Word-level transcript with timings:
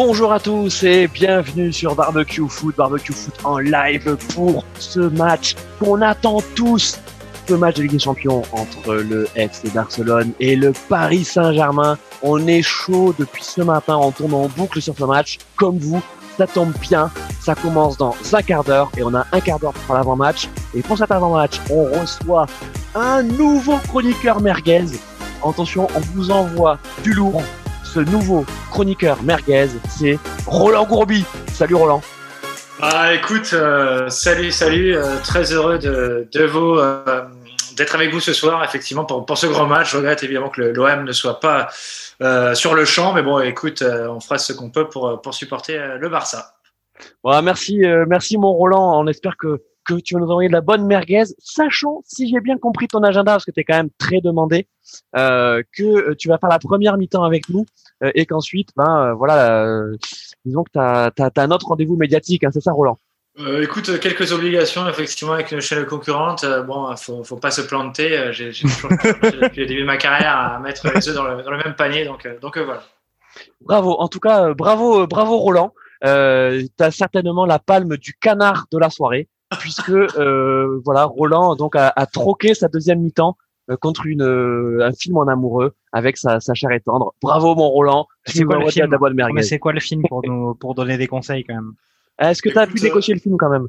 Bonjour 0.00 0.32
à 0.32 0.38
tous 0.38 0.84
et 0.84 1.08
bienvenue 1.08 1.72
sur 1.72 1.96
Barbecue 1.96 2.48
Foot, 2.48 2.76
Barbecue 2.76 3.12
Foot 3.12 3.34
en 3.42 3.58
live 3.58 4.16
pour 4.32 4.64
ce 4.78 5.00
match 5.00 5.56
qu'on 5.80 6.00
attend 6.02 6.40
tous. 6.54 7.00
Ce 7.48 7.54
match 7.54 7.74
de 7.74 7.82
Ligue 7.82 7.90
des 7.90 7.98
Champions 7.98 8.42
entre 8.52 8.94
le 8.94 9.26
FC 9.34 9.70
Barcelone 9.70 10.30
et 10.38 10.54
le 10.54 10.72
Paris 10.88 11.24
Saint-Germain. 11.24 11.98
On 12.22 12.46
est 12.46 12.62
chaud 12.62 13.12
depuis 13.18 13.42
ce 13.42 13.60
matin, 13.62 13.96
on 13.96 14.12
tourne 14.12 14.34
en 14.34 14.46
boucle 14.46 14.80
sur 14.80 14.96
ce 14.96 15.02
match. 15.02 15.38
Comme 15.56 15.78
vous, 15.78 16.00
ça 16.36 16.46
tombe 16.46 16.74
bien, 16.80 17.10
ça 17.40 17.56
commence 17.56 17.96
dans 17.96 18.14
un 18.32 18.42
quart 18.42 18.62
d'heure 18.62 18.92
et 18.96 19.02
on 19.02 19.12
a 19.16 19.26
un 19.32 19.40
quart 19.40 19.58
d'heure 19.58 19.72
pour 19.72 19.96
l'avant-match. 19.96 20.48
Et 20.76 20.82
pour 20.82 20.96
cet 20.96 21.10
avant-match, 21.10 21.58
on 21.70 21.86
reçoit 22.00 22.46
un 22.94 23.24
nouveau 23.24 23.78
chroniqueur 23.88 24.40
merguez. 24.40 24.84
Attention, 25.44 25.88
on 25.96 26.00
vous 26.14 26.30
envoie 26.30 26.78
du 27.02 27.14
lourd. 27.14 27.42
Ce 27.94 28.00
nouveau 28.00 28.44
chroniqueur 28.70 29.22
merguez, 29.22 29.68
c'est 29.88 30.18
Roland 30.46 30.84
Gourbi. 30.84 31.24
Salut 31.54 31.74
Roland. 31.74 32.02
Ah, 32.82 33.14
écoute, 33.14 33.50
euh, 33.54 34.10
salut, 34.10 34.52
salut, 34.52 34.94
euh, 34.94 35.16
très 35.24 35.52
heureux 35.52 35.78
de, 35.78 36.28
de 36.30 36.44
vous 36.44 36.76
euh, 36.76 37.24
d'être 37.78 37.94
avec 37.94 38.12
vous 38.12 38.20
ce 38.20 38.34
soir, 38.34 38.62
effectivement, 38.62 39.06
pour, 39.06 39.24
pour 39.24 39.38
ce 39.38 39.46
grand 39.46 39.66
match. 39.66 39.92
Je 39.92 39.96
regrette 39.96 40.22
évidemment 40.22 40.50
que 40.50 40.60
l'OM 40.60 41.04
ne 41.04 41.12
soit 41.12 41.40
pas 41.40 41.68
sur 42.54 42.74
le 42.74 42.84
champ, 42.84 43.14
mais 43.14 43.22
bon, 43.22 43.40
écoute, 43.40 43.82
on 43.82 44.20
fera 44.20 44.36
ce 44.36 44.52
qu'on 44.52 44.70
peut 44.70 44.88
pour, 44.88 45.22
pour 45.22 45.32
supporter 45.32 45.78
le 45.98 46.08
Barça. 46.10 46.56
Voilà, 47.24 47.40
merci, 47.40 47.82
merci 48.06 48.36
mon 48.36 48.52
Roland. 48.52 49.00
On 49.00 49.06
espère 49.06 49.36
que 49.38 49.62
que 49.88 49.94
tu 49.94 50.14
vas 50.14 50.20
nous 50.20 50.30
envoyer 50.30 50.48
de 50.48 50.52
la 50.52 50.60
bonne 50.60 50.84
merguez, 50.86 51.24
sachant, 51.38 52.02
si 52.04 52.28
j'ai 52.28 52.40
bien 52.40 52.58
compris 52.58 52.88
ton 52.88 53.02
agenda, 53.02 53.32
parce 53.32 53.44
que 53.46 53.50
tu 53.50 53.60
es 53.60 53.64
quand 53.64 53.76
même 53.76 53.88
très 53.98 54.20
demandé, 54.20 54.68
que 55.14 56.14
tu 56.14 56.28
vas 56.28 56.38
faire 56.38 56.48
la 56.48 56.58
première 56.58 56.96
mi-temps 56.96 57.24
avec 57.24 57.48
nous 57.48 57.66
euh, 58.02 58.10
et 58.14 58.26
qu'ensuite, 58.26 58.70
ben 58.76 59.14
voilà, 59.14 59.64
euh, 59.64 59.96
disons 60.44 60.64
que 60.64 60.70
tu 60.72 60.78
as, 60.78 61.12
as, 61.18 61.42
un 61.42 61.50
autre 61.50 61.66
rendez-vous 61.66 61.96
médiatique, 61.96 62.44
hein, 62.44 62.50
c'est 62.52 62.60
ça 62.60 62.72
Roland? 62.72 62.98
Euh, 63.40 63.62
écoute, 63.62 64.00
quelques 64.00 64.32
obligations 64.32 64.88
effectivement 64.88 65.34
avec 65.34 65.52
une 65.52 65.60
chaîne 65.60 65.86
concurrente. 65.86 66.42
Euh, 66.42 66.62
bon, 66.62 66.94
faut, 66.96 67.22
faut 67.22 67.36
pas 67.36 67.52
se 67.52 67.60
planter. 67.60 68.32
J'ai 68.32 68.50
toujours 68.50 68.90
depuis 68.90 69.60
le 69.60 69.66
début 69.66 69.80
de 69.80 69.86
ma 69.86 69.96
carrière 69.96 70.36
à 70.36 70.58
mettre 70.58 70.88
les 70.92 71.08
œufs 71.08 71.14
dans 71.14 71.24
le, 71.24 71.42
dans 71.42 71.52
le 71.52 71.58
même 71.58 71.74
panier, 71.76 72.04
donc 72.04 72.28
donc 72.40 72.58
voilà. 72.58 72.82
Bravo. 73.60 73.92
En 73.92 74.08
tout 74.08 74.18
cas, 74.18 74.54
bravo, 74.54 75.06
bravo 75.06 75.38
Roland. 75.38 75.72
Euh, 76.04 76.62
tu 76.76 76.84
as 76.84 76.90
certainement 76.90 77.44
la 77.44 77.58
palme 77.58 77.96
du 77.96 78.14
canard 78.14 78.66
de 78.70 78.78
la 78.78 78.88
soirée 78.88 79.28
puisque 79.58 79.90
euh, 79.90 80.80
voilà 80.84 81.04
Roland 81.04 81.56
donc 81.56 81.74
a, 81.74 81.88
a, 81.88 82.06
troqué 82.06 82.54
sa 82.54 82.68
deuxième 82.68 83.00
mi-temps 83.00 83.36
euh, 83.36 83.47
contre 83.76 84.06
une 84.06 84.22
euh, 84.22 84.86
un 84.86 84.92
film 84.92 85.16
en 85.18 85.28
amoureux 85.28 85.74
avec 85.92 86.16
sa, 86.16 86.40
sa 86.40 86.54
chair 86.54 86.70
et 86.70 86.80
tendre. 86.80 87.14
Bravo 87.22 87.54
mon 87.54 87.68
Roland. 87.68 88.06
C'est 88.24 88.44
quoi, 88.44 88.58
le 88.58 88.70
film 88.70 88.96
Mais 89.34 89.42
c'est 89.42 89.58
quoi 89.58 89.72
le 89.72 89.80
film 89.80 90.02
pour 90.08 90.22
nous 90.26 90.54
pour 90.54 90.74
donner 90.74 90.96
des 90.96 91.06
conseils 91.06 91.44
quand 91.44 91.54
même? 91.54 91.72
Est-ce 92.18 92.42
que 92.42 92.48
tu 92.48 92.58
as 92.58 92.66
pu 92.66 92.80
décocher 92.80 93.14
le 93.14 93.20
film 93.20 93.36
quand 93.36 93.50
même? 93.50 93.68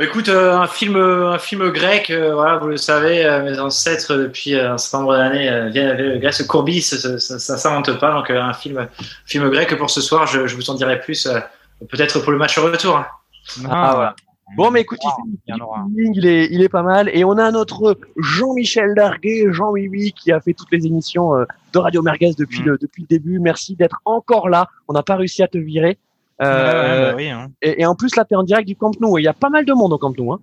Écoute, 0.00 0.28
euh, 0.28 0.56
un 0.56 0.68
film, 0.68 0.94
un 0.94 1.38
film 1.38 1.70
grec, 1.70 2.10
euh, 2.10 2.32
voilà, 2.32 2.58
vous 2.58 2.68
le 2.68 2.76
savez, 2.76 3.24
euh, 3.24 3.42
mes 3.42 3.58
ancêtres 3.58 4.14
depuis 4.14 4.54
un 4.54 4.78
certain 4.78 5.00
nombre 5.00 5.16
d'années 5.16 5.70
viennent 5.70 5.88
avec 5.88 6.20
Grèce. 6.20 6.40
Courbis, 6.44 6.82
ça, 6.82 7.18
ça, 7.18 7.38
ça 7.40 7.56
s'invente 7.56 7.98
pas, 7.98 8.12
donc 8.12 8.30
un 8.30 8.52
film, 8.52 8.88
film 9.26 9.48
grec 9.50 9.76
pour 9.76 9.90
ce 9.90 10.00
soir. 10.00 10.26
Je, 10.26 10.46
je 10.46 10.54
vous 10.54 10.70
en 10.70 10.74
dirai 10.74 11.00
plus, 11.00 11.28
peut-être 11.90 12.20
pour 12.20 12.30
le 12.30 12.38
match 12.38 12.56
retour. 12.58 12.96
Ah, 12.96 13.68
ah 13.70 13.92
voilà. 13.94 14.16
Bon, 14.56 14.70
mais 14.70 14.80
écoute, 14.80 14.98
wow, 15.04 15.12
il, 15.96 16.12
il, 16.16 16.26
est, 16.26 16.48
il 16.50 16.62
est 16.62 16.68
pas 16.68 16.82
mal. 16.82 17.10
Et 17.12 17.24
on 17.24 17.32
a 17.32 17.50
notre 17.50 17.98
Jean-Michel 18.16 18.94
Darguet, 18.94 19.46
Jean 19.50 19.70
oui 19.70 20.12
qui 20.12 20.32
a 20.32 20.40
fait 20.40 20.54
toutes 20.54 20.72
les 20.72 20.86
émissions 20.86 21.32
de 21.72 21.78
Radio 21.78 22.02
Merguez 22.02 22.32
depuis, 22.36 22.62
mmh. 22.62 22.66
le, 22.66 22.78
depuis 22.78 23.02
le 23.02 23.08
début. 23.08 23.38
Merci 23.38 23.76
d'être 23.76 24.00
encore 24.04 24.48
là. 24.48 24.68
On 24.88 24.94
n'a 24.94 25.02
pas 25.02 25.16
réussi 25.16 25.42
à 25.42 25.48
te 25.48 25.58
virer. 25.58 25.98
Euh, 26.40 27.06
ouais, 27.06 27.10
bah 27.10 27.16
oui, 27.16 27.28
hein. 27.28 27.50
et, 27.62 27.82
et, 27.82 27.86
en 27.86 27.96
plus, 27.96 28.14
là, 28.14 28.24
tu 28.24 28.34
es 28.34 28.36
en 28.36 28.44
direct 28.44 28.66
du 28.68 28.76
Camp 28.76 28.92
Nou. 29.00 29.18
Il 29.18 29.24
y 29.24 29.28
a 29.28 29.32
pas 29.32 29.50
mal 29.50 29.64
de 29.64 29.72
monde 29.72 29.92
au 29.92 29.98
Camp 29.98 30.16
Nou. 30.16 30.32
Hein. 30.32 30.40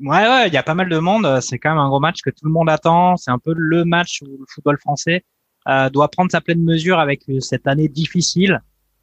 Ouais, 0.00 0.28
ouais, 0.28 0.48
il 0.48 0.54
y 0.54 0.56
a 0.56 0.62
pas 0.62 0.74
mal 0.74 0.88
de 0.88 0.98
monde. 0.98 1.40
C'est 1.40 1.58
quand 1.58 1.70
même 1.70 1.78
un 1.78 1.88
gros 1.88 2.00
match 2.00 2.22
que 2.22 2.30
tout 2.30 2.44
le 2.44 2.50
monde 2.50 2.68
attend. 2.68 3.16
C'est 3.16 3.30
un 3.30 3.38
peu 3.38 3.54
le 3.56 3.84
match 3.84 4.22
où 4.22 4.26
le 4.26 4.44
football 4.48 4.78
français 4.78 5.24
euh, 5.68 5.90
doit 5.90 6.08
prendre 6.08 6.30
sa 6.30 6.40
pleine 6.40 6.62
mesure 6.62 6.98
avec 6.98 7.22
cette 7.40 7.66
année 7.66 7.88
difficile. 7.88 8.60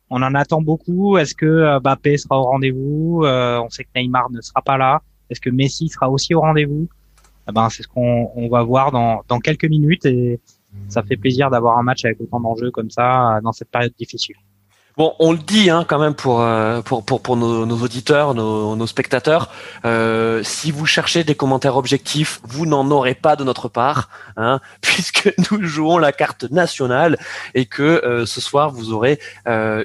On 0.10 0.22
en 0.22 0.36
attend 0.36 0.62
beaucoup. 0.62 1.18
Est-ce 1.18 1.34
que 1.34 1.46
euh, 1.46 1.80
Mbappé 1.80 2.18
sera 2.18 2.40
au 2.40 2.44
rendez-vous? 2.44 3.24
Euh, 3.24 3.60
On 3.60 3.70
sait 3.70 3.84
que 3.84 3.90
Neymar 3.96 4.30
ne 4.30 4.42
sera 4.42 4.62
pas 4.62 4.78
là. 4.78 5.02
Est-ce 5.30 5.42
que 5.42 5.50
Messi 5.50 5.90
sera 5.90 6.10
aussi 6.10 6.36
au 6.36 6.42
rendez-vous? 6.42 6.88
Eh 7.50 7.52
ben, 7.52 7.70
C'est 7.70 7.84
ce 7.84 7.88
qu'on 7.88 8.32
on 8.36 8.48
va 8.48 8.64
voir 8.64 8.92
dans, 8.92 9.22
dans 9.28 9.40
quelques 9.40 9.66
minutes 9.66 10.06
et 10.06 10.40
ça 10.90 11.04
fait 11.04 11.16
plaisir 11.18 11.50
d'avoir 11.50 11.78
un 11.78 11.84
match 11.84 12.06
avec 12.06 12.20
autant 12.20 12.40
d'enjeux 12.40 12.72
comme 12.72 12.90
ça 12.90 13.40
dans 13.44 13.52
cette 13.52 13.70
période 13.70 13.94
difficile. 13.98 14.36
Bon, 14.98 15.14
on 15.20 15.34
le 15.34 15.38
dit 15.38 15.70
hein, 15.70 15.84
quand 15.86 16.00
même 16.00 16.14
pour 16.14 16.40
euh, 16.42 16.82
pour 16.82 17.04
pour, 17.04 17.22
pour 17.22 17.36
nos, 17.36 17.66
auditeurs, 17.82 18.34
nos, 18.34 18.88
spectateurs. 18.88 19.52
Euh, 19.84 20.42
si 20.42 20.72
vous 20.72 20.86
cherchez 20.86 21.26
des 21.26 21.36
commentaires 21.36 21.76
objectifs, 21.76 22.40
vous 22.44 22.66
n'en 22.66 22.90
aurez 22.92 23.14
pas 23.14 23.36
de 23.36 23.44
notre 23.44 23.68
part, 23.68 24.08
hein, 24.38 24.62
puisque 24.82 25.34
nous 25.52 25.64
jouons 25.64 25.98
la 25.98 26.14
carte 26.14 26.50
nationale 26.50 27.18
et 27.56 27.66
que 27.66 27.84
euh, 27.84 28.26
ce 28.26 28.40
soir 28.40 28.72
vous 28.72 28.94
aurez 28.94 29.20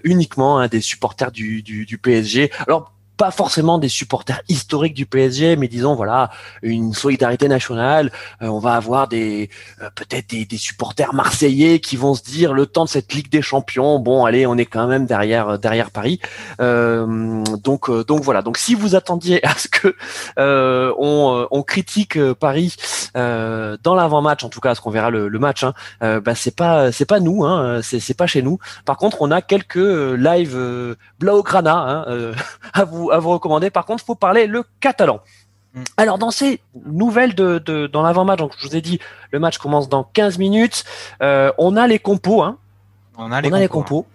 uniquement 0.04 0.60
hein, 0.60 0.68
des 0.68 0.80
supporters 0.80 1.32
du, 1.32 1.62
du, 1.62 1.86
du 1.86 1.98
PSG. 1.98 2.52
Alors 2.68 2.92
pas 3.20 3.30
forcément 3.30 3.76
des 3.76 3.90
supporters 3.90 4.40
historiques 4.48 4.94
du 4.94 5.04
PSG, 5.04 5.56
mais 5.56 5.68
disons 5.68 5.94
voilà 5.94 6.30
une 6.62 6.94
solidarité 6.94 7.48
nationale. 7.48 8.10
Euh, 8.40 8.46
on 8.46 8.60
va 8.60 8.72
avoir 8.76 9.08
des 9.08 9.50
euh, 9.82 9.90
peut-être 9.94 10.30
des, 10.30 10.46
des, 10.46 10.56
supporters 10.56 11.12
marseillais 11.12 11.80
qui 11.80 11.98
vont 11.98 12.14
se 12.14 12.22
dire 12.22 12.54
le 12.54 12.64
temps 12.64 12.84
de 12.84 12.88
cette 12.88 13.12
Ligue 13.12 13.30
des 13.30 13.42
Champions, 13.42 13.98
bon 13.98 14.24
allez, 14.24 14.46
on 14.46 14.56
est 14.56 14.64
quand 14.64 14.86
même 14.86 15.04
derrière 15.04 15.58
derrière 15.58 15.90
Paris. 15.90 16.18
Euh, 16.62 17.44
donc 17.62 17.90
donc 18.06 18.22
voilà. 18.22 18.40
Donc 18.40 18.56
si 18.56 18.74
vous 18.74 18.94
attendiez 18.94 19.44
à 19.46 19.52
ce 19.54 19.68
que 19.68 19.94
on, 20.38 21.46
on, 21.50 21.62
critique 21.62 22.18
Paris 22.32 22.74
dans 23.14 23.94
l'avant-match, 23.94 24.44
en 24.44 24.48
tout 24.48 24.60
cas, 24.60 24.70
à 24.70 24.74
ce 24.74 24.80
qu'on 24.80 24.90
verra 24.90 25.10
le, 25.10 25.28
le 25.28 25.38
match, 25.38 25.62
hein, 25.62 25.74
bah 26.00 26.34
c'est 26.34 26.56
pas 26.56 26.90
c'est 26.90 27.04
pas 27.04 27.20
nous, 27.20 27.44
hein, 27.44 27.80
c'est 27.82 28.00
c'est 28.00 28.14
pas 28.14 28.26
chez 28.26 28.40
nous. 28.40 28.58
Par 28.86 28.96
contre, 28.96 29.20
on 29.20 29.30
a 29.30 29.42
quelques 29.42 29.74
live 29.76 30.96
Blaugrana 31.18 32.04
hein, 32.08 32.32
à 32.72 32.84
vous 32.84 33.09
à 33.10 33.18
vous 33.18 33.30
recommander. 33.30 33.70
Par 33.70 33.84
contre, 33.84 34.04
faut 34.04 34.14
parler 34.14 34.46
le 34.46 34.64
catalan. 34.80 35.20
Mm. 35.74 35.82
Alors 35.96 36.18
dans 36.18 36.30
ces 36.30 36.60
nouvelles 36.84 37.34
de, 37.34 37.58
de 37.58 37.86
dans 37.86 38.02
l'avant-match, 38.02 38.38
donc 38.38 38.52
je 38.58 38.66
vous 38.66 38.76
ai 38.76 38.80
dit, 38.80 38.98
le 39.30 39.38
match 39.38 39.58
commence 39.58 39.88
dans 39.88 40.04
15 40.04 40.38
minutes. 40.38 40.84
Euh, 41.22 41.52
on 41.58 41.76
a 41.76 41.86
les 41.86 41.98
compos, 41.98 42.42
hein, 42.42 42.58
on 43.18 43.32
a 43.32 43.40
les 43.40 43.48
on 43.48 43.50
compos. 43.50 43.60
Les 43.60 43.68
compos. 43.68 44.06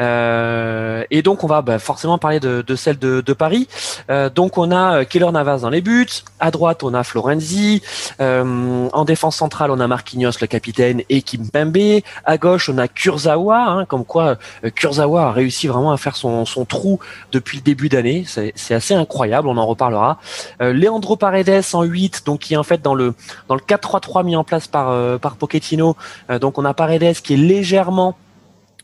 Euh, 0.00 1.04
et 1.10 1.22
donc 1.22 1.44
on 1.44 1.46
va 1.46 1.62
bah, 1.62 1.78
forcément 1.78 2.18
parler 2.18 2.40
de, 2.40 2.62
de 2.62 2.76
celle 2.76 2.98
de, 2.98 3.20
de 3.20 3.32
Paris. 3.32 3.68
Euh, 4.10 4.30
donc 4.30 4.58
on 4.58 4.70
a 4.70 5.04
Keller 5.04 5.30
Navas 5.30 5.58
dans 5.58 5.70
les 5.70 5.80
buts. 5.80 6.08
À 6.40 6.50
droite 6.50 6.82
on 6.82 6.94
a 6.94 7.04
Florenzi. 7.04 7.82
Euh, 8.20 8.88
en 8.92 9.04
défense 9.04 9.36
centrale 9.36 9.70
on 9.70 9.80
a 9.80 9.86
Marquinhos 9.86 10.32
le 10.40 10.46
capitaine 10.46 11.02
et 11.08 11.22
Kimpembe. 11.22 12.02
À 12.24 12.38
gauche 12.38 12.68
on 12.68 12.78
a 12.78 12.88
Kurzawa. 12.88 13.58
Hein, 13.68 13.84
comme 13.84 14.04
quoi 14.04 14.38
euh, 14.64 14.70
Kurzawa 14.70 15.28
a 15.28 15.32
réussi 15.32 15.66
vraiment 15.66 15.92
à 15.92 15.96
faire 15.96 16.16
son, 16.16 16.44
son 16.44 16.64
trou 16.64 16.98
depuis 17.32 17.58
le 17.58 17.62
début 17.62 17.88
d'année. 17.88 18.24
C'est 18.26 18.74
assez 18.74 18.94
incroyable. 18.94 19.48
On 19.48 19.56
en 19.56 19.66
reparlera. 19.66 20.18
Euh, 20.62 20.72
Leandro 20.72 21.16
Paredes 21.16 21.64
en 21.74 21.82
8. 21.82 22.22
Donc 22.26 22.40
qui 22.40 22.54
est 22.54 22.56
en 22.56 22.62
fait 22.62 22.82
dans 22.82 22.94
le 22.94 23.14
dans 23.48 23.54
le 23.54 23.60
4-3-3 23.60 24.24
mis 24.24 24.36
en 24.36 24.44
place 24.44 24.66
par 24.66 24.90
euh, 24.90 25.18
par 25.18 25.36
Pochettino. 25.36 25.96
donc 26.40 26.58
on 26.58 26.64
a 26.64 26.74
Paredes 26.74 27.16
qui 27.22 27.34
est 27.34 27.36
légèrement 27.36 28.16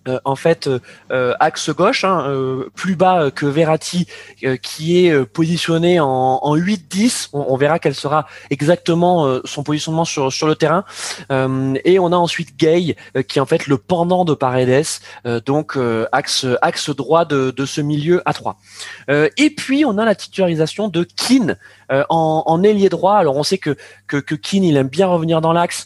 euh, 0.06 0.20
en 0.24 0.36
fait 0.36 0.68
euh, 1.10 1.34
axe 1.40 1.70
gauche, 1.70 2.04
hein, 2.04 2.24
euh, 2.28 2.68
plus 2.74 2.94
bas 2.94 3.30
que 3.30 3.46
Verratti, 3.46 4.06
qui 4.62 5.06
est 5.06 5.24
positionné 5.24 6.00
en, 6.00 6.06
en 6.08 6.56
8-10. 6.56 7.30
On, 7.32 7.46
on, 7.48 7.56
verra 7.56 7.78
quel 7.78 7.94
sera 7.94 8.26
exactement 8.50 9.40
son 9.44 9.62
positionnement 9.62 10.04
sur, 10.04 10.32
sur 10.32 10.46
le 10.46 10.56
terrain. 10.56 10.84
et 11.30 11.98
on 11.98 12.12
a 12.12 12.16
ensuite 12.16 12.56
Gay, 12.56 12.96
qui 13.28 13.38
est 13.38 13.40
en 13.40 13.46
fait 13.46 13.66
le 13.66 13.78
pendant 13.78 14.24
de 14.24 14.34
Paredes, 14.34 14.84
donc 15.46 15.78
axe 16.12 16.46
axe 16.60 16.90
droit 16.90 17.24
de, 17.24 17.50
de 17.50 17.66
ce 17.66 17.80
milieu 17.80 18.22
à 18.26 18.32
3. 18.32 18.56
et 19.08 19.50
puis 19.50 19.84
on 19.84 19.98
a 19.98 20.04
la 20.04 20.14
titularisation 20.14 20.88
de 20.88 21.04
Keane 21.04 21.56
en, 21.90 22.42
en 22.46 22.62
ailier 22.62 22.88
droit. 22.88 23.14
Alors 23.14 23.36
on 23.36 23.42
sait 23.42 23.58
que 23.58 23.76
que, 24.06 24.16
que 24.16 24.34
Keane 24.34 24.64
il 24.64 24.76
aime 24.76 24.88
bien 24.88 25.06
revenir 25.06 25.40
dans 25.40 25.52
l'axe, 25.52 25.84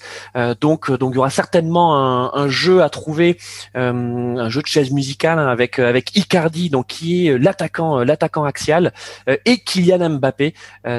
donc 0.61 0.91
donc 0.91 1.13
il 1.13 1.17
y 1.17 1.19
aura 1.19 1.31
certainement 1.31 2.35
un, 2.35 2.49
jeu 2.49 2.83
à 2.83 2.89
trouver. 2.89 3.39
Euh, 3.77 3.93
un 4.37 4.49
jeu 4.49 4.63
de 4.63 4.67
chaise 4.67 4.91
musicale 4.91 5.39
hein, 5.39 5.49
avec 5.49 5.79
avec 5.79 6.17
Icardi 6.17 6.71
donc 6.71 6.87
qui 6.89 7.27
est 7.27 7.39
l'attaquant 7.39 7.99
l'attaquant 8.05 8.45
axial 8.45 8.93
et 9.27 9.59
Kylian 9.59 10.11
Mbappé 10.11 10.55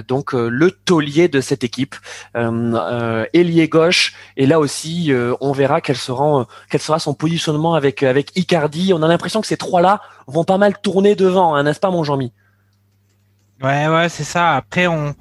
donc 0.07 0.33
le 0.33 0.71
taulier 0.71 1.27
de 1.27 1.41
cette 1.41 1.63
équipe 1.63 1.95
euh, 2.35 3.25
ailier 3.33 3.67
gauche 3.67 4.13
et 4.37 4.45
là 4.45 4.59
aussi 4.59 5.11
on 5.41 5.51
verra 5.51 5.81
quel 5.81 5.97
sera 5.97 6.47
quel 6.69 6.81
sera 6.81 6.99
son 6.99 7.13
positionnement 7.13 7.73
avec 7.75 8.03
avec 8.03 8.35
Icardi 8.37 8.93
on 8.93 9.01
a 9.01 9.07
l'impression 9.07 9.41
que 9.41 9.47
ces 9.47 9.57
trois 9.57 9.81
là 9.81 10.01
vont 10.27 10.43
pas 10.43 10.57
mal 10.57 10.79
tourner 10.79 11.15
devant 11.15 11.55
hein, 11.55 11.63
n'est-ce 11.63 11.79
pas 11.79 11.91
mon 11.91 12.03
Jean-Mi? 12.03 12.31
Ouais 13.61 13.87
ouais 13.87 14.09
c'est 14.09 14.23
ça 14.23 14.55
après 14.55 14.87
on 14.87 15.13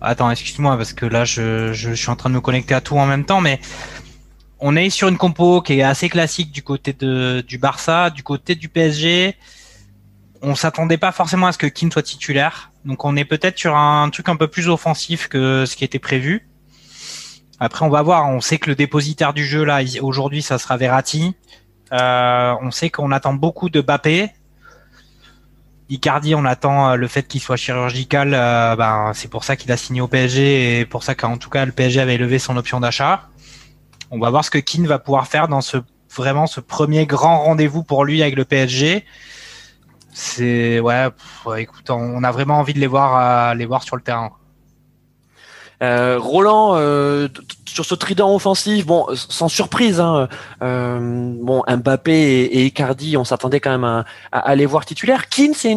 Attends, 0.00 0.30
excuse-moi 0.30 0.76
parce 0.76 0.92
que 0.92 1.06
là 1.06 1.24
je, 1.24 1.72
je, 1.72 1.92
suis 1.92 2.10
en 2.10 2.16
train 2.16 2.28
de 2.28 2.34
me 2.34 2.40
connecter 2.40 2.74
à 2.74 2.82
tout 2.82 2.96
en 2.98 3.06
même 3.06 3.24
temps, 3.24 3.40
mais 3.40 3.58
on 4.60 4.76
est 4.76 4.90
sur 4.90 5.08
une 5.08 5.16
compo 5.16 5.62
qui 5.62 5.78
est 5.78 5.82
assez 5.82 6.10
classique 6.10 6.52
du 6.52 6.62
côté 6.62 6.92
de, 6.92 7.42
du 7.46 7.56
Barça, 7.56 8.10
du 8.10 8.22
côté 8.22 8.54
du 8.54 8.68
PSG. 8.68 9.34
On 10.42 10.54
s'attendait 10.54 10.98
pas 10.98 11.10
forcément 11.10 11.46
à 11.46 11.52
ce 11.52 11.58
que 11.58 11.66
Keane 11.66 11.90
soit 11.90 12.02
titulaire, 12.02 12.70
donc 12.84 13.06
on 13.06 13.16
est 13.16 13.24
peut-être 13.24 13.58
sur 13.58 13.74
un 13.76 14.10
truc 14.10 14.28
un 14.28 14.36
peu 14.36 14.46
plus 14.46 14.68
offensif 14.68 15.28
que 15.28 15.64
ce 15.64 15.74
qui 15.74 15.84
était 15.84 15.98
prévu. 15.98 16.50
Après, 17.60 17.84
on 17.86 17.88
va 17.88 18.02
voir. 18.02 18.28
On 18.28 18.42
sait 18.42 18.58
que 18.58 18.68
le 18.68 18.76
dépositaire 18.76 19.32
du 19.32 19.44
jeu 19.44 19.64
là 19.64 19.80
aujourd'hui, 20.02 20.42
ça 20.42 20.58
sera 20.58 20.76
Verratti. 20.76 21.34
Euh, 21.92 22.54
on 22.60 22.70
sait 22.70 22.90
qu'on 22.90 23.10
attend 23.10 23.32
beaucoup 23.32 23.70
de 23.70 23.80
Bappé. 23.80 24.30
Icardi, 25.90 26.34
on 26.34 26.44
attend 26.44 26.90
euh, 26.90 26.96
le 26.96 27.08
fait 27.08 27.26
qu'il 27.26 27.40
soit 27.40 27.56
chirurgical. 27.56 28.32
Euh, 28.34 28.76
ben, 28.76 29.12
c'est 29.14 29.28
pour 29.28 29.44
ça 29.44 29.56
qu'il 29.56 29.70
a 29.72 29.76
signé 29.76 30.00
au 30.00 30.08
PSG 30.08 30.80
et 30.80 30.86
pour 30.86 31.02
ça 31.02 31.14
qu'en 31.14 31.36
tout 31.36 31.50
cas 31.50 31.64
le 31.64 31.72
PSG 31.72 32.00
avait 32.00 32.16
levé 32.16 32.38
son 32.38 32.56
option 32.56 32.80
d'achat. 32.80 33.28
On 34.10 34.18
va 34.18 34.30
voir 34.30 34.44
ce 34.44 34.50
que 34.50 34.58
Keane 34.58 34.86
va 34.86 34.98
pouvoir 34.98 35.26
faire 35.26 35.48
dans 35.48 35.60
ce 35.60 35.78
vraiment 36.14 36.46
ce 36.46 36.60
premier 36.60 37.06
grand 37.06 37.42
rendez-vous 37.42 37.82
pour 37.82 38.04
lui 38.04 38.22
avec 38.22 38.36
le 38.36 38.44
PSG. 38.44 39.04
C'est 40.12 40.78
ouais, 40.78 41.08
écoute, 41.58 41.90
on 41.90 42.22
a 42.22 42.30
vraiment 42.30 42.58
envie 42.60 42.72
de 42.72 42.78
les 42.78 42.86
voir, 42.86 43.54
les 43.56 43.66
voir 43.66 43.82
sur 43.82 43.96
le 43.96 44.02
terrain. 44.02 44.30
Euh, 45.82 46.18
Roland, 46.18 46.76
euh, 46.76 47.28
sur 47.66 47.84
ce 47.84 47.94
trident 47.94 48.34
offensif, 48.34 48.86
bon, 48.86 49.06
sans 49.14 49.48
surprise, 49.48 50.00
hein, 50.00 50.28
euh, 50.62 50.98
bon, 51.40 51.62
Mbappé 51.68 52.12
et, 52.12 52.66
Icardi, 52.66 53.16
on 53.16 53.24
s'attendait 53.24 53.60
quand 53.60 53.70
même 53.70 53.84
à, 53.84 54.04
à, 54.32 54.54
les 54.54 54.66
voir 54.66 54.84
titulaires. 54.86 55.28
Keane, 55.28 55.54
c'est 55.54 55.76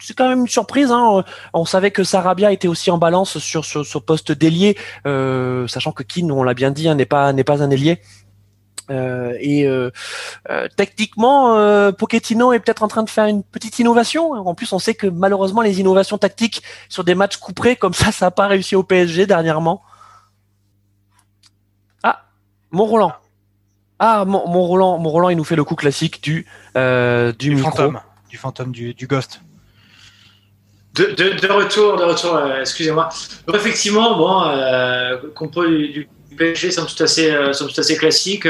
c'est 0.00 0.16
quand 0.16 0.28
même 0.28 0.42
une 0.42 0.48
surprise. 0.48 0.92
Hein. 0.92 1.24
On 1.52 1.64
savait 1.64 1.90
que 1.90 2.04
Sarabia 2.04 2.52
était 2.52 2.68
aussi 2.68 2.88
en 2.90 2.98
balance 2.98 3.38
sur 3.38 3.64
ce 3.64 3.98
poste 3.98 4.30
d'ailier, 4.30 4.76
sachant 5.04 5.90
que 5.90 6.04
Keane, 6.04 6.30
on 6.30 6.44
l'a 6.44 6.54
bien 6.54 6.70
dit, 6.70 6.88
hein, 6.88 6.94
n'est 6.94 7.04
pas 7.04 7.32
n'est 7.32 7.44
pas 7.44 7.64
un 7.64 7.70
ailier. 7.70 8.00
Euh, 8.90 9.36
et 9.40 9.66
euh, 9.66 9.90
euh, 10.50 10.68
techniquement, 10.76 11.56
euh, 11.56 11.92
Pochettino 11.92 12.52
est 12.52 12.60
peut-être 12.60 12.82
en 12.82 12.88
train 12.88 13.02
de 13.02 13.10
faire 13.10 13.26
une 13.26 13.42
petite 13.42 13.78
innovation. 13.78 14.32
En 14.32 14.54
plus, 14.54 14.72
on 14.72 14.78
sait 14.78 14.94
que 14.94 15.06
malheureusement, 15.06 15.60
les 15.60 15.80
innovations 15.80 16.18
tactiques 16.18 16.62
sur 16.88 17.04
des 17.04 17.14
matchs 17.14 17.36
couperés 17.36 17.76
comme 17.76 17.94
ça, 17.94 18.12
ça 18.12 18.26
n'a 18.26 18.30
pas 18.30 18.46
réussi 18.46 18.76
au 18.76 18.82
PSG 18.82 19.26
dernièrement. 19.26 19.82
Ah, 22.02 22.24
mon 22.70 22.86
Roland. 22.86 23.12
Ah, 23.98 24.24
mon, 24.24 24.48
mon 24.48 24.62
Roland, 24.62 24.98
mon 24.98 25.10
Roland, 25.10 25.28
il 25.28 25.36
nous 25.36 25.44
fait 25.44 25.56
le 25.56 25.64
coup 25.64 25.74
classique 25.74 26.22
du 26.22 26.46
du, 26.74 27.32
du 27.54 27.58
fantôme, 27.58 28.00
du 28.30 28.36
fantôme 28.36 28.72
du, 28.72 28.94
du 28.94 29.06
ghost. 29.06 29.40
De, 30.94 31.04
de, 31.04 31.38
de, 31.38 31.52
retour, 31.52 31.96
de 31.96 32.04
retour. 32.04 32.40
Excusez-moi. 32.60 33.08
Effectivement, 33.52 34.16
bon, 34.16 35.30
compo 35.34 35.64
du 35.66 36.08
PSG 36.38 36.70
sont 36.70 36.86
tout 36.86 37.02
assez, 37.02 37.30
euh, 37.30 37.52
sont 37.52 37.66
tout 37.66 37.78
assez 37.78 37.96
classiques. 37.96 38.48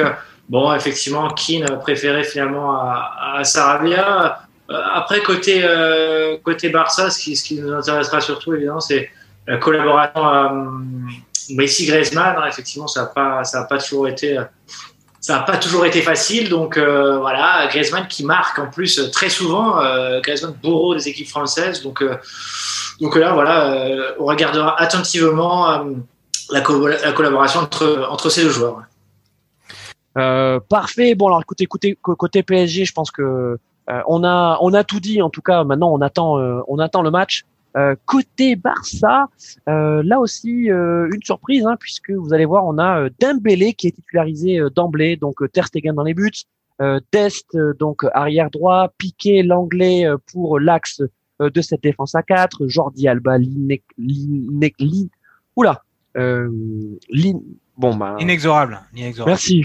Bon, 0.49 0.73
effectivement, 0.75 1.29
Keane 1.31 1.79
préféré 1.81 2.23
finalement 2.25 2.73
à, 2.75 3.39
à 3.39 3.45
Sarabia. 3.45 4.41
Euh, 4.71 4.81
après, 4.95 5.23
côté, 5.23 5.61
euh, 5.63 6.37
côté 6.43 6.69
Barça, 6.69 7.11
ce 7.11 7.19
qui, 7.19 7.61
nous 7.61 7.73
intéressera 7.73 8.21
surtout, 8.21 8.55
évidemment, 8.55 8.81
c'est 8.81 9.11
la 9.47 9.57
collaboration 9.57 10.23
Messi-Griezmann. 11.51 12.37
Hein, 12.39 12.47
effectivement, 12.49 12.87
ça 12.87 13.03
n'a 13.03 13.07
pas, 13.07 13.43
pas 13.69 13.79
toujours 13.79 14.09
été 14.09 14.39
pas 15.27 15.59
toujours 15.59 15.85
été 15.85 16.01
facile. 16.01 16.49
Donc 16.49 16.79
voilà, 16.79 17.67
Griezmann 17.69 18.07
qui 18.09 18.25
marque 18.25 18.59
en 18.59 18.71
plus 18.71 19.11
très 19.11 19.29
souvent, 19.29 19.79
Griezmann 20.23 20.55
bourreau 20.63 20.95
des 20.95 21.09
équipes 21.09 21.29
françaises. 21.29 21.83
Donc, 21.83 22.03
donc 23.01 23.17
là, 23.17 23.33
voilà, 23.33 24.15
on 24.19 24.25
regardera 24.25 24.81
attentivement 24.81 25.85
la, 26.51 26.61
collaboration 26.61 27.61
entre, 27.61 28.07
entre 28.11 28.31
ces 28.31 28.43
deux 28.43 28.51
joueurs. 28.51 28.83
Euh, 30.17 30.59
parfait. 30.61 31.15
Bon 31.15 31.27
alors 31.27 31.43
écoutez, 31.43 31.65
écoutez 31.65 31.97
côté 32.01 32.43
PSG, 32.43 32.85
je 32.85 32.93
pense 32.93 33.11
que 33.11 33.23
euh, 33.23 34.01
on 34.07 34.25
a 34.25 34.59
on 34.61 34.75
a 34.75 34.85
tout 34.85 35.01
dit. 35.01 35.23
En 35.23 35.31
tout 35.31 35.43
cas, 35.43 35.65
maintenant 35.65 35.93
on 35.93 36.01
attend 36.01 36.39
euh, 36.39 36.61
on 36.67 36.79
attend 36.79 37.03
le 37.03 37.11
match. 37.11 37.45
côté 38.07 38.57
Barça, 38.57 39.29
là 39.67 40.19
aussi 40.19 40.67
une 40.69 41.23
surprise 41.23 41.65
hein, 41.65 41.77
puisque 41.79 42.11
vous 42.11 42.33
allez 42.35 42.47
voir, 42.47 42.65
on 42.65 42.79
a 42.79 43.09
Dembélé 43.21 43.75
qui 43.75 43.87
est 43.87 43.93
titularisé 43.93 44.59
d'emblée, 44.75 45.15
donc 45.17 45.37
Ter 45.53 45.67
Stegen 45.67 45.95
dans 45.95 46.03
les 46.03 46.15
buts, 46.15 46.43
Dest 47.13 47.57
donc 47.79 48.05
arrière 48.15 48.51
droit, 48.51 48.89
Piqué 48.99 49.45
l'anglais 49.45 50.09
pour 50.33 50.59
l'axe 50.59 51.03
de 51.39 51.61
cette 51.61 51.85
défense 51.85 52.17
à 52.17 52.25
4, 52.25 52.67
Jordi 52.67 53.07
Alba, 53.07 53.39
Linek, 53.39 53.85
Linek, 53.97 54.75
oula, 55.55 55.85
euh, 56.19 56.51
bon, 57.77 57.95
bah, 57.97 58.17
inexorable, 58.19 58.81
inexorable. 58.95 59.31
Merci. 59.31 59.65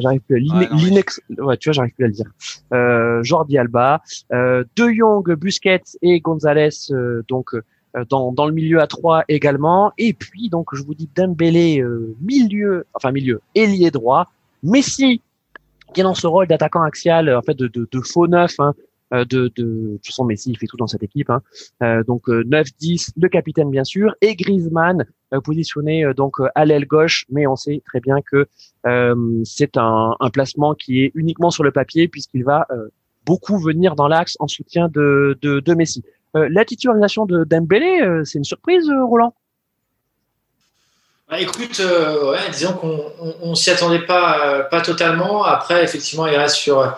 J'arrive 0.00 0.20
plus 0.20 0.36
à 0.36 0.38
l'inex. 0.38 1.20
Ouais, 1.38 1.56
tu 1.56 1.68
vois, 1.68 1.72
j'arrive 1.72 1.94
plus 1.94 2.04
à 2.04 2.08
le 2.08 2.12
dire. 2.12 2.30
Euh, 2.72 3.22
Jordi 3.22 3.58
Alba, 3.58 4.02
euh, 4.32 4.64
De 4.76 4.90
Jong, 4.90 5.34
Busquets 5.34 5.82
et 6.02 6.20
Gonzalez, 6.20 6.70
euh, 6.90 7.22
donc 7.28 7.54
euh, 7.54 7.62
dans, 8.08 8.32
dans 8.32 8.46
le 8.46 8.52
milieu 8.52 8.80
à 8.80 8.86
3 8.86 9.24
également. 9.28 9.92
Et 9.98 10.12
puis 10.12 10.48
donc 10.48 10.68
je 10.74 10.82
vous 10.82 10.94
dis 10.94 11.08
Dembélé 11.14 11.82
milieu, 12.20 12.86
enfin 12.94 13.12
milieu, 13.12 13.40
ailier 13.54 13.90
droit. 13.90 14.30
Messi 14.62 15.22
qui 15.94 16.00
est 16.00 16.04
dans 16.04 16.14
ce 16.14 16.26
rôle 16.26 16.46
d'attaquant 16.46 16.82
axial, 16.82 17.34
en 17.34 17.42
fait 17.42 17.54
de, 17.54 17.66
de, 17.68 17.88
de 17.90 18.00
faux 18.00 18.26
neuf, 18.26 18.54
hein, 18.58 18.74
euh, 18.76 18.82
de, 19.12 19.24
de, 19.24 19.48
de 19.56 19.92
toute 19.96 20.06
façon 20.06 20.24
Messi 20.24 20.50
il 20.50 20.58
fait 20.58 20.66
tout 20.66 20.76
dans 20.76 20.86
cette 20.86 21.02
équipe 21.02 21.30
hein. 21.30 21.42
euh, 21.82 22.02
donc 22.04 22.28
9-10 22.28 23.10
euh, 23.10 23.12
le 23.16 23.28
capitaine 23.28 23.70
bien 23.70 23.84
sûr 23.84 24.14
et 24.20 24.36
Griezmann 24.36 25.04
positionné 25.44 26.04
donc 26.16 26.36
à 26.54 26.64
l'aile 26.64 26.86
gauche 26.86 27.24
mais 27.30 27.46
on 27.46 27.56
sait 27.56 27.82
très 27.86 28.00
bien 28.00 28.16
que 28.22 28.46
c'est 29.44 29.76
un, 29.76 30.16
un, 30.18 30.30
placement 30.30 30.74
qui 30.74 31.04
est 31.04 31.12
uniquement 31.14 31.50
sur 31.50 31.64
le 31.64 31.70
papier 31.70 32.08
puisqu'il 32.08 32.44
va 32.44 32.66
beaucoup 33.26 33.58
venir 33.58 33.94
dans 33.94 34.08
l'axe 34.08 34.36
en 34.40 34.48
soutien 34.48 34.88
de, 34.88 35.38
de, 35.42 35.60
de 35.60 35.74
Messi 35.74 36.02
la 36.34 36.64
titularisation 36.64 37.26
de 37.26 37.44
Dembélé 37.44 38.22
c'est 38.24 38.38
une 38.38 38.44
surprise 38.44 38.90
Roland? 38.90 39.34
Bah, 41.28 41.38
écoute, 41.38 41.78
ouais, 41.78 42.50
disons 42.52 42.72
qu'on 42.72 43.04
on, 43.20 43.34
on 43.42 43.54
s'y 43.54 43.68
attendait 43.68 44.06
pas, 44.06 44.62
pas 44.70 44.80
totalement. 44.80 45.44
Après, 45.44 45.84
effectivement, 45.84 46.26
il 46.26 46.34
reste 46.34 46.56
sur 46.56 46.96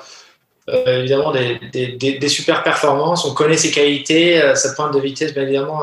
euh, 0.73 1.01
évidemment 1.01 1.33
des, 1.33 1.59
des, 1.73 2.19
des, 2.19 2.29
super 2.29 2.63
performances. 2.63 3.25
On 3.25 3.35
connaît 3.35 3.57
ses 3.57 3.71
qualités, 3.71 4.41
euh, 4.41 4.55
sa 4.55 4.73
pointe 4.75 4.95
de 4.95 5.01
vitesse, 5.01 5.33
bien 5.35 5.43
évidemment, 5.43 5.83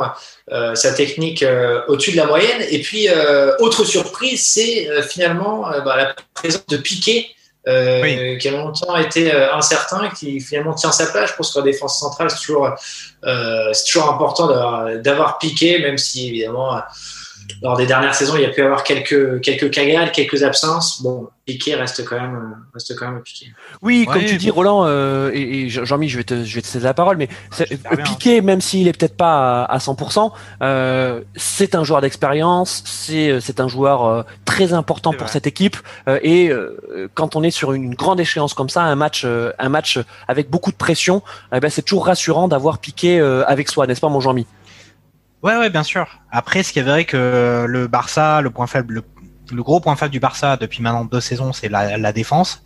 euh, 0.51 0.75
sa 0.75 0.93
technique 0.93 1.43
au-dessus 1.87 2.11
de 2.11 2.17
la 2.17 2.25
moyenne. 2.25 2.63
Et 2.69 2.81
puis, 2.81 3.07
autre 3.59 3.83
surprise, 3.83 4.45
c'est 4.45 4.89
finalement 5.03 5.69
bah, 5.83 5.95
la 5.97 6.15
présence 6.33 6.65
de 6.67 6.77
Piquet. 6.77 7.27
qui 7.65 8.47
a 8.47 8.51
longtemps 8.51 8.95
été 8.95 9.31
incertain, 9.31 10.09
qui 10.17 10.39
finalement 10.39 10.73
tient 10.73 10.91
sa 10.91 11.07
place. 11.07 11.31
Je 11.31 11.35
pense 11.35 11.51
qu'en 11.51 11.63
défense 11.63 11.99
centrale, 11.99 12.29
c'est 12.31 12.45
toujours, 12.45 12.69
c'est 13.23 13.85
toujours 13.91 14.09
important 14.09 14.47
d'avoir 14.95 15.37
Piqué, 15.37 15.79
même 15.79 15.97
si 15.97 16.29
évidemment 16.29 16.79
lors 17.61 17.77
des 17.77 17.85
dernières 17.85 18.15
saisons, 18.15 18.35
il 18.35 18.41
y 18.41 18.45
a 18.45 18.49
pu 18.49 18.61
avoir 18.61 18.83
quelques, 18.83 19.41
quelques 19.41 19.71
cagades, 19.71 20.11
quelques 20.11 20.43
absences. 20.43 21.01
Bon, 21.01 21.29
Piqué 21.47 21.75
reste 21.75 22.03
quand 22.03 22.19
même, 22.19 22.57
reste 22.73 22.93
quand 22.97 23.09
même 23.09 23.21
Piqué. 23.21 23.47
Oui, 23.81 24.05
comme 24.05 24.25
tu 24.25 24.35
dis, 24.35 24.49
Roland, 24.49 24.83
euh, 24.85 25.31
et, 25.33 25.69
Jean-Mi, 25.69 26.09
je 26.09 26.17
vais 26.17 26.23
te, 26.25 26.43
je 26.43 26.55
vais 26.55 26.61
te 26.61 26.67
céder 26.67 26.83
la 26.83 26.93
parole, 26.93 27.17
mais 27.17 27.29
Piqué, 28.03 28.41
même 28.41 28.59
s'il 28.59 28.87
est 28.87 28.97
peut-être 28.97 29.15
pas 29.15 29.63
à, 29.63 29.77
100%, 29.77 30.31
euh, 30.61 31.21
c'est 31.35 31.73
un 31.73 31.83
joueur 31.85 32.01
d'expérience, 32.01 32.83
c'est, 32.85 33.29
euh, 33.29 33.39
c'est 33.39 33.61
un 33.61 33.69
joueur 33.69 34.05
euh, 34.05 34.23
très 34.43 34.73
important 34.73 35.13
pour 35.13 35.29
cette 35.29 35.47
équipe, 35.47 35.77
et 36.21 36.51
quand 37.13 37.35
on 37.35 37.43
est 37.43 37.51
sur 37.51 37.73
une 37.73 37.95
grande 37.95 38.19
échéance 38.19 38.53
comme 38.53 38.69
ça, 38.69 38.83
un 38.83 38.95
match, 38.95 39.25
un 39.25 39.69
match 39.69 39.99
avec 40.27 40.49
beaucoup 40.49 40.71
de 40.71 40.77
pression, 40.77 41.21
eh 41.53 41.59
ben, 41.59 41.69
c'est 41.69 41.81
toujours 41.81 42.07
rassurant 42.07 42.47
d'avoir 42.47 42.79
Piqué 42.79 43.19
avec 43.19 43.69
soi, 43.69 43.87
n'est-ce 43.87 44.01
pas, 44.01 44.09
mon 44.09 44.19
Jean-Mi? 44.19 44.45
Ouais, 45.43 45.55
ouais, 45.55 45.69
bien 45.69 45.83
sûr. 45.83 46.07
Après, 46.31 46.63
ce 46.63 46.73
qui 46.73 46.79
est 46.79 46.83
vrai 46.83 47.05
que 47.05 47.65
le 47.67 47.87
Barça, 47.87 48.41
le 48.41 48.49
point 48.49 48.65
faible, 48.65 49.03
le, 49.51 49.63
gros 49.63 49.79
point 49.79 49.95
faible 49.95 50.11
du 50.11 50.19
Barça 50.19 50.57
depuis 50.57 50.81
maintenant 50.81 51.05
deux 51.05 51.21
saisons, 51.21 51.53
c'est 51.53 51.69
la, 51.69 51.97
la, 51.97 52.11
défense. 52.11 52.63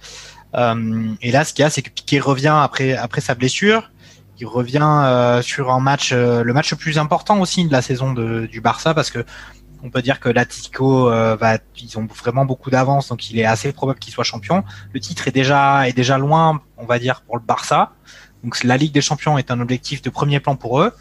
Euh, 0.56 1.10
et 1.22 1.32
là, 1.32 1.44
ce 1.44 1.54
qu'il 1.54 1.63
y 1.63 1.66
a, 1.66 1.70
c'est 1.70 1.82
que 1.82 1.90
Piqué 1.90 2.20
revient 2.20 2.58
après 2.62 2.96
après 2.96 3.22
sa 3.22 3.36
blessure. 3.36 3.92
Il 4.40 4.48
revient 4.48 4.80
euh, 4.82 5.42
sur 5.42 5.70
un 5.72 5.80
match, 5.80 6.12
euh, 6.13 6.44
le 6.44 6.54
match 6.54 6.72
le 6.72 6.78
plus 6.78 6.98
important 6.98 7.40
aussi 7.42 7.68
de 7.68 7.72
la 7.72 7.82
saison 7.82 8.13
de, 8.13 8.48
du 8.48 8.62
Barça, 8.62 8.94
parce 8.94 9.12
que 9.12 9.24
on 9.84 9.90
peut 9.90 10.01
dire 10.01 10.20
que 10.20 10.30
l'Atlético 10.30 11.10
euh, 11.10 11.36
va, 11.36 11.58
ils 11.80 11.98
ont 11.98 12.08
vraiment 12.08 12.46
beaucoup 12.46 12.70
d'avance, 12.70 13.10
donc 13.10 13.30
il 13.30 13.40
est 13.40 13.46
assez 13.46 13.72
probable 13.74 14.00
qu'il 14.00 14.13
soit 14.13 14.24
champion. 14.24 14.63
Le 14.94 15.00
titre 15.00 15.28
est 15.28 15.32
déjà 15.32 15.88
est 15.88 15.94
déjà 15.94 16.18
loin, 16.18 16.62
on 16.78 16.86
va 16.86 17.00
dire, 17.00 17.22
pour 17.22 17.36
le 17.38 17.44
Barça. 17.44 17.92
Donc 18.44 18.63
la 18.63 18.78
Ligue 18.78 18.94
des 18.94 19.01
Champions 19.01 19.38
est 19.38 19.51
un 19.51 19.60
objectif 19.60 20.01
de 20.01 20.10
premier 20.10 20.40
plan 20.40 20.56
pour 20.56 20.82
eux 20.82 20.94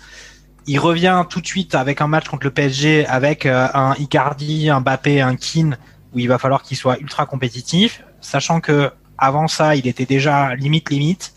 il 0.70 0.78
revient 0.78 1.24
tout 1.28 1.40
de 1.40 1.46
suite 1.48 1.74
avec 1.74 2.00
un 2.00 2.06
match 2.06 2.28
contre 2.28 2.44
le 2.44 2.52
PSG 2.52 3.04
avec 3.06 3.44
euh, 3.44 3.66
un 3.74 3.92
Icardi, 3.98 4.70
un 4.70 4.80
Mbappé, 4.80 5.20
un 5.20 5.34
Keane 5.34 5.76
où 6.12 6.20
il 6.20 6.28
va 6.28 6.38
falloir 6.38 6.62
qu'il 6.62 6.76
soit 6.76 6.96
ultra 7.00 7.26
compétitif, 7.26 8.04
sachant 8.20 8.60
que 8.60 8.92
avant 9.18 9.48
ça, 9.48 9.74
il 9.74 9.88
était 9.88 10.06
déjà 10.06 10.54
limite 10.54 10.88
limite. 10.90 11.34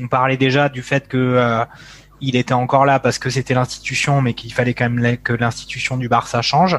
On 0.00 0.06
parlait 0.06 0.36
déjà 0.36 0.68
du 0.68 0.82
fait 0.82 1.08
que 1.08 1.16
euh, 1.16 1.64
il 2.20 2.36
était 2.36 2.54
encore 2.54 2.86
là 2.86 3.00
parce 3.00 3.18
que 3.18 3.30
c'était 3.30 3.52
l'institution, 3.52 4.22
mais 4.22 4.34
qu'il 4.34 4.52
fallait 4.52 4.74
quand 4.74 4.88
même 4.88 5.16
que 5.16 5.32
l'institution 5.32 5.96
du 5.96 6.08
Barça 6.08 6.40
change. 6.40 6.78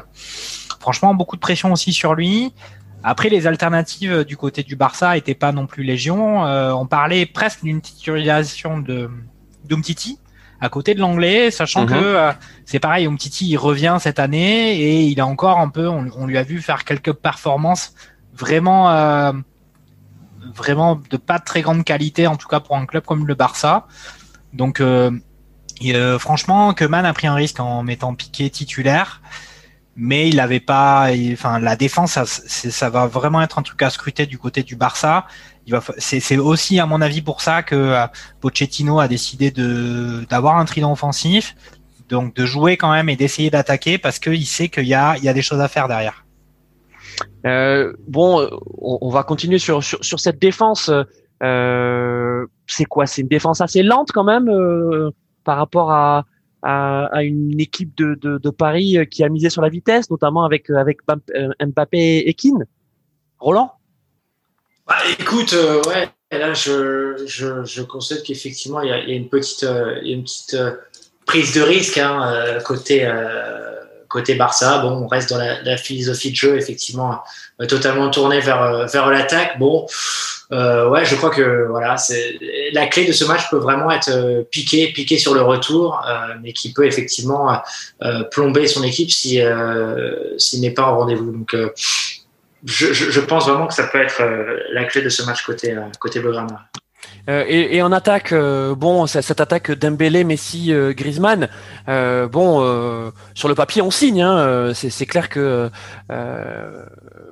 Franchement, 0.80 1.12
beaucoup 1.12 1.36
de 1.36 1.42
pression 1.42 1.70
aussi 1.70 1.92
sur 1.92 2.14
lui. 2.14 2.54
Après, 3.02 3.28
les 3.28 3.46
alternatives 3.46 4.24
du 4.24 4.38
côté 4.38 4.62
du 4.62 4.74
Barça 4.74 5.18
étaient 5.18 5.34
pas 5.34 5.52
non 5.52 5.66
plus 5.66 5.84
légion. 5.84 6.44
on 6.44 6.86
parlait 6.86 7.26
presque 7.26 7.62
d'une 7.62 7.82
titularisation 7.82 8.78
de 8.78 9.10
d'Umtiti 9.66 10.18
à 10.60 10.68
côté 10.68 10.94
de 10.94 11.00
l'anglais, 11.00 11.50
sachant 11.50 11.86
que 11.86 12.28
mhm. 12.28 12.34
c'est 12.64 12.80
pareil, 12.80 13.06
Umtiti 13.06 13.48
il 13.48 13.56
revient 13.56 13.96
cette 14.00 14.18
année 14.18 14.78
et 14.78 15.04
il 15.04 15.20
a 15.20 15.26
encore 15.26 15.58
un 15.58 15.68
peu, 15.68 15.88
on, 15.88 16.26
lui 16.26 16.36
a 16.36 16.42
vu 16.42 16.60
faire 16.60 16.84
quelques 16.84 17.12
performances 17.12 17.94
vraiment 18.34 18.88
vraiment 20.54 21.00
de 21.10 21.16
pas 21.16 21.38
très 21.38 21.62
grande 21.62 21.84
qualité, 21.84 22.26
en 22.26 22.36
tout 22.36 22.48
cas 22.48 22.60
pour 22.60 22.76
un 22.76 22.86
club 22.86 23.04
comme 23.04 23.26
le 23.26 23.34
Barça. 23.34 23.86
Donc, 24.52 24.80
euh, 24.80 25.10
euh, 25.84 26.18
franchement, 26.18 26.74
Keman 26.74 27.04
a 27.04 27.12
pris 27.12 27.26
un 27.26 27.34
risque 27.34 27.60
en 27.60 27.82
mettant 27.82 28.14
Piqué 28.14 28.50
titulaire, 28.50 29.22
mais 29.96 30.28
il 30.28 30.36
n'avait 30.36 30.60
pas. 30.60 31.08
enfin, 31.32 31.58
la 31.58 31.76
défense, 31.76 32.12
ça, 32.12 32.24
ça, 32.26 32.90
va 32.90 33.06
vraiment 33.06 33.42
être 33.42 33.58
un 33.58 33.62
truc 33.62 33.82
à 33.82 33.90
scruter 33.90 34.26
du 34.26 34.38
côté 34.38 34.62
du 34.62 34.76
Barça. 34.76 35.26
C'est 35.98 36.36
aussi, 36.38 36.80
à 36.80 36.86
mon 36.86 37.00
avis, 37.00 37.22
pour 37.22 37.40
ça 37.40 37.62
que 37.62 37.74
euh, 37.74 38.06
Pochettino 38.40 38.98
a 39.00 39.08
décidé 39.08 39.50
d'avoir 39.50 40.56
un 40.58 40.64
trident 40.64 40.92
offensif, 40.92 41.54
donc 42.10 42.34
de 42.34 42.44
jouer 42.44 42.76
quand 42.76 42.90
même 42.90 43.08
et 43.08 43.16
d'essayer 43.16 43.50
d'attaquer 43.50 43.96
parce 43.96 44.18
qu'il 44.18 44.46
sait 44.46 44.68
qu'il 44.68 44.86
y 44.86 44.94
a, 44.94 45.16
des 45.18 45.42
choses 45.42 45.60
à 45.60 45.68
faire 45.68 45.88
derrière. 45.88 46.24
Euh, 47.46 47.92
bon, 48.06 48.48
on, 48.78 49.08
va 49.08 49.22
continuer 49.22 49.58
sur, 49.58 49.82
cette 49.82 50.38
défense. 50.38 50.90
Euh, 51.42 52.46
c'est 52.66 52.84
quoi? 52.84 53.06
C'est 53.06 53.22
une 53.22 53.28
défense 53.28 53.60
assez 53.60 53.82
lente 53.82 54.12
quand 54.12 54.24
même 54.24 54.48
euh, 54.48 55.10
par 55.44 55.56
rapport 55.56 55.92
à, 55.92 56.24
une 57.22 57.58
équipe 57.60 57.96
de, 57.96 58.50
Paris 58.50 58.98
qui 59.10 59.24
a 59.24 59.28
misé 59.28 59.48
sur 59.48 59.62
la 59.62 59.68
vitesse, 59.68 60.10
notamment 60.10 60.44
avec 60.44 60.68
avec 60.70 60.98
Mbappé 61.60 62.18
et 62.26 62.34
Keane. 62.34 62.66
Roland? 63.38 63.72
Bah, 64.90 64.96
Écoute, 65.18 65.56
ouais, 65.86 66.10
là 66.30 66.52
je, 66.52 67.24
je, 67.26 67.64
je 67.64 67.82
constate 67.82 68.22
qu'effectivement 68.24 68.82
il 68.82 68.88
y 68.88 68.90
y 68.90 68.92
a, 68.92 69.16
une 69.16 69.30
petite, 69.30 69.64
a 69.64 70.00
une 70.02 70.24
petite 70.24 70.56
prise 71.24 71.54
de 71.54 71.62
risque 71.62 71.96
hein, 71.96 72.58
côté 72.66 73.06
côté 74.10 74.34
Barça, 74.34 74.78
bon, 74.78 75.04
on 75.04 75.06
reste 75.06 75.30
dans 75.30 75.38
la, 75.38 75.76
philosophie 75.76 76.32
de 76.32 76.36
jeu, 76.36 76.58
effectivement, 76.58 77.20
euh, 77.62 77.66
totalement 77.66 78.10
tourné 78.10 78.40
vers, 78.40 78.60
euh, 78.60 78.86
vers 78.86 79.08
l'attaque. 79.08 79.58
Bon, 79.58 79.86
euh, 80.52 80.90
ouais, 80.90 81.04
je 81.04 81.14
crois 81.14 81.30
que 81.30 81.68
voilà, 81.68 81.96
la 82.72 82.86
clé 82.88 83.06
de 83.06 83.12
ce 83.12 83.24
match 83.24 83.48
peut 83.50 83.58
vraiment 83.58 83.90
être 83.90 84.42
piqué, 84.50 84.92
piqué 84.92 85.16
sur 85.16 85.32
le 85.32 85.42
retour, 85.42 86.04
mais 86.42 86.52
qui 86.52 86.72
peut 86.72 86.86
effectivement 86.86 87.62
plomber 88.32 88.66
son 88.66 88.82
équipe 88.82 89.12
si 89.12 89.40
s'il 90.38 90.60
n'est 90.60 90.72
pas 90.72 90.82
en 90.82 90.98
rendez-vous. 90.98 91.30
Donc, 91.30 91.54
je, 92.64 92.92
je, 92.92 93.20
pense 93.20 93.48
vraiment 93.48 93.66
que 93.66 93.74
ça 93.74 93.86
peut 93.86 94.00
être 94.02 94.22
la 94.72 94.84
clé 94.84 95.02
de 95.02 95.08
ce 95.08 95.22
match 95.22 95.42
côté 95.44 95.76
côté 95.98 96.20
Blaugrana. 96.20 96.68
Euh, 97.28 97.44
et, 97.46 97.76
et, 97.76 97.82
en 97.82 97.92
attaque, 97.92 98.32
euh, 98.32 98.74
bon, 98.74 99.06
cette 99.06 99.40
attaque 99.40 99.70
Dembélé, 99.72 100.24
Messi, 100.24 100.72
euh, 100.72 100.92
Griezmann, 100.92 101.48
bon, 101.86 103.12
sur 103.34 103.48
le 103.48 103.54
papier 103.54 103.82
on 103.82 103.90
signe. 103.90 104.22
Hein, 104.22 104.72
c'est 104.74 105.06
clair 105.06 105.28
que 105.28 105.70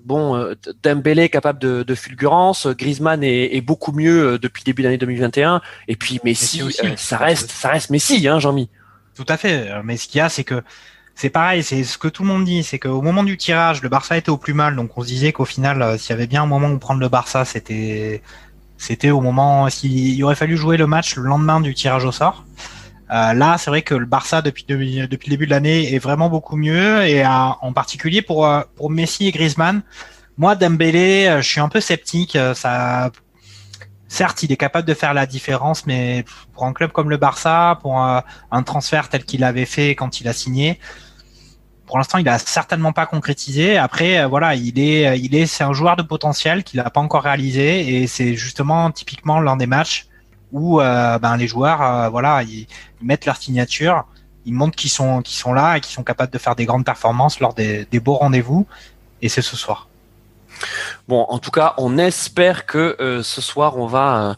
bon, 0.04 0.54
Dembélé 0.82 1.24
est 1.24 1.28
capable 1.28 1.58
de, 1.58 1.82
de 1.82 1.94
fulgurance, 1.94 2.66
Griezmann 2.66 3.22
est, 3.22 3.56
est, 3.56 3.60
beaucoup 3.60 3.92
mieux 3.92 4.38
depuis 4.38 4.62
le 4.62 4.66
début 4.66 4.82
de 4.82 4.88
l'année 4.88 4.98
2021, 4.98 5.60
et 5.86 5.96
puis 5.96 6.20
Messi, 6.24 6.62
ça 6.96 7.18
reste, 7.18 7.50
ça 7.50 7.70
reste 7.70 7.90
Messi, 7.90 8.26
hein, 8.28 8.38
Jean-Mi. 8.38 8.68
Tout 9.14 9.26
à 9.28 9.36
fait. 9.36 9.68
Mais 9.82 9.96
ce 9.96 10.06
qu'il 10.06 10.18
y 10.18 10.20
a, 10.20 10.28
c'est 10.28 10.44
que 10.44 10.62
c'est 11.20 11.30
pareil, 11.30 11.64
c'est 11.64 11.82
ce 11.82 11.98
que 11.98 12.06
tout 12.06 12.22
le 12.22 12.28
monde 12.28 12.44
dit, 12.44 12.62
c'est 12.62 12.78
qu'au 12.78 13.02
moment 13.02 13.24
du 13.24 13.36
tirage, 13.36 13.82
le 13.82 13.88
Barça 13.88 14.16
était 14.16 14.30
au 14.30 14.36
plus 14.36 14.54
mal, 14.54 14.76
donc 14.76 14.96
on 14.96 15.02
se 15.02 15.08
disait 15.08 15.32
qu'au 15.32 15.44
final, 15.44 15.98
s'il 15.98 16.10
y 16.10 16.12
avait 16.12 16.28
bien 16.28 16.44
un 16.44 16.46
moment 16.46 16.70
où 16.70 16.78
prendre 16.78 17.00
le 17.00 17.08
Barça, 17.08 17.44
c'était 17.44 18.22
c'était 18.76 19.10
au 19.10 19.20
moment 19.20 19.68
s'il 19.68 20.22
aurait 20.22 20.36
fallu 20.36 20.56
jouer 20.56 20.76
le 20.76 20.86
match 20.86 21.16
le 21.16 21.24
lendemain 21.24 21.60
du 21.60 21.74
tirage 21.74 22.04
au 22.04 22.12
sort. 22.12 22.44
Euh, 23.10 23.32
là, 23.34 23.58
c'est 23.58 23.68
vrai 23.68 23.82
que 23.82 23.96
le 23.96 24.06
Barça 24.06 24.42
depuis 24.42 24.64
depuis 24.64 25.00
le 25.00 25.08
début 25.08 25.46
de 25.46 25.50
l'année 25.50 25.92
est 25.92 25.98
vraiment 25.98 26.28
beaucoup 26.28 26.56
mieux 26.56 27.02
et 27.02 27.26
en 27.26 27.72
particulier 27.72 28.22
pour 28.22 28.46
euh, 28.46 28.62
pour 28.76 28.88
Messi 28.88 29.26
et 29.26 29.32
Griezmann. 29.32 29.82
Moi, 30.36 30.54
Dembélé, 30.54 31.26
euh, 31.26 31.42
je 31.42 31.48
suis 31.48 31.60
un 31.60 31.68
peu 31.68 31.80
sceptique. 31.80 32.38
Ça, 32.54 33.10
certes, 34.06 34.44
il 34.44 34.52
est 34.52 34.56
capable 34.56 34.86
de 34.86 34.94
faire 34.94 35.14
la 35.14 35.26
différence, 35.26 35.84
mais 35.84 36.24
pour 36.54 36.64
un 36.64 36.72
club 36.72 36.92
comme 36.92 37.10
le 37.10 37.16
Barça, 37.16 37.76
pour 37.82 37.98
un, 37.98 38.22
un 38.52 38.62
transfert 38.62 39.08
tel 39.08 39.24
qu'il 39.24 39.42
avait 39.42 39.66
fait 39.66 39.96
quand 39.96 40.20
il 40.20 40.28
a 40.28 40.32
signé, 40.32 40.78
pour 41.88 41.96
l'instant, 41.96 42.18
il 42.18 42.28
a 42.28 42.38
certainement 42.38 42.92
pas 42.92 43.06
concrétisé. 43.06 43.78
Après, 43.78 44.20
euh, 44.20 44.26
voilà, 44.26 44.54
il 44.54 44.78
est, 44.78 45.08
euh, 45.08 45.16
il 45.16 45.34
est, 45.34 45.46
c'est 45.46 45.64
un 45.64 45.72
joueur 45.72 45.96
de 45.96 46.02
potentiel 46.02 46.62
qu'il 46.62 46.80
n'a 46.80 46.90
pas 46.90 47.00
encore 47.00 47.22
réalisé, 47.22 47.96
et 47.96 48.06
c'est 48.06 48.34
justement 48.34 48.90
typiquement 48.90 49.40
l'un 49.40 49.56
des 49.56 49.66
matchs 49.66 50.06
où 50.52 50.80
euh, 50.80 51.18
ben, 51.18 51.36
les 51.36 51.48
joueurs, 51.48 52.10
voilà, 52.10 52.42
ils, 52.42 52.66
mettent 53.02 53.26
leur 53.26 53.36
signature, 53.36 54.04
ils 54.44 54.52
montrent 54.52 54.76
qu'ils 54.76 54.90
sont, 54.90 55.22
qu'ils 55.22 55.36
sont 55.38 55.52
là 55.52 55.76
et 55.76 55.80
qu'ils 55.80 55.94
sont 55.94 56.04
capables 56.04 56.32
de 56.32 56.38
faire 56.38 56.56
des 56.56 56.66
grandes 56.66 56.84
performances 56.84 57.40
lors 57.40 57.54
des, 57.54 57.86
des 57.90 58.00
beaux 58.00 58.14
rendez-vous, 58.14 58.66
et 59.22 59.28
c'est 59.28 59.42
ce 59.42 59.56
soir. 59.56 59.88
Bon, 61.06 61.24
en 61.28 61.38
tout 61.38 61.50
cas, 61.50 61.74
on 61.78 61.96
espère 61.98 62.66
que 62.66 63.20
ce 63.22 63.40
soir, 63.40 63.78
on 63.78 63.86
va 63.86 64.36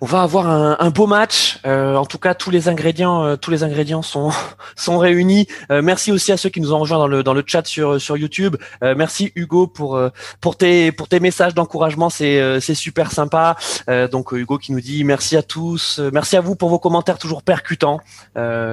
on 0.00 0.06
va 0.06 0.22
avoir 0.22 0.48
un, 0.48 0.76
un 0.78 0.90
beau 0.90 1.06
match. 1.06 1.58
Euh, 1.66 1.96
en 1.96 2.06
tout 2.06 2.18
cas, 2.18 2.34
tous 2.34 2.50
les 2.50 2.68
ingrédients, 2.68 3.24
euh, 3.24 3.36
tous 3.36 3.50
les 3.50 3.64
ingrédients 3.64 4.02
sont 4.02 4.30
sont 4.76 4.98
réunis. 4.98 5.46
Euh, 5.70 5.82
merci 5.82 6.12
aussi 6.12 6.32
à 6.32 6.36
ceux 6.36 6.48
qui 6.50 6.60
nous 6.60 6.72
ont 6.72 6.78
rejoints 6.78 6.98
dans 6.98 7.08
le 7.08 7.22
dans 7.22 7.34
le 7.34 7.42
chat 7.46 7.66
sur 7.66 8.00
sur 8.00 8.16
YouTube. 8.16 8.56
merci 8.82 9.32
Hugo 9.34 9.66
pour 9.66 10.00
pour 10.40 10.56
tes 10.56 10.92
pour 10.92 11.08
tes 11.08 11.20
messages 11.20 11.54
d'encouragement, 11.54 12.10
c'est 12.10 12.60
c'est 12.60 12.74
super 12.74 13.10
sympa. 13.10 13.56
donc 14.10 14.32
Hugo 14.32 14.58
qui 14.58 14.72
nous 14.72 14.80
dit 14.80 15.04
merci 15.04 15.36
à 15.36 15.42
tous, 15.42 16.00
merci 16.12 16.36
à 16.36 16.40
vous 16.40 16.54
pour 16.54 16.68
vos 16.68 16.78
commentaires 16.78 17.18
toujours 17.18 17.42
percutants. 17.42 18.00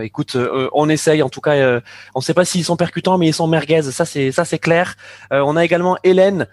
écoute, 0.02 0.38
on 0.74 0.90
essaye. 0.90 1.24
En 1.24 1.30
tout 1.30 1.42
cas, 1.42 1.82
on 2.14 2.20
ne 2.20 2.24
sait 2.24 2.34
pas 2.34 2.46
s'ils 2.46 2.66
sont 2.66 2.78
percutants, 2.78 3.18
mais 3.18 3.28
ils 3.28 3.34
sont 3.34 3.48
merguez. 3.48 3.82
Ça 3.84 4.06
c'est 4.06 4.32
ça 4.32 4.46
c'est 4.46 4.60
clair. 4.60 4.96
on 5.32 5.56
a 5.56 5.66
également 5.66 5.98
Hélène 6.04 6.48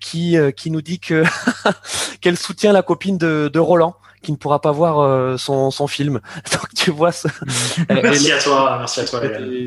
qui 0.00 0.36
qui 0.56 0.70
nous 0.70 0.82
dit 0.82 0.98
que 0.98 1.24
qu'elle 2.20 2.38
soutient 2.38 2.72
la 2.72 2.82
copine 2.82 3.18
de, 3.18 3.50
de 3.52 3.58
Roland 3.66 3.96
qui 4.26 4.32
ne 4.32 4.36
pourra 4.36 4.60
pas 4.60 4.72
voir 4.72 4.98
euh, 4.98 5.36
son, 5.36 5.70
son, 5.70 5.86
film. 5.86 6.20
Donc 6.52 6.74
tu 6.74 6.90
vois. 6.90 7.12
Ce... 7.12 7.28
merci 7.88 8.32
à 8.32 8.38
toi, 8.38 8.76
merci 8.78 9.00
à 9.00 9.04
toi. 9.04 9.20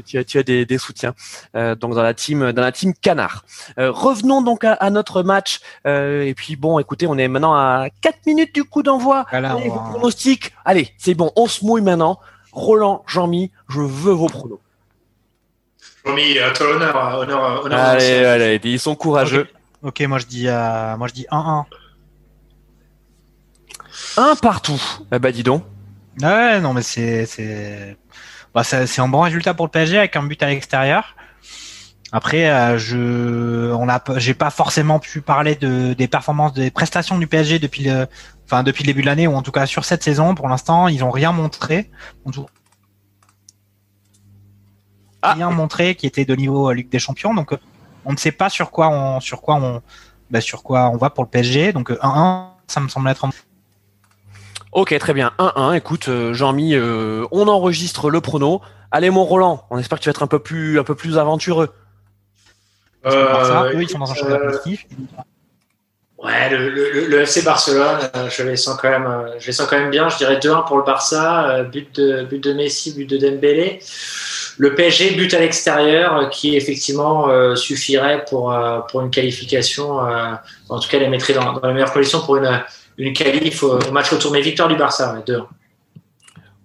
Tu 0.05 0.17
as, 0.17 0.23
tu 0.23 0.37
as 0.37 0.43
des, 0.43 0.65
des 0.65 0.77
soutiens. 0.77 1.13
Euh, 1.55 1.75
donc 1.75 1.95
dans 1.95 2.03
la 2.03 2.13
team, 2.13 2.51
dans 2.51 2.61
la 2.61 2.71
team 2.71 2.93
Canard. 2.93 3.45
Euh, 3.77 3.89
revenons 3.89 4.41
donc 4.41 4.65
à, 4.65 4.73
à 4.73 4.89
notre 4.89 5.23
match. 5.23 5.61
Euh, 5.87 6.23
et 6.23 6.33
puis 6.33 6.57
bon, 6.57 6.77
écoutez, 6.77 7.07
on 7.07 7.17
est 7.17 7.27
maintenant 7.29 7.55
à 7.55 7.87
4 8.01 8.25
minutes 8.25 8.53
du 8.53 8.65
coup 8.65 8.83
d'envoi. 8.83 9.25
Allez, 9.31 9.69
vos 9.69 9.79
pronostics. 9.79 10.53
Allez, 10.65 10.89
c'est 10.97 11.13
bon, 11.13 11.31
on 11.37 11.47
se 11.47 11.65
mouille 11.65 11.81
maintenant. 11.81 12.19
Roland, 12.51 13.03
Jean-Mi, 13.07 13.51
je 13.69 13.79
veux 13.79 14.13
vos 14.13 14.27
pronos. 14.27 14.59
Jean-Mi, 16.05 16.37
à 16.39 16.51
toi 16.51 16.67
l'honneur, 16.67 17.19
honneur, 17.19 17.65
honneur. 17.65 17.79
Allez, 17.79 18.25
allez, 18.25 18.59
ils 18.63 18.79
sont 18.79 18.95
courageux. 18.95 19.47
Ok, 19.83 20.01
moi 20.01 20.17
je 20.17 20.25
dis, 20.25 20.47
moi 20.47 21.07
je 21.07 21.13
dis 21.13 21.27
1-1. 21.31 21.63
Un 24.19 24.35
partout. 24.35 24.81
Eh 25.13 25.19
bah 25.19 25.31
dis 25.31 25.43
donc. 25.43 25.63
Ouais, 26.21 26.59
non 26.59 26.73
mais 26.73 26.81
c'est 26.81 27.25
c'est 27.25 27.95
bah, 28.53 28.65
c'est 28.65 28.99
un 28.99 29.07
bon 29.07 29.21
résultat 29.21 29.53
pour 29.53 29.65
le 29.65 29.71
PSG 29.71 29.97
avec 29.97 30.17
un 30.17 30.23
but 30.23 30.43
à 30.43 30.47
l'extérieur. 30.47 31.15
Après, 32.11 32.49
euh, 32.49 32.77
je, 32.77 33.71
on 33.71 33.87
a, 33.87 34.01
j'ai 34.17 34.33
pas 34.33 34.49
forcément 34.49 34.99
pu 34.99 35.21
parler 35.21 35.55
de 35.55 35.93
des 35.93 36.09
performances, 36.09 36.51
des 36.51 36.69
prestations 36.69 37.17
du 37.17 37.27
PSG 37.27 37.59
depuis 37.59 37.83
le, 37.85 38.07
enfin 38.43 38.63
depuis 38.63 38.83
le 38.83 38.87
début 38.87 39.01
de 39.01 39.05
l'année 39.05 39.27
ou 39.27 39.35
en 39.35 39.41
tout 39.41 39.53
cas 39.53 39.65
sur 39.65 39.85
cette 39.85 40.03
saison. 40.03 40.35
Pour 40.35 40.49
l'instant, 40.49 40.89
ils 40.89 41.01
ont 41.01 41.11
rien 41.11 41.31
montré. 41.31 41.89
Ah. 45.21 45.33
Rien 45.33 45.49
montré 45.49 45.95
qui 45.95 46.07
était 46.07 46.25
de 46.25 46.35
niveau 46.35 46.73
Ligue 46.73 46.89
des 46.89 46.99
Champions. 46.99 47.33
Donc, 47.33 47.53
on 48.03 48.11
ne 48.11 48.17
sait 48.17 48.33
pas 48.33 48.49
sur 48.49 48.69
quoi 48.71 48.89
on, 48.89 49.21
sur 49.21 49.41
quoi 49.41 49.55
on, 49.55 49.81
bah, 50.29 50.41
sur 50.41 50.61
quoi 50.61 50.89
on 50.89 50.97
va 50.97 51.09
pour 51.09 51.23
le 51.23 51.29
PSG. 51.29 51.71
Donc 51.71 51.91
1-1, 51.91 52.47
ça 52.67 52.81
me 52.81 52.89
semble 52.89 53.07
être 53.07 53.23
un 53.23 53.29
Ok, 54.71 54.97
très 54.99 55.13
bien. 55.13 55.31
1-1. 55.39 55.75
Écoute, 55.75 56.09
euh, 56.09 56.33
Jean-Mi, 56.33 56.75
euh, 56.75 57.25
on 57.31 57.47
enregistre 57.47 58.09
le 58.09 58.21
prono. 58.21 58.61
Allez, 58.91 59.09
mon 59.09 59.23
Roland, 59.23 59.65
on 59.71 59.79
espère 59.79 59.97
que 59.97 60.03
tu 60.03 60.09
vas 60.09 60.11
être 60.11 60.23
un 60.23 60.27
peu 60.27 60.39
plus, 60.39 60.79
un 60.79 60.83
peu 60.83 60.95
plus 60.95 61.17
aventureux. 61.17 61.69
Euh, 63.05 63.73
eux, 63.73 63.81
ils 63.81 63.89
sont 63.89 63.99
dans 63.99 64.11
un 64.11 64.15
championnat 64.15 64.39
positif. 64.39 64.85
Ouais, 66.17 66.49
le, 66.49 66.69
le, 66.69 67.07
le, 67.07 67.21
FC 67.21 67.43
Barcelone, 67.43 67.97
je 68.29 68.43
les 68.43 68.57
sens 68.57 68.77
quand 68.79 68.89
même, 68.89 69.07
je 69.39 69.47
les 69.47 69.53
sens 69.53 69.67
quand 69.67 69.79
même 69.79 69.89
bien. 69.89 70.09
Je 70.09 70.17
dirais 70.17 70.37
2-1 70.37 70.67
pour 70.67 70.77
le 70.77 70.83
Barça, 70.83 71.63
but 71.63 71.95
de, 71.95 72.23
but 72.23 72.43
de 72.43 72.51
Messi, 72.51 72.93
but 72.93 73.05
de 73.05 73.17
Dembélé. 73.17 73.79
Le 74.57 74.75
PSG, 74.75 75.11
but 75.11 75.33
à 75.33 75.39
l'extérieur, 75.39 76.29
qui 76.29 76.57
effectivement 76.57 77.55
suffirait 77.55 78.25
pour, 78.25 78.53
pour 78.91 79.01
une 79.01 79.11
qualification. 79.11 79.99
en 79.99 80.79
tout 80.79 80.89
cas, 80.89 80.99
les 80.99 81.07
mettrait 81.07 81.33
dans, 81.33 81.53
dans 81.53 81.67
les 81.69 81.73
meilleures 81.73 81.93
conditions 81.93 82.19
pour 82.19 82.35
une, 82.35 82.61
une 82.99 83.13
qualif 83.13 83.63
au, 83.63 83.79
match 83.91 84.11
retour, 84.11 84.31
mais 84.31 84.41
victoire 84.41 84.67
du 84.67 84.75
Barça, 84.75 85.21
2 85.25 85.41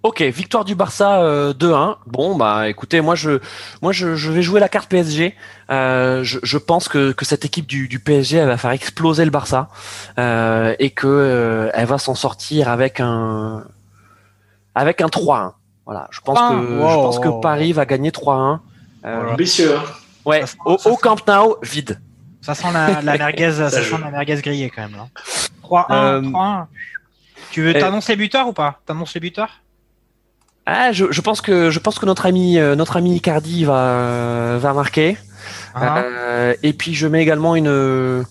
Ok, 0.02 0.20
victoire 0.20 0.66
du 0.66 0.74
Barça 0.74 1.52
2-1. 1.54 1.96
Bon, 2.06 2.36
bah 2.36 2.68
écoutez, 2.68 3.00
moi 3.00 3.14
je, 3.14 3.38
moi 3.80 3.92
je, 3.92 4.08
vais 4.08 4.42
jouer 4.42 4.60
la 4.60 4.68
carte 4.68 4.90
PSG. 4.90 5.34
je, 5.70 6.58
pense 6.58 6.88
que, 6.90 7.12
que 7.12 7.24
cette 7.24 7.46
équipe 7.46 7.66
du, 7.66 7.88
du 7.88 8.00
PSG 8.00 8.36
elle 8.36 8.48
va 8.48 8.58
faire 8.58 8.72
exploser 8.72 9.24
le 9.24 9.30
Barça 9.30 9.70
et 10.18 10.90
que 10.90 11.70
elle 11.72 11.86
va 11.86 11.96
s'en 11.96 12.14
sortir 12.14 12.68
avec 12.68 13.00
un, 13.00 13.64
avec 14.74 15.00
un 15.00 15.06
3-1. 15.06 15.52
Voilà, 15.86 16.08
je 16.10 16.20
pense 16.20 16.38
que 16.38 16.54
je 16.54 16.94
pense 16.94 17.18
que 17.18 17.40
Paris 17.40 17.72
va 17.72 17.84
gagner 17.86 18.10
3-1. 18.10 18.58
Euh, 19.04 19.32
Ambitieux. 19.32 19.76
Hein. 19.76 19.82
Ouais, 20.24 20.44
au, 20.64 20.96
Camp 20.96 21.16
Nou, 21.28 21.56
vide. 21.62 22.00
Ça 22.40 22.54
sent 22.54 22.68
la, 22.72 23.02
la 23.02 23.18
merguez, 23.18 23.52
ça, 23.52 23.70
sent 23.70 23.98
la 24.02 24.10
merguez 24.10 24.36
grillée 24.36 24.70
quand 24.70 24.82
même 24.82 24.96
3-1, 25.64 25.86
euh, 25.90 26.20
3-1. 26.20 26.66
Tu 27.50 27.62
veux 27.62 27.72
t'annoncer 27.72 28.12
les 28.12 28.16
buteurs 28.16 28.48
ou 28.48 28.52
pas? 28.52 28.80
T'annonces 28.86 29.14
les 29.14 29.20
buteurs? 29.20 29.60
Ah, 30.66 30.92
je, 30.92 31.10
je, 31.10 31.20
pense 31.20 31.40
que 31.40 31.70
je 31.70 31.78
pense 31.78 31.98
que 31.98 32.06
notre 32.06 32.24
ami 32.26 32.58
euh, 32.58 32.74
notre 32.74 32.96
ami 32.96 33.16
Icardi 33.16 33.64
va 33.64 34.56
va 34.58 34.72
marquer. 34.72 35.18
Ah. 35.74 35.98
Euh, 35.98 36.54
et 36.62 36.72
puis 36.72 36.94
je 36.94 37.06
mets 37.06 37.22
également 37.22 37.54
une 37.54 38.24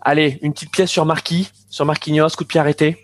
allez 0.00 0.38
une 0.42 0.52
petite 0.52 0.70
pièce 0.70 0.90
sur 0.90 1.04
Marquis, 1.04 1.50
sur 1.68 1.84
Marquinhos, 1.84 2.30
coup 2.30 2.44
de 2.44 2.48
pied 2.48 2.60
arrêté. 2.60 2.98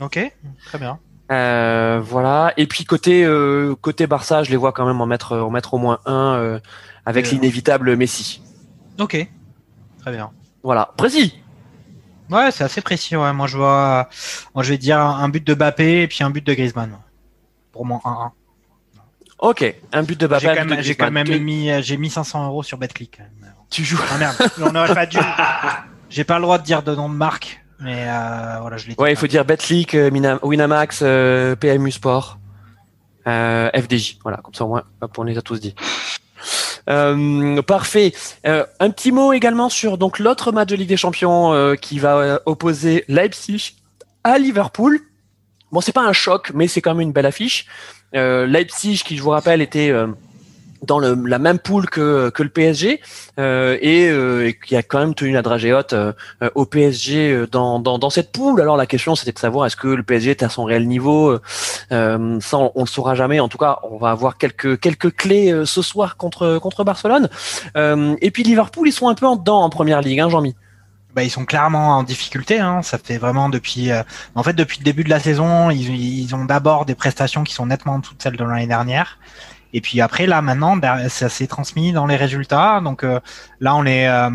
Ok, 0.00 0.18
très 0.66 0.78
bien. 0.78 0.98
Euh, 1.32 2.00
voilà. 2.02 2.52
Et 2.56 2.66
puis 2.66 2.84
côté 2.84 3.24
euh, 3.24 3.74
côté 3.80 4.06
Barça, 4.06 4.42
je 4.42 4.50
les 4.50 4.56
vois 4.56 4.72
quand 4.72 4.86
même 4.86 5.00
en 5.00 5.06
mettre 5.06 5.36
en 5.36 5.50
mettre 5.50 5.74
au 5.74 5.78
moins 5.78 6.00
un 6.04 6.34
euh, 6.34 6.58
avec 7.06 7.30
l'inévitable 7.30 7.96
Messi. 7.96 8.42
Ok, 8.98 9.16
très 10.00 10.12
bien. 10.12 10.30
Voilà, 10.62 10.92
précis. 10.96 11.42
Ouais, 12.34 12.50
c'est 12.50 12.64
assez 12.64 12.80
précis. 12.80 13.16
Ouais. 13.16 13.32
Moi, 13.32 13.46
je 13.46 13.56
vois, 13.56 14.08
moi, 14.54 14.64
je 14.64 14.70
vais 14.70 14.78
dire 14.78 14.98
un 14.98 15.28
but 15.28 15.44
de 15.44 15.54
Bappé 15.54 16.02
et 16.02 16.08
puis 16.08 16.24
un 16.24 16.30
but 16.30 16.44
de 16.44 16.52
Griezmann. 16.54 16.98
Pour 17.72 17.86
moi, 17.86 18.00
1-1. 18.04 18.30
Ok, 19.38 19.74
un 19.92 20.02
but 20.02 20.18
de 20.18 20.26
Bappé. 20.26 20.54
J'ai 20.80 20.94
quand, 20.94 21.10
même 21.10 21.28
mis, 21.42 21.70
j'ai 21.82 21.96
mis 21.96 22.10
500 22.10 22.46
euros 22.46 22.62
sur 22.62 22.78
BetClick. 22.78 23.20
Tu 23.70 23.84
joues. 23.84 23.98
Ah 24.12 24.18
merde, 24.18 24.36
on 24.60 24.74
aurait 24.74 24.94
pas 24.94 25.06
dû. 25.06 25.18
J'ai 26.08 26.24
pas 26.24 26.36
le 26.36 26.42
droit 26.42 26.58
de 26.58 26.64
dire 26.64 26.82
de 26.82 26.94
nom 26.94 27.08
de 27.08 27.14
marque. 27.14 27.64
Mais 27.80 28.06
euh, 28.08 28.58
voilà, 28.60 28.76
je 28.76 28.88
l'ai 28.88 28.94
Ouais, 28.98 29.12
il 29.12 29.16
faut 29.16 29.26
dire 29.26 29.44
Betclic, 29.44 29.94
euh, 29.94 30.38
Winamax, 30.42 31.00
euh, 31.02 31.56
PMU 31.56 31.90
Sport, 31.90 32.38
euh, 33.26 33.68
FDJ. 33.74 34.18
Voilà, 34.22 34.38
comme 34.38 34.54
ça 34.54 34.64
au 34.64 34.68
moins, 34.68 34.84
on 35.16 35.22
les 35.24 35.36
a 35.36 35.42
tous 35.42 35.60
dit. 35.60 35.74
Euh, 36.88 37.62
parfait. 37.62 38.12
Euh, 38.46 38.64
un 38.80 38.90
petit 38.90 39.12
mot 39.12 39.32
également 39.32 39.68
sur 39.68 39.98
donc 39.98 40.18
l'autre 40.18 40.52
match 40.52 40.68
de 40.68 40.76
Ligue 40.76 40.88
des 40.88 40.96
Champions 40.96 41.74
qui 41.80 41.98
va 41.98 42.40
opposer 42.46 43.04
Leipzig 43.08 43.76
à 44.22 44.38
Liverpool. 44.38 45.00
Bon, 45.72 45.80
c'est 45.80 45.92
pas 45.92 46.02
un 46.02 46.12
choc, 46.12 46.52
mais 46.54 46.68
c'est 46.68 46.80
quand 46.80 46.94
même 46.94 47.08
une 47.08 47.12
belle 47.12 47.26
affiche. 47.26 47.66
Leipzig, 48.12 49.02
qui 49.04 49.16
je 49.16 49.22
vous 49.22 49.30
rappelle 49.30 49.60
était 49.60 49.92
dans 50.82 50.98
le, 50.98 51.14
la 51.26 51.38
même 51.38 51.58
poule 51.58 51.88
que, 51.88 52.30
que 52.30 52.42
le 52.42 52.48
PSG 52.48 53.00
euh, 53.38 53.78
et, 53.80 54.08
euh, 54.08 54.52
qui 54.66 54.76
a 54.76 54.82
quand 54.82 54.98
même 54.98 55.14
tenu 55.14 55.32
la 55.32 55.42
dragée 55.42 55.72
haute 55.72 55.92
euh, 55.92 56.12
au 56.54 56.66
PSG 56.66 57.30
euh, 57.32 57.46
dans, 57.46 57.78
dans, 57.78 57.98
dans, 57.98 58.10
cette 58.10 58.32
poule. 58.32 58.60
Alors 58.60 58.76
la 58.76 58.86
question 58.86 59.14
c'était 59.14 59.32
de 59.32 59.38
savoir 59.38 59.66
est-ce 59.66 59.76
que 59.76 59.88
le 59.88 60.02
PSG 60.02 60.30
est 60.30 60.42
à 60.42 60.48
son 60.48 60.64
réel 60.64 60.86
niveau. 60.86 61.38
Euh, 61.92 62.40
ça 62.40 62.58
on, 62.58 62.80
le 62.80 62.86
saura 62.86 63.14
jamais. 63.14 63.40
En 63.40 63.48
tout 63.48 63.58
cas, 63.58 63.78
on 63.90 63.98
va 63.98 64.10
avoir 64.10 64.38
quelques 64.38 64.78
quelques 64.80 65.14
clés 65.14 65.62
ce 65.64 65.82
soir 65.82 66.16
contre 66.16 66.58
contre 66.58 66.84
Barcelone. 66.84 67.28
et 67.76 68.30
puis 68.30 68.42
Liverpool, 68.42 68.88
ils 68.88 68.92
sont 68.92 69.08
un 69.08 69.14
peu 69.14 69.26
en 69.26 69.36
dedans 69.36 69.62
en 69.62 69.70
première 69.70 70.00
ligue, 70.00 70.20
hein, 70.20 70.28
Jean-Mi. 70.28 70.54
Bah, 71.14 71.22
ils 71.22 71.30
sont 71.30 71.44
clairement 71.44 71.98
en 71.98 72.02
difficulté. 72.02 72.58
Hein. 72.58 72.82
Ça 72.82 72.98
fait 72.98 73.18
vraiment 73.18 73.48
depuis, 73.48 73.90
en 74.34 74.42
fait, 74.42 74.52
depuis 74.52 74.78
le 74.78 74.84
début 74.84 75.04
de 75.04 75.10
la 75.10 75.20
saison, 75.20 75.70
ils, 75.70 75.94
ils 75.94 76.34
ont 76.34 76.44
d'abord 76.44 76.86
des 76.86 76.96
prestations 76.96 77.44
qui 77.44 77.54
sont 77.54 77.66
nettement 77.66 77.94
en 77.94 77.98
dessous 78.00 78.14
de 78.14 78.22
celles 78.22 78.36
de 78.36 78.44
l'année 78.44 78.66
dernière. 78.66 79.18
Et 79.76 79.80
puis 79.80 80.00
après, 80.00 80.26
là, 80.26 80.40
maintenant, 80.40 80.76
ben, 80.76 81.08
ça 81.08 81.28
s'est 81.28 81.48
transmis 81.48 81.90
dans 81.90 82.06
les 82.06 82.14
résultats. 82.14 82.80
Donc 82.80 83.02
euh, 83.02 83.18
là, 83.58 83.74
on 83.74 83.84
est, 83.84 84.08
euh, 84.08 84.30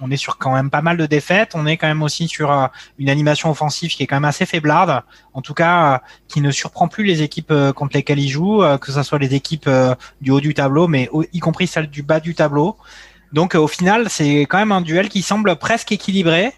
on 0.00 0.08
est 0.08 0.16
sur 0.16 0.38
quand 0.38 0.54
même 0.54 0.70
pas 0.70 0.82
mal 0.82 0.96
de 0.96 1.04
défaites. 1.04 1.50
On 1.54 1.66
est 1.66 1.76
quand 1.76 1.88
même 1.88 2.04
aussi 2.04 2.28
sur 2.28 2.52
euh, 2.52 2.68
une 2.96 3.10
animation 3.10 3.50
offensive 3.50 3.90
qui 3.90 4.04
est 4.04 4.06
quand 4.06 4.14
même 4.16 4.24
assez 4.24 4.46
faiblarde. 4.46 5.02
En 5.34 5.42
tout 5.42 5.52
cas, 5.52 6.00
qui 6.28 6.40
ne 6.40 6.52
surprend 6.52 6.86
plus 6.86 7.02
les 7.02 7.22
équipes 7.22 7.52
contre 7.74 7.96
lesquelles 7.96 8.20
il 8.20 8.28
joue, 8.28 8.62
que 8.80 8.92
ce 8.92 9.02
soit 9.02 9.18
les 9.18 9.34
équipes 9.34 9.68
du 10.20 10.30
haut 10.30 10.40
du 10.40 10.54
tableau, 10.54 10.86
mais 10.88 11.10
y 11.32 11.38
compris 11.40 11.66
celles 11.66 11.88
du 11.88 12.02
bas 12.02 12.20
du 12.20 12.34
tableau. 12.34 12.76
Donc 13.32 13.54
au 13.54 13.68
final, 13.68 14.08
c'est 14.08 14.42
quand 14.42 14.58
même 14.58 14.72
un 14.72 14.80
duel 14.80 15.08
qui 15.08 15.22
semble 15.22 15.56
presque 15.56 15.92
équilibré, 15.92 16.52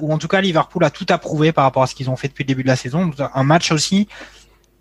ou 0.00 0.12
en 0.12 0.18
tout 0.18 0.28
cas 0.28 0.40
Liverpool 0.40 0.84
a 0.84 0.90
tout 0.90 1.06
approuvé 1.08 1.50
par 1.50 1.64
rapport 1.64 1.82
à 1.82 1.88
ce 1.88 1.96
qu'ils 1.96 2.08
ont 2.08 2.16
fait 2.16 2.28
depuis 2.28 2.44
le 2.44 2.48
début 2.48 2.62
de 2.62 2.68
la 2.68 2.76
saison. 2.76 3.10
Un 3.34 3.44
match 3.44 3.72
aussi 3.72 4.06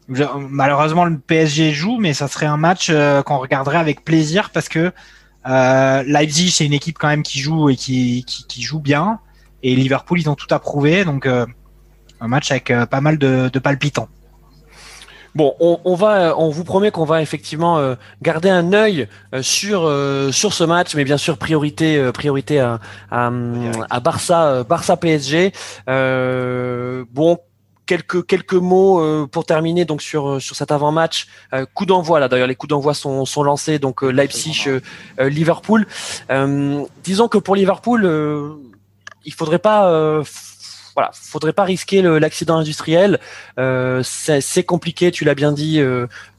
Malheureusement, 0.09 1.05
le 1.05 1.19
PSG 1.19 1.71
joue, 1.71 1.97
mais 1.99 2.13
ça 2.13 2.27
serait 2.27 2.47
un 2.47 2.57
match 2.57 2.89
euh, 2.89 3.21
qu'on 3.21 3.37
regarderait 3.37 3.77
avec 3.77 4.03
plaisir 4.03 4.49
parce 4.49 4.67
que 4.67 4.91
euh, 5.47 6.03
Leipzig, 6.05 6.51
c'est 6.51 6.65
une 6.65 6.73
équipe 6.73 6.97
quand 6.97 7.07
même 7.07 7.23
qui 7.23 7.39
joue 7.39 7.69
et 7.69 7.75
qui, 7.75 8.25
qui, 8.25 8.61
joue 8.61 8.79
bien. 8.79 9.19
Et 9.63 9.75
Liverpool, 9.75 10.19
ils 10.19 10.29
ont 10.29 10.35
tout 10.35 10.53
approuvé. 10.53 11.05
Donc, 11.05 11.25
euh, 11.25 11.45
un 12.21 12.27
match 12.27 12.51
avec 12.51 12.71
euh, 12.71 12.85
pas 12.85 13.01
mal 13.01 13.17
de, 13.17 13.49
de 13.51 13.59
palpitants. 13.59 14.09
Bon, 15.35 15.55
on, 15.59 15.79
on, 15.85 15.95
va, 15.95 16.37
on 16.37 16.49
vous 16.49 16.63
promet 16.63 16.91
qu'on 16.91 17.05
va 17.05 17.21
effectivement 17.21 17.95
garder 18.23 18.49
un 18.49 18.73
œil 18.73 19.07
sur 19.41 19.81
sur 20.31 20.53
ce 20.53 20.63
match, 20.63 20.95
mais 20.95 21.03
bien 21.03 21.17
sûr 21.17 21.37
priorité 21.37 22.11
priorité 22.11 22.59
à, 22.59 22.79
à, 23.11 23.31
à 23.91 23.99
Barça 23.99 24.63
Barça 24.63 24.97
PSG. 24.97 25.53
bon, 25.85 27.37
quelques 27.89 28.23
quelques 28.27 28.53
mots 28.53 29.01
euh, 29.01 29.25
pour 29.25 29.45
terminer 29.45 29.83
donc 29.83 30.03
sur 30.03 30.29
euh, 30.29 30.39
sur 30.39 30.55
cet 30.55 30.71
avant-match. 30.71 31.27
Euh, 31.53 31.65
coup 31.73 31.87
d'envoi 31.87 32.19
là 32.19 32.27
d'ailleurs 32.27 32.47
les 32.47 32.53
coups 32.53 32.69
d'envoi 32.69 32.93
sont 32.93 33.25
sont 33.25 33.41
lancés 33.41 33.79
donc 33.79 34.03
Leipzig 34.03 34.67
Liverpool. 35.17 35.87
disons 37.03 37.27
que 37.27 37.39
pour 37.39 37.55
Liverpool 37.55 38.01
il 39.25 39.33
faudrait 39.33 39.59
pas 39.59 40.21
voilà, 40.95 41.11
faudrait 41.13 41.53
pas 41.53 41.63
risquer 41.63 42.01
l'accident 42.01 42.57
industriel. 42.57 43.19
Euh, 43.57 44.01
c'est 44.03 44.63
compliqué, 44.63 45.11
tu 45.11 45.23
l'as 45.23 45.35
bien 45.35 45.53
dit. 45.53 45.81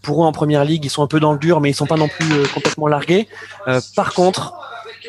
pour 0.02 0.22
eux 0.22 0.26
en 0.26 0.32
première 0.32 0.64
ligue, 0.64 0.84
ils 0.84 0.90
sont 0.90 1.02
un 1.02 1.06
peu 1.06 1.18
dans 1.18 1.32
le 1.32 1.38
dur, 1.38 1.60
mais 1.60 1.70
ils 1.70 1.74
sont 1.74 1.86
pas 1.86 1.96
non 1.96 2.08
plus 2.08 2.28
complètement 2.52 2.86
largués. 2.86 3.26
par 3.96 4.12
contre, 4.12 4.54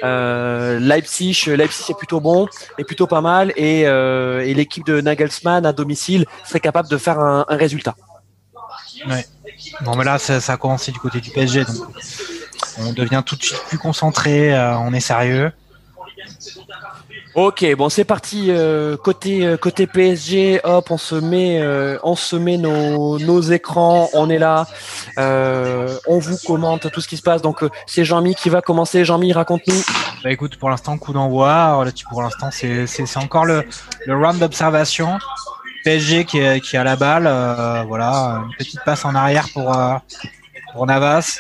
euh, 0.04 0.80
Leipzig, 0.80 1.46
Leipzig 1.48 1.92
est 1.92 1.98
plutôt 1.98 2.20
bon, 2.20 2.48
est 2.78 2.84
plutôt 2.84 3.08
pas 3.08 3.22
mal, 3.22 3.54
et, 3.56 3.88
euh, 3.88 4.46
et 4.46 4.54
l'équipe 4.54 4.86
de 4.86 5.02
Nagelsmann 5.02 5.66
à 5.66 5.74
domicile 5.74 6.26
serait 6.46 6.60
capable 6.60 6.90
de 6.90 6.98
faire 6.98 7.20
un, 7.20 7.46
résultat. 7.50 7.96
Ouais. 9.08 9.26
Bon, 9.82 9.96
mais 9.96 10.04
là, 10.04 10.18
ça, 10.18 10.54
a 10.54 10.58
commencé 10.58 10.92
du 10.92 11.00
côté 11.00 11.20
du 11.20 11.30
PSG, 11.30 11.66
donc 11.66 11.76
on 12.80 12.94
devient 12.94 13.24
tout 13.26 13.36
de 13.36 13.44
suite 13.44 13.62
plus 13.68 13.78
concentré, 13.78 14.54
euh, 14.54 14.78
on 14.78 14.94
est 14.94 15.00
sérieux. 15.00 15.52
Ok, 17.34 17.66
bon 17.78 17.88
c'est 17.88 18.04
parti 18.04 18.48
euh, 18.50 18.98
côté 18.98 19.46
euh, 19.46 19.56
côté 19.56 19.88
PSG. 19.88 20.60
Hop, 20.66 20.92
on 20.92 20.98
se 20.98 21.16
met 21.16 21.62
euh, 21.62 21.98
on 22.04 22.18
se 22.18 22.36
met 22.36 22.58
nos, 22.58 23.20
nos 23.20 23.42
écrans. 23.42 24.10
On 24.14 24.30
est 24.30 24.38
là. 24.38 24.68
on 25.18 26.20
vous 26.20 26.38
commente 26.46 26.92
tout 26.92 27.00
ce 27.00 27.08
qui 27.08 27.16
se 27.16 27.22
passe. 27.22 27.42
Donc 27.42 27.64
c'est 27.86 28.04
Jean-Mi 28.04 28.36
qui 28.36 28.50
va 28.50 28.62
commencer. 28.62 29.06
Jean-Mi, 29.06 29.32
raconte-nous. 29.32 29.82
Bah 30.26 30.32
écoute, 30.32 30.58
pour 30.58 30.70
l'instant 30.70 30.98
coup 30.98 31.14
d'envoi. 31.14 31.82
Pour 32.10 32.22
l'instant 32.22 32.50
c'est 32.52 32.86
c'est 32.86 33.18
encore 33.18 33.46
le 33.46 33.64
le 34.06 34.16
round 34.16 34.38
d'observation. 34.38 35.18
PSG 35.86 36.26
qui 36.26 36.38
est, 36.38 36.60
qui 36.60 36.76
a 36.76 36.84
la 36.84 36.98
balle. 36.98 37.24
voilà, 37.88 38.44
une 38.46 38.56
petite 38.58 38.82
passe 38.84 39.06
en 39.06 39.16
arrière 39.16 39.48
pour 39.54 39.74
pour 40.74 40.86
Navas. 40.86 41.40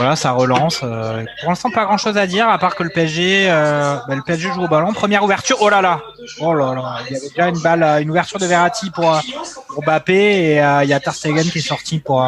Voilà, 0.00 0.16
ça 0.16 0.30
relance. 0.30 0.80
Euh, 0.82 1.26
pour 1.40 1.50
l'instant, 1.50 1.70
pas 1.70 1.84
grand 1.84 1.98
chose 1.98 2.16
à 2.16 2.26
dire, 2.26 2.48
à 2.48 2.56
part 2.56 2.74
que 2.74 2.82
le 2.82 2.88
PSG, 2.88 3.50
euh, 3.50 3.96
bah, 4.08 4.14
le 4.14 4.22
PSG 4.22 4.48
joue 4.54 4.62
au 4.62 4.66
ballon. 4.66 4.94
Première 4.94 5.22
ouverture. 5.22 5.58
Oh 5.60 5.68
là 5.68 5.82
là. 5.82 6.00
Oh 6.38 6.54
là 6.54 6.74
là. 6.74 7.00
Il 7.06 7.12
y 7.12 7.16
avait 7.18 7.28
déjà 7.28 7.48
une 7.48 7.58
balle, 7.58 7.82
euh, 7.82 8.00
une 8.00 8.10
ouverture 8.10 8.38
de 8.38 8.46
Verratti 8.46 8.88
pour, 8.88 9.20
pour 9.68 9.82
Mbappé 9.82 10.14
et 10.14 10.52
il 10.54 10.88
y 10.88 10.94
a 10.94 11.00
Ter 11.00 11.14
Stegen 11.14 11.44
qui 11.44 11.58
est 11.58 11.60
sorti 11.60 11.98
pour, 11.98 12.26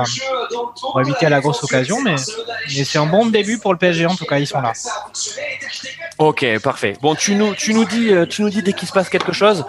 éviter 1.01 1.31
la 1.31 1.41
grosse 1.41 1.65
occasion. 1.65 2.03
Mais, 2.03 2.17
mais 2.77 2.85
c'est 2.85 2.99
un 2.99 3.07
bon 3.07 3.25
début 3.25 3.57
pour 3.57 3.73
le 3.73 3.79
PSG 3.79 4.05
en 4.05 4.17
tout 4.17 4.27
cas. 4.27 4.39
Ils 4.39 4.47
sont 4.47 4.61
là. 4.61 4.75
Ok, 6.19 6.45
parfait. 6.59 6.99
Bon, 7.01 7.15
tu 7.15 7.37
nous, 7.37 7.55
tu 7.55 7.73
nous 7.73 7.87
dis, 7.87 8.13
tu 8.29 8.43
nous 8.43 8.51
dis 8.51 8.63
dès 8.63 8.75
qu'il 8.75 8.87
se 8.87 8.93
passe 8.93 9.09
quelque 9.09 9.33
chose. 9.33 9.65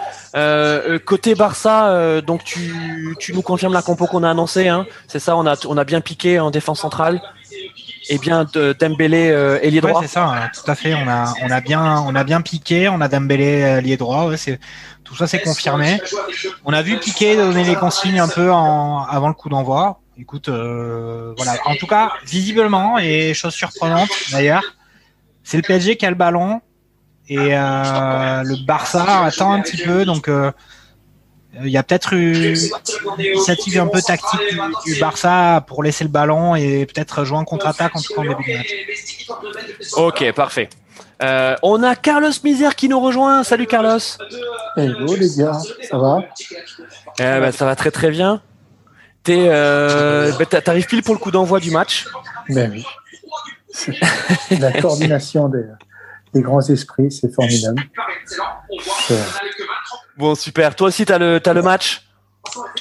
côté 1.06 1.34
Barça, 1.34 2.20
donc 2.20 2.44
tu, 2.44 3.16
tu 3.18 3.32
nous 3.32 3.40
confirmes 3.40 3.72
la 3.72 3.80
compo 3.80 4.06
qu'on 4.06 4.24
a 4.24 4.30
annoncée. 4.30 4.68
Hein 4.68 4.84
c'est 5.08 5.20
ça, 5.20 5.38
on 5.38 5.46
a, 5.46 5.56
on 5.66 5.78
a 5.78 5.84
bien 5.84 6.02
piqué 6.02 6.38
en 6.38 6.50
défense 6.50 6.80
centrale 6.80 7.22
et 8.08 8.18
bien 8.18 8.44
de 8.44 8.74
Dembélé 8.78 9.30
euh, 9.30 9.58
ailier 9.62 9.80
droit. 9.80 10.00
c'est 10.02 10.08
ça, 10.08 10.24
hein, 10.26 10.50
tout 10.54 10.70
à 10.70 10.74
fait. 10.74 10.94
On 10.94 11.08
a 11.08 11.32
on 11.42 11.50
a 11.50 11.60
bien 11.60 12.04
on 12.06 12.14
a 12.14 12.24
bien 12.24 12.40
piqué, 12.40 12.88
on 12.88 13.00
a 13.00 13.08
Dembélé 13.08 13.62
euh, 13.62 13.78
ailier 13.78 13.96
droit. 13.96 14.26
Ouais, 14.26 14.36
c'est 14.36 14.58
tout 15.04 15.16
ça 15.16 15.26
c'est 15.26 15.40
confirmé. 15.40 16.00
On 16.64 16.72
a 16.72 16.82
vu 16.82 16.98
Piqué 16.98 17.36
donner 17.36 17.64
les 17.64 17.74
consignes 17.74 18.20
un 18.20 18.28
peu 18.28 18.50
en, 18.50 19.04
avant 19.04 19.28
le 19.28 19.34
coup 19.34 19.48
d'envoi. 19.48 20.00
Écoute, 20.16 20.48
euh, 20.48 21.34
voilà. 21.36 21.56
En 21.64 21.74
tout 21.76 21.86
cas, 21.86 22.12
visiblement 22.24 22.98
et 22.98 23.34
chose 23.34 23.54
surprenante 23.54 24.10
d'ailleurs, 24.30 24.62
c'est 25.42 25.56
le 25.56 25.62
PSG 25.62 25.96
qui 25.96 26.06
a 26.06 26.10
le 26.10 26.16
ballon 26.16 26.60
et 27.28 27.38
euh, 27.38 28.42
le 28.42 28.66
Barça 28.66 29.24
attend 29.24 29.52
un 29.52 29.60
petit 29.60 29.82
peu. 29.82 30.04
Donc 30.04 30.30
il 31.62 31.70
y 31.70 31.76
a 31.76 31.82
peut-être 31.82 32.12
une 32.12 32.56
initiative 33.18 33.80
un 33.80 33.86
peu 33.86 34.00
tactique 34.00 34.40
du, 34.84 34.98
Barça 34.98 35.64
pour 35.66 35.82
laisser 35.82 36.04
le 36.04 36.10
ballon 36.10 36.54
et 36.54 36.86
peut-être 36.86 37.24
jouer 37.24 37.38
en 37.38 37.44
contre-attaque 37.44 37.94
en 37.94 38.00
tout 38.00 38.14
cas 38.14 38.20
en 38.20 38.24
début 38.24 38.52
de 38.52 38.56
match. 38.56 39.28
Ok, 39.96 40.32
parfait. 40.32 40.68
Euh, 41.22 41.54
on 41.62 41.82
a 41.82 41.94
Carlos 41.94 42.30
Misère 42.42 42.74
qui 42.74 42.88
nous 42.88 43.00
rejoint. 43.00 43.44
Salut 43.44 43.66
Carlos. 43.66 43.98
Hello 44.76 45.14
les 45.14 45.36
gars, 45.36 45.58
ça 45.88 45.98
va? 45.98 46.24
Eh 47.18 47.22
ben, 47.22 47.52
Ça 47.52 47.64
va 47.64 47.76
très 47.76 47.90
très 47.90 48.10
bien. 48.10 48.40
Euh, 49.28 50.32
ben, 50.32 50.46
t'arrives 50.46 50.86
pile 50.86 51.02
pour 51.02 51.14
le 51.14 51.20
coup 51.20 51.30
d'envoi 51.30 51.60
du 51.60 51.70
match. 51.70 52.06
Ben 52.48 52.70
oui. 52.70 52.84
La 54.50 54.72
coordination 54.72 55.48
des, 55.48 55.64
des 56.34 56.42
grands 56.42 56.60
esprits, 56.60 57.10
c'est 57.10 57.32
formidable. 57.32 57.82
Bon, 60.16 60.34
super. 60.34 60.74
Toi 60.76 60.88
aussi, 60.88 61.04
tu 61.04 61.12
as 61.12 61.18
le, 61.18 61.40
as 61.44 61.52
le 61.52 61.62
match? 61.62 62.06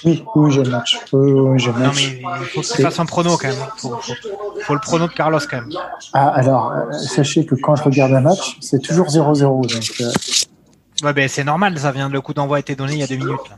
Oui, 0.03 0.23
oui, 0.35 0.51
j'ai 0.51 0.63
le 0.63 0.69
match. 0.69 0.99
Oui, 1.13 1.59
j'ai 1.59 1.71
le 1.71 1.79
match. 1.79 1.87
Non, 1.87 1.91
mais 1.95 2.21
il 2.41 2.45
faut 2.47 2.61
que 2.61 2.75
tu 2.75 2.81
fasses 2.81 2.99
un 2.99 3.05
prono 3.05 3.37
quand 3.37 3.47
même. 3.47 3.57
Il 3.77 3.79
faut, 3.79 3.99
faut, 4.61 4.73
le 4.73 4.79
prono 4.79 5.07
de 5.07 5.13
Carlos 5.13 5.39
quand 5.49 5.61
même. 5.61 5.69
Ah, 6.13 6.29
alors, 6.29 6.71
euh, 6.71 6.91
sachez 6.91 7.45
que 7.45 7.55
quand 7.55 7.75
je 7.75 7.83
regarde 7.83 8.13
un 8.13 8.21
match, 8.21 8.57
c'est 8.59 8.81
toujours 8.81 9.07
0-0. 9.07 9.39
Donc, 9.41 9.93
euh... 10.01 10.11
Ouais, 11.03 11.13
ben, 11.13 11.27
c'est 11.27 11.43
normal, 11.43 11.77
ça 11.77 11.91
vient, 11.91 12.07
le 12.07 12.21
coup 12.21 12.33
d'envoi 12.33 12.57
a 12.57 12.59
été 12.59 12.75
donné 12.75 12.93
il 12.93 12.99
y 12.99 13.03
a 13.03 13.07
deux 13.07 13.15
minutes. 13.15 13.39
Là. 13.49 13.57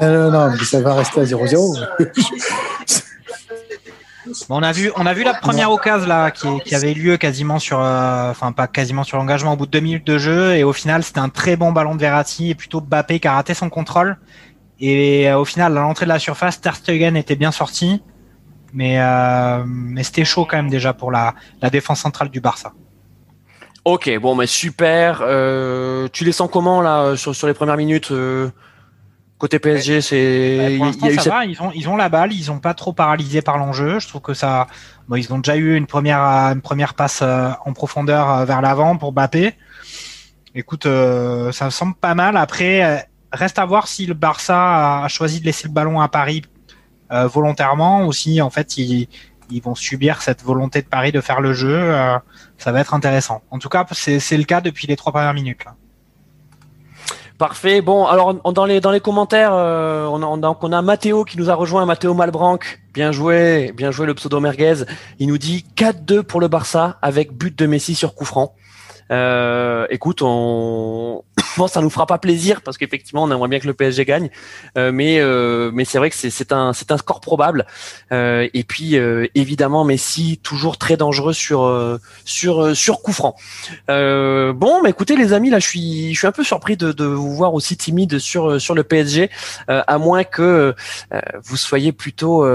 Non, 0.00 0.30
non, 0.30 0.30
non, 0.30 0.56
mais 0.58 0.64
ça 0.64 0.80
va 0.80 0.94
rester 0.94 1.20
à 1.20 1.24
0-0. 1.24 1.86
on 4.48 4.62
a 4.62 4.72
vu, 4.72 5.24
la 5.24 5.34
première 5.34 5.70
occasion 5.70 6.58
qui, 6.58 6.74
avait 6.74 6.94
lieu 6.94 7.16
quasiment 7.16 7.58
sur, 7.58 7.80
euh, 7.80 8.32
pas 8.56 8.66
quasiment 8.66 9.04
sur 9.04 9.16
l'engagement 9.16 9.54
au 9.54 9.56
bout 9.56 9.66
de 9.66 9.70
deux 9.70 9.80
minutes 9.80 10.06
de 10.06 10.18
jeu 10.18 10.54
et 10.54 10.64
au 10.64 10.72
final 10.72 11.02
c'était 11.02 11.20
un 11.20 11.28
très 11.28 11.56
bon 11.56 11.72
ballon 11.72 11.94
de 11.94 12.00
Verratti 12.00 12.50
et 12.50 12.54
plutôt 12.54 12.80
Bappé 12.80 13.20
qui 13.20 13.28
a 13.28 13.34
raté 13.34 13.54
son 13.54 13.70
contrôle 13.70 14.18
et 14.78 15.28
euh, 15.28 15.38
au 15.38 15.44
final 15.44 15.76
à 15.76 15.80
l'entrée 15.80 16.06
de 16.06 16.10
la 16.10 16.18
surface 16.18 16.60
Ter 16.60 16.74
était 16.88 17.36
bien 17.36 17.50
sorti 17.50 18.02
mais 18.72 19.00
euh, 19.00 19.64
mais 19.66 20.02
c'était 20.02 20.24
chaud 20.24 20.46
quand 20.48 20.56
même 20.56 20.70
déjà 20.70 20.92
pour 20.92 21.10
la, 21.10 21.34
défense 21.72 22.00
centrale 22.00 22.28
du 22.28 22.40
Barça. 22.40 22.72
Ok 23.84 24.10
bon 24.18 24.34
mais 24.34 24.46
super. 24.46 25.18
tu 26.12 26.24
les 26.24 26.32
sens 26.32 26.48
comment 26.52 26.82
là 26.82 27.16
sur 27.16 27.46
les 27.46 27.54
premières 27.54 27.78
minutes 27.78 28.12
Côté 29.40 29.58
PSG, 29.58 30.02
c'est. 30.02 30.78
Bah, 30.78 30.90
pour 31.00 31.10
ça 31.22 31.30
va, 31.30 31.44
ils 31.46 31.62
ont, 31.62 31.72
ils 31.74 31.88
ont 31.88 31.96
la 31.96 32.10
balle, 32.10 32.30
ils 32.30 32.50
ont 32.50 32.58
pas 32.58 32.74
trop 32.74 32.92
paralysé 32.92 33.40
par 33.40 33.56
l'enjeu. 33.56 33.98
Je 33.98 34.06
trouve 34.06 34.20
que 34.20 34.34
ça. 34.34 34.66
Bon, 35.08 35.16
ils 35.16 35.32
ont 35.32 35.38
déjà 35.38 35.56
eu 35.56 35.76
une 35.76 35.86
première, 35.86 36.20
une 36.20 36.60
première 36.60 36.92
passe 36.92 37.20
euh, 37.22 37.50
en 37.64 37.72
profondeur 37.72 38.30
euh, 38.30 38.44
vers 38.44 38.60
l'avant 38.60 38.98
pour 38.98 39.12
Bappé. 39.12 39.54
Écoute, 40.54 40.84
euh, 40.84 41.52
ça 41.52 41.70
semble 41.70 41.94
pas 41.94 42.14
mal. 42.14 42.36
Après, 42.36 43.08
reste 43.32 43.58
à 43.58 43.64
voir 43.64 43.88
si 43.88 44.04
le 44.04 44.12
Barça 44.12 45.04
a 45.04 45.08
choisi 45.08 45.40
de 45.40 45.46
laisser 45.46 45.68
le 45.68 45.72
ballon 45.72 46.02
à 46.02 46.08
Paris 46.08 46.42
volontairement 47.10 48.06
ou 48.06 48.12
si 48.12 48.40
en 48.40 48.50
fait 48.50 48.76
ils, 48.76 49.08
ils 49.50 49.60
vont 49.60 49.74
subir 49.74 50.22
cette 50.22 50.44
volonté 50.44 50.80
de 50.80 50.86
Paris 50.86 51.10
de 51.12 51.20
faire 51.20 51.40
le 51.40 51.54
jeu. 51.54 51.92
ça 52.58 52.72
va 52.72 52.80
être 52.80 52.92
intéressant. 52.94 53.42
En 53.50 53.58
tout 53.58 53.70
cas, 53.70 53.86
c'est 53.90 54.36
le 54.36 54.44
cas 54.44 54.60
depuis 54.60 54.86
les 54.86 54.96
trois 54.96 55.12
premières 55.12 55.34
minutes. 55.34 55.64
Là. 55.64 55.74
Parfait. 57.40 57.80
Bon, 57.80 58.04
alors 58.04 58.34
dans 58.52 58.66
les 58.66 58.82
dans 58.82 58.90
les 58.90 59.00
commentaires, 59.00 59.54
euh, 59.54 60.04
on, 60.04 60.22
a, 60.22 60.58
on, 60.60 60.72
a, 60.72 60.82
Mathéo 60.82 61.24
qui 61.24 61.38
nous 61.38 61.48
a 61.48 61.54
rejoint, 61.54 61.86
Mathéo 61.86 62.12
Malbranc. 62.12 62.58
Bien 62.92 63.12
joué, 63.12 63.72
bien 63.74 63.90
joué 63.90 64.04
le 64.04 64.12
pseudo 64.12 64.40
merguez. 64.40 64.84
Il 65.18 65.28
nous 65.28 65.38
dit 65.38 65.64
4-2 65.74 66.20
pour 66.22 66.42
le 66.42 66.48
Barça 66.48 66.98
avec 67.00 67.32
but 67.32 67.58
de 67.58 67.64
Messi 67.64 67.94
sur 67.94 68.14
coup 68.14 68.26
franc. 68.26 68.54
Euh, 69.10 69.86
écoute, 69.88 70.20
on, 70.20 71.22
bon, 71.56 71.66
ça 71.66 71.80
nous 71.80 71.90
fera 71.90 72.06
pas 72.06 72.18
plaisir 72.18 72.62
parce 72.62 72.78
qu'effectivement, 72.78 73.24
on 73.24 73.30
aimerait 73.30 73.48
bien 73.48 73.60
que 73.60 73.66
le 73.66 73.74
PSG 73.74 74.04
gagne, 74.04 74.30
euh, 74.76 74.92
mais 74.92 75.20
euh, 75.20 75.70
mais 75.72 75.84
c'est 75.84 75.98
vrai 75.98 76.10
que 76.10 76.16
c'est 76.16 76.52
un 76.52 76.72
c'est 76.72 76.92
un 76.92 76.98
score 76.98 77.20
probable. 77.20 77.66
Euh, 78.12 78.48
et 78.54 78.64
puis 78.64 78.96
évidemment, 79.34 79.84
Messi 79.84 80.40
toujours 80.42 80.78
très 80.78 80.96
dangereux 80.96 81.32
sur 81.32 81.98
sur 82.24 82.76
sur 82.76 83.02
coup 83.02 83.14
bon, 83.88 84.82
mais 84.82 84.90
écoutez 84.90 85.16
les 85.16 85.32
amis, 85.32 85.50
là, 85.50 85.58
je 85.58 85.66
suis 85.66 86.14
je 86.14 86.18
suis 86.18 86.26
un 86.26 86.32
peu 86.32 86.44
surpris 86.44 86.76
de, 86.76 87.04
vous 87.04 87.34
voir 87.34 87.54
aussi 87.54 87.76
timide 87.76 88.18
sur 88.18 88.60
sur 88.60 88.74
le 88.74 88.84
PSG, 88.84 89.30
à 89.68 89.98
moins 89.98 90.24
que 90.24 90.74
vous 91.42 91.56
soyez 91.56 91.92
plutôt 91.92 92.46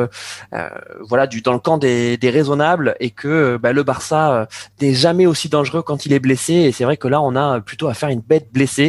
voilà 1.02 1.28
dans 1.28 1.54
le 1.54 1.60
camp 1.60 1.78
des, 1.78 2.18
des 2.18 2.30
raisonnables 2.30 2.96
et 3.00 3.12
que 3.12 3.58
bah, 3.58 3.74
le 3.74 3.84
Barça 3.84 4.48
n'est 4.82 4.94
jamais 4.94 5.26
aussi 5.26 5.50
dangereux 5.50 5.82
quand 5.82 6.06
il 6.06 6.14
est 6.14 6.20
blessé. 6.20 6.54
Et 6.54 6.72
c'est 6.72 6.84
vrai 6.84 6.98
que 6.98 7.08
là, 7.08 7.22
on 7.22 7.36
a 7.36 7.60
plutôt 7.62 7.88
à 7.88 7.94
faire 7.94 8.10
une 8.10 8.22
bête 8.22 8.52
blessée 8.52 8.85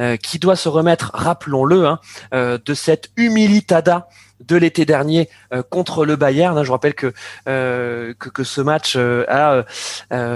euh, 0.00 0.16
qui 0.16 0.38
doit 0.38 0.56
se 0.56 0.68
remettre, 0.68 1.10
rappelons-le, 1.14 1.86
hein, 1.86 1.98
euh, 2.32 2.58
de 2.64 2.74
cette 2.74 3.10
humilitada 3.16 4.08
de 4.46 4.56
l'été 4.56 4.84
dernier 4.84 5.28
euh, 5.52 5.62
contre 5.62 6.04
le 6.04 6.16
Bayern. 6.16 6.56
Hein. 6.58 6.64
Je 6.64 6.70
rappelle 6.72 6.94
que, 6.94 7.14
que, 7.44 8.44
ce 8.44 8.60
match 8.60 8.96
a 8.96 9.64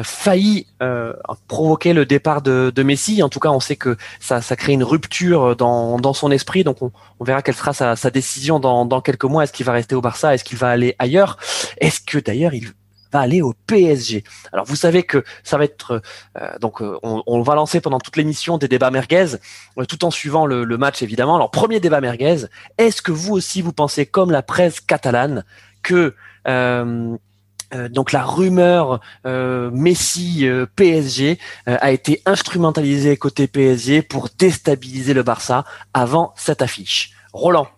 failli 0.02 0.66
provoquer 1.46 1.92
le 1.92 2.06
départ 2.06 2.42
de, 2.42 2.82
Messi. 2.82 3.22
En 3.22 3.28
tout 3.28 3.40
cas, 3.40 3.50
on 3.50 3.60
sait 3.60 3.76
que 3.76 3.96
ça, 4.20 4.40
ça 4.40 4.56
crée 4.56 4.72
une 4.72 4.84
rupture 4.84 5.56
dans, 5.56 5.98
dans 5.98 6.14
son 6.14 6.30
esprit. 6.30 6.64
Donc, 6.64 6.78
on, 6.80 6.90
verra 7.20 7.42
quelle 7.42 7.56
sera 7.56 7.72
sa, 7.72 7.96
sa 7.96 8.10
décision 8.10 8.60
dans, 8.60 8.86
dans 8.86 9.00
quelques 9.00 9.24
mois. 9.24 9.44
Est-ce 9.44 9.52
qu'il 9.52 9.66
va 9.66 9.72
rester 9.72 9.94
au 9.94 10.00
Barça? 10.00 10.34
Est-ce 10.34 10.44
qu'il 10.44 10.58
va 10.58 10.68
aller 10.68 10.94
ailleurs? 10.98 11.36
Est-ce 11.78 12.00
que 12.00 12.18
d'ailleurs 12.18 12.54
il 12.54 12.72
va 13.12 13.20
aller 13.20 13.42
au 13.42 13.54
PSG. 13.66 14.24
Alors 14.52 14.66
vous 14.66 14.76
savez 14.76 15.02
que 15.02 15.24
ça 15.42 15.58
va 15.58 15.64
être 15.64 16.02
euh, 16.36 16.58
donc 16.60 16.82
euh, 16.82 16.98
on, 17.02 17.42
va 17.42 17.54
lancer 17.54 17.80
pendant 17.80 17.98
toute 17.98 18.16
l'émission 18.16 18.58
des 18.58 18.68
débats 18.68 18.90
merguez, 18.90 19.36
euh, 19.78 19.84
tout 19.84 20.04
en 20.04 20.10
suivant 20.10 20.46
le, 20.46 20.78
match 20.78 21.02
évidemment. 21.02 21.36
Alors 21.36 21.50
premier 21.50 21.80
débat 21.80 22.00
merguez, 22.00 22.46
est-ce 22.76 23.02
que 23.02 23.12
vous 23.12 23.34
aussi 23.34 23.62
vous 23.62 23.72
pensez 23.72 24.06
comme 24.06 24.30
la 24.30 24.42
presse 24.42 24.80
catalane 24.80 25.44
que 25.82 26.14
donc 27.90 28.12
la 28.12 28.22
rumeur 28.22 29.00
Messi 29.24 30.46
PSG 30.76 31.38
a 31.66 31.90
été 31.90 32.22
instrumentalisée 32.26 33.16
côté 33.16 33.48
PSG 33.48 34.02
pour 34.02 34.28
déstabiliser 34.38 35.14
le 35.14 35.22
Barça 35.22 35.64
avant 35.94 36.32
cette 36.36 36.62
affiche? 36.62 37.12
Roland. 37.32 37.68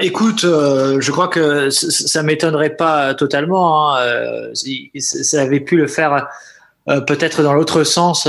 Écoute, 0.00 0.44
euh, 0.44 1.00
je 1.00 1.12
crois 1.12 1.28
que 1.28 1.68
ça 1.68 2.22
m'étonnerait 2.22 2.76
pas 2.76 3.14
totalement. 3.14 3.94
Hein, 3.94 4.00
euh, 4.00 4.50
ça 4.54 5.42
avait 5.42 5.60
pu 5.60 5.76
le 5.76 5.86
faire 5.86 6.28
euh, 6.88 7.00
peut-être 7.02 7.42
dans 7.42 7.52
l'autre 7.52 7.84
sens. 7.84 8.26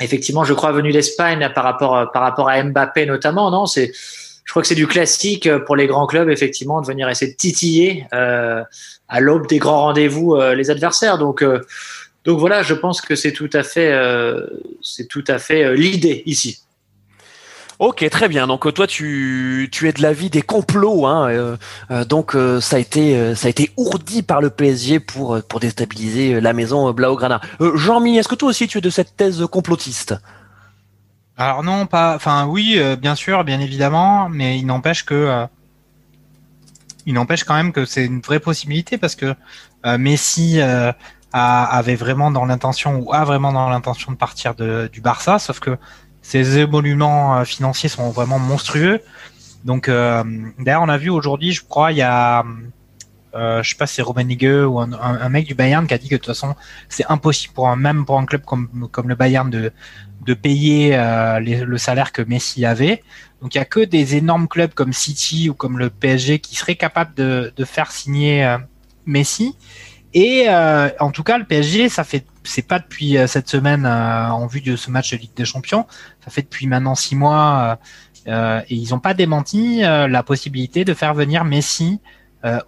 effectivement, 0.00 0.44
je 0.44 0.54
crois 0.54 0.72
venu 0.72 0.90
d'Espagne 0.90 1.50
par 1.54 1.64
rapport 1.64 2.10
par 2.12 2.22
rapport 2.22 2.48
à 2.48 2.62
Mbappé 2.62 3.04
notamment. 3.04 3.50
Non, 3.50 3.66
c'est 3.66 3.92
je 4.44 4.50
crois 4.50 4.62
que 4.62 4.68
c'est 4.68 4.74
du 4.74 4.86
classique 4.86 5.48
pour 5.66 5.76
les 5.76 5.86
grands 5.86 6.06
clubs 6.06 6.30
effectivement 6.30 6.80
de 6.80 6.86
venir 6.86 7.08
essayer 7.08 7.32
de 7.32 7.36
titiller 7.36 8.06
à 8.10 9.20
l'aube 9.20 9.46
des 9.46 9.58
grands 9.58 9.82
rendez-vous 9.82 10.36
les 10.56 10.70
adversaires. 10.70 11.18
Donc 11.18 11.44
donc 12.24 12.38
voilà, 12.38 12.62
je 12.62 12.74
pense 12.74 13.02
que 13.02 13.14
c'est 13.14 13.32
tout 13.32 13.50
à 13.52 13.62
fait 13.62 13.94
c'est 14.82 15.06
tout 15.06 15.24
à 15.28 15.38
fait 15.38 15.76
l'idée 15.76 16.22
ici. 16.24 16.62
Ok, 17.82 18.08
très 18.10 18.28
bien. 18.28 18.46
Donc 18.46 18.72
toi, 18.72 18.86
tu, 18.86 19.68
es 19.82 19.92
de 19.92 20.02
l'avis 20.02 20.30
des 20.30 20.40
complots, 20.40 21.04
hein, 21.04 21.28
euh, 21.30 21.56
euh, 21.90 22.04
donc 22.04 22.36
euh, 22.36 22.60
ça 22.60 22.76
a 22.76 22.78
été 22.78 23.34
ça 23.34 23.48
a 23.48 23.50
été 23.50 23.72
ourdi 23.76 24.22
par 24.22 24.40
le 24.40 24.50
PSG 24.50 25.00
pour 25.00 25.42
pour 25.42 25.58
déstabiliser 25.58 26.40
la 26.40 26.52
maison 26.52 26.92
Blaugrana. 26.92 27.40
Jean-Mi, 27.58 28.18
est-ce 28.18 28.28
que 28.28 28.36
toi 28.36 28.50
aussi 28.50 28.68
tu 28.68 28.78
es 28.78 28.80
de 28.80 28.88
cette 28.88 29.16
thèse 29.16 29.44
complotiste? 29.50 30.14
Alors 31.36 31.64
non, 31.64 31.86
pas. 31.86 32.14
Enfin 32.14 32.46
oui, 32.46 32.80
bien 33.00 33.16
sûr, 33.16 33.42
bien 33.42 33.58
évidemment, 33.58 34.28
mais 34.28 34.60
il 34.60 34.66
n'empêche 34.66 35.04
que 35.04 35.48
il 37.04 37.14
n'empêche 37.14 37.42
quand 37.42 37.56
même 37.56 37.72
que 37.72 37.84
c'est 37.84 38.04
une 38.04 38.20
vraie 38.20 38.38
possibilité 38.38 38.96
parce 38.96 39.16
que 39.16 39.34
Messi 39.98 40.60
avait 41.32 41.96
vraiment 41.96 42.30
dans 42.30 42.44
l'intention 42.44 43.00
ou 43.00 43.12
a 43.12 43.24
vraiment 43.24 43.52
dans 43.52 43.68
l'intention 43.68 44.12
de 44.12 44.16
partir 44.16 44.54
du 44.54 45.00
Barça, 45.00 45.40
sauf 45.40 45.58
que 45.58 45.76
ces 46.22 46.58
émoluments 46.58 47.36
euh, 47.38 47.44
financiers 47.44 47.88
sont 47.88 48.10
vraiment 48.10 48.38
monstrueux. 48.38 49.00
Donc, 49.64 49.88
euh, 49.88 50.22
d'ailleurs, 50.58 50.82
on 50.82 50.88
a 50.88 50.98
vu 50.98 51.10
aujourd'hui, 51.10 51.52
je 51.52 51.62
crois, 51.62 51.92
il 51.92 51.98
y 51.98 52.02
a, 52.02 52.44
euh, 53.34 53.62
je 53.62 53.70
sais 53.70 53.76
pas, 53.76 53.86
c'est 53.86 54.02
Rummenigge 54.02 54.66
ou 54.66 54.80
un, 54.80 55.28
mec 55.28 55.46
du 55.46 55.54
Bayern 55.54 55.86
qui 55.86 55.94
a 55.94 55.98
dit 55.98 56.08
que 56.08 56.14
de 56.14 56.18
toute 56.18 56.26
façon, 56.26 56.54
c'est 56.88 57.06
impossible 57.08 57.54
pour 57.54 57.68
un 57.68 57.76
même 57.76 58.04
pour 58.04 58.18
un 58.18 58.26
club 58.26 58.42
comme 58.42 58.68
le 59.08 59.14
Bayern 59.14 59.48
de 59.50 59.72
de 60.24 60.34
payer 60.34 60.94
euh, 60.94 61.40
le 61.40 61.78
salaire 61.78 62.12
que 62.12 62.22
Messi 62.22 62.64
avait. 62.64 63.02
Donc, 63.40 63.54
il 63.54 63.58
y 63.58 63.60
a 63.60 63.64
que 63.64 63.80
des 63.80 64.14
énormes 64.16 64.46
clubs 64.46 64.72
comme 64.72 64.92
City 64.92 65.50
ou 65.50 65.54
comme 65.54 65.78
le 65.78 65.90
PSG 65.90 66.38
qui 66.38 66.54
seraient 66.56 66.76
capables 66.76 67.14
de 67.14 67.52
de 67.56 67.64
faire 67.64 67.90
signer 67.90 68.44
euh, 68.44 68.58
Messi. 69.06 69.56
Et 70.14 70.46
en 70.50 71.10
tout 71.10 71.22
cas, 71.22 71.38
le 71.38 71.44
PSG, 71.44 71.88
ça 71.88 72.04
fait, 72.04 72.26
c'est 72.44 72.66
pas 72.66 72.78
depuis 72.78 73.16
euh, 73.16 73.26
cette 73.26 73.48
semaine 73.48 73.86
euh, 73.86 74.28
en 74.28 74.46
vue 74.46 74.60
de 74.60 74.76
ce 74.76 74.90
match 74.90 75.12
de 75.12 75.16
Ligue 75.16 75.34
des 75.34 75.44
Champions, 75.44 75.86
ça 76.24 76.30
fait 76.30 76.42
depuis 76.42 76.66
maintenant 76.66 76.94
six 76.94 77.16
mois, 77.16 77.78
et 78.26 78.62
ils 78.68 78.90
n'ont 78.90 79.00
pas 79.00 79.14
démenti 79.14 79.80
la 79.80 80.22
possibilité 80.22 80.84
de 80.84 80.94
faire 80.94 81.12
venir 81.12 81.44
Messi 81.44 82.00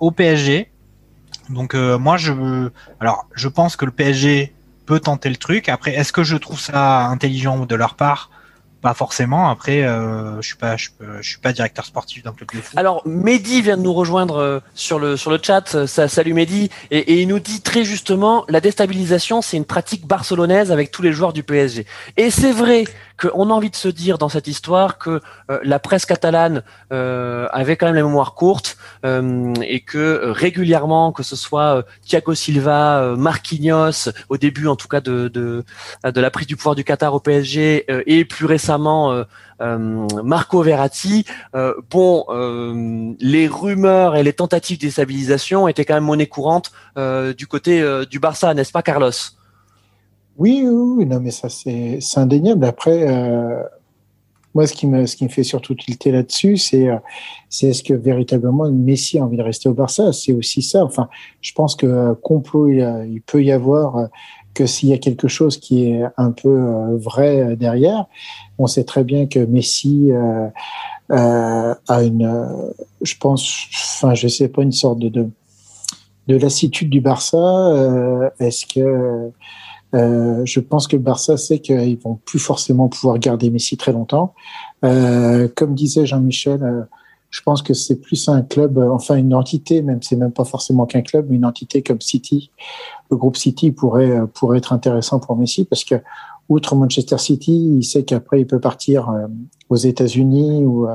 au 0.00 0.10
PSG. 0.10 0.68
Donc 1.48 1.74
moi, 1.74 2.16
je, 2.16 2.70
alors, 2.98 3.28
je 3.34 3.46
pense 3.46 3.76
que 3.76 3.84
le 3.84 3.92
PSG 3.92 4.52
peut 4.84 4.98
tenter 4.98 5.28
le 5.28 5.36
truc. 5.36 5.68
Après, 5.68 5.94
est-ce 5.94 6.12
que 6.12 6.24
je 6.24 6.36
trouve 6.36 6.58
ça 6.58 7.06
intelligent 7.06 7.66
de 7.66 7.74
leur 7.76 7.94
part? 7.94 8.30
Pas 8.84 8.92
forcément. 8.92 9.48
Après, 9.48 9.82
euh, 9.82 10.42
je 10.42 10.46
suis 10.46 10.56
pas, 10.56 10.76
je, 10.76 10.90
suis 11.22 11.38
pas 11.38 11.54
directeur 11.54 11.86
sportif 11.86 12.22
d'un 12.22 12.32
club. 12.32 12.62
Alors, 12.76 13.00
Mehdi 13.06 13.62
vient 13.62 13.78
de 13.78 13.82
nous 13.82 13.94
rejoindre 13.94 14.36
euh, 14.36 14.60
sur 14.74 14.98
le 14.98 15.16
sur 15.16 15.30
le 15.30 15.38
chat. 15.42 15.86
Ça, 15.86 16.06
salut 16.06 16.34
Mehdi, 16.34 16.68
et, 16.90 16.98
et, 16.98 17.22
il 17.22 17.28
nous 17.28 17.40
dit 17.40 17.62
très 17.62 17.82
justement, 17.82 18.44
la 18.50 18.60
déstabilisation, 18.60 19.40
c'est 19.40 19.56
une 19.56 19.64
pratique 19.64 20.06
barcelonaise 20.06 20.70
avec 20.70 20.90
tous 20.90 21.00
les 21.00 21.12
joueurs 21.12 21.32
du 21.32 21.42
PSG. 21.42 21.86
Et 22.18 22.30
c'est 22.30 22.52
vrai 22.52 22.84
qu'on 23.20 23.50
a 23.50 23.52
envie 23.52 23.70
de 23.70 23.76
se 23.76 23.88
dire 23.88 24.18
dans 24.18 24.28
cette 24.28 24.48
histoire 24.48 24.98
que 24.98 25.20
euh, 25.50 25.60
la 25.62 25.78
presse 25.78 26.04
catalane 26.06 26.62
euh, 26.92 27.46
avait 27.52 27.76
quand 27.76 27.86
même 27.86 27.94
la 27.94 28.02
mémoire 28.02 28.34
courte 28.34 28.76
euh, 29.04 29.52
et 29.62 29.80
que 29.80 30.20
régulièrement, 30.24 31.12
que 31.12 31.22
ce 31.22 31.36
soit 31.36 31.84
Thiago 32.04 32.34
Silva, 32.34 33.14
Marquinhos, 33.16 34.10
au 34.28 34.36
début 34.36 34.66
en 34.66 34.76
tout 34.76 34.88
cas 34.88 35.00
de, 35.00 35.28
de, 35.28 35.64
la 36.02 36.30
prise 36.30 36.46
du 36.46 36.56
pouvoir 36.56 36.74
du 36.74 36.84
Qatar 36.84 37.14
au 37.14 37.20
PSG 37.20 37.86
et 37.88 38.24
plus 38.24 38.46
récemment 38.46 39.24
Marco 39.60 40.62
Verratti, 40.62 41.24
bon, 41.90 42.24
les 43.20 43.48
rumeurs 43.48 44.16
et 44.16 44.22
les 44.22 44.32
tentatives 44.32 44.78
de 44.78 44.86
déstabilisation 44.86 45.68
étaient 45.68 45.84
quand 45.84 45.94
même 45.94 46.04
monnaie 46.04 46.26
courante 46.26 46.72
du 47.36 47.46
côté 47.46 47.84
du 48.10 48.18
Barça, 48.18 48.54
n'est-ce 48.54 48.72
pas 48.72 48.82
Carlos? 48.82 49.10
Oui, 50.36 50.64
oui, 50.66 51.06
non, 51.06 51.20
mais 51.20 51.30
ça, 51.30 51.48
c'est 51.48 52.00
indéniable. 52.16 52.64
Après, 52.64 53.08
euh, 53.08 53.62
moi, 54.54 54.66
ce 54.66 54.72
qui, 54.72 54.86
me, 54.86 55.06
ce 55.06 55.16
qui 55.16 55.24
me 55.24 55.28
fait 55.28 55.44
surtout 55.44 55.74
tilter 55.74 56.10
là-dessus, 56.10 56.56
c'est 56.56 56.88
euh, 56.88 56.98
c'est 57.48 57.68
est-ce 57.68 57.82
que 57.82 57.94
véritablement 57.94 58.70
Messi 58.70 59.18
a 59.18 59.24
envie 59.24 59.36
de 59.36 59.42
rester 59.42 59.68
au 59.68 59.74
Barça? 59.74 60.12
C'est 60.12 60.32
aussi 60.32 60.62
ça. 60.62 60.84
Enfin, 60.84 61.08
je 61.40 61.52
pense 61.52 61.76
que 61.76 61.86
euh, 61.86 62.14
complot, 62.14 62.68
il, 62.68 63.22
peut 63.26 63.44
y 63.44 63.52
avoir 63.52 64.08
que 64.54 64.66
s'il 64.66 64.88
y 64.88 64.92
a 64.92 64.98
quelque 64.98 65.28
chose 65.28 65.58
qui 65.58 65.86
est 65.86 66.02
un 66.16 66.30
peu 66.30 66.96
vrai 66.96 67.56
derrière. 67.56 68.06
On 68.58 68.68
sait 68.68 68.84
très 68.84 69.02
bien 69.02 69.26
que 69.26 69.40
Messi 69.40 70.10
euh, 70.12 71.74
a 71.88 72.02
une, 72.02 72.48
je 73.02 73.14
pense, 73.18 73.66
enfin, 73.96 74.14
je 74.14 74.28
sais 74.28 74.48
pas, 74.48 74.62
une 74.62 74.72
sorte 74.72 75.00
de, 75.00 75.08
de, 75.08 75.28
de 76.28 76.36
lassitude 76.36 76.90
du 76.90 77.00
Barça. 77.00 78.30
est-ce 78.38 78.66
que 78.66 79.32
euh, 79.94 80.42
je 80.44 80.60
pense 80.60 80.88
que 80.88 80.96
Barça 80.96 81.36
sait 81.36 81.60
qu'ils 81.60 81.98
vont 81.98 82.18
plus 82.24 82.38
forcément 82.38 82.88
pouvoir 82.88 83.18
garder 83.18 83.50
Messi 83.50 83.76
très 83.76 83.92
longtemps. 83.92 84.34
Euh, 84.84 85.48
comme 85.54 85.74
disait 85.74 86.04
Jean-Michel, 86.04 86.62
euh, 86.62 86.82
je 87.30 87.40
pense 87.42 87.62
que 87.62 87.74
c'est 87.74 87.96
plus 87.96 88.28
un 88.28 88.42
club, 88.42 88.78
enfin 88.78 89.16
une 89.16 89.34
entité, 89.34 89.82
même 89.82 90.02
c'est 90.02 90.16
même 90.16 90.32
pas 90.32 90.44
forcément 90.44 90.86
qu'un 90.86 91.02
club, 91.02 91.26
mais 91.28 91.36
une 91.36 91.44
entité 91.44 91.82
comme 91.82 92.00
City. 92.00 92.50
Le 93.10 93.16
groupe 93.16 93.36
City 93.36 93.72
pourrait 93.72 94.20
pourrait 94.34 94.58
être 94.58 94.72
intéressant 94.72 95.18
pour 95.18 95.36
Messi 95.36 95.64
parce 95.64 95.84
que 95.84 95.96
outre 96.48 96.76
Manchester 96.76 97.18
City, 97.18 97.76
il 97.76 97.82
sait 97.84 98.04
qu'après 98.04 98.40
il 98.40 98.46
peut 98.46 98.60
partir 98.60 99.12
aux 99.68 99.76
États-Unis 99.76 100.64
ou 100.64 100.86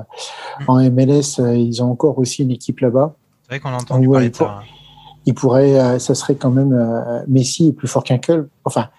en 0.67 0.91
MLS. 0.91 1.39
Ils 1.39 1.83
ont 1.83 1.91
encore 1.91 2.17
aussi 2.19 2.43
une 2.43 2.51
équipe 2.51 2.79
là-bas. 2.79 3.15
C'est 3.43 3.49
vrai 3.49 3.59
qu'on 3.59 3.69
a 3.69 3.81
entendu 3.81 4.07
parler 4.07 4.29
de 4.29 4.35
ça. 4.35 4.59
Hein 4.61 4.78
il 5.25 5.33
pourrait, 5.33 5.79
euh, 5.79 5.99
ça 5.99 6.15
serait 6.15 6.35
quand 6.35 6.51
même 6.51 6.73
euh, 6.73 7.23
Messi 7.27 7.67
est 7.67 7.73
plus 7.73 7.87
fort 7.87 8.03
qu'un 8.03 8.17
club. 8.17 8.49
Enfin, 8.65 8.89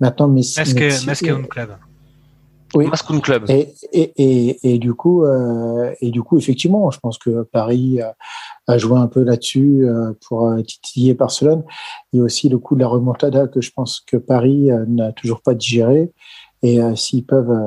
maintenant 0.00 0.28
Messi. 0.28 0.60
Messi, 0.60 1.30
un 1.30 1.42
club. 1.42 1.70
Oui. 2.74 2.86
Club. 3.22 3.48
Et, 3.48 3.72
et, 3.94 4.12
et, 4.18 4.74
et, 4.74 4.78
du 4.78 4.92
coup, 4.92 5.24
euh, 5.24 5.94
et 6.02 6.10
du 6.10 6.22
coup, 6.22 6.36
effectivement, 6.36 6.90
je 6.90 6.98
pense 7.00 7.16
que 7.16 7.42
Paris 7.44 7.98
a 8.66 8.76
joué 8.76 8.98
un 8.98 9.06
peu 9.06 9.22
là-dessus 9.22 9.86
pour 10.26 10.54
titiller 10.66 11.14
Barcelone. 11.14 11.64
Il 12.12 12.18
y 12.18 12.20
a 12.20 12.24
aussi 12.24 12.50
le 12.50 12.58
coup 12.58 12.74
de 12.74 12.80
la 12.80 12.88
remontada 12.88 13.46
que 13.46 13.62
je 13.62 13.70
pense 13.70 14.00
que 14.00 14.18
Paris 14.18 14.68
n'a 14.86 15.12
toujours 15.12 15.40
pas 15.40 15.54
digéré. 15.54 16.12
Et 16.62 16.78
s'ils 16.94 17.24
peuvent, 17.24 17.58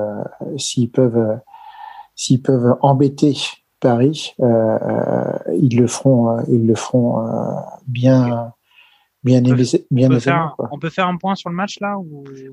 s'ils 0.58 0.92
peuvent, 0.92 1.40
s'ils 2.16 2.44
peuvent 2.44 2.76
embêter 2.82 3.36
Paris, 3.82 4.34
euh, 4.40 4.46
euh, 4.46 5.54
ils 5.60 5.78
le 5.78 5.88
feront, 5.88 6.38
euh, 6.38 6.44
ils 6.48 6.66
le 6.66 6.76
feront 6.76 7.28
bien. 7.88 8.54
Bien, 9.24 9.44
on, 9.46 9.56
bien 9.92 10.10
peut 10.10 10.20
faire, 10.20 10.56
on 10.72 10.80
peut 10.80 10.90
faire 10.90 11.08
un 11.08 11.18
point 11.18 11.36
sur 11.36 11.52
le 11.52 11.56
match 11.56 11.80
là 11.80 11.96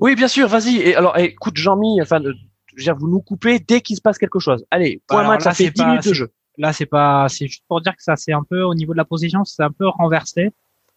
Oui, 0.01 0.15
bien 0.15 0.27
sûr, 0.27 0.47
vas-y. 0.47 0.77
Et 0.77 0.95
alors, 0.95 1.17
écoute, 1.17 1.57
Jean-Mi, 1.57 1.99
enfin, 1.99 2.19
vous 2.19 3.07
nous 3.07 3.21
coupez 3.21 3.57
dès 3.59 3.81
qu'il 3.81 3.95
se 3.95 4.01
passe 4.01 4.19
quelque 4.19 4.37
chose. 4.37 4.63
Allez, 4.69 5.01
point 5.07 5.25
match, 5.25 5.41
ça 5.41 5.53
fait 5.53 5.71
10 5.71 5.83
minutes 5.83 6.07
de 6.07 6.13
jeu. 6.13 6.31
Là, 6.59 6.71
c'est 6.73 6.85
pas, 6.85 7.27
c'est 7.27 7.47
juste 7.47 7.63
pour 7.67 7.81
dire 7.81 7.95
que 7.95 8.03
ça, 8.03 8.15
c'est 8.17 8.33
un 8.33 8.43
peu 8.43 8.61
au 8.61 8.75
niveau 8.75 8.91
de 8.93 8.97
la 8.97 9.05
position, 9.05 9.45
c'est 9.45 9.63
un 9.63 9.71
peu 9.71 9.87
renversé. 9.87 10.51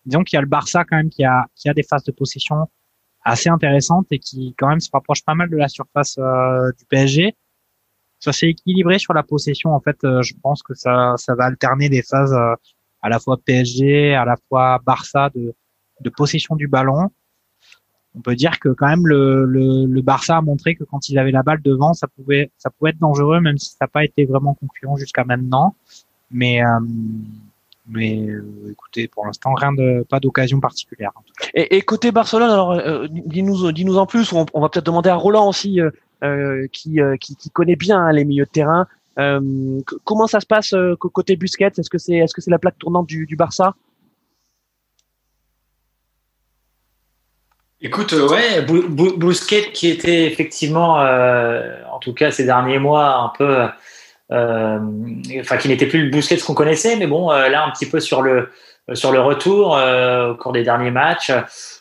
Disons 0.04 0.24
qu'il 0.24 0.36
y 0.36 0.38
a 0.38 0.42
le 0.42 0.48
Barça 0.48 0.84
quand 0.84 0.96
même 0.96 1.08
qui 1.08 1.24
a, 1.24 1.46
qui 1.54 1.70
a 1.70 1.74
des 1.74 1.84
phases 1.84 2.04
de 2.04 2.12
possession 2.12 2.68
assez 3.24 3.48
intéressantes 3.48 4.08
et 4.10 4.18
qui 4.18 4.54
quand 4.58 4.68
même 4.68 4.80
se 4.80 4.90
rapproche 4.92 5.24
pas 5.24 5.34
mal 5.34 5.48
de 5.48 5.56
la 5.56 5.68
surface 5.68 6.18
du 6.18 6.84
PSG 6.86 7.34
ça 8.22 8.32
s'est 8.32 8.50
équilibré 8.50 9.00
sur 9.00 9.14
la 9.14 9.24
possession. 9.24 9.74
En 9.74 9.80
fait, 9.80 9.98
euh, 10.04 10.22
je 10.22 10.34
pense 10.40 10.62
que 10.62 10.74
ça, 10.74 11.14
ça 11.16 11.34
va 11.34 11.46
alterner 11.46 11.88
des 11.88 12.02
phases 12.02 12.32
euh, 12.32 12.54
à 13.02 13.08
la 13.08 13.18
fois 13.18 13.36
PSG, 13.44 14.14
à 14.14 14.24
la 14.24 14.36
fois 14.48 14.80
Barça 14.86 15.28
de, 15.34 15.52
de 16.00 16.10
possession 16.10 16.54
du 16.54 16.68
ballon. 16.68 17.10
On 18.14 18.20
peut 18.20 18.36
dire 18.36 18.60
que 18.60 18.68
quand 18.68 18.86
même 18.86 19.08
le, 19.08 19.44
le, 19.44 19.86
le 19.86 20.02
Barça 20.02 20.36
a 20.36 20.40
montré 20.40 20.76
que 20.76 20.84
quand 20.84 21.08
il 21.08 21.18
avait 21.18 21.32
la 21.32 21.42
balle 21.42 21.62
devant, 21.62 21.94
ça 21.94 22.06
pouvait, 22.06 22.52
ça 22.58 22.70
pouvait 22.70 22.90
être 22.90 23.00
dangereux, 23.00 23.40
même 23.40 23.58
si 23.58 23.70
ça 23.70 23.78
n'a 23.80 23.88
pas 23.88 24.04
été 24.04 24.24
vraiment 24.24 24.54
concluant 24.54 24.96
jusqu'à 24.96 25.24
maintenant. 25.24 25.74
Mais 26.30 26.64
euh, 26.64 26.78
mais 27.88 28.28
écoutez, 28.70 29.08
pour 29.08 29.26
l'instant, 29.26 29.54
rien 29.54 29.72
de 29.72 30.06
pas 30.08 30.20
d'occasion 30.20 30.60
particulière. 30.60 31.10
Et, 31.54 31.76
et, 31.76 31.82
côté 31.82 32.12
Barcelone, 32.12 32.50
alors 32.50 33.08
dis-nous, 33.08 33.72
dis-nous 33.72 33.98
en 33.98 34.06
plus. 34.06 34.32
On, 34.32 34.46
on 34.54 34.60
va 34.60 34.68
peut-être 34.68 34.86
demander 34.86 35.10
à 35.10 35.16
Roland 35.16 35.48
aussi 35.48 35.80
euh, 35.80 35.90
qui, 36.72 37.00
euh, 37.00 37.16
qui, 37.16 37.50
connaît 37.50 37.76
bien 37.76 37.98
hein, 37.98 38.12
les 38.12 38.24
milieux 38.24 38.44
de 38.44 38.50
terrain. 38.50 38.86
Euh, 39.18 39.40
comment 40.04 40.26
ça 40.26 40.40
se 40.40 40.46
passe 40.46 40.74
côté 40.98 41.36
Busquets? 41.36 41.72
Est-ce 41.76 41.90
que 41.90 41.98
c'est 41.98 42.50
la 42.50 42.58
plaque 42.58 42.78
tournante 42.78 43.06
du, 43.06 43.36
Barça? 43.36 43.74
Écoute, 47.80 48.12
ouais, 48.12 48.62
Busquets 48.62 49.72
qui 49.72 49.88
était 49.88 50.24
effectivement, 50.24 50.94
en 50.94 51.98
tout 52.00 52.14
cas 52.14 52.30
ces 52.30 52.44
derniers 52.44 52.78
mois, 52.78 53.16
un 53.16 53.32
peu, 53.36 53.66
enfin 54.30 55.56
qui 55.58 55.68
n'était 55.68 55.86
plus 55.86 56.04
le 56.04 56.10
Busquets 56.10 56.38
qu'on 56.38 56.54
connaissait, 56.54 56.96
mais 56.96 57.06
bon, 57.06 57.30
là 57.30 57.66
un 57.66 57.70
petit 57.72 57.86
peu 57.86 58.00
sur 58.00 58.22
le 58.22 58.48
retour 58.88 59.72
au 59.72 60.34
cours 60.36 60.52
des 60.52 60.62
derniers 60.62 60.92
matchs. 60.92 61.32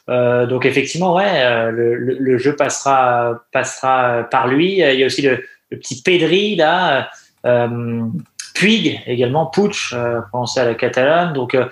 Euh, 0.09 0.45
donc 0.45 0.65
effectivement, 0.65 1.15
ouais, 1.15 1.43
euh, 1.43 1.71
le, 1.71 1.95
le, 1.95 2.37
jeu 2.37 2.55
passera 2.55 3.43
passera 3.51 4.27
par 4.29 4.47
lui. 4.47 4.79
Il 4.79 4.99
y 4.99 5.03
a 5.03 5.05
aussi 5.05 5.21
le, 5.21 5.43
le 5.71 5.77
petit 5.77 6.01
Pedri 6.01 6.55
là, 6.55 7.09
euh, 7.45 8.05
Puig 8.53 9.01
également, 9.07 9.47
Puig, 9.47 9.73
euh, 9.93 10.21
français 10.29 10.59
à 10.61 10.65
la 10.65 10.75
Catalogne. 10.75 11.33
Donc 11.33 11.55
euh, 11.55 11.65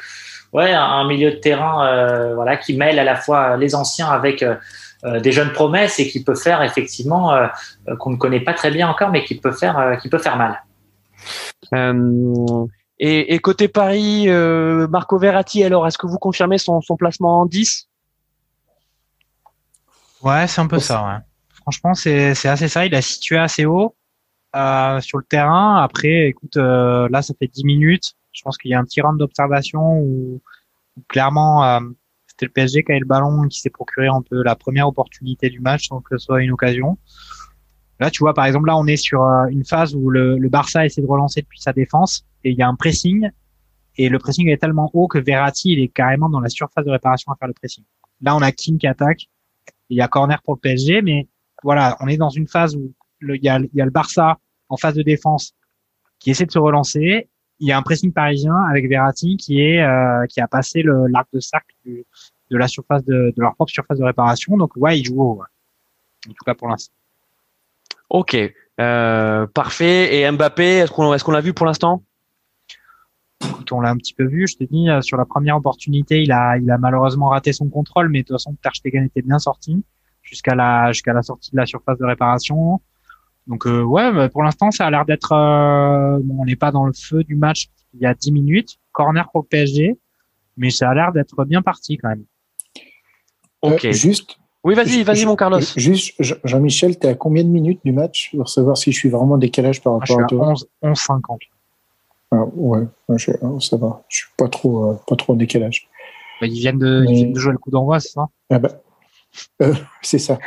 ouais, 0.54 0.72
un, 0.74 1.06
milieu 1.08 1.32
de 1.32 1.38
terrain, 1.38 2.34
voilà, 2.34 2.58
qui 2.58 2.76
mêle 2.76 2.98
à 2.98 3.04
la 3.04 3.16
fois 3.16 3.58
les 3.58 3.76
anciens 3.76 4.10
avec 4.10 4.44
des 5.04 5.32
jeunes 5.32 5.54
promesses 5.54 6.00
et 6.00 6.10
qui 6.10 6.24
peut 6.24 6.36
faire 6.36 6.62
effectivement 6.62 7.38
qu'on 8.00 8.10
ne 8.12 8.18
connaît 8.18 8.40
pas 8.40 8.54
très 8.54 8.72
bien 8.72 8.90
encore, 8.90 9.12
mais 9.12 9.24
qui 9.24 9.36
peut 9.36 9.52
faire 9.52 9.98
qui 10.02 10.10
peut 10.10 10.18
faire 10.18 10.38
mal. 10.38 10.64
Et, 13.02 13.34
et, 13.34 13.40
côté 13.40 13.68
Paris, 13.68 14.28
Marco 14.28 15.20
Verratti, 15.20 15.64
alors 15.64 15.88
est-ce 15.88 15.98
que 15.98 16.08
vous 16.08 16.18
confirmez 16.18 16.58
son, 16.58 16.82
son 16.82 16.98
placement 16.98 17.42
en 17.42 17.46
10 17.46 17.89
Ouais, 20.24 20.48
c'est 20.48 20.62
un 20.62 20.68
peu 20.68 20.80
ça. 20.80 21.06
Ouais. 21.06 21.20
Franchement, 21.62 21.94
c'est 21.94 22.32
assez 22.46 22.68
ça. 22.68 22.86
Il 22.86 22.96
a 22.96 23.02
situé 23.02 23.38
assez 23.38 23.66
haut 23.66 23.96
euh, 24.56 25.00
sur 25.02 25.18
le 25.18 25.24
terrain. 25.24 25.82
Après, 25.82 26.28
écoute, 26.28 26.58
euh, 26.58 27.08
là, 27.10 27.22
ça 27.22 27.34
fait 27.38 27.48
10 27.48 27.64
minutes. 27.66 28.16
Je 28.32 28.42
pense 28.42 28.58
qu'il 28.58 28.72
y 28.72 28.74
a 28.74 28.80
un 28.80 28.84
petit 28.84 29.02
round 29.02 29.18
d'observation 29.20 30.00
où, 30.00 30.42
clairement 31.08 31.64
euh, 31.64 31.80
c'était 32.28 32.46
le 32.46 32.52
PSG 32.52 32.84
qui 32.84 32.92
a 32.92 32.96
eu 32.96 33.00
le 33.00 33.06
ballon 33.06 33.48
qui 33.48 33.60
s'est 33.60 33.70
procuré 33.70 34.08
un 34.08 34.22
peu 34.22 34.44
la 34.44 34.56
première 34.56 34.88
opportunité 34.88 35.50
du 35.50 35.60
match 35.60 35.88
sans 35.88 36.02
que 36.02 36.18
ce 36.18 36.26
soit 36.26 36.42
une 36.42 36.52
occasion. 36.52 36.98
Là, 38.00 38.10
tu 38.10 38.20
vois, 38.20 38.34
par 38.34 38.46
exemple, 38.46 38.68
là, 38.68 38.78
on 38.78 38.88
est 38.88 38.98
sur 38.98 39.24
euh, 39.24 39.48
une 39.48 39.66
phase 39.66 39.96
où 39.96 40.10
le, 40.10 40.38
le 40.38 40.50
Barça 40.50 40.86
essaie 40.86 41.02
de 41.02 41.08
relancer 41.08 41.42
depuis 41.42 41.60
sa 41.60 41.74
défense 41.74 42.26
et 42.44 42.52
il 42.52 42.58
y 42.58 42.62
a 42.62 42.68
un 42.68 42.76
pressing 42.76 43.30
et 43.98 44.08
le 44.08 44.18
pressing 44.18 44.48
est 44.48 44.58
tellement 44.58 44.90
haut 44.94 45.08
que 45.08 45.20
Verratti 45.20 45.74
il 45.74 45.80
est 45.80 45.90
carrément 45.90 46.30
dans 46.30 46.40
la 46.40 46.48
surface 46.48 46.86
de 46.86 46.92
réparation 46.92 47.32
à 47.34 47.36
faire 47.36 47.50
le 47.50 47.54
pressing. 47.54 47.84
Là, 48.22 48.36
on 48.36 48.42
a 48.42 48.52
King 48.52 48.78
qui 48.78 48.88
attaque 48.88 49.28
il 49.90 49.98
y 49.98 50.02
a 50.02 50.08
corner 50.08 50.42
pour 50.42 50.56
le 50.56 50.60
PSG, 50.60 51.02
mais 51.02 51.28
voilà, 51.64 51.98
on 52.00 52.08
est 52.08 52.18
dans 52.18 52.30
une 52.30 52.48
phase 52.48 52.76
où 52.76 52.94
il, 53.22 53.44
y 53.44 53.50
a, 53.50 53.60
y 53.74 53.82
a 53.82 53.86
le 53.86 53.92
Barça 53.92 54.38
en 54.70 54.78
phase 54.78 54.96
de 54.96 55.02
défense 55.02 55.54
qui 56.20 56.32
essaie 56.32 56.46
de 56.46 56.52
se 56.52 56.60
relancer. 56.60 57.30
Il 57.60 57.68
y 57.68 57.72
a 57.72 57.78
un 57.78 57.82
pressing 57.82 58.14
parisien 58.14 58.56
avec 58.70 58.88
Verratti 58.88 59.36
qui 59.36 59.62
est 59.62 59.82
euh, 59.82 60.26
qui 60.28 60.40
a 60.40 60.48
passé 60.48 60.84
l'arc 60.84 61.28
de 61.34 61.40
cercle 61.40 61.76
de 61.86 62.58
la 62.58 62.68
surface 62.68 63.04
de, 63.04 63.34
de, 63.36 63.42
leur 63.42 63.56
propre 63.56 63.72
surface 63.72 63.98
de 63.98 64.04
réparation. 64.04 64.56
Donc 64.58 64.72
ouais, 64.78 65.00
il 65.00 65.06
joue 65.06 65.22
haut. 65.22 65.42
En 66.28 66.32
tout 66.32 66.46
cas 66.46 66.54
pour 66.54 66.70
l'instant. 66.70 66.94
Ok, 68.10 68.38
euh, 68.80 69.48
parfait. 69.48 70.16
Et 70.16 70.32
Mbappé, 70.32 70.64
est-ce 70.64 70.92
qu'on 70.92 71.14
est-ce 71.14 71.24
qu'on 71.24 71.32
l'a 71.32 71.42
vu 71.42 71.54
pour 71.54 71.66
l'instant? 71.66 72.04
On 73.72 73.82
l'a 73.82 73.90
un 73.90 73.98
petit 73.98 74.14
peu 74.14 74.26
vu. 74.26 74.48
Je 74.48 74.58
te 74.58 74.64
dis, 74.64 74.90
euh, 74.90 75.02
sur 75.02 75.18
la 75.18 75.26
première 75.26 75.58
opportunité, 75.58 76.22
il 76.24 76.32
a, 76.32 76.58
il 76.58 76.70
a 76.72 76.78
malheureusement 76.78 77.30
raté 77.30 77.54
son 77.54 77.70
contrôle, 77.70 78.10
mais 78.10 78.20
de 78.20 78.28
toute 78.28 78.36
façon, 78.36 78.56
Ter 78.62 78.76
Stegen 78.76 79.06
était 79.06 79.22
bien 79.22 79.40
sorti 79.40 79.84
jusqu'à 80.22 80.56
la, 80.56 80.92
jusqu'à 80.92 81.14
la 81.14 81.22
sortie 81.22 81.52
de 81.52 81.58
la 81.58 81.66
surface 81.66 81.98
de 81.98 82.06
réparation. 82.06 82.82
Donc 83.48 83.66
ouais, 83.66 84.30
pour 84.30 84.44
l'instant, 84.44 84.70
ça 84.70 84.86
a 84.86 84.92
l'air 84.92 85.06
d'être. 85.06 85.32
on 85.32 86.46
n'est 86.46 86.56
pas 86.56 86.72
dans 86.72 86.86
le 86.86 86.94
feu 86.94 87.24
du 87.24 87.36
match 87.36 87.70
il 87.94 88.02
y 88.02 88.06
a 88.06 88.14
10 88.14 88.32
minutes. 88.32 88.80
Corner 88.92 89.30
pour 89.32 89.42
le 89.42 89.48
PSG, 89.48 89.98
mais 90.58 90.70
ça 90.70 90.90
a 90.90 90.94
l'air 90.94 91.12
d'être 91.12 91.46
bien 91.46 91.62
parti 91.62 91.98
quand 91.98 92.10
même. 92.10 92.26
Ok. 93.62 93.90
juste. 93.92 94.38
Oui, 94.64 94.76
vas-y, 94.76 95.04
vas-y, 95.04 95.26
mon 95.26 95.38
Carlos. 95.38 95.62
Juste, 95.78 96.16
Jean-Michel, 96.44 97.00
tu 97.00 97.08
es 97.08 97.12
à 97.12 97.16
combien 97.16 97.44
de 97.44 97.50
minutes 97.50 97.80
du 97.86 97.94
match 97.94 98.36
pour 98.36 98.50
savoir 98.50 98.78
si 98.78 98.92
je 98.92 99.00
suis 99.00 99.10
vraiment 99.10 99.36
en 99.36 99.38
décalage 99.38 99.82
par 99.82 99.98
rapport 99.98 100.20
à 100.20 100.26
toi? 100.26 100.50
11, 100.50 100.68
11 100.82 101.00
50. 101.00 101.40
Ah, 102.32 102.46
ouais, 102.54 102.86
ça 103.18 103.78
va. 103.78 104.04
Je 104.08 104.18
suis 104.18 104.28
pas 104.38 104.48
trop, 104.48 104.96
pas 105.08 105.16
trop 105.16 105.34
en 105.34 105.36
décalage. 105.36 105.90
Bah, 106.40 106.48
ils, 106.48 106.60
viennent 106.60 106.80
de, 106.80 107.06
ils 107.08 107.16
viennent 107.16 107.34
de 107.34 107.40
jouer 107.40 107.52
le 107.52 107.58
coup 107.58 107.72
d'envoi, 107.72 108.00
c'est 108.00 108.12
ça? 108.12 108.28
Ah 108.50 108.60
bah, 108.60 108.82
euh, 109.62 109.74
C'est 110.02 110.20
ça. 110.20 110.40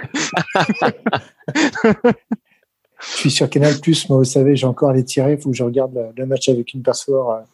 je 3.00 3.16
suis 3.16 3.30
sur 3.30 3.48
Canal 3.50 3.78
Plus, 3.80 4.08
moi, 4.08 4.18
vous 4.18 4.24
savez, 4.24 4.56
j'ai 4.56 4.66
encore 4.66 4.92
les 4.92 5.04
tirés. 5.04 5.32
Il 5.32 5.38
faut 5.38 5.50
que 5.50 5.56
je 5.56 5.64
regarde 5.64 6.12
le, 6.16 6.26
match 6.26 6.48
avec 6.48 6.72
une 6.72 6.82
passoire 6.82 7.44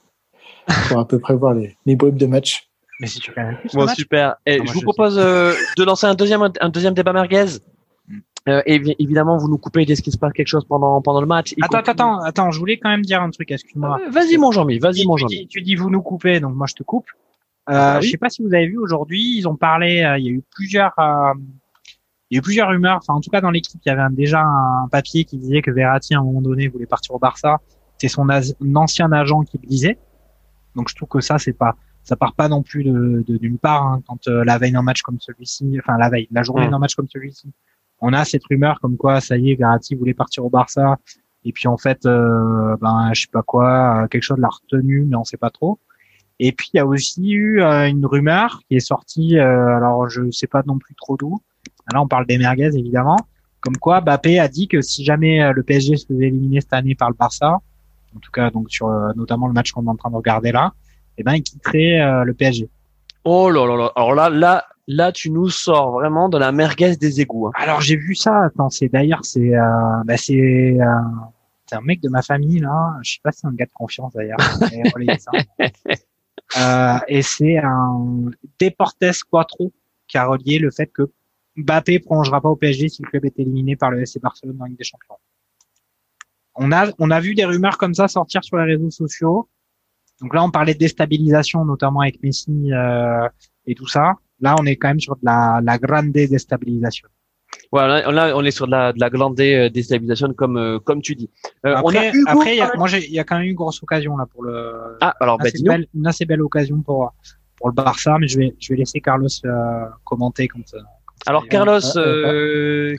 euh, 0.69 0.73
pour 0.88 0.99
à 0.99 1.09
peu 1.09 1.19
près 1.19 1.35
voir 1.35 1.55
les, 1.55 1.77
les 1.87 1.97
bribes 1.97 2.17
de 2.17 2.27
match. 2.27 2.69
Mais 3.01 3.07
si 3.07 3.21
tu 3.21 3.33
Canal 3.33 3.59
Bon, 3.75 3.87
super. 3.88 4.37
Et 4.47 4.61
je 4.64 4.73
vous 4.73 4.83
propose 4.83 5.19
euh, 5.19 5.55
de 5.77 5.85
lancer 5.85 6.07
un 6.07 6.14
deuxième, 6.14 6.43
un 6.61 6.69
deuxième 6.69 6.95
débat 6.95 7.12
merguez. 7.12 7.47
Euh, 8.49 8.63
évidemment, 8.67 9.37
vous 9.37 9.49
nous 9.49 9.59
coupez 9.59 9.85
dès 9.85 9.95
qu'il 9.95 10.13
se 10.13 10.19
passe 10.19 10.33
quelque 10.33 10.49
chose 10.49 10.65
pendant 10.65 11.03
pendant 11.03 11.21
le 11.21 11.27
match. 11.27 11.55
Attends, 11.61 11.79
attends, 11.79 12.21
attends, 12.21 12.51
je 12.51 12.59
voulais 12.59 12.79
quand 12.79 12.89
même 12.89 13.03
dire 13.03 13.21
un 13.21 13.31
truc. 13.31 13.51
Excuse-moi. 13.51 13.99
Euh, 14.01 14.11
vas-y, 14.11 14.39
mon 14.39 14.53
Jean-Mi. 14.53 14.79
Vas-y, 14.79 15.07
mon 15.07 15.17
Jean-Mi. 15.17 15.47
Tu, 15.49 15.61
dis 15.61 15.75
vous 15.75 15.91
nous 15.91 16.03
coupez, 16.03 16.41
donc 16.41 16.55
moi 16.55 16.67
je 16.67 16.75
te 16.75 16.83
coupe. 16.83 17.09
Euh, 17.69 17.97
ah, 17.97 18.01
Je 18.01 18.09
sais 18.09 18.17
pas 18.17 18.31
si 18.31 18.43
vous 18.43 18.55
avez 18.55 18.67
vu 18.67 18.79
aujourd'hui, 18.79 19.37
ils 19.37 19.47
ont 19.47 19.57
parlé. 19.57 20.03
Euh, 20.03 20.19
il 20.19 20.25
y 20.25 20.29
a 20.29 20.33
eu 20.33 20.43
plusieurs, 20.55 20.95
il 22.31 22.35
y 22.35 22.37
a 22.37 22.39
eu 22.39 22.43
plusieurs 22.43 22.69
rumeurs. 22.69 22.99
Enfin, 23.03 23.15
en 23.15 23.21
tout 23.21 23.31
cas, 23.31 23.43
dans 23.43 23.51
l'équipe, 23.51 23.81
il 23.85 23.89
y 23.89 23.93
avait 23.93 24.15
déjà 24.15 24.43
un 24.43 24.89
papier 24.89 25.25
qui 25.25 25.37
disait 25.37 25.61
que 25.61 25.71
Verratti, 25.71 26.15
à 26.15 26.21
un 26.21 26.25
moment 26.25 26.41
donné, 26.41 26.69
voulait 26.69 26.87
partir 26.87 27.15
au 27.15 27.19
Barça. 27.19 27.59
C'est 27.99 28.09
son 28.09 28.29
ancien 28.75 29.13
agent 29.13 29.43
qui 29.43 29.59
le 29.63 29.69
disait. 29.69 29.99
Donc, 30.77 30.89
je 30.89 30.95
trouve 30.95 31.09
que 31.09 31.21
ça, 31.21 31.39
c'est 31.39 31.53
pas, 31.53 31.75
ça 32.05 32.17
part 32.17 32.35
pas 32.35 32.49
non 32.49 32.63
plus 32.63 32.85
de, 32.85 33.25
de 33.27 33.37
d'une 33.37 33.59
part. 33.59 33.85
Hein, 33.85 34.03
quand 34.07 34.27
la 34.29 34.57
veille 34.57 34.73
d'un 34.73 34.83
match 34.83 35.03
comme 35.03 35.19
celui-ci, 35.21 35.77
enfin 35.81 35.99
la 35.99 36.09
veille, 36.09 36.29
la 36.31 36.43
journée 36.45 36.69
mmh. 36.69 36.71
d'un 36.71 36.79
match 36.79 36.95
comme 36.95 37.09
celui-ci, 37.09 37.53
on 38.01 38.13
a 38.13 38.25
cette 38.25 38.45
rumeur 38.45 38.81
comme 38.81 38.97
quoi 38.97 39.21
ça 39.21 39.37
y 39.37 39.51
est, 39.51 39.55
Verratti 39.55 39.95
voulait 39.95 40.15
partir 40.15 40.45
au 40.45 40.51
Barça 40.51 40.99
et 41.45 41.53
puis 41.53 41.69
en 41.69 41.77
fait, 41.77 42.05
euh, 42.05 42.77
ben 42.81 43.11
je 43.15 43.23
sais 43.23 43.29
pas 43.33 43.43
quoi, 43.43 44.07
quelque 44.11 44.23
chose 44.23 44.39
l'a 44.39 44.49
retenu, 44.49 45.07
mais 45.09 45.17
on 45.17 45.25
sait 45.25 45.37
pas 45.37 45.51
trop. 45.51 45.79
Et 46.41 46.53
puis 46.53 46.71
il 46.73 46.77
y 46.77 46.81
a 46.81 46.87
aussi 46.87 47.31
eu 47.31 47.63
euh, 47.63 47.89
une 47.89 48.07
rumeur 48.07 48.61
qui 48.69 48.77
est 48.77 48.81
sortie, 48.81 49.39
euh, 49.39 49.77
alors 49.77 50.09
je 50.09 50.31
sais 50.31 50.47
pas 50.47 50.63
non 50.67 50.79
plus 50.79 50.95
trop 50.95 51.17
d'où. 51.17 51.41
Là 51.93 52.03
on 52.03 52.07
parle 52.07 52.27
des 52.27 52.39
merguez 52.39 52.77
évidemment, 52.77 53.17
comme 53.61 53.77
quoi 53.77 54.01
Mbappé 54.01 54.39
a 54.39 54.49
dit 54.49 54.69
que 54.69 54.81
si 54.81 55.05
jamais 55.05 55.43
euh, 55.43 55.53
le 55.53 55.63
PSG 55.63 55.97
se 55.97 56.07
faisait 56.07 56.27
éliminer 56.27 56.61
cette 56.61 56.75
année 56.75 56.95
par 56.95 57.09
le 57.09 57.15
Barça, 57.15 57.61
en 58.15 58.21
tout 58.21 58.31
cas 58.31 58.51
donc 58.51 58.71
sur 58.71 58.89
notamment 59.17 59.49
le 59.49 59.53
match 59.53 59.73
qu'on 59.73 59.85
est 59.87 59.91
en 59.91 59.97
train 59.97 60.11
de 60.11 60.17
regarder 60.17 60.53
là, 60.53 60.73
eh 61.17 61.23
ben 61.23 61.35
il 61.35 61.43
quitterait 61.43 62.25
le 62.25 62.33
PSG. 62.35 62.69
Oh 63.25 63.51
là, 63.51 63.91
alors 63.97 64.15
là 64.15 64.31
là 64.31 64.65
là, 64.88 65.12
tu 65.12 65.31
nous 65.31 65.51
sors 65.51 65.92
vraiment 65.92 66.29
de 66.29 66.38
la 66.38 66.51
merguez 66.51 66.96
des 66.96 67.20
égouts. 67.20 67.46
Hein. 67.46 67.53
Alors 67.55 67.81
j'ai 67.81 67.96
vu 67.96 68.16
ça. 68.16 68.46
Attends, 68.46 68.70
c'est 68.70 68.88
d'ailleurs 68.88 69.24
c'est 69.24 69.55
euh, 69.55 70.03
bah, 70.05 70.16
c'est 70.16 70.77
euh, 70.81 70.85
c'est 71.66 71.77
un 71.77 71.83
mec 71.83 72.01
de 72.01 72.09
ma 72.09 72.22
famille 72.22 72.59
là. 72.59 72.96
Je 73.03 73.12
sais 73.12 73.20
pas 73.22 73.31
si 73.31 73.40
c'est 73.40 73.46
un 73.46 73.53
gars 73.53 73.66
de 73.66 73.72
confiance 73.72 74.14
d'ailleurs. 74.14 74.38
euh, 76.59 76.98
et 77.07 77.22
c'est 77.22 77.59
un 77.59 78.31
Deportes 78.59 79.22
Quattro 79.31 79.72
qui 80.09 80.18
a 80.18 80.27
relié 80.27 80.59
le 80.59 80.70
fait 80.70 80.87
que 80.87 81.03
Mbappé 81.57 81.98
prolongera 81.98 82.40
pas 82.40 82.48
au 82.48 82.57
PSG 82.57 82.88
si 82.88 83.03
le 83.03 83.11
club 83.11 83.27
est 83.27 83.38
éliminé 83.38 83.77
par 83.77 83.90
le 83.90 84.01
FC 84.01 84.18
Barcelone 84.18 84.57
dans 84.57 84.64
Ligue 84.64 84.79
des 84.79 84.85
Champions. 84.85 85.16
On 86.55 86.72
a 86.72 86.90
on 86.98 87.11
a 87.11 87.20
vu 87.20 87.35
des 87.35 87.44
rumeurs 87.44 87.77
comme 87.77 87.94
ça 87.94 88.09
sortir 88.09 88.42
sur 88.42 88.57
les 88.57 88.64
réseaux 88.64 88.90
sociaux. 88.90 89.48
Donc 90.20 90.35
là, 90.35 90.42
on 90.42 90.51
parlait 90.51 90.74
de 90.74 90.79
déstabilisation, 90.79 91.64
notamment 91.64 92.01
avec 92.01 92.20
Messi 92.24 92.72
euh, 92.72 93.29
et 93.66 93.77
tout 93.77 93.87
ça. 93.87 94.16
Là, 94.40 94.55
on 94.61 94.66
est 94.66 94.77
quand 94.77 94.88
même 94.88 95.01
sur 95.01 95.16
de 95.16 95.24
la, 95.24 95.61
la 95.62 95.79
grande 95.79 96.12
déstabilisation. 96.12 97.09
Voilà, 97.70 98.11
là, 98.11 98.33
on 98.35 98.44
est 98.44 98.51
sur 98.51 98.66
de 98.66 98.70
la, 98.70 98.92
de 98.92 99.01
la 99.01 99.11
grande 99.11 99.38
euh, 99.40 99.68
déstabilisation, 99.68 100.33
comme 100.33 100.57
euh, 100.57 100.79
comme 100.79 101.03
tu 101.03 101.14
dis. 101.14 101.31
Euh, 101.66 101.74
après, 101.77 102.12
après, 102.27 102.57
y 102.57 102.61
a, 102.61 102.70
moi, 102.77 102.88
il 102.90 103.12
y 103.12 103.18
a 103.18 103.24
quand 103.24 103.37
même 103.37 103.46
eu 103.46 103.51
une 103.51 103.57
grosse 103.57 103.83
occasion 103.83 104.16
là 104.16 104.27
pour 104.27 104.42
le. 104.42 104.96
Ah, 105.01 105.14
alors, 105.20 105.38
une, 105.40 105.64
bah, 105.64 105.72
belle, 105.72 105.87
une 105.94 106.07
assez 106.07 106.24
belle 106.24 106.42
occasion 106.42 106.81
pour 106.81 107.12
pour 107.57 107.68
le 107.68 107.74
Barça, 107.74 108.16
mais 108.18 108.29
je 108.29 108.38
vais 108.38 108.57
je 108.59 108.72
vais 108.72 108.79
laisser 108.79 109.01
Carlos 109.01 109.29
commenter 110.05 110.48
quand. 110.48 110.61
alors 111.27 111.46
Carlos, 111.48 111.81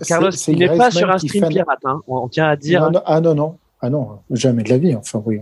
Carlos, 0.07 0.31
il 0.47 0.59
n'est 0.59 0.77
pas 0.77 0.91
sur 0.91 1.09
un 1.09 1.17
stream 1.17 1.47
pirate, 1.49 1.79
hein, 1.85 2.01
on, 2.07 2.27
tient 2.27 2.47
à 2.47 2.55
dire. 2.55 2.91
ah 3.05 3.21
non 3.21 3.33
non, 3.33 3.57
ah 3.81 3.89
non, 3.89 4.19
jamais 4.29 4.61
de 4.61 4.69
la 4.69 4.77
vie. 4.77 4.95
Enfin 4.95 5.21
oui. 5.25 5.41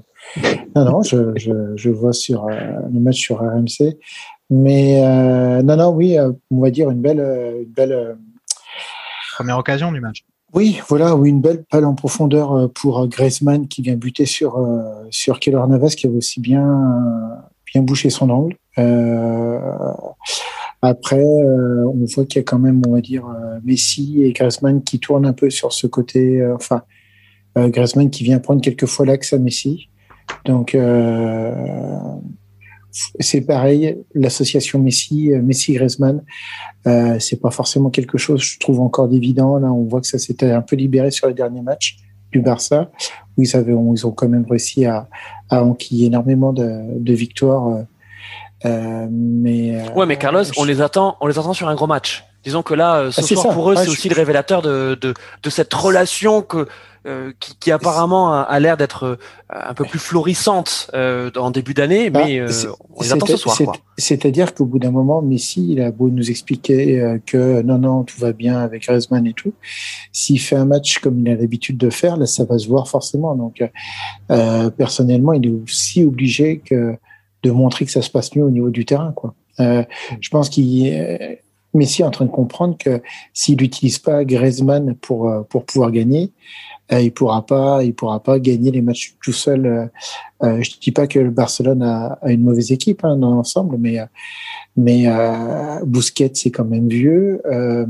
non 0.76 0.86
non, 0.86 1.02
je, 1.02 1.34
je, 1.36 1.76
je 1.76 1.90
vois 1.90 2.14
sur 2.14 2.48
le 2.48 3.00
match 3.00 3.18
sur 3.20 3.40
RMC. 3.40 3.98
Mais 4.50 5.04
euh, 5.04 5.62
non, 5.62 5.76
non, 5.76 5.90
oui, 5.90 6.18
euh, 6.18 6.32
on 6.52 6.62
va 6.62 6.72
dire 6.72 6.90
une 6.90 7.02
belle, 7.02 7.20
euh, 7.20 7.64
une 7.64 7.72
belle 7.72 8.18
première 9.36 9.58
occasion 9.58 9.92
du 9.92 10.00
match. 10.00 10.24
Oui, 10.54 10.80
voilà, 10.88 11.16
oui, 11.16 11.30
une 11.30 11.42
belle 11.42 11.66
palle 11.70 11.84
en 11.84 11.94
profondeur 11.94 12.72
pour 12.74 13.06
Griezmann 13.08 13.68
qui 13.68 13.82
vient 13.82 13.96
buter 13.96 14.26
sur 14.26 14.66
sur 15.12 15.40
Keller 15.42 15.62
Navas 15.68 15.90
qui 15.90 16.08
avait 16.08 16.16
aussi 16.16 16.40
bien 16.40 16.66
bien 17.66 17.82
bouché 17.82 18.10
son 18.10 18.30
angle. 18.30 18.56
après, 20.82 21.22
on 21.22 22.06
voit 22.16 22.26
qu'il 22.26 22.38
y 22.38 22.40
a 22.40 22.44
quand 22.44 22.60
même, 22.60 22.82
on 22.88 22.94
va 22.94 23.02
dire, 23.02 23.26
Messi 23.66 24.24
et 24.24 24.32
Griezmann 24.32 24.82
qui 24.82 25.00
tournent 25.00 25.26
un 25.26 25.34
peu 25.34 25.50
sur 25.50 25.74
ce 25.74 25.86
côté. 25.86 26.44
enfin, 26.56 26.84
Griezmann 27.58 28.10
qui 28.10 28.24
vient 28.24 28.40
prendre 28.40 28.62
quelquefois 28.62 29.06
l'axe 29.06 29.34
à 29.34 29.40
Messi. 29.40 29.90
Donc, 30.46 30.76
c'est 33.20 33.42
pareil, 33.42 33.98
l'association 34.14 34.80
Messi, 34.80 35.32
euh, 35.32 35.42
Messi 35.42 35.74
Griezmann, 35.74 36.24
euh, 36.88 37.20
c'est 37.20 37.42
pas 37.42 37.52
forcément 37.52 37.90
quelque 37.90 38.18
chose, 38.18 38.42
je 38.42 38.60
trouve 38.60 38.80
encore 38.80 39.08
d'évident. 39.08 39.58
Là, 39.58 39.72
on 39.72 39.84
voit 39.84 40.02
que 40.02 40.08
ça 40.08 40.20
s'était 40.20 40.52
un 40.52 40.62
peu 40.62 40.76
libéré 40.76 41.12
sur 41.12 41.28
les 41.28 41.34
derniers 41.34 41.62
matchs 41.62 41.98
du 42.32 42.40
Barça, 42.42 42.90
où 43.38 43.44
ils 43.44 43.56
avaient, 43.56 43.74
ils 43.74 44.08
ont 44.08 44.12
quand 44.12 44.30
même 44.30 44.46
réussi 44.50 44.86
à, 44.86 45.08
à 45.50 45.64
enquiller 45.64 46.08
énormément 46.08 46.54
de, 46.54 47.00
de 47.00 47.14
victoires. 47.14 47.86
Euh, 48.66 49.08
mais 49.10 49.90
ouais, 49.96 50.06
mais 50.06 50.18
Carlos, 50.18 50.44
on 50.58 50.64
les 50.64 50.82
attend, 50.82 51.18
on 51.22 51.28
les 51.28 51.38
attend 51.38 51.54
sur 51.54 51.68
un 51.68 51.76
gros 51.76 51.88
match. 51.88 52.26
Disons 52.44 52.64
que 52.64 52.74
là, 52.74 53.12
ce 53.12 53.22
ah, 53.22 53.24
soir 53.24 53.54
pour 53.54 53.72
eux, 53.72 53.76
c'est 53.76 53.90
aussi 53.90 54.10
le 54.10 54.16
révélateur 54.16 54.62
de, 54.62 54.98
de, 55.00 55.14
de 55.44 55.50
cette 55.50 55.74
relation 55.74 56.42
que 56.42 56.68
euh, 57.08 57.32
qui, 57.40 57.56
qui, 57.58 57.72
apparemment 57.72 58.34
a, 58.34 58.60
l'air 58.60 58.76
d'être 58.76 59.04
euh, 59.04 59.16
un 59.50 59.74
peu 59.74 59.86
plus 59.86 60.00
florissante 60.00 60.92
euh, 60.94 61.32
en 61.38 61.52
début 61.52 61.74
d'année, 61.74 62.10
bah, 62.10 62.24
mais 62.26 62.42
on 62.42 63.02
les 63.02 63.14
attend 63.14 63.26
ce 63.26 63.38
soir. 63.38 63.58
C'est-à-dire 63.98 64.54
qu'au 64.54 64.66
bout 64.66 64.78
d'un 64.78 64.92
moment, 64.92 65.22
Messi, 65.22 65.72
il 65.72 65.82
a 65.82 65.92
beau 65.92 66.10
nous 66.10 66.30
expliquer 66.30 67.18
que 67.26 67.62
non, 67.62 67.78
non, 67.78 68.04
tout 68.04 68.20
va 68.20 68.34
bien 68.34 68.60
avec 68.60 68.84
Griezmann 68.84 69.26
et 69.26 69.32
tout. 69.32 69.54
S'il 70.12 70.42
fait 70.42 70.58
un 70.58 70.66
match 70.66 71.00
comme 71.00 71.20
il 71.22 71.32
a 71.32 71.36
l'habitude 71.36 71.78
de 71.78 71.90
faire, 71.90 72.18
là, 72.18 72.26
ça 72.26 72.44
va 72.44 72.58
se 72.58 72.68
voir 72.68 72.90
forcément. 72.90 73.36
Donc, 73.36 73.64
personnellement, 74.76 75.32
il 75.32 75.46
est 75.46 75.64
aussi 75.64 76.04
obligé 76.04 76.60
que 76.60 76.98
de 77.44 77.52
montrer 77.52 77.86
que 77.86 77.92
ça 77.92 78.02
se 78.02 78.10
passe 78.10 78.36
mieux 78.36 78.44
au 78.44 78.52
niveau 78.52 78.70
du 78.70 78.84
terrain, 78.84 79.14
quoi. 79.14 79.34
je 79.60 80.30
pense 80.30 80.50
qu'il 80.50 80.94
Messi 81.74 82.02
est 82.02 82.06
en 82.06 82.12
train 82.12 82.26
de 82.26 82.32
comprendre 82.32 82.76
que 82.78 83.02
s'il 83.34 83.62
n'utilise 83.62 84.00
pas 84.00 84.26
Griezmann 84.26 84.96
pour 84.96 85.32
pour 85.50 85.66
pouvoir 85.66 85.92
gagner, 85.92 86.32
il 86.92 87.12
pourra 87.12 87.46
pas, 87.46 87.84
il 87.84 87.94
pourra 87.94 88.22
pas 88.22 88.40
gagner 88.40 88.72
les 88.72 88.82
matchs 88.82 89.16
tout 89.24 89.34
seul. 89.34 89.66
Euh, 89.66 89.86
euh 90.44 90.62
je 90.62 90.72
dis 90.80 90.92
pas 90.92 91.08
que 91.08 91.20
le 91.20 91.32
Barcelone 91.32 91.84
a, 91.84 92.18
a 92.22 92.32
une 92.32 92.44
mauvaise 92.44 92.72
équipe 92.72 93.04
hein, 93.04 93.18
dans 93.18 93.32
l'ensemble, 93.32 93.78
mais 93.78 94.00
mais 94.78 95.08
euh, 95.08 95.84
Bousquet 95.86 96.32
c'est 96.34 96.52
quand 96.52 96.66
même 96.66 96.88
vieux. 96.88 97.42
Euh, 97.46 97.86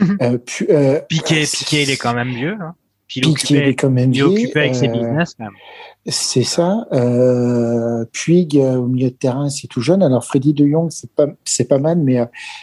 mhm. 0.00 0.18
euh, 0.22 1.00
Piqué, 1.08 1.44
Piqué, 1.46 1.82
il 1.82 1.90
est 1.90 1.96
quand 1.96 2.14
même 2.14 2.30
vieux. 2.30 2.56
Hein. 2.60 2.74
Piqué, 3.06 3.30
il 3.50 3.56
est 3.56 3.74
quand 3.74 3.90
même 3.90 4.10
occupé 4.10 4.60
avec 4.60 4.74
ses 4.74 4.88
business. 4.88 5.36
C'est 6.06 6.42
ça. 6.42 6.86
Euh, 6.92 8.04
Puig 8.12 8.56
au 8.56 8.86
milieu 8.86 9.10
de 9.10 9.14
terrain, 9.14 9.48
c'est 9.48 9.68
tout 9.68 9.80
jeune. 9.80 10.02
Alors 10.02 10.24
Freddy 10.24 10.52
De 10.52 10.66
Jong, 10.66 10.90
c'est 10.90 11.10
pas 11.10 11.26
c'est 11.44 11.68
pas 11.68 11.78
mal, 11.78 11.98
mais 11.98 12.18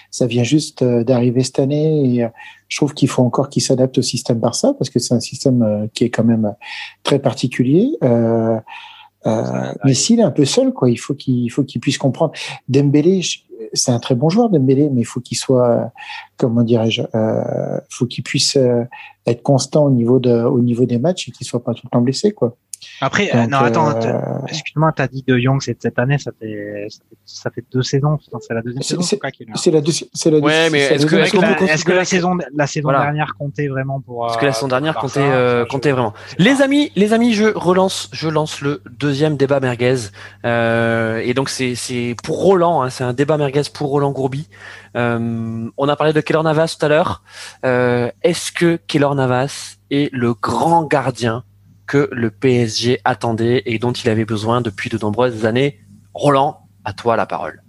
ça 0.10 0.28
vient 0.28 0.44
juste 0.44 0.84
d'arriver 0.84 1.44
cette 1.44 1.60
année. 1.60 2.16
Et, 2.16 2.28
je 2.72 2.78
trouve 2.78 2.94
qu'il 2.94 3.10
faut 3.10 3.22
encore 3.22 3.50
qu'il 3.50 3.62
s'adapte 3.62 3.98
au 3.98 4.02
système 4.02 4.40
Barça 4.40 4.74
parce 4.74 4.90
que 4.90 4.98
c'est 4.98 5.14
un 5.14 5.20
système 5.20 5.62
euh, 5.62 5.88
qui 5.94 6.06
est 6.06 6.10
quand 6.10 6.24
même 6.24 6.46
euh, 6.46 6.66
très 7.04 7.20
particulier. 7.20 7.98
Euh, 8.02 8.58
euh, 9.28 9.74
mais 9.84 9.94
s'il 9.94 10.22
est 10.22 10.24
un 10.24 10.32
peu 10.32 10.46
seul, 10.46 10.72
quoi, 10.72 10.90
il 10.90 10.96
faut 10.96 11.14
qu'il 11.14 11.52
faut 11.52 11.64
qu'il 11.64 11.82
puisse 11.82 11.98
comprendre. 11.98 12.32
Dembélé, 12.70 13.22
c'est 13.74 13.92
un 13.92 14.00
très 14.00 14.16
bon 14.16 14.30
joueur 14.30 14.50
Dembélé, 14.50 14.90
mais 14.90 15.02
il 15.02 15.06
faut 15.06 15.20
qu'il 15.20 15.38
soit, 15.38 15.92
comment 16.38 16.64
dirais-je, 16.64 17.04
euh, 17.16 17.80
faut 17.90 18.06
qu'il 18.06 18.24
puisse 18.24 18.58
être 19.26 19.44
constant 19.44 19.86
au 19.86 19.92
niveau 19.92 20.20
de 20.20 20.44
au 20.44 20.60
niveau 20.60 20.86
des 20.86 20.98
matchs 20.98 21.30
et 21.30 21.32
qu'il 21.32 21.46
soit 21.46 21.64
pas 21.64 21.74
tout 21.74 21.82
le 21.86 21.90
temps 21.90 22.02
blessé, 22.02 22.32
quoi. 22.32 22.56
Après, 23.00 23.30
euh, 23.36 23.48
non, 23.48 23.60
attends, 23.60 24.46
excuse-moi, 24.48 24.92
t'as 24.96 25.08
dit 25.08 25.24
De 25.28 25.38
Jong, 25.38 25.62
c'est 25.62 25.82
cette 25.82 26.00
année, 26.00 26.18
ça 26.18 26.32
fait, 26.40 26.88
ça 27.26 27.50
fait 27.52 27.64
deux 27.72 27.84
saisons, 27.84 28.18
c'est 28.40 28.54
la 28.54 28.62
deuxième 28.62 28.82
saison. 28.84 29.02
C'est 29.02 29.72
la 29.72 29.82
deuxième, 29.82 30.10
c'est 30.14 30.32
la 30.32 30.40
Ouais, 30.40 30.70
mais 30.70 30.80
est-ce 30.80 31.06
que, 31.06 31.16
est-ce 31.16 31.38
la, 31.40 31.74
est 31.74 31.84
que 31.84 31.92
la 31.92 32.06
saison, 32.06 32.38
la 32.56 32.68
saison 32.68 32.90
dernière 32.90 33.34
comptait 33.38 33.68
vraiment 33.68 34.00
pour, 34.00 34.28
Est-ce 34.28 34.38
que 34.38 34.46
la 34.46 34.54
saison 34.54 34.68
dernière 34.68 34.96
comptait, 34.96 35.20
euh, 35.22 35.66
comptait 35.66 35.92
vraiment? 35.92 36.14
Les 36.38 36.62
amis, 36.62 36.92
les 36.96 37.14
amis, 37.14 37.34
je 37.34 37.46
relance, 37.46 38.10
je 38.14 38.30
lance 38.30 38.62
le 38.62 38.82
deuxième 38.90 39.38
débat 39.38 39.60
merguez, 39.60 40.10
euh, 40.46 41.22
et 41.24 41.34
donc 41.34 41.50
c'est, 41.50 41.76
c'est 41.76 42.16
pour 42.24 42.42
Roland, 42.42 42.82
hein, 42.82 42.90
c'est 42.90 43.04
un 43.04 43.14
débat 43.14 43.38
merguez 43.38 43.64
pour 43.74 43.90
Roland 43.90 44.12
Gourbi. 44.12 44.48
Euh, 44.96 45.70
on 45.78 45.90
a 45.90 45.96
parlé 45.96 46.14
de 46.14 46.22
Keller 46.22 46.44
Navas 46.44 46.76
tout 46.78 46.86
à 46.86 46.90
l'heure. 46.90 47.24
Euh, 47.66 48.12
est-ce 48.24 48.52
que 48.52 48.78
Keller 48.88 49.14
Navas 49.16 49.78
est 49.90 50.12
le 50.14 50.34
grand 50.34 50.84
gardien 50.84 51.44
que 51.92 52.08
le 52.14 52.32
PSG 52.32 53.02
attendait 53.04 53.64
et 53.66 53.78
dont 53.78 53.92
il 53.92 54.10
avait 54.10 54.24
besoin 54.24 54.62
depuis 54.62 54.90
de 54.90 54.98
nombreuses 54.98 55.46
années. 55.46 55.82
Roland, 56.14 56.62
à 56.86 56.94
toi 56.94 57.18
la 57.18 57.26
parole. 57.26 57.62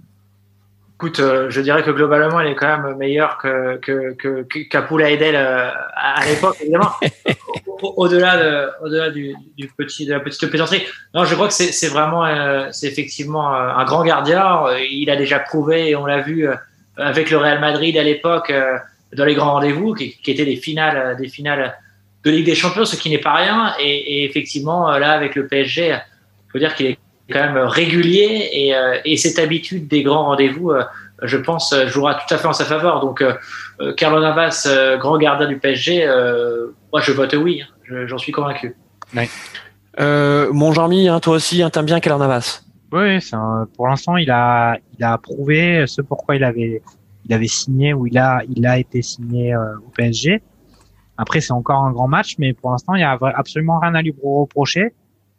Écoute, 0.95 1.19
euh, 1.19 1.51
je 1.51 1.61
dirais 1.61 1.83
que 1.83 1.91
globalement, 1.91 2.39
il 2.39 2.53
est 2.53 2.55
quand 2.55 2.69
même 2.69 2.97
meilleur 2.99 3.37
que 3.39 3.79
que 3.79 4.13
que, 4.13 4.45
qu'Apoula 4.69 5.11
Edel 5.11 5.35
euh, 5.35 5.71
à, 5.97 6.25
l'époque, 6.25 6.57
évidemment. 6.61 6.91
au-delà 7.83 8.37
de, 8.37 8.69
au-delà 8.85 9.11
du, 9.11 9.35
du, 9.59 9.67
petit 9.77 10.07
de 10.07 10.13
la 10.13 10.21
petite 10.21 10.49
plaisanterie. 10.49 10.85
Non, 11.15 11.25
je 11.25 11.35
crois 11.35 11.49
que 11.49 11.55
c'est, 11.55 11.73
c'est 11.73 11.89
vraiment, 11.89 12.25
euh, 12.25 12.69
c'est 12.71 12.87
effectivement 12.87 13.53
un 13.53 13.85
grand 13.85 14.05
gardien. 14.05 14.67
Il 14.89 15.11
a 15.11 15.17
déjà 15.17 15.41
prouvé, 15.41 15.91
et 15.91 15.97
on 15.97 16.07
l'a 16.07 16.21
vu 16.21 16.47
avec 16.97 17.29
le 17.29 17.39
Real 17.39 17.59
Madrid 17.59 17.99
à 17.99 18.05
l'époque 18.05 18.53
dans 19.13 19.25
les 19.25 19.35
grands 19.35 19.55
rendez-vous, 19.55 19.95
qui, 19.95 20.17
qui 20.17 20.31
étaient 20.31 20.45
des 20.45 20.55
finales, 20.55 21.17
des 21.17 21.29
finales 21.29 21.75
de 22.25 22.31
Ligue 22.31 22.47
des 22.47 22.55
Champions, 22.55 22.85
ce 22.85 22.97
qui 22.97 23.11
n'est 23.11 23.19
pas 23.19 23.35
rien. 23.35 23.75
Et, 23.81 24.21
et, 24.21 24.25
effectivement, 24.25 24.91
euh, 24.91 24.99
là, 24.99 25.13
avec 25.13 25.35
le 25.35 25.47
PSG, 25.47 25.89
il 25.89 26.53
faut 26.53 26.59
dire 26.59 26.75
qu'il 26.75 26.87
est 26.87 26.99
quand 27.31 27.41
même 27.41 27.59
régulier 27.59 28.49
et, 28.53 28.75
euh, 28.75 28.99
et 29.05 29.17
cette 29.17 29.39
habitude 29.39 29.89
des 29.89 30.03
grands 30.03 30.27
rendez-vous, 30.27 30.71
euh, 30.71 30.85
je 31.23 31.37
pense, 31.37 31.75
jouera 31.87 32.15
tout 32.15 32.35
à 32.35 32.39
fait 32.39 32.47
en 32.47 32.53
sa 32.53 32.65
faveur. 32.65 33.01
Donc, 33.01 33.25
Carlo 33.97 34.21
Navas, 34.21 34.69
grand 34.99 35.19
gardien 35.19 35.47
du 35.47 35.57
PSG, 35.57 36.05
moi, 36.93 37.01
je 37.01 37.13
vote 37.13 37.35
oui. 37.35 37.63
Hein. 37.63 38.07
J'en 38.07 38.19
suis 38.19 38.33
convaincu. 38.33 38.75
mon 39.99 40.73
Jean-Mi, 40.73 41.09
hein, 41.09 41.21
toi 41.21 41.37
aussi, 41.37 41.63
hein, 41.63 41.71
t'aimes 41.71 41.87
bien 41.87 42.01
Carlo 42.01 42.19
Navas? 42.19 42.65
Oui, 42.91 43.21
un, 43.33 43.69
pour 43.77 43.87
l'instant, 43.87 44.17
il 44.17 44.33
a, 44.33 44.77
il 44.99 45.05
a 45.05 45.17
prouvé 45.17 45.85
ce 45.87 46.03
pourquoi 46.03 46.35
il 46.35 46.43
avait, 46.43 46.83
il 47.25 47.33
avait 47.33 47.47
signé 47.47 47.95
ou 47.95 48.09
il 48.09 48.19
a, 48.19 48.43
il 48.55 48.67
a 48.67 48.79
été 48.79 49.01
signé 49.01 49.55
au 49.57 49.91
PSG. 49.97 50.43
Après, 51.17 51.41
c'est 51.41 51.53
encore 51.53 51.85
un 51.85 51.93
grand 51.93 52.09
match, 52.09 52.37
mais 52.39 52.53
pour 52.53 52.71
l'instant, 52.71 52.95
il 52.95 53.01
y 53.01 53.05
a 53.05 53.19
absolument 53.35 53.79
rien 53.79 53.95
à 53.95 54.03
lui 54.03 54.15
reprocher. 54.23 54.95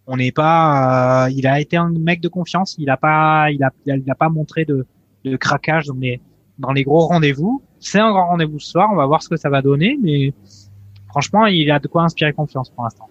On 0.06 0.18
n'est 0.18 0.32
pas, 0.32 1.26
euh, 1.26 1.32
il 1.32 1.48
a 1.48 1.60
été 1.60 1.78
un 1.78 1.90
mec 1.90 2.22
de 2.22 2.28
confiance. 2.28 2.76
Il 2.78 2.90
a 2.90 2.98
pas, 2.98 3.52
il 3.52 3.64
a, 3.64 3.72
il 3.86 4.10
a 4.10 4.16
pas 4.16 4.30
montré 4.30 4.66
de, 4.66 4.86
de 5.24 5.36
craquage 5.38 5.88
dans 5.88 5.96
les, 5.96 6.22
dans 6.60 6.72
les 6.72 6.84
gros 6.84 7.08
rendez-vous. 7.08 7.64
C'est 7.80 8.00
un 8.00 8.12
grand 8.12 8.28
rendez-vous 8.28 8.60
ce 8.60 8.72
soir. 8.72 8.90
On 8.92 8.96
va 8.96 9.06
voir 9.06 9.24
ce 9.24 9.30
que 9.30 9.38
ça 9.38 9.50
va 9.50 9.62
donner, 9.62 9.98
mais 10.02 10.34
franchement, 11.08 11.46
il 11.46 11.70
a 11.72 11.80
de 11.80 11.88
quoi 11.88 12.04
inspirer 12.04 12.34
confiance 12.34 12.70
pour 12.70 12.84
l'instant. 12.84 13.10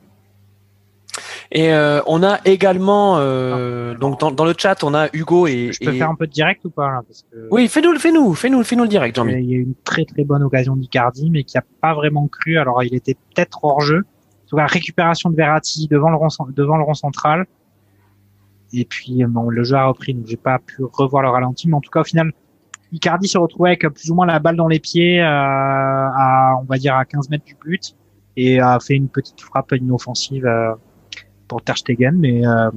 Et 1.54 1.70
euh, 1.74 2.00
on 2.06 2.22
a 2.22 2.38
également 2.46 3.18
euh, 3.18 3.94
donc 3.94 4.18
dans, 4.18 4.30
dans, 4.30 4.46
le 4.46 4.54
chat, 4.56 4.82
on 4.84 4.94
a 4.94 5.08
Hugo 5.12 5.46
et. 5.46 5.70
Je 5.72 5.84
peux 5.84 5.92
faire 5.92 6.08
un 6.08 6.14
peu 6.14 6.26
de 6.26 6.32
direct 6.32 6.64
ou 6.64 6.70
pas 6.70 6.90
là 6.90 7.02
parce 7.06 7.26
que... 7.30 7.46
Oui, 7.50 7.68
fais-nous, 7.68 7.94
fais-nous, 7.98 8.34
fais-nous, 8.34 8.64
fais-nous 8.64 8.84
le 8.84 8.88
direct, 8.88 9.14
jean 9.14 9.28
Il 9.28 9.44
y 9.44 9.52
a 9.52 9.56
eu 9.58 9.62
une 9.62 9.74
très 9.84 10.06
très 10.06 10.24
bonne 10.24 10.42
occasion 10.42 10.76
d'Icardi, 10.76 11.28
mais 11.30 11.44
qui 11.44 11.58
a 11.58 11.64
pas 11.82 11.92
vraiment 11.92 12.26
cru. 12.26 12.56
Alors 12.56 12.82
il 12.82 12.94
était 12.94 13.14
peut-être 13.14 13.62
hors 13.62 13.82
jeu. 13.82 14.02
En 14.50 14.56
la 14.56 14.66
récupération 14.66 15.30
de 15.30 15.36
Verratti 15.36 15.88
devant 15.88 16.10
le 16.10 16.16
rond 16.16 16.28
devant 16.54 16.76
le 16.76 16.84
rond 16.84 16.94
central. 16.94 17.46
Et 18.72 18.86
puis 18.86 19.22
bon, 19.26 19.50
le 19.50 19.64
jeu 19.64 19.76
a 19.76 19.86
repris, 19.86 20.14
donc 20.14 20.26
j'ai 20.26 20.36
pas 20.36 20.58
pu 20.58 20.82
revoir 20.84 21.22
le 21.22 21.28
ralenti, 21.28 21.68
mais 21.68 21.74
en 21.74 21.80
tout 21.80 21.90
cas 21.90 22.00
au 22.00 22.04
final, 22.04 22.32
Icardi 22.92 23.28
se 23.28 23.36
retrouvait 23.36 23.70
avec 23.70 23.86
plus 23.88 24.10
ou 24.10 24.14
moins 24.14 24.26
la 24.26 24.38
balle 24.38 24.56
dans 24.56 24.68
les 24.68 24.78
pieds, 24.78 25.20
euh, 25.20 25.26
à 25.26 26.54
on 26.60 26.64
va 26.64 26.78
dire 26.78 26.94
à 26.96 27.04
15 27.04 27.28
mètres 27.28 27.44
du 27.44 27.56
but, 27.62 27.94
et 28.36 28.60
a 28.60 28.78
fait 28.80 28.94
une 28.94 29.08
petite 29.08 29.40
frappe 29.42 29.72
inoffensive. 29.72 30.46
Pour 31.52 31.62
Ter 31.62 31.76
Stegen, 31.76 32.16
mais 32.16 32.46
euh, 32.46 32.70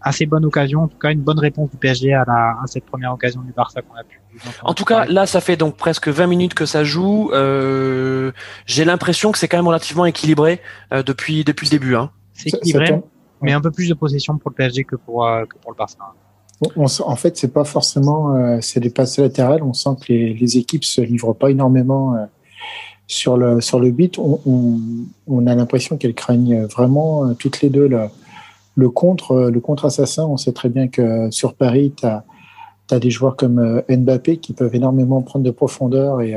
assez 0.00 0.26
bonne 0.26 0.44
occasion, 0.44 0.82
en 0.82 0.88
tout 0.88 0.96
cas 0.96 1.10
une 1.10 1.22
bonne 1.22 1.40
réponse 1.40 1.70
du 1.70 1.76
PSG 1.76 2.12
à, 2.12 2.24
la, 2.24 2.56
à 2.62 2.66
cette 2.66 2.84
première 2.84 3.12
occasion 3.12 3.40
du 3.40 3.52
Barça 3.52 3.82
qu'on 3.82 3.96
a 3.96 4.04
pu. 4.04 4.20
En 4.62 4.74
tout 4.74 4.84
cas, 4.84 5.06
là, 5.06 5.26
ça 5.26 5.40
fait 5.40 5.56
donc 5.56 5.76
presque 5.76 6.06
20 6.06 6.28
minutes 6.28 6.54
que 6.54 6.66
ça 6.66 6.84
joue. 6.84 7.30
Euh, 7.32 8.30
J'ai 8.64 8.84
l'impression 8.84 9.32
que 9.32 9.38
c'est 9.38 9.48
quand 9.48 9.58
même 9.58 9.66
relativement 9.66 10.06
équilibré 10.06 10.60
euh, 10.92 11.02
depuis 11.02 11.42
depuis 11.42 11.66
le 11.66 11.70
début. 11.70 11.96
Hein. 11.96 12.10
C'est 12.32 12.54
équilibré, 12.54 13.00
mais 13.40 13.52
un 13.52 13.60
peu 13.60 13.72
plus 13.72 13.88
de 13.88 13.94
possession 13.94 14.38
pour 14.38 14.50
le 14.50 14.54
PSG 14.54 14.84
que 14.84 14.96
pour 14.96 15.26
euh, 15.26 15.44
que 15.46 15.58
pour 15.58 15.72
le 15.72 15.76
Barça. 15.76 15.98
On, 16.76 16.86
en 16.86 17.16
fait, 17.16 17.36
c'est 17.36 17.52
pas 17.52 17.64
forcément 17.64 18.36
euh, 18.36 18.58
c'est 18.60 18.78
des 18.78 18.90
passes 18.90 19.18
latérales. 19.18 19.64
On 19.64 19.72
sent 19.72 19.90
que 20.00 20.12
les, 20.12 20.34
les 20.34 20.58
équipes 20.58 20.84
se 20.84 21.00
livrent 21.00 21.34
pas 21.34 21.50
énormément 21.50 22.14
sur 23.12 23.36
le 23.36 23.60
sur 23.60 23.78
le 23.78 23.90
beat, 23.90 24.18
on, 24.18 24.40
on, 25.26 25.46
a 25.46 25.54
l'impression 25.54 25.98
qu'elles 25.98 26.14
craignent 26.14 26.64
vraiment 26.64 27.26
euh, 27.26 27.34
toutes 27.34 27.60
les 27.60 27.68
deux 27.68 27.86
le, 27.86 28.06
le 28.74 28.88
contre 28.88 29.32
euh, 29.32 29.50
le 29.50 29.60
contre 29.60 29.84
assassin. 29.84 30.24
On 30.24 30.38
sait 30.38 30.52
très 30.52 30.70
bien 30.70 30.88
que 30.88 31.30
sur 31.30 31.54
Paris, 31.54 31.92
tu 31.94 32.06
as, 32.06 32.24
des 32.98 33.10
joueurs 33.10 33.36
comme 33.36 33.58
euh, 33.58 33.96
Mbappé 33.96 34.38
qui 34.38 34.54
peuvent 34.54 34.74
énormément 34.74 35.20
prendre 35.22 35.44
de 35.44 35.50
profondeur 35.50 36.20
et, 36.20 36.36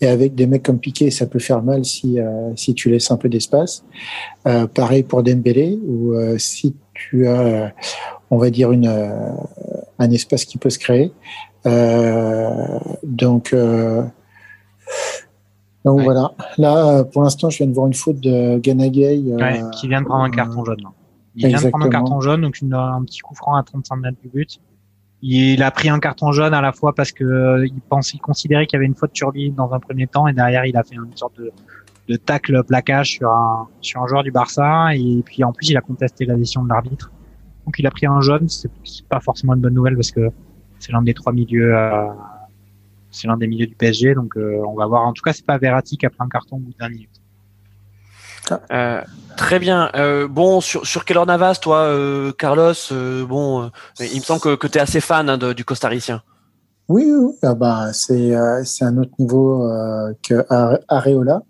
et 0.00 0.06
avec 0.06 0.34
des 0.34 0.46
mecs 0.46 0.62
comme 0.62 0.78
Piqué, 0.78 1.10
ça 1.10 1.26
peut 1.26 1.38
faire 1.38 1.62
mal 1.62 1.86
si 1.86 2.18
si 2.54 2.74
tu 2.74 2.90
laisses 2.90 3.10
un 3.10 3.16
peu 3.16 3.30
d'espace. 3.30 3.82
Euh, 4.46 4.66
pareil 4.66 5.02
pour 5.02 5.22
Dembélé 5.22 5.78
ou 5.86 6.14
si 6.38 6.74
tu 6.92 7.26
as 7.26 7.72
on 8.30 8.36
va 8.36 8.50
dire 8.50 8.72
une 8.72 8.90
un 9.98 10.10
espace 10.10 10.44
qui 10.44 10.58
peut 10.58 10.70
se 10.70 10.78
créer. 10.78 11.12
donc 13.02 13.54
donc 15.86 16.00
voilà. 16.00 16.32
Là, 16.58 17.04
pour 17.04 17.22
l'instant, 17.22 17.48
je 17.48 17.58
viens 17.58 17.68
de 17.68 17.72
voir 17.72 17.86
une 17.86 17.94
faute 17.94 18.18
de 18.18 18.58
Ganagay. 18.58 19.22
Euh, 19.28 19.70
qui 19.70 19.86
vient 19.86 20.02
de 20.02 20.06
prendre 20.06 20.24
un 20.24 20.30
carton 20.30 20.64
jaune. 20.64 20.82
Il 21.36 21.46
vient 21.46 21.62
de 21.62 21.68
prendre 21.68 21.86
un 21.86 21.90
carton 21.90 22.20
jaune, 22.20 22.40
donc 22.40 22.60
une, 22.60 22.74
un 22.74 23.04
petit 23.04 23.20
coup 23.20 23.36
franc 23.36 23.54
à 23.54 23.62
35 23.62 23.96
mètres 23.96 24.18
du 24.20 24.28
but. 24.28 24.58
Il 25.22 25.62
a 25.62 25.70
pris 25.70 25.88
un 25.88 26.00
carton 26.00 26.32
jaune 26.32 26.54
à 26.54 26.60
la 26.60 26.72
fois 26.72 26.92
parce 26.92 27.12
que 27.12 27.22
euh, 27.22 27.66
il 27.66 27.80
pense, 27.80 28.12
il 28.14 28.18
considérait 28.18 28.66
qu'il 28.66 28.76
y 28.76 28.78
avait 28.78 28.86
une 28.86 28.96
faute 28.96 29.12
sur 29.14 29.30
lui 29.30 29.52
dans 29.52 29.72
un 29.72 29.78
premier 29.78 30.08
temps, 30.08 30.26
et 30.26 30.32
derrière 30.32 30.66
il 30.66 30.76
a 30.76 30.82
fait 30.82 30.96
une 30.96 31.16
sorte 31.16 31.38
de, 31.38 31.52
de 32.08 32.16
tacle 32.16 32.64
plaquage 32.64 33.12
sur 33.12 33.30
un 33.30 33.68
sur 33.80 34.02
un 34.02 34.08
joueur 34.08 34.24
du 34.24 34.32
Barça, 34.32 34.88
et 34.92 35.22
puis 35.24 35.44
en 35.44 35.52
plus 35.52 35.70
il 35.70 35.76
a 35.76 35.80
contesté 35.80 36.26
la 36.26 36.34
décision 36.34 36.64
de 36.64 36.68
l'arbitre. 36.68 37.12
Donc 37.64 37.78
il 37.78 37.86
a 37.86 37.90
pris 37.90 38.06
un 38.06 38.20
jaune, 38.20 38.48
c'est 38.48 38.70
pas 39.08 39.20
forcément 39.20 39.54
une 39.54 39.60
bonne 39.60 39.74
nouvelle 39.74 39.94
parce 39.94 40.10
que 40.10 40.30
c'est 40.80 40.90
l'un 40.92 41.02
des 41.02 41.14
trois 41.14 41.32
milieux 41.32 41.74
euh, 41.74 42.06
c'est 43.16 43.26
l'un 43.26 43.36
des 43.36 43.46
milieux 43.46 43.66
du 43.66 43.74
PSG, 43.74 44.14
donc 44.14 44.36
euh, 44.36 44.62
on 44.66 44.74
va 44.74 44.86
voir. 44.86 45.06
En 45.06 45.12
tout 45.12 45.22
cas, 45.22 45.32
c'est 45.32 45.46
pas 45.46 45.58
Verratti 45.58 45.96
qui 45.96 46.06
a 46.06 46.10
pris 46.10 46.18
un 46.20 46.28
carton 46.28 46.56
au 46.56 46.60
bout 46.60 46.74
d'un 46.78 46.88
minute. 46.88 47.10
Euh, 48.70 49.00
très 49.36 49.58
bien. 49.58 49.90
Euh, 49.94 50.28
bon, 50.28 50.60
sur, 50.60 50.86
sur 50.86 51.04
Keller 51.04 51.24
Navas, 51.26 51.58
toi, 51.60 51.78
euh, 51.78 52.32
Carlos, 52.32 52.72
euh, 52.92 53.24
bon, 53.26 53.62
euh, 53.62 53.68
il 54.00 54.18
me 54.18 54.22
semble 54.22 54.40
que, 54.40 54.54
que 54.54 54.66
tu 54.66 54.78
es 54.78 54.80
assez 54.80 55.00
fan 55.00 55.28
hein, 55.28 55.38
de, 55.38 55.52
du 55.52 55.64
costaricien. 55.64 56.22
Oui, 56.88 57.10
oui 57.10 57.32
ah 57.42 57.54
bah, 57.54 57.92
c'est 57.92 58.32
c'est 58.64 58.84
un 58.84 58.96
autre 58.98 59.10
niveau 59.18 59.68
que 60.22 60.46
Areola. 60.86 61.42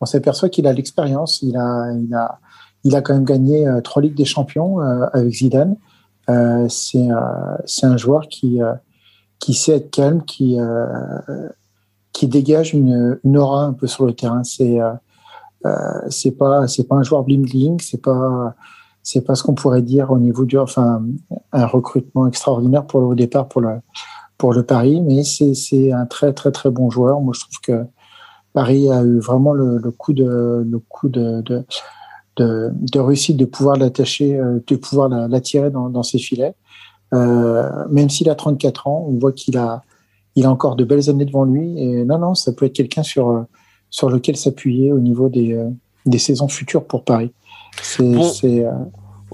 On 0.00 0.06
s'aperçoit 0.06 0.48
qu'il 0.48 0.66
a 0.66 0.72
l'expérience. 0.72 1.42
Il 1.42 1.58
a, 1.58 1.92
il, 1.92 2.14
a, 2.14 2.38
il 2.84 2.96
a 2.96 3.02
quand 3.02 3.12
même 3.12 3.26
gagné 3.26 3.66
trois 3.84 4.00
Ligues 4.00 4.16
des 4.16 4.24
Champions 4.24 4.78
avec 5.12 5.30
Zidane. 5.30 5.76
c'est 6.70 7.08
c'est 7.66 7.86
un 7.86 7.98
joueur 7.98 8.28
qui 8.28 8.60
qui 9.38 9.54
sait 9.54 9.76
être 9.76 9.90
calme, 9.90 10.22
qui 10.24 10.58
euh, 10.58 11.48
qui 12.12 12.28
dégage 12.28 12.74
une, 12.74 13.18
une 13.24 13.38
aura 13.38 13.64
un 13.64 13.72
peu 13.72 13.86
sur 13.86 14.06
le 14.06 14.12
terrain. 14.12 14.44
C'est 14.44 14.80
euh, 14.80 14.92
euh 15.66 16.00
c'est 16.10 16.32
pas 16.32 16.66
c'est 16.68 16.84
pas 16.84 16.96
un 16.96 17.02
joueur 17.02 17.24
bling 17.24 17.42
bling, 17.42 17.80
c'est 17.80 18.02
pas 18.02 18.54
c'est 19.02 19.22
pas 19.22 19.34
ce 19.34 19.42
qu'on 19.42 19.54
pourrait 19.54 19.82
dire 19.82 20.10
au 20.10 20.18
niveau 20.18 20.44
du 20.44 20.58
enfin 20.58 21.02
un 21.52 21.66
recrutement 21.66 22.26
extraordinaire 22.26 22.86
pour 22.86 23.00
le 23.00 23.16
départ 23.16 23.48
pour 23.48 23.60
le 23.60 23.80
pour 24.38 24.52
le 24.52 24.62
Paris, 24.64 25.00
mais 25.00 25.24
c'est 25.24 25.54
c'est 25.54 25.92
un 25.92 26.06
très 26.06 26.32
très 26.32 26.52
très 26.52 26.70
bon 26.70 26.90
joueur. 26.90 27.20
Moi 27.20 27.32
je 27.34 27.40
trouve 27.40 27.60
que 27.62 27.86
Paris 28.52 28.90
a 28.90 29.02
eu 29.02 29.18
vraiment 29.18 29.52
le, 29.52 29.78
le 29.78 29.90
coup 29.90 30.12
de 30.12 30.64
le 30.68 30.78
coup 30.78 31.08
de, 31.08 31.42
de 31.42 31.64
de, 32.38 32.70
de 32.72 33.00
réussite 33.00 33.36
de 33.36 33.44
pouvoir 33.44 33.76
l'attacher, 33.76 34.38
euh, 34.38 34.60
de 34.66 34.76
pouvoir 34.76 35.08
l'attirer 35.08 35.70
dans, 35.70 35.88
dans 35.88 36.02
ses 36.02 36.18
filets. 36.18 36.54
Euh, 37.14 37.68
même 37.90 38.10
s'il 38.10 38.28
a 38.30 38.34
34 38.34 38.86
ans, 38.86 39.06
on 39.08 39.18
voit 39.18 39.32
qu'il 39.32 39.56
a, 39.56 39.82
il 40.36 40.44
a 40.46 40.50
encore 40.50 40.76
de 40.76 40.84
belles 40.84 41.08
années 41.10 41.24
devant 41.24 41.44
lui. 41.44 41.78
Et 41.82 42.04
non, 42.04 42.18
non, 42.18 42.34
ça 42.34 42.52
peut 42.52 42.66
être 42.66 42.74
quelqu'un 42.74 43.02
sur, 43.02 43.44
sur 43.90 44.10
lequel 44.10 44.36
s'appuyer 44.36 44.92
au 44.92 44.98
niveau 44.98 45.28
des, 45.28 45.54
euh, 45.54 45.68
des 46.06 46.18
saisons 46.18 46.48
futures 46.48 46.84
pour 46.84 47.04
Paris. 47.04 47.32
C'est, 47.82 48.02
bon. 48.02 48.30
Euh, 48.44 48.70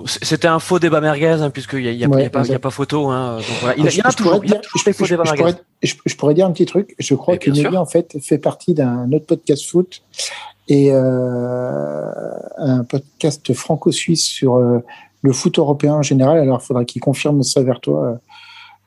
C'était 0.07 0.49
un 0.49 0.59
faux 0.59 0.79
débat 0.79 1.01
merguez, 1.01 1.27
hein, 1.41 1.51
puisqu'il 1.51 1.81
n'y 1.83 1.89
a, 1.89 1.93
y 1.93 2.05
a, 2.05 2.09
Ouais, 2.09 2.23
y 2.23 2.27
a, 2.27 2.31
pas- 2.31 2.41
exact. 2.41 2.53
y 2.53 2.57
a 2.57 2.59
pas 2.59 2.71
photo. 2.71 3.09
Hein, 3.09 3.37
donc 3.39 3.45
voilà. 3.61 3.77
Il, 3.79 3.87
y 3.87 3.91
Je- 3.91 4.01
en 4.03 4.09
a 4.09 4.13
toujours, 4.13 4.41
il 4.45 4.51
y 4.51 4.53
a 4.53 4.57
dire- 4.57 4.61
toujours 4.63 4.81
je- 4.81 4.85
des 4.85 4.93
faux 4.93 5.05
je- 5.05 5.11
débats 5.15 5.23
je 5.25 5.31
merguez. 5.33 5.43
pourrais- 5.53 5.65
je, 6.07 6.17
pourrais 6.17 6.35
dire 6.35 6.47
un 6.47 6.53
petit 6.53 6.67
truc. 6.67 6.95
Je 6.99 7.15
crois 7.15 7.37
que. 7.39 7.51
Nelly, 7.51 7.77
en 7.77 7.87
fait, 7.87 8.17
fait 8.21 8.39
partie 8.39 8.75
d'un 8.75 9.11
autre 9.13 9.27
podcast 9.27 9.65
foot 9.69 10.03
et 10.69 10.91
euh, 10.93 12.11
un 12.59 12.85
podcast 12.85 13.53
franco-suisse 13.53 14.25
sur 14.25 14.57
euh, 14.57 14.79
le 15.25 15.33
foot 15.33 15.59
européen 15.59 15.95
en 15.95 16.03
général. 16.03 16.39
Alors, 16.39 16.61
il 16.63 16.67
faudra 16.67 16.85
qu'il 16.85 17.01
confirme 17.01 17.43
ça 17.43 17.63
vers 17.63 17.81
toi, 17.81 18.05
euh, 18.05 18.15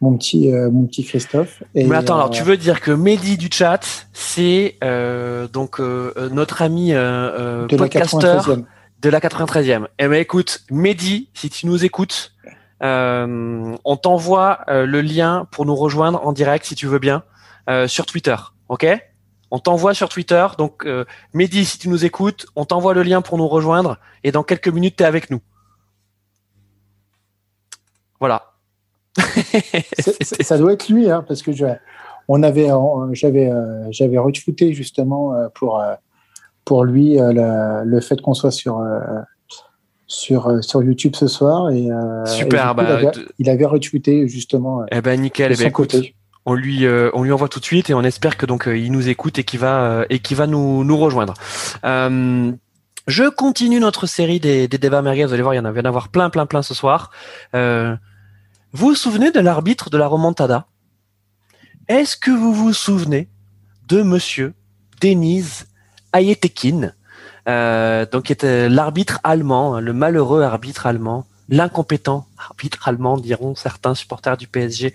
mon 0.01 0.15
petit, 0.15 0.53
euh, 0.53 0.69
mon 0.69 0.85
petit 0.85 1.03
Christophe. 1.03 1.63
Et, 1.73 1.83
Mais 1.83 1.95
attends, 1.95 2.15
alors 2.15 2.27
euh, 2.27 2.29
tu 2.29 2.43
veux 2.43 2.57
dire 2.57 2.79
que 2.79 2.91
Mehdi 2.91 3.37
du 3.37 3.49
chat, 3.51 3.79
c'est 4.13 4.75
euh, 4.83 5.47
donc 5.47 5.79
notre 5.79 6.61
ami 6.61 6.91
de 6.91 7.67
la 7.71 7.77
podcaster 7.77 8.17
93e. 8.17 8.63
de 9.01 9.09
la 9.09 9.19
93e. 9.19 9.87
Eh 9.97 10.07
ben 10.07 10.13
écoute, 10.13 10.61
Mehdi, 10.69 11.29
si 11.33 11.49
tu 11.49 11.65
nous 11.65 11.83
écoutes, 11.83 12.33
euh, 12.83 13.75
on 13.83 13.97
t'envoie 13.97 14.59
euh, 14.69 14.85
le 14.85 15.01
lien 15.01 15.47
pour 15.51 15.65
nous 15.65 15.75
rejoindre 15.75 16.25
en 16.25 16.31
direct 16.31 16.65
si 16.65 16.75
tu 16.75 16.85
veux 16.85 16.99
bien 16.99 17.23
euh, 17.69 17.87
sur 17.87 18.05
Twitter, 18.05 18.35
ok? 18.69 18.85
On 19.49 19.59
t'envoie 19.59 19.93
sur 19.93 20.09
Twitter. 20.09 20.45
Donc 20.57 20.85
euh, 20.85 21.05
Mehdi, 21.33 21.65
si 21.65 21.79
tu 21.79 21.89
nous 21.89 22.05
écoutes, 22.05 22.45
on 22.55 22.65
t'envoie 22.65 22.93
le 22.93 23.01
lien 23.01 23.21
pour 23.21 23.37
nous 23.37 23.47
rejoindre 23.47 23.97
et 24.23 24.31
dans 24.31 24.43
quelques 24.43 24.67
minutes 24.67 24.97
tu 24.97 25.03
es 25.03 25.07
avec 25.07 25.31
nous. 25.31 25.41
Voilà. 28.19 28.53
Ça 29.99 30.57
doit 30.57 30.73
être 30.73 30.89
lui, 30.89 31.09
hein, 31.09 31.23
parce 31.27 31.41
que 31.41 31.51
je, 31.51 31.65
on 32.27 32.43
avait, 32.43 32.71
on- 32.71 33.13
j'avais, 33.13 33.49
euh, 33.49 33.85
j'avais 33.91 34.17
retweeté 34.17 34.73
justement 34.73 35.33
euh, 35.33 35.47
pour 35.53 35.79
euh, 35.79 35.93
pour 36.65 36.83
lui 36.83 37.19
euh, 37.19 37.83
le 37.85 38.01
fait 38.01 38.21
qu'on 38.21 38.33
soit 38.33 38.51
sur 38.51 38.81
sur 40.07 40.63
sur 40.63 40.83
YouTube 40.83 41.15
ce 41.15 41.27
soir 41.27 41.69
et 41.71 41.89
Super, 42.25 42.65
et 42.65 42.69
du 42.69 42.69
coup, 42.69 42.75
bah, 42.75 42.75
il, 42.77 42.91
avait, 42.91 43.11
il 43.39 43.49
avait 43.49 43.65
retweeté 43.65 44.27
justement 44.27 44.83
Eh 44.91 45.01
ben 45.01 45.19
nickel. 45.19 45.49
de 45.49 45.55
Eh 45.55 45.57
ben, 45.63 45.67
écoute, 45.67 45.95
on 46.45 46.53
lui 46.53 46.85
on 47.13 47.23
lui 47.23 47.31
envoie 47.31 47.49
tout 47.49 47.59
de 47.59 47.65
suite 47.65 47.89
et 47.89 47.93
on 47.93 48.03
espère 48.03 48.37
que 48.37 48.45
donc 48.45 48.67
il 48.67 48.91
nous 48.91 49.09
écoute 49.09 49.39
et 49.39 49.43
qu'il 49.43 49.59
va 49.59 50.05
et 50.09 50.19
qu'il 50.19 50.37
va 50.37 50.47
nous 50.47 50.83
nous 50.83 50.97
rejoindre. 50.97 51.33
Je 51.83 53.29
continue 53.29 53.79
notre 53.79 54.05
série 54.05 54.41
des, 54.41 54.67
des 54.67 54.77
débats 54.77 55.01
merguez. 55.01 55.23
Vous 55.25 55.31
allez 55.33 55.41
voir, 55.41 55.53
il 55.53 55.57
y 55.57 55.59
en 55.61 55.65
a, 55.65 55.71
il 55.71 55.77
y 55.77 55.79
en 55.79 55.85
avoir 55.85 56.09
plein 56.09 56.29
plein 56.29 56.45
plein 56.45 56.61
ce 56.61 56.73
soir. 56.73 57.11
Euh, 57.55 57.95
vous 58.77 58.89
vous 58.89 58.95
souvenez 58.95 59.31
de 59.31 59.39
l'arbitre 59.39 59.89
de 59.89 59.97
la 59.97 60.05
remontada? 60.07 60.67
Est-ce 61.87 62.15
que 62.15 62.29
vous 62.29 62.53
vous 62.53 62.73
souvenez 62.73 63.27
de 63.87 64.03
Monsieur 64.03 64.53
Denise 65.01 65.65
Ayetekin, 66.13 66.91
euh, 67.49 68.05
donc 68.05 68.25
qui 68.25 68.33
était 68.33 68.69
l'arbitre 68.69 69.19
allemand, 69.23 69.75
hein, 69.75 69.81
le 69.81 69.93
malheureux 69.93 70.43
arbitre 70.43 70.85
allemand, 70.85 71.25
l'incompétent 71.49 72.27
arbitre 72.37 72.87
allemand, 72.87 73.17
diront 73.17 73.55
certains 73.55 73.95
supporters 73.95 74.37
du 74.37 74.47
PSG, 74.47 74.93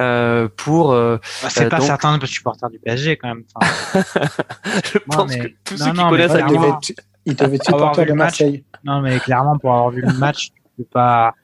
euh, 0.00 0.48
pour, 0.56 0.92
euh, 0.92 1.18
Bah, 1.42 1.50
c'est 1.50 1.66
Euh, 1.66 1.68
pas 1.68 1.78
donc- 1.78 1.86
certains 1.86 2.18
supporters 2.24 2.70
du 2.70 2.78
PSG 2.78 3.16
quand 3.18 3.28
même. 3.28 3.44
Enfin, 3.54 3.70
je 4.84 4.98
Non, 5.10 5.16
pense 5.16 5.30
mais- 5.30 5.38
que 5.40 5.48
tous 5.64 5.78
non, 5.80 5.84
ceux 5.86 5.90
qui 5.92 5.96
non, 5.98 6.04
mais 6.10 6.10
connaissent 6.26 6.44
il 6.48 6.54
devait 6.54 6.68
être, 6.68 6.92
il 7.26 7.34
devait 7.36 7.56
être 7.56 7.68
Avoir 7.74 7.80
supporter 7.94 8.04
de 8.04 8.08
le 8.10 8.14
match. 8.14 8.40
Marseille. 8.40 8.64
non, 8.84 9.00
mais 9.02 9.18
clairement, 9.20 9.58
pour 9.58 9.72
avoir 9.74 9.90
vu 9.90 10.00
le 10.02 10.12
match, 10.14 10.46
tu 10.52 10.62
peux 10.78 10.84
pas. 10.84 11.34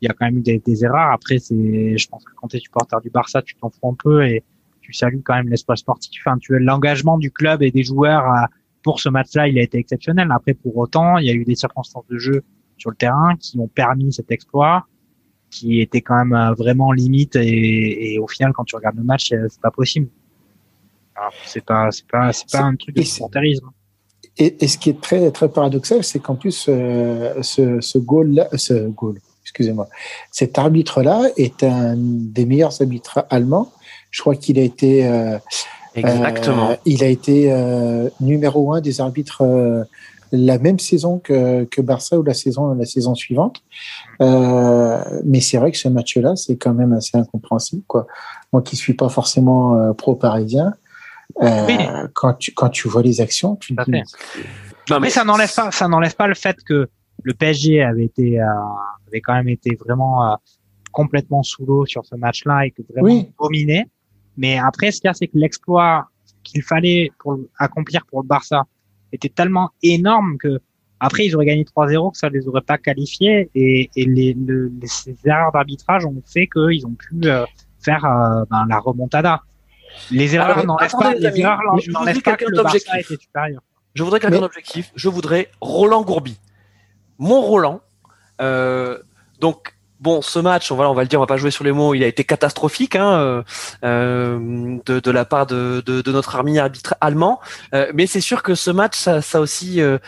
Il 0.00 0.06
y 0.06 0.08
a 0.10 0.14
quand 0.14 0.26
même 0.26 0.38
eu 0.38 0.42
des, 0.42 0.58
des 0.58 0.84
erreurs. 0.84 1.10
Après, 1.12 1.38
c'est, 1.38 1.98
je 1.98 2.08
pense 2.08 2.24
que 2.24 2.32
quand 2.36 2.48
tu 2.48 2.56
es 2.56 2.60
supporter 2.60 3.00
du 3.00 3.10
Barça, 3.10 3.42
tu 3.42 3.54
t'en 3.56 3.70
fous 3.70 3.88
un 3.88 3.94
peu 3.94 4.26
et 4.26 4.44
tu 4.80 4.92
salues 4.92 5.22
quand 5.22 5.34
même 5.34 5.48
l'espoir 5.48 5.76
sportif. 5.76 6.22
Enfin, 6.24 6.38
tu 6.38 6.58
l'engagement 6.58 7.18
du 7.18 7.30
club 7.30 7.62
et 7.62 7.70
des 7.70 7.82
joueurs 7.82 8.24
euh, 8.32 8.46
pour 8.82 9.00
ce 9.00 9.08
match-là, 9.08 9.48
il 9.48 9.58
a 9.58 9.62
été 9.62 9.78
exceptionnel. 9.78 10.28
Après, 10.30 10.54
pour 10.54 10.76
autant, 10.76 11.18
il 11.18 11.26
y 11.26 11.30
a 11.30 11.34
eu 11.34 11.44
des 11.44 11.56
circonstances 11.56 12.06
de 12.08 12.18
jeu 12.18 12.42
sur 12.76 12.90
le 12.90 12.96
terrain 12.96 13.36
qui 13.36 13.58
ont 13.58 13.68
permis 13.68 14.12
cet 14.12 14.30
exploit, 14.30 14.86
qui 15.50 15.80
était 15.80 16.00
quand 16.00 16.16
même 16.16 16.32
euh, 16.32 16.52
vraiment 16.54 16.92
limite 16.92 17.36
et, 17.36 18.14
et 18.14 18.18
au 18.18 18.28
final, 18.28 18.52
quand 18.52 18.64
tu 18.64 18.76
regardes 18.76 18.96
le 18.96 19.04
match, 19.04 19.32
euh, 19.32 19.46
c'est 19.48 19.60
pas 19.60 19.70
possible. 19.70 20.08
C'est 21.44 21.64
pas, 21.64 21.90
c'est 21.90 22.06
pas, 22.06 22.32
c'est 22.32 22.48
pas 22.48 22.62
un 22.62 22.76
truc 22.76 22.94
de 22.94 23.02
supporterisme. 23.02 23.70
Et, 24.36 24.54
et 24.62 24.68
ce 24.68 24.78
qui 24.78 24.90
est 24.90 25.00
très 25.00 25.32
très 25.32 25.48
paradoxal, 25.48 26.04
c'est 26.04 26.20
qu'en 26.20 26.36
plus 26.36 26.66
euh, 26.68 27.42
ce 27.42 27.80
ce 27.80 27.98
goal 27.98 28.34
là, 28.34 28.48
ce 28.56 28.86
goal, 28.86 29.18
excusez-moi, 29.48 29.88
cet 30.30 30.58
arbitre 30.58 31.02
là 31.02 31.22
est 31.36 31.62
un 31.64 31.94
des 31.96 32.44
meilleurs 32.44 32.80
arbitres 32.82 33.24
allemands. 33.30 33.72
Je 34.10 34.20
crois 34.20 34.36
qu'il 34.36 34.58
a 34.58 34.62
été 34.62 35.06
euh, 35.06 35.38
exactement. 35.94 36.70
Euh, 36.70 36.76
il 36.84 37.02
a 37.02 37.06
été 37.08 37.50
euh, 37.50 38.10
numéro 38.20 38.72
un 38.74 38.80
des 38.82 39.00
arbitres 39.00 39.42
euh, 39.42 39.84
la 40.32 40.58
même 40.58 40.78
saison 40.78 41.18
que, 41.18 41.64
que 41.64 41.80
Barça 41.80 42.18
ou 42.18 42.22
la 42.22 42.34
saison 42.34 42.74
la 42.74 42.84
saison 42.84 43.14
suivante. 43.14 43.62
Euh, 44.20 45.02
mais 45.24 45.40
c'est 45.40 45.56
vrai 45.56 45.72
que 45.72 45.78
ce 45.78 45.88
match-là, 45.88 46.36
c'est 46.36 46.56
quand 46.56 46.74
même 46.74 46.92
assez 46.92 47.16
incompréhensible. 47.16 47.82
Quoi. 47.86 48.06
Moi 48.52 48.60
qui 48.60 48.76
suis 48.76 48.92
pas 48.92 49.08
forcément 49.08 49.76
euh, 49.76 49.92
pro-parisien, 49.94 50.74
euh, 51.42 51.66
Oui. 51.66 51.78
quand, 52.14 52.34
tu, 52.34 52.52
quand 52.52 52.68
tu 52.68 52.88
vois 52.88 53.02
les 53.02 53.20
actions, 53.22 53.56
tu 53.56 53.74
te 53.74 53.90
dis, 53.90 54.02
non, 54.90 55.00
Mais 55.00 55.10
ça 55.10 55.24
n'enlève 55.24 55.54
pas, 55.54 55.70
ça 55.70 55.88
n'enlève 55.88 56.14
pas 56.14 56.26
le 56.26 56.34
fait 56.34 56.56
que 56.62 56.88
le 57.22 57.34
PSG 57.34 57.82
avait 57.82 58.04
été, 58.04 58.40
euh, 58.40 58.44
avait 59.08 59.20
quand 59.20 59.34
même 59.34 59.48
été 59.48 59.76
vraiment 59.76 60.32
euh, 60.32 60.36
complètement 60.92 61.42
sous 61.42 61.64
l'eau 61.66 61.86
sur 61.86 62.04
ce 62.06 62.14
match-là 62.16 62.66
et 62.66 62.70
que 62.70 62.82
vraiment 62.90 63.08
Oui. 63.14 63.30
dominé. 63.40 63.86
Mais 64.36 64.58
après, 64.58 64.90
ce 64.92 65.00
qu'il 65.00 65.08
y 65.08 65.10
a, 65.10 65.14
c'est 65.14 65.26
que 65.26 65.36
l'exploit 65.38 66.08
qu'il 66.44 66.62
fallait 66.62 67.10
pour 67.18 67.38
accomplir 67.58 68.06
pour 68.06 68.22
le 68.22 68.26
Barça 68.26 68.64
était 69.12 69.28
tellement 69.28 69.70
énorme 69.82 70.38
que 70.38 70.60
après 71.00 71.26
ils 71.26 71.34
auraient 71.34 71.46
gagné 71.46 71.64
3-0 71.64 72.12
que 72.12 72.18
ça 72.18 72.28
les 72.28 72.46
aurait 72.48 72.60
pas 72.62 72.78
qualifiés 72.78 73.50
et, 73.54 73.90
et 73.96 74.04
les, 74.04 74.34
le- 74.34 74.68
les- 74.80 74.86
ces 74.86 75.14
erreurs 75.24 75.52
d'arbitrage 75.52 76.04
ont 76.06 76.22
fait 76.26 76.46
qu'ils 76.46 76.86
ont 76.86 76.94
pu 76.94 77.14
euh, 77.24 77.44
faire 77.80 78.04
euh, 78.04 78.44
ben, 78.50 78.66
la 78.68 78.78
remontada. 78.78 79.42
Les 80.10 80.34
erreurs 80.34 80.58
Alors, 80.58 80.66
n'enlèvent 80.66 80.90
pas, 80.92 81.14
les 81.14 81.26
amis, 81.26 81.40
erreurs 81.40 81.60
n'enlèvent 81.90 82.22
pas 82.22 82.32
que 82.36 82.44
quelqu'un 82.44 82.50
le 82.50 82.62
Barça 82.62 82.78
d'objectif. 82.78 83.10
était 83.12 83.22
supérieur. 83.22 83.62
Je 83.94 84.02
voudrais 84.02 84.20
quelqu'un 84.20 84.40
d'objectif. 84.40 84.92
Je 84.94 85.08
voudrais 85.08 85.50
Roland 85.60 86.02
Gourbi. 86.02 86.38
Mon 87.18 87.40
Roland. 87.40 87.80
Euh, 88.40 88.98
donc 89.40 89.74
bon, 90.00 90.22
ce 90.22 90.38
match, 90.38 90.70
on 90.70 90.76
va, 90.76 91.02
le 91.02 91.08
dire, 91.08 91.18
on 91.18 91.22
va 91.22 91.26
pas 91.26 91.36
jouer 91.36 91.50
sur 91.50 91.64
les 91.64 91.72
mots. 91.72 91.94
Il 91.94 92.02
a 92.02 92.06
été 92.06 92.24
catastrophique 92.24 92.96
hein, 92.96 93.12
euh, 93.18 93.42
euh, 93.84 94.78
de, 94.86 95.10
la 95.10 95.24
part 95.24 95.46
de, 95.46 95.82
notre 96.06 96.36
armée 96.36 96.58
arbitre 96.58 96.94
allemand. 97.00 97.40
Euh, 97.74 97.90
mais 97.94 98.06
c'est 98.06 98.20
sûr 98.20 98.42
que 98.42 98.54
ce 98.54 98.70
match, 98.70 98.96
ça, 98.96 99.22
ça 99.22 99.40
aussi 99.40 99.80
euh, 99.80 99.98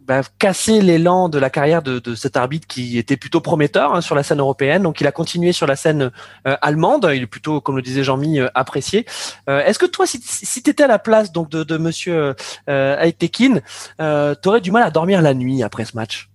bah, 0.00 0.22
cassé 0.38 0.80
l'élan 0.80 1.28
de 1.28 1.38
la 1.38 1.50
carrière 1.50 1.82
de, 1.82 1.98
de 1.98 2.14
cet 2.14 2.36
arbitre 2.36 2.66
qui 2.66 2.98
était 2.98 3.16
plutôt 3.16 3.40
prometteur 3.40 3.94
hein, 3.94 4.00
sur 4.00 4.14
la 4.14 4.22
scène 4.22 4.40
européenne. 4.40 4.82
Donc 4.82 5.00
il 5.00 5.06
a 5.06 5.12
continué 5.12 5.52
sur 5.52 5.66
la 5.66 5.76
scène 5.76 6.10
allemande. 6.44 7.08
Il 7.14 7.22
est 7.22 7.26
plutôt, 7.26 7.60
comme 7.60 7.76
le 7.76 7.82
disait 7.82 8.04
Jean-Mi, 8.04 8.40
apprécié. 8.54 9.06
Est-ce 9.46 9.78
que 9.78 9.86
toi, 9.86 10.06
si, 10.06 10.20
si 10.22 10.62
tu 10.62 10.74
à 10.82 10.86
la 10.86 10.98
place 10.98 11.32
donc 11.32 11.50
de, 11.50 11.62
de 11.62 11.76
Monsieur 11.76 12.34
euh, 12.68 12.98
Aitekin, 12.98 13.60
euh, 14.00 14.34
t'aurais 14.34 14.60
du 14.60 14.70
mal 14.70 14.82
à 14.82 14.90
dormir 14.90 15.20
la 15.20 15.34
nuit 15.34 15.62
après 15.62 15.84
ce 15.84 15.94
match? 15.96 16.29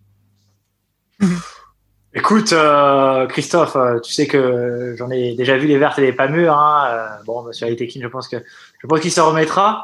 Écoute, 2.18 2.53
euh, 2.53 3.28
Christophe, 3.28 3.76
euh, 3.76 3.99
tu 3.99 4.13
sais 4.13 4.26
que 4.26 4.95
j'en 4.97 5.11
ai 5.11 5.36
déjà 5.36 5.57
vu 5.57 5.68
les 5.68 5.78
vertes 5.78 5.99
et 5.99 6.01
les 6.01 6.13
pas 6.13 6.30
mûres. 6.30 6.57
Hein. 6.57 6.86
Euh, 6.88 7.07
bon, 7.26 7.43
Monsieur 7.43 7.68
Alitekin, 7.68 7.99
je 8.01 8.07
pense 8.07 8.30
que 8.30 8.38
je 8.82 8.88
pense 8.88 9.01
qu'il 9.01 9.11
se 9.11 9.20
remettra. 9.20 9.84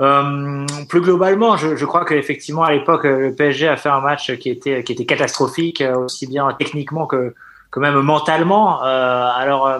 Euh, 0.00 0.64
plus 0.88 1.02
globalement, 1.02 1.58
je, 1.58 1.76
je 1.76 1.84
crois 1.84 2.06
qu'effectivement 2.06 2.62
à 2.62 2.72
l'époque, 2.72 3.04
le 3.04 3.34
PSG 3.34 3.68
a 3.68 3.76
fait 3.76 3.90
un 3.90 4.00
match 4.00 4.34
qui 4.38 4.48
était 4.48 4.84
qui 4.84 4.92
était 4.92 5.04
catastrophique, 5.04 5.82
aussi 5.82 6.26
bien 6.26 6.50
techniquement 6.58 7.06
que 7.06 7.34
que 7.70 7.78
même 7.78 8.00
mentalement. 8.00 8.82
Euh, 8.82 9.28
alors 9.34 9.70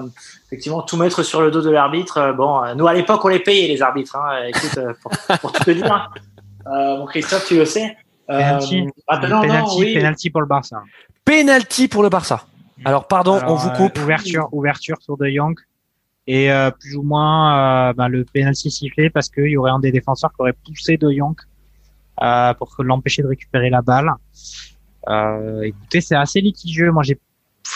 effectivement, 0.48 0.82
tout 0.82 0.98
mettre 0.98 1.22
sur 1.22 1.40
le 1.40 1.50
dos 1.50 1.62
de 1.62 1.70
l'arbitre. 1.70 2.34
bon, 2.36 2.60
nous 2.74 2.86
à 2.86 2.92
l'époque, 2.92 3.24
on 3.24 3.28
les 3.28 3.40
payait 3.40 3.68
les 3.68 3.80
arbitres. 3.80 4.16
Hein. 4.16 4.48
Écoute, 4.48 4.78
pour, 5.02 5.38
pour 5.40 5.52
tout 5.52 5.64
te 5.64 5.70
dire, 5.70 6.10
mon 6.66 7.06
Christophe, 7.06 7.46
tu 7.46 7.56
le 7.56 7.64
sais. 7.64 7.96
Euh, 8.28 8.58
non, 9.28 9.40
penalty, 9.40 9.76
oui. 9.78 9.94
penalty 9.94 10.30
pour 10.30 10.40
le 10.40 10.46
Barça. 10.46 10.82
Penalty 11.24 11.88
pour 11.88 12.02
le 12.02 12.08
Barça. 12.08 12.46
Alors 12.84 13.06
pardon, 13.06 13.34
Alors, 13.38 13.52
on 13.52 13.54
vous 13.56 13.68
euh, 13.68 13.76
coupe. 13.76 13.98
ouverture, 13.98 14.48
ouverture 14.52 14.96
sur 15.00 15.16
De 15.16 15.28
Jong. 15.28 15.54
Et 16.26 16.50
euh, 16.50 16.70
plus 16.72 16.96
ou 16.96 17.02
moins 17.02 17.90
euh, 17.90 17.92
ben, 17.92 18.08
le 18.08 18.24
penalty 18.24 18.70
sifflé 18.70 19.10
parce 19.10 19.28
qu'il 19.28 19.46
y 19.46 19.56
aurait 19.56 19.70
un 19.70 19.78
des 19.78 19.92
défenseurs 19.92 20.30
qui 20.30 20.40
aurait 20.40 20.52
poussé 20.52 20.96
De 20.96 21.10
Jong 21.10 21.36
euh, 22.22 22.54
pour 22.54 22.74
l'empêcher 22.80 23.22
de 23.22 23.28
récupérer 23.28 23.70
la 23.70 23.80
balle. 23.82 24.10
Euh, 25.08 25.62
écoutez, 25.62 26.00
c'est 26.00 26.16
assez 26.16 26.40
litigieux. 26.40 26.90
Moi, 26.90 27.04
j'ai 27.04 27.18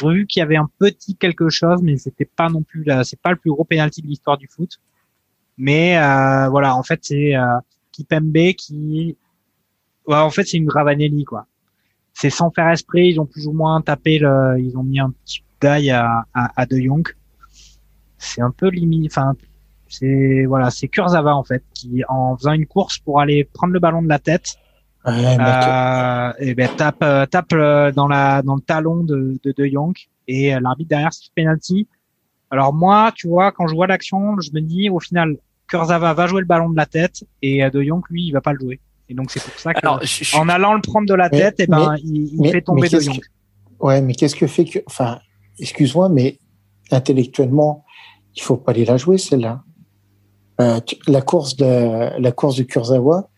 vu 0.02 0.26
qu'il 0.26 0.40
y 0.40 0.42
avait 0.42 0.56
un 0.56 0.68
petit 0.78 1.14
quelque 1.14 1.48
chose, 1.48 1.80
mais 1.82 1.96
c'était 1.96 2.24
pas 2.24 2.48
non 2.48 2.62
plus. 2.62 2.84
C'est 3.04 3.20
pas 3.20 3.30
le 3.30 3.36
plus 3.36 3.50
gros 3.50 3.64
penalty 3.64 4.02
de 4.02 4.08
l'histoire 4.08 4.36
du 4.36 4.48
foot. 4.48 4.80
Mais 5.58 5.98
euh, 5.98 6.48
voilà, 6.48 6.74
en 6.74 6.82
fait, 6.82 7.00
c'est 7.02 7.36
euh, 7.36 7.44
Kipembe 7.92 8.54
qui, 8.56 9.16
ouais, 10.10 10.16
en 10.16 10.30
fait, 10.30 10.44
c'est 10.44 10.58
une 10.58 10.66
Gravanelli 10.66 11.24
quoi 11.24 11.46
c'est 12.20 12.30
sans 12.30 12.50
faire 12.50 12.68
esprit, 12.68 13.08
ils 13.08 13.20
ont 13.20 13.26
plus 13.26 13.46
ou 13.46 13.52
moins 13.52 13.80
tapé 13.80 14.18
le, 14.18 14.56
ils 14.58 14.76
ont 14.76 14.82
mis 14.82 15.00
un 15.00 15.10
petit 15.10 15.42
d'ail 15.60 15.90
à, 15.90 16.24
à, 16.34 16.60
à 16.60 16.66
De 16.66 16.76
Jong. 16.78 17.06
C'est 18.18 18.42
un 18.42 18.50
peu 18.50 18.68
limite, 18.68 19.10
enfin, 19.10 19.34
c'est, 19.88 20.44
voilà, 20.46 20.70
c'est 20.70 20.88
Kurzawa, 20.88 21.34
en 21.34 21.44
fait, 21.44 21.62
qui, 21.74 22.02
en 22.08 22.36
faisant 22.36 22.52
une 22.52 22.66
course 22.66 22.98
pour 22.98 23.20
aller 23.20 23.44
prendre 23.44 23.72
le 23.72 23.80
ballon 23.80 24.02
de 24.02 24.08
la 24.08 24.18
tête, 24.18 24.56
euh, 25.06 26.32
et 26.40 26.54
ben 26.54 26.68
tape 26.76 27.30
tape 27.30 27.94
dans 27.94 28.06
la 28.06 28.42
dans 28.42 28.54
le 28.54 28.60
talon 28.60 29.02
de 29.02 29.38
de, 29.42 29.54
de 29.56 29.64
Young 29.64 29.96
et 30.28 30.50
l'arbitre 30.60 30.90
derrière 30.90 31.10
c'est 31.10 31.32
penalty. 31.34 31.88
Alors 32.50 32.74
moi, 32.74 33.10
tu 33.14 33.26
vois, 33.26 33.50
quand 33.50 33.66
je 33.66 33.74
vois 33.74 33.86
l'action, 33.86 34.38
je 34.40 34.50
me 34.52 34.60
dis 34.60 34.90
au 34.90 35.00
final 35.00 35.38
Kurzawa 35.68 36.12
va 36.12 36.26
jouer 36.26 36.42
le 36.42 36.46
ballon 36.46 36.68
de 36.68 36.76
la 36.76 36.84
tête 36.84 37.24
et 37.40 37.62
De 37.70 37.82
Jong 37.82 38.02
lui 38.10 38.26
il 38.26 38.32
va 38.32 38.42
pas 38.42 38.52
le 38.52 38.58
jouer. 38.58 38.80
Et 39.10 39.14
donc 39.14 39.32
c'est 39.32 39.42
pour 39.42 39.58
ça 39.58 39.74
qu'en 39.74 40.48
allant 40.48 40.74
le 40.74 40.80
prendre 40.80 41.08
de 41.08 41.14
la 41.14 41.28
tête, 41.28 41.58
et 41.58 41.64
eh 41.64 41.66
ben 41.66 41.96
il, 42.04 42.48
fait 42.48 42.62
tomber 42.62 42.88
De 42.88 43.00
Jong. 43.00 43.20
Ouais, 43.80 44.00
mais 44.00 44.14
qu'est-ce 44.14 44.36
que 44.36 44.46
fait 44.46 44.64
que 44.64 44.78
enfin 44.86 45.18
excuse-moi 45.58 46.08
mais 46.08 46.38
intellectuellement 46.92 47.84
il 48.36 48.42
faut 48.42 48.56
pas 48.56 48.70
aller 48.70 48.84
la 48.84 48.96
jouer 48.96 49.18
celle-là. 49.18 49.64
Euh, 50.60 50.78
la 51.08 51.22
course 51.22 51.56
de 51.56 52.20
la 52.20 52.32
course 52.32 52.56
de 52.56 52.62
Kurzawa, 52.62 53.28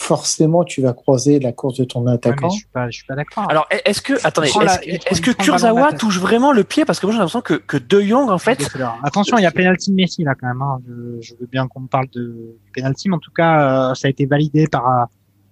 forcément 0.00 0.64
tu 0.64 0.80
vas 0.80 0.92
croiser 0.92 1.38
la 1.38 1.52
course 1.52 1.78
de 1.78 1.84
ton 1.84 2.06
attaquant. 2.06 2.48
je 2.48 2.58
suis 2.58 2.66
pas, 2.66 2.88
je 2.90 2.96
suis 2.96 3.06
pas 3.06 3.14
d'accord. 3.14 3.48
Alors 3.50 3.66
est-ce 3.84 4.00
que 4.00 4.14
attendez, 4.26 4.50
est-ce 4.84 5.20
que 5.20 5.30
Kurzawa 5.30 5.92
touche 5.92 6.18
vraiment 6.18 6.52
le 6.52 6.64
pied? 6.64 6.84
Parce 6.84 6.98
que 6.98 7.06
moi 7.06 7.12
j'ai 7.12 7.18
l'impression 7.18 7.42
que 7.42 7.54
que 7.54 7.76
De 7.76 8.00
Jong 8.00 8.30
en 8.30 8.38
fait. 8.38 8.66
Attention, 9.02 9.38
il 9.38 9.42
y 9.42 9.46
a 9.46 9.50
penalty 9.50 9.90
de 9.90 9.96
Messi 9.96 10.24
là 10.24 10.34
quand 10.34 10.48
même. 10.48 10.62
Hein. 10.62 10.80
Je, 11.20 11.34
veux 11.38 11.46
bien 11.46 11.68
qu'on 11.68 11.80
me 11.80 11.86
parle 11.88 12.08
de 12.14 12.56
penalty, 12.74 13.08
mais 13.08 13.16
en 13.16 13.20
tout 13.20 13.32
cas 13.32 13.90
euh, 13.90 13.94
ça 13.94 14.08
a 14.08 14.10
été 14.10 14.26
validé 14.26 14.66
par 14.66 14.88
euh, 14.88 15.04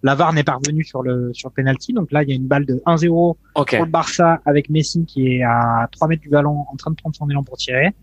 la 0.03 0.15
VAR 0.15 0.33
n'est 0.33 0.45
pas 0.45 0.55
revenue 0.55 0.85
sur 0.85 1.03
le 1.03 1.31
sur 1.35 1.51
penalty. 1.53 1.93
Donc 1.93 2.11
là 2.11 2.23
il 2.23 2.29
y 2.31 2.33
a 2.33 2.35
une 2.35 2.47
balle 2.47 2.65
de 2.65 2.83
1-0 2.87 3.07
pour 3.09 3.37
le 3.55 3.85
Barça 3.85 4.41
avec 4.45 4.71
Messi 4.71 5.05
qui 5.05 5.29
est 5.29 5.43
à 5.43 5.89
3 5.93 6.09
mètres 6.09 6.23
du 6.23 6.31
ballon 6.31 6.65
en 6.73 6.77
train 6.77 6.91
de 6.91 6.97
prendre 6.97 7.15
son 7.15 7.29
élan 7.29 7.43
pour 7.45 7.57
tirer 7.57 7.95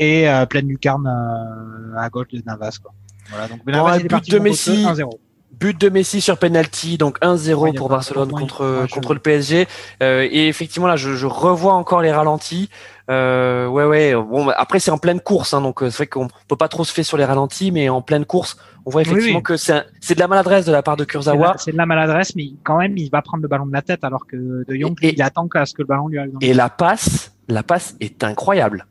et 0.00 0.28
euh, 0.28 0.46
pleine 0.46 0.66
lucarne 0.66 1.06
euh, 1.06 1.98
à 1.98 2.08
gauche 2.08 2.28
de 2.28 2.42
Navas. 2.44 2.78
Quoi. 2.82 2.92
Voilà, 3.30 3.48
donc 3.48 4.08
but 4.08 4.30
de 4.30 4.38
Messi. 4.38 4.84
1-0. 4.84 5.10
But 5.52 5.78
de 5.78 5.90
Messi 5.90 6.22
sur 6.22 6.38
penalty, 6.38 6.96
donc 6.96 7.20
1-0 7.20 7.76
pour 7.76 7.90
Barcelone 7.90 8.30
contre 8.30 8.86
contre 8.90 9.12
le 9.12 9.20
PSG. 9.20 9.66
Euh, 10.02 10.26
et 10.30 10.48
effectivement 10.48 10.88
là, 10.88 10.96
je, 10.96 11.16
je, 11.16 11.26
revois 11.26 11.74
encore 11.74 12.00
les 12.00 12.12
ralentis. 12.12 12.70
Euh, 13.10 13.66
ouais 13.66 13.84
ouais. 13.84 14.14
Bon, 14.14 14.46
bah, 14.46 14.54
après 14.56 14.80
c'est 14.80 14.90
en 14.90 14.96
pleine 14.96 15.20
course, 15.20 15.52
hein, 15.52 15.60
donc 15.60 15.82
euh, 15.82 15.90
c'est 15.90 15.98
vrai 15.98 16.06
qu'on 16.06 16.28
peut 16.48 16.56
pas 16.56 16.68
trop 16.68 16.84
se 16.84 16.92
faire 16.92 17.04
sur 17.04 17.18
les 17.18 17.26
ralentis, 17.26 17.72
mais 17.72 17.90
en 17.90 18.00
pleine 18.00 18.24
course, 18.24 18.56
on 18.86 18.90
voit 18.90 19.02
effectivement 19.02 19.42
que 19.42 19.58
c'est 19.58 19.84
c'est 20.00 20.14
de 20.14 20.20
la 20.20 20.28
maladresse 20.28 20.64
de 20.64 20.72
la 20.72 20.82
part 20.82 20.96
de 20.96 21.04
Kurzawa. 21.04 21.56
C'est 21.58 21.72
de 21.72 21.76
la 21.76 21.86
maladresse, 21.86 22.34
mais 22.36 22.52
quand 22.62 22.78
même 22.78 22.96
il 22.96 23.10
va 23.10 23.20
prendre 23.20 23.42
le 23.42 23.48
ballon 23.48 23.66
de 23.66 23.72
la 23.72 23.82
tête, 23.82 24.02
alors 24.02 24.26
que 24.26 24.64
De 24.66 24.74
Jong 24.74 24.96
il 25.02 25.20
attend 25.20 25.46
qu'à 25.46 25.66
ce 25.66 25.74
que 25.74 25.82
le 25.82 25.88
ballon 25.88 26.08
lui 26.08 26.18
arrive. 26.18 26.32
Dans 26.32 26.40
et 26.40 26.54
la 26.54 26.70
passe, 26.70 27.32
la 27.48 27.62
passe 27.62 27.96
est 28.00 28.24
incroyable 28.24 28.86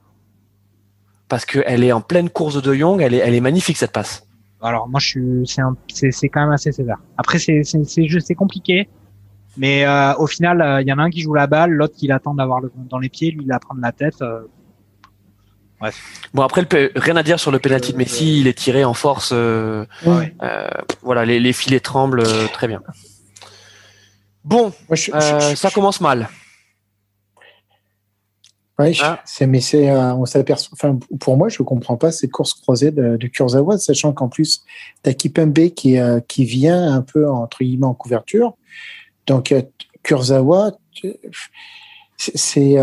parce 1.30 1.46
qu'elle 1.46 1.84
est 1.84 1.92
en 1.92 2.02
pleine 2.02 2.30
course 2.30 2.62
de 2.62 2.76
Young, 2.76 3.02
elle 3.02 3.14
est, 3.14 3.20
elle 3.20 3.36
est 3.36 3.40
magnifique 3.40 3.78
cette 3.78 3.94
passe. 3.94 4.26
Alors 4.62 4.90
moi 4.90 5.00
je 5.00 5.08
suis, 5.08 5.48
c'est, 5.88 6.12
c'est, 6.12 6.30
quand 6.30 6.42
même 6.42 6.52
assez 6.52 6.72
sévère. 6.72 6.98
Après 7.18 7.40
c'est, 7.40 7.64
c'est, 7.64 7.84
c'est, 7.86 8.36
compliqué, 8.36 8.90
mais 9.58 9.86
euh, 9.86 10.14
au 10.16 10.28
final 10.28 10.58
il 10.58 10.90
euh, 10.90 10.90
y 10.90 10.94
en 10.94 11.00
a 11.00 11.04
un 11.04 11.10
qui 11.10 11.22
joue 11.22 11.34
la 11.34 11.48
balle, 11.48 11.72
l'autre 11.72 11.96
qui 11.96 12.08
l'attend 12.08 12.34
d'avoir 12.34 12.60
le 12.60 12.72
dans 12.90 13.00
les 13.00 13.10
pieds, 13.10 13.32
lui 13.32 13.46
il 13.46 13.52
a 13.52 13.60
prendre 13.60 13.82
la 13.82 13.92
tête. 13.92 14.22
Euh. 14.22 14.42
Bref. 15.80 16.30
Bon 16.34 16.44
après 16.44 16.68
rien 16.96 17.16
à 17.16 17.24
dire 17.24 17.40
sur 17.40 17.52
le 17.52 17.60
penalty 17.60 17.94
de 17.94 17.98
Messi, 17.98 18.42
il 18.42 18.48
est 18.48 18.58
tiré 18.58 18.84
en 18.84 18.94
force. 18.94 19.32
voilà 19.32 21.26
les, 21.26 21.40
les 21.40 21.54
filets 21.54 21.80
tremblent 21.80 22.24
très 22.52 22.68
bien. 22.68 22.82
Bon, 24.44 24.74
ça 24.96 25.72
commence 25.74 26.02
mal. 26.02 26.28
Ouais, 28.80 28.94
ah. 29.02 29.20
c'est, 29.26 29.46
mais 29.46 29.60
c'est, 29.60 29.90
euh, 29.90 30.14
on 30.16 30.26
s'aperçoit. 30.26 30.70
Enfin, 30.72 30.98
pour 31.20 31.36
moi, 31.36 31.50
je 31.50 31.62
comprends 31.64 31.98
pas 31.98 32.14
cette 32.14 32.32
course 32.32 32.54
croisée 32.54 32.92
de, 32.92 33.18
de 33.18 33.28
Kurzawa, 33.28 33.78
sachant 33.78 34.14
qu'en 34.14 34.30
plus, 34.30 34.64
t'as 35.04 35.12
Kipembe 35.12 35.70
qui 35.76 36.00
euh, 36.00 36.22
qui 36.22 36.46
vient 36.46 36.94
un 36.94 37.02
peu 37.02 37.30
entre 37.30 37.58
guillemets 37.60 37.88
en 37.88 37.94
couverture. 37.94 38.56
Donc 39.28 39.52
euh, 39.52 39.62
Kurzawa, 40.02 40.72
c'est 42.18 42.78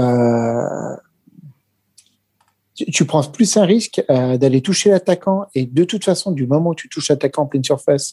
tu 2.74 3.07
prends 3.07 3.22
plus 3.22 3.57
un 3.57 3.64
risque 3.64 4.05
d'aller 4.07 4.61
toucher 4.61 4.90
l'attaquant 4.90 5.47
et 5.55 5.64
de 5.64 5.84
toute 5.84 6.05
façon, 6.05 6.30
du 6.30 6.47
moment 6.47 6.70
où 6.70 6.74
tu 6.74 6.90
touches 6.90 7.09
l'attaquant 7.09 7.44
en 7.44 7.47
pleine 7.47 7.64
surface, 7.64 8.12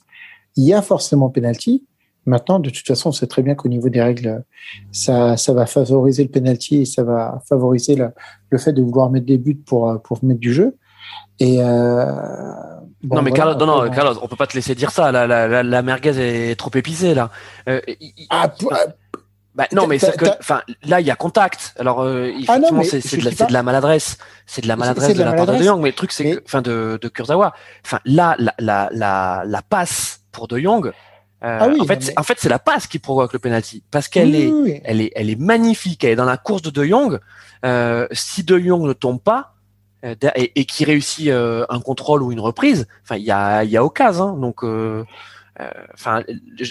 il 0.56 0.64
y 0.64 0.74
a 0.74 0.82
forcément 0.82 1.30
penalty. 1.30 1.84
Maintenant, 2.26 2.60
de 2.60 2.70
toute 2.70 2.88
façon, 2.88 3.10
on 3.10 3.12
sait 3.12 3.28
très 3.28 3.42
bien 3.42 3.56
qu'au 3.56 3.68
niveau 3.68 3.90
des 3.90 4.02
règles, 4.02 4.44
ça, 4.92 5.36
ça 5.38 5.54
va 5.54 5.66
favoriser 5.66 6.24
le 6.24 6.30
penalty 6.30 6.82
et 6.82 6.86
ça 6.86 7.04
va 7.04 7.42
favoriser 7.48 7.96
le, 7.96 8.10
le 8.50 8.58
fait 8.58 8.74
de 8.74 8.82
vouloir 8.82 9.10
mettre 9.10 9.26
des 9.26 9.38
buts 9.38 9.62
pour, 9.66 10.02
pour 10.02 10.24
mettre 10.24 10.40
du 10.40 10.54
jeu. 10.54 10.78
Et 11.40 11.62
euh, 11.62 12.06
non, 13.04 13.22
mais 13.22 13.32
Carlos, 13.32 13.56
non, 13.56 13.66
non, 13.66 13.90
Carlos, 13.90 14.18
on 14.22 14.28
peut 14.28 14.36
pas 14.36 14.48
te 14.48 14.54
laisser 14.54 14.76
dire 14.76 14.92
ça. 14.92 15.12
La, 15.12 15.28
la, 15.28 15.64
la, 15.64 15.82
merguez 15.82 16.52
est 16.52 16.56
trop 16.56 16.72
épicée 16.74 17.14
là. 17.14 17.30
Euh, 17.68 17.82
ah, 18.30 18.50
bah, 19.56 19.68
non, 19.72 19.86
mais 19.86 20.00
enfin, 20.40 20.62
là, 20.84 21.00
il 21.00 21.06
y 21.06 21.12
a 21.12 21.16
contact. 21.16 21.76
Alors, 21.78 22.02
euh, 22.02 22.32
ah 22.48 22.58
c'est 22.84 23.18
de, 23.18 23.48
de, 23.48 23.54
la 23.54 23.62
maladresse. 23.62 24.18
C'est 24.48 24.64
de 24.64 24.68
la 24.68 24.76
maladresse 24.76 25.16
de, 25.16 25.24
la, 25.24 25.34
part 25.34 25.46
de 25.46 25.58
De 25.58 25.64
Jong. 25.64 25.80
Mais 25.82 25.90
le 25.90 25.96
truc, 25.96 26.12
c'est 26.12 26.24
que, 26.24 26.44
enfin, 26.44 26.62
de, 26.62 26.98
de 27.00 27.08
Kurzawa. 27.08 27.54
Enfin, 27.86 28.00
là, 28.06 28.36
la, 28.40 28.54
la, 28.58 28.90
la, 28.92 29.44
la 29.46 29.62
passe 29.62 30.22
pour 30.32 30.48
De 30.48 30.58
Jong, 30.58 30.92
euh, 31.44 31.58
ah 31.62 31.68
en 31.80 31.86
fait, 31.86 32.14
en 32.16 32.24
fait, 32.24 32.38
c'est 32.39 32.50
la 32.50 32.60
passe 32.60 32.88
qui 32.88 33.00
provoque 33.00 33.34
le 33.34 33.39
penalty 33.39 33.84
parce 33.91 34.08
qu'elle 34.08 34.34
est, 34.34 34.82
elle 34.86 35.02
est, 35.02 35.12
elle 35.16 35.30
est 35.30 35.39
magnifique. 35.39 36.04
Elle 36.04 36.12
est 36.12 36.16
dans 36.16 36.26
la 36.26 36.38
course 36.38 36.62
de 36.62 36.70
De 36.70 36.86
Jong. 36.86 37.20
Euh, 37.66 38.08
si 38.12 38.44
De 38.44 38.58
Jong 38.58 38.84
ne 38.88 38.94
tombe 38.94 39.22
pas 39.22 39.56
euh, 40.06 40.16
et, 40.36 40.54
et 40.56 40.66
qui 40.66 40.86
réussit 40.86 41.28
euh, 41.28 41.66
un 41.70 41.82
contrôle 41.82 42.24
ou 42.24 42.32
une 42.32 42.39
reprise, 42.39 42.88
enfin, 43.04 43.18
il 43.18 43.24
y 43.24 43.32
a, 43.32 43.64
il 43.64 43.70
y 43.72 43.78
a 43.78 43.84
occasion. 43.84 44.30
Hein, 44.30 44.38
donc, 44.39 44.64
enfin, 45.94 46.24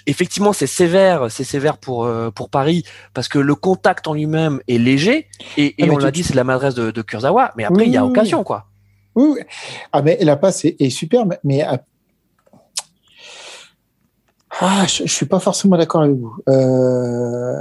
effectivement, 0.07 0.53
c'est 0.53 0.67
sévère, 0.67 1.31
c'est 1.31 1.45
sévère 1.45 1.77
pour 1.77 2.11
pour 2.35 2.49
Paris 2.49 2.85
parce 3.13 3.29
que 3.29 3.39
le 3.39 3.55
contact 3.55 4.07
en 4.07 4.15
lui-même 4.15 4.61
est 4.69 4.79
léger 4.79 5.29
et, 5.59 5.83
et 5.83 5.89
ah, 5.89 5.93
on 5.93 5.99
l'a 5.99 6.11
dit, 6.11 6.23
c'est 6.23 6.33
de 6.33 6.39
la 6.39 6.45
maladresse 6.45 6.75
de, 6.75 6.91
de 6.91 7.03
Kurzawa. 7.03 7.53
Mais 7.57 7.65
après, 7.65 7.85
il 7.87 7.93
y 7.93 7.99
a 7.99 8.07
occasion, 8.07 8.43
quoi. 8.43 8.67
Oui, 9.15 9.39
ah 9.93 10.01
mais 10.01 10.17
la 10.23 10.37
passe 10.37 10.65
est, 10.65 10.77
est 10.81 10.89
super, 10.89 11.27
mais 11.45 11.63
ah, 14.61 14.87
je, 14.87 15.05
je 15.07 15.13
suis 15.13 15.27
pas 15.27 15.41
forcément 15.41 15.77
d'accord 15.77 16.03
avec 16.03 16.17
vous. 16.17 16.37
Euh, 16.49 17.61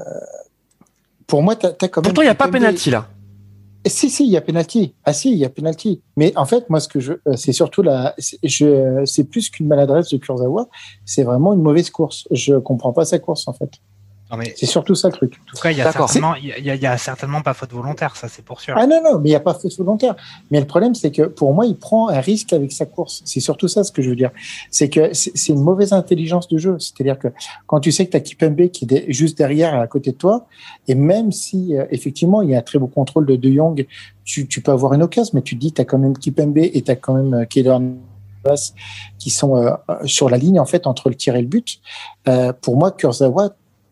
pour 1.27 1.41
moi, 1.41 1.55
tu 1.55 1.65
as, 1.65 1.71
quand 1.71 2.01
même. 2.01 2.03
Pourtant, 2.03 2.21
il 2.21 2.25
n'y 2.25 2.31
a 2.31 2.35
pas 2.35 2.47
penalty 2.47 2.89
là. 2.89 3.07
Si, 3.87 4.11
si, 4.11 4.25
il 4.25 4.31
y 4.31 4.37
a 4.37 4.41
penalty. 4.41 4.93
Ah, 5.05 5.13
si, 5.13 5.31
il 5.31 5.37
y 5.37 5.45
a 5.45 5.49
penalty. 5.49 6.01
Mais 6.15 6.33
en 6.35 6.45
fait, 6.45 6.69
moi, 6.69 6.79
ce 6.79 6.87
que 6.87 6.99
je, 6.99 7.13
euh, 7.13 7.35
c'est 7.35 7.53
surtout 7.53 7.81
la, 7.81 8.13
je, 8.43 9.01
c'est 9.05 9.23
plus 9.23 9.49
qu'une 9.49 9.67
maladresse 9.67 10.09
de 10.09 10.17
Kurzawa. 10.17 10.67
C'est 11.03 11.23
vraiment 11.23 11.53
une 11.53 11.63
mauvaise 11.63 11.89
course. 11.89 12.27
Je 12.29 12.55
comprends 12.55 12.93
pas 12.93 13.05
sa 13.05 13.17
course, 13.17 13.47
en 13.47 13.53
fait 13.53 13.71
c'est 14.55 14.65
surtout 14.65 14.95
ça 14.95 15.09
le 15.09 15.13
truc. 15.13 15.35
En 15.41 15.45
tout 15.45 15.61
cas, 15.61 15.71
il 15.71 15.77
y 15.77 15.81
a 15.81 15.91
certainement, 15.91 16.35
il 16.35 16.45
y, 16.45 16.69
y, 16.69 16.85
a 16.85 16.97
certainement 16.97 17.41
pas 17.41 17.53
faute 17.53 17.71
volontaire, 17.71 18.15
ça 18.15 18.27
c'est 18.27 18.43
pour 18.43 18.61
sûr. 18.61 18.75
Ah 18.77 18.87
non 18.87 19.01
non, 19.03 19.19
mais 19.19 19.29
il 19.29 19.31
y 19.31 19.35
a 19.35 19.39
pas 19.39 19.53
faute 19.53 19.75
volontaire. 19.77 20.15
Mais 20.49 20.59
le 20.59 20.67
problème, 20.67 20.95
c'est 20.95 21.11
que 21.11 21.23
pour 21.23 21.53
moi, 21.53 21.65
il 21.65 21.77
prend 21.77 22.09
un 22.09 22.19
risque 22.19 22.53
avec 22.53 22.71
sa 22.71 22.85
course. 22.85 23.21
C'est 23.25 23.39
surtout 23.39 23.67
ça 23.67 23.83
ce 23.83 23.91
que 23.91 24.01
je 24.01 24.09
veux 24.09 24.15
dire. 24.15 24.31
C'est 24.69 24.89
que 24.89 25.13
c'est 25.13 25.49
une 25.49 25.61
mauvaise 25.61 25.93
intelligence 25.93 26.47
de 26.47 26.57
jeu. 26.57 26.77
C'est-à-dire 26.79 27.19
que 27.19 27.27
quand 27.67 27.79
tu 27.79 27.91
sais 27.91 28.05
que 28.05 28.11
tu 28.11 28.17
as 28.17 28.21
Kipembe 28.21 28.69
qui 28.69 28.87
est 28.89 29.11
juste 29.11 29.37
derrière, 29.37 29.75
à 29.79 29.87
côté 29.87 30.11
de 30.11 30.17
toi, 30.17 30.45
et 30.87 30.95
même 30.95 31.31
si 31.31 31.75
euh, 31.75 31.85
effectivement 31.91 32.41
il 32.41 32.51
y 32.51 32.55
a 32.55 32.59
un 32.59 32.63
très 32.63 32.79
beau 32.79 32.87
contrôle 32.87 33.25
de 33.25 33.35
De 33.35 33.51
Jong, 33.51 33.85
tu, 34.23 34.47
tu 34.47 34.61
peux 34.61 34.71
avoir 34.71 34.93
une 34.93 35.03
occasion, 35.03 35.31
mais 35.33 35.41
tu 35.41 35.55
dis 35.55 35.73
tu 35.73 35.81
as 35.81 35.85
quand 35.85 35.97
même 35.97 36.17
Kipembe 36.17 36.57
et 36.57 36.81
tu 36.81 36.91
as 36.91 36.95
quand 36.95 37.15
même 37.15 37.33
euh, 37.33 38.55
qui 39.19 39.29
sont 39.29 39.55
euh, 39.55 39.71
sur 40.05 40.27
la 40.27 40.37
ligne 40.37 40.59
en 40.59 40.65
fait 40.65 40.87
entre 40.87 41.09
le 41.09 41.15
tir 41.15 41.35
et 41.35 41.41
le 41.41 41.47
but. 41.47 41.79
Euh, 42.27 42.51
pour 42.53 42.75
moi, 42.75 42.91
Kurzawa, 42.91 43.51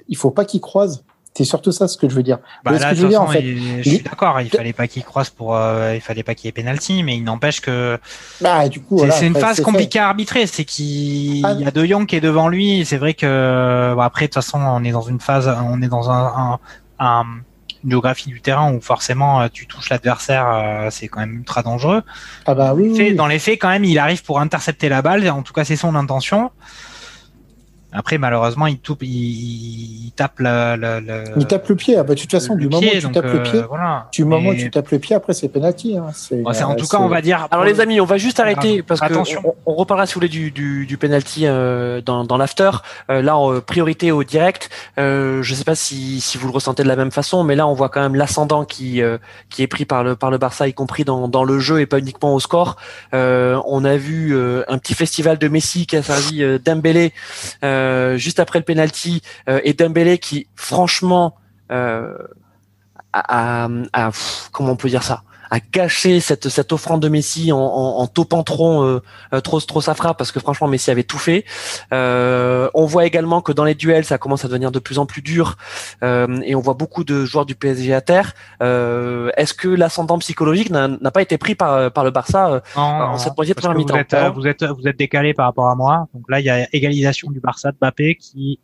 il 0.10 0.18
faut 0.18 0.32
pas 0.32 0.46
qu'il 0.46 0.62
croise. 0.62 1.04
C'est 1.36 1.46
surtout 1.46 1.72
ça 1.72 1.88
ce 1.88 1.98
que 1.98 2.10
je 2.10 2.16
veux 2.16 2.24
dire. 2.24 2.40
Bah, 2.66 2.72
là, 2.72 2.94
je, 2.94 3.06
en 3.16 3.28
fait, 3.28 3.42
je 3.42 3.82
suis 3.88 4.02
d'accord, 4.02 4.42
il 4.42 4.50
fallait 4.50 4.74
pas 4.74 4.88
qu'il 4.88 5.04
croise 5.04 5.30
pour, 5.30 5.56
euh, 5.56 5.94
il 5.96 6.02
fallait 6.02 6.24
pas 6.24 6.36
qu'il 6.36 6.48
y 6.48 6.50
ait 6.50 6.52
penalty, 6.52 7.04
mais 7.04 7.16
il 7.16 7.24
n'empêche 7.24 7.62
que. 7.62 7.98
Bah, 8.42 8.68
du 8.68 8.82
coup, 8.82 9.00
c'est 9.10 9.28
une 9.28 9.36
phase 9.36 9.62
compliquée 9.62 10.00
à 10.00 10.08
arbitrer. 10.08 10.48
C'est 10.48 10.66
qu'il 10.66 11.46
ah. 11.46 11.54
y 11.54 11.66
a 11.66 11.72
De 11.72 11.86
Jong 11.86 12.08
qui 12.08 12.16
est 12.16 12.22
devant 12.22 12.50
lui. 12.50 12.84
C'est 12.84 12.98
vrai 12.98 13.14
que 13.14 13.94
bon, 13.96 14.02
après, 14.02 14.26
de 14.26 14.34
toute 14.34 14.44
façon, 14.44 14.60
on 14.60 14.84
est 14.84 14.92
dans 14.92 15.04
une 15.04 15.22
phase, 15.22 15.48
on 15.48 15.82
est 15.82 15.88
dans 15.88 16.10
un, 16.10 16.60
un, 17.00 17.26
une 17.84 17.92
géographie 17.92 18.30
du 18.30 18.42
terrain 18.42 18.74
où 18.74 18.82
forcément 18.82 19.42
euh, 19.42 19.48
tu 19.52 19.66
touches 19.68 19.90
l'adversaire, 19.90 20.48
euh, 20.48 20.88
c'est 20.92 21.08
quand 21.08 21.20
même 21.20 21.38
ultra 21.38 21.64
dangereux. 21.64 22.04
Ah 22.46 22.54
bah 22.54 22.74
oui, 22.74 23.16
Dans 23.16 23.28
les 23.28 23.40
faits, 23.40 23.60
quand 23.60 23.70
même, 23.70 23.86
il 23.86 23.98
arrive 24.00 24.24
pour 24.24 24.40
intercepter 24.40 24.90
la 24.90 25.02
balle. 25.02 25.30
En 25.30 25.42
tout 25.42 25.54
cas, 25.54 25.64
c'est 25.64 25.76
son 25.76 25.96
intention. 25.96 26.52
Après, 27.92 28.20
malheureusement, 28.20 28.68
il, 28.68 28.78
toupe, 28.78 29.02
il, 29.02 30.12
tape 30.16 30.40
le, 30.40 30.76
le, 30.76 31.24
Il 31.38 31.48
tape 31.48 31.68
le 31.70 31.76
pied. 31.76 31.98
Ah 31.98 32.04
bah, 32.04 32.14
de 32.14 32.20
toute 32.20 32.30
façon, 32.30 32.56
du 32.56 32.70
moment 32.70 32.86
où 32.88 33.00
tu 33.00 33.12
tapes 33.12 33.26
le 33.26 33.42
pied, 33.42 33.62
voilà. 33.68 34.08
du 34.12 34.26
moment 34.26 34.50
où 34.50 34.56
tu 34.56 34.70
tapes 34.70 34.90
le 34.92 35.00
pied, 35.00 35.16
après, 35.16 35.34
c'est 35.34 35.50
penalty. 35.50 35.98
Hein. 35.98 36.12
en 36.46 36.76
tout 36.76 36.86
cas, 36.86 36.98
on 37.00 37.08
va 37.08 37.22
dire. 37.22 37.48
Alors, 37.50 37.66
les 37.66 37.80
amis, 37.80 38.00
on 38.00 38.06
va 38.06 38.18
juste 38.18 38.40
arrêter 38.40 38.84
parce 38.84 39.00
que 39.00 39.14
on, 39.14 39.56
on, 39.66 39.74
reparlera 39.74 40.06
sous 40.06 40.20
les 40.20 40.30
du, 40.30 40.52
du, 40.52 40.86
du 40.86 40.98
penalty 40.98 41.48
euh, 41.48 42.02
dans, 42.02 42.26
dans 42.26 42.38
l'after. 42.38 42.70
Euh, 43.10 43.24
là, 43.24 43.38
en 43.38 43.60
priorité 43.60 44.12
au 44.12 44.24
direct. 44.24 44.70
Euh, 45.00 45.42
je 45.42 45.56
sais 45.56 45.64
pas 45.64 45.76
si, 45.76 46.22
si 46.22 46.38
vous 46.38 46.48
le 46.48 46.54
ressentez 46.54 46.84
de 46.84 46.88
la 46.88 46.96
même 46.96 47.12
façon, 47.12 47.44
mais 47.44 47.56
là, 47.56 47.66
on 47.66 47.74
voit 47.74 47.90
quand 47.90 48.02
même 48.02 48.16
l'ascendant 48.16 48.66
qui, 48.66 49.02
euh, 49.02 49.18
qui 49.50 49.64
est 49.64 49.68
pris 49.68 49.86
par 49.86 50.04
le, 50.04 50.16
par 50.16 50.30
le 50.30 50.38
Barça, 50.38 50.68
y 50.68 50.74
compris 50.74 51.06
dans, 51.06 51.28
dans 51.28 51.44
le 51.44 51.60
jeu 51.60 51.80
et 51.80 51.88
pas 51.88 51.98
uniquement 51.98 52.36
au 52.36 52.40
score. 52.40 52.76
Euh, 53.16 53.60
on 53.66 53.84
a 53.84 53.98
vu 53.98 54.38
un 54.68 54.78
petit 54.78 54.94
festival 54.94 55.40
de 55.40 55.48
Messi 55.48 55.88
qui 55.88 55.98
a 55.98 56.04
servi 56.04 56.44
Dembélé. 56.60 57.14
Euh, 57.64 57.79
juste 58.18 58.40
après 58.40 58.60
le 58.60 58.66
penalty 58.66 59.22
et 59.48 59.74
Dembélé 59.74 60.18
qui 60.18 60.48
franchement 60.56 61.36
a, 61.70 63.68
a, 63.94 64.12
comment 64.52 64.72
on 64.72 64.76
peut 64.76 64.90
dire 64.90 65.04
ça? 65.04 65.24
À 65.50 65.60
cacher 65.60 66.20
cette, 66.20 66.50
cette 66.50 66.72
offrande 66.72 67.02
de 67.02 67.10
Messi 67.10 67.52
en, 67.52 67.58
en, 67.58 68.00
en 68.00 68.08
topant 68.08 68.44
trop, 68.44 68.84
euh, 68.84 69.02
euh, 69.34 69.42
trop, 69.42 69.60
trop 69.60 69.82
sa 69.82 69.94
frappe 69.96 70.18
parce 70.18 70.32
que 70.32 70.40
franchement 70.40 70.68
Messi 70.68 70.92
avait 70.92 71.04
tout 71.04 71.18
fait. 71.18 71.46
Euh, 71.94 72.70
on 72.74 72.86
voit 72.86 73.06
également 73.06 73.42
que 73.42 73.52
dans 73.52 73.64
les 73.64 73.76
duels 73.76 74.06
ça 74.06 74.18
commence 74.18 74.46
à 74.46 74.48
devenir 74.48 74.72
de 74.72 74.80
plus 74.80 75.00
en 75.00 75.06
plus 75.06 75.22
dur 75.22 75.58
euh, 76.04 76.40
et 76.44 76.56
on 76.56 76.60
voit 76.62 76.74
beaucoup 76.76 77.04
de 77.04 77.26
joueurs 77.26 77.46
du 77.46 77.56
PSG 77.56 77.94
à 77.94 78.02
terre. 78.02 78.34
Euh, 78.62 79.32
Est-ce 79.38 79.54
que 79.54 79.68
l'ascendant 79.68 80.20
psychologique 80.20 80.70
n'a 80.70 81.12
pas 81.12 81.22
été 81.22 81.38
pris 81.38 81.56
par, 81.56 81.92
par 81.92 82.04
le 82.04 82.12
Barça 82.12 82.62
en 82.76 83.18
cette 83.18 83.36
moitié 83.36 83.54
de 83.54 83.60
première 83.60 83.78
mi-temps 83.78 83.96
vous 83.96 84.00
êtes, 84.00 84.16
vous 84.36 84.48
êtes, 84.48 84.64
vous 84.64 84.88
êtes 84.88 84.98
décalé 84.98 85.34
par 85.34 85.46
rapport 85.46 85.68
à 85.68 85.76
moi. 85.76 86.08
Donc 86.14 86.30
là 86.30 86.40
il 86.40 86.46
y 86.46 86.50
a 86.50 86.68
égalisation 86.74 87.32
du 87.32 87.40
Barça 87.40 87.72
de 87.72 87.78
Mbappé 87.78 88.16
qui 88.16 88.60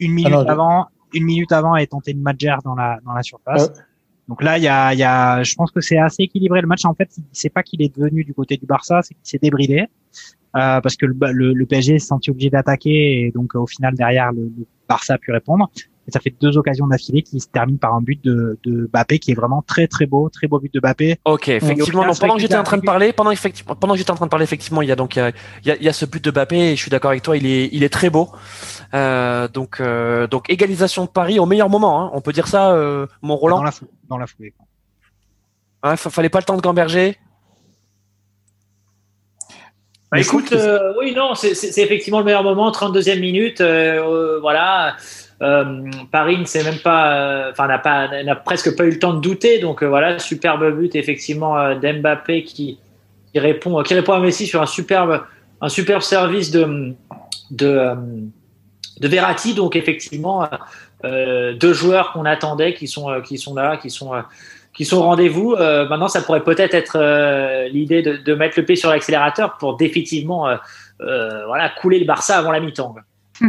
une 0.00 0.12
minute 0.12 0.32
avant 0.48 0.86
une 1.14 1.24
minute 1.24 1.52
avant 1.52 1.74
a 1.74 1.86
tenté 1.86 2.12
une 2.12 2.22
majère 2.22 2.58
dans 2.64 2.74
la 2.74 2.98
dans 3.04 3.12
la 3.12 3.22
surface. 3.22 3.70
Donc 4.28 4.42
là, 4.42 4.58
il 4.58 4.64
y 4.64 4.68
a, 4.68 5.42
je 5.42 5.54
pense 5.54 5.70
que 5.70 5.80
c'est 5.80 5.98
assez 5.98 6.24
équilibré. 6.24 6.60
Le 6.60 6.66
match, 6.66 6.84
en 6.84 6.94
fait, 6.94 7.08
c'est 7.32 7.48
pas 7.48 7.62
qu'il 7.62 7.82
est 7.82 7.94
devenu 7.96 8.24
du 8.24 8.34
côté 8.34 8.56
du 8.56 8.66
Barça, 8.66 9.00
c'est 9.02 9.14
qu'il 9.14 9.24
s'est 9.24 9.38
débridé. 9.38 9.86
Euh, 10.56 10.80
parce 10.80 10.96
que 10.96 11.06
le, 11.06 11.14
le, 11.32 11.52
le 11.52 11.66
PSG 11.66 11.98
s'est 11.98 12.06
senti 12.06 12.30
obligé 12.30 12.48
d'attaquer 12.48 13.20
et 13.20 13.30
donc 13.30 13.54
au 13.54 13.66
final 13.66 13.94
derrière 13.94 14.32
le, 14.32 14.44
le, 14.44 14.66
Barça 14.88 15.14
a 15.14 15.18
pu 15.18 15.30
répondre. 15.30 15.70
Et 16.08 16.10
ça 16.10 16.20
fait 16.20 16.34
deux 16.40 16.56
occasions 16.56 16.86
d'affilée 16.86 17.22
qui 17.22 17.38
se 17.38 17.48
terminent 17.48 17.78
par 17.78 17.94
un 17.94 18.00
but 18.00 18.22
de, 18.24 18.58
de 18.64 18.88
Bappé 18.90 19.18
qui 19.18 19.30
est 19.30 19.34
vraiment 19.34 19.62
très 19.62 19.86
très 19.86 20.06
beau, 20.06 20.30
très 20.30 20.46
beau 20.46 20.58
but 20.58 20.72
de 20.72 20.80
Bappé. 20.80 21.18
Ok, 21.26 21.48
effectivement. 21.48 22.06
Donc, 22.06 22.18
pendant 22.18 22.34
que 22.34 22.40
j'étais 22.40 22.56
en 22.56 22.62
train 22.62 22.78
de 22.78 22.82
parler, 22.82 23.12
pendant 23.12 23.30
effectivement, 23.30 23.74
pendant 23.76 23.92
que 23.92 23.98
j'étais 23.98 24.10
en 24.10 24.16
train 24.16 24.24
de 24.24 24.30
parler, 24.30 24.44
effectivement, 24.44 24.80
il 24.80 24.88
y 24.88 24.92
a 24.92 24.96
donc 24.96 25.16
il 25.16 25.18
y 25.18 25.70
a, 25.70 25.76
il 25.76 25.82
y 25.82 25.88
a, 25.88 25.92
ce 25.92 26.06
but 26.06 26.24
de 26.24 26.30
Bappé 26.30 26.56
et 26.56 26.76
je 26.76 26.80
suis 26.80 26.90
d'accord 26.90 27.10
avec 27.10 27.22
toi, 27.22 27.36
il 27.36 27.46
est 27.46 27.68
il 27.72 27.84
est 27.84 27.92
très 27.92 28.08
beau. 28.08 28.30
Euh, 28.94 29.48
donc 29.48 29.80
euh, 29.80 30.26
donc 30.26 30.48
égalisation 30.48 31.04
de 31.04 31.10
Paris 31.10 31.38
au 31.38 31.46
meilleur 31.46 31.68
moment, 31.68 32.02
hein, 32.02 32.10
on 32.14 32.22
peut 32.22 32.32
dire 32.32 32.48
ça, 32.48 32.72
euh, 32.72 33.06
mon 33.20 33.36
Roland. 33.36 33.58
Dans 33.58 33.64
la, 33.64 33.72
dans 34.08 34.18
la 34.18 34.26
foulée. 34.26 34.54
Hein, 35.82 35.96
fallait 35.96 36.30
pas 36.30 36.38
le 36.38 36.44
temps 36.44 36.56
de 36.56 36.62
gamberger. 36.62 37.18
Bah, 40.10 40.20
écoute, 40.20 40.52
euh, 40.52 40.94
oui, 40.98 41.12
non, 41.14 41.34
c'est 41.34 41.52
effectivement 41.82 42.20
le 42.20 42.24
meilleur 42.24 42.42
moment, 42.42 42.70
32e 42.70 43.20
minute, 43.20 43.60
euh, 43.60 44.38
voilà. 44.40 44.96
Euh, 45.40 45.82
Paris 46.10 46.36
ne 46.38 46.44
sait 46.44 46.64
même 46.64 46.78
pas, 46.78 47.48
enfin 47.50 47.68
n'a 47.68 47.78
pas, 47.78 48.22
n'a 48.22 48.36
presque 48.36 48.76
pas 48.76 48.84
eu 48.84 48.90
le 48.90 48.98
temps 48.98 49.14
de 49.14 49.20
douter, 49.20 49.60
donc 49.60 49.84
voilà, 49.84 50.18
superbe 50.18 50.76
but 50.76 50.96
effectivement 50.96 51.74
d'Mbappé 51.76 52.42
qui, 52.42 52.78
répond, 53.34 53.82
qui 53.82 53.94
répond 53.94 54.14
à 54.14 54.20
Messi 54.20 54.46
sur 54.46 54.60
un 54.60 54.66
superbe, 54.66 55.22
un 55.60 55.68
service 55.68 56.50
de 56.50 56.94
de, 57.50 57.94
de 59.00 59.54
donc 59.54 59.76
effectivement 59.76 60.48
deux 61.04 61.72
joueurs 61.72 62.12
qu'on 62.12 62.24
attendait 62.24 62.74
qui 62.74 62.88
sont 62.88 63.20
qui 63.20 63.38
sont 63.38 63.54
là, 63.54 63.76
qui 63.76 63.90
sont 63.90 64.12
qui 64.78 64.84
sont 64.84 64.98
au 64.98 65.02
rendez-vous. 65.02 65.54
Euh, 65.54 65.88
maintenant, 65.88 66.06
ça 66.06 66.22
pourrait 66.22 66.44
peut-être 66.44 66.72
être, 66.72 66.96
euh, 66.96 67.66
l'idée 67.68 68.00
de, 68.00 68.34
mettre 68.34 68.58
le 68.60 68.64
pied 68.64 68.76
sur 68.76 68.90
l'accélérateur 68.90 69.56
pour 69.58 69.76
définitivement 69.76 70.48
euh, 70.48 70.56
euh 71.00 71.46
voilà, 71.46 71.68
couler 71.68 71.98
le 71.98 72.06
Barça 72.06 72.38
avant 72.38 72.52
la 72.52 72.60
mi-temps. 72.60 72.94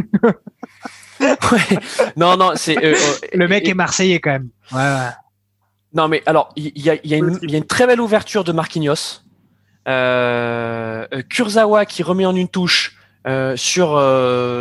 ouais. 1.20 1.80
Non, 2.16 2.38
non, 2.38 2.54
c'est 2.56 2.76
le 3.34 3.48
mec 3.48 3.68
est 3.68 3.74
marseillais 3.74 4.20
quand 4.20 4.32
même. 4.32 4.50
Ouais, 4.72 4.78
ouais. 4.80 5.10
Non, 5.94 6.08
mais 6.08 6.22
alors 6.26 6.52
il 6.56 6.68
y, 6.68 6.84
y, 6.84 6.90
a, 6.90 6.96
y, 7.04 7.16
a 7.16 7.18
y, 7.18 7.56
a, 7.56 7.58
une 7.58 7.66
très 7.66 7.88
belle 7.88 8.02
ouverture 8.02 8.44
de 8.44 8.52
Marquinhos. 8.52 9.22
Kurzawa 11.30 11.86
qui 11.86 12.04
remet 12.04 12.26
en 12.26 12.36
une 12.36 12.50
touche. 12.50 12.98
sur 13.56 13.88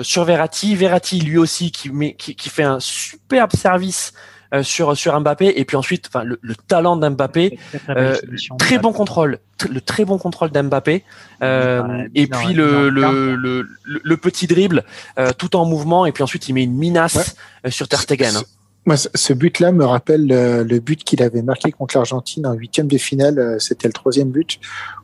sur 0.03 0.25
Verratti, 0.25 0.75
Verratti 0.75 1.21
lui 1.21 1.39
aussi 1.39 1.71
qui, 1.71 1.91
met, 1.91 2.15
qui, 2.15 2.35
qui 2.35 2.49
fait 2.49 2.63
un 2.63 2.81
superbe 2.81 3.53
service 3.55 4.13
euh, 4.55 4.63
sur 4.63 4.97
sur 4.97 5.19
Mbappé. 5.21 5.53
Et 5.57 5.65
puis 5.65 5.77
ensuite 5.77 6.07
enfin 6.09 6.25
le, 6.25 6.39
le 6.43 6.55
talent 6.55 6.97
d'Mbappé 6.97 7.59
euh, 7.89 8.17
très 8.59 8.79
bon 8.79 8.93
contrôle 8.93 9.39
le 9.69 9.81
très 9.81 10.05
bon 10.05 10.19
contrôle 10.19 10.51
d'Mbappé. 10.51 11.05
Euh, 11.43 12.07
et 12.15 12.27
puis 12.27 12.55
le, 12.55 12.91
le, 12.91 13.35
le, 13.35 13.67
le, 13.85 14.17
petit 14.17 14.47
dribble 14.47 14.85
euh, 15.19 15.33
tout 15.37 15.57
en 15.57 15.65
mouvement. 15.65 16.07
Et 16.07 16.13
puis 16.13 16.23
ensuite 16.23 16.49
il 16.49 16.55
met 16.55 16.65
une 16.65 16.77
minace 16.77 17.37
sur 17.69 17.89
Ter 17.89 18.01
Stegen 18.01 18.37
hein. 18.37 18.43
Moi, 18.87 18.97
ce 18.97 19.33
but-là 19.35 19.71
me 19.71 19.85
rappelle 19.85 20.27
le, 20.27 20.79
but 20.79 21.05
qu'il 21.05 21.23
avait 21.23 21.43
marqué 21.43 21.73
contre 21.73 21.99
l'Argentine 21.99 22.47
en 22.47 22.55
huitième 22.55 22.87
de 22.87 22.97
finale. 22.97 23.57
C'était 23.59 23.87
le 23.87 23.93
troisième 23.93 24.31
but 24.31 24.61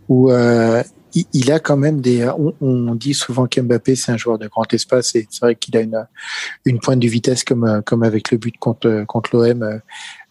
où 0.08 0.30
euh, 0.30 0.82
il, 1.14 1.52
a 1.52 1.60
quand 1.60 1.76
même 1.76 2.00
des. 2.00 2.28
On, 2.60 2.94
dit 2.94 3.14
souvent 3.14 3.46
qu'Mbappé 3.46 3.94
c'est 3.94 4.12
un 4.12 4.16
joueur 4.16 4.38
de 4.38 4.48
grand 4.48 4.72
espace 4.72 5.14
et 5.14 5.26
c'est 5.30 5.40
vrai 5.40 5.54
qu'il 5.54 5.76
a 5.76 5.80
une 5.80 6.06
une 6.64 6.80
pointe 6.80 6.98
de 6.98 7.08
vitesse 7.08 7.44
comme 7.44 7.82
comme 7.84 8.02
avec 8.02 8.30
le 8.30 8.38
but 8.38 8.56
contre 8.58 9.04
contre 9.06 9.36
l'OM 9.36 9.62
euh, 9.62 9.78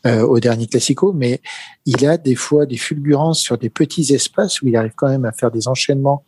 euh, 0.06 0.22
au 0.22 0.40
dernier 0.40 0.68
Classico, 0.68 1.14
mais 1.14 1.42
il 1.86 2.06
a 2.06 2.18
des 2.18 2.36
fois 2.36 2.66
des 2.66 2.78
fulgurances 2.78 3.40
sur 3.40 3.58
des 3.58 3.70
petits 3.70 4.14
espaces 4.14 4.62
où 4.62 4.68
il 4.68 4.76
arrive 4.76 4.94
quand 4.96 5.08
même 5.08 5.26
à 5.26 5.32
faire 5.32 5.52
des 5.52 5.68
enchaînements 5.68 6.26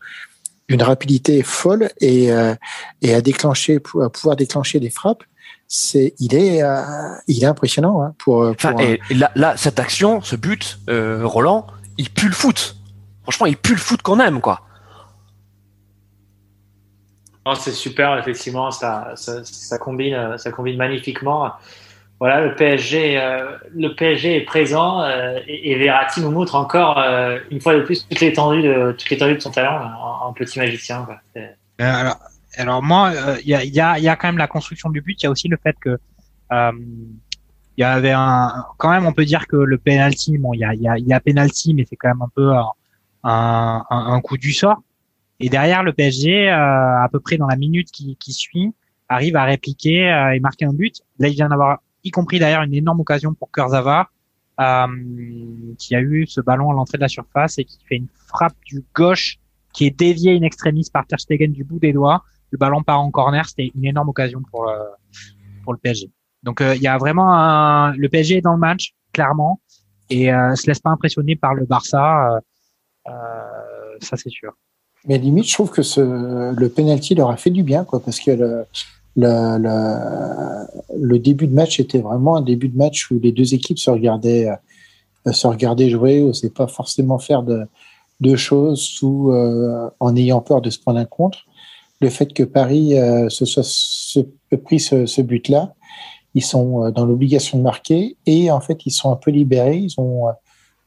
d'une 0.69 0.81
rapidité 0.81 1.43
folle 1.43 1.89
et 1.99 2.31
euh, 2.31 2.55
et 3.01 3.13
à 3.13 3.21
déclencher 3.21 3.81
à 4.01 4.09
pouvoir 4.09 4.35
déclencher 4.35 4.79
des 4.79 4.89
frappes 4.89 5.23
c'est 5.67 6.13
il 6.19 6.35
est 6.35 6.61
il 7.27 7.43
est 7.43 7.47
impressionnant 7.47 8.01
hein, 8.01 8.13
pour, 8.19 8.45
enfin, 8.47 8.75
et 8.77 8.99
là, 9.13 9.31
là, 9.35 9.57
cette 9.57 9.79
action 9.79 10.21
ce 10.21 10.35
but 10.35 10.79
Roland 10.87 11.67
il 11.97 12.09
pue 12.09 12.27
le 12.27 12.33
foot 12.33 12.77
franchement, 13.25 13.47
il 13.47 13.57
pue 13.57 13.73
le 13.73 13.79
foot 13.79 14.01
qu'on 14.01 14.19
aime, 14.19 14.39
quoi. 14.39 14.61
Oh, 17.47 17.53
c'est 17.53 17.71
super, 17.71 18.17
effectivement, 18.17 18.71
ça, 18.71 19.13
ça, 19.15 19.77
combine, 19.77 20.37
ça 20.37 20.51
combine 20.51 20.77
magnifiquement. 20.77 21.51
Voilà, 22.19 22.45
le 22.45 22.55
PSG, 22.55 23.17
euh, 23.17 23.57
le 23.75 23.89
PSG 23.89 24.37
est 24.37 24.45
présent 24.45 25.01
euh, 25.01 25.37
et, 25.47 25.75
Verratti 25.75 26.21
nous 26.21 26.31
montre 26.31 26.55
encore 26.55 26.97
euh, 26.97 27.39
une 27.51 27.59
fois 27.59 27.75
de 27.75 27.81
plus 27.81 28.07
toute 28.07 28.21
l'étendue 28.21 28.61
de 28.61 28.93
toute 28.93 29.09
l'étendue 29.09 29.35
de 29.35 29.41
son 29.41 29.51
talent 29.51 29.91
en, 30.21 30.31
petit 30.31 30.57
magicien. 30.57 31.05
Alors, 31.77 32.17
alors, 32.55 32.81
moi, 32.81 33.11
il 33.43 33.49
y 33.49 33.53
a, 33.53 33.65
y, 33.65 33.79
a, 33.81 33.99
y, 33.99 34.07
a, 34.07 34.15
quand 34.15 34.29
même 34.29 34.37
la 34.37 34.47
construction 34.47 34.89
du 34.89 35.01
but. 35.01 35.21
Il 35.21 35.25
y 35.25 35.27
a 35.27 35.31
aussi 35.31 35.49
le 35.49 35.57
fait 35.57 35.75
que 35.79 35.97
il 36.51 37.81
y 37.81 37.83
avait 37.83 38.13
un, 38.13 38.65
quand 38.77 38.89
même, 38.89 39.05
on 39.05 39.11
peut 39.11 39.25
dire 39.25 39.47
que 39.47 39.57
le 39.57 39.77
penalty, 39.77 40.37
bon, 40.37 40.53
il 40.53 40.61
y 40.61 40.63
a, 40.63 40.73
y 40.73 40.87
a, 40.87 40.97
y 40.97 41.11
a 41.11 41.19
penalty, 41.19 41.73
mais 41.73 41.85
c'est 41.89 41.97
quand 41.97 42.07
même 42.07 42.21
un 42.21 42.29
peu 42.33 42.53
un, 43.25 43.83
un, 43.89 44.21
coup 44.21 44.37
du 44.37 44.53
sort. 44.53 44.81
Et 45.39 45.49
derrière, 45.49 45.83
le 45.83 45.91
PSG, 45.91 46.49
euh, 46.49 46.53
à 46.53 47.09
peu 47.11 47.19
près 47.19 47.37
dans 47.37 47.47
la 47.47 47.57
minute 47.57 47.91
qui, 47.91 48.15
qui 48.17 48.31
suit, 48.31 48.73
arrive 49.09 49.35
à 49.35 49.43
répliquer 49.43 50.09
euh, 50.09 50.35
et 50.35 50.39
marquer 50.39 50.65
un 50.65 50.73
but. 50.73 51.01
Là, 51.19 51.27
il 51.27 51.33
vient 51.33 51.49
d'avoir, 51.49 51.79
y 52.03 52.11
compris 52.11 52.39
d'ailleurs, 52.39 52.61
une 52.61 52.73
énorme 52.73 53.01
occasion 53.01 53.33
pour 53.33 53.51
Kurzawa, 53.51 54.09
euh, 54.59 54.87
qui 55.77 55.95
a 55.95 56.01
eu 56.01 56.25
ce 56.27 56.39
ballon 56.39 56.71
à 56.71 56.73
l'entrée 56.73 56.97
de 56.97 57.01
la 57.01 57.09
surface 57.09 57.57
et 57.57 57.65
qui 57.65 57.79
fait 57.89 57.97
une 57.97 58.07
frappe 58.27 58.55
du 58.65 58.85
gauche 58.93 59.37
qui 59.73 59.85
est 59.85 59.97
déviée 59.97 60.37
in 60.37 60.43
extremis 60.43 60.87
par 60.93 61.05
Ter 61.05 61.19
Stegen 61.19 61.51
du 61.51 61.65
bout 61.65 61.79
des 61.79 61.91
doigts. 61.91 62.23
Le 62.51 62.57
ballon 62.57 62.81
part 62.81 63.01
en 63.01 63.11
corner, 63.11 63.45
c'était 63.49 63.71
une 63.75 63.83
énorme 63.83 64.09
occasion 64.09 64.41
pour 64.49 64.69
euh, 64.69 64.77
pour 65.63 65.73
le 65.73 65.79
PSG. 65.79 66.09
Donc 66.43 66.61
il 66.61 66.81
y 66.81 66.87
a 66.87 66.97
vraiment 66.97 67.33
un... 67.33 67.93
le 67.97 68.07
PSG 68.07 68.37
est 68.37 68.41
dans 68.41 68.53
le 68.53 68.59
match 68.59 68.93
clairement 69.11 69.59
et 70.09 70.31
euh, 70.31 70.55
se 70.55 70.67
laisse 70.67 70.79
pas 70.79 70.91
impressionner 70.91 71.35
par 71.35 71.53
le 71.55 71.65
Barça. 71.65 72.39
Euh, 73.07 73.97
ça, 74.01 74.17
c'est 74.17 74.29
sûr. 74.29 74.53
Mais 75.07 75.17
limite, 75.17 75.47
je 75.47 75.53
trouve 75.53 75.69
que 75.69 75.81
le 76.01 76.69
penalty 76.69 77.15
leur 77.15 77.29
a 77.29 77.37
fait 77.37 77.51
du 77.51 77.63
bien, 77.63 77.83
quoi, 77.83 77.99
parce 77.99 78.19
que 78.19 78.65
le, 79.15 81.17
début 81.19 81.47
de 81.47 81.53
match 81.53 81.79
était 81.79 81.99
vraiment 81.99 82.37
un 82.37 82.41
début 82.41 82.69
de 82.69 82.77
match 82.77 83.11
où 83.11 83.19
les 83.19 83.31
deux 83.31 83.53
équipes 83.53 83.77
se 83.77 83.91
regardaient, 83.91 84.49
euh, 85.27 85.31
se 85.31 85.45
regardaient 85.45 85.89
jouer, 85.89 86.21
osaient 86.21 86.49
pas 86.49 86.67
forcément 86.67 87.19
faire 87.19 87.43
de, 87.43 87.67
choses 88.35 88.81
sous, 88.81 89.31
euh, 89.31 89.89
en 89.99 90.15
ayant 90.15 90.41
peur 90.41 90.61
de 90.61 90.71
se 90.71 90.79
prendre 90.79 90.99
un 90.99 91.05
contre. 91.05 91.45
Le 92.01 92.09
fait 92.09 92.33
que 92.33 92.43
Paris 92.43 92.95
se 93.29 93.45
soit 93.45 93.63
pris 94.63 94.79
ce, 94.79 95.05
ce 95.05 95.21
but-là, 95.21 95.73
ils 96.33 96.43
sont 96.43 96.91
dans 96.91 97.05
l'obligation 97.05 97.57
de 97.57 97.63
marquer 97.63 98.17
et 98.25 98.51
en 98.51 98.59
fait 98.59 98.85
ils 98.85 98.91
sont 98.91 99.11
un 99.11 99.15
peu 99.15 99.31
libérés. 99.31 99.77
Ils 99.77 99.93
ont 99.97 100.27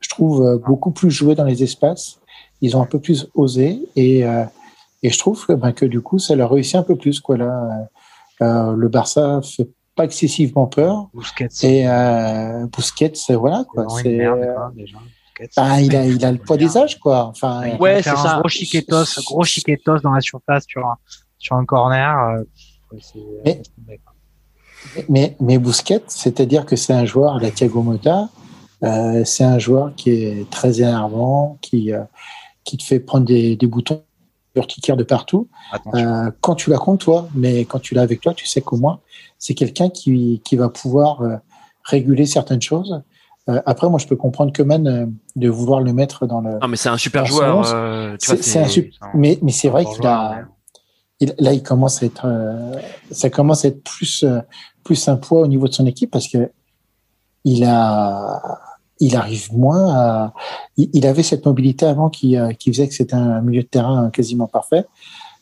je 0.00 0.08
trouve, 0.08 0.44
euh, 0.44 0.58
beaucoup 0.58 0.90
plus 0.90 1.10
joué 1.10 1.34
dans 1.34 1.44
les 1.44 1.62
espaces. 1.62 2.20
Ils 2.60 2.76
ont 2.76 2.82
un 2.82 2.86
peu 2.86 2.98
plus 2.98 3.28
osé 3.34 3.80
et, 3.96 4.24
euh, 4.26 4.44
et 5.02 5.10
je 5.10 5.18
trouve 5.18 5.44
que, 5.46 5.52
ben, 5.52 5.72
que 5.72 5.84
du 5.84 6.00
coup, 6.00 6.18
ça 6.18 6.34
leur 6.34 6.50
réussit 6.50 6.76
un 6.76 6.82
peu 6.82 6.96
plus. 6.96 7.20
Quoi, 7.20 7.36
là. 7.36 7.88
Euh, 8.40 8.74
le 8.76 8.88
Barça 8.88 9.40
fait 9.42 9.68
pas 9.96 10.04
excessivement 10.04 10.66
peur. 10.66 11.08
Busquets. 11.12 11.48
Et 11.62 11.88
euh, 11.88 12.66
Busquets, 12.66 13.12
voilà. 13.30 13.64
Quoi, 13.68 13.86
c'est, 14.00 14.14
il, 15.80 15.96
a, 15.96 16.06
il 16.06 16.24
a 16.24 16.32
le 16.32 16.38
poids 16.38 16.56
des 16.56 16.76
âges, 16.76 16.98
quoi. 16.98 17.26
Enfin, 17.26 17.76
ouais, 17.78 18.02
c'est 18.02 18.16
ça. 18.16 18.38
Gros 18.38 18.48
chiquetos, 18.48 19.20
gros 19.24 19.44
chiquetos 19.44 20.00
dans 20.00 20.12
la 20.12 20.20
surface 20.20 20.64
sur 20.66 20.84
un, 20.86 20.96
sur 21.38 21.56
un 21.56 21.64
corner. 21.64 22.42
mais, 23.44 23.62
mais, 25.08 25.36
mais 25.40 25.58
Busquets, 25.58 26.02
c'est-à-dire 26.08 26.66
que 26.66 26.76
c'est 26.76 26.92
un 26.92 27.04
joueur, 27.04 27.38
la 27.40 27.50
Thiago 27.50 27.82
Motta, 27.82 28.28
euh, 28.84 29.24
c'est 29.24 29.44
un 29.44 29.58
joueur 29.58 29.94
qui 29.96 30.10
est 30.10 30.50
très 30.50 30.80
énervant, 30.80 31.58
qui, 31.60 31.92
euh, 31.92 32.02
qui 32.64 32.76
te 32.76 32.82
fait 32.82 33.00
prendre 33.00 33.24
des, 33.24 33.56
des 33.56 33.66
boutons 33.66 34.02
urticaire 34.58 34.96
de 34.96 35.04
partout. 35.04 35.48
Euh, 35.94 36.30
quand 36.40 36.54
tu 36.54 36.70
l'as 36.70 36.78
contre 36.78 37.04
toi, 37.04 37.28
mais 37.34 37.64
quand 37.64 37.78
tu 37.78 37.94
l'as 37.94 38.02
avec 38.02 38.20
toi, 38.20 38.34
tu 38.34 38.46
sais 38.46 38.60
qu'au 38.60 38.76
moins, 38.76 39.00
c'est 39.38 39.54
quelqu'un 39.54 39.88
qui, 39.88 40.42
qui 40.44 40.56
va 40.56 40.68
pouvoir 40.68 41.22
euh, 41.22 41.36
réguler 41.84 42.26
certaines 42.26 42.62
choses. 42.62 43.02
Euh, 43.48 43.62
après, 43.64 43.88
moi, 43.88 43.98
je 43.98 44.06
peux 44.06 44.16
comprendre 44.16 44.52
que 44.52 44.62
Man 44.62 44.86
euh, 44.86 45.06
de 45.36 45.48
vouloir 45.48 45.80
le 45.80 45.92
mettre 45.92 46.26
dans 46.26 46.40
le. 46.40 46.58
Non, 46.58 46.68
mais 46.68 46.76
c'est 46.76 46.90
un 46.90 46.98
super 46.98 47.24
joueur. 47.24 47.64
c'est 48.18 48.58
un 48.58 48.68
super... 48.68 49.10
Mais, 49.14 49.38
mais 49.42 49.52
c'est 49.52 49.68
vrai 49.68 49.84
qu'il 49.84 50.06
a. 50.06 50.42
Il, 51.20 51.34
là, 51.38 51.52
il 51.52 51.62
commence 51.62 52.02
à 52.02 52.06
être. 52.06 52.28
ça 53.10 53.28
commence 53.30 53.64
à 53.64 53.68
être 53.68 53.82
plus, 53.82 54.24
plus 54.84 55.08
un 55.08 55.16
poids 55.16 55.40
au 55.40 55.46
niveau 55.48 55.66
de 55.66 55.72
son 55.72 55.86
équipe 55.86 56.10
parce 56.12 56.28
que 56.28 56.50
il 57.44 57.64
a 57.64 58.40
il 59.00 59.16
arrive 59.16 59.52
moins 59.52 59.94
à. 59.94 60.32
Il, 60.76 61.06
avait 61.06 61.22
cette 61.22 61.44
mobilité 61.46 61.86
avant 61.86 62.10
qui, 62.10 62.36
euh, 62.36 62.52
qui 62.52 62.70
faisait 62.72 62.88
que 62.88 62.94
c'était 62.94 63.14
un 63.14 63.40
milieu 63.40 63.62
de 63.62 63.68
terrain 63.68 64.10
quasiment 64.10 64.46
parfait. 64.46 64.84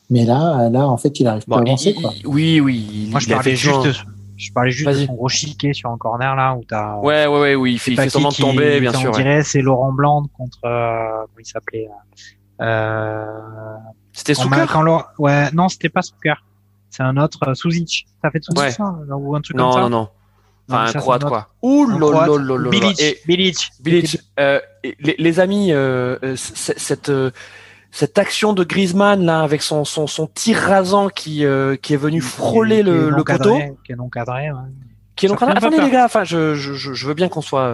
Mais 0.09 0.25
là, 0.25 0.69
là, 0.69 0.87
en 0.87 0.97
fait, 0.97 1.19
il 1.19 1.27
arrive 1.27 1.45
pas 1.45 1.57
à 1.57 1.61
avancer. 1.61 1.93
Quoi. 1.93 2.13
Oui, 2.25 2.59
oui. 2.59 3.07
Moi, 3.11 3.19
je 3.19 3.29
parlais 3.29 3.55
juste, 3.55 4.05
je 4.37 4.51
parlais 4.53 4.71
juste 4.71 4.89
de 4.89 5.05
son 5.05 5.13
gros 5.15 5.27
chiquet 5.27 5.73
sur 5.73 5.89
un 5.89 5.97
corner 5.97 6.35
là 6.35 6.55
où 6.55 6.63
t'as. 6.63 6.97
Ouais, 6.97 7.27
ouais, 7.27 7.39
ouais, 7.39 7.55
oui. 7.55 7.73
Il 7.73 7.79
fait, 7.79 7.91
il 7.91 7.97
fait 7.97 8.09
semblant 8.09 8.29
de 8.29 8.35
tomber, 8.35 8.79
bien 8.79 8.93
sûr. 8.93 9.09
On 9.09 9.17
dirait 9.17 9.43
c'est 9.43 9.61
Laurent 9.61 9.91
Blanc 9.91 10.27
contre. 10.37 10.59
Euh, 10.63 11.21
comment 11.21 11.39
il 11.39 11.45
s'appelait 11.45 11.89
euh, 12.61 13.25
C'était 14.13 14.35
Souker 14.35 14.65
Ouais, 15.17 15.51
non, 15.51 15.67
c'était 15.69 15.89
pas 15.89 16.03
Souker. 16.03 16.35
C'est 16.89 17.03
un 17.03 17.17
autre, 17.17 17.39
euh, 17.47 17.53
Suzic. 17.53 18.07
T'as 18.21 18.31
fait 18.31 18.39
tout 18.39 18.57
ouais. 18.57 18.71
ça 18.71 18.95
ou 19.09 19.35
un 19.35 19.41
truc 19.41 19.57
non, 19.57 19.65
comme 19.65 19.73
ça 19.73 19.81
Non, 19.81 19.89
non, 19.89 19.99
non. 19.99 20.09
Enfin, 20.69 20.85
un 20.85 20.99
croate, 20.99 21.23
quoi. 21.23 21.49
Ouh 21.61 21.87
Bilic. 22.69 23.21
Bilic. 23.25 23.71
Bilic. 23.79 24.19
Euh, 24.39 24.59
les, 24.99 25.15
les, 25.17 25.39
amis, 25.39 25.71
euh, 25.71 26.17
euh 26.23 26.35
cette 26.35 27.09
euh, 27.09 27.31
cette 27.91 28.17
action 28.17 28.53
de 28.53 28.63
Griezmann 28.63 29.23
là 29.23 29.41
avec 29.41 29.61
son 29.61 29.85
son, 29.85 30.07
son 30.07 30.27
tir 30.27 30.57
rasant 30.57 31.07
qui 31.09 31.45
euh, 31.45 31.77
qui 31.77 31.93
est 31.93 31.97
venu 31.97 32.21
frôler 32.21 32.83
le, 32.83 33.09
le 33.09 33.23
poteau, 33.23 33.57
qui 33.85 33.93
est 33.93 33.95
non 33.95 34.09
cadré. 34.09 34.51
Ouais. 34.51 34.57
Qui 35.15 35.27
est 35.27 35.29
cadré. 35.29 35.53
Attendez 35.55 35.79
les 35.79 35.89
gars, 35.89 36.05
enfin 36.05 36.23
je, 36.25 36.55
je, 36.55 36.73
je 36.73 37.07
veux 37.07 37.13
bien 37.13 37.29
qu'on 37.29 37.41
soit 37.41 37.73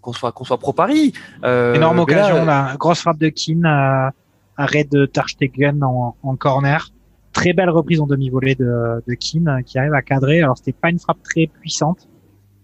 qu'on 0.00 0.12
soit 0.12 0.32
qu'on 0.32 0.44
soit 0.44 0.58
pro 0.58 0.72
Paris. 0.72 1.12
Énorme 1.42 1.98
occasion 1.98 2.44
là, 2.44 2.74
grosse 2.78 3.00
frappe 3.00 3.18
de 3.18 3.30
Keane, 3.30 4.12
arrêt 4.56 4.84
de 4.84 5.06
Tarstegen 5.06 5.82
en, 5.82 6.16
en 6.22 6.36
corner 6.36 6.90
très 7.32 7.52
belle 7.52 7.70
reprise 7.70 8.00
en 8.00 8.06
demi-volée 8.06 8.54
de, 8.54 9.02
de 9.06 9.14
Keane 9.14 9.62
qui 9.64 9.78
arrive 9.78 9.94
à 9.94 10.02
cadrer. 10.02 10.42
Alors 10.42 10.58
c'était 10.58 10.72
pas 10.72 10.90
une 10.90 10.98
frappe 10.98 11.22
très 11.22 11.46
puissante, 11.46 12.08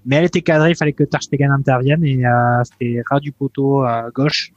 mais 0.05 0.17
elle 0.17 0.25
était 0.25 0.43
cadrée, 0.43 0.71
il 0.71 0.77
fallait 0.77 0.93
que 0.93 1.05
Tarstegen 1.05 1.51
intervienne 1.51 2.05
et 2.05 2.27
euh, 2.27 2.63
c'était 2.65 3.03
ras 3.09 3.21
du 3.21 3.33
poteau 3.33 3.83
à 3.83 4.11
gauche 4.13 4.53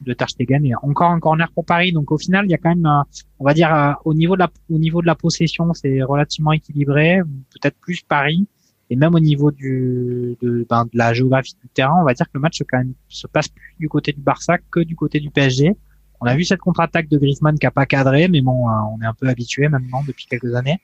de 0.00 0.14
Tarstegen 0.14 0.64
et 0.64 0.72
encore 0.82 1.10
un 1.10 1.20
corner 1.20 1.50
pour 1.52 1.66
Paris. 1.66 1.92
Donc 1.92 2.10
au 2.10 2.18
final, 2.18 2.46
il 2.46 2.50
y 2.50 2.54
a 2.54 2.58
quand 2.58 2.70
même, 2.70 2.86
euh, 2.86 3.02
on 3.38 3.44
va 3.44 3.52
dire, 3.52 3.74
euh, 3.74 3.92
au 4.04 4.14
niveau 4.14 4.34
de 4.34 4.40
la, 4.40 4.50
au 4.70 4.78
niveau 4.78 5.02
de 5.02 5.06
la 5.06 5.14
possession, 5.14 5.72
c'est 5.74 6.02
relativement 6.02 6.52
équilibré, 6.52 7.20
peut-être 7.50 7.76
plus 7.78 8.00
Paris. 8.02 8.46
Et 8.88 8.96
même 8.96 9.14
au 9.14 9.20
niveau 9.20 9.52
du, 9.52 10.36
de, 10.42 10.66
ben, 10.68 10.84
de 10.84 10.98
la 10.98 11.12
géographie 11.12 11.54
du 11.62 11.68
terrain, 11.68 12.00
on 12.00 12.04
va 12.04 12.14
dire 12.14 12.26
que 12.26 12.32
le 12.34 12.40
match 12.40 12.60
quand 12.68 12.78
même 12.78 12.94
se 13.08 13.26
passe 13.28 13.48
plus 13.48 13.76
du 13.78 13.88
côté 13.88 14.12
du 14.12 14.20
Barça 14.20 14.56
que 14.70 14.80
du 14.80 14.96
côté 14.96 15.20
du 15.20 15.30
PSG. 15.30 15.76
On 16.20 16.26
a 16.26 16.34
vu 16.34 16.44
cette 16.44 16.60
contre-attaque 16.60 17.08
de 17.08 17.16
Griezmann 17.16 17.56
qui 17.56 17.66
a 17.66 17.70
pas 17.70 17.86
cadré, 17.86 18.28
mais 18.28 18.40
bon, 18.40 18.68
on 18.68 19.00
est 19.00 19.06
un 19.06 19.14
peu 19.14 19.28
habitué 19.28 19.68
maintenant 19.68 20.02
depuis 20.06 20.26
quelques 20.26 20.54
années. 20.54 20.80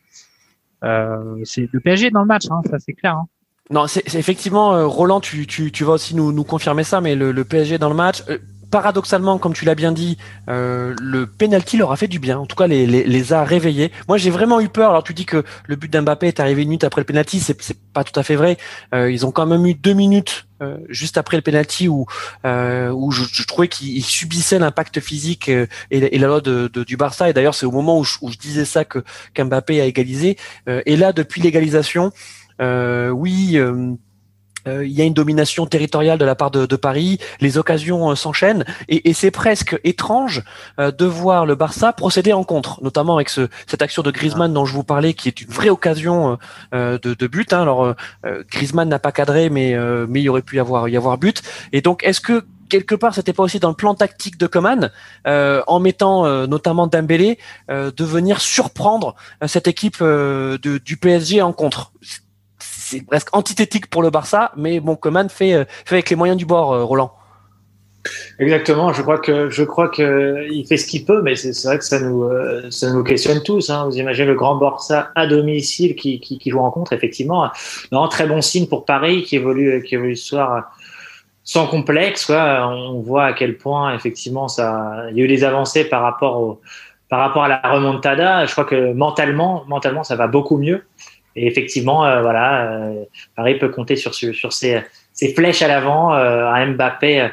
Euh, 0.85 1.41
c'est 1.45 1.69
le 1.73 1.81
PSG 1.81 2.11
dans 2.11 2.21
le 2.21 2.27
match, 2.27 2.47
hein, 2.51 2.61
ça 2.69 2.79
c'est 2.79 2.93
clair. 2.93 3.17
Hein. 3.17 3.27
Non, 3.71 3.89
c'est 3.89 4.15
effectivement, 4.15 4.75
euh, 4.75 4.87
Roland, 4.87 5.21
tu, 5.21 5.47
tu, 5.47 5.73
tu 5.73 5.83
vas 5.83 5.95
aussi 5.95 6.15
nous, 6.15 6.31
nous 6.31 6.45
confirmer 6.45 6.85
ça, 6.85 7.01
mais 7.01 7.17
le, 7.17 7.33
le 7.33 7.45
PSG 7.45 7.79
dans 7.79 7.89
le 7.89 7.97
match, 7.97 8.23
euh, 8.29 8.39
paradoxalement, 8.71 9.39
comme 9.39 9.55
tu 9.55 9.65
l'as 9.65 9.75
bien 9.75 9.91
dit, 9.91 10.19
euh, 10.49 10.95
le 11.01 11.27
penalty 11.27 11.77
leur 11.77 11.91
a 11.91 11.97
fait 11.97 12.07
du 12.07 12.21
bien. 12.21 12.39
En 12.39 12.47
tout 12.47 12.55
cas, 12.55 12.69
les, 12.69 12.87
les, 12.87 13.03
les 13.03 13.33
a 13.33 13.43
réveillés. 13.43 13.91
Moi, 14.07 14.19
j'ai 14.19 14.31
vraiment 14.31 14.61
eu 14.61 14.69
peur. 14.69 14.91
Alors, 14.91 15.03
tu 15.03 15.15
dis 15.15 15.25
que 15.25 15.43
le 15.67 15.75
but 15.75 15.93
d'Mbappé 15.93 16.29
est 16.29 16.39
arrivé 16.39 16.63
une 16.63 16.69
minute 16.69 16.85
après 16.85 17.01
le 17.01 17.07
penalty, 17.07 17.41
c'est 17.41 17.77
pas 17.93 18.05
tout 18.05 18.19
à 18.19 18.23
fait 18.23 18.37
vrai. 18.37 18.57
ils 18.93 19.27
ont 19.27 19.33
quand 19.33 19.47
même 19.47 19.67
eu 19.67 19.75
deux 19.75 19.95
minutes 19.95 20.47
juste 20.89 21.19
après 21.19 21.37
le 21.37 21.43
penalty 21.43 21.89
où 21.89 22.07
où 22.45 23.13
je, 23.13 23.23
je 23.33 23.43
trouvais 23.45 23.69
qu'ils 23.69 24.05
subissaient 24.05 24.59
l'impact 24.59 25.01
physique 25.01 25.49
et, 25.49 25.67
et, 25.91 26.19
la 26.19 26.27
loi 26.27 26.41
de, 26.41 26.69
de, 26.73 26.85
du 26.85 26.97
Barça. 26.97 27.31
Et 27.31 27.33
d'ailleurs, 27.33 27.55
c'est 27.55 27.67
au 27.67 27.73
moment 27.73 27.99
où 27.99 28.05
je, 28.05 28.19
où 28.21 28.31
je, 28.31 28.37
disais 28.37 28.65
ça 28.67 28.85
que 28.85 29.03
qu'Mbappé 29.35 29.81
a 29.81 29.87
égalisé. 29.87 30.37
et 30.67 30.97
là, 30.97 31.13
depuis 31.13 31.41
l'égalisation. 31.41 32.13
Euh, 32.61 33.11
oui. 33.11 33.53
Euh, 33.55 33.95
euh, 34.67 34.85
il 34.85 34.91
y 34.91 35.01
a 35.01 35.05
une 35.05 35.15
domination 35.15 35.65
territoriale 35.65 36.19
de 36.19 36.25
la 36.25 36.35
part 36.35 36.51
de, 36.51 36.77
Paris, 36.77 37.21
les 37.41 37.57
occasions 37.57 38.17
s'enchaînent 38.17 38.65
et, 38.89 39.13
c'est 39.13 39.31
presque 39.31 39.79
étrange 39.85 40.43
de 40.77 41.05
voir 41.05 41.47
le 41.47 41.55
Barça 41.55 41.93
procéder 41.93 42.33
en 42.33 42.43
contre, 42.43 42.83
notamment 42.83 43.15
avec 43.15 43.29
ce, 43.29 43.47
cette 43.69 43.81
action 43.81 44.03
de 44.03 44.11
Griezmann 44.11 44.53
dont 44.53 44.65
je 44.65 44.75
vous 44.75 44.83
parlais, 44.83 45.15
qui 45.15 45.29
est 45.29 45.41
une 45.41 45.53
vraie 45.53 45.69
occasion 45.69 46.37
de, 46.73 46.99
de, 46.99 47.27
but. 47.29 47.53
Hein. 47.53 47.63
Alors 47.63 47.95
Griezmann 48.51 48.89
n'a 48.89 48.99
pas 48.99 49.13
cadré, 49.13 49.51
mais 49.51 49.77
mais 50.09 50.21
il 50.21 50.29
aurait 50.29 50.43
pu 50.43 50.57
y 50.57 50.59
avoir 50.59 51.17
but. 51.17 51.43
Et 51.73 51.81
donc 51.81 52.03
est-ce 52.03 52.21
que 52.21 52.45
quelque 52.69 52.97
part, 52.97 53.15
c'était 53.15 53.33
pas 53.33 53.45
aussi 53.45 53.61
dans 53.61 53.69
le 53.69 53.77
plan 53.77 53.95
tactique 53.95 54.37
de 54.37 54.49
Coman, 54.49 54.91
en 55.27 55.79
mettant 55.79 56.49
notamment 56.49 56.89
Dembélé, 56.89 57.39
de 57.69 58.05
venir 58.05 58.41
surprendre 58.41 59.15
cette 59.47 59.69
équipe 59.69 60.03
de, 60.03 60.59
du 60.85 60.97
PSG 60.97 61.41
en 61.41 61.53
contre? 61.53 61.93
C'est 62.87 63.05
presque 63.05 63.35
antithétique 63.35 63.89
pour 63.89 64.03
le 64.03 64.11
Barça, 64.11 64.53
mais 64.57 64.79
bon, 64.79 64.95
Coman 64.95 65.29
fait, 65.29 65.55
euh, 65.55 65.65
avec 65.91 66.09
les 66.09 66.17
moyens 66.17 66.39
du 66.39 66.47
bord, 66.47 66.73
euh, 66.73 66.85
Roland. 66.85 67.13
Exactement. 68.39 68.93
Je 68.93 69.03
crois 69.03 69.19
que 69.19 69.51
je 69.51 69.65
crois 69.65 69.89
que 69.89 70.47
il 70.49 70.65
fait 70.65 70.77
ce 70.77 70.87
qu'il 70.87 71.05
peut, 71.05 71.23
mais 71.23 71.35
c'est 71.35 71.51
vrai 71.65 71.79
que 71.79 71.85
ça 71.85 71.99
nous 71.99 72.23
euh, 72.23 72.71
ça 72.71 72.93
nous 72.93 73.03
questionne 73.03 73.43
tous. 73.43 73.69
Hein. 73.69 73.87
Vous 73.87 73.99
imaginez 73.99 74.29
le 74.29 74.37
grand 74.37 74.55
Barça 74.55 75.11
à 75.17 75.27
domicile 75.27 75.97
qui, 75.97 76.21
qui, 76.21 76.39
qui 76.39 76.51
joue 76.51 76.61
en 76.61 76.71
contre, 76.71 76.93
effectivement. 76.93 77.51
Non, 77.91 78.07
très 78.07 78.29
bon 78.29 78.41
signe 78.41 78.69
pour 78.69 78.85
Paris 78.85 79.25
qui 79.25 79.35
évolue 79.35 79.83
qui 79.83 79.97
évolue 79.97 80.15
ce 80.15 80.29
soir 80.29 80.71
sans 81.43 81.67
complexe. 81.67 82.31
On 82.31 83.01
voit 83.01 83.25
à 83.25 83.33
quel 83.33 83.57
point 83.57 83.93
effectivement 83.97 84.47
ça 84.47 85.07
il 85.11 85.19
y 85.19 85.23
a 85.23 85.25
eu 85.25 85.29
des 85.29 85.43
avancées 85.43 85.85
par 85.85 86.03
rapport 86.03 86.61
par 87.09 87.19
rapport 87.19 87.43
à 87.43 87.49
la 87.49 87.61
remontada. 87.65 88.47
Je 88.47 88.53
crois 88.53 88.67
que 88.67 88.93
mentalement 88.93 89.65
mentalement 89.67 90.05
ça 90.05 90.15
va 90.15 90.29
beaucoup 90.29 90.59
mieux. 90.59 90.85
Et 91.37 91.47
effectivement, 91.47 92.05
euh, 92.05 92.23
voilà, 92.23 92.73
euh, 92.73 93.05
Paris 93.37 93.59
peut 93.59 93.69
compter 93.69 93.97
sur, 93.97 94.15
sur 94.15 94.53
ses, 94.53 94.83
ses 95.13 95.35
flèches 95.35 95.63
à 95.63 95.69
l'avant, 95.69 96.15
euh, 96.15 96.47
à 96.47 96.65
Mbappé, 96.67 97.29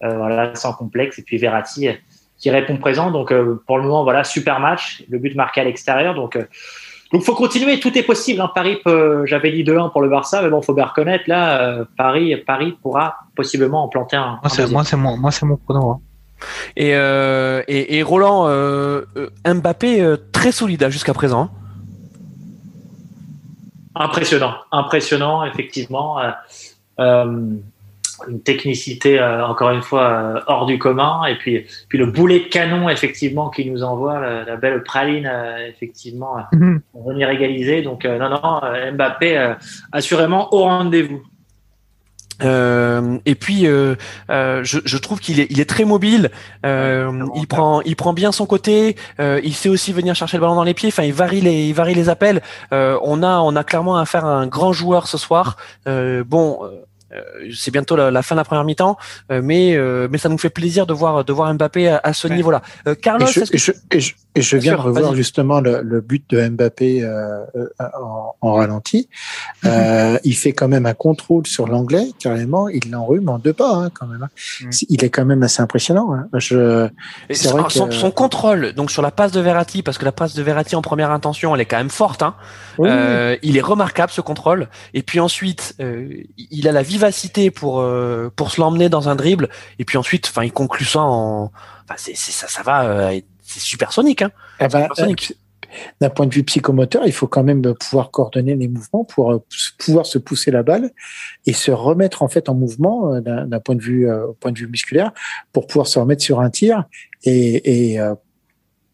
voilà, 0.00 0.54
sans 0.54 0.72
complexe, 0.72 1.18
et 1.18 1.22
puis 1.22 1.38
Verratti 1.38 1.88
qui 2.38 2.50
répond 2.50 2.76
présent. 2.76 3.10
Donc 3.10 3.34
pour 3.66 3.78
le 3.78 3.82
moment, 3.82 4.04
voilà, 4.04 4.22
super 4.22 4.60
match, 4.60 5.02
le 5.08 5.18
but 5.18 5.34
marqué 5.34 5.60
à 5.60 5.64
l'extérieur. 5.64 6.14
Donc 6.14 6.38
donc 7.12 7.22
faut 7.24 7.34
continuer, 7.34 7.80
tout 7.80 7.96
est 7.98 8.02
possible. 8.04 8.40
Hein. 8.40 8.52
Paris 8.54 8.78
peut, 8.84 9.26
j'avais 9.26 9.50
dit 9.50 9.64
2-1 9.64 9.90
pour 9.90 10.02
le 10.02 10.08
Barça, 10.08 10.40
mais 10.42 10.50
bon, 10.50 10.62
faut 10.62 10.74
bien 10.74 10.84
reconnaître 10.84 11.24
là, 11.26 11.84
Paris, 11.96 12.36
Paris 12.46 12.76
pourra 12.80 13.16
possiblement 13.34 13.82
en 13.82 13.88
planter 13.88 14.16
un. 14.16 14.38
Moi, 14.42 14.50
c'est 14.50 14.70
moi, 14.70 14.84
c'est 14.84 14.96
mon, 14.96 15.16
moi, 15.16 15.32
c'est 15.32 15.46
mon 15.46 15.56
pronom. 15.56 15.90
Hein. 15.90 16.00
Et, 16.76 16.94
euh, 16.94 17.62
et, 17.66 17.98
et 17.98 18.02
Roland, 18.02 18.44
euh, 18.46 19.02
Mbappé 19.44 20.14
très 20.32 20.52
solide 20.52 20.84
hein, 20.84 20.90
jusqu'à 20.90 21.14
présent. 21.14 21.42
Hein. 21.42 21.50
Impressionnant, 23.94 24.54
impressionnant, 24.72 25.44
effectivement. 25.44 26.20
Euh, 26.20 26.30
euh, 27.00 27.54
une 28.26 28.42
technicité, 28.42 29.20
euh, 29.20 29.46
encore 29.46 29.70
une 29.70 29.82
fois, 29.82 30.42
hors 30.48 30.66
du 30.66 30.76
commun. 30.76 31.24
Et 31.26 31.36
puis, 31.36 31.64
puis 31.88 31.98
le 31.98 32.06
boulet 32.06 32.40
de 32.40 32.46
canon, 32.46 32.88
effectivement, 32.88 33.48
qui 33.48 33.70
nous 33.70 33.84
envoie, 33.84 34.18
la, 34.44 34.56
belle 34.56 34.82
praline, 34.82 35.30
effectivement, 35.68 36.38
mm 36.52 36.78
pour 36.92 37.08
venir 37.08 37.30
égaliser. 37.30 37.82
Donc, 37.82 38.04
non, 38.04 38.28
non, 38.28 38.60
Mbappé, 38.92 39.54
assurément 39.92 40.52
au 40.52 40.64
rendez-vous. 40.64 41.22
Euh, 42.42 43.18
et 43.26 43.34
puis, 43.34 43.66
euh, 43.66 43.96
euh, 44.30 44.62
je, 44.64 44.78
je, 44.84 44.96
trouve 44.98 45.20
qu'il 45.20 45.40
est, 45.40 45.46
il 45.50 45.60
est 45.60 45.68
très 45.68 45.84
mobile. 45.84 46.30
Euh, 46.64 47.26
il 47.36 47.46
prend, 47.46 47.80
il 47.82 47.96
prend 47.96 48.12
bien 48.12 48.32
son 48.32 48.46
côté. 48.46 48.96
Euh, 49.20 49.40
il 49.44 49.54
sait 49.54 49.68
aussi 49.68 49.92
venir 49.92 50.14
chercher 50.14 50.36
le 50.36 50.42
ballon 50.42 50.54
dans 50.54 50.64
les 50.64 50.74
pieds. 50.74 50.88
Enfin, 50.88 51.04
il 51.04 51.12
varie 51.12 51.40
les, 51.40 51.68
il 51.68 51.74
varie 51.74 51.94
les 51.94 52.08
appels. 52.08 52.42
on 52.70 53.22
a, 53.22 53.38
on 53.38 53.56
a 53.56 53.64
clairement 53.64 53.96
affaire 53.96 54.24
à 54.24 54.34
un 54.34 54.46
grand 54.46 54.72
joueur 54.72 55.08
ce 55.08 55.18
soir. 55.18 55.56
bon 55.86 56.60
euh, 57.12 57.50
c'est 57.54 57.70
bientôt 57.70 57.96
la, 57.96 58.22
fin 58.22 58.34
de 58.34 58.40
la 58.40 58.44
première 58.44 58.64
mi-temps, 58.64 58.98
euh, 59.32 59.40
mais 59.42 59.74
euh, 59.74 60.08
mais 60.10 60.18
ça 60.18 60.28
nous 60.28 60.36
fait 60.36 60.50
plaisir 60.50 60.86
de 60.86 60.92
voir 60.92 61.24
de 61.24 61.32
voir 61.32 61.52
Mbappé 61.54 61.88
à, 61.88 62.12
ce 62.12 62.28
niveau-là. 62.28 62.62
Carlos, 63.00 63.26
et 63.26 63.32
je, 63.32 63.40
et 63.52 63.58
je, 63.58 63.72
et 63.92 64.00
je, 64.00 64.14
viens 64.56 64.76
de 64.76 64.80
revoir 64.80 65.14
justement 65.14 65.60
le, 65.60 65.82
le, 65.82 66.00
but 66.00 66.28
de 66.30 66.48
Mbappé 66.48 67.06
en, 67.78 68.34
en, 68.40 68.52
ralenti. 68.52 69.08
Mhm. 69.64 70.18
il 70.24 70.34
fait 70.34 70.52
quand 70.52 70.68
même 70.68 70.86
un 70.86 70.94
contrôle 70.94 71.46
sur 71.46 71.66
l'anglais 71.66 72.08
carrément. 72.18 72.68
Il 72.68 72.90
l'enrhume 72.90 73.28
en 73.28 73.38
deux 73.38 73.52
pas 73.52 73.74
hein, 73.74 73.90
quand 73.92 74.06
même. 74.06 74.22
Hein. 74.22 74.30
Mhm. 74.62 74.70
Il 74.88 75.04
est 75.04 75.10
quand 75.10 75.24
même 75.24 75.42
assez 75.42 75.62
impressionnant. 75.62 76.12
Hein. 76.12 76.28
Je, 76.34 76.88
c'est 77.30 77.48
vrai 77.48 77.64
son, 77.68 77.88
que... 77.88 77.94
son, 77.94 78.10
contrôle 78.10 78.72
donc 78.72 78.90
sur 78.90 79.02
la 79.02 79.10
passe 79.10 79.32
de 79.32 79.40
Verratti 79.40 79.82
parce 79.82 79.98
que 79.98 80.04
la 80.04 80.12
passe 80.12 80.34
de 80.34 80.42
Verratti 80.42 80.76
en 80.76 80.82
première 80.82 81.10
intention 81.10 81.54
elle 81.54 81.60
est 81.60 81.66
quand 81.66 81.78
même 81.78 81.90
forte. 81.90 82.22
Hein. 82.22 82.34
il 83.42 83.56
est 83.56 83.62
remarquable 83.62 84.12
ce 84.12 84.20
contrôle. 84.20 84.68
Et 84.94 85.02
puis 85.02 85.20
ensuite 85.20 85.76
il 86.50 86.68
a 86.68 86.72
la 86.72 86.82
vivacité 86.82 87.50
pour 87.50 87.80
euh, 87.80 88.30
pour 88.34 88.50
se 88.50 88.60
l'emmener 88.60 88.88
dans 88.88 89.08
un 89.08 89.16
dribble 89.16 89.48
et 89.78 89.84
puis 89.84 89.98
ensuite 89.98 90.26
enfin 90.28 90.44
il 90.44 90.52
conclut 90.52 90.84
ça 90.84 91.00
en 91.00 91.50
enfin 91.84 91.94
c'est 91.96 92.16
ça 92.16 92.48
ça 92.48 92.62
va 92.62 92.84
euh, 92.84 93.20
c'est 93.58 93.66
supersonique. 93.66 94.22
Hein. 94.22 94.30
Eh 94.60 94.68
ben, 94.68 94.88
d'un 96.00 96.10
point 96.10 96.26
de 96.26 96.34
vue 96.34 96.44
psychomoteur, 96.44 97.02
il 97.06 97.12
faut 97.12 97.26
quand 97.26 97.42
même 97.42 97.62
pouvoir 97.74 98.10
coordonner 98.10 98.54
les 98.54 98.68
mouvements 98.68 99.04
pour 99.04 99.32
euh, 99.32 99.44
pouvoir 99.78 100.06
se 100.06 100.18
pousser 100.18 100.50
la 100.50 100.62
balle 100.62 100.90
et 101.46 101.52
se 101.52 101.70
remettre 101.70 102.22
en 102.22 102.28
fait 102.28 102.48
en 102.48 102.54
mouvement 102.54 103.14
euh, 103.14 103.20
d'un 103.20 103.60
point 103.60 103.74
de 103.74 103.82
vue 103.82 104.08
euh, 104.08 104.28
point 104.40 104.52
de 104.52 104.58
vue 104.58 104.68
musculaire 104.68 105.12
pour 105.52 105.66
pouvoir 105.66 105.86
se 105.86 105.98
remettre 105.98 106.22
sur 106.22 106.40
un 106.40 106.50
tir 106.50 106.84
et, 107.24 107.94
et 107.94 108.00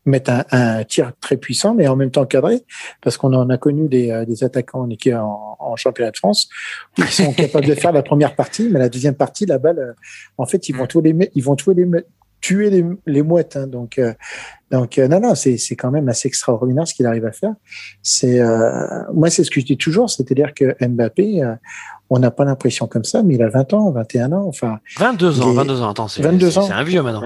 mettre 0.06 0.30
un, 0.30 0.44
un, 0.50 0.84
tir 0.84 1.12
très 1.20 1.36
puissant 1.36 1.74
mais 1.74 1.86
en 1.88 1.96
même 1.96 2.10
temps 2.10 2.26
cadré 2.26 2.62
parce 3.02 3.16
qu'on 3.16 3.32
en 3.32 3.48
a 3.50 3.58
connu 3.58 3.88
des, 3.88 4.24
des 4.26 4.44
attaquants 4.44 4.88
en, 4.88 5.56
en, 5.58 5.76
championnat 5.76 6.10
de 6.10 6.16
France 6.16 6.48
qui 6.94 7.02
sont 7.02 7.32
capables 7.36 7.66
de 7.66 7.74
faire 7.74 7.92
la 7.92 8.02
première 8.02 8.34
partie 8.34 8.68
mais 8.70 8.78
la 8.78 8.88
deuxième 8.88 9.14
partie 9.14 9.46
la 9.46 9.58
balle 9.58 9.94
en 10.38 10.46
fait 10.46 10.68
ils 10.68 10.76
vont 10.76 10.86
tous 10.86 11.00
les 11.00 11.14
ils 11.34 11.44
vont 11.44 11.56
tous 11.56 11.72
les 11.72 11.86
tuer 12.44 12.68
les, 12.68 12.84
les 13.06 13.22
mouettes 13.22 13.56
hein, 13.56 13.66
donc 13.66 13.98
donc 14.74 14.98
euh, 14.98 15.06
non, 15.06 15.20
non, 15.20 15.36
c'est 15.36 15.56
c'est 15.56 15.76
quand 15.76 15.92
même 15.92 16.08
assez 16.08 16.26
extraordinaire 16.26 16.88
ce 16.88 16.94
qu'il 16.94 17.06
arrive 17.06 17.24
à 17.26 17.30
faire. 17.30 17.52
C'est 18.02 18.40
euh, 18.40 19.02
moi, 19.14 19.30
c'est 19.30 19.44
ce 19.44 19.50
que 19.50 19.60
je 19.60 19.66
dis 19.66 19.76
toujours, 19.76 20.10
c'est-à-dire 20.10 20.52
que 20.52 20.74
Mbappé, 20.84 21.44
euh, 21.44 21.54
on 22.10 22.18
n'a 22.18 22.32
pas 22.32 22.44
l'impression 22.44 22.88
comme 22.88 23.04
ça, 23.04 23.22
mais 23.22 23.36
il 23.36 23.42
a 23.44 23.48
20 23.48 23.72
ans, 23.72 23.92
21 23.92 24.32
ans, 24.32 24.46
enfin. 24.48 24.80
22 24.98 25.42
ans, 25.42 25.52
22 25.52 25.80
ans. 25.80 25.90
Attends, 25.90 26.08
c'est 26.08 26.22
22 26.22 26.58
ans. 26.58 26.62
C'est 26.62 26.72
un 26.72 26.82
vieux 26.82 27.02
maintenant. 27.02 27.22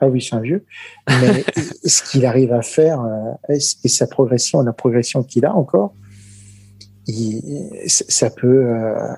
Ah 0.00 0.06
oui, 0.06 0.22
c'est 0.22 0.36
un 0.36 0.40
vieux. 0.40 0.64
Mais 1.08 1.44
ce 1.84 2.02
qu'il 2.04 2.24
arrive 2.26 2.52
à 2.52 2.62
faire 2.62 3.00
et 3.48 3.58
sa 3.58 4.06
progression, 4.06 4.62
la 4.62 4.72
progression 4.72 5.24
qu'il 5.24 5.46
a 5.46 5.52
encore, 5.52 5.94
ça 7.88 8.30
peut 8.30 8.66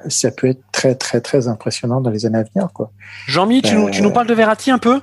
ça 0.08 0.30
peut 0.30 0.48
être 0.48 0.62
très 0.72 0.94
très 0.94 1.20
très 1.20 1.46
impressionnant 1.46 2.00
dans 2.00 2.10
les 2.10 2.24
années 2.24 2.38
à 2.38 2.44
venir, 2.44 2.72
quoi. 2.72 2.90
Jean-Mi, 3.26 3.60
tu, 3.60 3.76
tu 3.90 4.00
nous 4.00 4.12
parles 4.12 4.28
de 4.28 4.34
Verratti 4.34 4.70
un 4.70 4.78
peu? 4.78 4.98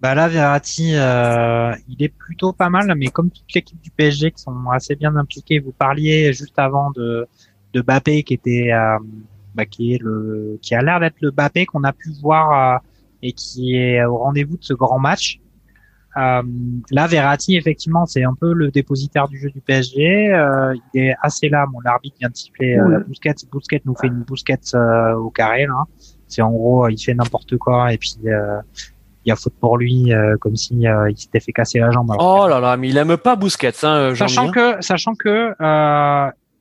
Bah 0.00 0.14
là, 0.14 0.28
Verratti, 0.28 0.92
euh, 0.94 1.74
il 1.88 2.02
est 2.02 2.08
plutôt 2.08 2.52
pas 2.52 2.70
mal, 2.70 2.92
mais 2.96 3.08
comme 3.08 3.30
toute 3.30 3.52
l'équipe 3.54 3.80
du 3.80 3.90
PSG 3.90 4.30
qui 4.30 4.42
sont 4.42 4.70
assez 4.70 4.96
bien 4.96 5.14
impliqués, 5.16 5.58
vous 5.58 5.72
parliez 5.72 6.32
juste 6.32 6.58
avant 6.58 6.90
de 6.90 7.26
de 7.72 7.80
Bappé 7.82 8.24
qui 8.24 8.34
était 8.34 8.72
euh, 8.72 8.98
bah, 9.54 9.66
qui 9.66 9.94
est 9.94 9.98
le 9.98 10.58
qui 10.62 10.74
a 10.74 10.82
l'air 10.82 11.00
d'être 11.00 11.20
le 11.20 11.30
Bappé 11.30 11.66
qu'on 11.66 11.84
a 11.84 11.92
pu 11.92 12.10
voir 12.20 12.76
euh, 12.76 12.78
et 13.22 13.32
qui 13.32 13.76
est 13.76 14.02
au 14.04 14.16
rendez-vous 14.16 14.56
de 14.56 14.64
ce 14.64 14.74
grand 14.74 14.98
match. 14.98 15.40
Euh, 16.16 16.42
là, 16.90 17.06
Verratti, 17.06 17.56
effectivement, 17.56 18.04
c'est 18.06 18.24
un 18.24 18.34
peu 18.34 18.52
le 18.52 18.70
dépositaire 18.70 19.28
du 19.28 19.38
jeu 19.38 19.50
du 19.50 19.60
PSG. 19.60 20.32
Euh, 20.32 20.74
il 20.94 21.02
est 21.02 21.14
assez 21.22 21.48
là. 21.48 21.66
Bon, 21.70 21.78
l'arbitre 21.80 22.16
vient 22.18 22.30
de 22.30 22.36
siffler 22.36 22.78
euh, 22.78 22.88
la 22.88 22.98
Busquets. 23.00 23.34
Busquets 23.52 23.82
nous 23.84 23.94
fait 23.94 24.08
une 24.08 24.24
Busquets 24.24 24.74
au 25.16 25.30
carré. 25.30 25.66
Là. 25.66 25.84
C'est 26.26 26.42
en 26.42 26.50
gros, 26.50 26.88
il 26.88 26.98
fait 26.98 27.14
n'importe 27.14 27.56
quoi 27.58 27.92
et 27.92 27.98
puis 27.98 28.16
a 29.30 29.36
faute 29.36 29.54
pour 29.60 29.76
lui, 29.78 30.12
euh, 30.12 30.36
comme 30.38 30.56
si 30.56 30.86
euh, 30.86 31.10
il 31.10 31.16
s'était 31.16 31.40
fait 31.40 31.52
casser 31.52 31.78
la 31.78 31.90
jambe. 31.90 32.14
oh 32.18 32.46
là 32.48 32.60
là, 32.60 32.76
mais 32.76 32.88
il 32.88 32.96
aime 32.96 33.16
pas 33.16 33.36
Busquets, 33.36 33.84
hein, 33.84 33.96
euh, 33.96 34.14
Sachant 34.14 34.50
que, 34.50 34.80
sachant 34.80 35.14
que, 35.14 35.52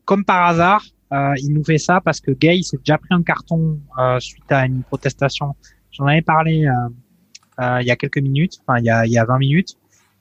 comme 0.05 0.25
par 0.25 0.47
hasard, 0.47 0.83
il 1.11 1.53
nous 1.53 1.63
fait 1.63 1.77
ça 1.77 2.01
parce 2.03 2.19
que 2.19 2.31
Gay 2.31 2.61
s'est 2.61 2.77
déjà 2.77 2.97
pris 2.97 3.09
un 3.11 3.23
carton 3.23 3.79
suite 4.19 4.51
à 4.51 4.65
une 4.65 4.83
protestation. 4.83 5.55
J'en 5.91 6.05
avais 6.05 6.21
parlé 6.21 6.67
il 7.59 7.85
y 7.85 7.91
a 7.91 7.95
quelques 7.95 8.19
minutes, 8.19 8.59
enfin 8.65 8.79
il 8.79 8.85
y 8.85 8.89
a, 8.89 9.05
il 9.05 9.11
y 9.11 9.17
a 9.17 9.25
20 9.25 9.37
minutes. 9.39 9.75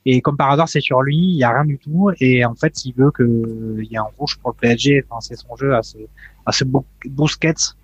Et 0.07 0.22
comme 0.22 0.38
par 0.38 0.51
hasard, 0.51 0.68
c'est 0.68 0.80
sur 0.80 1.03
lui, 1.03 1.16
il 1.16 1.36
y 1.36 1.44
a 1.44 1.51
rien 1.51 1.66
du 1.66 1.76
tout. 1.76 2.11
Et 2.18 2.42
en 2.44 2.55
fait, 2.55 2.84
il 2.86 2.94
veut 2.94 3.11
que 3.11 3.76
il 3.78 3.90
y 3.90 3.94
ait 3.94 3.99
un 3.99 4.07
rouge 4.16 4.38
pour 4.38 4.53
le 4.53 4.57
PSG. 4.57 5.05
Enfin, 5.07 5.20
c'est 5.20 5.36
son 5.36 5.55
jeu 5.57 5.74
à 5.74 5.82
ce, 5.82 5.99
à 6.46 6.53
ce 6.53 6.64
Busquets. 7.05 7.74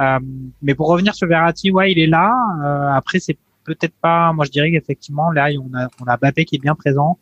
Euh, 0.00 0.18
mais 0.62 0.74
pour 0.74 0.88
revenir 0.88 1.14
sur 1.14 1.28
Verratti, 1.28 1.70
ouais, 1.70 1.92
il 1.92 1.98
est 1.98 2.06
là. 2.06 2.34
Euh, 2.62 2.96
après, 2.96 3.20
c'est 3.20 3.38
peut-être 3.64 3.94
pas. 4.00 4.32
Moi, 4.32 4.44
je 4.44 4.50
dirais 4.50 4.70
qu'effectivement, 4.70 5.30
là, 5.30 5.48
on 5.60 5.76
a, 5.76 5.88
on 6.00 6.06
a 6.06 6.16
Bappé 6.16 6.44
qui 6.44 6.56
est 6.56 6.60
bien 6.60 6.74
présent. 6.74 7.18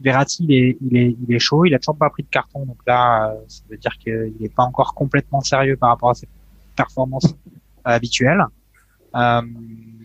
Verratti, 0.00 0.44
il 0.44 0.52
est, 0.52 0.78
il 0.82 0.96
est, 0.96 1.16
il 1.26 1.34
est 1.34 1.38
chaud. 1.38 1.64
Il 1.64 1.74
a 1.74 1.78
toujours 1.78 1.96
pas 1.96 2.10
pris 2.10 2.22
de 2.22 2.28
carton. 2.28 2.64
Donc 2.66 2.78
là, 2.86 3.30
euh, 3.30 3.34
ça 3.48 3.62
veut 3.70 3.78
dire 3.78 3.96
qu'il 3.98 4.34
n'est 4.40 4.48
pas 4.48 4.64
encore 4.64 4.94
complètement 4.94 5.40
sérieux 5.40 5.76
par 5.76 5.90
rapport 5.90 6.10
à 6.10 6.14
ses 6.14 6.28
performances 6.76 7.34
habituelles. 7.84 8.44
Euh, 9.14 9.42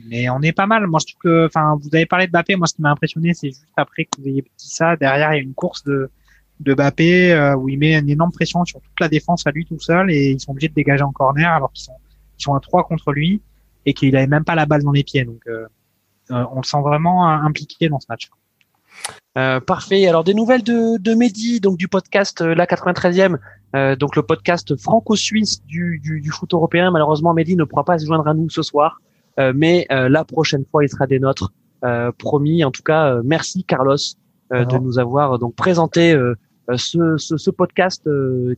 mais 0.10 0.30
on 0.30 0.42
est 0.42 0.54
pas 0.54 0.68
mal. 0.68 0.88
Moi, 0.88 1.00
je 1.02 1.14
trouve 1.14 1.22
que, 1.22 1.46
enfin, 1.48 1.78
vous 1.82 1.90
avez 1.94 2.06
parlé 2.06 2.28
de 2.28 2.32
Bappé. 2.32 2.56
Moi, 2.56 2.68
ce 2.68 2.74
qui 2.76 2.82
m'a 2.82 2.92
impressionné, 2.92 3.34
c'est 3.34 3.48
juste 3.48 3.66
après 3.78 4.06
que 4.06 4.22
vous 4.22 4.28
ayez 4.28 4.42
dit 4.42 4.50
ça. 4.58 4.96
Derrière, 4.96 5.34
il 5.34 5.38
y 5.38 5.40
a 5.40 5.44
une 5.44 5.54
course 5.54 5.84
de, 5.84 6.10
de 6.62 6.74
Bappé 6.74 7.34
euh, 7.34 7.56
où 7.56 7.70
il 7.70 7.78
met 7.80 7.98
une 7.98 8.10
énorme 8.10 8.32
pression 8.32 8.64
sur 8.66 8.82
toute 8.82 9.00
la 9.00 9.10
défense 9.10 9.46
à 9.48 9.52
lui 9.52 9.66
tout 9.66 9.80
seul 9.80 10.12
et 10.12 10.32
ils 10.32 10.40
sont 10.40 10.52
obligés 10.52 10.70
de 10.70 10.74
dégager 10.74 11.04
en 11.04 11.12
corner 11.12 11.52
alors 11.52 11.72
qu'ils 11.72 11.86
sont, 11.86 11.98
ils 12.40 12.44
sont 12.44 12.54
à 12.54 12.60
trois 12.60 12.84
contre 12.84 13.12
lui 13.12 13.42
et 13.86 13.94
qu'il 13.94 14.16
avait 14.16 14.28
même 14.28 14.44
pas 14.44 14.56
la 14.56 14.66
balle 14.66 14.84
dans 14.84 14.92
les 14.92 15.04
pieds. 15.04 15.26
Donc, 15.26 15.42
euh, 15.48 15.66
euh, 15.66 15.68
on 16.32 16.58
le 16.58 16.66
sent 16.66 16.82
vraiment 16.82 17.28
impliqué 17.28 17.90
dans 17.90 18.00
ce 18.00 18.06
match. 18.10 18.30
Euh, 19.38 19.60
parfait. 19.60 20.08
Alors 20.08 20.24
des 20.24 20.34
nouvelles 20.34 20.64
de, 20.64 20.98
de 20.98 21.14
Mehdi, 21.14 21.60
donc 21.62 21.78
du 21.78 21.88
podcast 21.88 22.42
euh, 22.42 22.54
La 22.54 22.66
93e, 22.66 23.38
donc 23.96 24.18
le 24.18 24.24
podcast 24.24 24.76
franco-suisse 24.76 25.64
du, 25.64 26.00
du, 26.04 26.20
du, 26.20 26.30
foot 26.30 26.54
européen. 26.54 26.92
Malheureusement, 26.92 27.34
Mehdi 27.34 27.56
ne 27.56 27.64
pourra 27.64 27.86
pas 27.86 27.98
se 27.98 28.06
joindre 28.06 28.28
à 28.28 28.34
nous 28.34 28.50
ce 28.50 28.64
soir, 28.64 29.00
mais 29.38 29.88
la 29.90 30.26
prochaine 30.26 30.66
fois, 30.70 30.84
il 30.84 30.90
sera 30.90 31.08
des 31.08 31.20
nôtres. 31.20 31.54
promis. 32.18 32.66
En 32.66 32.72
tout 32.72 32.84
cas, 32.84 33.22
merci 33.24 33.64
Carlos 33.64 33.96
de 34.52 34.78
nous 34.78 35.00
avoir 35.00 35.40
donc 35.40 35.56
présenté 35.56 36.12
ce, 36.76 37.16
ce, 37.18 37.38
ce, 37.38 37.50
podcast 37.50 38.04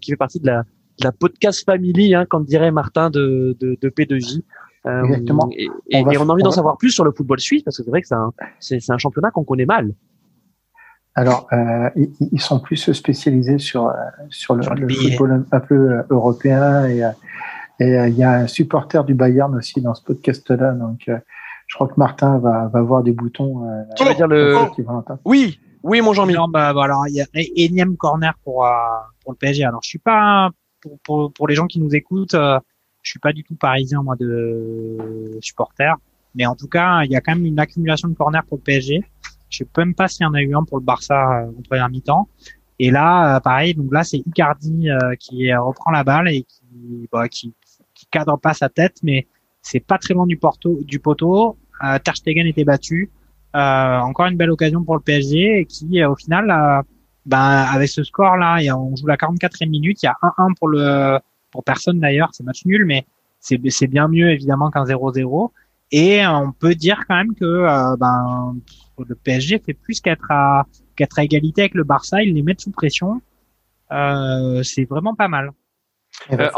qui 0.02 0.10
fait 0.10 0.18
partie 0.18 0.40
de 0.40 0.48
la, 0.48 0.64
de 0.64 1.04
la 1.04 1.12
podcast 1.12 1.64
family, 1.64 2.16
hein, 2.16 2.26
comme 2.26 2.46
dirait 2.46 2.72
Martin 2.72 3.12
de, 3.12 3.56
de, 3.60 3.78
de 3.80 3.90
P2J. 3.90 4.42
Euh, 4.86 5.04
Exactement. 5.04 5.50
Et, 5.56 5.70
on, 5.94 6.30
a 6.30 6.34
envie 6.34 6.44
d'en 6.44 6.52
savoir 6.52 6.78
plus 6.78 6.92
sur 6.92 7.06
le 7.06 7.12
football 7.12 7.40
suisse 7.40 7.64
parce 7.64 7.78
que 7.78 7.84
c'est 7.84 7.90
vrai 7.90 8.02
que 8.02 8.08
c'est 8.08 8.16
un, 8.16 8.34
c'est, 8.60 8.90
un 8.90 8.98
championnat 8.98 9.32
qu'on 9.32 9.44
connaît 9.44 9.66
mal. 9.66 9.94
Alors, 11.16 11.48
euh, 11.54 11.90
ils, 11.96 12.42
sont 12.42 12.60
plus 12.60 12.92
spécialisés 12.92 13.60
sur 13.60 13.88
euh, 13.88 13.94
sur 14.30 14.56
le, 14.56 14.64
football 14.64 15.46
un 15.52 15.60
peu 15.60 15.76
euh, 15.76 16.04
européen 16.10 16.86
et 16.88 17.04
et 17.80 18.08
il 18.08 18.16
y 18.16 18.24
a 18.24 18.32
un 18.32 18.48
supporter 18.48 19.04
du 19.04 19.14
Bayern 19.14 19.56
aussi 19.56 19.82
dans 19.82 19.94
ce 19.94 20.04
podcast-là, 20.04 20.74
donc 20.74 21.02
je 21.08 21.76
crois 21.76 21.88
que 21.88 21.96
Martin 21.98 22.38
va 22.40 22.68
va 22.68 22.82
voir 22.82 23.04
des 23.04 23.12
boutons. 23.12 23.68
tu 23.96 24.04
vas 24.04 24.14
dire 24.14 24.28
le 24.28 24.58
oui 25.26 25.60
oui 25.84 26.02
mon 26.02 26.14
Jean-Mi. 26.14 26.36
Bah, 26.50 26.74
bah, 26.74 26.84
alors 26.84 27.08
il 27.08 27.16
y 27.16 27.22
a 27.22 27.26
énième 27.34 27.96
corner 27.96 28.34
pour 28.44 28.66
pour 29.24 29.32
le 29.32 29.38
PSG. 29.38 29.64
Alors 29.64 29.82
je 29.84 29.90
suis 29.90 30.00
pas 30.00 30.50
pour 30.82 31.00
pour, 31.04 31.34
pour 31.34 31.48
les 31.48 31.56
gens 31.56 31.68
qui 31.68 31.80
nous 31.80 31.96
écoutent. 31.96 32.36
Je 33.04 33.12
suis 33.12 33.20
pas 33.20 33.34
du 33.34 33.44
tout 33.44 33.56
parisien 33.56 34.02
moi 34.02 34.16
de 34.20 35.38
supporter, 35.42 35.96
mais 36.36 36.46
en 36.46 36.56
tout 36.56 36.68
cas, 36.68 37.04
il 37.04 37.12
y 37.12 37.16
a 37.16 37.22
quand 37.22 37.36
même 37.36 37.46
une 37.46 37.60
accumulation 37.60 38.08
de 38.08 38.16
corners 38.16 38.42
pour 38.48 38.58
le 38.58 38.64
PSG. 38.64 39.04
Je 39.50 39.58
sais 39.58 39.68
même 39.78 39.94
pas 39.94 40.08
s'il 40.08 40.24
y 40.24 40.26
en 40.26 40.34
a 40.34 40.42
eu 40.42 40.56
un 40.56 40.64
pour 40.64 40.80
le 40.80 40.84
Barça 40.84 41.44
euh, 41.44 41.52
en 41.58 41.62
première 41.62 41.90
mi-temps. 41.90 42.28
Et 42.80 42.90
là, 42.90 43.36
euh, 43.36 43.40
pareil, 43.40 43.76
donc 43.76 43.94
là 43.94 44.04
c'est 44.04 44.18
Icardi 44.18 44.90
euh, 44.90 45.16
qui 45.20 45.54
reprend 45.54 45.92
la 45.92 46.04
balle 46.04 46.30
et 46.30 46.44
qui, 46.44 47.08
bah, 47.12 47.28
qui, 47.28 47.54
qui 47.94 48.08
cadre 48.08 48.38
pas 48.38 48.54
sa 48.54 48.70
tête, 48.70 48.98
mais 49.04 49.28
c'est 49.62 49.80
pas 49.80 49.98
très 49.98 50.14
loin 50.14 50.26
du, 50.26 50.38
porto, 50.38 50.80
du 50.84 51.00
poteau. 51.00 51.58
Euh, 51.84 52.00
Ter 52.00 52.16
Stegen 52.16 52.48
était 52.48 52.64
battu. 52.64 53.12
Euh, 53.56 54.00
encore 54.00 54.26
une 54.26 54.38
belle 54.38 54.50
occasion 54.50 54.84
pour 54.84 54.96
le 54.96 55.02
PSG 55.02 55.60
et 55.60 55.66
qui, 55.66 56.04
au 56.04 56.16
final, 56.16 56.84
ben, 57.26 57.38
avec 57.38 57.88
ce 57.90 58.04
score 58.04 58.36
là, 58.38 58.58
on 58.76 58.96
joue 58.96 59.06
la 59.06 59.16
44e 59.16 59.70
minute, 59.70 60.02
il 60.02 60.08
y 60.08 60.10
a 60.10 60.16
1-1 60.22 60.56
pour 60.56 60.70
le 60.70 61.20
pour 61.54 61.64
personne 61.64 62.00
d'ailleurs, 62.00 62.30
c'est 62.34 62.44
match 62.44 62.66
nul, 62.66 62.84
mais 62.84 63.06
c'est 63.40 63.88
bien 63.88 64.08
mieux 64.08 64.32
évidemment 64.32 64.72
qu'un 64.72 64.86
0-0. 64.86 65.52
Et 65.92 66.26
on 66.26 66.52
peut 66.52 66.74
dire 66.74 67.04
quand 67.08 67.16
même 67.16 67.36
que 67.36 67.46
euh, 67.46 67.96
ben, 67.98 68.56
le 68.98 69.16
PSG 69.16 69.62
fait 69.64 69.74
plus 69.74 70.02
qu'être 70.02 70.32
à, 70.32 70.66
qu'être 70.96 71.20
à 71.20 71.24
égalité 71.24 71.62
avec 71.62 71.76
le 71.76 71.84
Barça, 71.84 72.24
ils 72.24 72.34
les 72.34 72.42
mettent 72.42 72.62
sous 72.62 72.72
pression. 72.72 73.22
Euh, 73.92 74.64
c'est 74.64 74.86
vraiment 74.86 75.14
pas 75.14 75.28
mal. 75.28 75.52
Il 76.32 76.38
va 76.38 76.46
euh, 76.46 76.50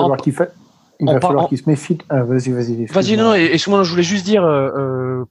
falloir 1.20 1.50
qu'il 1.50 1.58
se 1.58 1.70
méfie. 1.70 1.98
Ah, 2.08 2.24
vas-y, 2.24 2.52
vas-y. 2.52 2.86
Vas-y, 2.86 3.18
non, 3.18 3.26
non, 3.26 3.34
et, 3.34 3.58
moi, 3.68 3.84
je 3.84 3.92
voulais 3.92 4.04
juste 4.04 4.26
dire, 4.26 4.44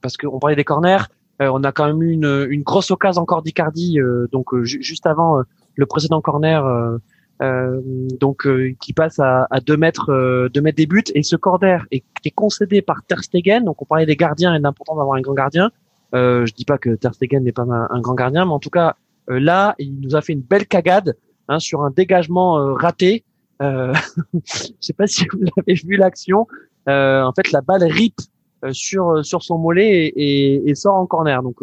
parce 0.01 0.15
qu'on 0.17 0.37
parlait 0.37 0.55
des 0.55 0.63
corners, 0.63 1.05
on 1.39 1.63
a 1.63 1.71
quand 1.71 1.87
même 1.87 2.03
eu 2.03 2.11
une, 2.11 2.47
une 2.51 2.61
grosse 2.61 2.91
occasion 2.91 3.23
encore 3.23 3.41
d'Icardi, 3.41 3.97
donc 4.31 4.55
juste 4.63 5.07
avant 5.07 5.43
le 5.75 5.85
précédent 5.85 6.21
corner 6.21 6.65
euh, 6.65 6.97
donc 7.39 8.47
euh, 8.47 8.73
qui 8.79 8.93
passe 8.93 9.19
à, 9.19 9.47
à 9.49 9.59
2 9.59 9.77
mètres, 9.77 10.11
euh, 10.11 10.49
2 10.49 10.61
mètres 10.61 10.77
des 10.77 10.85
buts. 10.85 11.03
Et 11.13 11.23
ce 11.23 11.35
corner 11.35 11.85
est, 11.91 12.03
est, 12.23 12.31
concédé 12.31 12.81
par 12.81 13.03
Ter 13.03 13.23
Stegen. 13.23 13.65
Donc 13.65 13.81
on 13.81 13.85
parlait 13.85 14.05
des 14.05 14.15
gardiens 14.15 14.53
et 14.55 14.57
de 14.57 14.63
l'importance 14.63 14.97
d'avoir 14.97 15.17
un 15.17 15.21
grand 15.21 15.33
gardien. 15.33 15.71
Euh, 16.13 16.45
je 16.45 16.53
dis 16.53 16.65
pas 16.65 16.77
que 16.77 16.95
Ter 16.95 17.13
Stegen 17.13 17.43
n'est 17.43 17.51
pas 17.51 17.63
un, 17.63 17.99
grand 17.99 18.13
gardien, 18.13 18.45
mais 18.45 18.51
en 18.51 18.59
tout 18.59 18.69
cas 18.69 18.95
euh, 19.29 19.39
là, 19.39 19.75
il 19.79 19.99
nous 19.99 20.15
a 20.15 20.21
fait 20.21 20.33
une 20.33 20.41
belle 20.41 20.67
cagade 20.67 21.15
hein, 21.49 21.59
sur 21.59 21.83
un 21.83 21.91
dégagement 21.91 22.73
raté. 22.75 23.23
Euh, 23.61 23.93
je 24.33 24.71
sais 24.79 24.93
pas 24.93 25.07
si 25.07 25.25
vous 25.33 25.47
avez 25.57 25.73
vu 25.73 25.97
l'action. 25.97 26.47
en 26.87 27.31
fait, 27.35 27.51
la 27.51 27.61
balle 27.61 27.83
rip 27.83 28.15
sur 28.71 29.23
sur 29.23 29.43
son 29.43 29.57
mollet 29.59 30.07
et, 30.07 30.53
et, 30.55 30.69
et, 30.69 30.75
sort 30.75 30.95
en 30.95 31.05
corner. 31.05 31.43
Donc 31.43 31.57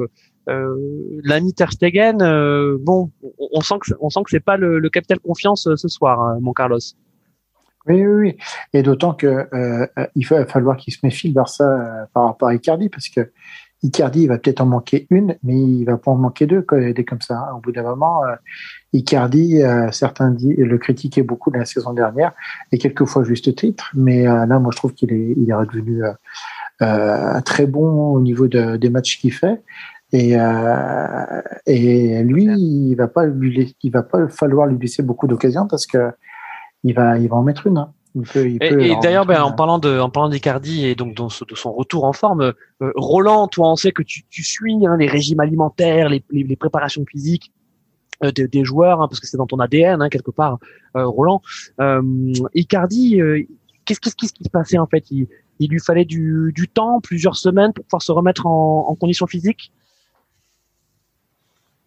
euh, 0.49 1.21
l'ami 1.25 1.55
euh, 1.61 2.79
bon, 2.81 3.11
on, 3.39 3.61
sent 3.61 3.75
que 3.81 3.95
on 4.01 4.11
sent 4.11 4.21
c'est 4.29 4.41
pas 4.41 4.57
le, 4.57 4.89
capital 4.89 5.21
confiance 5.21 5.67
euh, 5.67 5.77
ce 5.77 5.89
soir, 5.89 6.21
hein, 6.21 6.39
mon 6.41 6.53
Carlos. 6.53 6.79
Oui, 7.87 8.07
oui, 8.07 8.15
oui. 8.15 8.37
Et 8.73 8.83
d'autant 8.83 9.13
que 9.13 9.49
il 10.15 10.27
va 10.27 10.47
falloir 10.47 10.77
qu'il 10.77 10.93
se 10.95 11.01
méfie 11.03 11.29
le 11.29 11.35
Barça 11.35 12.07
par 12.15 12.27
rapport 12.27 12.49
à 12.49 12.55
Icardi 12.55 12.89
parce 12.89 13.09
que 13.09 13.33
Icardi, 13.83 14.23
il 14.23 14.29
va 14.29 14.39
peut-être 14.39 14.61
en 14.61 14.67
manquer 14.67 15.07
une, 15.11 15.37
mais 15.43 15.61
il 15.61 15.85
va 15.85 15.97
pas 15.97 16.13
en 16.13 16.17
manquer 16.17 16.47
deux, 16.47 16.65
des 16.95 17.05
comme 17.05 17.21
ça. 17.21 17.53
Au 17.57 17.61
bout 17.61 17.73
d'un 17.73 17.83
moment, 17.83 18.25
euh, 18.25 18.37
Icardi, 18.93 19.61
euh, 19.63 19.91
certains 19.91 20.35
le 20.41 20.79
critiquaient 20.79 21.25
beaucoup 21.25 21.51
la 21.51 21.65
saison 21.65 21.93
dernière, 21.93 22.33
et 22.71 22.79
quelquefois 22.79 23.25
juste 23.25 23.55
titre, 23.57 23.91
mais 23.95 24.27
euh, 24.27 24.47
là, 24.47 24.61
moi, 24.61 24.71
je 24.73 24.77
trouve 24.77 24.95
qu'il 24.95 25.13
est, 25.13 25.53
redevenu 25.53 26.03
très 27.45 27.67
bon 27.67 28.13
au 28.13 28.21
niveau 28.21 28.49
de, 28.49 28.77
des 28.77 28.91
matchs 28.91 29.21
qu'il 29.21 29.33
fait. 29.33 29.63
Et, 30.13 30.33
et 31.67 32.23
lui, 32.23 32.45
il 32.45 32.95
va 32.97 33.09
pas 33.09 33.25
lui, 33.25 33.75
il 33.83 33.91
va 33.91 34.03
pas 34.03 34.29
falloir 34.29 34.67
lui 34.67 34.79
laisser 34.79 35.03
beaucoup 35.03 35.27
d'occasions 35.27 35.67
parce 35.67 35.87
que 35.87 36.11
il 36.85 36.95
va, 36.95 37.19
il 37.19 37.29
va 37.29 37.37
en 37.37 37.43
mettre 37.43 37.67
une. 37.67 37.79
Hein 37.79 37.93
et, 38.35 38.95
d'ailleurs, 39.03 39.25
ben, 39.25 39.43
en 39.43 39.53
parlant 39.53 39.79
de, 39.79 39.99
en 39.99 40.11
parlant 40.11 40.29
d'Icardi 40.29 40.85
et 40.85 40.95
donc 40.95 41.15
de 41.15 41.55
son 41.55 41.73
retour 41.73 42.05
en 42.05 42.13
forme, 42.13 42.53
euh, 42.83 42.93
Roland, 42.95 43.49
toi, 43.49 43.71
on 43.71 43.77
sait 43.77 43.93
que 43.93 44.03
tu, 44.03 44.25
tu 44.29 44.43
suis 44.43 44.87
hein, 44.87 44.99
les 44.99 45.07
régimes 45.07 45.41
alimentaires, 45.41 46.11
les, 46.11 46.23
les, 46.31 46.57
préparations 46.57 47.05
physiques 47.11 47.53
euh, 48.23 48.31
des, 48.31 48.65
joueurs, 48.65 49.01
hein, 49.01 49.09
parce 49.09 49.19
que 49.19 49.27
c'est 49.27 49.39
dans 49.39 49.47
ton 49.47 49.61
ADN 49.61 50.03
hein, 50.03 50.11
quelque 50.11 50.31
part, 50.31 50.59
euh, 50.97 51.07
Roland. 51.07 51.41
Icardi, 52.55 53.19
qu'est-ce 53.87 54.01
qu'est-ce 54.01 54.17
qui 54.17 54.45
se 54.45 54.51
passait 54.51 54.79
en 54.79 54.87
fait? 54.87 55.11
Il, 55.11 55.27
il, 55.59 55.71
lui 55.71 55.81
fallait 55.81 56.05
du, 56.05 56.53
du 56.55 56.69
temps, 56.69 57.01
plusieurs 57.01 57.37
semaines 57.37 57.73
pour 57.73 57.85
pouvoir 57.87 58.03
se 58.03 58.13
remettre 58.13 58.47
en, 58.47 58.89
en 58.91 58.95
condition 58.95 59.27
physique. 59.27 59.73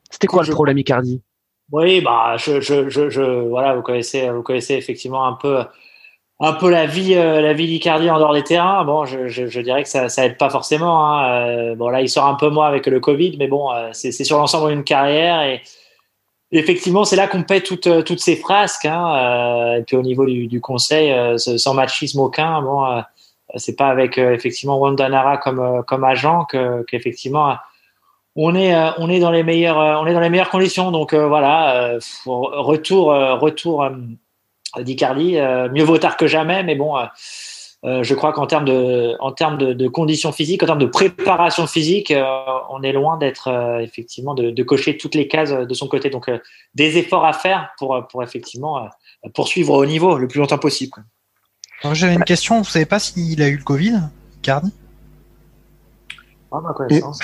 C'était 0.10 0.28
quoi 0.28 0.44
le 0.44 0.52
problème, 0.52 0.78
Icardi? 0.78 1.22
Oui, 1.72 2.02
bah, 2.02 2.36
je, 2.38 2.62
je, 2.62 2.90
je, 2.90 3.10
je, 3.10 3.22
voilà, 3.22 3.76
vous 3.76 3.82
connaissez, 3.82 4.30
vous 4.30 4.44
connaissez 4.44 4.76
effectivement 4.76 5.26
un 5.26 5.34
peu 5.34 5.64
un 6.40 6.54
peu 6.54 6.70
la 6.70 6.86
vie, 6.86 7.16
euh, 7.16 7.42
la 7.42 7.54
vie 7.54 7.68
d'Icardi 7.68 8.10
en 8.10 8.18
dehors 8.18 8.34
des 8.34 8.44
terrains. 8.44 8.84
Bon, 8.84 9.06
je, 9.06 9.28
je, 9.28 9.48
je, 9.48 9.62
dirais 9.62 9.84
que 9.84 9.90
ça, 9.90 10.10
ça 10.10 10.26
aide 10.26 10.38
pas 10.38 10.50
forcément. 10.50 11.08
Hein. 11.08 11.30
Euh, 11.30 11.76
bon, 11.76 11.90
là, 11.90 12.02
il 12.02 12.10
sort 12.10 12.28
un 12.28 12.36
peu 12.36 12.50
moins 12.50 12.68
avec 12.68 12.88
le 12.88 13.00
Covid, 13.00 13.38
mais 13.40 13.48
bon, 13.48 13.72
euh, 13.72 13.90
c'est 13.94 14.12
sur 14.12 14.38
l'ensemble 14.38 14.70
d'une 14.70 14.84
carrière 14.84 15.44
et 15.44 15.62
effectivement, 16.52 17.06
c'est 17.06 17.16
là 17.16 17.28
qu'on 17.28 17.44
paie 17.44 17.62
toutes, 17.62 18.04
toutes 18.06 18.20
ces 18.20 18.36
frasques. 18.36 18.86
Hein. 18.86 19.76
et 19.78 19.84
puis 19.84 19.96
au 19.96 20.02
niveau 20.02 20.26
du, 20.26 20.48
du 20.48 20.62
conseil, 20.62 21.14
sans 21.38 21.74
machisme 21.74 22.20
aucun, 22.20 22.62
bon, 22.62 23.02
c'est 23.56 23.76
pas 23.76 23.88
avec 23.88 24.18
effectivement 24.18 24.78
Wanda 24.78 25.10
Nara 25.10 25.38
comme, 25.38 25.84
comme 25.86 26.04
agent 26.04 26.46
que 26.46 26.84
qu'effectivement 26.84 27.56
on 28.36 28.56
est 28.56 28.76
on 28.98 29.10
est 29.10 29.20
dans 29.20 29.32
les 29.32 29.44
meilleures 29.44 29.78
on 29.78 30.06
est 30.06 30.14
dans 30.14 30.20
les 30.20 30.30
meilleures 30.30 30.50
conditions. 30.50 30.92
Donc 30.92 31.14
voilà, 31.14 31.98
retour 32.26 33.08
retour 33.40 33.90
d'Icardi. 34.84 35.38
Euh, 35.38 35.70
mieux 35.70 35.84
vaut 35.84 35.98
tard 35.98 36.18
que 36.18 36.28
jamais, 36.28 36.64
mais 36.64 36.76
bon, 36.76 36.98
euh, 36.98 37.06
euh, 37.84 38.04
je 38.04 38.16
crois 38.16 38.34
qu'en 38.34 38.48
termes 38.48 38.66
de, 38.66 39.16
en 39.20 39.32
termes 39.32 39.58
de, 39.58 39.88
conditions 39.88 40.32
physiques, 40.32 40.64
en 40.64 40.66
termes 40.66 40.80
de 40.80 40.86
préparation 40.86 41.68
physique, 41.68 42.14
on 42.70 42.82
est 42.82 42.94
loin 42.94 43.18
d'être 43.18 43.80
effectivement 43.82 44.34
de, 44.34 44.64
cocher 44.64 44.98
toutes 44.98 45.16
les 45.16 45.28
cases 45.28 45.52
de 45.52 45.74
son 45.74 45.88
côté. 45.88 46.10
Donc, 46.10 46.32
des 46.74 46.98
efforts 46.98 47.26
à 47.26 47.34
faire 47.34 47.70
pour, 47.78 48.08
pour 48.10 48.24
effectivement 48.24 48.90
poursuivre 49.34 49.74
au 49.74 49.86
niveau 49.86 50.18
le 50.18 50.28
plus 50.28 50.40
longtemps 50.40 50.58
possible. 50.58 51.04
J'avais 51.92 52.16
une 52.16 52.24
question. 52.24 52.60
Vous 52.60 52.70
savez 52.70 52.86
pas 52.86 53.00
s'il 53.00 53.42
a 53.42 53.48
eu 53.48 53.58
le 53.58 53.64
Covid, 53.64 54.00
Icardi 54.38 54.72
ah, 56.52 56.62
ma 56.62 56.74
connaissance. 56.74 57.20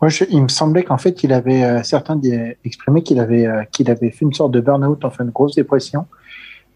Moi, 0.00 0.10
il 0.30 0.42
me 0.42 0.48
semblait 0.48 0.84
qu'en 0.84 0.98
fait, 0.98 1.22
il 1.24 1.32
avait 1.32 1.82
certains 1.84 2.20
exprimé 2.64 3.02
qu'il 3.02 3.20
avait 3.20 3.68
qu'il 3.72 3.90
avait 3.90 4.10
fait 4.10 4.24
une 4.24 4.32
sorte 4.32 4.52
de 4.52 4.60
burn-out, 4.60 5.04
enfin 5.04 5.24
une 5.24 5.30
grosse 5.30 5.54
dépression, 5.54 6.06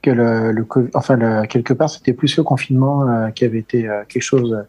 que 0.03 0.11
le, 0.11 0.53
le 0.53 0.67
enfin 0.95 1.17
le, 1.17 1.47
quelque 1.47 1.73
part 1.73 1.89
c'était 1.89 2.13
plus 2.13 2.37
le 2.37 2.43
confinement 2.43 3.09
euh, 3.09 3.31
qui 3.31 3.45
avait 3.45 3.61
été 3.61 3.89
euh, 3.89 4.03
quelque 4.09 4.23
chose 4.23 4.65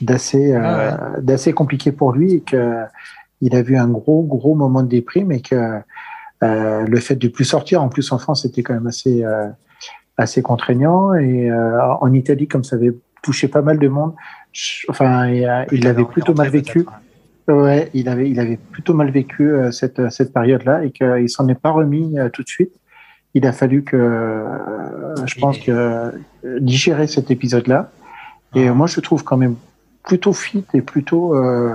d'assez 0.00 0.52
euh, 0.52 0.60
ah 0.62 1.12
d'assez 1.20 1.52
compliqué 1.52 1.92
pour 1.92 2.12
lui 2.12 2.34
et 2.34 2.40
que 2.40 2.82
il 3.40 3.54
a 3.54 3.62
vu 3.62 3.76
un 3.76 3.88
gros 3.88 4.22
gros 4.22 4.54
moment 4.54 4.82
de 4.82 4.88
déprime 4.88 5.32
et 5.32 5.40
que 5.40 5.80
le 6.42 7.00
fait 7.00 7.16
de 7.16 7.28
plus 7.28 7.44
sortir 7.44 7.82
en 7.82 7.88
plus 7.88 8.12
en 8.12 8.18
France 8.18 8.42
c'était 8.42 8.62
quand 8.62 8.74
même 8.74 8.86
assez 8.86 9.24
assez 10.16 10.42
contraignant 10.42 11.14
et 11.14 11.50
en 11.52 12.12
Italie 12.12 12.48
comme 12.48 12.64
ça 12.64 12.76
avait 12.76 12.94
touché 13.22 13.48
pas 13.48 13.62
mal 13.62 13.78
de 13.78 13.88
monde 13.88 14.14
enfin 14.88 15.28
il 15.28 15.84
l'avait 15.84 16.04
plutôt 16.04 16.34
mal 16.34 16.48
vécu 16.48 16.86
ouais 17.48 17.90
il 17.94 18.08
avait 18.08 18.30
il 18.30 18.40
avait 18.40 18.56
plutôt 18.56 18.94
mal 18.94 19.10
vécu 19.10 19.52
cette 19.70 20.10
cette 20.10 20.32
période 20.32 20.64
là 20.64 20.84
et 20.84 20.90
qu'il 20.90 21.28
s'en 21.28 21.46
est 21.48 21.60
pas 21.60 21.70
remis 21.70 22.16
tout 22.32 22.42
de 22.42 22.48
suite 22.48 22.72
il 23.34 23.46
a 23.46 23.52
fallu 23.52 23.82
que, 23.82 23.96
euh, 23.96 25.26
je 25.26 25.34
pense 25.40 25.58
que 25.58 25.70
euh, 25.70 26.10
digérer 26.60 27.06
cet 27.06 27.30
épisode-là. 27.30 27.90
Et 28.54 28.68
ah. 28.68 28.74
moi, 28.74 28.86
je 28.86 29.00
trouve 29.00 29.24
quand 29.24 29.36
même 29.36 29.56
plutôt 30.04 30.32
fit 30.32 30.64
et 30.72 30.80
plutôt 30.80 31.34
euh, 31.34 31.74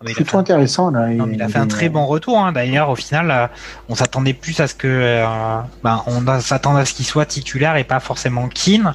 ah, 0.00 0.04
plutôt 0.04 0.38
intéressant 0.38 0.90
là. 0.90 1.10
il 1.12 1.40
a 1.40 1.48
fait 1.48 1.58
un 1.58 1.66
très 1.66 1.88
bon 1.88 2.04
retour. 2.06 2.38
Hein. 2.38 2.52
D'ailleurs, 2.52 2.90
au 2.90 2.96
final, 2.96 3.50
on 3.88 3.94
s'attendait 3.94 4.34
plus 4.34 4.60
à 4.60 4.66
ce 4.66 4.74
que, 4.74 5.24
ben, 5.82 6.02
on 6.06 6.40
s'attendait 6.40 6.80
à 6.80 6.84
ce 6.84 6.92
qu'il 6.92 7.06
soit 7.06 7.26
titulaire 7.26 7.76
et 7.76 7.84
pas 7.84 8.00
forcément 8.00 8.48
keen, 8.48 8.94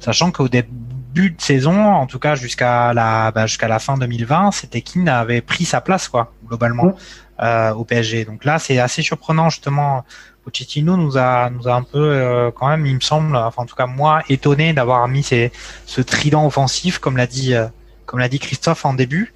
sachant 0.00 0.30
qu'au 0.30 0.48
début 0.48 0.68
de 1.14 1.40
saison, 1.40 1.94
en 1.94 2.06
tout 2.06 2.18
cas 2.18 2.34
jusqu'à 2.34 2.92
la 2.92 3.30
ben, 3.30 3.46
jusqu'à 3.46 3.68
la 3.68 3.78
fin 3.78 3.96
2020, 3.96 4.50
c'était 4.52 4.80
Keane 4.80 5.08
avait 5.08 5.40
pris 5.40 5.64
sa 5.64 5.80
place 5.80 6.08
quoi 6.08 6.32
globalement 6.46 6.94
mmh. 7.40 7.72
au 7.76 7.84
PSG. 7.84 8.24
Donc 8.24 8.44
là, 8.44 8.58
c'est 8.58 8.78
assez 8.78 9.02
surprenant 9.02 9.48
justement 9.50 10.04
Pochettino 10.44 10.96
nous 10.96 11.16
a 11.16 11.50
nous 11.50 11.68
a 11.68 11.74
un 11.74 11.82
peu 11.82 11.98
euh, 11.98 12.50
quand 12.54 12.68
même, 12.68 12.86
il 12.86 12.94
me 12.94 13.00
semble, 13.00 13.34
enfin 13.34 13.62
en 13.62 13.66
tout 13.66 13.74
cas 13.74 13.86
moi, 13.86 14.22
étonné 14.28 14.72
d'avoir 14.72 15.08
mis 15.08 15.22
ces, 15.22 15.50
ce 15.86 16.00
trident 16.02 16.46
offensif, 16.46 16.98
comme 16.98 17.16
l'a 17.16 17.26
dit 17.26 17.54
euh, 17.54 17.66
comme 18.06 18.20
l'a 18.20 18.28
dit 18.28 18.38
Christophe 18.38 18.84
en 18.84 18.94
début. 18.94 19.32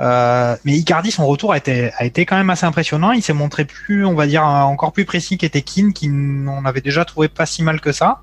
Euh, 0.00 0.56
mais 0.64 0.72
Icardi, 0.72 1.10
son 1.10 1.26
retour 1.26 1.52
a 1.52 1.56
été 1.56 1.90
a 1.98 2.04
été 2.04 2.26
quand 2.26 2.36
même 2.36 2.50
assez 2.50 2.66
impressionnant. 2.66 3.12
Il 3.12 3.22
s'est 3.22 3.32
montré 3.32 3.64
plus, 3.64 4.04
on 4.04 4.14
va 4.14 4.26
dire, 4.26 4.44
encore 4.44 4.92
plus 4.92 5.04
précis 5.04 5.38
qu'était 5.38 5.62
Keane, 5.62 5.92
qui 5.92 6.10
on 6.10 6.64
avait 6.64 6.80
déjà 6.80 7.04
trouvé 7.04 7.28
pas 7.28 7.46
si 7.46 7.62
mal 7.62 7.80
que 7.80 7.92
ça. 7.92 8.22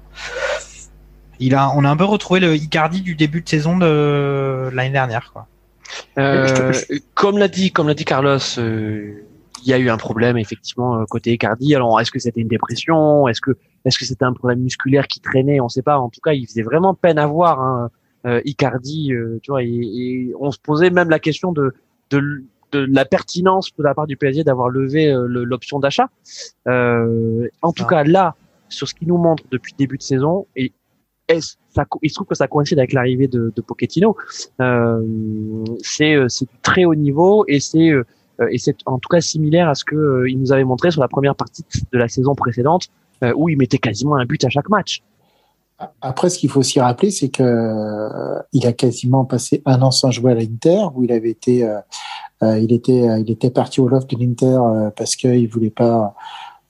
Il 1.39 1.55
a, 1.55 1.71
on 1.75 1.83
a 1.83 1.89
un 1.89 1.97
peu 1.97 2.05
retrouvé 2.05 2.39
le 2.39 2.55
Icardi 2.55 3.01
du 3.01 3.15
début 3.15 3.41
de 3.41 3.49
saison 3.49 3.77
de 3.77 4.69
l'année 4.73 4.91
dernière, 4.91 5.31
quoi. 5.33 5.47
comme 7.13 7.37
l'a 7.37 7.47
dit, 7.47 7.71
comme 7.71 7.87
l'a 7.87 7.93
dit 7.93 8.05
Carlos, 8.05 8.39
il 9.67 9.71
y 9.71 9.73
a 9.73 9.77
eu 9.77 9.89
un 9.89 9.97
problème 9.97 10.37
effectivement 10.37 10.99
euh, 10.99 11.05
côté 11.05 11.33
Icardi. 11.33 11.75
Alors 11.75 11.99
est-ce 11.99 12.11
que 12.11 12.19
c'était 12.19 12.41
une 12.41 12.47
dépression? 12.47 13.27
Est-ce 13.27 13.41
que 13.41 13.51
est-ce 13.85 13.97
que 13.97 14.05
c'était 14.05 14.25
un 14.25 14.33
problème 14.33 14.59
musculaire 14.59 15.07
qui 15.07 15.19
traînait? 15.19 15.59
On 15.59 15.65
ne 15.65 15.69
sait 15.69 15.81
pas. 15.81 15.99
En 15.99 16.09
tout 16.09 16.21
cas, 16.21 16.33
il 16.33 16.47
faisait 16.47 16.61
vraiment 16.61 16.93
peine 16.93 17.17
à 17.17 17.27
voir 17.27 17.61
hein, 17.61 17.89
euh, 18.25 18.41
Icardi. 18.45 19.13
Euh, 19.13 19.39
tu 19.43 19.51
vois, 19.51 19.63
et, 19.63 20.31
on 20.39 20.51
se 20.51 20.59
posait 20.59 20.89
même 20.89 21.09
la 21.09 21.19
question 21.19 21.51
de 21.51 21.73
de, 22.11 22.43
de 22.71 22.87
la 22.89 23.05
pertinence 23.05 23.75
de 23.77 23.83
la 23.83 23.93
part 23.93 24.07
du 24.07 24.15
PSG 24.15 24.43
d'avoir 24.45 24.69
levé 24.69 25.13
l'option 25.27 25.79
d'achat. 25.79 26.09
en 26.65 27.73
tout 27.75 27.83
ah. 27.85 27.89
cas, 27.89 28.03
là, 28.03 28.35
sur 28.69 28.87
ce 28.87 28.93
qui 28.93 29.05
nous 29.05 29.17
montre 29.17 29.43
depuis 29.51 29.73
le 29.73 29.77
début 29.77 29.97
de 29.97 30.03
saison, 30.03 30.47
et 30.55 30.71
il 31.29 32.09
se 32.09 32.15
trouve 32.15 32.27
que 32.27 32.35
ça 32.35 32.47
coïncide 32.47 32.79
avec 32.79 32.93
l'arrivée 32.93 33.27
de, 33.27 33.53
de. 33.55 33.63
Euh, 34.61 35.01
c'est 35.81 36.15
c'est 36.27 36.47
très 36.61 36.85
haut 36.85 36.95
niveau 36.95 37.43
et 37.47 37.59
c'est 37.59 37.93
euh, 38.41 38.47
et 38.51 38.57
c'est 38.57 38.77
en 38.85 38.99
tout 38.99 39.09
cas 39.09 39.21
similaire 39.21 39.69
à 39.69 39.75
ce 39.75 39.83
que 39.83 39.95
euh, 39.95 40.29
il 40.29 40.39
nous 40.39 40.51
avait 40.51 40.63
montré 40.63 40.91
sur 40.91 41.01
la 41.01 41.07
première 41.07 41.35
partie 41.35 41.63
de 41.91 41.97
la 41.97 42.07
saison 42.07 42.35
précédente, 42.35 42.87
euh, 43.23 43.33
où 43.35 43.49
il 43.49 43.57
mettait 43.57 43.77
quasiment 43.77 44.15
un 44.15 44.25
but 44.25 44.43
à 44.43 44.49
chaque 44.49 44.69
match. 44.69 45.01
Après, 46.01 46.29
ce 46.29 46.39
qu'il 46.39 46.49
faut 46.49 46.61
aussi 46.61 46.79
rappeler, 46.79 47.11
c'est 47.11 47.29
que 47.29 48.09
il 48.51 48.65
a 48.65 48.73
quasiment 48.73 49.25
passé 49.25 49.61
un 49.65 49.79
an 49.83 49.91
sans 49.91 50.09
jouer 50.09 50.31
à 50.31 50.35
l'Inter, 50.35 50.85
où 50.95 51.03
il 51.03 51.11
avait 51.11 51.29
été, 51.29 51.71
était, 52.41 53.21
il 53.21 53.29
était 53.29 53.51
parti 53.51 53.79
au 53.79 53.87
loft 53.87 54.09
de 54.09 54.19
l'Inter 54.19 54.57
parce 54.95 55.15
qu'il 55.15 55.47
voulait 55.47 55.69
pas. 55.69 56.15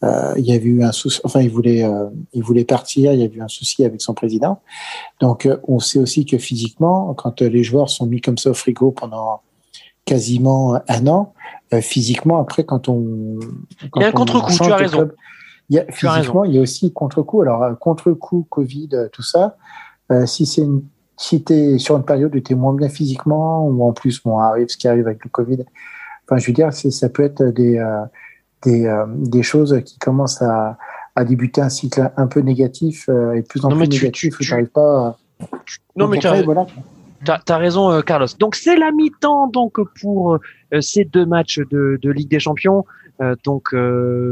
Il 0.03 0.45
y 0.45 0.51
avait 0.51 0.65
eu 0.65 0.83
un 0.83 0.91
souci, 0.91 1.19
enfin, 1.23 1.41
il 1.41 1.49
voulait, 1.49 1.83
il 2.33 2.43
voulait 2.43 2.65
partir. 2.65 3.13
Il 3.13 3.19
y 3.19 3.23
a 3.23 3.25
eu 3.25 3.41
un 3.41 3.47
souci 3.47 3.83
avec 3.83 4.01
son 4.01 4.13
président. 4.13 4.61
Donc, 5.19 5.47
on 5.67 5.79
sait 5.79 5.99
aussi 5.99 6.25
que 6.25 6.37
physiquement, 6.37 7.13
quand 7.15 7.41
les 7.41 7.63
joueurs 7.63 7.89
sont 7.89 8.05
mis 8.05 8.21
comme 8.21 8.37
ça 8.37 8.51
au 8.51 8.53
frigo 8.53 8.91
pendant 8.91 9.41
quasiment 10.07 10.79
un 10.87 11.07
an, 11.07 11.33
euh, 11.73 11.81
physiquement, 11.81 12.39
après, 12.39 12.63
quand 12.63 12.89
on. 12.89 13.39
il 13.95 14.01
y 14.01 14.03
a 14.05 14.07
un 14.07 14.11
contre-coup, 14.11 14.53
tu 14.53 14.71
as 14.71 14.77
raison. 14.77 15.09
il 15.69 15.75
y 15.75 15.79
a, 15.79 15.85
physiquement, 15.91 16.45
il 16.45 16.55
y 16.55 16.57
a 16.57 16.61
aussi 16.61 16.91
contre-coup. 16.93 17.41
Alors, 17.41 17.61
euh, 17.61 17.73
contre-coup, 17.75 18.47
Covid, 18.49 18.89
euh, 18.93 19.09
tout 19.11 19.21
ça, 19.21 19.57
si 20.25 20.45
c'est 20.45 20.61
une 20.61 20.83
si 21.19 21.43
tu 21.43 21.51
es 21.51 21.77
sur 21.79 21.97
une 21.97 22.05
période 22.05 22.33
où 22.35 22.39
tu 22.39 22.53
es 22.53 22.55
moins 22.55 22.73
bien 22.73 22.89
physiquement, 22.89 23.67
ou 23.67 23.83
en 23.83 23.91
plus, 23.91 24.21
bon, 24.23 24.37
arrive 24.37 24.67
ce 24.69 24.77
qui 24.77 24.87
arrive 24.87 25.07
avec 25.07 25.23
le 25.23 25.31
Covid, 25.31 25.65
enfin, 26.25 26.37
je 26.37 26.45
veux 26.45 26.53
dire, 26.53 26.71
ça 26.71 27.09
peut 27.09 27.23
être 27.23 27.43
des, 27.43 27.83
des, 28.63 28.91
des 29.15 29.43
choses 29.43 29.81
qui 29.85 29.97
commencent 29.99 30.41
à, 30.41 30.77
à 31.15 31.23
débuter 31.23 31.61
un 31.61 31.69
cycle 31.69 32.11
un 32.17 32.27
peu 32.27 32.41
négatif 32.41 33.09
et 33.09 33.41
de 33.41 33.47
plus 33.47 33.65
en 33.65 33.69
plus 33.69 33.87
négatif, 33.87 34.39
où 34.39 34.43
tu 34.43 34.51
n'arrives 34.51 34.67
pas 34.67 35.07
à... 35.07 35.17
Non, 35.95 36.07
mais 36.07 36.19
tu 36.19 36.27
voilà. 36.45 36.65
T'as 37.25 37.39
as 37.47 37.57
raison, 37.57 37.91
euh, 37.91 38.01
Carlos. 38.01 38.27
Donc 38.39 38.55
c'est 38.55 38.77
la 38.77 38.91
mi-temps 38.91 39.47
donc 39.47 39.79
pour 39.99 40.35
euh, 40.35 40.81
ces 40.81 41.03
deux 41.03 41.25
matchs 41.25 41.59
de, 41.71 41.97
de 42.01 42.11
Ligue 42.11 42.29
des 42.29 42.39
Champions. 42.39 42.85
Euh, 43.19 43.35
donc 43.43 43.73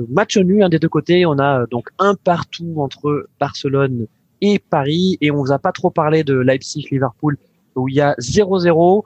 match 0.09 0.37
nul 0.37 0.61
un 0.61 0.69
des 0.69 0.77
deux 0.79 0.89
côtés. 0.89 1.25
On 1.25 1.39
a 1.39 1.65
donc 1.67 1.89
un 1.97 2.13
partout 2.13 2.75
entre 2.77 3.27
Barcelone 3.39 4.05
et 4.41 4.59
Paris. 4.59 5.17
Et 5.21 5.31
on 5.31 5.37
vous 5.37 5.51
a 5.51 5.59
pas 5.59 5.71
trop 5.71 5.89
parlé 5.89 6.23
de 6.23 6.35
Leipzig-Liverpool 6.35 7.37
où 7.75 7.87
il 7.89 7.95
y 7.95 8.01
a 8.01 8.13
0-0 8.19 9.03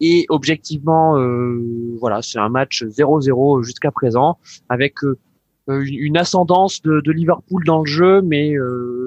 et 0.00 0.26
objectivement, 0.28 1.14
voilà, 1.98 2.22
c'est 2.22 2.38
un 2.38 2.48
match 2.48 2.82
0-0 2.82 3.62
jusqu'à 3.62 3.90
présent 3.90 4.38
avec 4.68 4.94
une, 5.68 6.16
ascendance 6.16 6.82
de, 6.82 7.00
de, 7.00 7.12
Liverpool 7.12 7.64
dans 7.64 7.80
le 7.80 7.86
jeu, 7.86 8.22
mais 8.22 8.54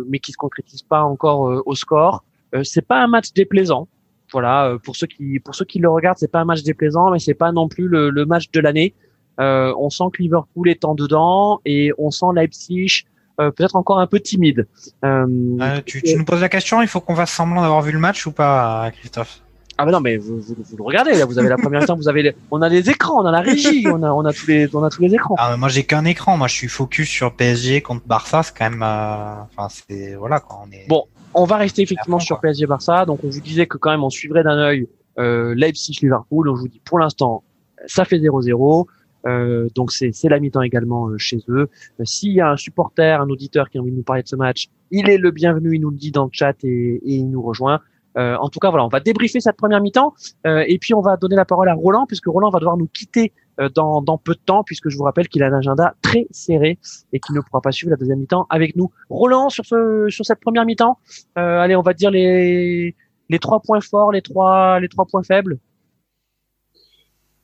mais 0.08 0.20
qui 0.20 0.32
se 0.32 0.38
concrétise 0.38 0.84
pas 0.84 1.04
encore 1.04 1.64
au 1.66 1.76
score. 1.76 2.24
c'est 2.64 2.86
pas 2.88 3.04
un 3.04 3.08
match 3.08 3.34
déplaisant 3.34 3.88
voilà, 4.32 4.78
pour 4.84 4.96
ceux 4.96 5.08
qui 5.08 5.40
pour 5.40 5.54
ceux 5.54 5.66
qui 5.66 5.80
le 5.80 5.90
regardent, 5.90 6.18
c'est 6.18 6.32
pas 6.32 6.42
un 6.42 6.46
match 6.46 6.64
déplaisant, 6.64 7.12
mais 7.12 7.20
c'est 7.20 7.36
pas 7.36 7.52
non 7.52 7.68
plus 7.68 7.88
le, 7.88 8.10
le 8.10 8.26
match 8.26 8.50
de 8.52 8.60
l'année. 8.60 8.96
Euh, 9.40 9.74
on 9.78 9.90
sent 9.90 10.06
que 10.14 10.22
Liverpool 10.22 10.70
est 10.70 10.86
en 10.86 10.94
dedans 10.96 11.60
et 11.66 11.92
on 11.98 12.12
sent 12.12 12.28
Leipzig 12.36 13.06
euh, 13.40 13.52
peut-être 13.52 13.76
encore 13.76 14.00
un 14.00 14.08
peu 14.08 14.20
timide. 14.20 14.68
Euh, 15.04 15.82
tu, 15.86 16.02
tu, 16.02 16.16
nous 16.16 16.26
poses 16.26 16.42
la 16.42 16.50
question, 16.50 16.82
il 16.82 16.88
faut 16.88 17.02
qu'on 17.02 17.16
fasse 17.16 17.32
semblant 17.32 17.62
d'avoir 17.62 17.82
vu 17.82 17.92
le 17.92 18.00
match 18.00 18.26
ou 18.28 18.32
pas, 18.32 18.92
Christophe? 18.92 19.42
Ah 19.76 19.86
ben 19.86 19.92
non 19.92 20.02
mais 20.02 20.18
vous, 20.18 20.40
vous, 20.40 20.56
vous, 20.60 20.78
le 20.78 20.84
regardez 20.84 21.18
là, 21.18 21.26
vous 21.26 21.40
avez 21.40 21.50
la 21.50 21.58
première 21.58 21.84
temps, 21.88 21.96
vous 21.96 22.08
avez 22.08 22.36
on 22.52 22.62
a 22.62 22.70
les 22.70 22.92
écrans, 22.92 23.24
on 23.24 23.26
a 23.26 23.32
la 23.32 23.42
régie, 23.42 23.88
on 23.88 24.04
a 24.04 24.12
on 24.12 24.24
a 24.24 24.32
tous 24.32 24.46
les 24.46 24.70
on 24.76 24.84
a 24.84 24.90
tous 24.92 25.02
les 25.02 25.16
écrans. 25.16 25.34
Ah, 25.40 25.58
moi 25.58 25.68
j'ai 25.68 25.84
qu'un 25.84 26.06
écran, 26.06 26.38
moi 26.38 26.48
je 26.48 26.54
suis 26.54 26.68
focus 26.68 27.10
sur 27.10 27.36
PSG 27.36 27.82
contre 27.82 28.06
Barça, 28.06 28.44
c'est 28.44 28.56
quand 28.56 28.70
même 28.70 28.84
enfin 28.84 29.70
c'est 29.70 30.14
voilà 30.14 30.40
quoi, 30.40 30.60
on 30.68 30.72
est 30.72 30.88
Bon, 30.88 31.06
on 31.34 31.46
va 31.46 31.58
rester 31.58 31.82
effectivement 31.82 32.20
sur 32.20 32.40
PSG 32.40 32.68
Barça, 32.68 33.06
donc 33.06 33.24
on 33.24 33.30
vous 33.30 33.40
disait 33.40 33.66
que 33.66 33.78
quand 33.78 33.90
même 33.90 34.04
on 34.04 34.12
suivrait 34.12 34.44
d'un 34.44 34.60
œil 34.60 34.88
euh, 35.18 35.56
Leipzig 35.56 35.98
Liverpool, 36.04 36.50
on 36.50 36.54
vous 36.54 36.68
dit 36.68 36.82
pour 36.86 37.00
l'instant 37.00 37.44
ça 37.86 38.06
fait 38.06 38.18
0-0. 38.18 38.86
Euh, 39.26 39.70
donc 39.76 39.92
c'est 39.92 40.12
la 40.30 40.40
mi-temps 40.40 40.62
également 40.62 41.08
euh, 41.08 41.18
chez 41.18 41.40
eux. 41.50 41.70
Euh, 42.00 42.06
s'il 42.06 42.34
y 42.34 42.42
a 42.42 42.50
un 42.50 42.58
supporter, 42.58 43.20
un 43.22 43.30
auditeur 43.30 43.70
qui 43.70 43.78
a 43.78 43.82
envie 43.82 43.92
de 43.92 43.98
nous 43.98 44.04
parler 44.04 44.24
de 44.24 44.28
ce 44.28 44.36
match, 44.36 44.68
il 44.92 45.10
est 45.10 45.18
le 45.18 45.32
bienvenu, 45.32 45.76
il 45.76 45.82
nous 45.82 45.92
le 45.92 45.98
dit 45.98 46.12
dans 46.12 46.26
le 46.26 46.30
chat 46.32 46.56
et, 46.64 46.68
et 46.68 47.16
il 47.16 47.30
nous 47.30 47.42
rejoint. 47.42 47.80
en 48.16 48.50
tout 48.50 48.60
cas, 48.60 48.70
voilà, 48.70 48.86
on 48.86 48.90
va 48.90 49.00
débriefer 49.00 49.40
cette 49.40 49.58
première 49.58 49.82
mi-temps 49.82 50.14
et 50.46 50.78
puis 50.78 50.94
on 50.94 51.02
va 51.02 51.18
donner 51.18 51.36
la 51.36 51.46
parole 51.46 51.68
à 51.68 51.74
Roland 51.74 52.06
puisque 52.06 52.28
Roland 52.28 52.52
va 52.52 52.60
devoir 52.60 52.78
nous 52.78 52.88
quitter 52.88 53.34
dans, 53.74 54.04
dans 54.04 54.20
peu 54.20 54.34
de 54.36 54.40
temps 54.46 54.64
puisque 54.64 54.90
je 54.90 54.98
vous 54.98 55.04
rappelle 55.04 55.28
qu'il 55.28 55.42
a 55.42 55.48
un 55.48 55.58
agenda 55.58 55.96
très 56.04 56.28
serré 56.30 56.78
et 57.12 57.20
qu'il 57.20 57.34
ne 57.34 57.42
pourra 57.42 57.62
pas 57.62 57.72
suivre 57.72 57.90
la 57.90 57.98
deuxième 57.98 58.20
mi-temps 58.20 58.46
avec 58.52 58.76
nous. 58.76 58.92
Roland 59.10 59.50
sur 59.50 59.66
ce 59.66 60.08
sur 60.10 60.26
cette 60.26 60.42
première 60.42 60.66
mi-temps, 60.66 61.00
allez, 61.36 61.76
on 61.76 61.82
va 61.82 61.96
dire 61.96 62.12
les 62.12 62.96
les 63.30 63.40
trois 63.40 63.62
points 63.62 63.82
forts, 63.82 64.12
les 64.12 64.22
trois 64.22 64.80
les 64.80 64.90
trois 64.90 65.06
points 65.06 65.24
faibles. 65.24 65.58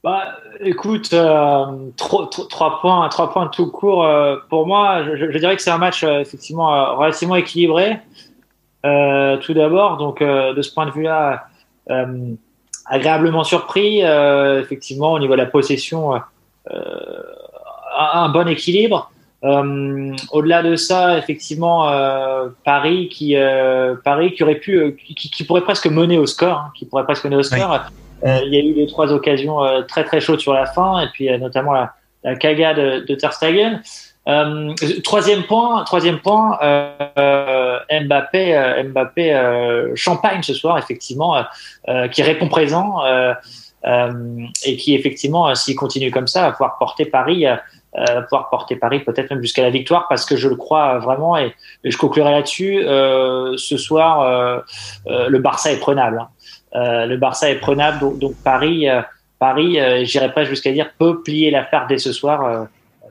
Bah, 0.01 0.37
écoute, 0.61 1.11
euh, 1.11 1.65
trois, 1.97 2.79
points, 2.79 3.09
trois 3.09 3.33
points 3.33 3.47
tout 3.47 3.69
court. 3.69 4.05
Euh, 4.05 4.37
pour 4.49 4.65
moi, 4.65 5.03
je, 5.03 5.29
je, 5.29 5.37
dirais 5.37 5.57
que 5.57 5.61
c'est 5.61 5.71
un 5.71 5.77
match 5.77 6.05
euh, 6.05 6.19
effectivement 6.19 6.73
euh, 6.73 6.93
relativement 6.93 7.35
équilibré. 7.35 7.99
tout 8.83 9.53
d'abord, 9.53 9.97
donc 9.97 10.23
de 10.23 10.61
ce 10.61 10.73
point 10.73 10.85
de 10.85 10.91
vue-là, 10.91 11.47
agréablement 12.85 13.43
surpris. 13.43 13.99
effectivement, 13.99 15.11
au 15.13 15.19
niveau 15.19 15.33
de 15.33 15.41
la 15.41 15.45
possession, 15.47 16.13
un, 17.97 18.29
bon 18.29 18.47
équilibre. 18.47 19.11
Au-delà 19.43 20.63
de 20.63 20.77
ça, 20.77 21.17
effectivement, 21.17 21.91
Paris 22.63 23.09
qui 23.09 23.35
Paris 24.05 24.33
qui 24.33 24.43
aurait 24.43 24.55
pu, 24.55 24.95
qui, 24.95 25.29
qui, 25.29 25.43
pourrait 25.43 25.63
presque 25.63 25.87
mener 25.87 26.17
au 26.17 26.25
score, 26.25 26.57
hein, 26.57 26.71
qui 26.73 26.85
pourrait 26.85 27.03
presque 27.03 27.25
mener 27.25 27.35
au 27.35 27.43
score. 27.43 27.73
Euh, 27.73 27.79
il 28.23 28.53
y 28.53 28.57
a 28.57 28.59
eu 28.59 28.73
les 28.73 28.87
trois 28.87 29.11
occasions 29.11 29.63
euh, 29.63 29.81
très 29.83 30.03
très 30.03 30.19
chaudes 30.19 30.39
sur 30.39 30.53
la 30.53 30.65
fin, 30.65 31.01
et 31.01 31.07
puis 31.13 31.29
euh, 31.29 31.37
notamment 31.37 31.73
la, 31.73 31.93
la 32.23 32.35
caga 32.35 32.73
de, 32.73 33.05
de 33.07 33.15
Ter 33.15 33.33
Stegen. 33.33 33.81
Euh, 34.27 34.73
troisième 35.03 35.43
point, 35.43 35.83
troisième 35.85 36.19
point, 36.19 36.59
euh, 36.61 37.79
Mbappé, 37.89 38.83
Mbappé 38.91 39.91
champagne 39.95 40.43
ce 40.43 40.53
soir 40.53 40.77
effectivement, 40.77 41.43
qui 42.11 42.21
répond 42.21 42.47
présent 42.47 42.97
et 43.85 44.77
qui 44.77 44.93
effectivement, 44.93 45.55
s'il 45.55 45.75
continue 45.75 46.11
comme 46.11 46.27
ça, 46.27 46.41
va 46.41 46.51
pouvoir 46.51 46.77
porter 46.77 47.05
Paris, 47.05 47.45
pouvoir 47.95 48.49
porter 48.51 48.75
Paris 48.75 48.99
peut-être 48.99 49.31
même 49.31 49.41
jusqu'à 49.41 49.63
la 49.63 49.71
victoire, 49.71 50.07
parce 50.09 50.25
que 50.25 50.35
je 50.35 50.47
le 50.47 50.57
crois 50.57 50.99
vraiment 50.99 51.35
et, 51.35 51.55
je 51.83 51.97
conclurai 51.97 52.29
là-dessus. 52.29 52.83
ce 52.83 53.77
soir, 53.77 54.63
le 55.07 55.39
Barça 55.39 55.71
est 55.71 55.79
prenable. 55.79 56.19
Hein. 56.19 56.27
Euh, 56.75 57.05
le 57.05 57.17
Barça 57.17 57.49
est 57.49 57.59
prenable, 57.59 57.99
donc, 57.99 58.19
donc 58.19 58.35
Paris, 58.43 58.87
euh, 58.89 59.01
Paris, 59.39 59.79
euh, 59.79 60.03
j'irai 60.05 60.31
pas 60.33 60.43
jusqu'à 60.45 60.71
dire 60.71 60.91
peut 60.97 61.21
plier 61.23 61.49
l'affaire 61.51 61.87
dès 61.87 61.97
ce 61.97 62.11
soir, 62.11 62.67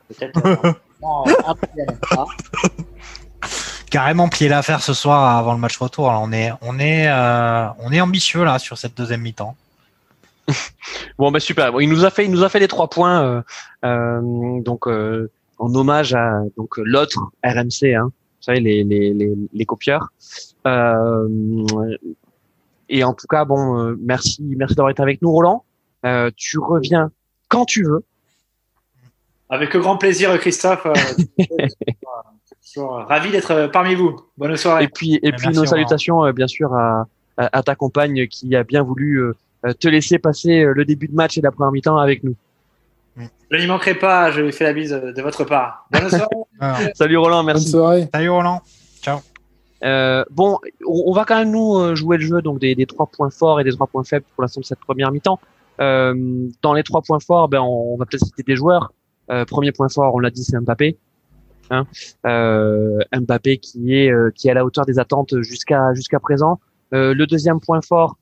peut-être. 0.09 0.41
Carrément 3.91 4.29
plier 4.29 4.49
l'affaire 4.49 4.83
ce 4.83 4.93
soir 4.93 5.37
avant 5.37 5.55
le 5.55 5.59
match 5.59 5.79
retour. 5.79 6.07
on 6.07 6.31
est, 6.33 6.53
on 6.61 6.79
est, 6.79 7.11
on 7.81 7.91
est 7.91 8.01
ambitieux 8.01 8.45
là 8.45 8.59
sur 8.59 8.77
cette 8.79 8.97
deuxième 8.97 9.23
mi-temps. 9.23 9.57
bon 11.19 11.31
bah 11.31 11.41
super. 11.41 11.79
il 11.81 11.91
nous 11.91 12.07
a 12.07 12.11
fait, 12.11 12.25
il 12.25 12.31
nous 12.31 12.43
a 12.43 12.49
fait 12.49 12.59
les 12.59 12.69
trois 12.69 12.89
points. 12.89 13.45
donc 13.83 14.87
en 14.87 15.75
hommage 15.75 16.15
à 16.15 16.43
donc 16.57 16.77
l'autre 16.79 17.19
RMC, 17.45 17.95
hein, 17.95 18.05
vous 18.05 18.43
savez 18.43 18.61
les 18.61 18.85
les 18.85 19.15
les, 19.15 19.35
les 19.53 19.65
copieurs. 19.65 20.09
Et 22.89 23.05
en 23.05 23.13
tout 23.13 23.27
cas, 23.27 23.45
bon, 23.45 23.79
euh, 23.79 23.97
merci, 24.01 24.43
merci 24.57 24.75
d'avoir 24.75 24.91
été 24.91 25.03
avec 25.03 25.21
nous, 25.23 25.31
Roland. 25.31 25.65
Euh, 26.07 26.31
tu 26.37 26.59
reviens 26.59 27.11
quand 27.49 27.65
tu 27.65 27.85
veux. 27.85 28.05
Avec 29.51 29.77
grand 29.77 29.97
plaisir, 29.97 30.39
Christophe. 30.39 30.87
Euh, 30.87 30.95
ravi 33.09 33.31
d'être 33.31 33.69
parmi 33.73 33.95
vous. 33.95 34.17
Bonne 34.37 34.57
soirée. 34.57 34.85
Et 34.85 34.89
puis, 34.89 35.19
et 35.23 35.33
puis 35.33 35.49
nos 35.49 35.65
salutations, 35.65 36.31
bien 36.33 36.47
sûr, 36.47 36.75
à, 36.75 37.07
à, 37.37 37.63
ta 37.63 37.75
compagne 37.75 38.27
qui 38.29 38.55
a 38.55 38.63
bien 38.63 38.83
voulu 38.83 39.23
te 39.81 39.89
laisser 39.89 40.19
passer 40.19 40.65
le 40.65 40.85
début 40.85 41.09
de 41.09 41.15
match 41.15 41.39
et 41.39 41.41
la 41.41 41.51
première 41.51 41.73
mi-temps 41.73 41.97
avec 41.97 42.23
nous. 42.25 42.37
Je 43.51 43.57
n'y 43.57 43.67
manquerai 43.67 43.95
pas. 43.95 44.31
Je 44.31 44.43
lui 44.43 44.53
fais 44.53 44.65
la 44.65 44.73
bise 44.75 44.91
de 44.91 45.23
votre 45.23 45.45
part. 45.45 45.87
Bonne 45.91 46.11
soirée. 46.11 46.93
Salut 46.95 47.17
Roland, 47.17 47.43
merci. 47.43 47.65
Bonne 47.65 47.81
soirée. 47.81 48.09
Salut 48.13 48.31
Roland. 48.31 48.63
Euh, 49.85 50.25
bon, 50.31 50.59
on, 50.87 51.13
va 51.13 51.25
quand 51.25 51.39
même 51.39 51.53
nous 51.53 51.77
euh, 51.77 51.95
jouer 51.95 52.17
le 52.17 52.25
jeu 52.25 52.43
donc 52.43 52.59
des, 52.59 52.75
des, 52.75 52.87
trois 52.87 53.07
points 53.07 53.31
forts 53.31 53.61
et 53.61 53.65
des 53.65 53.71
trois 53.71 53.87
points 53.87 54.03
faibles 54.03 54.27
pour 54.35 54.43
l'instant 54.43 54.61
de 54.61 54.67
cette 54.67 54.81
première 54.81 55.13
mi-temps. 55.13 55.39
Euh, 55.81 56.49
dans 56.63 56.75
les 56.75 56.83
trois 56.83 57.03
points 57.03 57.21
forts, 57.21 57.49
ben 57.49 57.61
on, 57.61 57.97
va 57.97 58.05
peut-être 58.05 58.25
citer 58.25 58.43
des 58.43 58.57
joueurs. 58.57 58.93
Euh, 59.31 59.45
premier 59.45 59.73
point 59.73 59.89
fort, 59.89 60.15
on 60.15 60.19
l'a 60.19 60.31
dit, 60.31 60.43
c'est 60.43 60.59
Mbappé. 60.59 60.97
Hein 61.71 61.87
euh, 62.27 62.99
Mbappé 63.15 63.59
qui 63.59 63.95
est 63.95 64.11
qui 64.35 64.49
est 64.49 64.51
à 64.51 64.55
la 64.55 64.65
hauteur 64.65 64.87
des 64.87 64.99
attentes 64.99 65.41
jusqu'à 65.43 65.93
jusqu'à 65.95 66.19
présent. 66.19 66.61
le 66.93 67.25
deuxième 67.27 67.61
point 67.61 67.83
fort, 67.83 68.17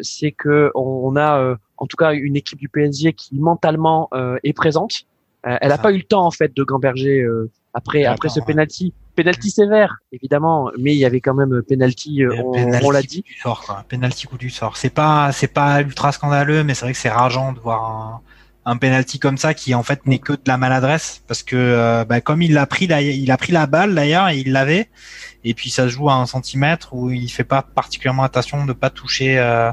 c'est 0.00 0.32
que 0.32 0.70
on, 0.74 1.14
a 1.16 1.56
en 1.76 1.86
tout 1.86 1.96
cas 1.98 2.14
une 2.14 2.36
équipe 2.36 2.58
du 2.58 2.70
PSG 2.70 3.12
qui 3.12 3.38
mentalement 3.38 4.08
est 4.42 4.54
présente. 4.54 5.04
elle 5.42 5.68
n'a 5.68 5.76
pas 5.76 5.92
eu 5.92 5.98
le 5.98 6.04
temps 6.04 6.24
en 6.24 6.30
fait 6.30 6.56
de 6.56 6.64
gamberger 6.64 7.22
après 7.74 8.06
après 8.06 8.30
ce 8.30 8.40
penalty 8.40 8.94
penalty 9.16 9.50
sévère, 9.50 9.96
évidemment, 10.12 10.70
mais 10.78 10.94
il 10.94 10.98
y 10.98 11.04
avait 11.04 11.20
quand 11.20 11.34
même 11.34 11.62
penalty, 11.62 12.22
euh, 12.22 12.34
on, 12.82 12.90
l'a 12.90 13.02
dit. 13.02 13.22
Du 13.22 13.34
sort, 13.34 13.62
quoi. 13.62 13.84
Penalty 13.88 14.26
coup 14.26 14.38
du 14.38 14.50
sort. 14.50 14.76
C'est 14.76 14.90
pas, 14.90 15.32
c'est 15.32 15.48
pas 15.48 15.80
ultra 15.80 16.12
scandaleux, 16.12 16.62
mais 16.62 16.74
c'est 16.74 16.84
vrai 16.84 16.92
que 16.92 16.98
c'est 16.98 17.10
rageant 17.10 17.52
de 17.52 17.58
voir 17.58 17.84
un, 17.84 18.20
un 18.66 18.76
penalty 18.76 19.20
comme 19.20 19.38
ça 19.38 19.54
qui 19.54 19.74
en 19.74 19.84
fait 19.84 20.06
n'est 20.06 20.18
que 20.18 20.32
de 20.32 20.42
la 20.46 20.58
maladresse 20.58 21.22
parce 21.28 21.44
que 21.44 21.56
euh, 21.56 22.04
bah, 22.04 22.20
comme 22.20 22.42
il 22.42 22.58
a 22.58 22.66
pris 22.66 22.88
la, 22.88 23.00
il 23.00 23.30
a 23.30 23.36
pris 23.36 23.52
la 23.52 23.66
balle 23.66 23.94
d'ailleurs 23.94 24.28
et 24.28 24.38
il 24.38 24.50
l'avait 24.50 24.90
et 25.44 25.54
puis 25.54 25.70
ça 25.70 25.84
se 25.84 25.90
joue 25.90 26.10
à 26.10 26.14
un 26.14 26.26
centimètre 26.26 26.92
où 26.92 27.10
il 27.10 27.30
fait 27.30 27.44
pas 27.44 27.62
particulièrement 27.62 28.24
attention 28.24 28.66
de 28.66 28.72
pas 28.72 28.90
toucher 28.90 29.38
euh, 29.38 29.70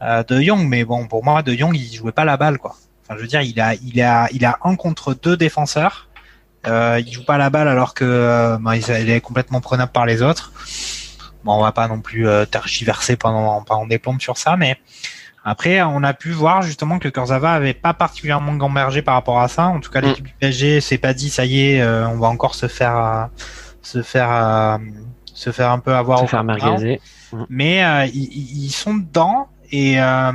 De 0.00 0.40
Jong, 0.40 0.66
mais 0.66 0.84
bon 0.84 1.06
pour 1.06 1.22
moi 1.22 1.42
De 1.42 1.52
Jong 1.52 1.76
il 1.76 1.94
jouait 1.94 2.12
pas 2.12 2.24
la 2.24 2.38
balle 2.38 2.56
quoi. 2.56 2.76
Enfin 3.04 3.16
je 3.18 3.22
veux 3.22 3.28
dire 3.28 3.42
il 3.42 3.60
a, 3.60 3.74
il 3.74 4.00
a, 4.00 4.26
il 4.32 4.46
a 4.46 4.58
un 4.64 4.74
contre 4.74 5.12
deux 5.12 5.36
défenseurs 5.36 6.08
euh, 6.66 7.00
il 7.04 7.12
joue 7.12 7.24
pas 7.24 7.38
la 7.38 7.50
balle 7.50 7.68
alors 7.68 7.94
que 7.94 8.04
euh, 8.04 8.58
bah, 8.60 8.76
il 8.76 9.10
est 9.10 9.20
complètement 9.20 9.60
prenable 9.60 9.92
par 9.92 10.06
les 10.06 10.22
autres. 10.22 10.52
Bon, 11.44 11.54
on 11.54 11.62
va 11.62 11.72
pas 11.72 11.88
non 11.88 12.00
plus 12.00 12.28
euh, 12.28 12.44
tergiverser 12.44 13.16
pendant 13.16 13.62
pendant 13.62 13.86
des 13.86 13.98
plombes 13.98 14.20
sur 14.20 14.36
ça, 14.36 14.56
mais 14.56 14.78
après 15.42 15.80
on 15.80 16.02
a 16.02 16.12
pu 16.12 16.32
voir 16.32 16.60
justement 16.60 16.98
que 16.98 17.08
Kurzawa 17.08 17.52
avait 17.52 17.72
pas 17.72 17.94
particulièrement 17.94 18.54
gambergé 18.54 19.00
par 19.00 19.14
rapport 19.14 19.40
à 19.40 19.48
ça. 19.48 19.66
En 19.68 19.80
tout 19.80 19.90
cas, 19.90 20.02
l'équipe 20.02 20.26
du 20.26 20.34
PSG 20.38 20.82
s'est 20.82 20.98
pas 20.98 21.14
dit 21.14 21.30
ça 21.30 21.46
y 21.46 21.60
est, 21.60 21.80
euh, 21.80 22.06
on 22.08 22.18
va 22.18 22.28
encore 22.28 22.54
se 22.54 22.68
faire 22.68 23.30
se 23.80 24.02
faire 24.02 24.78
se 25.32 25.50
faire 25.52 25.70
un 25.70 25.78
peu 25.78 25.94
avoir 25.94 26.20
se 26.20 26.26
faire 26.26 26.44
Mais 27.48 27.80
ils, 28.12 28.64
ils 28.66 28.70
sont 28.70 28.94
dedans 28.94 29.48
et 29.70 30.00
euh, 30.00 30.32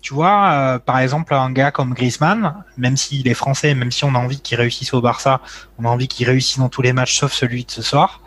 tu 0.00 0.14
vois, 0.14 0.52
euh, 0.52 0.78
par 0.78 0.98
exemple, 0.98 1.34
un 1.34 1.50
gars 1.52 1.70
comme 1.70 1.92
Griezmann, 1.92 2.64
même 2.78 2.96
s'il 2.96 3.28
est 3.28 3.34
français, 3.34 3.74
même 3.74 3.90
si 3.90 4.04
on 4.04 4.14
a 4.14 4.18
envie 4.18 4.40
qu'il 4.40 4.56
réussisse 4.56 4.94
au 4.94 5.00
Barça, 5.00 5.40
on 5.78 5.84
a 5.84 5.88
envie 5.88 6.08
qu'il 6.08 6.26
réussisse 6.26 6.58
dans 6.58 6.70
tous 6.70 6.82
les 6.82 6.92
matchs 6.92 7.18
sauf 7.18 7.32
celui 7.32 7.64
de 7.64 7.70
ce 7.70 7.82
soir. 7.82 8.22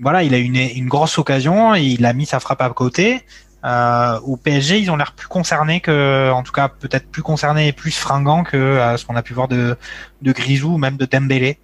Voilà, 0.00 0.22
il 0.22 0.32
a 0.34 0.38
une, 0.38 0.56
une 0.56 0.88
grosse 0.88 1.18
occasion 1.18 1.74
et 1.74 1.82
il 1.82 2.06
a 2.06 2.12
mis 2.12 2.24
sa 2.24 2.40
frappe 2.40 2.62
à 2.62 2.70
côté. 2.70 3.24
Euh, 3.64 4.20
au 4.20 4.36
PSG, 4.36 4.78
ils 4.78 4.90
ont 4.90 4.96
l'air 4.96 5.12
plus 5.12 5.26
concernés 5.26 5.80
que, 5.80 6.30
en 6.30 6.42
tout 6.42 6.52
cas, 6.52 6.68
peut-être 6.68 7.10
plus 7.10 7.22
concernés 7.22 7.68
et 7.68 7.72
plus 7.72 7.90
fringants 7.90 8.44
que 8.44 8.56
euh, 8.56 8.96
ce 8.96 9.04
qu'on 9.04 9.16
a 9.16 9.22
pu 9.22 9.34
voir 9.34 9.48
de, 9.48 9.76
de 10.22 10.32
Grisou 10.32 10.74
ou 10.74 10.78
même 10.78 10.96
de 10.96 11.04
Dembélé. 11.04 11.58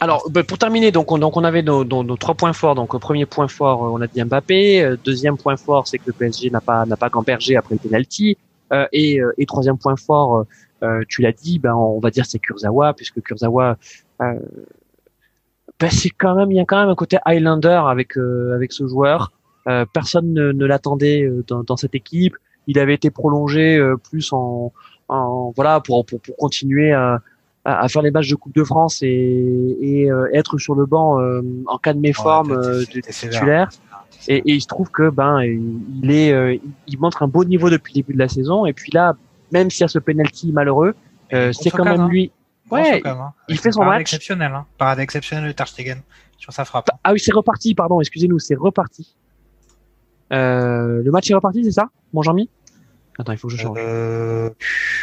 Alors, 0.00 0.28
bah, 0.30 0.42
pour 0.42 0.58
terminer, 0.58 0.90
donc 0.90 1.12
on, 1.12 1.18
donc 1.18 1.36
on 1.36 1.44
avait 1.44 1.62
nos, 1.62 1.84
nos, 1.84 2.16
trois 2.16 2.34
points 2.34 2.52
forts. 2.52 2.74
Donc, 2.74 2.98
premier 2.98 3.26
point 3.26 3.48
fort, 3.48 3.80
on 3.82 4.00
a 4.00 4.06
dit 4.06 4.22
Mbappé. 4.22 4.96
Deuxième 5.04 5.36
point 5.36 5.56
fort, 5.56 5.86
c'est 5.86 5.98
que 5.98 6.04
le 6.06 6.12
PSG 6.12 6.50
n'a 6.50 6.60
pas 6.60 6.84
n'a 6.84 6.96
pas 6.96 7.08
gambergé 7.08 7.56
après 7.56 7.76
le 7.76 7.88
penalty. 7.88 8.36
Euh, 8.72 8.86
et, 8.92 9.20
et 9.38 9.46
troisième 9.46 9.78
point 9.78 9.96
fort, 9.96 10.46
euh, 10.82 11.02
tu 11.08 11.22
l'as 11.22 11.32
dit, 11.32 11.58
ben 11.58 11.74
on 11.74 12.00
va 12.00 12.10
dire 12.10 12.26
c'est 12.26 12.38
Kurzawa, 12.38 12.94
puisque 12.94 13.20
Kurzawa, 13.20 13.76
euh, 14.22 14.34
ben 15.78 15.90
c'est 15.90 16.10
quand 16.10 16.34
même, 16.34 16.50
il 16.50 16.56
y 16.56 16.60
a 16.60 16.64
quand 16.64 16.80
même 16.80 16.88
un 16.88 16.94
côté 16.94 17.18
Highlander 17.24 17.82
avec 17.86 18.16
avec 18.16 18.72
ce 18.72 18.86
joueur. 18.86 19.32
personne 19.92 20.32
ne, 20.32 20.52
ne 20.52 20.66
l'attendait 20.66 21.28
dans, 21.46 21.62
dans, 21.62 21.76
cette 21.76 21.94
équipe. 21.94 22.36
Il 22.66 22.78
avait 22.78 22.94
été 22.94 23.10
prolongé 23.10 23.80
plus 24.10 24.32
en, 24.32 24.72
en 25.08 25.52
voilà 25.56 25.80
pour, 25.80 26.04
pour, 26.06 26.20
pour 26.20 26.36
continuer 26.36 26.92
à 26.92 27.20
à, 27.64 27.88
faire 27.88 28.02
les 28.02 28.10
matchs 28.10 28.28
de 28.28 28.34
Coupe 28.34 28.54
de 28.54 28.64
France 28.64 29.02
et, 29.02 29.76
et 29.80 30.10
euh, 30.10 30.28
être 30.32 30.58
sur 30.58 30.74
le 30.74 30.86
banc 30.86 31.18
euh, 31.20 31.42
en 31.66 31.78
cas 31.78 31.94
de 31.94 31.98
méforme 31.98 32.52
euh, 32.52 32.80
de 32.80 33.00
titulaire. 33.00 33.70
Et, 34.28 34.36
et, 34.36 34.54
il 34.54 34.60
se 34.60 34.66
trouve 34.66 34.90
que 34.90 35.10
ben 35.10 35.42
il 35.42 36.10
est, 36.10 36.60
il 36.86 36.98
montre 36.98 37.22
un 37.22 37.28
beau 37.28 37.44
niveau 37.44 37.68
depuis 37.68 37.92
le 37.94 38.02
début 38.02 38.14
de 38.14 38.18
la 38.18 38.28
saison. 38.28 38.64
Et 38.64 38.72
puis 38.72 38.90
là, 38.92 39.14
même 39.52 39.70
s'il 39.70 39.82
y 39.82 39.84
a 39.84 39.88
ce 39.88 39.98
penalty 39.98 40.52
malheureux, 40.52 40.94
c'est 41.30 41.70
quand 41.70 41.84
même 41.84 42.08
lui. 42.08 42.30
Ouais, 42.70 43.02
hein. 43.04 43.32
il 43.48 43.58
fait 43.58 43.72
son 43.72 43.84
match. 43.84 44.00
exceptionnel, 44.00 44.50
hein. 44.54 44.64
parade 44.78 44.98
exceptionnelle 44.98 45.46
de 45.46 45.52
Ter 45.52 45.66
sur 46.38 46.52
sa 46.52 46.64
frappe. 46.64 46.88
Ah 47.04 47.12
oui, 47.12 47.20
c'est 47.20 47.32
reparti. 47.32 47.74
Pardon, 47.74 48.00
excusez-nous, 48.00 48.38
c'est 48.38 48.54
reparti. 48.54 49.14
le 50.30 51.10
match 51.10 51.30
est 51.30 51.34
reparti, 51.34 51.64
c'est 51.64 51.72
ça, 51.72 51.90
mon 52.12 52.22
Jean-Mi? 52.22 52.48
Attends, 53.18 53.32
il 53.32 53.38
faut 53.38 53.48
que 53.48 53.54
je 53.54 53.62
change. 53.62 53.78
Euh, 53.80 54.50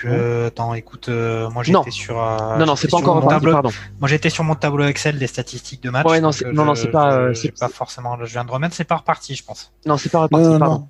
euh, 0.05 0.47
attends, 0.47 0.73
écoute, 0.73 1.07
euh, 1.07 1.49
moi 1.49 1.63
j'étais 1.63 1.91
sur. 1.91 2.21
Euh, 2.21 2.57
non, 2.57 2.65
non, 2.65 2.75
c'est 2.75 2.89
pas 2.89 2.97
encore 2.97 3.21
reparti, 3.21 3.45
pardon. 3.45 3.69
Moi 3.99 4.09
j'étais 4.09 4.29
sur 4.29 4.43
mon 4.43 4.55
tableau 4.55 4.83
Excel 4.85 5.17
des 5.17 5.27
statistiques 5.27 5.81
de 5.81 5.89
match. 5.89 6.05
Ouais, 6.05 6.19
non, 6.19 6.31
non, 6.53 6.65
non, 6.65 6.75
c'est 6.75 6.91
pas. 6.91 7.33
c'est 7.33 7.57
pas 7.57 7.69
forcément. 7.69 8.17
Je 8.23 8.31
viens 8.31 8.43
de 8.43 8.51
remettre, 8.51 8.75
c'est 8.75 8.83
pas 8.83 8.97
reparti, 8.97 9.35
je 9.35 9.43
pense. 9.43 9.71
Non, 9.85 9.97
c'est 9.97 10.09
pas 10.09 10.23
reparti, 10.23 10.59
pardon. 10.59 10.87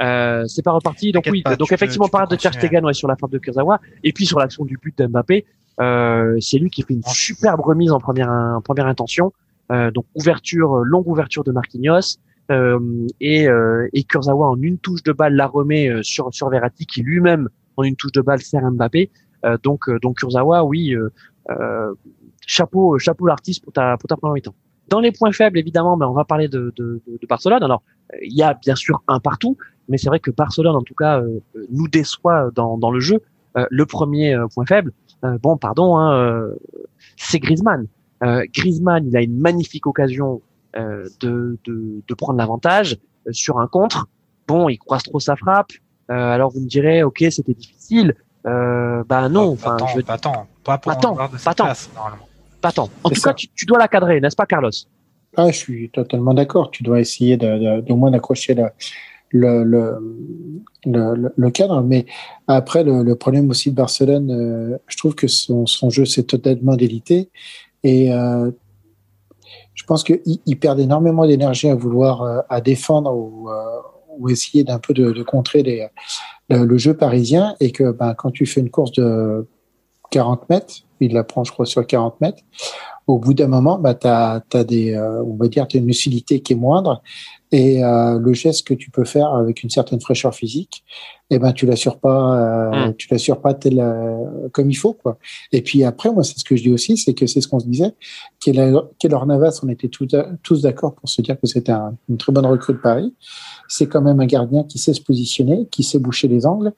Euh, 0.00 0.44
c'est 0.46 0.62
pas 0.62 0.72
reparti. 0.72 1.12
Donc 1.12 1.28
oui, 1.30 1.42
donc 1.58 1.72
effectivement, 1.72 2.08
parade 2.08 2.30
de 2.30 2.36
Ter 2.36 2.52
Stegen 2.52 2.84
ouais, 2.84 2.94
sur 2.94 3.08
la 3.08 3.16
frappe 3.16 3.32
de 3.32 3.38
Kurzawa, 3.38 3.80
et 4.04 4.12
puis 4.12 4.26
sur 4.26 4.38
l'action 4.38 4.64
du 4.64 4.78
but 4.78 4.96
d'Mbappé, 4.96 5.44
euh, 5.80 6.36
c'est 6.40 6.58
lui 6.58 6.70
qui 6.70 6.82
fait 6.82 6.94
une 6.94 7.02
superbe 7.04 7.60
remise 7.60 7.90
en 7.90 7.98
première, 7.98 8.30
en 8.30 8.60
première 8.60 8.86
intention. 8.86 9.32
Euh, 9.70 9.90
donc 9.90 10.06
ouverture, 10.14 10.76
longue 10.76 11.08
ouverture 11.08 11.44
de 11.44 11.52
Marquinhos, 11.52 11.98
euh, 11.98 12.00
et, 12.50 13.46
euh, 13.48 13.88
et 13.92 14.04
Kurzawa 14.04 14.48
en 14.48 14.60
une 14.62 14.78
touche 14.78 15.02
de 15.02 15.12
balle 15.12 15.34
la 15.34 15.46
remet 15.46 15.90
euh, 15.90 16.02
sur 16.02 16.32
sur 16.32 16.48
Verratti 16.48 16.86
qui 16.86 17.02
lui-même 17.02 17.48
en 17.76 17.82
une 17.82 17.94
touche 17.94 18.12
de 18.12 18.22
balle 18.22 18.40
sert 18.40 18.62
Mbappé. 18.70 19.10
donc 19.62 19.90
donc 20.00 20.18
Kurzawa, 20.18 20.64
oui, 20.64 20.96
chapeau 22.46 22.98
chapeau 22.98 23.26
l'artiste 23.26 23.62
pour 23.62 23.72
ta 23.72 23.96
pour 23.98 24.08
ta 24.08 24.16
première 24.16 24.34
mi-temps. 24.34 24.54
Dans 24.88 25.00
les 25.00 25.12
points 25.12 25.32
faibles, 25.32 25.58
évidemment, 25.58 25.98
ben, 25.98 26.06
on 26.06 26.14
va 26.14 26.24
parler 26.24 26.48
de, 26.48 26.72
de, 26.76 27.02
de 27.06 27.26
Barcelone. 27.28 27.62
Alors, 27.62 27.82
il 28.22 28.32
y 28.32 28.42
a 28.42 28.54
bien 28.54 28.74
sûr 28.74 29.02
un 29.06 29.20
partout, 29.20 29.58
mais 29.90 29.98
c'est 29.98 30.08
vrai 30.08 30.18
que 30.18 30.30
Barcelone, 30.30 30.74
en 30.74 30.80
tout 30.80 30.94
cas, 30.94 31.22
nous 31.70 31.88
déçoit 31.88 32.50
dans, 32.54 32.78
dans 32.78 32.90
le 32.90 32.98
jeu. 32.98 33.20
le 33.54 33.84
premier 33.84 34.34
point 34.54 34.64
faible, 34.64 34.92
bon, 35.42 35.58
pardon, 35.58 35.98
hein, 35.98 36.48
c'est 37.16 37.38
Griezmann. 37.38 37.86
Griezmann, 38.22 39.06
il 39.06 39.14
a 39.16 39.20
une 39.20 39.38
magnifique 39.38 39.86
occasion 39.86 40.40
euh, 40.40 40.47
de, 40.74 41.58
de, 41.64 42.02
de, 42.06 42.14
prendre 42.14 42.38
l'avantage 42.38 42.98
euh, 43.26 43.32
sur 43.32 43.58
un 43.58 43.66
contre. 43.66 44.06
Bon, 44.46 44.68
il 44.68 44.78
croise 44.78 45.02
trop 45.02 45.20
sa 45.20 45.36
frappe. 45.36 45.72
Euh, 46.10 46.14
alors 46.14 46.50
vous 46.50 46.60
me 46.60 46.68
direz, 46.68 47.02
ok, 47.02 47.24
c'était 47.30 47.54
difficile. 47.54 48.14
Euh, 48.46 49.02
bah 49.08 49.28
non, 49.28 49.52
enfin, 49.52 49.76
pas, 49.76 49.86
je... 49.94 50.00
pas 50.00 50.18
tant, 50.18 50.46
pas 50.64 50.78
pour 50.78 50.92
pas 50.92 50.98
tant, 50.98 51.14
pas 51.16 51.54
tant. 51.54 51.72
pas 52.60 52.72
tant. 52.72 52.88
En 53.04 53.10
tout 53.10 53.20
cas, 53.20 53.34
tu, 53.34 53.48
tu, 53.48 53.66
dois 53.66 53.78
la 53.78 53.88
cadrer, 53.88 54.20
n'est-ce 54.20 54.36
pas, 54.36 54.46
Carlos? 54.46 54.70
Ah, 55.36 55.50
je 55.50 55.56
suis 55.56 55.90
totalement 55.90 56.32
d'accord. 56.34 56.70
Tu 56.70 56.82
dois 56.82 57.00
essayer 57.00 57.36
de, 57.36 57.80
de, 57.80 57.92
moins 57.92 58.10
d'accrocher 58.10 58.54
le, 58.54 58.70
le, 59.30 59.98
le, 60.86 61.32
le, 61.36 61.50
cadre. 61.50 61.82
Mais 61.82 62.06
après, 62.46 62.84
le, 62.84 63.02
le, 63.02 63.14
problème 63.16 63.50
aussi 63.50 63.70
de 63.70 63.76
Barcelone, 63.76 64.30
euh, 64.30 64.78
je 64.86 64.96
trouve 64.96 65.14
que 65.14 65.26
son, 65.26 65.66
son 65.66 65.90
jeu 65.90 66.06
s'est 66.06 66.22
totalement 66.22 66.76
délité. 66.76 67.28
Et 67.84 68.12
euh, 68.12 68.50
je 69.78 69.84
pense 69.84 70.02
qu'il 70.02 70.58
perd 70.60 70.80
énormément 70.80 71.24
d'énergie 71.24 71.68
à 71.68 71.74
vouloir 71.76 72.22
euh, 72.22 72.40
à 72.48 72.60
défendre 72.60 73.14
ou, 73.14 73.48
euh, 73.48 73.64
ou 74.18 74.28
essayer 74.28 74.64
d'un 74.64 74.80
peu 74.80 74.92
de, 74.92 75.22
contrer 75.22 75.90
le, 76.50 76.78
jeu 76.78 76.94
parisien 76.94 77.54
et 77.60 77.70
que 77.70 77.92
ben, 77.92 78.14
quand 78.14 78.32
tu 78.32 78.44
fais 78.44 78.60
une 78.60 78.70
course 78.70 78.90
de 78.92 79.46
40 80.10 80.50
mètres, 80.50 80.74
il 81.00 81.12
la 81.12 81.22
prend 81.22 81.44
je 81.44 81.52
crois 81.52 81.64
sur 81.64 81.86
40 81.86 82.20
mètres, 82.20 82.42
au 83.08 83.18
bout 83.18 83.34
d'un 83.34 83.48
moment, 83.48 83.78
bah, 83.78 83.94
tu 83.94 84.06
as, 84.06 84.64
des, 84.64 84.94
euh, 84.94 85.22
on 85.24 85.34
va 85.34 85.48
dire, 85.48 85.64
as 85.64 85.76
une 85.76 85.86
lucidité 85.86 86.40
qui 86.40 86.52
est 86.52 86.56
moindre 86.56 87.02
et 87.50 87.82
euh, 87.82 88.18
le 88.18 88.34
geste 88.34 88.66
que 88.66 88.74
tu 88.74 88.90
peux 88.90 89.04
faire 89.04 89.32
avec 89.34 89.62
une 89.62 89.70
certaine 89.70 90.00
fraîcheur 90.00 90.34
physique, 90.34 90.84
eh 91.30 91.38
ben 91.38 91.52
tu 91.52 91.64
l'assures 91.64 91.98
pas, 91.98 92.36
euh, 92.36 92.88
mm. 92.88 92.94
tu 92.96 93.08
l'assures 93.10 93.40
pas 93.40 93.54
tel 93.54 93.80
euh, 93.80 94.48
comme 94.52 94.70
il 94.70 94.74
faut 94.74 94.92
quoi. 94.92 95.18
Et 95.52 95.62
puis 95.62 95.82
après, 95.84 96.12
moi 96.12 96.24
c'est 96.24 96.38
ce 96.38 96.44
que 96.44 96.56
je 96.56 96.62
dis 96.62 96.72
aussi, 96.72 96.98
c'est 96.98 97.14
que 97.14 97.26
c'est 97.26 97.40
ce 97.40 97.48
qu'on 97.48 97.60
se 97.60 97.66
disait, 97.66 97.94
Keller 98.40 98.80
Navas, 99.26 99.60
on 99.62 99.68
était 99.68 99.88
tous, 99.88 100.08
tous 100.42 100.62
d'accord 100.62 100.94
pour 100.94 101.08
se 101.08 101.22
dire 101.22 101.40
que 101.40 101.46
c'était 101.46 101.72
une 102.08 102.18
très 102.18 102.32
bonne 102.32 102.46
recrue 102.46 102.74
de 102.74 102.78
Paris. 102.78 103.14
C'est 103.66 103.86
quand 103.86 104.02
même 104.02 104.20
un 104.20 104.26
gardien 104.26 104.64
qui 104.64 104.78
sait 104.78 104.92
se 104.92 105.02
positionner, 105.02 105.66
qui 105.70 105.82
sait 105.82 105.98
boucher 105.98 106.28
les 106.28 106.44
angles. 106.44 106.72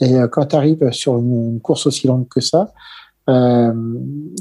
Et 0.00 0.14
quand 0.30 0.46
tu 0.46 0.56
arrives 0.56 0.90
sur 0.92 1.18
une, 1.18 1.60
course 1.60 1.86
aussi 1.86 2.06
longue 2.06 2.28
que 2.28 2.40
ça, 2.40 2.72
euh, 3.28 3.72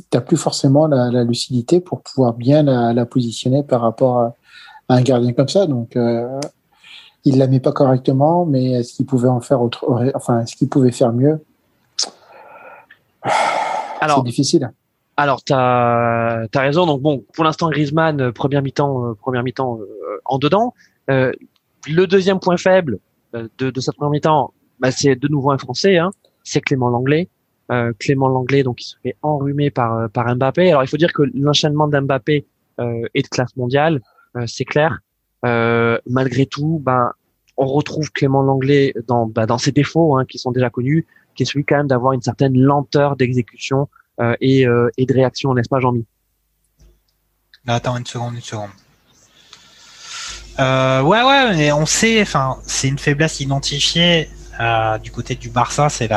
t'as 0.10 0.22
plus 0.22 0.38
forcément 0.38 0.88
la, 0.88 1.12
la, 1.12 1.24
lucidité 1.24 1.80
pour 1.80 2.02
pouvoir 2.02 2.34
bien 2.34 2.64
la, 2.64 2.94
la 2.94 3.06
positionner 3.06 3.64
par 3.64 3.82
rapport 3.82 4.20
à, 4.20 4.36
un 4.90 5.02
gardien 5.02 5.34
comme 5.34 5.48
ça. 5.48 5.68
Donc, 5.68 5.96
euh, 5.96 6.40
il 7.24 7.38
la 7.38 7.48
met 7.48 7.60
pas 7.60 7.72
correctement, 7.72 8.46
mais 8.46 8.72
est-ce 8.72 8.94
qu'il 8.94 9.06
pouvait 9.06 9.30
en 9.30 9.40
faire 9.40 9.62
autre, 9.62 9.86
enfin, 10.16 10.42
est-ce 10.42 10.56
qu'il 10.56 10.70
pouvait 10.70 10.92
faire 10.92 11.14
mieux? 11.14 11.40
C'est 13.24 14.24
difficile. 14.24 14.72
Alors, 15.18 15.44
tu 15.44 15.54
as, 15.54 16.48
raison. 16.56 16.86
Donc, 16.86 17.02
bon, 17.02 17.24
pour 17.34 17.44
l'instant, 17.44 17.70
Griezmann, 17.70 18.20
euh, 18.20 18.32
première 18.32 18.62
mi-temps, 18.62 19.06
euh, 19.06 19.14
première 19.14 19.44
mi-temps 19.44 19.80
euh, 19.80 20.20
en 20.26 20.40
dedans. 20.40 20.74
le 21.08 22.06
deuxième 22.06 22.40
point 22.40 22.58
faible 22.58 23.00
de, 23.34 23.70
de 23.70 23.80
cette 23.80 23.96
première 23.96 24.12
mi-temps, 24.12 24.54
bah, 24.80 24.92
c'est 24.92 25.16
de 25.16 25.28
nouveau 25.28 25.52
un 25.52 25.58
Français, 25.58 25.98
hein, 25.98 26.12
c'est 26.44 26.62
Clément 26.62 26.90
Langlais. 26.90 27.30
Clément 28.00 28.28
Langlais, 28.28 28.64
donc, 28.64 28.82
il 28.82 28.86
se 28.86 28.96
fait 29.02 29.16
enrhumer 29.22 29.70
par, 29.70 30.10
par 30.10 30.36
Mbappé. 30.36 30.70
Alors, 30.70 30.84
il 30.84 30.88
faut 30.88 30.98
dire 30.98 31.14
que 31.14 31.24
l'enchaînement 31.34 31.88
d'Mbappé 31.88 32.46
est 32.80 33.22
de 33.22 33.28
classe 33.28 33.56
mondiale. 33.56 34.02
Euh, 34.38 34.46
c'est 34.48 34.66
clair. 34.66 35.00
Euh, 35.46 35.98
malgré 36.08 36.46
tout, 36.46 36.82
ben, 36.84 37.12
on 37.58 37.66
retrouve 37.66 38.12
Clément 38.12 38.42
Langlais 38.42 38.94
dans, 39.08 39.26
ben, 39.26 39.46
dans 39.46 39.58
ses 39.58 39.72
défauts 39.72 40.18
hein, 40.18 40.26
qui 40.26 40.38
sont 40.38 40.52
déjà 40.52 40.70
connus, 40.70 41.06
qui 41.36 41.44
est 41.44 41.46
celui 41.46 41.66
quand 41.66 41.78
même 41.78 41.88
d'avoir 41.88 42.14
une 42.14 42.22
certaine 42.22 42.58
lenteur 42.58 43.16
d'exécution 43.16 43.90
euh, 44.20 44.36
et, 44.42 44.66
et, 44.98 45.06
de 45.06 45.14
réaction, 45.14 45.54
n'est-ce 45.54 45.70
pas, 45.70 45.80
Jean-Mi? 45.80 46.06
Attends 47.68 47.98
une 47.98 48.06
seconde, 48.06 48.36
une 48.36 48.42
seconde. 48.42 48.70
Euh, 50.60 51.02
ouais, 51.02 51.24
ouais, 51.24 51.56
mais 51.56 51.72
on 51.72 51.86
sait, 51.86 52.22
enfin, 52.22 52.58
c'est 52.64 52.88
une 52.88 53.00
faiblesse 53.00 53.40
identifiée 53.40 54.30
euh, 54.62 54.98
du 54.98 55.12
côté 55.12 55.36
du 55.36 55.50
Barça, 55.50 55.90
c'est 55.90 56.10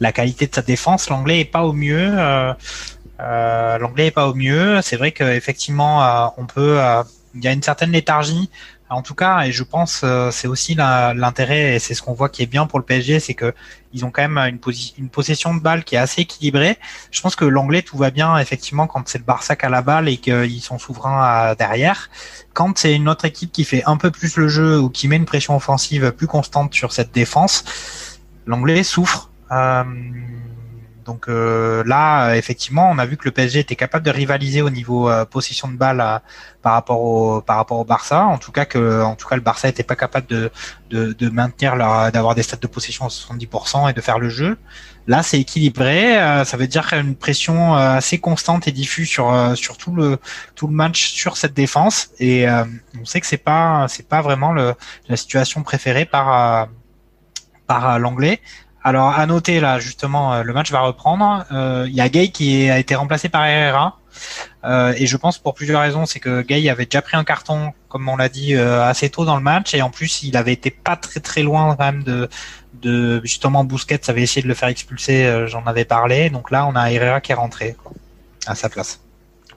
la, 0.00 0.12
qualité 0.12 0.46
de 0.46 0.54
sa 0.54 0.62
défense. 0.62 1.08
L'anglais 1.10 1.40
est 1.40 1.44
pas 1.44 1.62
au 1.62 1.72
mieux. 1.72 2.14
Euh, 2.16 3.78
L'anglais 3.78 4.06
est 4.06 4.12
pas 4.12 4.28
au 4.28 4.34
mieux. 4.34 4.80
C'est 4.82 4.96
vrai 4.96 5.12
qu'effectivement, 5.12 6.32
on 6.36 6.46
peut 6.46 6.78
il 7.34 7.44
y 7.44 7.48
a 7.48 7.52
une 7.52 7.62
certaine 7.62 7.92
léthargie. 7.92 8.50
En 8.90 9.02
tout 9.02 9.14
cas, 9.14 9.42
et 9.42 9.52
je 9.52 9.64
pense 9.64 10.00
euh, 10.02 10.30
c'est 10.30 10.48
aussi 10.48 10.74
l'intérêt 10.74 11.74
et 11.74 11.78
c'est 11.78 11.92
ce 11.92 12.02
qu'on 12.02 12.14
voit 12.14 12.28
qui 12.30 12.42
est 12.42 12.46
bien 12.46 12.66
pour 12.66 12.78
le 12.78 12.84
PSG, 12.84 13.20
c'est 13.20 13.34
que 13.34 13.54
ils 13.92 14.04
ont 14.04 14.10
quand 14.10 14.26
même 14.26 14.38
une, 14.38 15.08
possession 15.08 15.54
de 15.54 15.60
balle 15.60 15.84
qui 15.84 15.94
est 15.94 15.98
assez 15.98 16.22
équilibrée. 16.22 16.78
Je 17.10 17.20
pense 17.20 17.36
que 17.36 17.44
l'anglais 17.44 17.82
tout 17.82 17.98
va 17.98 18.10
bien 18.10 18.38
effectivement 18.38 18.86
quand 18.86 19.06
c'est 19.08 19.18
le 19.18 19.24
Barça 19.24 19.56
qui 19.56 19.66
a 19.66 19.68
la 19.68 19.82
balle 19.82 20.08
et 20.08 20.16
qu'ils 20.16 20.60
sont 20.62 20.78
souverains 20.78 21.54
derrière. 21.58 22.10
Quand 22.54 22.78
c'est 22.78 22.94
une 22.94 23.08
autre 23.08 23.24
équipe 23.26 23.52
qui 23.52 23.64
fait 23.64 23.82
un 23.84 23.96
peu 23.96 24.10
plus 24.10 24.36
le 24.36 24.48
jeu 24.48 24.78
ou 24.80 24.88
qui 24.88 25.08
met 25.08 25.16
une 25.16 25.26
pression 25.26 25.54
offensive 25.56 26.12
plus 26.12 26.26
constante 26.26 26.72
sur 26.74 26.92
cette 26.92 27.12
défense, 27.12 27.64
l'anglais 28.46 28.82
souffre. 28.82 29.30
Euh, 29.52 29.84
donc 31.08 31.26
euh, 31.30 31.82
là, 31.86 32.34
effectivement, 32.34 32.90
on 32.90 32.98
a 32.98 33.06
vu 33.06 33.16
que 33.16 33.24
le 33.24 33.30
PSG 33.30 33.60
était 33.60 33.76
capable 33.76 34.04
de 34.04 34.10
rivaliser 34.10 34.60
au 34.60 34.68
niveau 34.68 35.08
euh, 35.08 35.24
possession 35.24 35.66
de 35.66 35.72
balle 35.72 36.02
euh, 36.02 36.18
par 36.60 36.74
rapport 36.74 37.00
au 37.00 37.40
par 37.40 37.56
rapport 37.56 37.78
au 37.78 37.84
Barça. 37.86 38.26
En 38.26 38.36
tout 38.36 38.52
cas 38.52 38.66
que, 38.66 39.02
en 39.02 39.16
tout 39.16 39.26
cas, 39.26 39.34
le 39.36 39.40
Barça 39.40 39.70
était 39.70 39.82
pas 39.82 39.96
capable 39.96 40.26
de 40.26 40.50
de, 40.90 41.28
maintenir 41.30 41.76
leur 41.76 42.12
d'avoir 42.12 42.34
des 42.34 42.42
stats 42.42 42.58
de 42.58 42.66
possession 42.66 43.06
à 43.06 43.08
70% 43.08 43.88
et 43.88 43.94
de 43.94 44.00
faire 44.02 44.18
le 44.18 44.28
jeu. 44.28 44.58
Là, 45.06 45.22
c'est 45.22 45.40
équilibré. 45.40 46.14
ça 46.44 46.56
veut 46.58 46.66
dire 46.66 46.86
qu'il 46.86 46.98
y 46.98 47.00
a 47.00 47.02
une 47.02 47.16
pression 47.16 47.74
assez 47.74 48.18
constante 48.18 48.68
et 48.68 48.72
diffuse 48.72 49.08
sur 49.08 49.56
sur 49.56 49.78
tout 49.78 49.94
le 49.94 50.18
tout 50.56 50.66
le 50.66 50.74
match 50.74 51.08
sur 51.08 51.38
cette 51.38 51.54
défense. 51.54 52.10
Et 52.18 52.46
on 53.00 53.06
sait 53.06 53.20
que 53.22 53.26
c'est 53.26 53.44
pas 53.50 53.86
c'est 53.88 54.06
pas 54.06 54.20
vraiment 54.20 54.52
la 54.52 55.16
situation 55.16 55.62
préférée 55.62 56.04
par 56.04 56.68
par 57.66 57.98
l'anglais. 57.98 58.40
Alors 58.84 59.10
à 59.10 59.26
noter 59.26 59.60
là 59.60 59.78
justement 59.80 60.32
euh, 60.34 60.42
le 60.42 60.52
match 60.52 60.70
va 60.70 60.80
reprendre. 60.80 61.44
Euh, 61.52 61.84
Il 61.88 61.94
y 61.94 62.00
a 62.00 62.08
Gay 62.08 62.28
qui 62.28 62.70
a 62.70 62.78
été 62.78 62.94
remplacé 62.94 63.28
par 63.28 63.44
Herrera 63.44 63.98
euh, 64.64 64.92
et 64.96 65.06
je 65.06 65.16
pense 65.16 65.38
pour 65.38 65.54
plusieurs 65.54 65.80
raisons, 65.80 66.06
c'est 66.06 66.20
que 66.20 66.42
Gay 66.42 66.68
avait 66.68 66.84
déjà 66.86 67.02
pris 67.02 67.16
un 67.16 67.24
carton 67.24 67.72
comme 67.88 68.08
on 68.08 68.16
l'a 68.16 68.28
dit 68.28 68.54
euh, 68.54 68.82
assez 68.84 69.10
tôt 69.10 69.24
dans 69.24 69.36
le 69.36 69.42
match 69.42 69.74
et 69.74 69.82
en 69.82 69.90
plus 69.90 70.22
il 70.22 70.36
avait 70.36 70.52
été 70.52 70.70
pas 70.70 70.96
très 70.96 71.20
très 71.20 71.42
loin 71.42 71.74
quand 71.76 71.84
même 71.84 72.02
de 72.04 72.28
de 72.80 73.20
justement 73.24 73.64
Bousquet 73.64 74.00
avait 74.08 74.22
essayé 74.22 74.42
de 74.42 74.48
le 74.48 74.54
faire 74.54 74.68
expulser, 74.68 75.26
euh, 75.26 75.46
j'en 75.48 75.64
avais 75.66 75.84
parlé. 75.84 76.30
Donc 76.30 76.50
là 76.52 76.64
on 76.66 76.76
a 76.76 76.90
Herrera 76.92 77.20
qui 77.20 77.32
est 77.32 77.34
rentré 77.34 77.76
à 78.46 78.54
sa 78.54 78.68
place. 78.68 79.00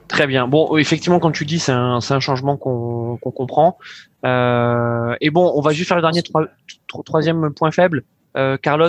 Très 0.08 0.26
bien. 0.26 0.46
Bon, 0.46 0.76
effectivement, 0.76 1.20
quand 1.20 1.30
tu 1.30 1.46
dis, 1.46 1.58
c'est 1.58 1.72
un, 1.72 2.00
un 2.06 2.20
changement 2.20 2.56
qu'on 2.58 3.16
qu'on 3.22 3.30
comprend. 3.30 3.78
Euh, 4.26 5.14
et 5.22 5.30
bon, 5.30 5.52
on 5.54 5.60
va 5.62 5.72
juste 5.72 5.88
faire 5.88 5.96
le 5.96 6.02
dernier 6.02 6.20
troi- 6.22 6.48
tro- 6.86 7.02
troisième 7.02 7.54
point 7.54 7.70
faible. 7.70 8.02
Euh, 8.36 8.56
Carlos, 8.60 8.88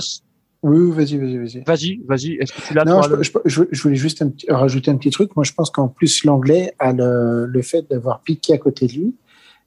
Oui, 0.64 0.78
oui, 0.78 0.92
vas-y, 0.92 1.18
vas-y, 1.18 1.38
vas-y. 1.38 1.64
vas-y, 1.66 2.02
vas-y. 2.08 2.34
Est-ce 2.40 2.54
que 2.54 2.62
tu 2.62 2.74
l'as 2.74 2.86
Non, 2.86 3.02
je, 3.02 3.10
le- 3.16 3.24
je, 3.24 3.32
je- 3.46 3.64
je 3.70 3.82
voulais 3.84 3.96
juste 3.96 4.22
un 4.22 4.30
petit- 4.30 4.50
rajouter 4.50 4.92
un 4.92 4.96
petit 4.98 5.10
truc. 5.12 5.36
Moi, 5.36 5.44
je 5.44 5.52
pense 5.54 5.70
qu'en 5.70 5.88
plus, 5.90 6.24
l'anglais 6.24 6.74
a 6.80 6.94
le, 6.94 7.46
le 7.46 7.62
fait 7.62 7.86
d'avoir 7.90 8.22
Piquet 8.22 8.54
à 8.54 8.58
côté 8.58 8.88
de 8.88 8.94
lui 8.94 9.16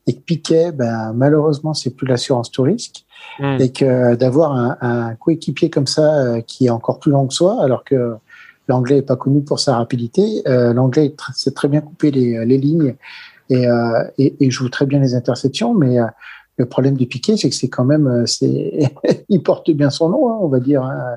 et 0.07 0.15
que 0.15 0.21
Piquet, 0.21 0.73
ben, 0.73 1.13
malheureusement, 1.15 1.75
c'est 1.75 1.91
plus 1.91 2.07
l'assurance 2.07 2.51
tout 2.51 2.63
risque 2.63 3.03
Hmm. 3.41 3.57
et 3.61 3.73
que 3.73 4.15
d'avoir 4.15 4.53
un, 4.53 4.77
un 4.81 5.15
coéquipier 5.17 5.69
comme 5.69 5.87
ça 5.89 6.17
euh, 6.23 6.41
qui 6.43 6.67
est 6.67 6.71
encore 6.71 7.01
plus 7.01 7.11
lent 7.11 7.27
que 7.27 7.35
soi, 7.35 7.61
alors 7.63 7.83
que 7.83 8.15
l'anglais 8.69 8.99
est 8.99 9.03
pas 9.03 9.17
connu 9.17 9.43
pour 9.43 9.59
sa 9.59 9.77
rapidité. 9.77 10.43
Euh, 10.47 10.73
l'anglais 10.73 11.13
sait 11.35 11.51
très 11.51 11.67
bien 11.69 11.81
couper 11.81 12.11
les, 12.13 12.45
les 12.47 12.57
lignes 12.59 12.95
et, 13.51 13.67
euh, 13.67 14.05
et, 14.19 14.37
et 14.39 14.51
joue 14.51 14.69
très 14.69 14.87
bien 14.87 15.01
les 15.01 15.15
interceptions, 15.15 15.75
mais 15.75 15.99
euh, 15.99 16.05
le 16.59 16.67
problème 16.67 16.97
du 16.97 17.07
Piquet, 17.07 17.37
c'est 17.37 17.49
que 17.51 17.55
c'est 17.55 17.69
quand 17.69 17.85
même, 17.85 18.07
euh, 18.07 18.27
c'est, 18.27 18.81
il 19.29 19.43
porte 19.43 19.71
bien 19.71 19.91
son 19.91 20.09
nom, 20.09 20.31
hein, 20.31 20.39
on 20.41 20.49
va 20.49 20.61
dire. 20.61 20.83
hein. 20.83 21.17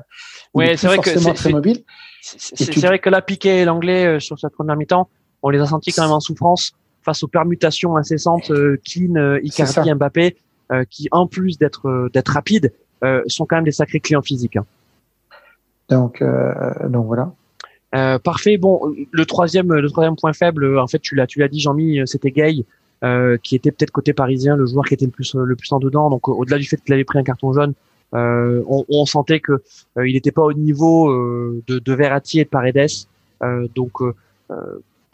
Est 0.60 0.76
c'est 0.76 0.86
vrai 0.86 0.98
que 0.98 1.18
c'est- 1.18 1.32
très 1.34 1.50
mobile. 1.50 1.82
C'est 2.22 2.66
tu- 2.70 2.80
vrai 2.80 2.98
que 2.98 3.08
là, 3.08 3.22
Piquet 3.22 3.60
et 3.60 3.64
l'anglais 3.64 4.04
euh, 4.04 4.20
sur 4.20 4.38
cette 4.38 4.52
première 4.52 4.76
mi-temps, 4.76 5.08
on 5.42 5.48
les 5.48 5.58
a 5.60 5.66
sentis 5.66 5.92
quand 5.92 6.02
même 6.02 6.12
en 6.12 6.20
souffrance 6.20 6.72
face 7.02 7.22
aux 7.22 7.28
permutations 7.28 7.96
incessantes 7.96 8.50
euh, 8.50 8.76
Keane, 8.84 9.16
euh. 9.16 9.40
Icardi, 9.42 9.90
Mbappé, 9.94 10.36
euh, 10.72 10.84
qui 10.90 11.08
en 11.12 11.26
plus 11.26 11.56
d'être 11.58 11.88
euh, 11.88 12.10
d'être 12.12 12.28
rapides, 12.28 12.72
euh, 13.04 13.22
sont 13.26 13.46
quand 13.46 13.56
même 13.56 13.64
des 13.64 13.72
sacrés 13.72 14.00
clients 14.00 14.20
physiques. 14.20 14.56
hein. 14.56 14.66
Donc, 15.88 16.20
euh, 16.22 16.52
donc 16.88 17.06
voilà. 17.06 17.32
Euh, 17.94 18.18
parfait. 18.18 18.58
Bon, 18.58 18.80
le 19.10 19.24
troisième, 19.26 19.72
le 19.72 19.88
troisième 19.90 20.14
point 20.16 20.32
faible, 20.32 20.78
en 20.78 20.86
fait, 20.86 20.98
tu 21.00 21.14
l'as, 21.16 21.26
tu 21.26 21.38
l'as 21.40 21.48
dit, 21.48 21.58
Jean-Mi, 21.60 22.00
c'était 22.06 22.30
Gay, 22.30 22.64
euh, 23.04 23.36
qui 23.42 23.54
était 23.56 23.70
peut-être 23.72 23.90
côté 23.90 24.12
parisien, 24.12 24.56
le 24.56 24.66
joueur 24.66 24.84
qui 24.84 24.94
était 24.94 25.06
le 25.06 25.10
plus, 25.10 25.34
le 25.34 25.56
plus 25.56 25.72
en 25.72 25.78
dedans. 25.78 26.10
Donc, 26.10 26.28
au- 26.28 26.34
au-delà 26.34 26.58
du 26.58 26.64
fait 26.64 26.76
qu'il 26.76 26.92
avait 26.94 27.04
pris 27.04 27.18
un 27.18 27.22
carton 27.24 27.52
jaune, 27.52 27.72
euh, 28.14 28.62
on, 28.68 28.84
on 28.88 29.06
sentait 29.06 29.40
que 29.40 29.52
euh, 29.96 30.08
il 30.08 30.14
n'était 30.14 30.32
pas 30.32 30.42
au 30.42 30.52
niveau 30.52 31.10
euh, 31.10 31.62
de, 31.68 31.78
de 31.78 31.92
Verratti 31.94 32.40
et 32.40 32.44
de 32.44 32.48
Paredes. 32.48 32.88
Euh, 33.42 33.68
donc, 33.74 34.02
euh, 34.02 34.12
euh, 34.50 34.54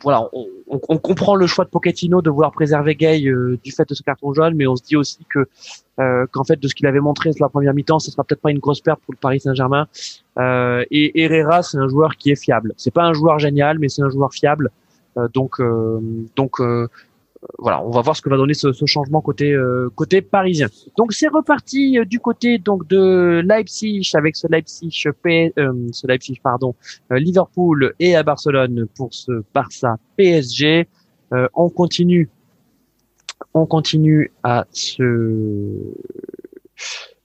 voilà, 0.03 0.29
on, 0.33 0.47
on- 0.69 0.81
on 0.89 0.99
comprend 0.99 1.37
le 1.37 1.47
choix 1.47 1.65
de 1.65 1.71
Pochettino 1.71 2.21
de 2.23 2.29
vouloir 2.31 2.53
préserver 2.53 2.95
Gay 2.95 3.25
euh, 3.27 3.59
du 3.63 3.71
fait 3.73 3.89
de 3.89 3.95
ce 3.95 4.03
carton 4.03 4.33
jaune, 4.35 4.55
mais 4.55 4.67
on 4.67 4.77
se 4.77 4.83
dit 4.83 4.97
aussi 4.97 5.19
que 5.29 5.47
euh, 6.01 6.27
qu'en 6.33 6.45
fait 6.45 6.61
de 6.61 6.69
ce 6.69 6.75
qu'il 6.75 6.87
avait 6.87 7.01
montré 7.01 7.33
sur 7.33 7.45
la 7.45 7.49
première 7.49 7.73
mi-temps, 7.73 7.99
ce 7.99 8.11
sera 8.11 8.23
peut-être 8.25 8.43
pas 8.43 8.51
une 8.51 8.59
grosse 8.59 8.81
perte 8.83 9.01
pour 9.07 9.15
le 9.15 9.19
Paris 9.19 9.41
Saint-Germain. 9.41 9.87
Euh, 10.39 10.85
et 10.91 11.23
Herrera, 11.23 11.63
c'est 11.63 11.79
un 11.79 11.89
joueur 11.89 12.17
qui 12.17 12.31
est 12.31 12.37
fiable. 12.43 12.75
C'est 12.77 12.91
pas 12.93 13.05
un 13.05 13.15
joueur 13.15 13.39
génial, 13.39 13.79
mais 13.79 13.89
c'est 13.89 14.03
un 14.03 14.11
joueur 14.11 14.33
fiable. 14.35 14.71
Euh, 15.17 15.29
donc, 15.33 15.61
euh, 15.61 15.99
donc 16.37 16.61
euh, 16.61 16.89
voilà, 17.59 17.83
on 17.85 17.91
va 17.91 18.01
voir 18.01 18.17
ce 18.17 18.23
que 18.23 18.29
va 18.29 18.37
donner 18.37 18.55
ce, 18.55 18.73
ce 18.73 18.87
changement 18.87 19.21
côté 19.21 19.53
euh, 19.53 19.89
côté 19.95 20.23
parisien. 20.23 20.69
Donc 20.97 21.13
c'est 21.13 21.29
reparti 21.29 21.99
euh, 21.99 22.05
du 22.05 22.19
côté 22.21 22.59
donc 22.59 22.87
de 22.89 23.43
Leipzig 23.45 24.11
avec 24.15 24.37
ce 24.37 24.47
Leipzig 24.49 25.05
P- 25.23 25.53
euh, 25.59 25.73
ce 25.93 26.07
Leipzig 26.07 26.41
pardon 26.43 26.75
euh, 27.13 27.19
Liverpool 27.19 27.95
et 27.99 28.17
à 28.17 28.23
Barcelone 28.23 28.87
pour 28.97 29.13
ce 29.13 29.43
Barça 29.55 29.97
PSG. 30.17 30.89
Euh, 31.33 31.49
on 31.55 31.69
continue, 31.69 32.31
on 33.53 33.67
continue 33.67 34.33
à 34.43 34.65
se 34.71 35.03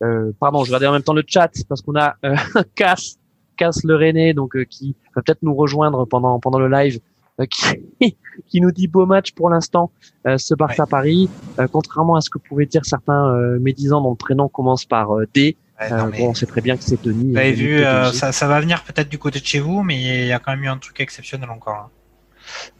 euh, 0.03 0.31
pardon, 0.39 0.63
je 0.63 0.69
regardais 0.69 0.87
en 0.87 0.93
même 0.93 1.03
temps 1.03 1.13
le 1.13 1.23
chat 1.25 1.51
parce 1.69 1.81
qu'on 1.81 1.95
a 1.95 2.15
Cass, 2.75 3.19
Cass 3.57 3.83
le 3.83 3.95
René, 3.95 4.33
donc 4.33 4.57
qui 4.65 4.95
va 5.15 5.21
peut-être 5.21 5.43
nous 5.43 5.53
rejoindre 5.53 6.05
pendant 6.05 6.39
pendant 6.39 6.59
le 6.59 6.67
live, 6.69 6.99
qui, 7.49 8.17
qui 8.47 8.61
nous 8.61 8.71
dit 8.71 8.87
beau 8.87 9.05
match 9.05 9.31
pour 9.33 9.49
l'instant, 9.49 9.91
euh, 10.27 10.37
ce 10.37 10.53
Barça 10.53 10.85
Paris, 10.85 11.29
euh, 11.59 11.67
contrairement 11.67 12.15
à 12.15 12.21
ce 12.21 12.29
que 12.29 12.37
pouvaient 12.37 12.65
dire 12.65 12.85
certains 12.85 13.27
euh, 13.33 13.59
médisants 13.59 14.01
dont 14.01 14.11
le 14.11 14.15
prénom 14.15 14.47
commence 14.47 14.85
par 14.85 15.17
euh, 15.17 15.27
D. 15.33 15.57
Ouais, 15.79 15.91
euh, 15.91 15.97
non, 15.97 16.07
mais 16.11 16.19
bon, 16.19 16.29
on 16.29 16.33
sait 16.33 16.45
très 16.45 16.61
bien 16.61 16.77
que 16.77 16.83
c'est 16.83 17.01
Denis. 17.01 17.31
vous 17.31 17.37
avez 17.37 17.51
euh, 17.51 17.55
vu, 17.55 17.83
euh, 17.83 18.11
ça, 18.11 18.31
ça 18.31 18.47
va 18.47 18.59
venir 18.61 18.83
peut-être 18.83 19.09
du 19.09 19.17
côté 19.17 19.39
de 19.39 19.45
chez 19.45 19.59
vous, 19.59 19.81
mais 19.83 19.99
il 19.99 20.27
y 20.27 20.31
a 20.31 20.39
quand 20.39 20.51
même 20.51 20.63
eu 20.63 20.67
un 20.67 20.77
truc 20.77 20.99
exceptionnel 20.99 21.49
encore. 21.49 21.73
là. 21.75 21.89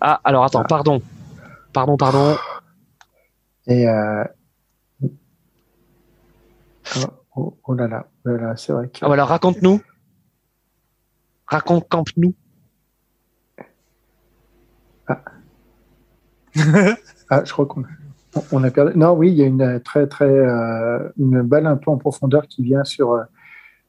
Ah, 0.02 0.22
alors 0.24 0.44
attends, 0.44 0.64
pardon, 0.64 1.02
pardon, 1.74 1.98
pardon. 1.98 2.36
Et 3.68 3.88
euh... 3.88 4.24
oh, 6.98 7.08
oh, 7.36 7.58
oh 7.64 7.74
là 7.74 7.88
là, 7.88 8.08
oh 8.26 8.30
là 8.30 8.38
là, 8.38 8.56
c'est 8.58 8.74
vrai 8.74 8.88
que 8.90 9.00
Ah, 9.02 9.08
voilà, 9.08 9.26
raconte-nous, 9.26 9.82
raconte, 11.48 11.88
campe-nous. 11.88 12.36
Ah, 17.30 17.44
je 17.44 17.52
crois 17.52 17.66
qu'on 17.66 17.84
on 18.52 18.64
a 18.64 18.72
perdu. 18.72 18.98
Non, 18.98 19.14
oui, 19.14 19.30
il 19.30 19.36
y 19.36 19.44
a 19.44 19.46
une 19.46 19.80
très 19.82 20.08
très 20.08 20.26
euh, 20.26 21.00
une 21.20 21.42
balle 21.42 21.68
un 21.68 21.76
peu 21.76 21.92
en 21.92 21.98
profondeur 21.98 22.48
qui 22.48 22.64
vient 22.64 22.84
sur 22.84 23.14
euh, 23.14 23.24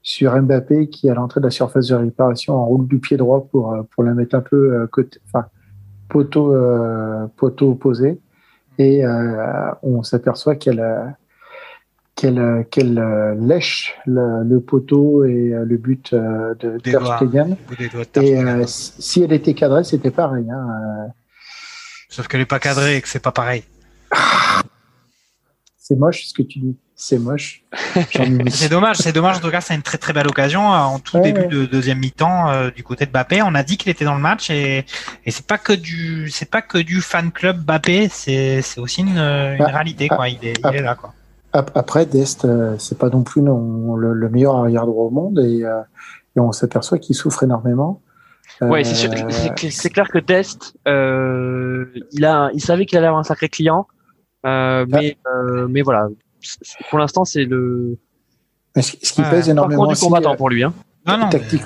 sur 0.02 0.40
Mbappé 0.40 0.88
qui 0.88 1.08
à 1.08 1.14
l'entrée 1.14 1.40
de 1.40 1.46
la 1.46 1.50
surface 1.50 1.88
de 1.88 1.94
réparation 1.94 2.54
enroule 2.54 2.86
du 2.88 2.98
pied 2.98 3.16
droit 3.16 3.46
pour 3.50 3.72
euh, 3.72 3.82
pour 3.94 4.02
la 4.02 4.14
mettre 4.14 4.34
un 4.34 4.40
peu 4.40 4.74
euh, 4.74 4.86
côté, 4.86 5.20
enfin 5.26 5.46
poteau 6.08 6.54
euh, 6.54 7.26
poteau 7.36 7.70
opposé 7.70 8.20
et 8.78 9.04
euh, 9.04 9.70
on 9.82 10.02
s'aperçoit 10.02 10.56
qu'elle 10.56 10.80
euh, 10.80 11.04
qu'elle 12.16 12.38
euh, 12.38 12.62
qu'elle 12.70 12.98
euh, 12.98 13.34
lèche 13.34 13.96
le, 14.06 14.42
le 14.44 14.60
poteau 14.60 15.24
et 15.24 15.54
euh, 15.54 15.64
le 15.64 15.76
but 15.76 16.12
euh, 16.12 16.54
de 16.58 16.78
Ter. 16.78 17.04
Stegen. 17.16 17.56
Et 18.16 18.38
euh, 18.38 18.64
si 18.66 19.22
elle 19.22 19.32
était 19.32 19.54
cadrée, 19.54 19.84
c'était 19.84 20.10
pareil. 20.10 20.50
Hein. 20.50 21.12
Sauf 22.12 22.28
qu'elle 22.28 22.42
est 22.42 22.46
pas 22.46 22.58
cadrée 22.60 22.96
et 22.96 23.00
que 23.00 23.08
c'est 23.08 23.18
pas 23.22 23.32
pareil. 23.32 23.64
C'est 25.78 25.96
moche 25.96 26.26
ce 26.26 26.34
que 26.34 26.42
tu 26.42 26.58
dis. 26.60 26.76
C'est 26.94 27.18
moche. 27.18 27.64
C'est 28.50 28.68
dommage, 28.68 28.96
c'est 28.98 29.12
dommage. 29.12 29.38
En 29.38 29.40
tout 29.40 29.50
cas, 29.50 29.60
c'est 29.60 29.74
une 29.74 29.82
très 29.82 29.98
très 29.98 30.12
belle 30.12 30.28
occasion 30.28 30.72
euh, 30.72 30.76
en 30.76 30.98
tout 31.00 31.16
Ouais, 31.16 31.22
début 31.24 31.40
ouais. 31.40 31.46
de 31.48 31.66
deuxième 31.66 31.98
mi-temps 31.98 32.48
euh, 32.50 32.70
du 32.70 32.84
côté 32.84 33.06
de 33.06 33.10
Mbappé. 33.10 33.42
On 33.42 33.54
a 33.56 33.62
dit 33.64 33.76
qu'il 33.76 33.90
était 33.90 34.04
dans 34.04 34.14
le 34.14 34.20
match 34.20 34.50
et, 34.50 34.84
et 35.24 35.30
c'est 35.32 35.46
pas 35.46 35.58
que 35.58 35.72
du 35.72 36.30
c'est 36.30 36.48
pas 36.48 36.62
que 36.62 36.78
du 36.78 37.00
fan 37.00 37.32
club 37.32 37.64
Mbappé, 37.64 38.08
c'est 38.08 38.62
aussi 38.78 39.00
une, 39.00 39.18
une 39.18 39.56
Ah, 39.62 39.66
réalité 39.72 40.06
quoi. 40.08 40.28
Il 40.28 40.38
est, 40.46 40.52
il 40.58 40.60
ah. 40.62 40.72
est 40.74 40.82
là 40.82 40.94
quoi. 40.94 41.12
Ap- 41.54 41.72
Après, 41.74 42.06
Dest, 42.06 42.44
euh, 42.44 42.76
c'est 42.78 42.96
pas 42.98 43.08
non 43.08 43.24
plus 43.24 43.42
non, 43.42 43.96
le, 43.96 44.12
le 44.14 44.28
meilleur 44.28 44.56
arrière 44.56 44.86
droit 44.86 45.06
au 45.06 45.10
monde 45.10 45.38
et, 45.40 45.64
euh, 45.64 45.80
et 46.36 46.40
on 46.40 46.52
s'aperçoit 46.52 46.98
qu'il 46.98 47.16
souffre 47.16 47.42
énormément. 47.42 48.00
Ouais, 48.60 48.84
c'est 48.84 48.94
sûr- 48.94 49.10
Euh, 49.12 49.16
c'est 49.30 49.50
cl- 49.54 49.70
c'est 49.70 49.90
clair 49.90 50.08
que 50.08 50.18
Dest, 50.18 50.74
euh, 50.86 51.86
il 52.12 52.24
a, 52.24 52.50
il 52.54 52.60
savait 52.60 52.86
qu'il 52.86 52.98
allait 52.98 53.06
avoir 53.08 53.20
un 53.20 53.24
sacré 53.24 53.48
client, 53.48 53.86
euh, 54.46 54.86
mais, 54.88 55.16
euh, 55.26 55.66
mais 55.68 55.82
voilà, 55.82 56.08
pour 56.90 56.98
l'instant 56.98 57.24
c'est 57.24 57.44
le 57.44 57.96
mais 58.76 58.82
ce, 58.82 58.92
qui 58.96 59.20
Ouais, 59.20 59.30
pèse 59.30 59.48
énormément 59.48 59.86
du 59.86 59.92
aussi, 59.92 60.04
combattant 60.04 60.34
pour 60.36 60.48
lui. 60.48 60.62
Hein. 60.64 60.72
Non 61.06 61.18
non. 61.18 61.24
mais- 61.26 61.30
tactique. 61.38 61.62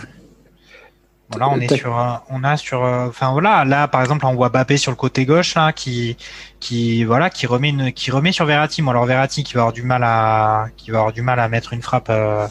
Là, 1.39 1.48
on 1.48 1.61
est 1.61 1.74
sur, 1.74 1.98
euh, 1.98 2.15
on 2.31 2.44
a 2.44 2.57
sur, 2.57 2.85
euh, 2.85 3.09
enfin 3.09 3.32
voilà, 3.32 3.65
là 3.65 3.89
par 3.89 4.01
exemple, 4.01 4.24
on 4.27 4.35
voit 4.35 4.48
Mbappé 4.48 4.77
sur 4.77 4.93
le 4.93 4.97
côté 4.97 5.27
gauche 5.27 5.55
là, 5.55 5.73
qui, 5.73 6.16
qui, 6.61 7.05
voilà, 7.05 7.31
qui 7.31 7.47
remet 7.47 7.70
une, 7.70 7.93
qui 7.93 8.11
remet 8.11 8.32
sur 8.32 8.47
Verratti. 8.47 8.82
Bon, 8.82 8.90
alors 8.90 9.07
Verratti 9.07 9.43
qui 9.43 9.55
va 9.55 9.62
avoir 9.62 9.73
du 9.73 9.82
mal 9.82 10.03
à, 10.05 10.66
qui 10.77 10.90
va 10.90 10.98
avoir 10.98 11.12
du 11.12 11.23
mal 11.23 11.40
à 11.40 11.48
mettre 11.48 11.73
une 11.73 11.82
frappe, 11.82 12.09
euh, 12.11 12.47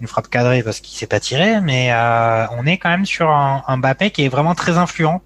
une 0.00 0.06
frappe 0.06 0.28
cadrée 0.28 0.62
parce 0.62 0.80
qu'il 0.80 0.96
s'est 0.98 1.06
pas 1.06 1.20
tiré, 1.20 1.60
mais 1.60 1.92
euh, 1.92 2.46
on 2.58 2.66
est 2.66 2.78
quand 2.78 2.90
même 2.90 3.06
sur 3.06 3.30
un, 3.30 3.62
un 3.66 3.76
Mbappé 3.78 4.10
qui 4.10 4.24
est 4.24 4.28
vraiment 4.28 4.54
très 4.54 4.78
influent 4.78 5.22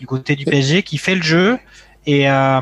du 0.00 0.06
côté 0.06 0.36
du 0.36 0.44
PSG, 0.44 0.82
qui 0.82 0.98
fait 0.98 1.14
le 1.14 1.22
jeu 1.22 1.58
et 2.06 2.28
euh, 2.30 2.60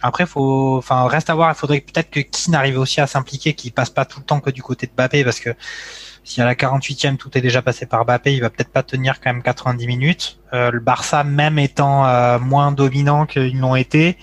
après 0.00 0.26
faut, 0.26 0.76
enfin 0.76 1.06
reste 1.08 1.30
à 1.30 1.34
voir. 1.34 1.50
Il 1.50 1.54
faudrait 1.54 1.80
peut-être 1.80 2.10
que 2.10 2.20
Keane 2.20 2.54
arrive 2.54 2.78
aussi 2.78 3.00
à 3.00 3.06
s'impliquer, 3.06 3.54
qu'il 3.54 3.72
passe 3.72 3.90
pas 3.90 4.04
tout 4.04 4.20
le 4.20 4.24
temps 4.24 4.40
que 4.40 4.50
du 4.50 4.62
côté 4.62 4.86
de 4.86 4.92
Mbappé 4.92 5.24
parce 5.24 5.40
que 5.40 5.50
si 6.24 6.40
à 6.40 6.44
la 6.46 6.54
48e 6.54 7.16
tout 7.16 7.36
est 7.36 7.40
déjà 7.42 7.62
passé 7.62 7.86
par 7.86 8.04
Mbappé, 8.04 8.34
il 8.34 8.40
va 8.40 8.50
peut-être 8.50 8.70
pas 8.72 8.82
tenir 8.82 9.20
quand 9.20 9.32
même 9.32 9.42
90 9.42 9.86
minutes. 9.86 10.40
Euh, 10.52 10.70
le 10.70 10.80
Barça, 10.80 11.22
même 11.22 11.58
étant 11.58 12.06
euh, 12.06 12.38
moins 12.38 12.72
dominant 12.72 13.26
qu'ils 13.26 13.60
l'ont 13.60 13.76
été, 13.76 14.16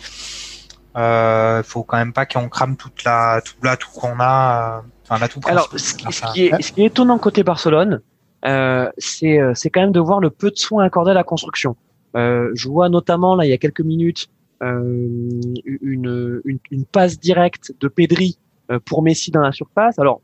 euh, 0.97 1.63
faut 1.63 1.83
quand 1.83 1.97
même 1.97 2.11
pas 2.13 2.25
qu'on 2.25 2.49
crame 2.49 2.75
toute 2.75 3.03
la 3.05 3.41
tout 3.45 3.53
l'atout 3.63 3.89
qu'on 3.93 4.19
a. 4.19 4.79
euh, 4.79 4.87
Enfin, 5.09 5.19
l'atout 5.19 5.39
Alors, 5.45 5.67
principal 5.69 5.79
ce 5.79 5.93
qui, 5.95 6.13
ce 6.13 6.33
qui 6.33 6.49
Barça. 6.49 6.59
est, 6.59 6.61
ce 6.61 6.71
qui 6.71 6.81
est 6.83 6.85
étonnant 6.85 7.17
côté 7.17 7.43
Barcelone, 7.43 8.01
euh, 8.45 8.89
c'est, 8.97 9.39
euh, 9.39 9.51
c'est 9.55 9.69
quand 9.69 9.81
même 9.81 9.91
de 9.91 9.99
voir 9.99 10.19
le 10.21 10.29
peu 10.29 10.51
de 10.51 10.57
soins 10.57 10.83
accordés 10.85 11.11
à 11.11 11.13
la 11.13 11.23
construction. 11.25 11.75
Euh, 12.15 12.49
je 12.55 12.67
vois 12.69 12.87
notamment 12.89 13.35
là 13.35 13.45
il 13.45 13.49
y 13.49 13.53
a 13.53 13.57
quelques 13.57 13.81
minutes 13.81 14.27
euh, 14.63 14.81
une, 15.81 16.41
une, 16.45 16.59
une 16.71 16.85
passe 16.85 17.19
directe 17.19 17.73
de 17.79 17.87
Pedri 17.87 18.37
euh, 18.71 18.79
pour 18.83 19.01
Messi 19.03 19.31
dans 19.31 19.41
la 19.41 19.51
surface. 19.51 19.97
Alors 19.99 20.21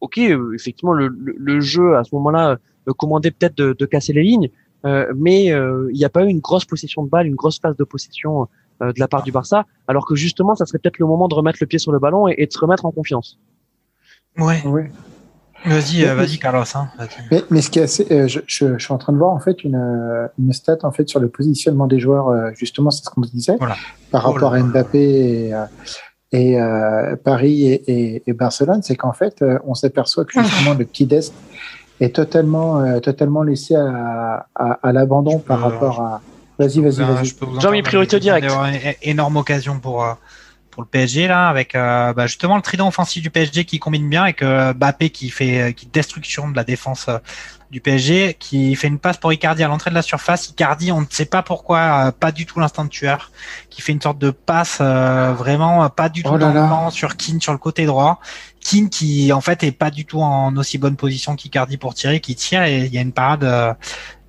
ok, 0.00 0.18
effectivement, 0.54 0.92
le, 0.92 1.08
le, 1.08 1.60
jeu 1.60 1.96
à 1.96 2.04
ce 2.04 2.14
moment-là 2.14 2.58
commandait 2.96 3.30
peut-être 3.30 3.56
de, 3.56 3.72
de, 3.72 3.86
casser 3.86 4.12
les 4.12 4.22
lignes, 4.22 4.50
mais 4.84 5.46
il 5.46 5.94
n'y 5.94 6.04
a 6.04 6.08
pas 6.08 6.24
eu 6.24 6.28
une 6.28 6.40
grosse 6.40 6.64
possession 6.64 7.02
de 7.04 7.08
balle, 7.08 7.26
une 7.26 7.34
grosse 7.34 7.60
phase 7.60 7.76
de 7.76 7.84
possession 7.84 8.48
de 8.80 8.98
la 8.98 9.08
part 9.08 9.22
du 9.22 9.32
Barça, 9.32 9.64
alors 9.88 10.06
que 10.06 10.14
justement, 10.14 10.54
ça 10.54 10.66
serait 10.66 10.78
peut-être 10.78 10.98
le 10.98 11.06
moment 11.06 11.28
de 11.28 11.34
remettre 11.34 11.58
le 11.60 11.66
pied 11.66 11.78
sur 11.78 11.92
le 11.92 11.98
ballon 11.98 12.28
et, 12.28 12.34
et 12.38 12.46
de 12.46 12.52
se 12.52 12.58
remettre 12.58 12.84
en 12.84 12.92
confiance. 12.92 13.38
Ouais. 14.38 14.62
ouais. 14.66 14.90
Vas-y, 15.64 16.04
euh, 16.04 16.14
vas-y, 16.14 16.38
Carlos. 16.38 16.64
Hein, 16.74 16.88
mais, 17.30 17.42
mais, 17.50 17.62
ce 17.62 17.70
qui 17.70 17.78
est 17.78 17.82
assez, 17.82 18.06
euh, 18.12 18.28
je, 18.28 18.40
je, 18.46 18.78
suis 18.78 18.92
en 18.92 18.98
train 18.98 19.12
de 19.12 19.18
voir 19.18 19.32
en 19.32 19.40
fait 19.40 19.64
une, 19.64 19.74
euh, 19.74 20.28
une 20.38 20.52
stat 20.52 20.78
en 20.82 20.92
fait 20.92 21.08
sur 21.08 21.18
le 21.18 21.28
positionnement 21.28 21.86
des 21.86 21.98
joueurs. 21.98 22.54
justement, 22.54 22.90
c'est 22.90 23.04
ce 23.04 23.10
qu'on 23.10 23.22
se 23.22 23.30
disait 23.30 23.56
par 24.10 24.28
oh 24.28 24.32
rapport 24.32 24.54
à 24.54 24.62
Mbappé 24.62 24.98
et, 24.98 25.54
et 26.32 26.58
Paris 27.24 27.66
et, 27.66 28.22
et, 28.26 28.32
Barcelone, 28.32 28.82
c'est 28.82 28.96
qu'en 28.96 29.12
fait, 29.12 29.44
on 29.64 29.74
s'aperçoit 29.74 30.24
que 30.24 30.32
justement 30.42 30.74
le 30.74 30.84
petit 30.84 31.06
Dest 31.06 31.32
est 32.00 32.14
totalement, 32.14 33.00
totalement 33.00 33.42
laissé 33.42 33.74
à, 33.74 34.46
à, 34.54 34.78
à 34.82 34.92
l'abandon 34.92 35.38
par 35.38 35.60
rapport 35.60 36.00
à. 36.00 36.20
Vas-y, 36.58 36.80
vas-y, 36.80 37.04
vas-y. 37.04 37.60
Jean, 37.60 37.82
priorité 37.82 38.18
directe. 38.18 38.50
Énorme 39.02 39.36
occasion 39.36 39.78
pour 39.78 40.04
pour 40.76 40.82
le 40.82 40.88
PSG 40.90 41.26
là, 41.26 41.48
avec 41.48 41.74
euh, 41.74 42.12
bah, 42.12 42.26
justement 42.26 42.54
le 42.54 42.60
trident 42.60 42.86
offensif 42.86 43.22
du 43.22 43.30
PSG 43.30 43.64
qui 43.64 43.78
combine 43.78 44.06
bien 44.10 44.24
avec 44.24 44.42
euh, 44.42 44.74
Bappé 44.74 45.08
qui 45.08 45.30
fait 45.30 45.72
qui 45.74 45.86
destruction 45.86 46.50
de 46.50 46.54
la 46.54 46.64
défense 46.64 47.06
euh, 47.08 47.16
du 47.70 47.80
PSG, 47.80 48.36
qui 48.38 48.74
fait 48.76 48.86
une 48.86 48.98
passe 48.98 49.16
pour 49.16 49.32
Icardi 49.32 49.64
à 49.64 49.68
l'entrée 49.68 49.88
de 49.88 49.94
la 49.94 50.02
surface. 50.02 50.50
Icardi, 50.50 50.92
on 50.92 51.00
ne 51.00 51.06
sait 51.08 51.24
pas 51.24 51.42
pourquoi, 51.42 52.12
pas 52.12 52.30
du 52.30 52.44
tout 52.44 52.60
l'instant 52.60 52.84
de 52.84 52.90
tueur, 52.90 53.32
qui 53.70 53.80
fait 53.80 53.92
une 53.92 54.02
sorte 54.02 54.18
de 54.18 54.30
passe 54.30 54.80
vraiment 54.80 55.88
pas 55.88 56.10
du 56.10 56.22
tout 56.22 56.32
oh 56.34 56.38
dans 56.38 56.90
sur 56.90 57.16
Keane 57.16 57.40
sur 57.40 57.52
le 57.52 57.58
côté 57.58 57.86
droit. 57.86 58.20
Keane 58.60 58.90
qui 58.90 59.32
en 59.32 59.40
fait 59.40 59.62
est 59.62 59.72
pas 59.72 59.90
du 59.90 60.04
tout 60.04 60.20
en 60.20 60.54
aussi 60.58 60.76
bonne 60.76 60.96
position 60.96 61.36
qu'Icardi 61.36 61.78
pour 61.78 61.94
tirer, 61.94 62.20
qui 62.20 62.36
tire 62.36 62.62
et 62.64 62.84
il 62.84 62.94
y 62.94 62.98
a 62.98 63.00
une 63.00 63.12
parade. 63.12 63.76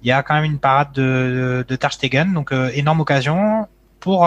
il 0.02 0.08
y 0.08 0.12
a 0.14 0.24
quand 0.24 0.34
même 0.34 0.46
une 0.46 0.60
parade 0.60 0.94
de, 0.94 1.66
de, 1.68 1.78
Stegen, 1.92 2.34
donc 2.34 2.54
énorme 2.74 3.02
occasion 3.02 3.68
pour 4.00 4.26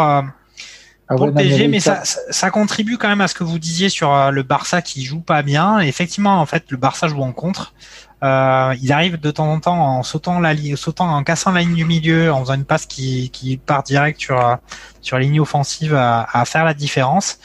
ah 1.11 1.17
pour 1.17 1.27
le 1.27 1.35
PSG, 1.35 1.67
mais 1.67 1.81
ça, 1.81 2.03
ça, 2.05 2.51
contribue 2.51 2.97
quand 2.97 3.09
même 3.09 3.21
à 3.21 3.27
ce 3.27 3.35
que 3.35 3.43
vous 3.43 3.59
disiez 3.59 3.89
sur 3.89 4.15
euh, 4.15 4.31
le 4.31 4.45
Barça 4.45 4.81
qui 4.81 5.03
joue 5.03 5.21
pas 5.21 5.43
bien. 5.43 5.81
effectivement, 5.81 6.41
en 6.41 6.47
fait, 6.47 6.71
le 6.71 6.77
Barça 6.77 7.09
joue 7.09 7.23
en 7.23 7.33
contre. 7.33 7.75
Euh, 8.23 8.75
ils 8.81 8.93
arrivent 8.93 9.19
de 9.19 9.31
temps 9.33 9.51
en 9.51 9.59
temps 9.59 9.97
en 9.99 10.03
sautant 10.05 10.39
la 10.39 10.55
sautant, 10.77 11.09
en 11.09 11.25
cassant 11.25 11.51
la 11.51 11.63
ligne 11.63 11.75
du 11.75 11.85
milieu, 11.85 12.33
en 12.33 12.41
faisant 12.41 12.55
une 12.55 12.65
passe 12.65 12.87
qui, 12.87 13.31
qui 13.31 13.57
part 13.57 13.83
direct 13.83 14.21
sur 14.21 14.41
euh, 14.41 14.55
sur 15.01 15.17
la 15.17 15.25
ligne 15.25 15.41
offensive 15.41 15.95
à, 15.95 16.29
à 16.33 16.45
faire 16.45 16.65
la 16.65 16.75
différence. 16.75 17.41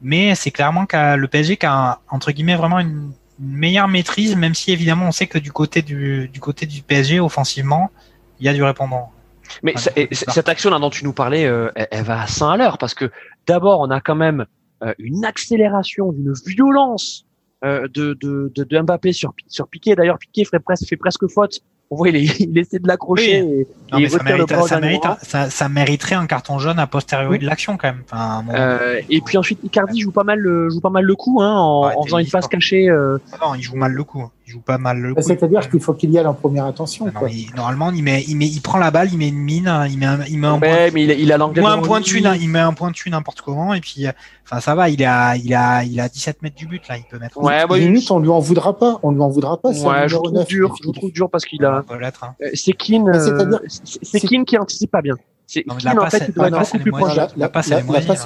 Mais 0.00 0.34
c'est 0.36 0.50
clairement 0.52 0.86
que 0.86 1.16
le 1.16 1.28
PSG 1.28 1.56
qui 1.56 1.66
a 1.66 1.98
entre 2.08 2.30
guillemets 2.30 2.56
vraiment 2.56 2.78
une, 2.78 3.12
meilleure 3.42 3.88
maîtrise, 3.88 4.36
même 4.36 4.54
si 4.54 4.70
évidemment 4.70 5.06
on 5.06 5.12
sait 5.12 5.26
que 5.26 5.38
du 5.38 5.50
côté 5.50 5.82
du, 5.82 6.28
du 6.28 6.38
côté 6.38 6.66
du 6.66 6.82
PSG 6.82 7.18
offensivement, 7.18 7.90
il 8.38 8.46
y 8.46 8.48
a 8.48 8.54
du 8.54 8.62
répondant. 8.62 9.10
Mais 9.62 9.74
cette 9.76 10.48
action 10.48 10.70
là 10.70 10.78
dont 10.78 10.90
tu 10.90 11.04
nous 11.04 11.12
parlais, 11.12 11.46
euh, 11.46 11.70
elle, 11.74 12.04
va 12.04 12.22
à 12.22 12.26
100 12.26 12.50
à 12.50 12.56
l'heure 12.56 12.78
parce 12.78 12.94
que 12.94 13.10
d'abord 13.46 13.80
on 13.80 13.90
a 13.90 14.00
quand 14.00 14.14
même 14.14 14.46
euh, 14.82 14.94
une 14.98 15.24
accélération 15.24 16.12
d'une 16.12 16.32
violence 16.46 17.26
euh, 17.64 17.86
de, 17.88 18.14
de, 18.20 18.50
de, 18.54 18.64
de, 18.64 18.80
Mbappé 18.80 19.12
sur, 19.12 19.34
sur 19.48 19.68
Piqué. 19.68 19.94
D'ailleurs 19.94 20.18
Piqué 20.18 20.44
fait 20.44 20.58
presque, 20.58 20.88
fait 20.88 20.96
presque 20.96 21.28
faute 21.28 21.62
on 21.92 21.96
voit, 21.96 22.08
il, 22.08 22.16
il 22.40 22.58
essaie 22.58 22.78
de 22.78 22.88
l'accrocher 22.88 23.38
et, 23.38 23.66
il 23.98 24.10
ça, 24.10 24.80
mérite, 24.80 25.02
ça, 25.20 25.50
ça, 25.50 25.68
mériterait 25.68 26.14
un 26.14 26.26
carton 26.26 26.58
jaune 26.58 26.78
a 26.78 26.86
posteriori 26.86 27.38
de 27.38 27.44
l'action 27.44 27.76
quand 27.76 27.88
même. 27.88 28.02
Enfin, 28.10 28.44
euh, 28.54 29.00
et 29.10 29.20
puis 29.20 29.36
ensuite, 29.36 29.58
Icardi 29.62 30.00
joue 30.00 30.10
pas 30.10 30.24
mal, 30.24 30.38
le, 30.38 30.70
joue 30.70 30.80
pas 30.80 30.88
mal 30.88 31.04
le 31.04 31.14
coup, 31.14 31.42
hein, 31.42 31.54
en, 31.54 31.92
en 31.94 32.02
faisant 32.04 32.18
une 32.18 32.30
passe 32.30 32.48
cachée. 32.48 32.88
Euh... 32.88 33.18
Ah 33.32 33.36
non, 33.44 33.54
il 33.54 33.62
joue 33.62 33.76
mal 33.76 33.92
le 33.92 34.04
coup. 34.04 34.30
Joue 34.52 34.60
pas 34.60 34.76
mal 34.76 34.98
le 34.98 35.14
coup. 35.14 35.22
C'est-à-dire 35.22 35.70
qu'il 35.70 35.80
faut 35.80 35.94
qu'il 35.94 36.10
y 36.10 36.18
aille 36.18 36.26
en 36.26 36.34
première 36.34 36.66
attention. 36.66 37.10
quoi. 37.10 37.30
normalement, 37.56 37.90
il 37.90 38.02
met, 38.02 38.22
il 38.28 38.36
met, 38.36 38.46
il 38.46 38.60
prend 38.60 38.76
la 38.76 38.90
balle, 38.90 39.08
il 39.10 39.16
met 39.16 39.28
une 39.28 39.38
mine, 39.38 39.72
il 39.88 39.96
met, 39.96 40.04
un, 40.04 40.18
il 40.28 40.38
met 40.38 40.46
un 40.46 40.58
ouais, 40.58 40.90
mais 40.90 41.04
il, 41.04 41.10
il 41.10 41.32
a 41.32 41.38
l'anglais. 41.38 41.64
Un 41.64 41.78
point 41.78 42.00
de 42.00 42.36
il 42.36 42.48
met 42.50 42.58
un 42.58 42.74
point 42.74 42.90
de 42.90 43.10
n'importe 43.10 43.40
comment, 43.40 43.72
et 43.72 43.80
puis, 43.80 44.04
enfin, 44.44 44.60
ça 44.60 44.74
va, 44.74 44.90
il 44.90 45.02
a, 45.04 45.36
il 45.36 45.54
a, 45.54 45.84
il 45.84 45.98
a 46.00 46.10
17 46.10 46.42
mètres 46.42 46.56
du 46.56 46.66
but 46.66 46.86
là, 46.86 46.98
il 46.98 47.04
peut 47.04 47.18
mettre. 47.18 47.38
Ouais, 47.42 47.66
bah, 47.66 47.78
minutes, 47.78 48.10
on 48.10 48.18
lui 48.18 48.28
en 48.28 48.40
voudra 48.40 48.78
pas, 48.78 49.00
on 49.02 49.12
lui 49.12 49.22
en 49.22 49.30
voudra 49.30 49.56
pas. 49.56 49.70
Ouais, 49.70 50.06
je 50.06 50.16
trouve 50.16 50.44
dur, 50.44 50.74
je 50.84 50.90
trouve 50.90 51.12
dur 51.12 51.30
parce 51.30 51.46
qu'il 51.46 51.64
a. 51.64 51.82
Hein. 51.88 52.34
Euh, 52.42 52.50
c'est 52.52 52.72
Keane, 52.72 53.08
euh, 53.08 53.58
c'est 54.02 54.20
Keane 54.20 54.44
qui 54.44 54.58
anticipe 54.58 54.90
pas 54.90 55.00
bien. 55.00 55.14
En 55.16 55.78
fait. 55.78 55.84
La, 55.84 55.94
passe, 55.94 56.18
c'est 56.22 56.32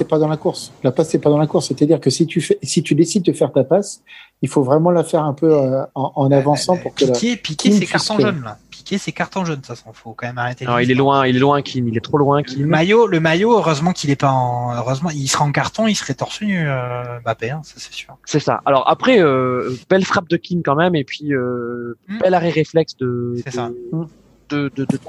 pas 0.07 0.17
dans 0.17 0.27
la 0.27 0.37
course. 0.37 0.71
La 0.81 0.91
passe 0.91 1.09
c'est 1.09 1.19
pas 1.19 1.29
dans 1.29 1.37
la 1.37 1.47
course. 1.47 1.67
C'est-à-dire 1.67 1.99
que 1.99 2.09
si 2.09 2.25
tu 2.25 2.41
fais, 2.41 2.57
si 2.63 2.83
tu 2.83 2.95
décides 2.95 3.23
de 3.23 3.33
faire 3.33 3.51
ta 3.51 3.63
passe, 3.63 4.01
il 4.41 4.49
faut 4.49 4.61
vraiment 4.61 4.91
la 4.91 5.03
faire 5.03 5.23
un 5.23 5.33
peu 5.33 5.51
euh, 5.51 5.83
en, 5.95 6.31
avançant 6.31 6.77
pour 6.77 6.93
que. 6.93 7.05
Piqué, 7.05 7.35
piqué, 7.37 7.71
c'est 7.71 7.85
carton 7.85 8.19
jaune 8.19 8.43
là. 8.43 8.57
Piqué, 8.69 8.97
c'est 8.97 9.11
carton 9.11 9.45
jaune, 9.45 9.61
ça 9.63 9.75
s'en 9.75 9.93
faut 9.93 10.13
quand 10.13 10.27
même 10.27 10.37
arrêter. 10.37 10.65
Non, 10.65 10.77
il 10.77 10.91
est 10.91 10.95
loin, 10.95 11.25
il 11.25 11.35
est 11.35 11.39
loin, 11.39 11.61
Keane, 11.61 11.87
il 11.87 11.97
est 11.97 12.01
trop 12.01 12.17
loin. 12.17 12.41
Le 12.57 12.65
maillot, 12.65 13.07
le 13.07 13.19
maillot, 13.19 13.57
heureusement 13.57 13.93
qu'il 13.93 14.09
est 14.09 14.15
pas 14.15 14.31
en, 14.31 14.75
heureusement, 14.75 15.09
il 15.09 15.27
sera 15.27 15.45
en 15.45 15.51
carton, 15.51 15.87
il 15.87 15.95
serait 15.95 16.13
torse 16.13 16.41
nu, 16.41 16.67
euh, 16.67 17.19
Mbappé, 17.21 17.49
hein, 17.49 17.61
ça 17.63 17.75
c'est 17.77 17.93
sûr. 17.93 18.15
C'est 18.25 18.39
ça. 18.39 18.61
Alors 18.65 18.89
après, 18.89 19.19
euh, 19.19 19.75
belle 19.89 20.05
frappe 20.05 20.29
de 20.29 20.37
Keane 20.37 20.61
quand 20.63 20.75
même, 20.75 20.95
et 20.95 21.03
puis 21.03 21.33
euh, 21.33 21.97
hmm. 22.07 22.19
bel 22.19 22.33
arrêt 22.33 22.51
réflexe 22.51 22.95
de. 22.97 23.35
C'est 23.43 23.53
ça. 23.53 23.71
Hmm 23.91 24.05
de, 24.49 24.71
de, 24.75 24.85
de 24.85 24.99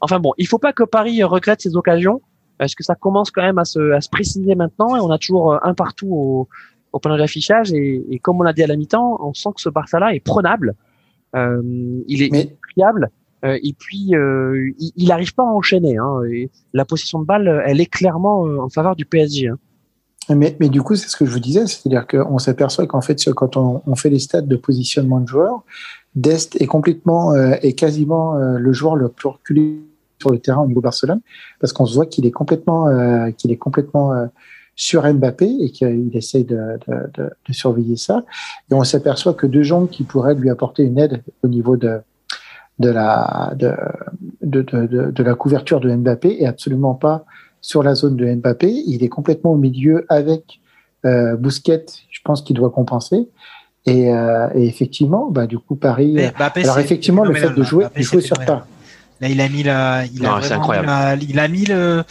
Enfin 0.00 0.20
bon, 0.20 0.32
il 0.38 0.46
faut 0.46 0.58
pas 0.58 0.72
que 0.72 0.82
Paris 0.82 1.22
regrette 1.22 1.60
ses 1.60 1.76
occasions, 1.76 2.20
parce 2.58 2.74
que 2.74 2.82
ça 2.82 2.94
commence 2.94 3.30
quand 3.30 3.42
même 3.42 3.58
à 3.58 3.64
se, 3.64 3.92
à 3.92 4.00
se 4.00 4.08
préciser 4.08 4.54
maintenant, 4.54 4.96
et 4.96 5.00
on 5.00 5.10
a 5.10 5.18
toujours 5.18 5.54
euh, 5.54 5.58
un 5.62 5.74
partout 5.74 6.08
au, 6.10 6.48
au 6.94 7.00
panneau 7.00 7.18
d'affichage, 7.18 7.72
et, 7.72 8.04
et, 8.10 8.18
comme 8.18 8.40
on 8.40 8.42
l'a 8.42 8.52
dit 8.52 8.62
à 8.62 8.66
la 8.66 8.76
mi-temps, 8.76 9.18
on 9.20 9.34
sent 9.34 9.50
que 9.54 9.60
ce 9.60 9.68
Barça-là 9.68 10.14
est 10.14 10.20
prenable, 10.20 10.74
euh, 11.34 11.62
il 12.08 12.22
est 12.22 12.30
Mais... 12.30 12.56
euh, 13.44 13.58
et 13.62 13.74
puis 13.78 14.14
euh, 14.14 14.70
il 14.78 15.08
n'arrive 15.08 15.34
pas 15.34 15.42
à 15.42 15.46
enchaîner. 15.46 15.98
Hein, 15.98 16.22
et 16.30 16.50
la 16.72 16.84
position 16.84 17.18
de 17.18 17.26
balle, 17.26 17.62
elle 17.66 17.80
est 17.80 17.86
clairement 17.86 18.42
en 18.42 18.68
faveur 18.68 18.96
du 18.96 19.04
PSG. 19.04 19.48
Hein. 19.48 19.58
Mais, 20.30 20.56
mais, 20.58 20.70
du 20.70 20.80
coup, 20.80 20.96
c'est 20.96 21.08
ce 21.08 21.16
que 21.16 21.26
je 21.26 21.30
vous 21.30 21.40
disais, 21.40 21.66
c'est-à-dire 21.66 22.06
qu'on 22.06 22.38
s'aperçoit 22.38 22.86
qu'en 22.86 23.02
fait, 23.02 23.22
quand 23.32 23.58
on, 23.58 23.82
on, 23.86 23.94
fait 23.94 24.08
les 24.08 24.18
stats 24.18 24.40
de 24.40 24.56
positionnement 24.56 25.20
de 25.20 25.28
joueurs, 25.28 25.64
Dest 26.14 26.60
est 26.60 26.66
complètement 26.66 27.34
euh, 27.34 27.56
est 27.62 27.72
quasiment 27.72 28.36
euh, 28.36 28.58
le 28.58 28.72
joueur 28.72 28.96
le 28.96 29.08
plus 29.08 29.28
reculé 29.28 29.80
sur 30.20 30.30
le 30.30 30.38
terrain 30.38 30.62
au 30.62 30.66
niveau 30.66 30.80
Barcelone 30.80 31.20
parce 31.60 31.72
qu'on 31.72 31.86
se 31.86 31.94
voit 31.94 32.06
qu'il 32.06 32.24
est 32.24 32.30
complètement 32.30 32.86
euh, 32.88 33.30
qu'il 33.32 33.50
est 33.50 33.56
complètement 33.56 34.12
sur 34.76 35.02
Mbappé 35.02 35.48
et 35.60 35.70
qu'il 35.70 36.10
essaie 36.14 36.44
de, 36.44 36.78
de, 36.88 36.94
de, 37.14 37.30
de, 37.46 37.52
surveiller 37.52 37.96
ça 37.96 38.24
et 38.70 38.74
on 38.74 38.84
s'aperçoit 38.84 39.34
que 39.34 39.46
deux 39.46 39.62
gens 39.62 39.86
qui 39.86 40.02
pourraient 40.02 40.34
lui 40.34 40.50
apporter 40.50 40.82
une 40.82 40.98
aide 40.98 41.22
au 41.42 41.48
niveau 41.48 41.76
de 41.76 42.00
de 42.80 42.88
la 42.88 43.52
de, 43.56 43.72
de, 44.42 44.62
de, 44.62 45.10
de 45.10 45.22
la 45.22 45.34
couverture 45.34 45.80
de 45.80 45.94
Mbappé 45.94 46.42
est 46.42 46.46
absolument 46.46 46.94
pas 46.94 47.24
sur 47.60 47.82
la 47.82 47.94
zone 47.94 48.16
de 48.16 48.34
Mbappé 48.34 48.68
il 48.68 49.04
est 49.04 49.08
complètement 49.08 49.52
au 49.52 49.58
milieu 49.58 50.06
avec 50.08 50.60
euh, 51.06 51.36
Bousquet 51.36 51.86
je 52.10 52.20
pense 52.24 52.42
qu'il 52.42 52.56
doit 52.56 52.70
compenser 52.70 53.28
et, 53.86 54.10
euh, 54.10 54.48
et, 54.54 54.66
effectivement, 54.66 55.30
bah, 55.30 55.46
du 55.46 55.58
coup, 55.58 55.76
Paris. 55.76 56.16
Euh, 56.18 56.30
alors 56.54 56.78
effectivement, 56.78 57.24
le 57.24 57.34
fait 57.34 57.50
de 57.50 57.62
jouer, 57.62 57.86
de 57.94 58.02
jouer 58.02 58.22
sur 58.22 58.38
pas. 58.38 58.66
Là, 59.20 59.28
il 59.28 59.40
a 59.40 59.48
mis 59.48 59.62
la, 59.62 60.04
il 60.06 60.24
a 60.24 60.36
incroyable. 60.36 61.22
il 61.28 61.38
a 61.38 61.48
mis 61.48 61.64
le, 61.66 62.02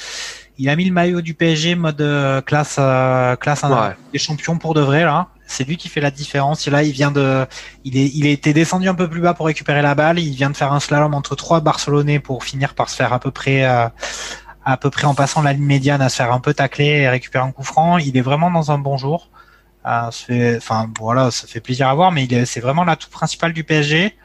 il 0.57 0.69
a 0.69 0.75
mis 0.75 0.85
le 0.85 0.93
maillot 0.93 1.21
du 1.21 1.33
PSG 1.33 1.75
mode 1.75 2.01
euh, 2.01 2.41
classe, 2.41 2.77
euh, 2.79 3.35
classe 3.35 3.63
ouais. 3.63 3.95
des 4.11 4.19
champions 4.19 4.57
pour 4.57 4.73
de 4.73 4.81
vrai 4.81 5.03
là. 5.03 5.27
C'est 5.45 5.67
lui 5.67 5.77
qui 5.77 5.89
fait 5.89 6.01
la 6.01 6.09
différence. 6.09 6.67
Et 6.67 6.71
là, 6.71 6.83
il 6.83 6.91
vient 6.93 7.11
de, 7.11 7.45
il 7.83 7.97
est, 7.97 8.09
il 8.15 8.25
était 8.25 8.53
descendu 8.53 8.87
un 8.87 8.95
peu 8.95 9.09
plus 9.09 9.21
bas 9.21 9.33
pour 9.33 9.45
récupérer 9.45 9.81
la 9.81 9.93
balle. 9.93 10.17
Il 10.17 10.33
vient 10.33 10.49
de 10.49 10.55
faire 10.55 10.71
un 10.71 10.79
slalom 10.79 11.13
entre 11.13 11.35
trois 11.35 11.59
Barcelonais 11.59 12.19
pour 12.19 12.43
finir 12.43 12.73
par 12.73 12.89
se 12.89 12.95
faire 12.95 13.13
à 13.13 13.19
peu 13.19 13.29
près, 13.29 13.65
euh, 13.65 13.87
à 14.63 14.77
peu 14.77 14.89
près 14.89 15.05
en 15.05 15.13
passant 15.13 15.41
la 15.41 15.53
ligne 15.53 15.65
médiane, 15.65 16.01
à 16.01 16.09
se 16.09 16.15
faire 16.15 16.31
un 16.31 16.39
peu 16.39 16.53
tacler 16.53 16.85
et 16.85 17.09
récupérer 17.09 17.43
un 17.43 17.51
coup 17.51 17.63
franc. 17.63 17.97
Il 17.97 18.17
est 18.17 18.21
vraiment 18.21 18.49
dans 18.49 18.71
un 18.71 18.77
bon 18.79 18.97
jour. 18.97 19.29
Ça 19.83 20.09
fait, 20.13 20.57
enfin 20.57 20.89
voilà, 20.97 21.29
ça 21.29 21.45
fait 21.45 21.59
plaisir 21.59 21.89
à 21.89 21.93
voir, 21.93 22.13
mais 22.13 22.25
c'est 22.45 22.61
vraiment 22.61 22.85
l'atout 22.85 23.09
principal 23.09 23.51
du 23.51 23.65
PSG. 23.65 24.15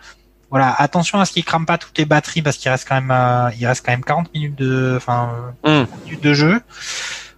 Voilà, 0.50 0.74
attention 0.78 1.20
à 1.20 1.26
ce 1.26 1.32
qu'il 1.32 1.44
crame 1.44 1.66
pas 1.66 1.76
toutes 1.76 1.98
les 1.98 2.06
batteries 2.06 2.40
parce 2.40 2.56
qu'il 2.56 2.70
reste 2.70 2.88
quand 2.88 2.94
même, 2.94 3.10
euh, 3.10 3.50
il 3.58 3.66
reste 3.66 3.84
quand 3.84 3.92
même 3.92 4.04
40 4.04 4.32
minutes 4.32 4.56
de, 4.56 4.94
enfin, 4.96 5.54
mm. 5.64 5.84
minutes 6.04 6.22
de 6.22 6.34
jeu. 6.34 6.60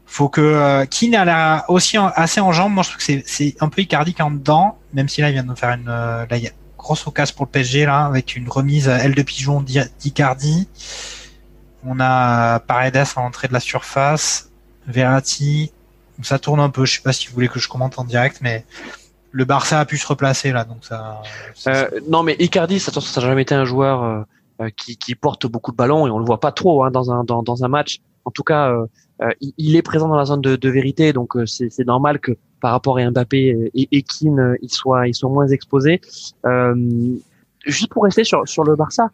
Faut 0.07 0.28
que 0.28 0.41
euh, 0.41 0.87
Keane 0.87 1.15
a 1.15 1.24
l'air 1.24 1.65
aussi 1.69 1.97
assez 1.97 2.41
en 2.41 2.53
jambes. 2.53 2.73
Moi, 2.73 2.82
je 2.85 2.91
trouve 2.91 3.05
que 3.05 3.23
c'est 3.27 3.57
un 3.61 3.69
peu 3.69 3.82
Icardi 3.82 4.15
en 4.20 4.31
dedans, 4.31 4.78
même 4.93 5.09
si 5.09 5.20
là 5.20 5.31
il 5.31 5.32
vient 5.32 5.45
de 5.45 5.55
faire 5.55 5.70
une, 5.70 5.89
euh, 5.89 6.24
là 6.28 6.37
il 6.37 6.45
y 6.45 6.49
a 6.49 6.53
grosse 6.78 7.07
occasion 7.07 7.35
pour 7.37 7.47
le 7.47 7.51
PSG 7.51 7.85
là, 7.85 8.07
avec 8.07 8.37
une 8.37 8.49
remise 8.49 8.89
aile 8.89 9.15
de 9.15 9.23
pigeon 9.23 9.61
d'Icardi. 9.61 10.69
On 11.85 11.99
a 12.01 12.61
Paredes 12.61 12.97
à 12.97 13.20
l'entrée 13.20 13.49
de 13.49 13.53
la 13.53 13.61
surface, 13.61 14.51
Verratti, 14.87 15.73
ça 16.23 16.39
tourne 16.39 16.61
un 16.61 16.70
peu. 16.70 16.85
Je 16.85 16.95
sais 16.95 17.03
pas 17.03 17.12
si 17.12 17.28
vous 17.28 17.35
voulez 17.35 17.49
que 17.49 17.59
je 17.59 17.69
commente 17.69 17.99
en 17.99 18.05
direct, 18.05 18.39
mais 18.41 18.65
le 19.32 19.44
Barça 19.44 19.81
a 19.81 19.85
pu 19.85 19.97
se 19.97 20.07
replacer 20.07 20.52
là, 20.52 20.65
donc 20.65 20.78
ça. 20.85 21.23
Euh, 21.66 21.89
non, 22.09 22.23
mais 22.23 22.36
Icardi, 22.39 22.81
ça, 22.81 22.93
n'a 22.93 23.27
jamais 23.27 23.43
été 23.43 23.55
un 23.55 23.65
joueur 23.65 24.02
euh, 24.02 24.23
euh, 24.61 24.70
qui, 24.77 24.97
qui, 24.97 25.15
porte 25.15 25.47
beaucoup 25.47 25.70
de 25.70 25.77
ballons 25.77 26.07
et 26.07 26.11
on 26.11 26.19
le 26.19 26.24
voit 26.24 26.40
pas 26.40 26.52
trop 26.52 26.85
hein, 26.85 26.90
dans 26.90 27.12
un 27.12 27.24
dans, 27.24 27.65
un 27.65 27.69
match. 27.69 28.01
En 28.24 28.31
tout 28.31 28.43
cas, 28.43 28.74
il, 29.40 29.77
est 29.77 29.82
présent 29.82 30.09
dans 30.09 30.16
la 30.16 30.27
zone 30.27 30.43
de, 30.43 30.57
de 30.57 30.69
vérité, 30.69 31.12
donc 31.12 31.35
c'est 31.47 31.86
normal 31.86 32.19
que 32.19 32.32
par 32.61 32.73
rapport 32.73 32.98
à 32.98 33.11
Mbappé 33.11 33.70
et, 33.74 33.89
et 33.90 34.02
Keane, 34.02 34.57
ils 34.61 34.73
soient 34.73 35.09
ils 35.09 35.15
sont 35.15 35.31
moins 35.31 35.48
exposés. 35.48 36.01
juste 37.65 37.89
pour 37.89 38.05
rester 38.05 38.24
sur 38.24 38.47
sur 38.47 38.65
le 38.65 38.77
Barça, 38.77 39.09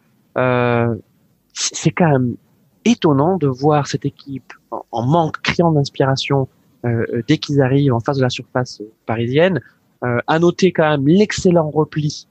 c'est 1.53 1.91
quand 1.91 2.09
même 2.09 2.35
étonnant 2.83 3.37
de 3.37 3.47
voir 3.47 3.87
cette 3.87 4.05
équipe 4.05 4.53
en, 4.91 5.05
manque 5.05 5.41
criant 5.41 5.71
d'inspiration 5.71 6.49
dès 7.27 7.37
qu'ils 7.37 7.61
arrivent 7.61 7.93
en 7.93 8.01
face 8.01 8.17
de 8.17 8.23
la 8.23 8.29
surface 8.29 8.81
parisienne. 9.05 9.61
À 10.01 10.39
noter 10.39 10.71
quand 10.71 10.89
même 10.89 11.07
l'excellent 11.07 11.69
repli 11.69 12.27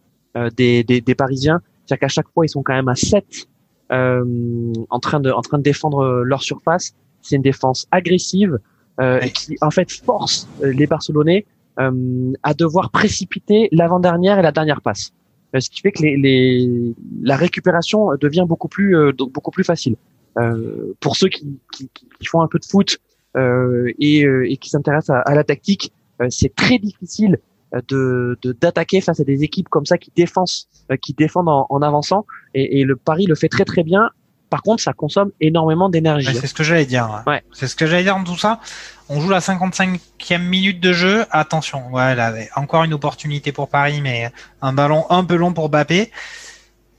des, 0.57 0.85
des, 0.85 1.01
des 1.01 1.15
Parisiens, 1.15 1.61
c'est-à-dire 1.85 2.01
qu'à 2.01 2.09
chaque 2.09 2.29
fois 2.29 2.45
ils 2.47 2.49
sont 2.49 2.63
quand 2.63 2.75
même 2.75 2.89
à 2.89 2.95
7 2.95 3.49
euh, 3.93 4.73
en 4.91 4.99
train 4.99 5.21
de 5.21 5.31
en 5.31 5.43
train 5.43 5.59
de 5.59 5.63
défendre 5.63 6.23
leur 6.25 6.43
surface. 6.43 6.95
C'est 7.23 7.37
une 7.37 7.43
défense 7.43 7.87
agressive 7.91 8.59
euh, 9.01 9.21
qui 9.21 9.57
en 9.61 9.71
fait 9.71 9.91
force 9.93 10.49
euh, 10.63 10.73
les 10.73 10.87
Barcelonais 10.87 11.45
à 11.79 12.55
devoir 12.55 12.91
précipiter 12.91 13.69
l'avant-dernière 13.71 14.39
et 14.39 14.43
la 14.43 14.51
dernière 14.51 14.81
passe. 14.81 15.13
Ce 15.59 15.69
qui 15.69 15.83
fait 15.83 15.93
que 15.93 16.03
les, 16.03 16.17
les, 16.17 16.95
la 17.23 17.37
récupération 17.37 18.13
devient 18.19 18.47
beaucoup 18.49 18.69
plus 18.69 18.97
beaucoup 19.15 19.51
plus 19.51 19.63
facile. 19.63 19.97
Euh, 20.39 20.95
pour 21.01 21.17
ceux 21.17 21.29
qui, 21.29 21.59
qui, 21.75 21.91
qui, 21.91 22.27
font 22.27 22.41
un 22.41 22.49
peu 22.49 22.59
de 22.59 22.65
foot 22.65 22.97
euh, 23.37 23.93
et, 23.99 24.21
et, 24.23 24.57
qui 24.57 24.71
s'intéressent 24.71 25.17
à, 25.17 25.21
à, 25.21 25.35
la 25.35 25.45
tactique 25.45 25.93
c'est 26.31 26.55
très 26.55 26.79
difficile 26.79 27.41
de 27.89 28.39
d'attaquer 28.61 29.01
face 29.01 29.21
à 29.21 29.25
des 29.25 29.43
équipes 29.43 29.69
comme 29.69 29.87
ça 29.87 29.99
qui 29.99 30.13
défendent 30.15 30.49
euh, 30.91 30.97
qui 30.97 31.13
défendent 31.13 31.49
en, 31.49 31.67
en 31.69 31.83
avançant 31.83 32.27
et, 32.55 32.81
et, 32.81 32.85
le 32.85 32.97
Paris 32.97 33.27
le 33.27 33.35
fait 33.35 33.49
très 33.49 33.65
très 33.65 33.83
bien. 33.83 34.11
Par 34.49 34.63
contre, 34.63 34.81
ça 34.81 34.93
consomme 34.93 35.33
énormément 35.41 35.89
d'énergie. 35.89 36.33
c'est 36.33 36.47
ce 36.47 36.55
que 36.55 36.63
j'allais 36.63 36.87
dire. 36.87 37.25
Ouais. 37.27 37.43
C'est 37.53 37.67
ce 37.67 37.75
que 37.75 37.85
j'allais 37.85 38.05
dire 38.05 38.17
dans 38.17 38.23
tout 38.23 38.39
ça. 38.39 38.61
On 39.09 39.21
joue 39.21 39.29
la 39.29 39.41
55e 39.41 39.99
minute 40.39 40.79
de 40.79 40.93
jeu. 40.93 41.25
Attention, 41.33 41.83
voilà, 41.91 42.33
encore 42.55 42.85
une 42.85 42.95
opportunité 42.95 43.51
pour 43.51 43.69
Paris, 43.69 44.01
mais 44.01 44.31
un 44.63 44.73
ballon 44.73 45.05
un 45.11 45.25
peu 45.25 45.35
long 45.35 45.53
pour 45.53 45.69
Bappé. 45.69 46.13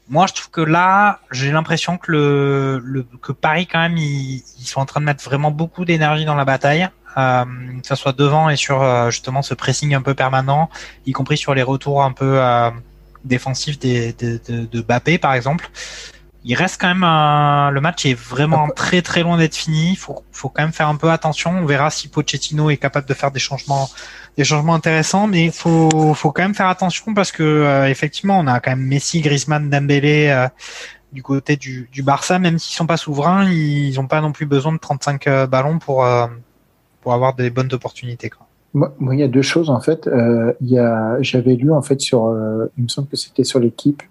Moi, 0.10 0.26
je 0.27 0.34
trouve 0.34 0.49
que 0.52 0.61
là, 0.61 1.19
j'ai 1.31 1.52
l'impression 1.52 1.98
que 1.98 2.11
le, 2.11 2.80
le, 2.84 3.06
que 3.22 3.31
Paris 3.31 3.65
quand 3.65 3.80
même, 3.80 3.98
ils, 3.98 4.44
ils, 4.60 4.65
sont 4.65 4.81
en 4.81 4.85
train 4.85 4.99
de 4.99 5.06
mettre 5.06 5.23
vraiment 5.23 5.52
beaucoup 5.52 5.85
d'énergie 5.85 6.26
dans 6.26 6.35
la 6.35 6.45
bataille 6.45 6.89
euh, 7.18 7.45
que 7.81 7.88
ça 7.88 7.95
soit 7.95 8.15
devant 8.15 8.49
et 8.49 8.56
sur 8.56 8.84
euh, 8.84 9.10
justement 9.10 9.41
ce 9.41 9.56
pressing 9.56 9.95
un 9.95 10.03
peu 10.03 10.14
permanent, 10.14 10.69
y 11.07 11.14
compris 11.14 11.38
sur 11.38 11.56
les 11.56 11.64
retours 11.64 12.03
un 12.03 12.11
peu 12.11 12.39
euh, 12.39 12.69
défensifs 13.26 13.80
des, 13.80 14.14
de, 14.14 14.39
de, 14.48 14.65
de 14.65 14.81
Bappé 14.81 15.18
par 15.18 15.34
exemple. 15.34 15.69
Il 16.44 16.53
reste 16.53 16.80
quand 16.80 16.88
même 16.88 17.03
un... 17.03 17.72
le 17.72 17.81
match 17.81 18.06
est 18.06 18.14
vraiment 18.14 18.69
très 18.69 19.02
très 19.02 19.23
loin 19.23 19.38
d'être 19.38 19.56
fini. 19.56 19.94
Il 19.94 19.98
faut, 19.98 20.23
faut 20.31 20.48
quand 20.48 20.61
même 20.61 20.72
faire 20.72 20.88
un 20.88 20.95
peu 20.95 21.10
attention. 21.10 21.52
On 21.52 21.65
verra 21.65 21.89
si 21.89 22.07
Pochettino 22.07 22.69
est 22.69 22.77
capable 22.77 23.07
de 23.07 23.14
faire 23.14 23.31
des 23.31 23.39
changements 23.39 23.89
des 24.38 24.44
changements 24.44 24.76
intéressants, 24.76 25.26
mais 25.26 25.45
il 25.45 25.52
faut, 25.52 26.14
faut 26.14 26.31
quand 26.31 26.44
même 26.44 26.53
faire 26.53 26.68
attention 26.68 27.15
parce 27.15 27.31
que 27.31 27.88
effectivement, 27.89 28.39
on 28.39 28.45
a 28.45 28.60
quand 28.60 28.69
même 28.69 28.85
Messi, 28.85 29.22
Griezmann, 29.22 29.72
Dembélé 29.72 30.48
du 31.11 31.23
côté 31.23 31.57
du, 31.57 31.89
du 31.91 32.03
Barça, 32.03 32.38
même 32.38 32.60
s'ils 32.60 32.76
sont 32.76 32.85
pas 32.85 32.98
souverains, 32.98 33.49
ils 33.49 33.95
n'ont 33.95 34.07
pas 34.07 34.22
non 34.22 34.31
plus 34.31 34.45
besoin 34.45 34.72
de 34.72 34.77
35 34.77 35.27
ballons 35.49 35.80
pour 35.80 36.06
pour 37.07 37.13
avoir 37.13 37.34
des 37.35 37.49
bonnes 37.49 37.73
opportunités. 37.73 38.29
Quoi. 38.29 38.45
Moi, 38.73 39.15
il 39.15 39.21
y 39.21 39.23
a 39.23 39.29
deux 39.29 39.41
choses 39.41 39.69
en 39.69 39.79
fait. 39.79 40.07
Euh, 40.07 40.51
il 40.59 40.67
y 40.67 40.77
a, 40.77 41.15
j'avais 41.21 41.55
lu 41.55 41.71
en 41.71 41.81
fait 41.81 42.01
sur, 42.01 42.25
euh, 42.25 42.65
il 42.77 42.84
me 42.84 42.89
semble 42.89 43.07
que 43.07 43.15
c'était 43.15 43.45
sur 43.45 43.61
l'équipe. 43.61 44.03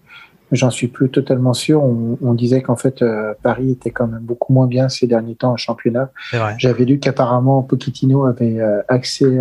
J'en 0.50 0.70
suis 0.70 0.88
plus 0.88 1.10
totalement 1.10 1.52
sûr. 1.52 1.84
On, 1.84 2.16
on 2.22 2.32
disait 2.32 2.62
qu'en 2.62 2.76
fait 2.76 3.02
euh, 3.02 3.34
Paris 3.42 3.72
était 3.72 3.90
quand 3.90 4.06
même 4.06 4.22
beaucoup 4.22 4.54
moins 4.54 4.66
bien 4.66 4.88
ces 4.88 5.06
derniers 5.06 5.34
temps 5.34 5.52
en 5.52 5.58
championnat. 5.58 6.10
J'avais 6.56 6.86
lu 6.86 6.98
qu'apparemment 6.98 7.62
Pochettino 7.62 8.24
avait 8.24 8.60
euh, 8.60 8.80
accès, 8.88 9.38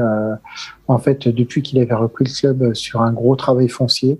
en 0.89 0.97
fait, 0.97 1.29
depuis 1.29 1.61
qu'il 1.61 1.79
avait 1.79 1.95
repris 1.95 2.25
le 2.25 2.31
club, 2.37 2.73
sur 2.73 3.03
un 3.03 3.13
gros 3.13 3.37
travail 3.37 3.69
foncier, 3.69 4.19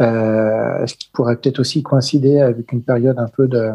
ce 0.00 0.94
qui 0.94 1.10
pourrait 1.12 1.36
peut-être 1.36 1.58
aussi 1.58 1.82
coïncider 1.82 2.40
avec 2.40 2.72
une 2.72 2.82
période 2.82 3.18
un 3.18 3.28
peu 3.28 3.46
de, 3.46 3.72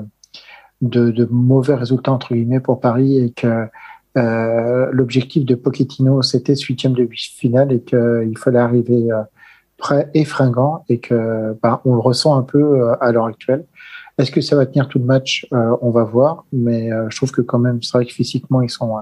de, 0.82 1.12
de 1.12 1.28
mauvais 1.30 1.76
résultats 1.76 2.12
entre 2.12 2.34
guillemets 2.34 2.60
pour 2.60 2.80
Paris 2.80 3.20
et 3.20 3.30
que 3.30 3.68
euh, 4.18 4.88
l'objectif 4.92 5.46
de 5.46 5.56
Pochettino, 5.56 6.22
c'était 6.22 6.56
ce 6.56 6.66
huitième 6.66 6.94
de 6.94 7.08
finale 7.12 7.74
et 7.74 7.82
qu'il 7.82 8.38
fallait 8.38 8.60
arriver 8.60 9.12
euh, 9.12 9.22
prêt 9.78 10.10
et 10.14 10.24
fringant 10.24 10.86
et 10.88 11.00
que 11.00 11.56
bah, 11.62 11.82
on 11.84 11.96
le 11.96 12.00
ressent 12.00 12.38
un 12.38 12.44
peu 12.44 12.60
euh, 12.60 12.96
à 13.02 13.12
l'heure 13.12 13.26
actuelle. 13.26 13.66
Est-ce 14.18 14.32
que 14.32 14.40
ça 14.40 14.56
va 14.56 14.66
tenir 14.66 14.88
tout 14.88 15.00
le 15.00 15.04
match? 15.04 15.46
On 15.52 15.90
va 15.90 16.06
voir, 16.06 16.46
mais 16.54 16.90
je 17.10 17.18
trouve 17.18 17.32
que 17.32 17.42
quand 17.42 17.60
même, 17.60 17.84
c'est 17.84 17.98
vrai 17.98 18.06
que 18.06 18.14
physiquement 18.14 18.62
ils 18.62 18.70
sont 18.70 18.96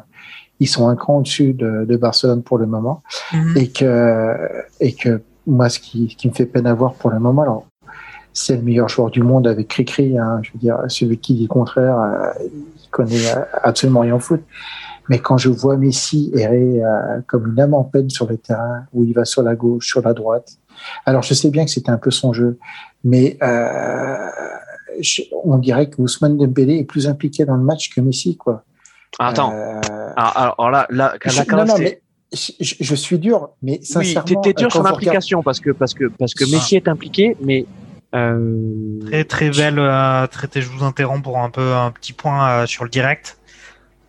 ils 0.60 0.66
sont 0.66 0.88
un 0.88 0.96
cran 0.96 1.20
au-dessus 1.20 1.54
de, 1.54 1.86
de, 1.86 1.98
Barcelone 1.98 2.42
pour 2.42 2.58
le 2.58 2.66
moment 2.66 3.04
mhm. 3.32 3.54
et 3.56 3.70
que 3.70 4.36
et 4.80 4.94
que 4.94 5.22
moi 5.46 5.70
ce 5.70 5.78
qui, 5.78 6.08
qui 6.16 6.28
me 6.28 6.34
fait 6.34 6.48
peine 6.48 6.66
à 6.66 6.74
voir 6.74 6.96
pour 6.96 7.12
le 7.12 7.20
moment, 7.20 7.44
alors 7.44 7.68
c'est 8.34 8.56
le 8.56 8.64
meilleur 8.64 8.90
joueur 8.90 9.12
du 9.12 9.22
monde 9.22 9.46
avec 9.46 9.68
Cricri, 9.68 10.18
hein, 10.18 10.40
je 10.42 10.52
veux 10.52 10.58
dire 10.58 10.80
celui 10.88 11.20
qui 11.20 11.36
dit 11.36 11.44
le 11.44 11.48
contraire, 11.48 12.34
il 12.42 12.90
connaît 12.90 13.36
absolument 13.62 14.00
rien 14.00 14.16
au 14.16 14.20
foot. 14.20 14.42
Mais 15.10 15.20
quand 15.20 15.38
je 15.38 15.50
vois 15.50 15.78
Messi 15.78 16.32
errer 16.36 16.82
euh, 16.84 17.20
comme 17.28 17.52
une 17.52 17.60
âme 17.60 17.74
en 17.74 17.84
peine 17.84 18.10
sur 18.10 18.28
le 18.28 18.38
terrain, 18.38 18.86
où 18.94 19.04
il 19.04 19.14
va 19.14 19.26
sur 19.26 19.44
la 19.44 19.56
gauche, 19.56 19.88
sur 19.88 20.02
la 20.02 20.14
droite, 20.14 20.58
alors 21.06 21.24
je 21.24 21.34
sais 21.34 21.50
bien 21.50 21.66
que 21.66 21.72
c'était 21.72 21.92
un 21.92 21.98
peu 21.98 22.12
son 22.12 22.34
jeu, 22.34 22.58
mais 23.04 23.38
euh, 23.44 24.30
on 25.44 25.58
dirait 25.58 25.90
que 25.90 26.02
Ousmane 26.02 26.38
Dembélé 26.38 26.78
est 26.78 26.84
plus 26.84 27.08
impliqué 27.08 27.46
dans 27.46 27.56
le 27.56 27.64
match 27.64 27.94
que 27.94 28.02
Messi, 28.02 28.38
quoi. 28.38 28.64
Ah, 29.20 29.30
attends. 29.30 29.54
Euh, 29.54 29.80
alors, 30.16 30.56
alors, 30.58 30.72
là, 30.72 30.88
là, 30.90 31.14
je, 31.26 31.42
non, 31.52 31.66
non, 31.66 31.78
mais 31.78 32.02
je, 32.32 32.76
je, 32.80 32.96
suis 32.96 33.20
dur, 33.20 33.50
mais 33.62 33.80
sincèrement. 33.84 34.26
Oui, 34.30 34.38
t'es 34.44 34.54
dur 34.54 34.72
sur 34.72 34.84
l'implication 34.84 35.44
parce 35.44 35.60
que 35.60 35.72
parce 35.72 35.94
que 35.94 36.06
parce 36.06 36.34
que 36.34 36.50
Messi 36.50 36.76
est 36.76 36.88
impliqué, 36.88 37.36
mais 37.42 37.66
euh... 38.16 39.00
très 39.06 39.26
très 39.26 39.50
belle. 39.50 39.78
Euh, 39.78 40.26
très, 40.28 40.48
je 40.56 40.70
vous 40.70 40.84
interromps 40.84 41.24
pour 41.24 41.38
un 41.38 41.50
peu 41.50 41.74
un 41.74 41.92
petit 41.92 42.14
point 42.14 42.66
sur 42.66 42.84
le 42.84 42.90
direct. 42.90 43.38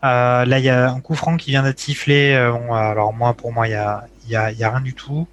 Euh, 0.05 0.45
là, 0.45 0.59
il 0.59 0.65
y 0.65 0.69
a 0.71 0.91
un 0.91 1.01
coup 1.01 1.15
franc 1.15 1.37
qui 1.37 1.51
vient 1.51 1.63
d'être 1.63 1.81
sifflé. 1.81 2.35
Euh, 2.35 2.53
bon, 2.53 2.75
alors 2.75 3.13
moi, 3.13 3.35
pour 3.35 3.53
moi, 3.53 3.67
il 3.67 3.73
y 3.73 3.75
a, 3.75 4.05
y, 4.29 4.37
a, 4.37 4.53
y 4.53 4.63
a 4.63 4.71
rien 4.71 4.81
du 4.81 4.95
tout. 4.95 5.27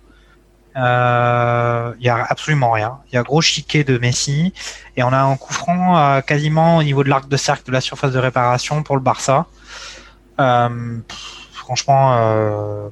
Euh, 0.77 1.93
il 1.99 2.06
y 2.06 2.10
a 2.10 2.23
absolument 2.23 2.72
rien. 2.72 2.99
Il 3.11 3.15
y 3.15 3.18
a 3.18 3.23
gros 3.23 3.41
chiquet 3.41 3.84
de 3.84 3.98
Messi 3.98 4.53
et 4.95 5.03
on 5.03 5.11
a 5.11 5.19
un 5.19 5.35
coup 5.35 5.53
franc 5.53 5.98
euh, 5.98 6.22
quasiment 6.22 6.77
au 6.77 6.84
niveau 6.84 7.03
de 7.03 7.10
l'arc 7.10 7.27
de 7.27 7.38
cercle 7.38 7.65
de 7.65 7.73
la 7.73 7.81
surface 7.81 8.14
de 8.14 8.19
réparation 8.19 8.81
pour 8.84 8.95
le 8.95 9.02
Barça. 9.02 9.48
Euh, 10.39 10.99
franchement, 11.52 12.18
euh, 12.18 12.88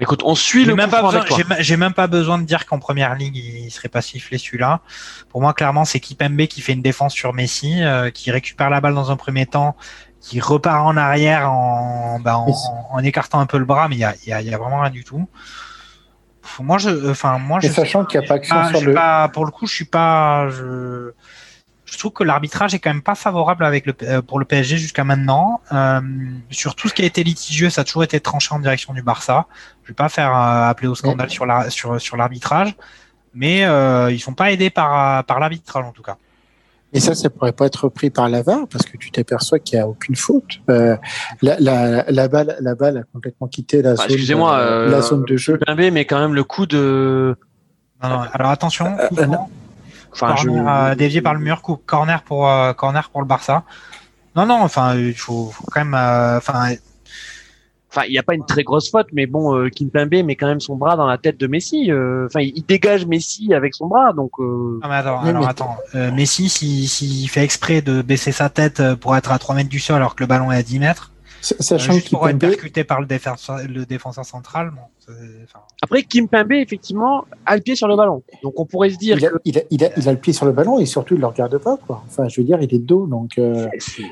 écoute, 0.00 0.22
on 0.24 0.34
suit 0.34 0.64
le 0.64 0.74
même 0.74 0.90
pas 0.90 1.02
besoin, 1.02 1.24
J'ai 1.60 1.76
même 1.76 1.94
pas 1.94 2.08
besoin 2.08 2.38
de 2.38 2.44
dire 2.44 2.66
qu'en 2.66 2.80
première 2.80 3.14
ligue 3.14 3.36
il 3.36 3.70
serait 3.70 3.88
pas 3.88 4.02
sifflé 4.02 4.36
celui-là. 4.36 4.80
Pour 5.28 5.40
moi, 5.40 5.54
clairement, 5.54 5.84
c'est 5.84 6.00
Kipembe 6.00 6.46
qui 6.46 6.62
fait 6.62 6.72
une 6.72 6.82
défense 6.82 7.14
sur 7.14 7.32
Messi, 7.32 7.80
qui 8.12 8.32
récupère 8.32 8.70
la 8.70 8.80
balle 8.80 8.94
dans 8.94 9.12
un 9.12 9.16
premier 9.16 9.46
temps 9.46 9.76
qui 10.24 10.40
repart 10.40 10.86
en 10.86 10.96
arrière 10.96 11.52
en, 11.52 12.18
bah, 12.18 12.38
en, 12.38 12.50
en, 12.90 12.98
écartant 13.00 13.40
un 13.40 13.46
peu 13.46 13.58
le 13.58 13.66
bras, 13.66 13.88
mais 13.88 13.96
il 13.96 13.98
y 13.98 14.04
a, 14.04 14.14
y, 14.26 14.32
a, 14.32 14.40
y 14.40 14.54
a, 14.54 14.56
vraiment 14.56 14.80
rien 14.80 14.90
du 14.90 15.04
tout. 15.04 15.28
Moi, 16.60 16.78
je, 16.78 17.10
enfin, 17.10 17.38
moi, 17.38 17.60
je 17.60 17.68
sachant 17.68 18.06
qu'il 18.06 18.20
n'y 18.20 18.24
a 18.24 18.28
pas 18.28 18.36
action 18.36 18.64
sur 18.70 18.80
le. 18.80 18.94
Pas, 18.94 19.28
pour 19.28 19.44
le 19.44 19.50
coup, 19.50 19.66
je 19.66 19.74
suis 19.74 19.84
pas. 19.84 20.48
Je, 20.48 21.12
je 21.84 21.98
trouve 21.98 22.12
que 22.12 22.24
l'arbitrage 22.24 22.72
est 22.72 22.78
quand 22.78 22.88
même 22.90 23.02
pas 23.02 23.14
favorable 23.14 23.66
avec 23.66 23.84
le, 23.84 23.94
euh, 24.02 24.22
pour 24.22 24.38
le 24.38 24.46
PSG 24.46 24.78
jusqu'à 24.78 25.04
maintenant. 25.04 25.60
Euh, 25.72 26.00
sur 26.50 26.74
tout 26.74 26.88
ce 26.88 26.94
qui 26.94 27.02
a 27.02 27.04
été 27.04 27.22
litigieux, 27.22 27.68
ça 27.68 27.82
a 27.82 27.84
toujours 27.84 28.04
été 28.04 28.18
tranché 28.18 28.54
en 28.54 28.60
direction 28.60 28.94
du 28.94 29.02
Barça. 29.02 29.46
Je 29.82 29.88
vais 29.88 29.94
pas 29.94 30.08
faire 30.08 30.34
euh, 30.34 30.70
appeler 30.70 30.88
au 30.88 30.94
scandale 30.94 31.28
sur 31.28 31.44
la, 31.44 31.68
sur, 31.68 32.00
sur 32.00 32.16
l'arbitrage, 32.16 32.74
mais 33.34 33.64
euh, 33.64 34.10
ils 34.10 34.20
sont 34.20 34.34
pas 34.34 34.52
aidés 34.52 34.70
par, 34.70 35.22
par 35.24 35.38
l'arbitrage 35.38 35.84
en 35.84 35.92
tout 35.92 36.02
cas. 36.02 36.16
Et 36.94 37.00
ça, 37.00 37.16
ça 37.16 37.28
pourrait 37.28 37.52
pas 37.52 37.66
être 37.66 37.84
repris 37.84 38.08
par 38.08 38.28
l'avare 38.28 38.68
parce 38.70 38.86
que 38.86 38.96
tu 38.96 39.10
t'aperçois 39.10 39.58
qu'il 39.58 39.76
n'y 39.76 39.82
a 39.82 39.88
aucune 39.88 40.14
faute. 40.14 40.60
Euh, 40.70 40.96
la, 41.42 41.58
la, 41.58 42.04
la, 42.08 42.28
balle, 42.28 42.56
la 42.60 42.76
balle 42.76 42.98
a 42.98 43.02
complètement 43.12 43.48
quitté 43.48 43.82
la 43.82 43.90
bah, 43.90 43.96
zone, 43.96 44.06
excusez-moi, 44.06 44.56
euh, 44.56 44.88
la 44.88 45.02
zone 45.02 45.24
de 45.24 45.36
jeu. 45.36 45.58
mais 45.76 46.04
quand 46.04 46.20
même 46.20 46.34
le 46.34 46.44
coup 46.44 46.66
de. 46.66 47.36
Non, 48.00 48.08
non, 48.10 48.20
alors 48.32 48.50
attention. 48.50 48.86
Euh, 48.86 49.08
euh 49.18 49.26
enfin, 50.12 50.36
corner, 50.36 50.92
je... 50.92 50.94
dévié 50.94 51.20
par 51.20 51.34
le 51.34 51.40
mur, 51.40 51.62
coup, 51.62 51.76
corner 51.84 52.22
pour 52.22 52.48
corner 52.76 53.10
pour 53.10 53.20
le 53.20 53.26
Barça. 53.26 53.64
Non, 54.36 54.46
non, 54.46 54.62
enfin, 54.62 54.94
il 54.94 55.14
faut, 55.14 55.50
faut 55.50 55.64
quand 55.72 55.84
même, 55.84 55.94
enfin, 55.94 56.74
Enfin, 57.94 58.06
il 58.08 58.12
n'y 58.12 58.18
a 58.18 58.24
pas 58.24 58.34
une 58.34 58.44
très 58.44 58.64
grosse 58.64 58.90
faute, 58.90 59.06
mais 59.12 59.26
bon, 59.26 59.56
euh, 59.56 59.68
Kimpembe 59.68 60.24
met 60.24 60.34
quand 60.34 60.48
même 60.48 60.58
son 60.58 60.74
bras 60.74 60.96
dans 60.96 61.06
la 61.06 61.16
tête 61.16 61.38
de 61.38 61.46
Messi. 61.46 61.92
Euh, 61.92 62.26
enfin, 62.26 62.40
il 62.40 62.64
dégage 62.66 63.06
Messi 63.06 63.54
avec 63.54 63.72
son 63.74 63.86
bras, 63.86 64.12
donc. 64.12 64.32
Euh... 64.40 64.80
Non, 64.82 64.88
mais 64.88 64.96
attends, 64.96 65.20
alors 65.20 65.48
attends. 65.48 65.76
Euh, 65.94 66.10
Messi, 66.10 66.48
s'il 66.48 66.88
si, 66.88 67.28
fait 67.28 67.44
exprès 67.44 67.82
de 67.82 68.02
baisser 68.02 68.32
sa 68.32 68.48
tête 68.48 68.82
pour 68.96 69.16
être 69.16 69.30
à 69.30 69.38
3 69.38 69.54
mètres 69.54 69.68
du 69.70 69.78
sol 69.78 69.96
alors 69.96 70.16
que 70.16 70.24
le 70.24 70.26
ballon 70.26 70.50
est 70.50 70.56
à 70.56 70.62
10 70.62 70.80
mètres. 70.80 71.12
Sachant 71.44 71.98
qu'il 71.98 72.16
pourrait 72.16 72.32
être 72.32 72.38
percuté 72.38 72.84
par 72.84 73.00
le 73.00 73.06
défenseur, 73.06 73.58
le 73.68 73.84
défenseur 73.84 74.24
central. 74.24 74.70
Bon, 74.70 75.14
Après, 75.82 76.02
Kim 76.02 76.26
Pembe, 76.26 76.52
effectivement, 76.52 77.24
a 77.44 77.56
le 77.56 77.62
pied 77.62 77.76
sur 77.76 77.86
le 77.86 77.96
ballon. 77.96 78.22
Donc, 78.42 78.58
on 78.58 78.64
pourrait 78.64 78.90
se 78.90 78.96
dire. 78.96 79.18
Il 79.18 79.26
a, 79.26 79.30
il 79.44 79.58
a, 79.58 79.62
il 79.70 79.84
a, 79.84 79.90
il 79.98 80.08
a 80.08 80.12
le 80.12 80.18
pied 80.18 80.32
sur 80.32 80.46
le 80.46 80.52
ballon 80.52 80.78
et 80.80 80.86
surtout, 80.86 81.14
il 81.14 81.18
ne 81.18 81.22
le 81.22 81.26
regarde 81.28 81.58
pas. 81.58 81.76
Quoi. 81.76 82.02
Enfin, 82.06 82.28
je 82.28 82.40
veux 82.40 82.46
dire, 82.46 82.58
il 82.62 82.74
est 82.74 82.78
dos. 82.78 83.06
Donc, 83.06 83.38
euh... 83.38 83.68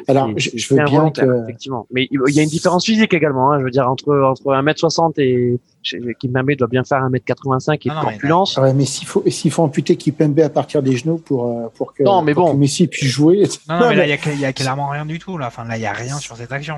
alors, 0.09 0.31
je, 0.37 0.51
je, 0.55 0.75
veux 0.75 0.85
bien 0.85 1.11
que. 1.11 1.43
Effectivement. 1.45 1.87
Mais 1.91 2.09
il 2.11 2.35
y 2.35 2.41
a 2.41 2.43
une 2.43 2.49
différence 2.49 2.85
physique 2.85 3.15
également. 3.15 3.53
Hein. 3.53 3.61
Je 3.61 3.65
veux 3.65 3.71
dire, 3.71 3.89
entre, 3.89 4.15
entre 4.15 4.45
1m60 4.45 5.15
et. 5.19 5.59
Kim 5.83 6.33
Pembe 6.33 6.53
doit 6.53 6.69
bien 6.69 6.85
faire 6.85 7.01
1m85 7.09 7.75
et 7.75 7.89
corpulence. 7.89 8.57
Ouais, 8.57 8.73
mais 8.73 8.85
s'il 8.85 9.07
faut, 9.07 9.23
s'il 9.27 9.51
faut 9.51 9.63
amputer 9.63 9.97
Kim 9.97 10.15
Pembe 10.15 10.39
à 10.41 10.49
partir 10.49 10.83
des 10.83 10.97
genoux 10.97 11.19
pour, 11.19 11.47
euh, 11.47 11.69
pour 11.75 11.93
que, 11.93 12.03
non, 12.03 12.23
mais 12.23 12.35
pour 12.35 12.47
bon. 12.47 12.53
que 12.53 12.59
Messi 12.59 12.87
puisse 12.87 13.11
jouer. 13.11 13.49
Non, 13.69 13.81
non 13.81 13.89
mais 13.89 13.97
là, 13.97 14.07
il 14.27 14.41
y, 14.41 14.45
a 14.45 14.53
clairement 14.53 14.89
rien 14.89 15.05
du 15.05 15.19
tout. 15.19 15.39
Là, 15.39 15.49
enfin, 15.49 15.65
là, 15.65 15.77
il 15.77 15.83
y 15.83 15.87
a 15.87 15.93
rien 15.93 16.19
sur 16.19 16.37
cette 16.37 16.53
action. 16.53 16.77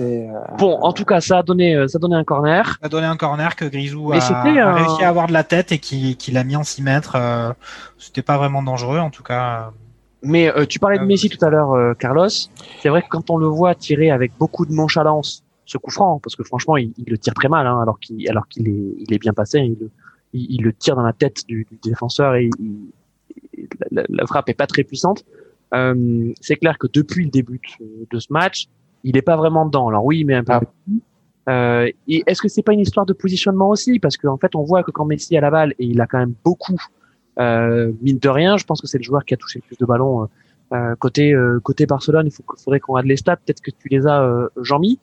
Euh... 0.00 0.26
Bon, 0.58 0.78
en 0.80 0.92
tout 0.92 1.04
cas, 1.04 1.20
ça 1.20 1.38
a 1.38 1.42
donné, 1.42 1.74
ça 1.88 1.96
a 1.96 1.98
donné 1.98 2.16
un 2.16 2.24
corner. 2.24 2.66
Ça 2.66 2.86
a 2.86 2.88
donné 2.88 3.06
un 3.06 3.16
corner 3.16 3.56
que 3.56 3.64
Grisou 3.64 4.12
a, 4.12 4.16
a, 4.16 4.74
réussi 4.74 5.02
à 5.04 5.08
avoir 5.08 5.26
de 5.26 5.32
la 5.32 5.44
tête 5.44 5.72
et 5.72 5.78
qui, 5.78 6.16
qui 6.16 6.30
l'a 6.30 6.44
mis 6.44 6.56
en 6.56 6.64
6 6.64 6.82
mètres. 6.82 7.16
Euh, 7.16 7.52
C'était 7.98 8.22
pas 8.22 8.36
vraiment 8.36 8.62
dangereux, 8.62 8.98
en 8.98 9.10
tout 9.10 9.22
cas. 9.22 9.72
Mais 10.22 10.48
euh, 10.48 10.66
tu 10.66 10.78
parlais 10.78 10.98
de 10.98 11.04
Messi 11.04 11.28
tout 11.28 11.44
à 11.44 11.50
l'heure, 11.50 11.72
euh, 11.72 11.94
Carlos. 11.94 12.28
C'est 12.28 12.88
vrai 12.88 13.02
que 13.02 13.08
quand 13.08 13.30
on 13.30 13.36
le 13.36 13.46
voit 13.46 13.74
tirer 13.74 14.10
avec 14.10 14.32
beaucoup 14.38 14.66
de 14.66 14.72
nonchalance 14.72 15.44
ce 15.64 15.78
coup 15.78 15.90
franc, 15.90 16.18
parce 16.18 16.34
que 16.34 16.42
franchement, 16.44 16.76
il, 16.76 16.92
il 16.96 17.10
le 17.10 17.18
tire 17.18 17.34
très 17.34 17.48
mal, 17.48 17.66
hein, 17.66 17.78
alors 17.80 18.00
qu'il 18.00 18.28
alors 18.28 18.48
qu'il 18.48 18.68
est, 18.68 18.94
il 18.98 19.12
est 19.12 19.18
bien 19.18 19.34
passé, 19.34 19.60
il, 19.60 19.90
il, 20.32 20.46
il, 20.50 20.62
le 20.62 20.72
tire 20.72 20.96
dans 20.96 21.02
la 21.02 21.12
tête 21.12 21.46
du, 21.46 21.66
du 21.70 21.78
défenseur 21.82 22.34
et 22.34 22.48
la, 23.90 24.02
la, 24.08 24.26
frappe 24.26 24.48
est 24.48 24.54
pas 24.54 24.66
très 24.66 24.82
puissante. 24.82 25.24
Euh, 25.74 26.32
c'est 26.40 26.56
clair 26.56 26.78
que 26.78 26.86
depuis 26.86 27.24
le 27.24 27.30
début 27.30 27.60
de 28.10 28.18
ce 28.18 28.32
match, 28.32 28.68
il 29.04 29.16
est 29.16 29.22
pas 29.22 29.36
vraiment 29.36 29.66
dedans. 29.66 29.88
Alors 29.88 30.04
oui, 30.04 30.24
mais 30.24 30.34
un 30.34 30.44
peu. 30.44 30.52
Ah. 30.52 30.60
Euh, 31.50 31.90
et 32.06 32.22
est-ce 32.26 32.42
que 32.42 32.48
c'est 32.48 32.62
pas 32.62 32.74
une 32.74 32.80
histoire 32.80 33.06
de 33.06 33.14
positionnement 33.14 33.70
aussi? 33.70 33.98
Parce 33.98 34.16
qu'en 34.16 34.36
fait, 34.36 34.54
on 34.54 34.62
voit 34.62 34.82
que 34.82 34.90
quand 34.90 35.06
Messi 35.06 35.36
a 35.36 35.40
la 35.40 35.50
balle 35.50 35.72
et 35.78 35.86
il 35.86 36.00
a 36.00 36.06
quand 36.06 36.18
même 36.18 36.34
beaucoup, 36.44 36.76
euh, 37.38 37.92
mine 38.02 38.18
de 38.18 38.28
rien, 38.28 38.58
je 38.58 38.64
pense 38.64 38.82
que 38.82 38.86
c'est 38.86 38.98
le 38.98 39.04
joueur 39.04 39.24
qui 39.24 39.32
a 39.32 39.36
touché 39.36 39.60
le 39.62 39.66
plus 39.66 39.78
de 39.78 39.86
ballons 39.86 40.28
euh, 40.70 40.94
côté 40.96 41.32
euh, 41.32 41.60
côté 41.62 41.86
Barcelone. 41.86 42.26
Il 42.26 42.30
faut, 42.30 42.44
faudrait 42.62 42.78
qu'on 42.78 42.92
regarde 42.92 43.06
les 43.06 43.16
stats. 43.16 43.36
Peut-être 43.36 43.62
que 43.62 43.70
tu 43.70 43.88
les 43.88 44.06
as, 44.06 44.22
euh, 44.22 44.48
Jean-Mi. 44.60 45.00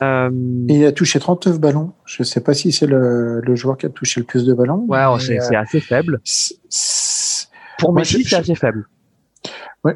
il 0.00 0.84
a 0.84 0.92
touché 0.92 1.20
39 1.20 1.60
ballons. 1.60 1.92
Je 2.04 2.24
sais 2.24 2.40
pas 2.40 2.54
si 2.54 2.72
c'est 2.72 2.88
le, 2.88 3.40
le, 3.40 3.54
joueur 3.54 3.76
qui 3.76 3.86
a 3.86 3.88
touché 3.88 4.20
le 4.20 4.26
plus 4.26 4.44
de 4.44 4.52
ballons. 4.52 4.84
Ouais, 4.88 5.04
oh, 5.08 5.18
c'est 5.20 5.38
assez 5.54 5.80
faible. 5.80 6.20
Pour 7.78 7.92
Messi, 7.92 8.24
c'est 8.24 8.36
assez 8.36 8.56
faible. 8.56 8.88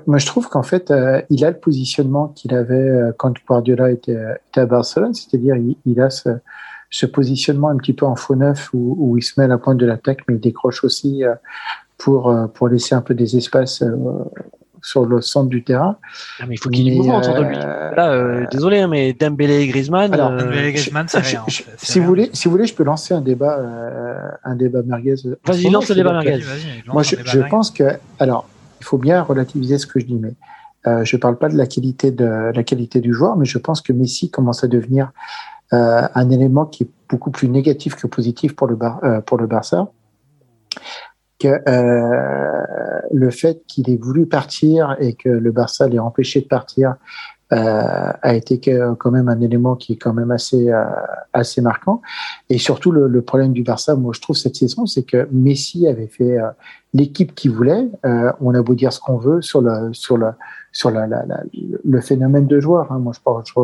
Moi, 0.06 0.18
je 0.18 0.26
trouve 0.26 0.48
qu'en 0.48 0.62
fait, 0.62 0.90
euh, 0.90 1.20
il 1.30 1.44
a 1.44 1.50
le 1.50 1.58
positionnement 1.58 2.28
qu'il 2.28 2.54
avait 2.54 2.74
euh, 2.74 3.12
quand 3.16 3.34
Guardiola 3.46 3.90
était, 3.90 4.16
était 4.50 4.60
à 4.60 4.66
Barcelone, 4.66 5.14
c'est-à-dire 5.14 5.56
il, 5.56 5.76
il, 5.84 6.00
a 6.00 6.10
ce, 6.10 6.28
ce, 6.90 7.06
positionnement 7.06 7.68
un 7.68 7.76
petit 7.76 7.92
peu 7.92 8.06
en 8.06 8.14
faux 8.14 8.36
neuf 8.36 8.70
où, 8.72 8.96
où, 8.98 9.18
il 9.18 9.22
se 9.22 9.38
met 9.38 9.44
à 9.44 9.48
la 9.48 9.58
pointe 9.58 9.78
de 9.78 9.86
l'attaque, 9.86 10.20
mais 10.28 10.34
il 10.34 10.40
décroche 10.40 10.84
aussi 10.84 11.24
euh, 11.24 11.34
pour, 11.98 12.34
pour 12.54 12.68
laisser 12.68 12.94
un 12.94 13.02
peu 13.02 13.14
des 13.14 13.36
espaces 13.36 13.82
sur 14.82 15.04
le 15.04 15.20
centre 15.20 15.50
du 15.50 15.62
terrain. 15.62 15.98
Ah, 16.38 16.44
mais 16.48 16.54
il 16.54 16.58
faut 16.58 16.70
qu'il 16.70 16.86
y 16.86 16.88
ait 16.88 16.92
du 16.92 16.96
mouvement 16.98 17.18
autour 17.18 17.34
de 17.34 17.42
lui. 17.42 17.56
Là, 17.56 18.46
désolé, 18.50 18.78
hein, 18.78 18.88
mais 18.88 19.12
Dembélé 19.12 19.60
et 19.60 19.66
Griezmann. 19.66 20.14
Alors, 20.14 20.30
Dembélé 20.30 20.68
et 20.68 20.72
Griezmann, 20.72 21.08
c'est 21.08 21.18
rien. 21.18 21.44
Je, 21.46 21.62
si 21.76 21.98
vous 21.98 22.06
voulez, 22.06 22.30
si 22.32 22.46
vous 22.46 22.52
voulez, 22.52 22.66
je 22.66 22.74
peux 22.74 22.84
lancer 22.84 23.12
un 23.12 23.20
débat, 23.20 23.60
un 24.44 24.56
débat 24.56 24.80
merguez. 24.82 25.16
Vas-y, 25.44 25.68
lance 25.68 25.90
le 25.90 25.96
débat 25.96 26.12
merguez. 26.12 26.42
Moi, 26.86 27.02
je, 27.02 27.16
je 27.22 27.40
pense 27.40 27.70
que, 27.70 27.84
alors 28.18 28.46
il 28.80 28.84
faut 28.84 28.98
bien 28.98 29.22
relativiser 29.22 29.78
ce 29.78 29.86
que 29.86 30.00
je 30.00 30.06
dis, 30.06 30.16
mais 30.16 30.34
euh, 30.86 31.04
je 31.04 31.16
ne 31.16 31.20
parle 31.20 31.36
pas 31.36 31.48
de 31.48 31.56
la 31.56 31.66
qualité 31.66 32.10
de 32.10 32.52
la 32.54 32.64
qualité 32.64 33.00
du 33.00 33.12
joueur, 33.12 33.36
mais 33.36 33.44
je 33.44 33.58
pense 33.58 33.82
que 33.82 33.92
Messi 33.92 34.30
commence 34.30 34.64
à 34.64 34.68
devenir 34.68 35.12
euh, 35.72 36.08
un 36.14 36.30
élément 36.30 36.64
qui 36.64 36.84
est 36.84 36.90
beaucoup 37.08 37.30
plus 37.30 37.48
négatif 37.48 37.94
que 37.94 38.06
positif 38.06 38.56
pour 38.56 38.66
le 38.66 38.76
Bar 38.76 39.00
euh, 39.04 39.20
pour 39.20 39.38
le 39.38 39.46
Barça. 39.46 39.90
Que 41.38 41.58
le 43.10 43.30
fait 43.30 43.62
qu'il 43.66 43.88
ait 43.88 43.96
voulu 43.96 44.26
partir 44.26 44.94
et 45.00 45.14
que 45.14 45.30
le 45.30 45.52
Barça 45.52 45.88
l'ait 45.88 45.98
empêché 45.98 46.42
de 46.42 46.46
partir 46.46 46.96
a 47.50 48.34
été 48.34 48.60
quand 48.60 49.10
même 49.10 49.28
un 49.28 49.40
élément 49.40 49.74
qui 49.74 49.94
est 49.94 49.96
quand 49.96 50.12
même 50.12 50.30
assez 50.30 50.70
euh, 50.70 50.84
assez 51.32 51.60
marquant. 51.60 52.00
Et 52.48 52.58
surtout 52.58 52.92
le, 52.92 53.08
le, 53.08 53.22
problème 53.22 53.52
du 53.52 53.62
Barça, 53.62 53.94
moi 53.96 54.12
je 54.14 54.20
trouve 54.20 54.36
cette 54.36 54.56
saison, 54.56 54.86
c'est 54.86 55.02
que 55.02 55.28
Messi 55.32 55.86
avait 55.86 56.06
fait 56.06 56.38
euh, 56.38 56.48
l'équipe 56.94 57.34
qu'il 57.34 57.50
voulait. 57.52 57.88
Euh, 58.04 58.32
on 58.40 58.54
a 58.54 58.62
beau 58.62 58.74
dire 58.74 58.92
ce 58.92 59.00
qu'on 59.00 59.16
veut 59.16 59.42
sur 59.42 59.60
le 59.62 59.92
sur 59.92 60.16
le 60.16 60.28
sur 60.72 60.90
la, 60.90 61.06
le 61.84 62.00
phénomène 62.00 62.46
de 62.46 62.60
joueur. 62.60 62.92
Hein. 62.92 62.98
Moi 62.98 63.12
je, 63.14 63.20
je 63.44 63.60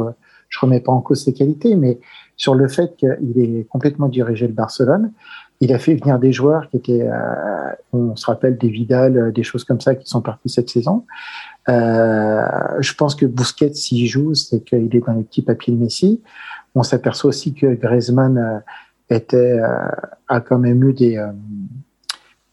je 0.49 0.61
remets 0.61 0.81
pas 0.81 0.93
en 0.93 1.01
cause 1.01 1.25
ses 1.25 1.33
qualités, 1.33 1.75
mais 1.75 1.99
sur 2.37 2.55
le 2.55 2.69
fait 2.69 2.97
qu'il 2.97 3.33
est 3.37 3.69
complètement 3.69 4.09
dirigé 4.09 4.47
le 4.47 4.53
Barcelone. 4.53 5.13
Il 5.61 5.73
a 5.73 5.78
fait 5.78 5.95
venir 5.95 6.19
des 6.19 6.33
joueurs 6.33 6.69
qui 6.70 6.77
étaient, 6.77 7.03
euh, 7.03 7.73
on 7.93 8.15
se 8.16 8.27
rappelle 8.27 8.59
des 8.59 8.69
Vidal, 8.69 9.33
des 9.33 9.43
choses 9.43 9.65
comme 9.65 9.81
ça 9.81 9.95
qui 9.95 10.09
sont 10.09 10.20
partis 10.20 10.49
cette 10.49 10.69
saison. 10.69 11.05
Euh, 11.69 12.43
je 12.81 12.95
pense 12.95 13.15
que 13.15 13.27
Bousquet, 13.27 13.73
s'il 13.74 14.07
joue, 14.07 14.35
c'est 14.35 14.61
qu'il 14.65 14.95
est 14.95 15.07
dans 15.07 15.12
les 15.12 15.24
petits 15.24 15.43
papiers 15.43 15.74
de 15.74 15.78
Messi. 15.78 16.23
On 16.74 16.83
s'aperçoit 16.83 17.31
aussi 17.31 17.55
que 17.55 17.74
Griezmann 17.74 18.39
euh, 18.39 18.59
était, 19.09 19.37
euh, 19.37 19.89
a 20.28 20.41
quand 20.41 20.59
même 20.59 20.85
eu 20.85 20.93
des, 20.93 21.16
euh, 21.16 21.33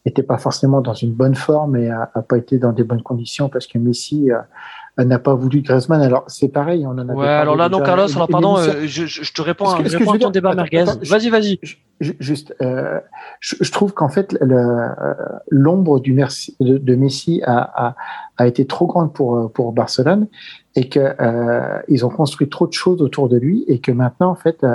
était 0.06 0.24
pas 0.24 0.38
forcément 0.38 0.82
dans 0.82 0.94
une 0.94 1.14
bonne 1.14 1.36
forme 1.36 1.76
et 1.76 1.90
a, 1.90 2.10
a, 2.14 2.22
pas 2.22 2.38
été 2.38 2.58
dans 2.58 2.72
des 2.72 2.84
bonnes 2.84 3.04
conditions 3.04 3.50
parce 3.50 3.68
que 3.68 3.78
Messi 3.78 4.30
n'a 4.98 5.20
pas 5.20 5.34
voulu 5.34 5.62
Griezmann. 5.62 6.02
Alors 6.02 6.24
c'est 6.28 6.50
pareil, 6.50 6.86
on 6.86 6.92
en 6.92 7.10
a. 7.10 7.14
Ouais, 7.14 7.28
alors 7.28 7.56
là 7.56 7.70
non, 7.70 7.82
Carlos. 7.82 8.12
Alors 8.16 8.28
pardon, 8.28 8.58
euh, 8.58 8.86
je, 8.86 9.06
je, 9.06 9.34
te 9.34 9.42
réponds, 9.42 9.66
à, 9.66 9.84
je 9.84 9.98
réponds 9.98 10.14
à 10.14 10.20
ton 10.20 10.30
débat 10.30 10.54
merguez. 10.54 10.86
Vas-y, 11.04 11.30
vas-y. 11.30 11.60
Juste, 12.00 12.54
euh, 12.62 13.00
je, 13.40 13.72
trouve 13.72 13.94
qu'en 13.94 14.10
fait 14.10 14.38
l'ombre 15.50 16.00
du 16.00 16.14
Merci, 16.14 16.56
de, 16.60 16.78
de, 16.78 16.96
Messi 16.96 17.42
a, 17.46 17.88
a, 17.88 17.96
a, 18.38 18.48
été 18.48 18.68
trop 18.68 18.88
grande 18.88 19.14
pour 19.14 19.52
pour 19.54 19.72
Barcelone 19.72 20.28
et 20.76 20.90
que 20.90 21.00
euh, 21.00 21.80
ils 21.88 22.06
ont 22.06 22.10
construit 22.10 22.50
trop 22.50 22.68
de 22.68 22.74
choses 22.74 23.02
autour 23.02 23.30
de 23.30 23.38
lui 23.38 23.64
et 23.68 23.80
que 23.80 23.92
maintenant 23.92 24.30
en 24.30 24.36
fait, 24.36 24.66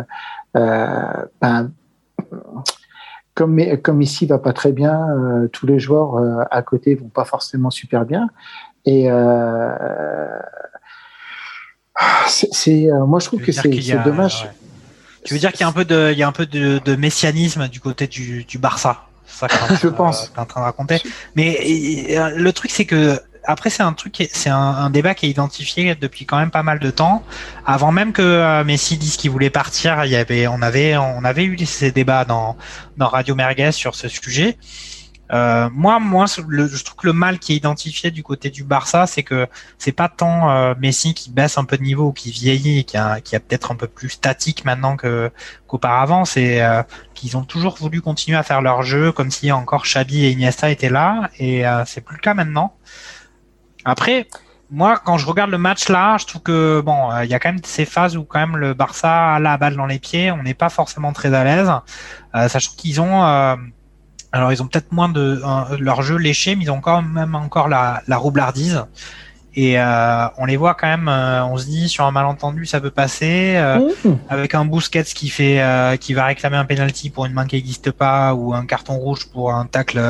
euh, 0.56 1.24
ben, 1.40 1.70
comme 3.38 3.60
comme 3.82 4.02
ici 4.02 4.26
va 4.26 4.38
pas 4.38 4.52
très 4.52 4.72
bien, 4.72 5.08
euh, 5.10 5.46
tous 5.46 5.64
les 5.64 5.78
joueurs 5.78 6.16
euh, 6.16 6.42
à 6.50 6.62
côté 6.62 6.96
vont 6.96 7.08
pas 7.08 7.24
forcément 7.24 7.70
super 7.70 8.04
bien. 8.04 8.28
Et 8.88 9.10
euh, 9.10 9.68
c'est, 12.26 12.88
moi, 13.06 13.20
je 13.20 13.26
trouve 13.26 13.42
que 13.42 13.52
c'est, 13.52 13.68
dommage. 14.02 14.44
Ouais. 14.44 14.50
Tu 15.26 15.34
veux 15.34 15.40
dire 15.40 15.52
qu'il 15.52 15.60
y 15.60 15.64
a 15.64 15.68
un 15.68 15.72
peu 15.72 15.84
de, 15.84 16.10
il 16.10 16.18
y 16.18 16.22
a 16.22 16.28
un 16.28 16.32
peu 16.32 16.46
de, 16.46 16.80
de 16.82 16.96
messianisme 16.96 17.68
du 17.68 17.80
côté 17.80 18.06
du, 18.06 18.44
du 18.44 18.56
Barça. 18.56 19.04
C'est 19.26 19.40
ça 19.40 19.48
que 19.48 19.74
je 19.82 19.88
pense. 19.88 20.32
en 20.38 20.46
train 20.46 20.62
de 20.62 20.64
raconter. 20.64 21.02
Mais 21.36 22.08
le 22.34 22.52
truc, 22.54 22.70
c'est 22.70 22.86
que 22.86 23.20
après, 23.44 23.68
c'est 23.68 23.82
un 23.82 23.92
truc, 23.92 24.26
c'est 24.32 24.48
un, 24.48 24.56
un, 24.56 24.88
débat 24.88 25.14
qui 25.14 25.26
est 25.26 25.28
identifié 25.28 25.94
depuis 25.94 26.24
quand 26.24 26.38
même 26.38 26.50
pas 26.50 26.62
mal 26.62 26.78
de 26.78 26.90
temps. 26.90 27.22
Avant 27.66 27.92
même 27.92 28.12
que 28.14 28.22
euh, 28.22 28.64
Messi 28.64 28.96
dise 28.96 29.18
qu'il 29.18 29.30
voulait 29.30 29.50
partir, 29.50 30.06
il 30.06 30.10
y 30.10 30.16
avait, 30.16 30.46
on 30.46 30.62
avait, 30.62 30.96
on 30.96 31.24
avait 31.24 31.44
eu 31.44 31.58
ces 31.66 31.90
débats 31.90 32.24
dans, 32.24 32.56
dans 32.96 33.08
Radio 33.08 33.34
Merguez 33.34 33.72
sur 33.72 33.94
ce 33.94 34.08
sujet. 34.08 34.56
Euh, 35.32 35.68
moi, 35.72 35.98
moi, 36.00 36.26
je 36.26 36.84
trouve 36.84 36.96
que 36.96 37.06
le 37.06 37.12
mal 37.12 37.38
qui 37.38 37.52
est 37.52 37.56
identifié 37.56 38.10
du 38.10 38.22
côté 38.22 38.50
du 38.50 38.64
Barça, 38.64 39.06
c'est 39.06 39.22
que 39.22 39.46
c'est 39.78 39.92
pas 39.92 40.08
tant 40.08 40.50
euh, 40.50 40.74
Messi 40.78 41.14
qui 41.14 41.30
baisse 41.30 41.58
un 41.58 41.64
peu 41.64 41.76
de 41.76 41.82
niveau 41.82 42.08
ou 42.08 42.12
qui 42.12 42.30
vieillit, 42.30 42.84
qui 42.84 42.96
a, 42.96 43.20
qui 43.20 43.36
a 43.36 43.40
peut-être 43.40 43.70
un 43.72 43.76
peu 43.76 43.88
plus 43.88 44.10
statique 44.10 44.64
maintenant 44.64 44.96
que 44.96 45.30
qu'auparavant. 45.66 46.24
C'est 46.24 46.62
euh, 46.62 46.82
qu'ils 47.14 47.36
ont 47.36 47.44
toujours 47.44 47.76
voulu 47.76 48.00
continuer 48.00 48.38
à 48.38 48.42
faire 48.42 48.62
leur 48.62 48.82
jeu 48.82 49.12
comme 49.12 49.30
si 49.30 49.52
encore 49.52 49.82
Xabi 49.84 50.24
et 50.24 50.30
Iniesta 50.30 50.70
étaient 50.70 50.90
là, 50.90 51.30
et 51.38 51.66
euh, 51.66 51.84
c'est 51.86 52.00
plus 52.00 52.16
le 52.16 52.22
cas 52.22 52.34
maintenant. 52.34 52.74
Après, 53.84 54.28
moi, 54.70 55.00
quand 55.02 55.16
je 55.18 55.26
regarde 55.26 55.50
le 55.50 55.58
match 55.58 55.88
là, 55.88 56.16
je 56.18 56.26
trouve 56.26 56.42
que 56.42 56.82
bon, 56.84 57.10
il 57.22 57.30
y 57.30 57.34
a 57.34 57.38
quand 57.38 57.50
même 57.50 57.60
ces 57.64 57.86
phases 57.86 58.16
où 58.16 58.24
quand 58.24 58.38
même 58.38 58.56
le 58.56 58.74
Barça 58.74 59.34
a 59.34 59.38
la 59.40 59.56
balle 59.56 59.76
dans 59.76 59.86
les 59.86 59.98
pieds, 59.98 60.30
on 60.30 60.42
n'est 60.42 60.54
pas 60.54 60.68
forcément 60.68 61.12
très 61.12 61.32
à 61.32 61.42
l'aise, 61.44 61.70
sachant 62.34 62.72
qu'ils 62.76 63.00
ont 63.00 63.56
alors 64.32 64.52
ils 64.52 64.62
ont 64.62 64.66
peut-être 64.66 64.92
moins 64.92 65.08
de 65.08 65.40
euh, 65.42 65.76
leur 65.78 66.02
jeu 66.02 66.16
léché, 66.16 66.54
mais 66.56 66.64
ils 66.64 66.70
ont 66.70 66.80
quand 66.80 67.02
même 67.02 67.34
encore 67.34 67.68
la, 67.68 68.02
la 68.06 68.16
roublardise. 68.16 68.84
Et 69.54 69.76
euh, 69.76 70.28
on 70.36 70.44
les 70.44 70.56
voit 70.56 70.74
quand 70.74 70.86
même. 70.86 71.08
Euh, 71.08 71.44
on 71.44 71.56
se 71.56 71.66
dit 71.66 71.88
sur 71.88 72.04
un 72.04 72.12
malentendu 72.12 72.64
ça 72.64 72.80
peut 72.80 72.92
passer. 72.92 73.60
Mmh. 74.04 74.10
Avec 74.28 74.54
un 74.54 74.64
Busquets 74.64 75.02
qui 75.02 75.28
fait, 75.28 75.60
euh, 75.60 75.96
qui 75.96 76.14
va 76.14 76.26
réclamer 76.26 76.56
un 76.56 76.64
penalty 76.64 77.10
pour 77.10 77.26
une 77.26 77.32
main 77.32 77.46
qui 77.46 77.56
n'existe 77.56 77.90
pas 77.90 78.34
ou 78.34 78.54
un 78.54 78.66
carton 78.66 78.94
rouge 78.94 79.26
pour 79.32 79.52
un 79.52 79.66
tacle 79.66 80.00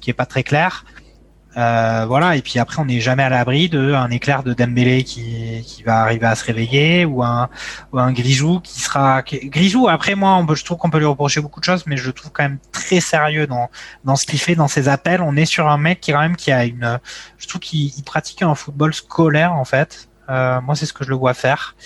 qui 0.00 0.10
est 0.10 0.14
pas 0.14 0.26
très 0.26 0.42
clair. 0.42 0.84
Euh, 1.56 2.04
voilà, 2.06 2.36
et 2.36 2.42
puis 2.42 2.58
après, 2.58 2.82
on 2.82 2.84
n'est 2.84 3.00
jamais 3.00 3.22
à 3.22 3.28
l'abri 3.28 3.68
d'un 3.68 4.10
éclair 4.10 4.42
de 4.42 4.54
Dembélé 4.54 5.04
qui, 5.04 5.62
qui 5.64 5.82
va 5.84 6.00
arriver 6.00 6.26
à 6.26 6.34
se 6.34 6.44
réveiller 6.44 7.04
ou 7.04 7.22
un, 7.22 7.48
ou 7.92 7.98
un 7.98 8.12
Grisou 8.12 8.60
qui 8.60 8.80
sera. 8.80 9.22
Grisou, 9.22 9.88
après, 9.88 10.14
moi, 10.16 10.44
je 10.54 10.64
trouve 10.64 10.78
qu'on 10.78 10.90
peut 10.90 10.98
lui 10.98 11.06
reprocher 11.06 11.40
beaucoup 11.40 11.60
de 11.60 11.64
choses, 11.64 11.84
mais 11.86 11.96
je 11.96 12.06
le 12.06 12.12
trouve 12.12 12.32
quand 12.32 12.42
même 12.42 12.58
très 12.72 13.00
sérieux 13.00 13.46
dans, 13.46 13.70
dans 14.04 14.16
ce 14.16 14.26
qu'il 14.26 14.40
fait, 14.40 14.56
dans 14.56 14.68
ses 14.68 14.88
appels. 14.88 15.22
On 15.22 15.36
est 15.36 15.44
sur 15.44 15.68
un 15.68 15.78
mec 15.78 16.00
qui, 16.00 16.12
quand 16.12 16.20
même, 16.20 16.36
qui 16.36 16.50
a 16.50 16.64
une. 16.64 16.98
Je 17.38 17.46
trouve 17.46 17.60
qu'il 17.60 17.92
pratique 18.04 18.42
un 18.42 18.54
football 18.54 18.92
scolaire, 18.92 19.52
en 19.52 19.64
fait. 19.64 20.08
Euh, 20.30 20.60
moi, 20.60 20.74
c'est 20.74 20.86
ce 20.86 20.92
que 20.92 21.04
je 21.04 21.10
le 21.10 21.16
vois 21.16 21.34
faire. 21.34 21.76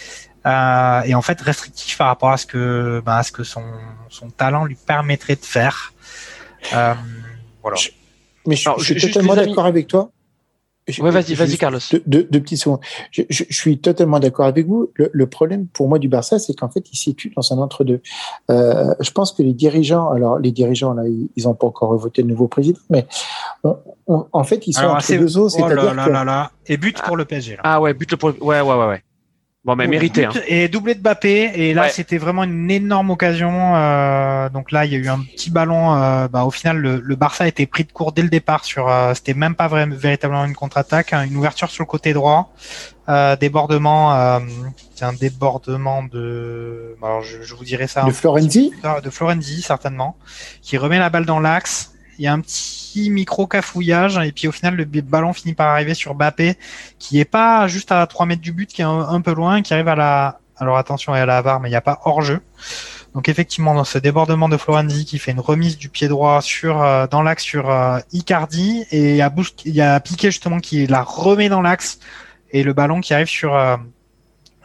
euh, 0.46 1.02
et 1.02 1.14
en 1.14 1.22
fait 1.22 1.40
restrictif 1.40 1.98
par 1.98 2.06
rapport 2.08 2.30
à 2.30 2.36
ce 2.36 2.46
que, 2.46 3.02
bah, 3.04 3.18
à 3.18 3.22
ce 3.22 3.32
que 3.32 3.44
son, 3.44 3.64
son 4.08 4.30
talent 4.30 4.64
lui 4.64 4.76
permettrait 4.76 5.36
de 5.36 5.44
faire. 5.44 5.92
Euh, 6.74 6.94
voilà. 7.62 7.76
Mais 8.48 8.56
je, 8.56 8.68
je 8.78 8.94
suis 8.94 9.12
totalement 9.12 9.36
d'accord 9.36 9.66
avec 9.66 9.86
toi. 9.86 10.10
Oui, 11.00 11.10
vas-y, 11.10 11.34
vas-y, 11.34 11.58
Carlos. 11.58 11.80
Deux, 12.06 12.26
deux, 12.30 12.40
petits 12.40 12.56
secondes. 12.56 12.80
Je, 13.10 13.22
je, 13.28 13.44
je 13.48 13.54
suis 13.54 13.78
totalement 13.78 14.18
d'accord 14.20 14.46
avec 14.46 14.66
vous. 14.66 14.90
Le, 14.94 15.10
le, 15.12 15.26
problème 15.26 15.66
pour 15.66 15.86
moi 15.86 15.98
du 15.98 16.08
Barça, 16.08 16.38
c'est 16.38 16.54
qu'en 16.54 16.70
fait, 16.70 16.88
il 16.90 16.96
se 16.96 17.04
situe 17.04 17.30
dans 17.36 17.52
un 17.52 17.58
entre-deux. 17.58 18.00
Euh, 18.50 18.94
je 18.98 19.10
pense 19.10 19.32
que 19.32 19.42
les 19.42 19.52
dirigeants, 19.52 20.08
alors 20.08 20.38
les 20.38 20.50
dirigeants 20.50 20.94
là, 20.94 21.02
ils 21.06 21.42
n'ont 21.44 21.54
pas 21.54 21.66
encore 21.66 21.94
voté 21.96 22.22
le 22.22 22.28
nouveau 22.28 22.48
président, 22.48 22.80
mais 22.88 23.06
on, 23.64 23.76
on, 24.06 24.26
en 24.32 24.44
fait, 24.44 24.66
ils 24.66 24.72
sont 24.72 24.80
alors, 24.80 24.96
entre 24.96 25.14
deux 25.14 25.36
eaux. 25.36 25.44
Oh 25.44 25.48
C'est-à-dire 25.50 25.94
là, 25.94 26.04
que 26.06 26.10
là, 26.10 26.24
là. 26.24 26.50
et 26.66 26.78
but 26.78 27.02
pour 27.02 27.16
le 27.16 27.26
PSG. 27.26 27.56
Là. 27.56 27.60
Ah 27.64 27.80
ouais, 27.82 27.92
but 27.92 28.16
pour. 28.16 28.30
Ouais, 28.40 28.62
ouais, 28.62 28.74
ouais, 28.74 28.86
ouais. 28.86 29.02
Bon, 29.64 29.74
mais 29.76 29.86
mérité. 29.88 30.24
Hein. 30.24 30.30
Et 30.46 30.68
doublé 30.68 30.94
de 30.94 31.00
Bappé. 31.02 31.50
Et 31.54 31.74
là, 31.74 31.82
Ouais. 31.82 31.88
c'était 31.90 32.16
vraiment 32.16 32.44
une 32.44 32.70
énorme 32.70 33.10
occasion. 33.10 33.74
Euh, 33.74 34.48
donc 34.50 34.70
là, 34.72 34.84
il 34.86 34.92
y 34.92 34.94
a 34.94 34.98
eu 34.98 35.08
un 35.08 35.18
petit 35.20 35.50
ballon. 35.50 35.94
Euh, 35.94 36.28
bah, 36.28 36.44
au 36.44 36.50
final, 36.50 36.78
le, 36.78 37.00
le 37.00 37.16
Barça 37.16 37.44
a 37.44 37.48
été 37.48 37.66
pris 37.66 37.84
de 37.84 37.90
court 37.92 38.12
dès 38.12 38.22
le 38.22 38.28
départ. 38.28 38.64
Sur, 38.64 38.88
euh, 38.88 39.12
c'était 39.14 39.34
même 39.34 39.54
pas 39.56 39.66
vrai, 39.68 39.84
véritablement 39.86 40.44
une 40.44 40.54
contre-attaque. 40.54 41.12
hein, 41.12 41.24
une 41.24 41.36
ouverture 41.36 41.70
sur 41.70 41.82
le 41.82 41.88
côté 41.88 42.12
droit. 42.12 42.52
Euh, 43.08 43.36
débordement. 43.36 44.14
Euh, 44.14 44.38
c'est 44.94 45.04
un 45.04 45.12
débordement 45.12 46.02
de. 46.04 46.96
Alors, 47.02 47.22
je, 47.22 47.42
je 47.42 47.54
vous 47.54 47.64
dirai 47.64 47.88
ça. 47.88 48.04
de 48.04 48.10
Florenzi. 48.12 48.72
de 49.02 49.10
Florenzi 49.10 49.60
certainement, 49.62 50.16
qui 50.62 50.78
remet 50.78 50.98
la 50.98 51.10
balle 51.10 51.26
dans 51.26 51.40
l'axe. 51.40 51.92
Il 52.18 52.24
y 52.24 52.26
a 52.26 52.32
un 52.32 52.40
petit 52.40 53.10
micro 53.10 53.46
cafouillage 53.46 54.18
et 54.18 54.32
puis 54.32 54.48
au 54.48 54.52
final 54.52 54.74
le 54.74 54.84
ballon 54.84 55.32
finit 55.32 55.54
par 55.54 55.68
arriver 55.68 55.94
sur 55.94 56.14
Bappé 56.14 56.56
qui 56.98 57.20
est 57.20 57.24
pas 57.24 57.68
juste 57.68 57.92
à 57.92 58.06
3 58.06 58.26
mètres 58.26 58.42
du 58.42 58.52
but, 58.52 58.68
qui 58.68 58.80
est 58.82 58.84
un, 58.84 59.00
un 59.08 59.20
peu 59.20 59.32
loin, 59.32 59.62
qui 59.62 59.72
arrive 59.74 59.88
à 59.88 59.94
la. 59.94 60.40
Alors 60.60 60.76
attention 60.76 61.12
à 61.12 61.24
la 61.24 61.40
VAR, 61.40 61.60
mais 61.60 61.68
il 61.68 61.70
n'y 61.72 61.76
a 61.76 61.80
pas 61.80 62.00
hors 62.04 62.20
jeu. 62.20 62.40
Donc 63.14 63.28
effectivement 63.28 63.74
dans 63.74 63.84
ce 63.84 63.96
débordement 63.98 64.48
de 64.48 64.56
Florenzi 64.56 65.04
qui 65.04 65.18
fait 65.20 65.30
une 65.30 65.38
remise 65.40 65.78
du 65.78 65.88
pied 65.88 66.08
droit 66.08 66.42
sur 66.42 66.82
euh, 66.82 67.06
dans 67.06 67.22
l'axe 67.22 67.44
sur 67.44 67.70
euh, 67.70 68.00
Icardi 68.12 68.84
et 68.90 69.10
il 69.10 69.16
y 69.16 69.22
a 69.22 69.32
il 69.64 69.74
y 69.74 69.80
a 69.80 70.00
Piqué 70.00 70.30
justement 70.32 70.58
qui 70.58 70.86
la 70.88 71.02
remet 71.02 71.48
dans 71.48 71.62
l'axe 71.62 72.00
et 72.50 72.64
le 72.64 72.72
ballon 72.72 73.00
qui 73.00 73.14
arrive 73.14 73.28
sur 73.28 73.54
euh, 73.54 73.76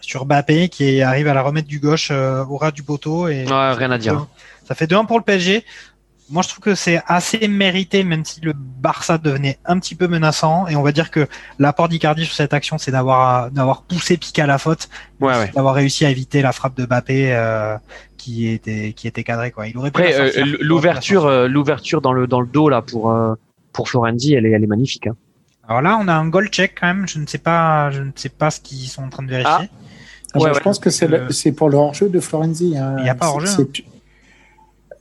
sur 0.02 0.26
Bappé 0.26 0.68
qui 0.68 1.02
arrive 1.02 1.28
à 1.28 1.34
la 1.34 1.42
remettre 1.44 1.68
du 1.68 1.80
gauche 1.80 2.10
euh, 2.12 2.44
au 2.46 2.58
ras 2.58 2.72
du 2.72 2.84
poteau 2.84 3.28
et 3.28 3.46
Ouais, 3.46 3.72
rien 3.74 3.92
à 3.92 3.98
dire. 3.98 4.28
ça 4.68 4.76
fait 4.76 4.90
2-1 4.90 5.06
pour 5.06 5.18
le 5.20 5.24
PSG. 5.24 5.64
Moi, 6.30 6.42
je 6.42 6.48
trouve 6.50 6.64
que 6.64 6.74
c'est 6.76 7.02
assez 7.06 7.48
mérité, 7.48 8.04
même 8.04 8.24
si 8.26 8.40
le 8.42 8.54
Barça 8.56 9.18
devenait 9.18 9.60
un 9.66 9.78
petit 9.78 9.94
peu 9.94 10.08
menaçant. 10.08 10.68
Et 10.68 10.76
on 10.76 10.82
va 10.82 10.92
dire 10.92 11.12
que 11.12 11.28
l'apport 11.60 11.90
d'Icardi 11.90 12.26
sur 12.26 12.34
cette 12.34 12.54
action, 12.54 12.78
c'est 12.78 12.92
d'avoir 12.92 13.52
d'avoir 13.52 13.82
poussé 13.84 14.18
Piqué 14.18 14.42
à 14.42 14.46
la 14.48 14.58
faute, 14.58 14.90
Ouais, 15.20 15.34
ouais. 15.38 15.52
d'avoir 15.54 15.76
réussi 15.76 16.06
à 16.06 16.10
éviter 16.10 16.42
la 16.42 16.52
frappe 16.54 16.76
de 16.78 16.86
Mbappé 16.86 17.34
euh, 17.34 17.76
qui 18.18 18.48
était 18.48 18.94
qui 18.94 19.08
était 19.08 19.24
cadrée. 19.24 19.52
Quoi. 19.52 19.68
Il 19.68 19.78
aurait 19.78 19.92
pu 19.92 20.02
Après, 20.02 20.16
euh, 20.40 20.58
l'ouverture, 20.62 21.26
euh, 21.26 21.48
l'ouverture 21.48 22.02
dans 22.02 22.14
le 22.14 22.26
dans 22.26 22.40
le 22.42 22.48
dos 22.48 22.70
là 22.70 22.82
pour 22.82 23.12
euh, 23.12 23.36
pour 23.74 23.90
Florenzi, 23.90 24.34
elle 24.34 24.46
est 24.46 24.52
elle 24.52 24.64
est 24.64 24.68
magnifique. 24.68 25.08
Hein. 25.08 25.16
Alors 25.68 25.82
là, 25.82 26.00
on 26.02 26.08
a 26.08 26.14
un 26.14 26.28
goal 26.30 26.48
check 26.48 26.78
quand 26.80 26.88
même. 26.88 27.08
Je 27.08 27.20
ne 27.20 27.28
sais 27.28 27.38
pas, 27.38 27.92
je 27.92 28.02
ne 28.02 28.12
sais 28.16 28.30
pas 28.30 28.50
ce 28.50 28.60
qu'ils 28.62 28.88
sont 28.88 29.04
en 29.04 29.10
train 29.10 29.24
de 29.24 29.30
vérifier. 29.30 29.70
Ah. 30.34 30.40
Ouais, 30.40 30.50
je 30.50 30.56
ouais. 30.56 30.62
pense 30.62 30.80
que 30.80 30.90
c'est 30.90 31.06
Euh, 31.12 31.28
le- 31.30 31.52
pour 31.52 31.70
le 31.70 31.78
hors-jeu 31.78 32.10
de 32.10 32.20
Florenzi. 32.20 32.76
hein. 32.78 32.96
Il 33.00 33.06
y 33.06 33.10
a 33.10 33.14
pas 33.16 33.28
hors-jeu, 33.28 33.46
c'est- 33.48 33.84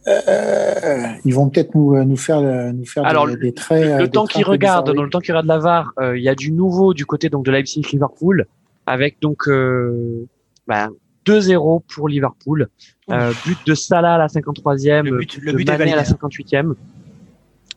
Euh, 0.08 1.04
ils 1.24 1.34
vont 1.34 1.48
peut-être 1.48 1.74
nous, 1.74 2.02
nous 2.04 2.16
faire, 2.16 2.40
nous 2.72 2.84
faire 2.86 3.04
Alors, 3.04 3.26
des, 3.28 3.36
des 3.36 3.52
traits. 3.52 3.84
euh, 3.84 3.98
le 3.98 4.04
des 4.04 4.10
temps 4.10 4.24
traits 4.24 4.32
qu'il 4.36 4.42
un 4.42 4.46
peu 4.46 4.50
regarde, 4.52 4.84
bizarres, 4.86 4.94
dans 4.96 5.02
le 5.04 5.10
temps 5.10 5.20
qu'il 5.20 5.32
regarde 5.32 5.46
la 5.46 5.58
VAR, 5.58 5.92
euh, 6.00 6.16
il 6.18 6.22
y 6.24 6.28
a 6.28 6.34
du 6.34 6.50
nouveau 6.52 6.92
du 6.94 7.06
côté 7.06 7.28
donc 7.28 7.44
de 7.44 7.50
Leipzig 7.52 7.82
Liverpool 7.92 8.46
avec 8.86 9.20
donc 9.20 9.46
euh, 9.48 10.26
bah, 10.66 10.88
2-0 11.26 11.82
pour 11.94 12.08
Liverpool. 12.08 12.68
Euh, 13.10 13.32
but 13.46 13.58
de 13.66 13.74
Salah 13.74 14.14
à 14.14 14.18
la 14.18 14.26
53e, 14.28 15.04
Le 15.04 15.18
but- 15.18 15.38
le 15.40 15.52
de 15.52 15.56
but 15.56 15.68
Mané 15.68 15.92
à 15.92 15.96
la 15.96 16.02
validé, 16.02 16.14
58e. 16.44 16.74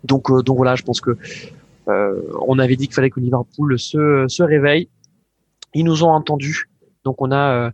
Donc 0.03 0.29
euh, 0.31 0.41
donc 0.41 0.57
voilà, 0.57 0.75
je 0.75 0.83
pense 0.83 1.01
que 1.01 1.17
euh, 1.87 2.21
on 2.47 2.57
avait 2.57 2.75
dit 2.75 2.87
qu'il 2.87 2.95
fallait 2.95 3.09
que 3.11 3.19
Liverpool 3.19 3.77
se 3.79 4.25
se 4.27 4.43
réveille. 4.43 4.89
Ils 5.73 5.83
nous 5.83 6.03
ont 6.03 6.09
entendus. 6.09 6.69
Donc 7.03 7.21
on 7.21 7.31
a 7.31 7.37
euh, 7.37 7.67
euh, 7.67 7.71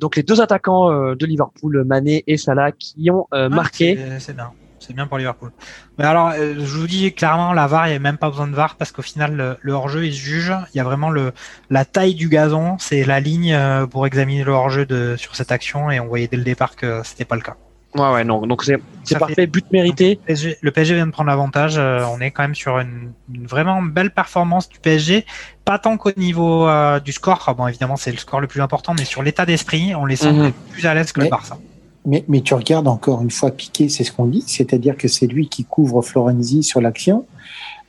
donc 0.00 0.16
les 0.16 0.22
deux 0.22 0.40
attaquants 0.40 0.90
euh, 0.90 1.14
de 1.14 1.26
Liverpool, 1.26 1.84
Mané 1.84 2.24
et 2.26 2.36
Salah, 2.36 2.72
qui 2.72 3.10
ont 3.10 3.26
euh, 3.32 3.48
Ah, 3.50 3.54
marqué. 3.54 3.98
c'est- 4.18 4.32
bien. 4.32 4.50
C'est 4.80 4.94
bien 4.94 5.08
pour 5.08 5.18
Liverpool. 5.18 5.50
Mais 5.98 6.04
alors, 6.04 6.28
euh, 6.30 6.54
je 6.56 6.76
vous 6.78 6.86
dis 6.86 7.12
clairement, 7.12 7.52
la 7.52 7.66
VAR, 7.66 7.88
il 7.88 7.90
n'y 7.90 7.96
a 7.96 7.98
même 7.98 8.16
pas 8.16 8.30
besoin 8.30 8.46
de 8.46 8.54
VAR 8.54 8.76
parce 8.76 8.92
qu'au 8.92 9.02
final, 9.02 9.34
le, 9.34 9.56
le 9.60 9.72
hors-jeu, 9.72 10.06
il 10.06 10.12
se 10.14 10.20
juge. 10.20 10.52
Il 10.72 10.76
y 10.78 10.80
a 10.80 10.84
vraiment 10.84 11.10
le, 11.10 11.32
la 11.68 11.84
taille 11.84 12.14
du 12.14 12.28
gazon, 12.28 12.76
c'est 12.78 13.02
la 13.04 13.18
ligne 13.18 13.52
euh, 13.52 13.86
pour 13.86 14.06
examiner 14.06 14.44
le 14.44 14.52
hors-jeu 14.52 14.86
sur 15.16 15.34
cette 15.34 15.50
action 15.50 15.90
et 15.90 15.98
on 15.98 16.06
voyait 16.06 16.28
dès 16.28 16.36
le 16.36 16.44
départ 16.44 16.76
que 16.76 17.00
c'était 17.04 17.24
pas 17.24 17.34
le 17.34 17.42
cas. 17.42 17.56
Ouais 17.94 18.12
ouais 18.12 18.22
non 18.22 18.46
donc 18.46 18.64
c'est 18.64 19.18
parfait. 19.18 19.34
fait- 19.34 19.46
But 19.46 19.64
mérité. 19.72 20.20
Le 20.20 20.26
PSG, 20.26 20.58
le 20.60 20.70
PSG 20.70 20.94
vient 20.94 21.06
de 21.06 21.10
prendre 21.10 21.30
l'avantage. 21.30 21.78
euh, 21.78 22.04
on 22.14 22.20
est 22.20 22.30
quand 22.30 22.42
même 22.42 22.54
sur 22.54 22.78
une, 22.78 23.12
une 23.32 23.46
vraiment 23.46 23.82
belle 23.82 24.10
performance 24.12 24.68
du 24.68 24.78
PSG. 24.78 25.24
Pas 25.68 25.78
tant 25.78 25.98
qu'au 25.98 26.12
niveau 26.16 26.66
euh, 26.66 26.98
du 26.98 27.12
score. 27.12 27.54
Bon, 27.58 27.66
évidemment, 27.66 27.96
c'est 27.96 28.10
le 28.10 28.16
score 28.16 28.40
le 28.40 28.46
plus 28.46 28.62
important, 28.62 28.94
mais 28.98 29.04
sur 29.04 29.22
l'état 29.22 29.44
d'esprit, 29.44 29.94
on 29.94 30.06
les 30.06 30.16
sent 30.16 30.32
Mhm. 30.32 30.52
plus 30.72 30.86
à 30.86 30.94
l'aise 30.94 31.12
que 31.12 31.20
le 31.20 31.28
Barça. 31.28 31.58
Mais, 32.06 32.24
mais 32.26 32.40
tu 32.40 32.54
regardes 32.54 32.88
encore 32.88 33.20
une 33.20 33.30
fois 33.30 33.50
Piqué, 33.50 33.90
c'est 33.90 34.02
ce 34.02 34.10
qu'on 34.10 34.24
dit, 34.24 34.42
c'est-à-dire 34.46 34.96
que 34.96 35.08
c'est 35.08 35.26
lui 35.26 35.50
qui 35.50 35.64
couvre 35.66 36.00
Florenzi 36.00 36.62
sur 36.62 36.80
l'action. 36.80 37.26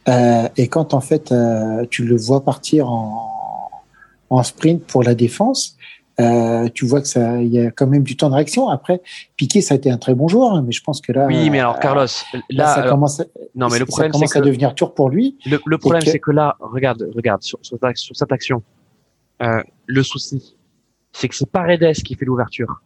Euh, 0.10 0.50
et 0.58 0.68
quand 0.68 0.94
en 0.94 1.00
fait 1.00 1.32
euh, 1.32 1.86
tu 1.90 2.04
le 2.04 2.18
vois 2.18 2.44
partir 2.44 2.92
en, 2.92 3.70
en 4.30 4.44
sprint 4.44 4.84
pour 4.86 5.04
la 5.04 5.16
défense, 5.16 5.78
euh, 6.20 6.68
tu 6.74 6.86
vois 6.86 7.02
que 7.02 7.08
ça, 7.08 7.41
il 7.41 7.48
y 7.48 7.60
a 7.60 7.72
quand 7.72 7.88
même 7.88 8.04
du 8.04 8.18
temps 8.18 8.30
de 8.30 8.36
réaction. 8.36 8.70
Après, 8.70 9.02
Piqué, 9.38 9.62
ça 9.62 9.74
a 9.74 9.78
été 9.78 9.90
un 9.90 9.98
très 9.98 10.14
bon 10.16 10.28
joueur, 10.28 10.54
hein, 10.54 10.64
mais 10.66 10.72
je 10.72 10.82
pense 10.84 11.00
que 11.02 11.12
là, 11.12 11.26
Oui 11.28 11.50
mais 11.50 11.60
alors 11.60 11.76
euh, 11.78 11.80
Carlos, 11.80 12.02
là, 12.34 12.40
là 12.50 12.66
ça 12.68 12.74
alors, 12.82 12.94
commence, 12.94 13.20
à- 13.22 13.26
non 13.56 13.68
mais 13.70 13.80
le 13.80 13.86
problème 13.86 14.12
c'est 14.12 14.18
commence 14.18 14.34
que 14.34 14.40
à 14.40 14.41
devenir 14.41 14.76
tour 14.76 14.94
pour 14.94 15.10
lui. 15.10 15.38
Le, 15.46 15.60
le 15.66 15.78
problème, 15.78 16.02
c'est 16.02 16.20
que 16.20 16.32
là, 16.32 16.56
regarde, 16.60 17.10
regarde, 17.16 17.41
sur, 17.44 17.58
sur, 17.62 17.80
ta- 17.80 17.96
sur 17.96 18.16
cette 18.16 18.32
action, 18.32 18.62
euh, 19.41 19.62
le 19.86 20.04
souci, 20.04 20.56
c'est 21.14 21.28
que 21.30 21.36
c'est 21.36 21.50
Paredes 21.50 21.94
qui 22.04 22.16
fait 22.16 22.26
l'ouverture. 22.26 22.82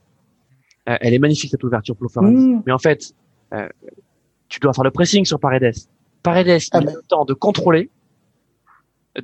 Euh, 0.89 0.97
elle 1.01 1.13
est 1.13 1.19
magnifique 1.19 1.49
cette 1.51 1.63
ouverture 1.63 1.95
pour. 1.95 2.09
Mmh. 2.21 2.61
Mais 2.65 2.71
en 2.71 2.77
fait, 2.79 3.13
euh, 3.53 3.67
tu 4.49 4.59
dois 4.59 4.73
faire 4.73 4.83
le 4.83 4.91
pressing 4.91 5.25
sur 5.25 5.39
Paredes. 5.39 5.73
Paredes, 6.21 6.59
Ah 6.71 6.79
il 6.79 6.85
ben. 6.85 6.91
a 6.91 6.95
le 6.95 7.01
temps 7.07 7.25
de 7.25 7.33
contrôler, 7.33 7.89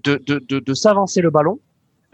de, 0.03 0.21
de, 0.25 0.39
de, 0.47 0.59
de 0.59 0.73
s'avancer 0.73 1.21
le 1.21 1.29
ballon. 1.29 1.59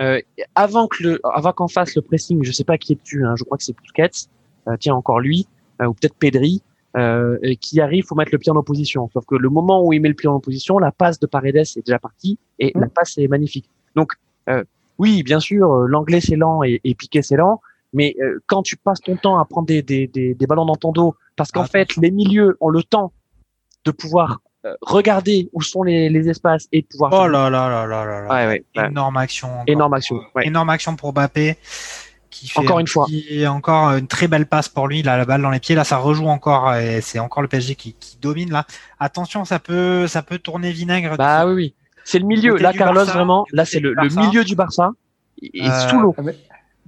Euh, 0.02 0.20
avant 0.56 0.88
que 0.88 1.04
le, 1.04 1.20
avant 1.24 1.54
qu'en 1.54 1.68
fasse 1.68 1.96
le 1.96 2.02
pressing, 2.02 2.44
je 2.44 2.52
sais 2.52 2.64
pas 2.66 2.78
qui 2.78 2.94
est 2.94 3.02
dessus, 3.02 3.26
hein, 3.26 3.36
je 3.38 3.44
crois 3.44 3.58
que 3.58 3.64
c'est 3.64 3.76
Busquets, 3.78 4.28
euh, 4.68 4.76
tiens 4.80 4.96
encore 4.96 5.20
lui, 5.20 5.48
euh, 5.82 5.86
ou 5.86 5.94
peut-être 5.94 6.16
Pedri, 6.16 6.62
euh, 6.98 7.38
qui 7.62 7.80
arrive, 7.82 8.06
faut 8.06 8.16
mettre 8.16 8.32
le 8.32 8.38
pied 8.38 8.52
en 8.52 8.56
opposition. 8.58 9.10
Sauf 9.14 9.26
que 9.26 9.36
le 9.36 9.50
moment 9.50 9.86
où 9.86 9.94
il 9.94 10.02
met 10.02 10.10
le 10.10 10.14
pied 10.16 10.30
en 10.30 10.36
opposition, 10.36 10.80
la 10.80 10.92
passe 10.92 11.20
de 11.20 11.28
Paredes 11.28 11.58
est 11.58 11.86
déjà 11.86 12.00
partie 12.00 12.38
et 12.60 12.72
Mm. 12.76 12.82
la 12.82 12.88
passe 12.88 13.18
est 13.18 13.28
magnifique. 13.28 13.70
Donc 13.96 14.14
euh, 14.50 14.64
oui, 14.98 15.24
bien 15.24 15.40
sûr, 15.40 15.68
l'anglais 15.88 16.22
c'est 16.22 16.36
lent 16.36 16.64
et, 16.64 16.82
et 16.84 16.96
Piqué 16.96 17.22
c'est 17.22 17.38
lent, 17.38 17.62
mais 17.94 18.16
euh, 18.22 18.40
quand 18.48 18.64
tu 18.64 18.76
passes 18.78 19.02
ton 19.02 19.16
temps 19.16 19.40
à 19.40 19.46
prendre 19.46 19.68
des, 19.68 19.82
des, 19.82 20.08
des, 20.08 20.34
des 20.34 20.48
ballons 20.48 20.66
dans 20.66 20.76
ton 20.76 20.92
dos, 20.92 21.16
parce 21.36 21.52
qu'en 21.52 21.64
Ah, 21.64 21.68
fait 21.68 21.96
les 21.98 22.12
milieux 22.12 22.58
ont 22.60 22.70
le 22.70 22.84
temps 22.84 23.12
de 23.86 23.92
pouvoir 23.92 24.42
regarder 24.82 25.50
où 25.54 25.62
sont 25.62 25.84
les, 25.84 26.10
les 26.10 26.30
espaces 26.30 26.68
et 26.72 26.84
pouvoir. 26.84 27.12
Oh 27.14 27.28
là 27.28 27.50
là 27.50 27.70
là 27.70 27.86
là 27.86 28.06
là 28.06 28.22
là. 28.22 28.28
Ouais, 28.34 28.48
ouais, 28.48 28.64
ouais. 28.76 28.88
Énorme 28.88 29.18
action. 29.18 29.48
encore. 29.48 29.64
Énorme 29.68 29.94
action. 29.94 30.20
Ouais. 30.36 30.48
Énorme 30.48 30.70
action 30.70 30.96
pour 30.96 31.14
Mbappé. 31.14 31.58
Qui 32.30 32.50
fait 32.50 32.60
Encore 32.60 32.78
un 32.78 32.82
une 32.82 32.88
fois. 32.88 33.06
petit- 33.06 33.48
encore 33.48 33.92
une 33.94 34.08
très 34.08 34.28
belle 34.28 34.46
passe 34.46 34.68
pour 34.68 34.88
lui. 34.90 35.00
Il 35.00 35.08
a 35.08 35.18
la 35.18 35.24
balle 35.26 35.42
dans 35.42 35.52
les 35.52 35.60
pieds. 35.62 35.74
Là, 35.76 35.86
ça 35.86 35.98
rejoue 35.98 36.28
encore 36.28 36.74
et 36.76 37.00
c'est 37.00 37.20
encore 37.20 37.42
le 37.42 37.48
PSG 37.48 37.76
qui, 37.76 37.94
qui 37.94 38.18
domine 38.22 38.52
là. 38.52 38.66
Attention, 39.00 39.46
ça 39.46 39.60
peut, 39.60 40.06
ça 40.08 40.22
peut 40.22 40.38
tourner 40.38 40.72
vinaigre. 40.72 41.16
Bah 41.18 41.46
oui, 41.48 41.54
oui. 41.54 41.74
C'est 42.04 42.20
le 42.20 42.26
milieu. 42.26 42.58
Là, 42.58 42.74
Carlos, 42.74 43.00
Barça, 43.02 43.14
vraiment, 43.14 43.46
là, 43.54 43.64
c'est 43.66 43.80
le, 43.80 43.96
milieu 44.16 44.44
du 44.44 44.56
Barça. 44.56 44.92
Et 45.42 45.64
Euh, 45.68 45.88
sous 45.90 46.00
l'eau. 46.00 46.14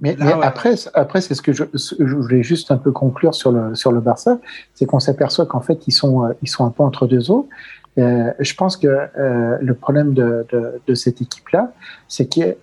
Mais, 0.00 0.16
mais, 0.18 0.24
Là, 0.24 0.24
mais 0.26 0.34
ouais, 0.34 0.46
après, 0.46 0.74
après 0.94 1.20
c'est 1.20 1.34
ce 1.34 1.42
que 1.42 1.52
je, 1.52 1.64
ce 1.74 1.94
je 1.98 2.14
voulais 2.14 2.42
juste 2.42 2.70
un 2.70 2.76
peu 2.76 2.92
conclure 2.92 3.34
sur 3.34 3.50
le 3.50 3.74
sur 3.74 3.92
le 3.92 4.00
Barça, 4.00 4.38
c'est 4.74 4.86
qu'on 4.86 5.00
s'aperçoit 5.00 5.46
qu'en 5.46 5.60
fait 5.60 5.86
ils 5.88 5.92
sont 5.92 6.24
euh, 6.24 6.32
ils 6.42 6.48
sont 6.48 6.64
un 6.64 6.70
peu 6.70 6.82
entre 6.82 7.06
deux 7.06 7.30
eaux. 7.30 7.48
Euh, 7.98 8.32
je 8.38 8.54
pense 8.54 8.76
que 8.76 8.86
euh, 8.86 9.58
le 9.60 9.74
problème 9.74 10.14
de, 10.14 10.46
de, 10.52 10.80
de 10.86 10.94
cette 10.94 11.20
équipe-là, 11.20 11.72
c'est 12.06 12.26
qu'ils 12.26 12.56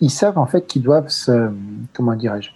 ils 0.00 0.10
savent 0.10 0.36
en 0.36 0.46
fait 0.46 0.66
qu'ils 0.66 0.82
doivent 0.82 1.08
se 1.08 1.50
comment 1.94 2.14
dirais-je, 2.14 2.50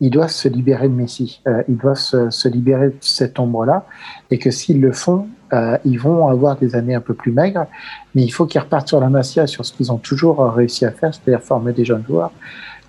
ils 0.00 0.10
doivent 0.10 0.30
se 0.30 0.48
libérer 0.48 0.88
de 0.88 0.94
Messi, 0.94 1.40
euh, 1.48 1.62
ils 1.68 1.76
doivent 1.76 1.96
se, 1.96 2.30
se 2.30 2.48
libérer 2.48 2.88
de 2.88 2.96
cette 3.00 3.38
ombre-là, 3.38 3.86
et 4.30 4.38
que 4.38 4.50
s'ils 4.50 4.80
le 4.80 4.92
font, 4.92 5.26
euh, 5.52 5.78
ils 5.84 5.98
vont 5.98 6.28
avoir 6.28 6.56
des 6.56 6.76
années 6.76 6.94
un 6.94 7.00
peu 7.00 7.14
plus 7.14 7.32
maigres, 7.32 7.66
mais 8.14 8.22
il 8.22 8.30
faut 8.30 8.46
qu'ils 8.46 8.60
repartent 8.60 8.88
sur 8.88 9.00
la 9.00 9.08
Masia, 9.08 9.46
sur 9.46 9.64
ce 9.64 9.72
qu'ils 9.72 9.90
ont 9.90 9.98
toujours 9.98 10.52
réussi 10.52 10.84
à 10.84 10.92
faire, 10.92 11.12
c'est-à-dire 11.12 11.42
former 11.42 11.72
des 11.72 11.84
jeunes 11.84 12.04
joueurs 12.06 12.32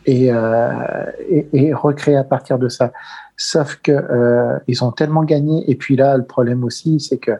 et, 0.05 0.31
euh, 0.31 0.71
et, 1.29 1.47
et 1.53 1.73
recréer 1.73 2.17
à 2.17 2.23
partir 2.23 2.59
de 2.59 2.69
ça. 2.69 2.91
Sauf 3.37 3.75
que 3.81 3.91
euh, 3.91 4.59
ils 4.67 4.83
ont 4.83 4.91
tellement 4.91 5.23
gagné, 5.23 5.63
et 5.69 5.75
puis 5.75 5.95
là, 5.95 6.17
le 6.17 6.25
problème 6.25 6.63
aussi, 6.63 6.99
c'est 6.99 7.17
que 7.17 7.31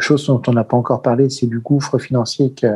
chose 0.00 0.26
dont 0.26 0.42
on 0.46 0.52
n'a 0.52 0.64
pas 0.64 0.76
encore 0.76 1.02
parlé, 1.02 1.30
c'est 1.30 1.46
du 1.46 1.60
gouffre 1.60 1.98
financier 1.98 2.52
que, 2.52 2.66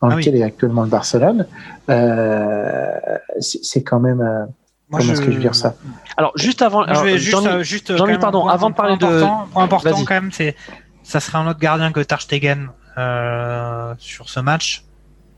dans 0.00 0.08
Ah 0.08 0.16
lequel 0.16 0.36
est 0.36 0.42
actuellement 0.42 0.82
le 0.82 0.88
Barcelone. 0.88 1.46
Euh, 1.88 2.98
c'est 3.40 3.82
quand 3.82 4.00
même, 4.00 4.20
euh, 4.20 4.44
Moi, 4.90 5.00
Comment 5.00 5.12
est-ce 5.12 5.20
que 5.20 5.30
je 5.30 5.36
veux 5.36 5.42
dire 5.42 5.54
ça? 5.54 5.74
Alors, 6.16 6.32
juste 6.36 6.62
avant, 6.62 6.84
je 6.86 7.02
vais 7.02 7.18
juste, 7.18 7.46
euh, 7.46 7.62
juste 7.62 7.96
Jean 7.96 8.06
pardon, 8.18 8.46
avant 8.48 8.70
de 8.70 8.74
parler 8.74 8.96
de, 8.96 9.52
point 9.52 9.64
important 9.64 10.04
quand 10.04 10.14
même, 10.14 10.32
c'est, 10.32 10.56
ça 11.02 11.20
serait 11.20 11.38
un 11.38 11.48
autre 11.48 11.60
gardien 11.60 11.92
que 11.92 12.00
Tarstegen 12.00 12.70
euh, 12.98 13.94
sur 13.98 14.28
ce 14.28 14.40
match. 14.40 14.84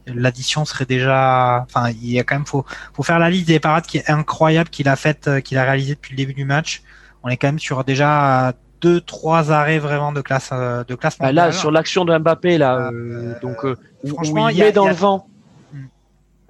L'addition 0.07 0.65
serait 0.65 0.85
déjà, 0.85 1.65
enfin, 1.69 1.91
il 1.91 2.11
y 2.11 2.19
a 2.19 2.25
quand 2.25 2.37
même 2.37 2.47
faut, 2.47 2.65
faut 2.95 3.03
faire 3.03 3.19
la 3.19 3.31
liste 3.31 3.49
des 3.49 3.61
parades 3.61 3.87
qui 3.87 3.99
est 3.99 4.11
incroyable 4.11 4.71
qu'il 4.71 4.89
a 4.89 4.97
faite, 4.97 5.29
euh, 5.29 5.41
qu'il 5.41 5.59
a 5.59 5.65
réalisé 5.65 5.95
depuis 5.95 6.13
le 6.13 6.17
début 6.17 6.35
du 6.35 6.45
match. 6.45 6.83
On 7.23 7.29
est 7.29 7.37
quand 7.37 7.49
même 7.49 7.59
sur 7.59 7.83
déjà 7.83 8.53
deux, 8.81 9.01
trois 9.01 9.51
arrêts 9.51 9.79
vraiment 9.79 10.13
de 10.13 10.21
classe, 10.21 10.51
euh, 10.53 10.85
de 10.85 10.95
classe 10.95 11.19
bah 11.19 11.33
Là, 11.33 11.51
sur 11.51 11.71
l'action 11.71 12.05
de 12.05 12.17
Mbappé, 12.17 12.59
là, 12.59 12.91
euh, 12.93 13.35
donc, 13.41 13.67
franchement, 14.07 14.49
il, 14.49 14.63
est 14.63 14.73
dans 14.73 14.87
le 14.87 14.95
vent. 14.95 15.27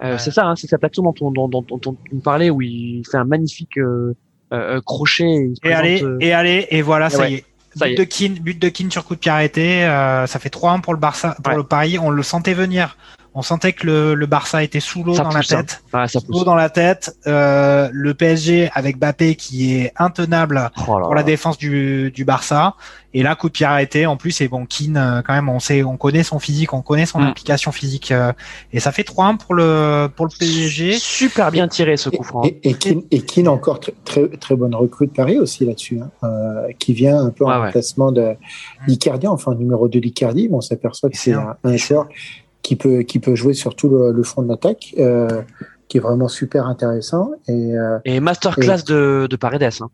Euh, 0.02 0.18
c'est 0.18 0.30
ça, 0.30 0.46
hein, 0.46 0.56
c'est 0.56 0.66
cette 0.66 0.84
action 0.84 1.02
dont 1.02 1.14
on, 1.20 1.30
dont, 1.30 1.48
dont, 1.48 1.62
dont, 1.62 1.96
on 2.12 2.18
parlait 2.18 2.50
où 2.50 2.60
il 2.60 3.02
fait 3.10 3.16
un 3.16 3.24
magnifique 3.24 3.78
euh, 3.78 4.14
euh, 4.52 4.80
crochet. 4.84 5.52
Et, 5.64 5.72
allez, 5.72 6.04
et 6.20 6.32
allez, 6.32 6.66
et 6.70 6.82
voilà, 6.82 7.08
ça, 7.08 7.28
y 7.28 7.36
est. 7.36 7.44
but, 7.76 7.96
De 7.96 8.04
Keane, 8.04 8.34
but 8.34 8.60
de 8.60 8.68
Keane 8.68 8.90
sur 8.90 9.04
coup 9.04 9.14
de 9.14 9.20
pied 9.20 9.30
arrêté. 9.30 9.80
ça 9.80 10.38
fait 10.38 10.52
3-1 10.52 10.82
pour 10.82 10.92
le 10.92 11.00
Barça, 11.00 11.36
pour 11.42 11.54
le 11.54 11.64
Paris. 11.64 11.98
On 11.98 12.10
le 12.10 12.22
sentait 12.22 12.54
venir 12.54 12.96
on 13.36 13.42
sentait 13.42 13.74
que 13.74 13.86
le, 13.86 14.14
le 14.14 14.24
Barça 14.24 14.62
était 14.62 14.80
sous 14.80 15.04
l'eau 15.04 15.14
dans, 15.14 15.28
la 15.28 15.42
tête. 15.42 15.82
Hein. 15.92 16.06
sous 16.08 16.24
l'eau 16.26 16.42
dans 16.42 16.54
la 16.54 16.70
tête. 16.70 17.14
Euh, 17.26 17.90
le 17.92 18.14
PSG 18.14 18.70
avec 18.72 18.98
Bappé 18.98 19.34
qui 19.34 19.76
est 19.76 19.92
intenable 19.98 20.70
oh 20.78 20.82
pour 20.84 21.14
la 21.14 21.22
défense 21.22 21.58
du, 21.58 22.10
du 22.12 22.24
Barça. 22.24 22.76
Et 23.12 23.22
là, 23.22 23.34
coup 23.34 23.48
de 23.48 23.52
pied 23.52 23.66
arrêté. 23.66 24.06
En 24.06 24.16
plus, 24.16 24.40
et 24.40 24.48
bon, 24.48 24.64
Keane, 24.64 24.96
euh, 24.96 25.22
quand 25.22 25.34
même, 25.34 25.50
on 25.50 25.58
sait, 25.58 25.82
on 25.82 25.98
connaît 25.98 26.22
son 26.22 26.38
physique, 26.38 26.72
on 26.72 26.80
connaît 26.80 27.04
son 27.04 27.18
mm. 27.18 27.24
implication 27.24 27.72
physique. 27.72 28.10
Euh, 28.10 28.32
et 28.72 28.80
ça 28.80 28.90
fait 28.90 29.06
3-1 29.06 29.36
pour 29.36 29.54
le 29.54 30.08
pour 30.16 30.24
le 30.24 30.32
PSG. 30.38 30.94
Super 30.98 31.50
bien 31.50 31.68
tiré 31.68 31.98
ce 31.98 32.08
coup 32.08 32.24
franc. 32.24 32.42
Et, 32.42 32.58
et, 32.62 32.72
Keane, 32.72 33.02
et 33.10 33.20
Keane 33.20 33.48
encore 33.48 33.80
très, 33.80 33.92
très, 34.06 34.28
très 34.28 34.56
bonne 34.56 34.74
recrue 34.74 35.08
de 35.08 35.12
Paris 35.12 35.38
aussi 35.38 35.66
là-dessus, 35.66 36.00
hein, 36.00 36.10
euh, 36.24 36.72
qui 36.78 36.94
vient 36.94 37.18
un 37.18 37.30
peu 37.30 37.44
en 37.44 37.60
remplacement 37.64 38.12
de 38.12 38.34
l'Icardi, 38.86 39.26
enfin 39.26 39.54
numéro 39.54 39.88
2 39.88 39.98
l'Icardi. 39.98 40.48
Bon, 40.48 40.58
on 40.58 40.62
s'aperçoit 40.62 41.10
que 41.10 41.18
c'est 41.18 41.34
un, 41.34 41.56
un 41.64 41.76
joueur 41.76 42.08
qui 42.66 42.74
peut, 42.74 43.02
qui 43.02 43.20
peut 43.20 43.36
jouer 43.36 43.54
sur 43.54 43.76
tout 43.76 43.88
le, 43.88 44.22
front 44.24 44.42
de 44.42 44.48
l'attaque, 44.48 44.92
euh, 44.98 45.42
qui 45.86 45.98
est 45.98 46.00
vraiment 46.00 46.26
super 46.26 46.66
intéressant. 46.66 47.30
Et, 47.46 47.76
euh, 47.76 48.00
et 48.04 48.18
masterclass 48.18 48.82
de, 48.84 49.28
de 49.30 49.36
Paredes. 49.36 49.62
Hein. 49.80 49.88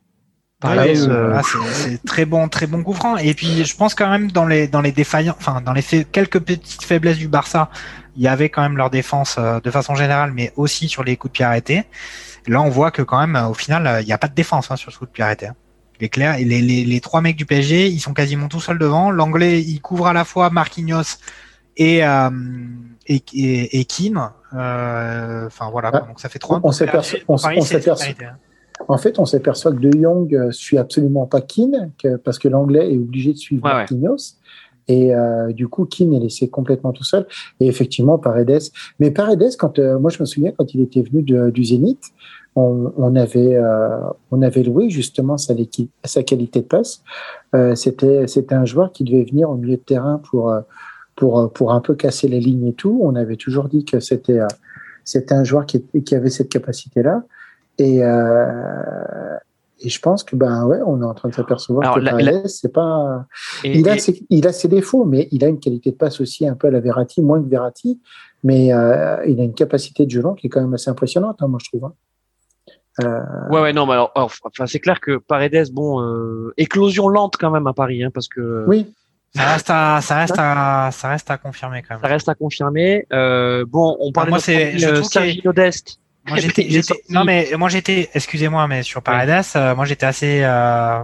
Paredes, 0.58 1.06
euh, 1.06 1.34
ah, 1.36 1.42
c'est 1.42 2.02
très 2.04 2.24
bon, 2.24 2.48
très 2.48 2.66
bon 2.66 2.82
coup 2.82 2.94
franc. 2.94 3.18
Et 3.18 3.34
puis, 3.34 3.62
je 3.62 3.76
pense 3.76 3.94
quand 3.94 4.08
même 4.08 4.32
dans 4.32 4.46
les 4.46 4.68
dans 4.68 4.80
les 4.80 4.90
défaillants, 4.92 5.34
enfin 5.38 5.60
dans 5.60 5.74
les 5.74 5.82
quelques 5.82 6.40
petites 6.40 6.82
faiblesses 6.82 7.18
du 7.18 7.28
Barça, 7.28 7.68
il 8.16 8.22
y 8.22 8.28
avait 8.28 8.48
quand 8.48 8.62
même 8.62 8.78
leur 8.78 8.88
défense 8.88 9.38
de 9.38 9.70
façon 9.70 9.94
générale, 9.94 10.32
mais 10.32 10.50
aussi 10.56 10.88
sur 10.88 11.04
les 11.04 11.18
coups 11.18 11.32
de 11.32 11.34
pied 11.34 11.44
arrêtés. 11.44 11.84
Là, 12.46 12.62
on 12.62 12.70
voit 12.70 12.90
que 12.90 13.02
quand 13.02 13.20
même, 13.20 13.36
au 13.50 13.54
final, 13.54 13.98
il 14.00 14.06
n'y 14.06 14.14
a 14.14 14.18
pas 14.18 14.28
de 14.28 14.34
défense 14.34 14.70
hein, 14.70 14.76
sur 14.76 14.90
ce 14.92 14.98
coup 14.98 15.04
de 15.04 15.10
pied 15.10 15.22
arrêté. 15.22 15.48
Hein. 15.48 15.56
Il 16.00 16.06
est 16.06 16.08
clair. 16.08 16.36
Et 16.36 16.44
les, 16.44 16.62
les, 16.62 16.84
les 16.84 17.00
trois 17.00 17.20
mecs 17.20 17.36
du 17.36 17.44
PSG, 17.44 17.88
ils 17.88 18.00
sont 18.00 18.14
quasiment 18.14 18.48
tout 18.48 18.60
seuls 18.60 18.78
devant. 18.78 19.10
L'anglais, 19.10 19.60
il 19.60 19.80
couvre 19.80 20.06
à 20.06 20.14
la 20.14 20.24
fois 20.24 20.48
Marquinhos 20.48 21.18
et 21.76 22.04
euh, 22.04 22.30
et, 23.06 23.22
et, 23.34 23.80
et 23.80 23.84
Kim. 23.84 24.18
Euh, 24.54 25.46
enfin 25.46 25.70
voilà, 25.70 25.90
ah, 25.92 26.00
donc 26.00 26.20
ça 26.20 26.28
fait 26.28 26.38
trois. 26.38 26.60
On 26.62 26.72
s'aperçoit. 26.72 27.18
Hein. 27.28 28.36
En 28.88 28.98
fait, 28.98 29.18
on 29.18 29.24
s'aperçoit 29.24 29.72
que 29.72 29.78
De 29.78 29.90
Jong 29.92 30.34
euh, 30.34 30.50
suit 30.50 30.78
absolument 30.78 31.26
pas 31.26 31.40
Keane, 31.40 31.92
parce 32.24 32.38
que 32.38 32.48
l'anglais 32.48 32.92
est 32.92 32.98
obligé 32.98 33.32
de 33.32 33.38
suivre 33.38 33.64
ouais, 33.64 33.72
Marquinhos. 33.72 34.36
Et 34.88 35.14
euh, 35.14 35.52
du 35.52 35.68
coup, 35.68 35.84
Keane 35.84 36.12
est 36.12 36.18
laissé 36.18 36.48
complètement 36.48 36.92
tout 36.92 37.04
seul. 37.04 37.26
Et 37.60 37.66
effectivement, 37.66 38.18
Paredes. 38.18 38.62
Mais 38.98 39.10
Paredes, 39.10 39.56
quand 39.58 39.78
euh, 39.78 39.98
moi 39.98 40.10
je 40.10 40.18
me 40.20 40.26
souviens 40.26 40.52
quand 40.56 40.74
il 40.74 40.80
était 40.82 41.02
venu 41.02 41.22
de, 41.22 41.50
du 41.50 41.64
Zénith, 41.64 42.02
on, 42.56 42.92
on 42.98 43.14
avait 43.16 43.54
euh, 43.54 44.00
on 44.30 44.42
avait 44.42 44.62
loué 44.62 44.90
justement 44.90 45.38
sa, 45.38 45.54
sa 46.04 46.22
qualité 46.22 46.60
de 46.60 46.66
passe. 46.66 47.02
c'était 47.76 48.26
c'était 48.26 48.54
un 48.54 48.64
joueur 48.66 48.92
qui 48.92 49.04
devait 49.04 49.24
venir 49.24 49.48
au 49.48 49.54
milieu 49.54 49.76
de 49.76 49.82
terrain 49.82 50.20
pour 50.30 50.52
pour, 51.16 51.52
pour 51.52 51.72
un 51.72 51.80
peu 51.80 51.94
casser 51.94 52.28
les 52.28 52.40
lignes 52.40 52.66
et 52.68 52.74
tout. 52.74 53.00
On 53.02 53.14
avait 53.14 53.36
toujours 53.36 53.68
dit 53.68 53.84
que 53.84 54.00
c'était 54.00 54.40
euh, 54.40 54.46
c'était 55.04 55.34
un 55.34 55.44
joueur 55.44 55.66
qui, 55.66 55.84
qui 56.04 56.14
avait 56.14 56.30
cette 56.30 56.48
capacité-là. 56.48 57.24
Et, 57.78 58.04
euh, 58.04 59.36
et 59.80 59.88
je 59.88 60.00
pense 60.00 60.22
que 60.22 60.36
ben 60.36 60.64
ouais, 60.66 60.78
on 60.86 61.02
est 61.02 61.04
en 61.04 61.14
train 61.14 61.28
de 61.28 61.34
s'apercevoir 61.34 61.94
que 61.94 62.48
c'est 62.48 62.72
pas. 62.72 63.26
il 63.64 63.88
a 63.88 63.98
ses, 63.98 64.24
il 64.30 64.46
a 64.46 64.52
ses 64.52 64.68
défauts, 64.68 65.04
mais 65.04 65.28
il 65.32 65.44
a 65.44 65.48
une 65.48 65.58
qualité 65.58 65.90
de 65.90 65.96
passe 65.96 66.20
aussi 66.20 66.46
un 66.46 66.54
peu 66.54 66.68
à 66.68 66.70
la 66.70 66.80
Verratti, 66.80 67.20
moins 67.22 67.42
que 67.42 67.48
Verratti, 67.48 68.00
mais 68.44 68.72
euh, 68.72 69.24
il 69.26 69.40
a 69.40 69.44
une 69.44 69.54
capacité 69.54 70.06
de 70.06 70.10
jeu 70.10 70.22
long 70.22 70.34
qui 70.34 70.46
est 70.46 70.50
quand 70.50 70.60
même 70.60 70.74
assez 70.74 70.90
impressionnante, 70.90 71.38
hein, 71.40 71.48
moi 71.48 71.58
je 71.62 71.68
trouve. 71.68 71.86
Hein. 71.86 71.94
Euh... 73.02 73.20
Ouais 73.50 73.62
ouais 73.62 73.72
non 73.72 73.86
mais 73.86 73.94
alors, 73.94 74.12
enfin 74.14 74.66
c'est 74.66 74.78
clair 74.78 75.00
que 75.00 75.16
Paredes 75.16 75.72
bon 75.72 76.02
euh, 76.02 76.52
éclosion 76.58 77.08
lente 77.08 77.38
quand 77.40 77.50
même 77.50 77.66
à 77.66 77.72
Paris 77.72 78.04
hein, 78.04 78.10
parce 78.12 78.28
que 78.28 78.66
oui 78.68 78.92
ça 79.34 79.52
reste 79.52 79.70
à, 79.70 80.00
ça 80.02 80.16
reste 80.16 80.34
à, 80.38 80.90
ça 80.92 81.08
reste 81.08 81.30
à 81.30 81.38
confirmer 81.38 81.82
quand 81.82 81.94
même. 81.94 82.02
Ça 82.02 82.08
reste 82.08 82.28
à 82.28 82.34
confirmer. 82.34 83.06
Euh, 83.12 83.64
bon, 83.66 83.96
on 84.00 84.12
parle 84.12 84.28
moi, 84.28 84.40
c'est, 84.40 84.78
je 84.78 85.02
Sergio 85.02 85.52
Dest. 85.52 85.98
Moi, 86.28 86.38
j'étais, 86.38 86.66
j'étais, 86.68 87.02
non, 87.08 87.24
mais 87.24 87.50
moi, 87.58 87.68
j'étais, 87.68 88.10
excusez-moi, 88.14 88.66
mais 88.68 88.82
sur 88.82 89.02
Paredes, 89.02 89.44
euh, 89.56 89.74
moi, 89.74 89.86
j'étais 89.86 90.06
assez, 90.06 90.42
euh, 90.44 91.02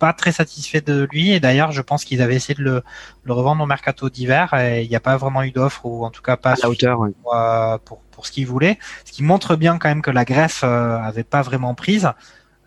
pas 0.00 0.12
très 0.12 0.32
satisfait 0.32 0.80
de 0.80 1.06
lui. 1.12 1.30
Et 1.30 1.38
d'ailleurs, 1.38 1.70
je 1.70 1.82
pense 1.82 2.04
qu'ils 2.04 2.20
avaient 2.22 2.34
essayé 2.34 2.54
de 2.54 2.64
le, 2.64 2.82
le 3.22 3.32
revendre 3.32 3.62
au 3.62 3.66
mercato 3.66 4.10
d'hiver 4.10 4.52
et 4.54 4.82
il 4.82 4.88
n'y 4.88 4.96
a 4.96 5.00
pas 5.00 5.16
vraiment 5.16 5.44
eu 5.44 5.52
d'offre 5.52 5.86
ou 5.86 6.04
en 6.04 6.10
tout 6.10 6.22
cas 6.22 6.36
pas 6.36 6.52
à 6.52 6.56
la 6.60 6.68
hauteur 6.68 6.98
pour, 7.22 7.34
euh, 7.36 7.78
pour, 7.84 8.00
pour, 8.10 8.26
ce 8.26 8.32
qu'ils 8.32 8.48
voulaient. 8.48 8.78
Ce 9.04 9.12
qui 9.12 9.22
montre 9.22 9.54
bien 9.54 9.78
quand 9.78 9.88
même 9.88 10.02
que 10.02 10.10
la 10.10 10.24
greffe 10.24 10.62
euh, 10.64 10.96
avait 10.98 11.22
pas 11.22 11.42
vraiment 11.42 11.74
prise. 11.74 12.10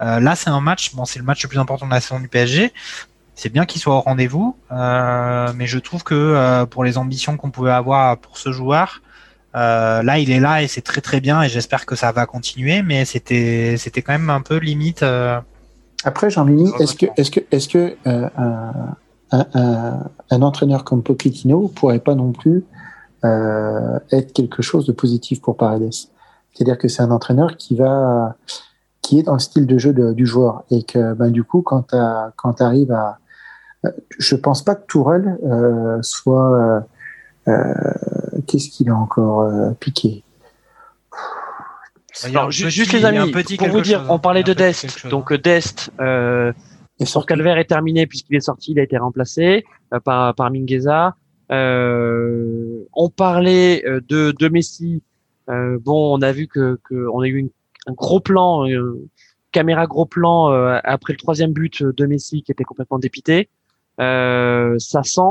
Euh, 0.02 0.20
là, 0.22 0.36
c'est 0.36 0.50
un 0.50 0.62
match. 0.62 0.94
Bon, 0.96 1.04
c'est 1.04 1.20
le 1.20 1.26
match 1.26 1.44
le 1.44 1.50
plus 1.50 1.60
important 1.60 1.86
de 1.86 1.92
la 1.92 2.00
saison 2.00 2.20
du 2.20 2.30
PSG 2.30 2.72
c'est 3.36 3.52
bien 3.52 3.66
qu'il 3.66 3.82
soit 3.82 3.96
au 3.96 4.02
rendez-vous, 4.02 4.56
euh, 4.72 5.52
mais 5.56 5.66
je 5.66 5.80
trouve 5.80 6.04
que 6.04 6.14
euh, 6.14 6.66
pour 6.66 6.84
les 6.84 6.98
ambitions 6.98 7.38
qu'on 7.38 7.52
pouvait 7.52 7.72
avoir 7.72 8.18
pour 8.18 8.38
ce 8.38 8.52
joueur, 8.52 9.02
euh, 9.56 10.04
là 10.04 10.20
il 10.20 10.32
est 10.32 10.40
là 10.40 10.62
et 10.62 10.68
c'est 10.68 10.82
très 10.82 11.02
très 11.02 11.20
bien 11.20 11.42
et 11.42 11.50
j'espère 11.50 11.86
que 11.86 11.96
ça 11.96 12.12
va 12.12 12.26
continuer, 12.26 12.84
mais 12.84 13.06
c'était 13.06 13.76
c'était 13.78 14.02
quand 14.02 14.14
même 14.14 14.30
un 14.30 14.42
peu 14.42 14.58
limite. 14.58 15.04
Après 16.04 16.30
Jean-Mini, 16.30 16.72
est-ce 16.80 16.96
que 16.96 17.08
est-ce 17.18 17.32
que 17.32 17.40
est-ce 17.52 17.68
que 17.68 17.96
un, 18.06 18.30
un, 19.32 20.00
un, 20.30 20.42
entraîneur 20.42 20.84
comme 20.84 21.02
Pochettino 21.02 21.70
pourrait 21.70 22.00
pas 22.00 22.16
non 22.16 22.34
plus 22.34 22.66
être 23.24 24.34
quelque 24.34 24.62
chose 24.62 24.86
de 24.86 24.92
positif 24.92 25.42
pour 25.42 25.58
Paredes? 25.58 25.92
C'est-à-dire 26.54 26.78
que 26.78 26.88
c'est 26.88 27.02
un 27.02 27.12
entraîneur 27.12 27.58
qui 27.58 27.76
va 27.76 28.36
qui 29.02 29.20
est 29.20 29.24
dans 29.24 29.34
le 29.34 29.40
style 29.40 29.66
de 29.66 29.78
jeu 29.78 29.94
du 30.14 30.26
joueur 30.28 30.64
et 30.70 30.84
que 30.84 31.14
ben 31.14 31.32
du 31.32 31.44
coup 31.44 31.62
quand 31.62 31.88
tu 31.90 32.64
arrives 32.64 32.92
à 32.92 33.20
je 34.18 34.36
pense 34.36 34.64
pas 34.64 34.76
que 34.76 34.86
Tourelle 34.86 35.38
euh, 35.44 36.00
soit. 36.02 36.58
Euh, 36.58 36.80
euh, 37.50 37.74
qu'est-ce 38.48 38.70
qu'il 38.70 38.90
a 38.90 38.96
encore 38.96 39.52
piqué? 39.80 40.24
Alors, 42.24 42.52
juste 42.52 42.94
les 42.94 43.04
amis, 43.06 43.32
pour 43.58 43.68
vous 43.68 43.82
dire, 43.82 44.06
on 44.10 44.20
parlait 44.20 44.44
de 44.44 44.54
Dest. 44.54 45.08
Donc 45.08 45.34
Dest, 45.34 45.92
euh, 46.00 46.54
son 47.04 47.22
calvaire 47.22 47.58
est 47.58 47.66
terminé 47.66 48.08
puisqu'il 48.08 48.36
est 48.36 48.42
sorti, 48.42 48.72
il 48.72 48.80
a 48.80 48.84
été 48.84 48.98
remplacé 48.98 49.66
par 50.06 50.34
par 50.36 50.52
Mingueza. 50.52 51.16
on 51.50 53.10
parlait 53.16 53.84
de 54.08 54.32
de 54.32 54.48
Messi. 54.48 55.04
bon, 55.48 56.18
on 56.18 56.22
a 56.22 56.32
vu 56.32 56.48
que, 56.48 56.80
que 56.88 57.08
on 57.14 57.20
a 57.20 57.28
eu 57.28 57.36
une, 57.36 57.50
un 57.88 57.94
gros 57.94 58.22
plan, 58.22 58.66
caméra 59.52 59.86
gros 59.86 60.06
plan 60.06 60.48
après 60.84 61.12
le 61.12 61.18
troisième 61.18 61.52
but 61.52 61.84
de 61.84 62.06
Messi 62.06 62.42
qui 62.42 62.54
était 62.54 62.64
complètement 62.64 63.00
dépité. 63.00 63.50
Euh, 64.00 64.76
ça 64.80 65.04
sent 65.04 65.22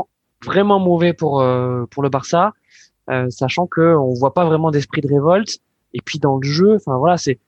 vraiment 0.45 0.79
mauvais 0.79 1.13
pour 1.13 1.41
euh, 1.41 1.85
pour 1.91 2.03
le 2.03 2.09
Barça, 2.09 2.53
euh, 3.11 3.29
sachant 3.31 3.67
que 3.67 3.97
on 3.97 4.15
voit 4.15 4.35
pas 4.35 4.45
vraiment 4.45 4.71
d'esprit 4.71 5.01
de 5.01 5.09
révolte. 5.09 5.59
Et 5.95 6.01
puis 6.05 6.19
dans 6.19 6.39
le 6.39 6.49
jeu, 6.49 6.77
enfin 6.77 6.97
voilà, 6.97 7.19
c'est 7.19 7.39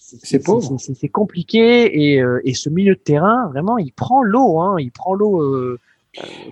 c'est 0.00 0.42
C'est 0.78 1.08
compliqué 1.08 1.86
et, 1.86 2.22
et 2.44 2.54
ce 2.54 2.68
milieu 2.68 2.94
de 2.94 3.00
terrain, 3.00 3.48
vraiment, 3.48 3.78
il 3.78 3.92
prend 3.92 4.22
l'eau, 4.22 4.60
hein, 4.60 4.76
il 4.78 4.92
prend 4.92 5.14
l'eau 5.14 5.42
euh, 5.42 5.78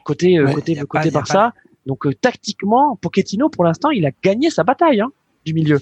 côté 0.05 0.39
côté 0.55 0.77
côté 0.87 1.11
Barça. 1.11 1.53
Donc 1.87 2.07
tactiquement, 2.21 2.97
Pochettino, 2.97 3.49
pour 3.49 3.65
l'instant, 3.65 3.91
il 3.91 4.07
a 4.07 4.11
gagné 4.23 4.51
sa 4.51 4.63
bataille 4.65 5.01
hein, 5.01 5.11
du 5.45 5.53
milieu. 5.53 5.81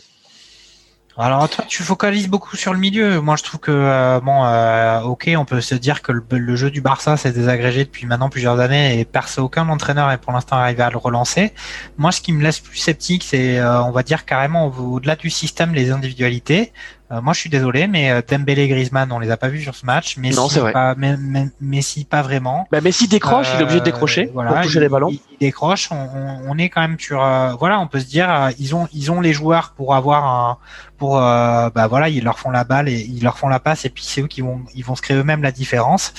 Alors 1.22 1.50
toi, 1.50 1.66
tu 1.68 1.82
focalises 1.82 2.28
beaucoup 2.28 2.56
sur 2.56 2.72
le 2.72 2.78
milieu. 2.78 3.20
Moi, 3.20 3.36
je 3.36 3.42
trouve 3.42 3.60
que 3.60 3.70
euh, 3.70 4.20
bon, 4.20 4.42
euh, 4.42 5.02
ok, 5.02 5.30
on 5.36 5.44
peut 5.44 5.60
se 5.60 5.74
dire 5.74 6.00
que 6.00 6.12
le, 6.12 6.56
jeu 6.56 6.70
du 6.70 6.80
Barça 6.80 7.18
s'est 7.18 7.32
désagrégé 7.32 7.84
depuis 7.84 8.06
maintenant 8.06 8.30
plusieurs 8.30 8.58
années 8.58 8.98
et 8.98 9.04
personne, 9.04 9.44
aucun 9.44 9.68
entraîneur 9.68 10.10
est 10.10 10.16
pour 10.16 10.32
l'instant 10.32 10.56
arrivé 10.56 10.82
à 10.82 10.88
le 10.88 10.96
relancer. 10.96 11.52
Moi, 11.98 12.10
ce 12.10 12.22
qui 12.22 12.32
me 12.32 12.42
laisse 12.42 12.60
plus 12.60 12.78
sceptique, 12.78 13.22
c'est, 13.22 13.58
euh, 13.58 13.82
on 13.82 13.90
va 13.90 14.02
dire 14.02 14.24
carrément 14.24 14.68
au-delà 14.68 15.14
du 15.14 15.28
système, 15.28 15.74
les 15.74 15.90
individualités. 15.90 16.72
Euh, 17.12 17.20
moi, 17.20 17.32
je 17.32 17.40
suis 17.40 17.50
désolé, 17.50 17.88
mais 17.88 18.10
euh, 18.12 18.20
Dembélé 18.28 18.62
et 18.62 18.68
Griezmann, 18.68 19.10
on 19.10 19.18
les 19.18 19.32
a 19.32 19.36
pas 19.36 19.48
vus 19.48 19.62
sur 19.62 19.74
ce 19.74 19.84
match. 19.84 20.16
Messi, 20.16 20.36
Non, 20.36 20.48
c'est 20.48 20.60
vrai. 20.60 20.72
Pas, 20.72 20.94
mais- 20.96 21.16
mais- 21.18 21.48
Messi, 21.60 22.04
pas 22.04 22.22
vraiment. 22.22 22.68
Bah, 22.70 22.80
Messi 22.80 23.08
décroche, 23.08 23.48
il 23.54 23.60
est 23.60 23.62
obligé 23.64 23.78
de 23.80 23.82
Euh, 23.82 23.84
décrocher 23.84 24.30
voilà, 24.32 24.52
pour 24.52 24.60
toucher 24.62 24.78
il- 24.78 24.82
les 24.82 24.88
ballons. 24.88 25.08
Il, 25.10 25.18
il 25.32 25.38
décroche. 25.40 25.88
On, 25.90 25.96
on- 25.96 26.40
on 26.50 26.58
est 26.58 26.68
quand 26.68 26.80
même 26.82 26.98
sur. 27.00 27.20
euh, 27.20 27.52
voilà, 27.58 27.80
on 27.80 27.88
peut 27.88 27.98
se 27.98 28.06
dire, 28.06 28.30
euh, 28.32 28.50
ils 28.60 28.76
ont, 28.76 28.86
ils 28.92 29.10
ont 29.10 29.20
les 29.20 29.32
joueurs 29.32 29.72
pour 29.76 29.94
avoir 29.96 30.24
un, 30.24 30.58
pour, 30.98 31.18
euh, 31.18 31.68
bah 31.74 31.88
voilà, 31.88 32.08
ils 32.08 32.22
leur 32.22 32.38
font 32.38 32.50
la 32.50 32.62
balle 32.62 32.88
et 32.88 33.00
ils 33.00 33.24
leur 33.24 33.38
font 33.38 33.48
la 33.48 33.58
passe 33.58 33.84
et 33.84 33.90
puis 33.90 34.04
c'est 34.06 34.20
eux 34.20 34.26
qui 34.28 34.40
vont, 34.42 34.60
ils 34.76 34.84
vont 34.84 34.94
se 34.94 35.02
créer 35.02 35.16
eux-mêmes 35.16 35.42
la 35.42 35.50
différence. 35.52 36.12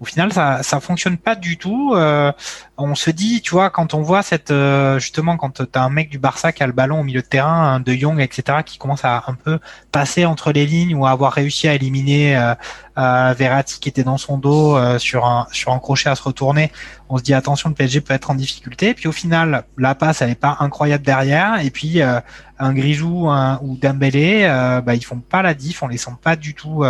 Au 0.00 0.04
final, 0.04 0.32
ça, 0.32 0.62
ça 0.62 0.80
fonctionne 0.80 1.16
pas 1.16 1.34
du 1.34 1.56
tout. 1.56 1.92
Euh, 1.94 2.32
on 2.76 2.94
se 2.94 3.10
dit, 3.10 3.40
tu 3.40 3.52
vois, 3.52 3.70
quand 3.70 3.94
on 3.94 4.02
voit 4.02 4.22
cette, 4.22 4.50
euh, 4.50 4.98
justement, 4.98 5.36
quand 5.36 5.64
t'as 5.70 5.82
un 5.82 5.88
mec 5.88 6.10
du 6.10 6.18
Barça 6.18 6.52
qui 6.52 6.62
a 6.62 6.66
le 6.66 6.72
ballon 6.72 7.00
au 7.00 7.02
milieu 7.02 7.22
de 7.22 7.26
terrain, 7.26 7.80
De 7.80 7.94
Jong, 7.94 8.20
etc., 8.20 8.58
qui 8.64 8.78
commence 8.78 9.04
à 9.04 9.24
un 9.26 9.34
peu 9.34 9.58
passer 9.92 10.26
entre 10.26 10.52
les 10.52 10.66
lignes 10.66 10.94
ou 10.94 11.06
à 11.06 11.10
avoir 11.10 11.32
réussi 11.32 11.68
à 11.68 11.74
éliminer 11.74 12.36
euh, 12.36 12.54
euh, 12.98 13.34
Verratti 13.36 13.80
qui 13.80 13.88
était 13.88 14.04
dans 14.04 14.18
son 14.18 14.36
dos 14.38 14.76
euh, 14.76 14.98
sur 14.98 15.24
un 15.26 15.46
sur 15.52 15.72
un 15.72 15.78
crochet 15.78 16.10
à 16.10 16.14
se 16.14 16.22
retourner, 16.22 16.70
on 17.08 17.16
se 17.18 17.22
dit 17.22 17.34
attention, 17.34 17.70
le 17.70 17.74
PSG 17.74 18.02
peut 18.02 18.12
être 18.12 18.30
en 18.30 18.34
difficulté. 18.34 18.92
Puis 18.92 19.08
au 19.08 19.12
final, 19.12 19.64
la 19.78 19.94
passe, 19.94 20.20
elle 20.20 20.30
est 20.30 20.34
pas 20.34 20.56
incroyable 20.60 21.04
derrière. 21.04 21.64
Et 21.64 21.70
puis 21.70 22.02
un 22.02 22.72
Grisou 22.74 23.28
un, 23.28 23.58
ou 23.62 23.76
Dembélé, 23.76 24.46
bah, 24.84 24.94
ils 24.94 25.04
font 25.04 25.20
pas 25.20 25.42
la 25.42 25.54
diff, 25.54 25.82
on 25.82 25.88
les 25.88 25.98
sent 25.98 26.16
pas 26.22 26.36
du 26.36 26.54
tout 26.54 26.84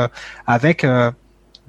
avec 0.46 0.86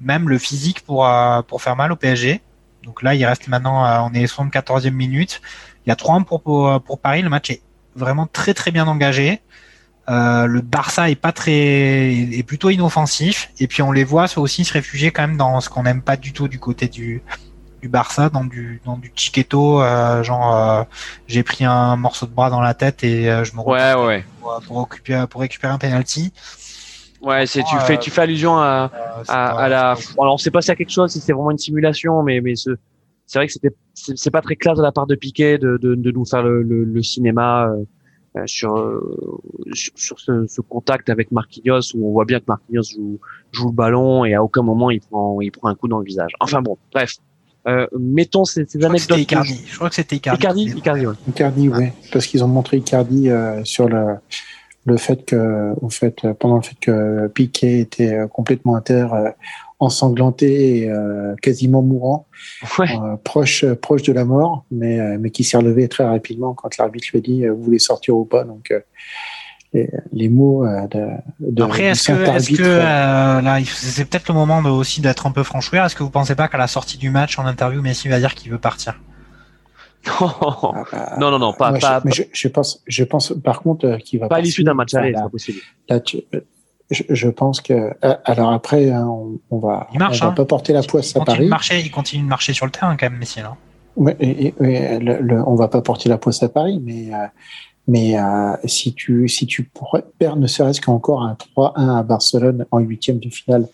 même 0.00 0.28
le 0.28 0.38
physique 0.38 0.84
pour 0.84 1.06
euh, 1.06 1.42
pour 1.42 1.62
faire 1.62 1.76
mal 1.76 1.92
au 1.92 1.96
PSG. 1.96 2.40
Donc 2.84 3.02
là, 3.02 3.14
il 3.14 3.24
reste 3.26 3.48
maintenant, 3.48 3.84
euh, 3.84 3.98
on 4.00 4.14
est 4.14 4.24
74e 4.24 4.90
minute. 4.90 5.40
Il 5.84 5.90
y 5.90 5.92
a 5.92 5.96
3 5.96 6.20
pour, 6.24 6.42
pour 6.42 6.82
pour 6.82 6.98
Paris. 6.98 7.22
Le 7.22 7.28
match 7.28 7.50
est 7.50 7.62
vraiment 7.94 8.26
très 8.26 8.54
très 8.54 8.70
bien 8.70 8.86
engagé. 8.86 9.40
Euh, 10.08 10.46
le 10.46 10.62
Barça 10.62 11.10
est 11.10 11.16
pas 11.16 11.32
très 11.32 11.52
est 11.52 12.42
plutôt 12.46 12.70
inoffensif 12.70 13.50
et 13.60 13.66
puis 13.66 13.82
on 13.82 13.92
les 13.92 14.04
voit 14.04 14.26
aussi 14.38 14.64
se 14.64 14.72
réfugier 14.72 15.10
quand 15.10 15.20
même 15.20 15.36
dans 15.36 15.60
ce 15.60 15.68
qu'on 15.68 15.82
n'aime 15.82 16.00
pas 16.00 16.16
du 16.16 16.32
tout 16.32 16.48
du 16.48 16.58
côté 16.58 16.88
du 16.88 17.22
du 17.82 17.88
Barça 17.88 18.30
dans 18.30 18.44
du 18.44 18.80
dans 18.86 18.96
du 18.96 19.12
chiquetto 19.14 19.82
euh, 19.82 20.22
genre 20.22 20.56
euh, 20.56 20.84
j'ai 21.26 21.42
pris 21.42 21.66
un 21.66 21.96
morceau 21.96 22.24
de 22.24 22.30
bras 22.30 22.48
dans 22.48 22.62
la 22.62 22.72
tête 22.72 23.04
et 23.04 23.30
euh, 23.30 23.44
je 23.44 23.52
me 23.52 23.60
Ouais, 23.60 24.24
pour, 24.40 24.58
pour 24.66 24.88
récupérer 24.88 25.26
pour 25.26 25.42
récupérer 25.42 25.74
un 25.74 25.78
penalty 25.78 26.32
Ouais, 27.20 27.46
c'est, 27.46 27.62
tu 27.64 27.76
Euh, 27.76 27.80
fais, 27.80 27.98
tu 27.98 28.10
fais 28.10 28.22
allusion 28.22 28.56
à, 28.58 28.90
Euh, 28.94 29.22
c'est 29.24 29.32
à, 29.32 29.46
à 29.58 29.68
la. 29.68 29.94
c'est 29.96 30.18
Alors, 30.20 30.34
on 30.34 30.38
sait 30.38 30.50
pas 30.50 30.60
si 30.60 30.66
c'est 30.66 30.76
quelque 30.76 30.92
chose, 30.92 31.10
si 31.12 31.20
c'était 31.20 31.32
vraiment 31.32 31.50
une 31.50 31.58
simulation, 31.58 32.22
mais 32.22 32.40
mais 32.40 32.54
ce, 32.54 32.70
c'est 33.26 33.38
vrai 33.38 33.46
que 33.46 33.52
c'était, 33.52 33.70
c'est, 33.94 34.16
c'est 34.16 34.30
pas 34.30 34.40
très 34.40 34.56
clair 34.56 34.74
de 34.74 34.82
la 34.82 34.92
part 34.92 35.06
de 35.06 35.14
Piquet 35.16 35.58
de 35.58 35.76
de, 35.78 35.94
de 35.94 36.10
nous 36.10 36.24
faire 36.24 36.42
le, 36.42 36.62
le, 36.62 36.84
le 36.84 37.02
cinéma 37.02 37.68
euh, 37.68 37.84
euh, 38.36 38.42
sur, 38.46 38.76
euh, 38.78 39.40
sur 39.72 39.92
sur 39.96 40.20
ce, 40.20 40.46
ce 40.46 40.60
contact 40.60 41.08
avec 41.10 41.32
Marquinhos 41.32 41.80
où 41.94 42.08
on 42.08 42.12
voit 42.12 42.24
bien 42.24 42.38
que 42.40 42.44
Marquinhos 42.46 42.84
joue 42.94 43.18
joue 43.52 43.66
le 43.68 43.74
ballon 43.74 44.24
et 44.24 44.34
à 44.34 44.42
aucun 44.44 44.62
moment 44.62 44.90
il 44.90 45.00
prend 45.00 45.40
il 45.40 45.50
prend 45.50 45.68
un 45.68 45.74
coup 45.74 45.88
dans 45.88 45.98
le 45.98 46.04
visage. 46.04 46.32
Enfin 46.40 46.62
bon, 46.62 46.76
bref. 46.92 47.14
Euh, 47.66 47.86
mettons 47.98 48.44
ces, 48.44 48.64
ces 48.66 48.78
je 48.78 48.78
crois 48.78 48.90
anecdotes. 48.90 49.18
Icardi 49.18 49.60
je 49.66 49.76
crois 49.76 49.88
que 49.90 49.94
c'était 49.96 50.16
Icardi 50.16 50.38
Icardi, 50.40 50.62
Icardi, 50.78 51.06
ouais. 51.06 51.14
Icardi, 51.28 51.68
oui, 51.68 51.86
parce 52.12 52.26
qu'ils 52.26 52.42
ont 52.44 52.48
montré 52.48 52.76
Icardi 52.78 53.28
euh, 53.28 53.62
sur 53.64 53.88
le 53.88 54.14
le 54.88 54.96
fait 54.96 55.24
que, 55.24 55.72
au 55.80 55.90
fait, 55.90 56.26
pendant 56.40 56.56
le 56.56 56.62
fait 56.62 56.76
que 56.80 57.28
Piqué 57.28 57.80
était 57.80 58.14
euh, 58.14 58.26
complètement 58.26 58.74
à 58.74 58.80
terre, 58.80 59.14
euh, 59.14 59.30
ensanglanté, 59.78 60.80
et, 60.80 60.90
euh, 60.90 61.36
quasiment 61.40 61.82
mourant, 61.82 62.26
Ouais. 62.78 62.88
proche 63.22 63.64
proche 63.74 64.02
de 64.02 64.12
la 64.12 64.24
mort, 64.24 64.64
mais 64.72 64.98
mais 65.18 65.30
qui 65.30 65.44
s'est 65.44 65.56
relevé 65.56 65.86
très 65.86 66.04
rapidement 66.04 66.52
quand 66.52 66.76
l'arbitre 66.78 67.08
lui 67.12 67.18
a 67.18 67.22
dit 67.22 67.46
vous 67.46 67.62
voulez 67.62 67.78
sortir 67.78 68.16
ou 68.16 68.24
pas. 68.24 68.42
Donc 68.42 68.72
les, 69.72 69.88
les 70.12 70.28
mots 70.28 70.66
de, 70.66 71.06
de 71.38 71.62
Après, 71.62 71.84
est-ce 71.84 72.08
que, 72.08 72.24
Saint-Arbitre, 72.24 72.62
que 72.62 72.68
euh, 72.68 73.40
là, 73.40 73.58
c'est 73.66 74.04
peut-être 74.04 74.28
le 74.28 74.34
moment 74.34 74.62
de, 74.62 74.68
aussi 74.68 75.00
d'être 75.00 75.26
un 75.26 75.30
peu 75.30 75.44
franchouillard. 75.44 75.86
Est-ce 75.86 75.94
que 75.94 76.02
vous 76.02 76.10
pensez 76.10 76.34
pas 76.34 76.48
qu'à 76.48 76.58
la 76.58 76.66
sortie 76.66 76.98
du 76.98 77.10
match, 77.10 77.38
en 77.38 77.46
interview, 77.46 77.80
Messi 77.80 78.08
va 78.08 78.18
dire 78.18 78.34
qu'il 78.34 78.50
veut 78.50 78.58
partir? 78.58 79.00
Non, 81.18 81.30
non, 81.30 81.38
non, 81.38 81.52
pas, 81.52 81.70
moi, 81.70 81.78
pas, 81.80 82.00
je, 82.00 82.04
mais 82.06 82.12
je, 82.12 82.22
je 82.32 82.48
pense, 82.48 82.82
je 82.86 83.04
pense 83.04 83.32
par 83.42 83.60
contre 83.62 83.86
euh, 83.86 83.96
qu'il 83.98 84.20
va 84.20 84.28
pas 84.28 84.36
à 84.36 84.40
l'issue 84.40 84.64
d'un 84.64 84.74
match 84.74 84.94
aller, 84.94 85.08
c'est 85.08 85.12
là, 85.12 85.22
pas 85.22 85.28
possible. 85.28 85.58
là, 85.88 86.00
tu- 86.00 86.22
je, 86.90 87.02
je 87.08 87.28
pense 87.28 87.60
que 87.60 87.72
euh, 87.74 88.14
alors 88.24 88.50
après 88.52 88.90
hein, 88.90 89.06
on, 89.06 89.38
on 89.50 89.58
va 89.58 89.88
Il 89.92 89.98
marche, 89.98 90.22
on 90.22 90.26
va 90.26 90.30
hein. 90.30 90.34
pas 90.34 90.44
porter 90.46 90.72
la 90.72 90.82
poisse 90.82 91.10
il 91.12 91.16
à 91.16 91.20
continue, 91.20 91.36
Paris 91.36 91.44
de 91.44 91.50
marcher, 91.50 91.80
il 91.80 91.90
continue 91.90 92.22
de 92.22 92.28
marcher 92.28 92.52
sur 92.54 92.64
le 92.66 92.72
terrain 92.72 92.96
quand 92.96 93.10
même, 93.10 93.18
Messi. 93.18 93.40
Là. 93.40 93.56
Ouais, 93.96 94.16
et- 94.20 94.46
et- 94.48 94.54
et 94.60 94.98
le, 94.98 95.20
le- 95.20 95.42
on 95.46 95.54
va 95.54 95.68
pas 95.68 95.82
porter 95.82 96.08
la 96.08 96.16
poisse 96.18 96.42
à 96.42 96.48
Paris 96.48 96.80
mais 96.82 97.12
euh, 97.12 97.26
mais 97.88 98.18
euh, 98.18 98.52
si 98.64 98.94
tu 98.94 99.28
si 99.28 99.46
tu 99.46 99.64
pourrais- 99.64 100.04
perds 100.18 100.36
ne 100.36 100.46
serait-ce 100.46 100.80
qu'encore 100.80 101.22
un 101.22 101.36
3-1 101.56 101.98
à 101.98 102.02
Barcelone 102.02 102.64
en 102.70 102.78
huitième 102.78 103.18
de 103.18 103.28
finale 103.28 103.66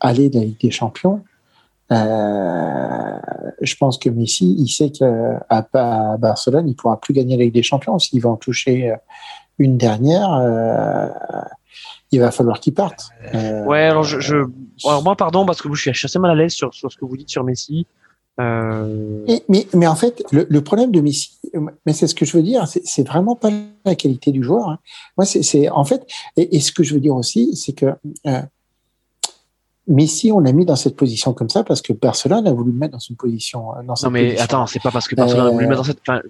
aller 0.00 0.30
de 0.30 0.38
la 0.38 0.44
Ligue 0.44 0.60
des 0.60 0.70
Champions 0.70 1.24
euh, 1.92 3.18
je 3.60 3.76
pense 3.76 3.98
que 3.98 4.08
Messi 4.10 4.54
il 4.58 4.68
sait 4.68 4.90
qu'à 4.90 5.44
à 5.48 6.16
Barcelone 6.18 6.68
il 6.68 6.74
pourra 6.76 7.00
plus 7.00 7.14
gagner 7.14 7.36
la 7.36 7.44
Ligue 7.44 7.54
des 7.54 7.62
Champions 7.62 7.98
s'il 7.98 8.20
va 8.20 8.30
en 8.30 8.36
toucher 8.36 8.90
euh, 8.90 8.96
une 9.58 9.76
dernière 9.76 10.32
euh, 10.34 11.08
il 12.12 12.20
va 12.20 12.30
falloir 12.30 12.60
qu'il 12.60 12.74
parte 12.74 13.08
Euh, 13.34 13.64
Ouais, 13.64 13.82
alors 13.84 14.04
je, 14.04 14.20
je, 14.20 14.36
alors 14.86 15.02
moi 15.02 15.16
pardon 15.16 15.44
parce 15.46 15.60
que 15.62 15.72
je 15.74 15.90
suis 15.92 16.06
assez 16.06 16.18
mal 16.18 16.30
à 16.30 16.34
l'aise 16.34 16.52
sur, 16.52 16.72
sur 16.74 16.90
ce 16.90 16.96
que 16.96 17.04
vous 17.04 17.16
dites 17.16 17.30
sur 17.30 17.44
Messi. 17.44 17.86
Euh... 18.38 19.24
Et- 19.28 19.42
mais, 19.48 19.66
mais 19.74 19.86
en 19.86 19.94
fait, 19.96 20.22
le, 20.30 20.46
le 20.48 20.60
problème 20.60 20.90
de 20.92 21.00
Messi, 21.00 21.30
mais 21.86 21.94
c'est 21.94 22.06
ce 22.06 22.14
que 22.14 22.26
je 22.26 22.36
veux 22.36 22.42
dire, 22.42 22.68
c'est- 22.68 23.06
vraiment 23.08 23.34
pas 23.34 23.48
la 23.86 23.94
qualité 23.94 24.30
du 24.30 24.42
joueur. 24.44 24.68
hein. 24.68 24.78
Moi, 25.16 25.24
c'est- 25.24 25.42
c'est 25.42 25.70
en 25.70 25.84
fait, 25.86 26.06
et, 26.36 26.54
et 26.56 26.60
ce 26.60 26.70
que 26.70 26.82
je 26.84 26.92
veux 26.94 27.00
dire 27.00 27.16
aussi, 27.16 27.56
c'est 27.56 27.72
que 27.72 27.86
euh, 28.26 28.42
Messi, 29.88 30.32
on 30.32 30.40
l'a 30.40 30.52
mis 30.52 30.64
dans 30.64 30.74
cette 30.76 30.96
position 30.96 31.32
comme 31.32 31.48
ça 31.48 31.62
parce 31.62 31.80
que 31.80 31.92
Barcelone 31.92 32.46
a 32.46 32.52
voulu 32.52 32.72
le 32.72 32.78
mettre 32.78 32.92
dans 32.92 32.98
une 32.98 33.14
position. 33.16 33.76
euh, 33.76 33.82
Dans 33.84 33.94
cette 33.94 34.06
Non 34.06 34.10
mais 34.10 34.24
position. 34.24 34.44
attends, 34.44 34.66
c'est 34.66 34.82
pas 34.82 34.90
parce 34.90 35.06
que 35.06 35.14
Barcelone 35.14 35.46
a 35.46 35.50
voulu 35.50 35.64
Euh, 35.64 35.68
mettre 35.68 35.80
dans 35.82 35.84
cette. 35.86 36.00
Enfin, 36.06 36.20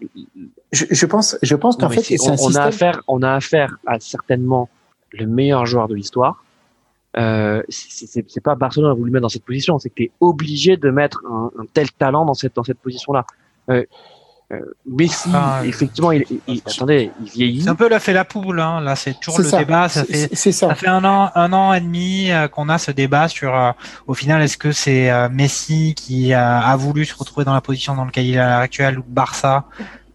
je, 0.72 0.84
je 0.90 1.06
pense, 1.06 1.38
je 1.42 1.54
pense 1.56 1.76
qu'en 1.76 1.88
fait, 1.88 2.02
c'est- 2.02 2.18
c'est 2.18 2.30
un 2.30 2.34
on, 2.38 2.50
on 2.50 2.54
a 2.56 2.62
affaire, 2.62 3.00
on 3.08 3.22
a 3.22 3.32
affaire 3.32 3.78
à 3.86 3.98
certainement 4.00 4.68
le 5.12 5.26
meilleur 5.26 5.64
joueur 5.64 5.88
de 5.88 5.94
l'histoire. 5.94 6.42
Euh, 7.16 7.62
c'est- 7.70 8.40
pas 8.40 8.54
Barcelone 8.56 8.90
a 8.90 8.94
voulu 8.94 9.06
le 9.06 9.12
mettre 9.12 9.22
dans 9.22 9.28
cette 9.30 9.44
position, 9.44 9.78
c'est 9.78 9.88
que 9.88 9.94
t'es 9.94 10.10
obligé 10.20 10.76
de 10.76 10.90
mettre 10.90 11.22
un, 11.30 11.50
un 11.58 11.64
tel 11.72 11.90
talent 11.92 12.26
dans 12.26 12.34
cette 12.34 12.54
dans 12.56 12.64
cette 12.64 12.78
position-là. 12.78 13.24
Euh, 13.70 13.74
euh, 13.74 13.84
Messi, 14.86 15.28
Enfin, 15.28 15.62
effectivement, 15.64 16.12
il, 16.12 16.24
il- 16.30 16.40
il- 16.46 16.62
attendez, 16.64 17.10
il 17.20 17.28
vieillit. 17.30 17.62
C'est 17.62 17.68
un 17.68 17.74
peu 17.74 17.88
la 17.88 17.98
fait 17.98 18.12
la 18.12 18.24
poule. 18.24 18.60
Hein. 18.60 18.80
Là, 18.80 18.94
c'est 18.94 19.18
toujours 19.18 19.38
le 19.40 19.44
ça. 19.44 19.58
débat. 19.58 19.88
Ça 19.88 20.04
fait, 20.04 20.34
ça. 20.36 20.52
ça 20.52 20.74
fait 20.76 20.86
un 20.86 21.04
an, 21.04 21.30
un 21.34 21.52
an 21.52 21.72
et 21.74 21.80
demi 21.80 22.30
euh, 22.30 22.46
qu'on 22.46 22.68
a 22.68 22.78
ce 22.78 22.92
débat 22.92 23.26
sur. 23.28 23.54
euh, 23.56 23.72
au 24.06 24.14
final, 24.14 24.40
est-ce 24.42 24.56
que 24.56 24.70
c'est 24.70 25.10
euh, 25.10 25.28
Messi 25.28 25.94
qui 25.96 26.32
euh, 26.32 26.38
a 26.60 26.76
voulu 26.76 27.04
se 27.04 27.16
retrouver 27.16 27.44
dans 27.44 27.54
la 27.54 27.60
position 27.60 27.96
dans 27.96 28.04
laquelle 28.04 28.26
il 28.26 28.34
est 28.36 28.38
à 28.38 28.48
l'heure 28.48 28.60
actuelle 28.60 28.98
ou 29.00 29.04
Barça 29.06 29.64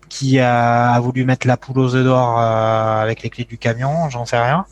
qui 0.07 0.39
euh, 0.39 0.43
a 0.45 0.99
voulu 0.99 1.23
mettre 1.25 1.45
la 1.47 1.57
poule 1.57 1.79
aux 1.79 1.95
œufs 1.95 2.03
d'or 2.05 2.39
euh, 2.39 3.01
avec 3.01 3.23
les 3.23 3.29
clés 3.29 3.45
du 3.45 3.57
camion? 3.57 4.09
J'en 4.09 4.25
sais 4.25 4.39
rien. 4.39 4.65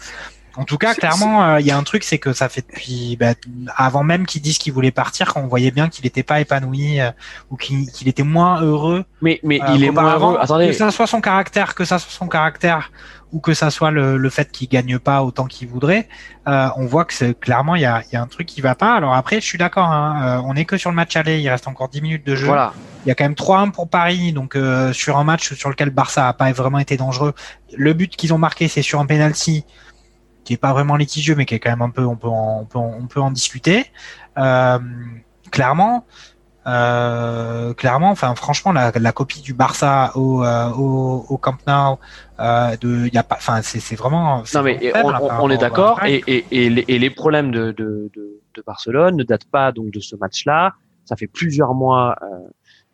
En 0.59 0.65
tout 0.65 0.77
cas, 0.77 0.93
clairement, 0.93 1.41
euh, 1.41 1.61
il 1.61 1.65
y 1.65 1.71
a 1.71 1.77
un 1.77 1.83
truc, 1.83 2.03
c'est 2.03 2.17
que 2.17 2.33
ça 2.33 2.49
fait 2.49 2.65
depuis 2.67 3.15
bah, 3.17 3.33
avant 3.77 4.03
même 4.03 4.25
qu'il 4.25 4.41
dise 4.41 4.57
qu'il 4.57 4.73
voulait 4.73 4.91
partir, 4.91 5.33
qu'on 5.33 5.47
voyait 5.47 5.71
bien 5.71 5.87
qu'il 5.87 6.03
n'était 6.03 6.21
pas 6.21 6.41
épanoui 6.41 6.99
euh, 6.99 7.11
ou 7.49 7.55
qu'il 7.55 7.89
qu'il 7.89 8.09
était 8.09 8.23
moins 8.23 8.61
heureux 8.61 9.05
Mais 9.21 9.39
mais 9.41 9.61
euh, 9.61 9.67
il 9.75 9.85
est 9.85 9.91
moins 9.91 10.15
heureux. 10.15 10.37
Attendez, 10.37 10.67
Que 10.67 10.73
ça 10.73 10.91
soit 10.91 11.07
son 11.07 11.21
caractère, 11.21 11.75
que 11.75 11.85
ça 11.85 11.97
soit 11.97 12.11
son 12.11 12.27
caractère, 12.27 12.91
ou 13.31 13.39
que 13.39 13.53
ça 13.53 13.69
soit 13.69 13.91
le, 13.91 14.17
le 14.17 14.29
fait 14.29 14.51
qu'il 14.51 14.67
gagne 14.67 14.97
pas 14.99 15.23
autant 15.23 15.45
qu'il 15.45 15.67
voudrait, 15.67 16.07
euh, 16.47 16.67
on 16.77 16.85
voit 16.85 17.05
que 17.05 17.13
c'est 17.13 17.39
clairement 17.39 17.75
il 17.75 17.81
y 17.81 17.85
a, 17.85 18.01
il 18.07 18.13
y 18.13 18.15
a 18.15 18.21
un 18.21 18.27
truc 18.27 18.47
qui 18.47 18.61
va 18.61 18.75
pas. 18.75 18.95
Alors 18.95 19.13
après, 19.13 19.39
je 19.39 19.45
suis 19.45 19.57
d'accord. 19.57 19.89
Hein, 19.89 20.39
euh, 20.39 20.41
on 20.45 20.55
est 20.55 20.65
que 20.65 20.77
sur 20.77 20.89
le 20.89 20.95
match 20.95 21.15
aller. 21.15 21.39
Il 21.39 21.49
reste 21.49 21.67
encore 21.67 21.89
10 21.89 22.01
minutes 22.01 22.25
de 22.25 22.35
jeu. 22.35 22.47
voilà. 22.47 22.73
Il 23.05 23.09
y 23.09 23.11
a 23.11 23.15
quand 23.15 23.23
même 23.23 23.33
3-1 23.33 23.71
pour 23.71 23.87
Paris, 23.87 24.33
donc 24.33 24.55
euh, 24.55 24.91
sur 24.91 25.17
un 25.17 25.23
match 25.23 25.53
sur 25.53 25.69
lequel 25.69 25.89
Barça 25.89 26.27
a 26.27 26.33
pas 26.33 26.51
vraiment 26.51 26.79
été 26.79 26.97
dangereux. 26.97 27.33
Le 27.77 27.93
but 27.93 28.15
qu'ils 28.15 28.33
ont 28.33 28.37
marqué, 28.37 28.67
c'est 28.67 28.81
sur 28.81 28.99
un 28.99 29.05
penalty 29.05 29.63
qui 30.49 30.55
est 30.55 30.57
pas 30.57 30.73
vraiment 30.73 30.95
litigieux, 30.95 31.35
mais 31.35 31.45
qui 31.45 31.53
est 31.53 31.59
quand 31.59 31.69
même 31.69 31.83
un 31.83 31.91
peu, 31.91 32.03
on 32.03 32.15
peut 32.15 32.27
en, 32.27 32.61
on 32.61 32.65
peut 32.65 32.79
en, 32.79 32.91
on 33.03 33.05
peut 33.05 33.21
en 33.21 33.29
discuter. 33.29 33.85
Euh, 34.39 34.79
clairement, 35.51 36.05
euh, 36.65 37.75
clairement, 37.75 38.09
enfin 38.09 38.33
franchement, 38.33 38.71
la, 38.71 38.91
la 38.99 39.11
copie 39.11 39.41
du 39.41 39.53
Barça 39.53 40.11
au, 40.15 40.43
euh, 40.43 40.71
au, 40.71 41.23
au 41.29 41.37
Camp 41.37 41.57
Nou, 41.67 41.97
euh, 42.39 42.75
de, 42.77 43.13
y 43.13 43.17
a 43.19 43.21
pas, 43.21 43.35
enfin 43.35 43.61
c'est 43.61 43.79
c'est 43.79 43.95
vraiment. 43.95 44.43
c'est 44.43 44.57
Non 44.57 44.63
mais 44.63 44.77
on, 44.95 45.09
faible, 45.11 45.17
on- 45.21 45.43
on 45.43 45.49
est 45.51 45.59
d'accord 45.59 46.03
et, 46.03 46.23
et, 46.25 46.45
et, 46.49 46.69
les, 46.71 46.85
et 46.87 46.97
les 46.97 47.09
problèmes 47.11 47.51
de, 47.51 47.65
de, 47.71 48.09
de, 48.15 48.41
de 48.55 48.63
Barcelone 48.65 49.17
ne 49.17 49.23
datent 49.23 49.45
pas 49.51 49.71
donc 49.71 49.91
de 49.91 49.99
ce 49.99 50.15
match-là. 50.15 50.73
Ça 51.05 51.15
fait 51.15 51.27
plusieurs 51.27 51.75
mois 51.75 52.15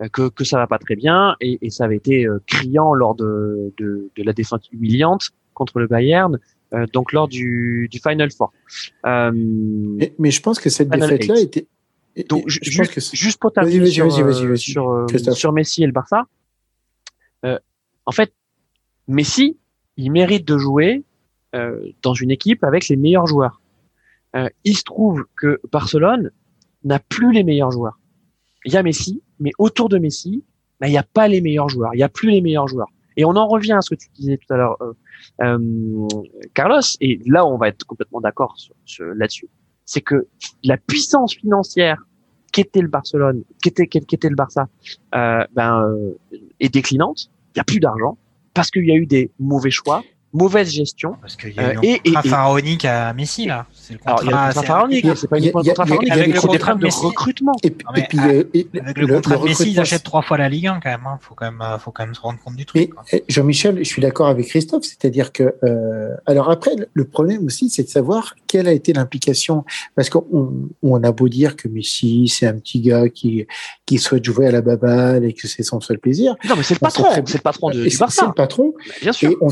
euh, 0.01 0.09
que, 0.09 0.27
que 0.27 0.43
ça 0.43 0.57
va 0.57 0.67
pas 0.67 0.77
très 0.77 0.97
bien 0.97 1.37
et, 1.39 1.57
et 1.61 1.69
ça 1.69 1.85
avait 1.85 1.95
été 1.97 2.25
euh, 2.25 2.43
criant 2.47 2.93
lors 2.93 3.15
de, 3.15 3.73
de, 3.77 4.09
de 4.17 4.23
la 4.23 4.33
défaite 4.33 4.63
humiliante 4.73 5.29
contre 5.53 5.79
le 5.79 5.87
Bayern, 5.87 6.37
euh, 6.75 6.85
donc 6.93 7.11
lors 7.13 7.27
du, 7.27 7.87
du 7.89 7.99
Final 7.99 8.31
Four. 8.31 8.51
Euh, 9.05 9.31
Mais, 9.33 10.13
mais 10.19 10.31
je 10.31 10.41
pense 10.41 10.59
que 10.59 10.69
cette 10.69 10.89
défaite-là 10.89 11.39
était. 11.39 11.67
donc 12.29 12.43
je 12.47 12.53
ju- 12.55 12.59
pense 12.59 12.69
juste, 12.87 12.93
que 12.93 12.99
c'est- 13.01 13.15
juste 13.15 13.39
pour 13.39 13.51
terminer 13.53 13.79
vas-y, 13.79 13.91
sur, 13.91 14.05
vas-y, 14.07 14.21
vas-y, 14.23 14.43
euh, 14.45 14.49
vas-y, 15.07 15.35
sur, 15.35 15.51
Messi 15.53 15.83
et 15.83 15.87
le 15.87 15.91
Barça, 15.93 16.25
en 18.07 18.11
fait, 18.11 18.33
Messi, 19.07 19.57
il 19.97 20.11
mérite 20.11 20.45
de 20.47 20.57
jouer 20.57 21.03
dans 22.01 22.13
une 22.13 22.31
équipe 22.31 22.63
avec 22.63 22.87
les 22.89 22.97
meilleurs 22.97 23.27
joueurs. 23.27 23.61
il 24.63 24.77
se 24.77 24.83
trouve 24.83 25.25
que 25.37 25.59
Barcelone 25.71 26.31
n'a 26.83 26.99
plus 26.99 27.31
les 27.31 27.43
meilleurs 27.43 27.71
joueurs. 27.71 27.97
Il 28.65 28.73
y 28.73 28.77
a 28.77 28.83
Messi, 28.83 29.21
mais 29.39 29.51
autour 29.59 29.87
de 29.89 29.97
Messi, 29.97 30.43
bah, 30.79 30.87
il 30.87 30.91
n'y 30.91 30.97
a 30.97 31.03
pas 31.03 31.27
les 31.29 31.39
meilleurs 31.39 31.69
joueurs. 31.69 31.93
Il 31.93 31.97
n'y 31.97 32.03
a 32.03 32.09
plus 32.09 32.29
les 32.31 32.41
meilleurs 32.41 32.67
joueurs. 32.67 32.89
Et 33.17 33.25
on 33.25 33.35
en 33.35 33.47
revient 33.47 33.73
à 33.73 33.81
ce 33.81 33.93
que 33.93 33.99
tu 33.99 34.07
disais 34.13 34.37
tout 34.37 34.53
à 34.53 34.57
l'heure, 34.57 34.77
Carlos. 36.53 36.81
Et 37.01 37.19
là, 37.25 37.45
on 37.45 37.57
va 37.57 37.69
être 37.69 37.85
complètement 37.85 38.21
d'accord 38.21 38.55
là-dessus. 38.99 39.47
C'est 39.85 40.01
que 40.01 40.27
la 40.63 40.77
puissance 40.77 41.35
financière 41.35 42.03
qu'était 42.55 42.81
le 42.81 42.87
Barcelone, 42.87 43.43
qu'était 43.61 44.29
le 44.29 44.35
Barça, 44.35 44.69
euh, 45.13 45.45
ben 45.53 45.89
euh, 45.89 46.17
est 46.61 46.73
déclinante. 46.73 47.29
Il 47.53 47.57
y 47.57 47.59
a 47.59 47.65
plus 47.65 47.81
d'argent 47.81 48.17
parce 48.53 48.71
qu'il 48.71 48.85
y 48.85 48.91
a 48.91 48.95
eu 48.95 49.05
des 49.05 49.29
mauvais 49.39 49.71
choix, 49.71 50.03
mauvaise 50.35 50.71
gestion. 50.71 51.15
Parce 51.21 51.35
qu'il 51.35 51.53
y 51.53 51.59
a 51.59 51.73
eu 51.73 51.77
euh, 51.77 51.79
un 51.81 51.97
contrat 51.97 52.23
pharaonique 52.23 52.85
à 52.85 53.13
Messi 53.13 53.45
là. 53.45 53.65
C'est 53.73 53.93
le 53.93 53.99
contrat, 53.99 54.15
Alors, 54.15 54.23
il 54.23 54.29
y 54.29 54.33
a 54.33 54.47
le 54.47 54.53
contrat 54.53 54.63
pharaonique, 54.63 55.05
c'est 55.15 55.27
pas 55.27 55.37
uniquement 55.37 55.61
le 55.61 55.67
contrat 55.67 55.85
pharaonique, 55.85 56.11
il 56.13 56.17
y 56.17 56.21
a 56.21 56.25
des 56.25 56.33
contrats 56.33 56.75
de 56.75 56.87
recrutement. 56.87 57.55
Et, 57.63 57.71
puis, 57.71 57.87
avec 57.87 58.13
le, 58.97 59.07
contrat 59.07 59.37
de 59.37 59.43
Messi, 59.43 59.71
ils 59.71 59.79
achètent 59.79 60.03
trois 60.03 60.21
fois 60.21 60.37
la 60.37 60.49
Ligue 60.49 60.67
1 60.67 60.79
quand 60.81 60.89
même. 60.89 61.07
Hein. 61.07 61.17
Faut 61.21 61.35
quand 61.35 61.51
même, 61.51 61.63
faut 61.79 61.91
quand 61.91 62.05
même 62.05 62.15
se 62.15 62.19
rendre 62.19 62.39
compte 62.43 62.55
du 62.55 62.65
truc. 62.65 62.91
Jean-Michel, 63.29 63.77
je 63.79 63.83
suis 63.83 64.01
d'accord 64.01 64.27
avec 64.27 64.47
Christophe, 64.47 64.83
c'est-à-dire 64.83 65.31
que 65.31 65.55
euh, 65.63 66.15
alors 66.25 66.49
après 66.49 66.71
le 66.93 67.05
problème 67.05 67.45
aussi, 67.45 67.69
c'est 67.69 67.83
de 67.83 67.89
savoir 67.89 68.35
quelle 68.47 68.67
a 68.67 68.73
été 68.73 68.93
l'implication, 68.93 69.63
parce 69.95 70.09
qu'on 70.09 70.69
on 70.81 71.03
a 71.03 71.11
beau 71.11 71.29
dire 71.29 71.55
que 71.55 71.67
Messi 71.67 72.27
c'est 72.27 72.47
un 72.47 72.55
petit 72.55 72.81
gars 72.81 73.09
qui 73.09 73.47
qui 73.85 73.97
souhaite 73.97 74.23
jouer 74.23 74.47
à 74.47 74.51
la 74.51 74.61
baballe 74.61 75.23
et 75.23 75.33
que 75.33 75.47
c'est 75.47 75.63
son 75.63 75.79
seul 75.79 75.99
plaisir. 75.99 76.35
Non, 76.47 76.55
mais 76.55 76.63
c'est 76.63 76.73
le 76.73 76.79
patron, 76.79 77.05
c'est 77.13 77.33
le 77.33 77.41
patron 77.41 77.69
du 77.69 77.97
Barça. 77.97 78.21
C'est 78.21 78.27
le 78.27 78.33
patron. 78.33 78.73
Bien 79.01 79.13
sûr 79.13 79.31
et 79.31 79.37
on 79.41 79.49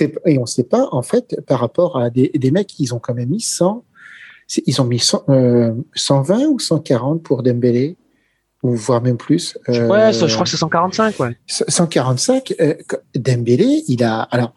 ne 0.00 0.46
sait 0.46 0.64
pas, 0.64 0.88
en 0.92 1.02
fait, 1.02 1.40
par 1.46 1.60
rapport 1.60 1.98
à 1.98 2.10
des, 2.10 2.30
des 2.34 2.50
mecs 2.50 2.68
qui 2.68 2.92
ont 2.92 2.98
quand 2.98 3.14
même 3.14 3.30
mis 3.30 3.40
100, 3.40 3.84
ils 4.66 4.80
ont 4.80 4.84
mis 4.84 4.98
100, 4.98 5.24
euh, 5.28 5.72
120 5.94 6.46
ou 6.46 6.58
140 6.58 7.22
pour 7.22 7.42
Dembélé, 7.42 7.96
ou 8.62 8.74
voire 8.74 9.02
même 9.02 9.16
plus. 9.16 9.58
Euh, 9.68 9.88
ouais, 9.88 10.12
je 10.12 10.26
crois 10.26 10.44
que 10.44 10.50
c'est 10.50 10.56
145, 10.56 11.18
ouais. 11.20 11.36
145, 11.46 12.54
euh, 12.60 12.74
Dembélé, 13.14 13.82
il 13.88 14.04
a, 14.04 14.22
alors, 14.22 14.54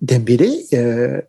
Dembélé, 0.00 0.66
euh, 0.74 1.20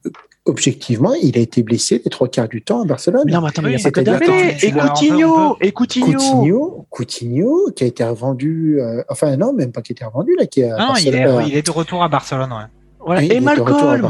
objectivement, 0.45 1.13
il 1.21 1.37
a 1.37 1.41
été 1.41 1.63
blessé 1.63 2.01
les 2.03 2.09
trois 2.09 2.27
quarts 2.27 2.47
du 2.47 2.61
temps 2.61 2.81
à 2.81 2.85
Barcelone. 2.85 3.23
Mais 3.25 3.31
non, 3.31 3.41
mais 3.41 3.49
attends, 3.49 3.63
il 3.65 3.73
y 3.73 3.75
a 3.75 3.79
pas 3.79 3.91
que 3.91 4.65
Et 4.65 4.71
Coutinho, 4.71 5.57
et 5.61 5.71
Coutinho. 5.71 6.17
Coutinho, 6.17 6.87
Coutinho, 6.89 7.71
qui 7.75 7.83
a 7.83 7.87
été 7.87 8.03
revendu, 8.03 8.79
euh, 8.79 9.03
enfin 9.09 9.35
non, 9.37 9.53
même 9.53 9.71
pas 9.71 9.81
qui 9.81 9.91
a 9.91 9.93
été 9.93 10.05
revendu 10.05 10.35
là, 10.37 10.45
qui 10.45 10.63
a. 10.63 10.77
Non, 10.77 10.93
il 10.99 11.15
est, 11.15 11.47
il 11.47 11.55
est, 11.55 11.65
de 11.65 11.71
retour 11.71 12.03
à 12.03 12.09
Barcelone, 12.09 12.51
ouais. 12.51 12.65
Voilà. 12.99 13.23
et 13.23 13.39
Malcolm. 13.39 14.09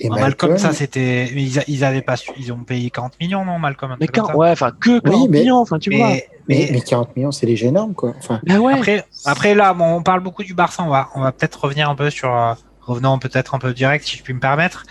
Et 0.00 0.08
Malcolm, 0.08 0.50
Malcolm, 0.50 0.58
ça 0.58 0.72
c'était, 0.72 1.26
ils, 1.26 1.62
ils 1.68 1.84
avaient 1.84 2.02
pas, 2.02 2.16
ils 2.36 2.52
ont 2.52 2.58
payé 2.58 2.90
40 2.90 3.12
millions, 3.20 3.44
non, 3.44 3.60
Malcolm. 3.60 3.94
Mais 4.00 4.08
quand, 4.08 4.34
ouais, 4.34 4.50
enfin 4.50 4.72
que 4.72 4.98
40 4.98 5.02
oui, 5.06 5.28
mais, 5.30 5.40
millions, 5.40 5.58
enfin 5.58 5.78
tu 5.78 5.90
mais, 5.90 5.98
vois. 5.98 6.08
Mais, 6.48 6.68
mais, 6.72 6.80
40 6.80 7.14
millions, 7.14 7.30
c'est 7.30 7.46
déjà 7.46 7.68
énorme, 7.68 7.94
quoi. 7.94 8.12
Enfin. 8.18 8.40
Ben 8.42 8.58
ouais. 8.58 8.74
Après, 8.74 9.04
après 9.24 9.54
là, 9.54 9.72
bon, 9.72 9.84
on 9.84 10.02
parle 10.02 10.20
beaucoup 10.20 10.42
du 10.42 10.52
Barça, 10.52 10.82
on 10.82 10.88
va, 10.88 11.10
on 11.14 11.20
va 11.20 11.30
peut-être 11.30 11.62
revenir 11.62 11.88
un 11.88 11.94
peu 11.94 12.10
sur, 12.10 12.34
euh, 12.34 12.54
revenant 12.80 13.18
peut-être 13.20 13.54
un 13.54 13.60
peu 13.60 13.72
direct, 13.72 14.04
si 14.04 14.16
je 14.16 14.24
puis 14.24 14.34
me 14.34 14.40
permettre 14.40 14.84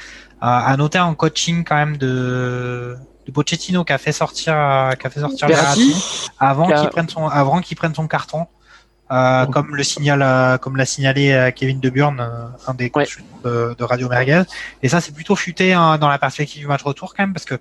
à 0.46 0.76
noter 0.76 0.98
un 0.98 1.14
coaching 1.14 1.64
quand 1.64 1.76
même 1.76 1.98
de 1.98 2.98
de 3.26 3.32
Pochettino 3.32 3.86
qui 3.86 3.94
a 3.94 3.98
fait 3.98 4.12
sortir 4.12 4.54
qui 5.00 5.08
a 5.08 5.10
fait 5.10 5.22
sortir 5.22 5.48
Verratti. 5.48 5.96
Avant 6.40 6.68
qu'il 6.68 6.90
prenne 6.90 7.10
son 7.10 7.28
avant 7.28 7.62
qu'il 7.62 7.78
prenne 7.78 7.96
son 7.96 8.08
carton. 8.08 8.48
Euh, 9.12 9.46
comme 9.48 9.76
le 9.76 9.84
signale 9.84 10.22
euh, 10.24 10.58
comme 10.58 10.78
l'a 10.78 10.86
signalé 10.86 11.34
euh, 11.34 11.52
Kevin 11.52 11.80
De 11.80 11.90
Burn 11.90 12.26
un 12.66 12.74
des 12.74 12.90
coachs 12.90 13.18
de, 13.44 13.84
Radio 13.84 14.10
Merguez. 14.10 14.44
Et 14.82 14.90
ça 14.90 15.02
c'est 15.02 15.14
plutôt 15.14 15.36
futé 15.36 15.74
hein, 15.74 15.98
dans 15.98 16.08
la 16.08 16.18
perspective 16.18 16.62
du 16.62 16.68
match 16.68 16.82
retour 16.84 17.14
quand 17.14 17.22
même 17.22 17.34
parce 17.34 17.46
que 17.46 17.60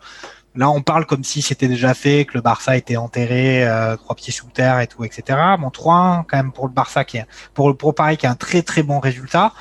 là 0.54 0.70
on 0.70 0.82
parle 0.82 1.04
comme 1.04 1.24
si 1.24 1.42
c'était 1.42 1.68
déjà 1.68 1.94
fait 1.94 2.24
que 2.24 2.34
le 2.34 2.40
Barça 2.42 2.76
était 2.76 2.96
enterré 2.96 3.68
trois 3.98 4.14
pieds 4.14 4.32
sous 4.32 4.46
terre 4.46 4.78
et 4.80 4.86
tout 4.86 5.04
etc 5.04 5.38
bon 5.58 5.70
3 5.70 6.26
quand 6.28 6.36
même 6.36 6.52
pour 6.52 6.68
le 6.68 6.72
Barça 6.72 7.04
qui 7.04 7.18
est 7.18 7.26
pour 7.54 7.76
pour 7.76 7.94
Paris 7.94 8.16
qui 8.16 8.26
a 8.26 8.30
un 8.30 8.36
très 8.36 8.62
très 8.62 8.84
bon 8.84 9.00
résultat 9.00 9.52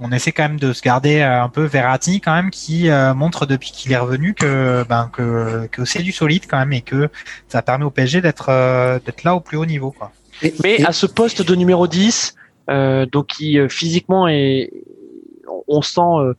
on 0.00 0.12
essaie 0.12 0.32
quand 0.32 0.42
même 0.42 0.58
de 0.58 0.72
se 0.72 0.82
garder 0.82 1.20
euh, 1.20 1.42
un 1.42 1.48
peu 1.48 1.64
Verratti 1.64 2.20
quand 2.20 2.34
même 2.34 2.50
qui 2.50 2.88
euh, 2.88 3.14
montre 3.14 3.46
depuis 3.46 3.70
qu'il 3.70 3.92
est 3.92 3.98
revenu 3.98 4.34
que 4.34 4.84
ben 4.88 5.10
que, 5.12 5.66
que 5.70 5.84
c'est 5.84 6.02
du 6.02 6.12
solide 6.12 6.44
quand 6.48 6.58
même 6.58 6.72
et 6.72 6.80
que 6.80 7.08
ça 7.48 7.62
permet 7.62 7.84
au 7.84 7.90
PSG 7.90 8.20
d'être 8.20 8.48
euh, 8.48 8.98
d'être 9.04 9.24
là 9.24 9.34
au 9.34 9.40
plus 9.40 9.56
haut 9.56 9.66
niveau 9.66 9.90
quoi. 9.90 10.12
Mais 10.64 10.82
à 10.84 10.92
ce 10.92 11.06
poste 11.06 11.42
de 11.46 11.54
numéro 11.54 11.86
10 11.86 12.34
donc 13.12 13.26
qui 13.26 13.58
physiquement 13.68 14.26
est 14.28 14.72
on 15.68 15.82
sent 15.82 16.34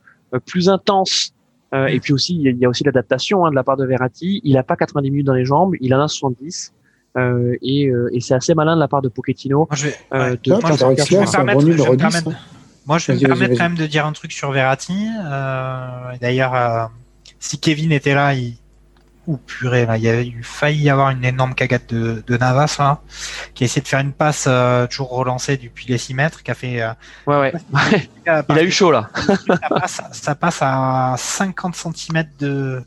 plus 0.46 0.68
intense 0.68 1.32
et 1.72 2.00
puis 2.00 2.12
aussi 2.12 2.34
il 2.34 2.56
y 2.56 2.64
a 2.64 2.68
aussi 2.68 2.84
l'adaptation 2.84 3.46
hein, 3.46 3.50
de 3.50 3.54
la 3.54 3.62
part 3.62 3.76
de 3.76 3.84
Verratti, 3.84 4.40
il 4.42 4.56
a 4.56 4.62
pas 4.62 4.74
90 4.76 5.10
minutes 5.10 5.26
dans 5.26 5.34
les 5.34 5.44
jambes, 5.44 5.74
il 5.80 5.94
en 5.94 6.00
a 6.00 6.08
70. 6.08 6.72
Euh, 7.18 7.54
et, 7.60 7.92
et 8.12 8.20
c'est 8.20 8.32
assez 8.32 8.54
malin 8.54 8.74
de 8.74 8.80
la 8.80 8.88
part 8.88 9.02
de 9.02 9.08
Pochettino. 9.10 9.68
Moi, 9.70 9.76
je 9.76 9.88
vais, 9.88 9.94
de, 10.42 10.50
moi, 10.50 10.72
je, 10.72 12.61
moi, 12.86 12.98
je 12.98 13.12
vais 13.12 13.18
me 13.18 13.26
permettre 13.26 13.54
quand 13.56 13.64
même 13.64 13.76
de 13.76 13.86
dire 13.86 14.06
un 14.06 14.12
truc 14.12 14.32
sur 14.32 14.50
Verratti. 14.50 15.08
Euh, 15.24 15.88
D'ailleurs, 16.20 16.54
euh, 16.54 16.86
si 17.38 17.58
Kevin 17.58 17.92
était 17.92 18.14
là, 18.14 18.34
il... 18.34 18.56
Ouh 19.28 19.36
purée, 19.36 19.86
là, 19.86 19.98
il 19.98 20.02
y 20.02 20.08
avait 20.08 20.26
eu 20.26 20.42
failli 20.42 20.82
y 20.82 20.90
avoir 20.90 21.10
une 21.10 21.24
énorme 21.24 21.54
cagade 21.54 21.86
de, 21.88 22.24
de 22.26 22.36
Navas 22.36 22.74
là, 22.80 23.02
qui 23.54 23.62
a 23.62 23.66
essayé 23.66 23.80
de 23.80 23.86
faire 23.86 24.00
une 24.00 24.12
passe 24.12 24.46
euh, 24.48 24.88
toujours 24.88 25.10
relancée 25.10 25.56
depuis 25.56 25.86
les 25.86 25.96
6 25.96 26.14
mètres, 26.14 26.42
qui 26.42 26.50
a 26.50 26.54
fait. 26.54 26.82
Euh, 26.82 26.92
ouais 27.28 27.52
ouais. 27.72 28.08
il 28.26 28.58
a 28.58 28.62
eu 28.64 28.72
chaud 28.72 28.90
là. 28.90 29.10
ça, 29.14 29.68
passe, 29.68 30.02
ça 30.10 30.34
passe 30.34 30.58
à 30.62 31.14
50 31.16 31.76
cm 31.76 32.24
de 32.40 32.84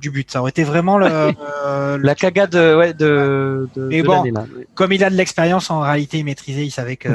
du 0.00 0.10
but. 0.10 0.30
Ça 0.30 0.40
aurait 0.40 0.50
été 0.50 0.64
vraiment 0.64 0.98
le, 0.98 1.08
euh, 1.08 1.98
la 2.02 2.14
cagade 2.14 2.54
ouais, 2.54 2.94
de, 2.94 3.68
de, 3.74 3.82
Mais 3.88 4.02
bon, 4.02 4.24
comme 4.74 4.92
il 4.92 5.04
a 5.04 5.10
de 5.10 5.14
l'expérience, 5.14 5.70
en 5.70 5.80
réalité, 5.80 6.18
il 6.18 6.24
maîtrisait, 6.24 6.66
il 6.66 6.70
savait 6.70 6.96
que. 6.96 7.08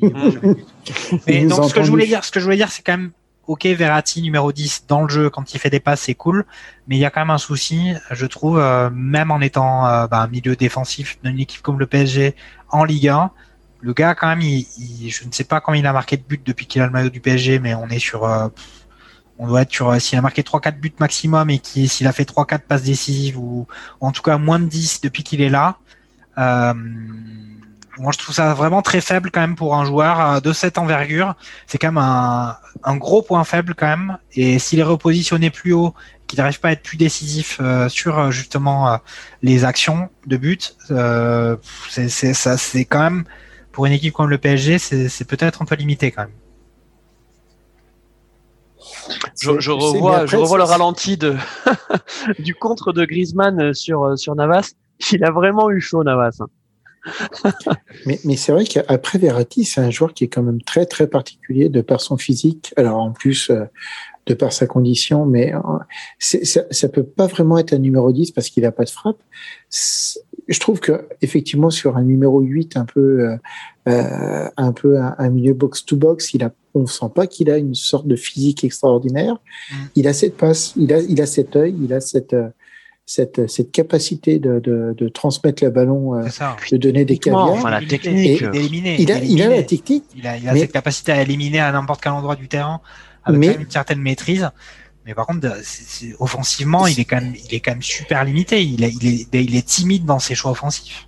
Mais 1.26 1.44
donc, 1.46 1.68
ce 1.68 1.74
que 1.74 1.82
je 1.82 1.90
voulais 1.90 2.06
dire, 2.06 2.24
ce 2.24 2.30
que 2.30 2.40
je 2.40 2.44
voulais 2.44 2.56
dire, 2.56 2.70
c'est 2.70 2.82
quand 2.82 2.96
même, 2.96 3.10
ok, 3.48 3.64
Verratti 3.66 4.22
numéro 4.22 4.52
10 4.52 4.84
dans 4.86 5.02
le 5.02 5.08
jeu 5.08 5.30
quand 5.30 5.54
il 5.54 5.58
fait 5.58 5.70
des 5.70 5.80
passes, 5.80 6.02
c'est 6.02 6.14
cool. 6.14 6.44
Mais 6.86 6.96
il 6.96 7.00
y 7.00 7.04
a 7.04 7.10
quand 7.10 7.20
même 7.20 7.30
un 7.30 7.38
souci, 7.38 7.94
je 8.10 8.26
trouve, 8.26 8.58
euh, 8.58 8.90
même 8.92 9.30
en 9.30 9.40
étant 9.40 9.86
euh, 9.86 10.06
bah, 10.06 10.20
un 10.20 10.28
milieu 10.28 10.54
défensif 10.54 11.18
d'une 11.24 11.40
équipe 11.40 11.62
comme 11.62 11.78
le 11.78 11.86
PSG 11.86 12.36
en 12.70 12.84
Ligue 12.84 13.08
1. 13.08 13.30
Le 13.80 13.92
gars, 13.92 14.14
quand 14.14 14.28
même, 14.28 14.42
il, 14.42 14.66
je 15.08 15.24
ne 15.24 15.32
sais 15.32 15.44
pas 15.44 15.60
quand 15.60 15.72
il 15.72 15.86
a 15.86 15.92
marqué 15.92 16.16
de 16.16 16.22
but 16.22 16.44
depuis 16.44 16.66
qu'il 16.66 16.82
a 16.82 16.86
le 16.86 16.92
maillot 16.92 17.10
du 17.10 17.20
PSG, 17.20 17.58
mais 17.58 17.74
on 17.74 17.88
est 17.88 17.98
sur 17.98 18.24
euh, 18.24 18.48
on 19.38 19.46
doit 19.46 19.62
être 19.62 19.72
sur 19.72 20.00
s'il 20.00 20.18
a 20.18 20.22
marqué 20.22 20.42
3-4 20.42 20.78
buts 20.78 20.92
maximum 20.98 21.50
et 21.50 21.60
s'il 21.64 22.06
a 22.06 22.12
fait 22.12 22.28
3-4 22.28 22.60
passes 22.60 22.82
décisives 22.82 23.38
ou, 23.38 23.66
en 24.00 24.12
tout 24.12 24.22
cas 24.22 24.36
moins 24.36 24.58
de 24.58 24.66
10 24.66 25.00
depuis 25.00 25.22
qu'il 25.22 25.40
est 25.40 25.48
là. 25.48 25.76
Euh, 26.38 26.74
moi, 27.98 28.12
je 28.12 28.18
trouve 28.18 28.34
ça 28.34 28.54
vraiment 28.54 28.82
très 28.82 29.00
faible 29.00 29.30
quand 29.32 29.40
même 29.40 29.56
pour 29.56 29.74
un 29.74 29.84
joueur 29.84 30.20
euh, 30.20 30.40
de 30.40 30.52
cette 30.52 30.78
envergure. 30.78 31.34
C'est 31.66 31.78
quand 31.78 31.92
même 31.92 31.98
un, 31.98 32.96
gros 32.96 33.22
point 33.22 33.42
faible 33.44 33.74
quand 33.74 33.86
même. 33.86 34.18
Et 34.34 34.58
s'il 34.58 34.78
est 34.78 34.84
repositionné 34.84 35.50
plus 35.50 35.72
haut, 35.72 35.94
qu'il 36.26 36.38
n'arrive 36.38 36.60
pas 36.60 36.68
à 36.68 36.72
être 36.72 36.82
plus 36.82 36.96
décisif 36.96 37.58
euh, 37.60 37.88
sur 37.88 38.30
justement 38.30 39.00
les 39.42 39.64
actions 39.64 40.10
de 40.26 40.36
but, 40.36 40.76
ça, 40.88 42.56
c'est 42.56 42.84
quand 42.84 43.02
même 43.02 43.24
pour 43.72 43.86
une 43.86 43.92
équipe 43.92 44.14
comme 44.14 44.28
le 44.28 44.38
PSG, 44.38 44.78
c'est 44.78 45.24
peut-être 45.24 45.62
un 45.62 45.64
peu 45.64 45.76
limité 45.76 46.10
quand 46.10 46.22
même. 46.22 46.32
Je, 49.40 49.70
revois, 49.70 50.26
je 50.26 50.36
revois 50.36 50.58
le 50.58 50.64
ralenti 50.64 51.16
de 51.16 51.34
du 52.38 52.54
contre 52.54 52.92
de 52.92 53.04
Griezmann 53.04 53.74
sur 53.74 54.18
sur 54.18 54.34
Navas. 54.34 54.72
Il 55.12 55.24
a 55.24 55.30
vraiment 55.30 55.70
eu 55.70 55.80
chaud 55.80 56.04
Navas. 56.04 56.38
Mais, 58.06 58.18
mais 58.24 58.36
c'est 58.36 58.52
vrai 58.52 58.64
qu'après 58.64 59.18
Verratti, 59.18 59.64
c'est 59.64 59.80
un 59.80 59.90
joueur 59.90 60.12
qui 60.12 60.24
est 60.24 60.28
quand 60.28 60.42
même 60.42 60.60
très 60.62 60.86
très 60.86 61.06
particulier 61.06 61.68
de 61.68 61.80
par 61.80 62.00
son 62.00 62.16
physique. 62.16 62.72
Alors 62.76 62.98
en 62.98 63.12
plus 63.12 63.50
euh, 63.50 63.64
de 64.26 64.34
par 64.34 64.52
sa 64.52 64.66
condition, 64.66 65.24
mais 65.24 65.54
euh, 65.54 65.60
ça, 66.18 66.60
ça 66.70 66.88
peut 66.88 67.04
pas 67.04 67.26
vraiment 67.26 67.58
être 67.58 67.72
un 67.72 67.78
numéro 67.78 68.12
10 68.12 68.32
parce 68.32 68.50
qu'il 68.50 68.64
a 68.66 68.72
pas 68.72 68.84
de 68.84 68.90
frappe. 68.90 69.20
Je 69.70 70.60
trouve 70.60 70.80
que 70.80 71.08
effectivement 71.22 71.70
sur 71.70 71.96
un 71.96 72.02
numéro 72.02 72.40
8 72.40 72.76
un 72.76 72.84
peu 72.84 73.20
euh, 73.20 73.36
euh 73.88 74.48
un 74.56 74.72
peu 74.72 74.98
un, 74.98 75.14
un 75.18 75.28
milieu 75.30 75.54
box 75.54 75.84
to 75.84 75.96
box, 75.96 76.34
il 76.34 76.42
a 76.44 76.50
on 76.74 76.86
sent 76.86 77.10
pas 77.14 77.26
qu'il 77.26 77.50
a 77.50 77.56
une 77.56 77.74
sorte 77.74 78.06
de 78.06 78.16
physique 78.16 78.64
extraordinaire. 78.64 79.34
Mm. 79.34 79.74
Il 79.96 80.08
a 80.08 80.12
cette 80.12 80.36
passe, 80.36 80.74
il 80.76 80.92
a, 80.92 81.00
il 81.00 81.20
a 81.20 81.26
cet 81.26 81.56
œil, 81.56 81.74
il 81.82 81.92
a 81.92 82.00
cette, 82.00 82.34
euh, 82.34 82.48
cette, 83.06 83.48
cette 83.48 83.72
capacité 83.72 84.38
de, 84.38 84.60
de, 84.60 84.94
de 84.96 85.08
transmettre 85.08 85.64
le 85.64 85.70
ballon, 85.70 86.14
euh, 86.14 86.28
de 86.70 86.76
donner 86.76 87.04
des 87.04 87.18
caviars. 87.18 87.50
Enfin, 87.50 87.70
la 87.70 87.84
technique. 87.84 88.44
D'éliminer. 88.50 89.00
Il 89.00 89.12
a, 89.12 89.18
il 89.18 89.42
a 89.42 89.48
la 89.48 89.62
technique. 89.62 90.04
Il 90.16 90.26
a, 90.26 90.36
il 90.36 90.48
a 90.48 90.56
cette 90.56 90.72
capacité 90.72 91.12
à 91.12 91.22
éliminer 91.22 91.60
à 91.60 91.72
n'importe 91.72 92.02
quel 92.02 92.12
endroit 92.12 92.36
du 92.36 92.48
terrain 92.48 92.80
avec 93.24 93.40
mais, 93.40 93.54
une 93.54 93.70
certaine 93.70 94.00
maîtrise. 94.00 94.48
Mais 95.06 95.14
par 95.14 95.26
contre, 95.26 95.48
offensivement, 96.18 96.86
il 96.86 97.00
est 97.00 97.06
quand 97.06 97.20
même, 97.20 97.34
il 97.34 97.54
est 97.54 97.60
quand 97.60 97.72
même 97.72 97.82
super 97.82 98.24
limité. 98.24 98.62
Il 98.62 98.84
est, 98.84 98.92
il 99.00 99.08
est, 99.08 99.44
il 99.44 99.56
est 99.56 99.66
timide 99.66 100.04
dans 100.04 100.18
ses 100.18 100.34
choix 100.34 100.50
offensifs. 100.50 101.07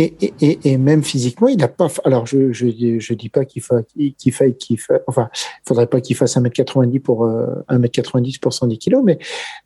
Et, 0.00 0.14
et, 0.40 0.58
et, 0.64 0.78
même 0.78 1.02
physiquement, 1.02 1.48
il 1.48 1.58
n'a 1.58 1.66
pas. 1.66 1.88
Alors, 2.04 2.24
je 2.24 2.52
je, 2.52 2.66
je 3.00 3.14
dis 3.14 3.28
pas 3.28 3.44
qu'il 3.44 3.62
faut 3.62 3.74
qu'il 4.16 4.32
faille 4.32 4.56
qu'il 4.56 4.78
fa... 4.78 5.00
enfin, 5.08 5.28
faudrait 5.66 5.88
pas 5.88 6.00
qu'il 6.00 6.14
fasse 6.14 6.36
1m90 6.36 7.00
pour 7.00 7.24
euh, 7.24 7.46
1m90 7.68 8.38
pour 8.38 8.54
110 8.54 8.78
kg, 8.78 8.98
mais 9.02 9.18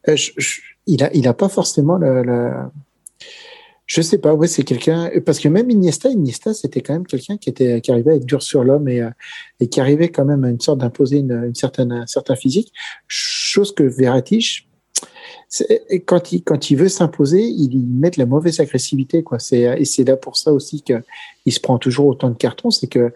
euh, 0.08 0.16
il 0.86 1.04
a 1.04 1.14
il 1.14 1.28
a 1.28 1.34
pas 1.34 1.50
forcément 1.50 1.98
la, 1.98 2.24
la... 2.24 2.72
je 3.84 4.00
sais 4.00 4.16
pas. 4.16 4.32
Ouais, 4.32 4.46
c'est 4.46 4.64
quelqu'un 4.64 5.10
parce 5.26 5.38
que 5.38 5.48
même 5.48 5.68
Iniesta, 5.68 6.08
Iniesta, 6.08 6.54
c'était 6.54 6.80
quand 6.80 6.94
même 6.94 7.06
quelqu'un 7.06 7.36
qui 7.36 7.52
qui 7.52 7.90
arrivait 7.92 8.12
à 8.12 8.14
être 8.14 8.24
dur 8.24 8.42
sur 8.42 8.64
l'homme 8.64 8.88
et 8.88 9.06
et 9.60 9.68
qui 9.68 9.80
arrivait 9.80 10.08
quand 10.08 10.24
même 10.24 10.44
à 10.44 10.48
une 10.48 10.60
sorte 10.60 10.78
d'imposer 10.78 11.18
une, 11.18 11.44
une 11.44 11.54
certaine 11.54 11.92
un 11.92 12.06
certain 12.06 12.36
physique, 12.36 12.72
chose 13.06 13.74
que 13.74 13.82
Verratti 13.82 14.66
quand 16.06 16.32
il, 16.32 16.42
quand 16.42 16.70
il 16.70 16.76
veut 16.76 16.88
s'imposer, 16.88 17.42
il 17.42 17.74
y 17.74 17.86
met 17.86 18.10
de 18.10 18.18
la 18.18 18.26
mauvaise 18.26 18.60
agressivité. 18.60 19.22
Quoi. 19.22 19.38
C'est, 19.38 19.60
et 19.78 19.84
c'est 19.84 20.04
là 20.04 20.16
pour 20.16 20.36
ça 20.36 20.52
aussi 20.52 20.82
qu'il 20.82 21.52
se 21.52 21.60
prend 21.60 21.78
toujours 21.78 22.06
autant 22.06 22.30
de 22.30 22.36
cartons, 22.36 22.70
c'est 22.70 22.86
que 22.86 23.12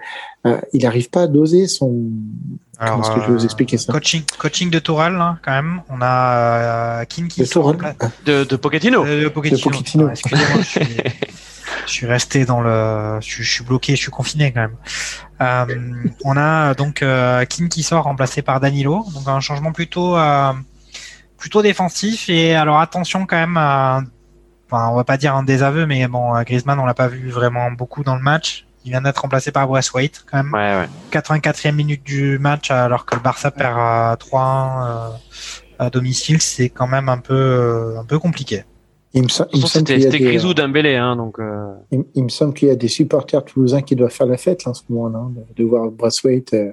euh, 0.47 0.61
il 0.73 0.83
n'arrive 0.83 1.11
pas 1.11 1.23
à 1.23 1.27
doser 1.27 1.67
son. 1.67 2.11
Alors, 2.79 2.97
Comment 2.97 3.07
est-ce 3.07 3.15
que 3.15 3.23
je 3.23 3.27
vais 3.29 3.39
vous 3.39 3.45
expliquer 3.45 3.79
ça? 3.79 3.93
coaching, 3.93 4.23
coaching 4.39 4.71
de 4.71 4.79
Toral, 4.79 5.19
hein, 5.19 5.39
quand 5.43 5.53
même. 5.53 5.81
On 5.89 5.99
a 6.03 7.01
euh, 7.01 7.05
King 7.07 7.29
qui 7.29 7.41
de, 7.41 7.47
sort 7.47 7.75
de, 7.75 8.45
de 8.45 8.57
Pochettino. 8.57 9.05
De, 9.05 9.25
de 9.25 9.29
Pochettino. 9.29 9.59
De 9.59 9.63
Pochettino. 9.63 10.07
Ah, 10.09 10.13
excusez-moi, 10.13 10.61
je, 10.61 10.65
suis, 10.65 10.97
je 11.87 11.91
suis 11.91 12.07
resté 12.07 12.45
dans 12.45 12.61
le. 12.61 13.19
Je, 13.23 13.43
je, 13.43 13.51
suis 13.51 13.65
bloqué, 13.65 13.97
je 13.97 14.01
suis 14.03 14.11
confiné 14.11 14.53
quand 14.53 14.61
même. 14.61 14.77
Euh, 15.41 16.11
on 16.25 16.37
a 16.37 16.75
donc 16.75 17.03
euh, 17.03 17.45
King 17.47 17.69
qui 17.69 17.83
sort 17.83 18.05
remplacé 18.05 18.43
par 18.43 18.61
Danilo. 18.61 19.07
Donc 19.15 19.27
un 19.27 19.41
changement 19.41 19.73
plutôt. 19.73 20.17
Euh, 20.17 20.53
plutôt 21.37 21.63
défensif 21.63 22.29
et 22.29 22.55
alors 22.55 22.81
attention 22.81 23.27
quand 23.27 23.37
même 23.37 23.57
à, 23.57 24.03
enfin, 24.67 24.89
on 24.91 24.97
va 24.97 25.05
pas 25.05 25.17
dire 25.17 25.35
un 25.35 25.43
désaveu 25.43 25.87
mais 25.87 26.07
bon 26.09 26.41
Griezmann 26.43 26.79
on 26.79 26.87
l'a 26.87 26.95
pas 26.95 27.09
vu 27.09 27.31
vraiment 27.31 27.71
beaucoup 27.71 28.05
dans 28.05 28.17
le 28.17 28.23
match. 28.23 28.67
Il 28.85 28.91
vient 28.91 29.03
d'être 29.03 29.19
remplacé 29.19 29.51
par 29.51 29.67
Braithwaite 29.67 30.25
quand 30.31 30.45
même. 30.45 30.53
Ouais, 30.53 30.77
ouais. 30.77 30.89
84e 31.11 31.73
minute 31.73 32.05
du 32.05 32.39
match 32.39 32.71
alors 32.71 33.05
que 33.05 33.17
le 33.17 33.21
Barça 33.21 33.51
perd 33.51 33.77
à 33.77 34.17
3-1 34.21 34.37
euh, 34.37 35.09
à 35.79 35.91
domicile 35.91 36.41
c'est 36.41 36.69
quand 36.69 36.87
même 36.87 37.09
un 37.09 37.19
peu 37.19 37.35
euh, 37.35 38.01
un 38.01 38.05
peu 38.05 38.19
compliqué. 38.19 38.65
Il 39.13 39.23
me, 39.23 39.29
semble 39.29 39.49
c'était 39.67 39.99
Grisou 40.21 40.53
Dembélé 40.53 40.97
hein, 40.97 41.17
donc 41.17 41.39
euh... 41.39 41.73
il, 41.91 42.05
il, 42.15 42.25
me 42.25 42.29
semble 42.29 42.53
qu'il 42.53 42.69
y 42.69 42.71
a 42.71 42.77
des 42.77 42.89
supporters 42.89 43.43
toulousains 43.43 43.81
qui 43.81 43.97
doivent 43.97 44.11
faire 44.11 44.27
la 44.27 44.37
fête 44.37 44.65
là, 44.65 44.73
en 44.73 44.75
ce 44.75 44.83
moment 44.91 45.09
là 45.09 45.27
de, 45.31 45.63
de 45.63 45.67
voir 45.67 45.91
Braithwaite 45.91 46.53
euh 46.53 46.73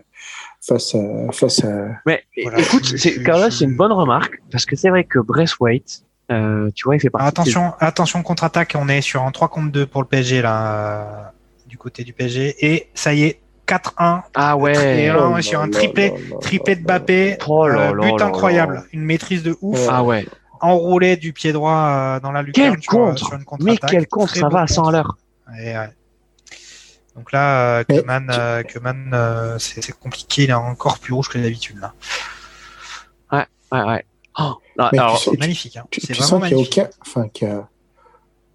face 0.65 0.95
à, 0.95 1.31
face 1.31 1.63
à... 1.63 1.99
Mais 2.05 2.23
voilà, 2.41 2.59
écoute, 2.59 2.85
c'est, 2.97 3.21
Carlos, 3.23 3.49
c'est 3.49 3.65
une 3.65 3.75
bonne 3.75 3.91
remarque 3.91 4.41
parce 4.51 4.65
que 4.65 4.75
c'est 4.75 4.89
vrai 4.89 5.03
que 5.03 5.19
Braithwaite, 5.19 6.03
euh, 6.31 6.69
tu 6.73 6.85
vois, 6.85 6.95
il 6.95 6.99
fait 6.99 7.09
partie. 7.09 7.27
Attention, 7.27 7.67
des... 7.67 7.85
attention 7.85 8.23
contre-attaque, 8.23 8.75
on 8.79 8.87
est 8.87 9.01
sur 9.01 9.23
un 9.23 9.31
3 9.31 9.49
contre 9.49 9.71
2 9.71 9.85
pour 9.85 10.01
le 10.01 10.07
PSG 10.07 10.41
là, 10.41 10.75
euh, 10.75 11.23
du 11.67 11.77
côté 11.77 12.03
du 12.03 12.13
PSG 12.13 12.55
et 12.65 12.89
ça 12.93 13.13
y 13.13 13.23
est. 13.23 13.39
4-1. 13.65 14.23
Ah 14.35 14.57
ouais. 14.57 15.03
Et 15.03 15.07
là, 15.07 15.29
on 15.29 15.37
est 15.37 15.41
sur 15.41 15.61
un 15.61 15.69
triplé, 15.69 16.13
triplé 16.41 16.75
de 16.75 16.83
Bappé. 16.83 17.37
Oh 17.47 17.65
là 17.65 17.91
euh, 17.91 17.93
but 17.93 18.19
là 18.19 18.25
incroyable. 18.25 18.73
là. 18.73 18.83
Une 18.91 19.03
maîtrise 19.03 19.41
de 19.41 19.55
ouf. 19.61 19.79
Ah 19.89 20.03
ouais. 20.03 20.27
Enroulé 20.59 21.15
du 21.15 21.31
pied 21.31 21.53
droit 21.53 21.71
euh, 21.71 22.19
dans 22.19 22.33
la 22.33 22.41
lucarne. 22.41 22.75
Quel 22.75 22.85
contre. 22.85 23.19
Sur 23.19 23.33
une 23.35 23.45
Mais 23.61 23.77
quel 23.77 24.05
contre, 24.07 24.35
ça 24.35 24.49
va 24.49 24.63
à 24.63 24.67
100 24.67 24.83
à 24.83 24.91
l'heure. 24.91 25.17
Ouais, 25.49 25.77
ouais. 25.77 25.89
Donc 27.15 27.31
là, 27.31 27.79
euh, 27.79 27.83
Keman, 27.83 28.29
euh, 28.31 28.63
Keman 28.63 29.11
euh, 29.13 29.59
c'est 29.59 29.91
compliqué, 29.99 30.43
il 30.45 30.49
est 30.49 30.53
encore 30.53 30.97
plus 30.99 31.13
rouge 31.13 31.29
que 31.29 31.37
d'habitude 31.37 31.77
là. 31.79 31.93
Ouais, 33.31 33.45
ouais, 33.71 33.83
ouais. 33.87 34.05
Oh, 34.39 34.55
non, 34.79 34.89
Mais 34.91 34.97
alors, 34.97 35.19
tu 35.21 35.29
sais- 35.29 35.37
magnifique. 35.37 35.77
Hein. 35.77 35.85
Tu, 35.91 36.01
C'est 36.01 36.07
tu 36.07 36.13
vraiment 36.13 36.27
sens 36.27 36.47
qu'il 36.47 36.47
n'y 36.47 36.53
a 36.53 36.57
magnifique. 36.57 36.77
aucun. 36.79 36.89
Enfin, 37.01 37.29
y 37.41 37.45
a- 37.45 37.69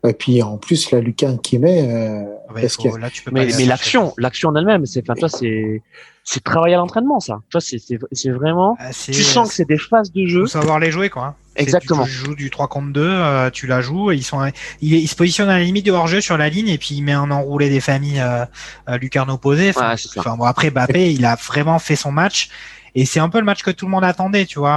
Et 0.08 0.12
puis 0.12 0.42
en 0.42 0.58
plus, 0.58 0.90
la 0.92 1.00
lucarne 1.00 1.40
qu'il 1.40 1.60
met. 1.60 1.82
Euh, 1.88 2.22
Ouais, 2.52 2.62
parce 2.62 2.76
faut- 2.76 2.90
que- 2.90 2.96
là, 2.98 3.10
tu 3.10 3.22
peux 3.22 3.30
pas 3.30 3.40
mais, 3.44 3.52
mais 3.56 3.64
l'action, 3.64 4.14
l'action 4.16 4.48
en 4.50 4.54
elle-même, 4.56 4.86
c'est, 4.86 5.02
enfin, 5.02 5.14
toi, 5.18 5.28
c'est, 5.28 5.82
c'est 6.30 6.44
travailler 6.44 6.74
à 6.74 6.78
l'entraînement, 6.78 7.20
ça. 7.20 7.38
Toi, 7.48 7.58
c'est, 7.62 7.78
c'est, 8.12 8.30
vraiment, 8.30 8.76
Ah, 8.78 8.90
tu 8.92 9.14
sens 9.14 9.48
que 9.48 9.54
c'est 9.54 9.64
des 9.66 9.78
phases 9.78 10.12
de 10.12 10.26
jeu. 10.26 10.40
faut 10.42 10.46
savoir 10.46 10.78
les 10.78 10.90
jouer 10.90 11.08
quoi. 11.08 11.24
hein. 11.24 11.34
Exactement. 11.56 12.04
Tu 12.04 12.10
joues 12.10 12.34
du 12.34 12.50
3 12.50 12.68
contre 12.68 12.92
2, 12.92 13.00
euh, 13.02 13.48
tu 13.50 13.66
la 13.66 13.80
joues, 13.80 14.12
et 14.12 14.16
ils 14.16 14.22
sont, 14.22 14.44
il, 14.82 14.92
il 14.92 15.08
se 15.08 15.16
positionne 15.16 15.48
à 15.48 15.56
la 15.58 15.64
limite 15.64 15.86
de 15.86 15.90
hors-jeu 15.92 16.20
sur 16.20 16.36
la 16.36 16.50
ligne 16.50 16.68
et 16.68 16.76
puis 16.76 16.96
il 16.96 17.02
met 17.02 17.14
un 17.14 17.30
enroulé 17.30 17.70
des 17.70 17.80
familles 17.80 18.20
euh, 18.20 18.44
euh, 18.90 18.98
lucarne 18.98 19.30
opposée. 19.30 19.70
Enfin, 19.70 19.94
Ouais, 19.94 20.36
bon 20.36 20.44
après 20.44 20.70
Bappé, 20.70 21.12
il 21.14 21.24
a 21.24 21.34
vraiment 21.34 21.78
fait 21.78 21.96
son 21.96 22.12
match 22.12 22.50
et 22.94 23.06
c'est 23.06 23.20
un 23.20 23.28
peu 23.30 23.38
le 23.38 23.44
match 23.44 23.62
que 23.62 23.70
tout 23.70 23.86
le 23.86 23.90
monde 23.90 24.04
attendait, 24.04 24.44
tu 24.44 24.58
vois. 24.58 24.70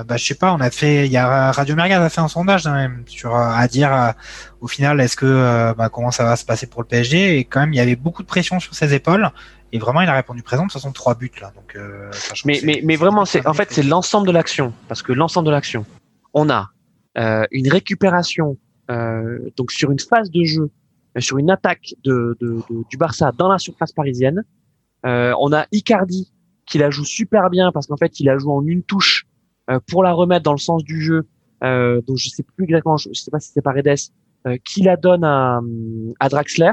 Euh, 0.00 0.04
bah 0.04 0.16
je 0.16 0.24
sais 0.24 0.34
pas, 0.36 0.52
on 0.54 0.60
a 0.60 0.70
fait, 0.70 1.06
il 1.06 1.12
y 1.12 1.16
a 1.16 1.50
Radio 1.50 1.74
Merguez 1.74 1.94
a 1.94 2.08
fait 2.08 2.20
un 2.20 2.28
sondage 2.28 2.62
quand 2.62 2.72
même 2.72 3.02
sur 3.06 3.34
euh, 3.34 3.50
à 3.52 3.66
dire 3.66 3.92
euh, 3.92 4.12
au 4.60 4.68
final 4.68 5.00
est-ce 5.00 5.16
que 5.16 5.26
euh, 5.26 5.74
bah, 5.74 5.88
comment 5.88 6.12
ça 6.12 6.22
va 6.24 6.36
se 6.36 6.44
passer 6.44 6.66
pour 6.68 6.82
le 6.82 6.86
PSG 6.86 7.38
et 7.38 7.44
quand 7.44 7.60
même 7.60 7.72
il 7.72 7.76
y 7.76 7.80
avait 7.80 7.96
beaucoup 7.96 8.22
de 8.22 8.28
pression 8.28 8.60
sur 8.60 8.74
ses 8.74 8.94
épaules 8.94 9.28
et 9.72 9.78
vraiment 9.78 10.00
il 10.02 10.08
a 10.08 10.14
répondu 10.14 10.42
présent 10.42 10.62
de 10.64 10.68
toute 10.68 10.74
façon 10.74 10.92
trois 10.92 11.14
buts 11.14 11.30
là 11.40 11.52
donc. 11.54 11.74
Euh, 11.76 12.10
Mais, 12.44 12.60
mais, 12.64 12.80
mais 12.84 12.96
vraiment, 12.96 13.24
c'est 13.24 13.46
en 13.46 13.54
fait, 13.54 13.68
c'est 13.72 13.82
l'ensemble 13.82 14.26
de 14.26 14.32
l'action. 14.32 14.72
Parce 14.88 15.02
que 15.02 15.12
l'ensemble 15.12 15.46
de 15.46 15.52
l'action, 15.52 15.84
on 16.34 16.48
a 16.50 16.70
euh, 17.18 17.44
une 17.50 17.70
récupération 17.70 18.56
euh, 18.90 19.38
donc 19.56 19.70
sur 19.72 19.90
une 19.90 19.98
phase 19.98 20.30
de 20.30 20.44
jeu, 20.44 20.70
euh, 21.16 21.20
sur 21.20 21.38
une 21.38 21.50
attaque 21.50 21.94
de, 22.04 22.36
de, 22.40 22.56
de- 22.68 22.84
du 22.90 22.96
Barça 22.96 23.32
dans 23.36 23.48
la 23.48 23.58
surface 23.58 23.92
parisienne. 23.92 24.44
Euh, 25.06 25.34
on 25.40 25.52
a 25.52 25.66
Icardi 25.72 26.32
qui 26.66 26.78
la 26.78 26.90
joue 26.90 27.04
super 27.04 27.50
bien 27.50 27.72
parce 27.72 27.86
qu'en 27.86 27.96
fait, 27.96 28.20
il 28.20 28.26
la 28.26 28.38
joue 28.38 28.52
en 28.52 28.64
une 28.66 28.82
touche 28.82 29.24
euh, 29.70 29.78
pour 29.88 30.02
la 30.02 30.12
remettre 30.12 30.44
dans 30.44 30.52
le 30.52 30.58
sens 30.58 30.84
du 30.84 31.00
jeu. 31.02 31.26
Euh, 31.64 32.00
donc 32.02 32.16
je 32.18 32.28
sais 32.28 32.42
plus 32.42 32.64
exactement, 32.64 32.96
je, 32.96 33.08
je 33.12 33.20
sais 33.20 33.30
pas 33.30 33.40
si 33.40 33.50
c'est 33.52 33.62
Paredes 33.62 33.96
euh, 34.46 34.56
qui 34.64 34.82
la 34.82 34.96
donne 34.96 35.22
à, 35.24 35.60
à 36.20 36.28
Draxler. 36.28 36.72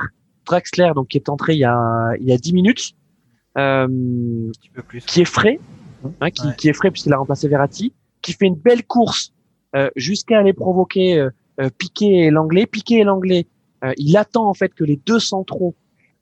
Draxler 0.50 0.92
donc 0.96 1.08
qui 1.10 1.18
est 1.18 1.30
entré 1.30 1.54
il 1.54 1.60
y 1.60 1.66
a 1.66 2.12
il 2.20 2.28
y 2.28 2.34
a 2.34 2.38
10 2.38 2.54
minutes. 2.54 2.94
Euh, 3.58 3.86
un 3.86 4.52
petit 4.52 4.70
peu 4.70 4.82
plus. 4.84 5.06
qui 5.06 5.22
est 5.22 5.26
frais, 5.26 5.60
hein, 6.22 6.30
qui, 6.32 6.48
Ouais. 6.48 6.56
qui 6.58 6.70
est 6.70 6.74
frais 6.74 6.92
puisqu'il 6.92 7.14
a 7.14 7.18
remplacé 7.18 7.48
Verratti, 7.48 7.94
qui 8.22 8.34
fait 8.34 8.46
une 8.46 8.56
belle 8.56 8.86
course 8.86 9.34
euh, 9.76 9.90
jusqu'à 9.96 10.40
aller 10.40 10.54
provoquer 10.54 11.18
euh, 11.20 11.30
euh, 11.60 11.70
Piqué 11.78 12.26
et 12.26 12.32
l'anglais. 12.32 12.66
Piqué 12.66 13.00
et 13.00 13.04
l'anglais, 13.04 13.48
euh, 13.84 13.92
il 13.98 14.16
attend 14.18 14.48
en 14.48 14.54
fait 14.54 14.74
que 14.74 14.84
les 14.84 14.98
deux 15.06 15.20
centraux 15.20 15.76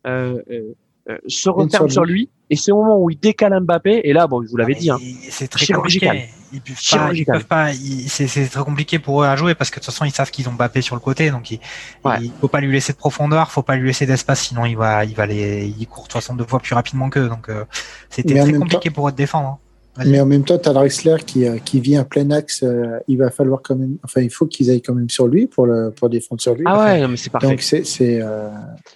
euh, 0.05 0.41
euh, 0.49 0.73
euh, 1.09 1.17
se 1.27 1.49
referment 1.49 1.87
sur 1.87 1.91
sur 1.91 2.05
lui, 2.05 2.29
et 2.49 2.55
c'est 2.55 2.71
au 2.71 2.81
moment 2.83 2.97
où 2.99 3.09
il 3.09 3.19
décale 3.19 3.59
Mbappé. 3.61 4.01
Et 4.03 4.13
là, 4.13 4.27
bon, 4.27 4.41
je 4.43 4.49
vous 4.49 4.57
l'avais 4.57 4.73
Ah, 4.75 4.79
dit, 4.79 4.89
hein, 4.91 4.97
C'est 5.29 5.47
très 5.47 5.65
Chirurgical. 5.65 6.09
compliqué. 6.17 6.33
Ils 6.53 6.61
peuvent 6.61 6.73
pas, 6.75 6.79
ils 6.79 6.83
Chirurgical. 6.85 7.35
peuvent 7.37 7.45
pas. 7.47 7.71
ils- 7.73 8.09
C'est 8.09 8.27
c'est 8.27 8.47
très 8.47 8.63
compliqué 8.63 8.99
pour 8.99 9.21
eux 9.21 9.25
à 9.25 9.35
jouer 9.35 9.53
parce 9.53 9.69
que 9.69 9.75
de 9.79 9.85
toute 9.85 9.93
façon 9.93 10.05
ils 10.05 10.11
savent 10.11 10.31
qu'ils 10.31 10.47
ont 10.47 10.53
Mbappé 10.53 10.81
sur 10.81 10.95
le 10.95 11.01
côté, 11.01 11.29
donc 11.29 11.51
il, 11.51 11.59
Ouais. 12.05 12.15
il 12.21 12.31
faut 12.39 12.47
pas 12.47 12.61
lui 12.61 12.71
laisser 12.71 12.93
de 12.93 12.97
profondeur, 12.97 13.51
faut 13.51 13.63
pas 13.63 13.75
lui 13.75 13.87
laisser 13.87 14.05
d'espace, 14.05 14.41
sinon 14.43 14.65
il 14.65 14.77
va, 14.77 15.03
il 15.03 15.13
va 15.13 15.25
les, 15.25 15.65
il 15.77 15.87
court 15.87 16.03
de 16.03 16.07
toute 16.07 16.13
façon 16.13 16.35
deux 16.35 16.45
fois 16.45 16.59
plus 16.59 16.73
rapidement 16.73 17.09
qu'eux. 17.09 17.27
Donc 17.27 17.49
euh, 17.49 17.65
c'était 18.09 18.39
très 18.39 18.53
compliqué 18.53 18.89
pour 18.91 19.07
eux 19.09 19.11
de 19.11 19.17
défendre. 19.17 19.59
Mais 20.05 20.19
en 20.19 20.25
même 20.25 20.43
temps, 20.43 20.57
tu 20.57 20.69
as 20.69 20.73
Drexler 20.73 21.15
qui, 21.25 21.47
euh, 21.47 21.57
qui 21.57 21.79
vit 21.79 21.95
un 21.95 22.03
plein 22.03 22.29
axe. 22.31 22.61
euh, 22.63 22.99
il 23.07 23.17
va 23.17 23.31
falloir 23.31 23.61
quand 23.63 23.75
même. 23.75 23.97
Enfin, 24.03 24.21
il 24.21 24.29
faut 24.29 24.45
qu'ils 24.45 24.69
aillent 24.69 24.81
quand 24.81 24.93
même 24.93 25.09
sur 25.09 25.27
lui 25.27 25.47
pour, 25.47 25.65
le, 25.65 25.91
pour 25.91 26.09
défendre 26.09 26.39
sur 26.41 26.53
lui. 26.55 26.63
Ah 26.67 26.79
ouais, 26.83 27.01
non, 27.01 27.07
mais 27.07 27.17
c'est 27.17 27.29
parfait. 27.29 27.47
Donc, 27.47 27.61
c'est. 27.61 27.83
c'est, 27.85 28.19
euh, 28.21 28.49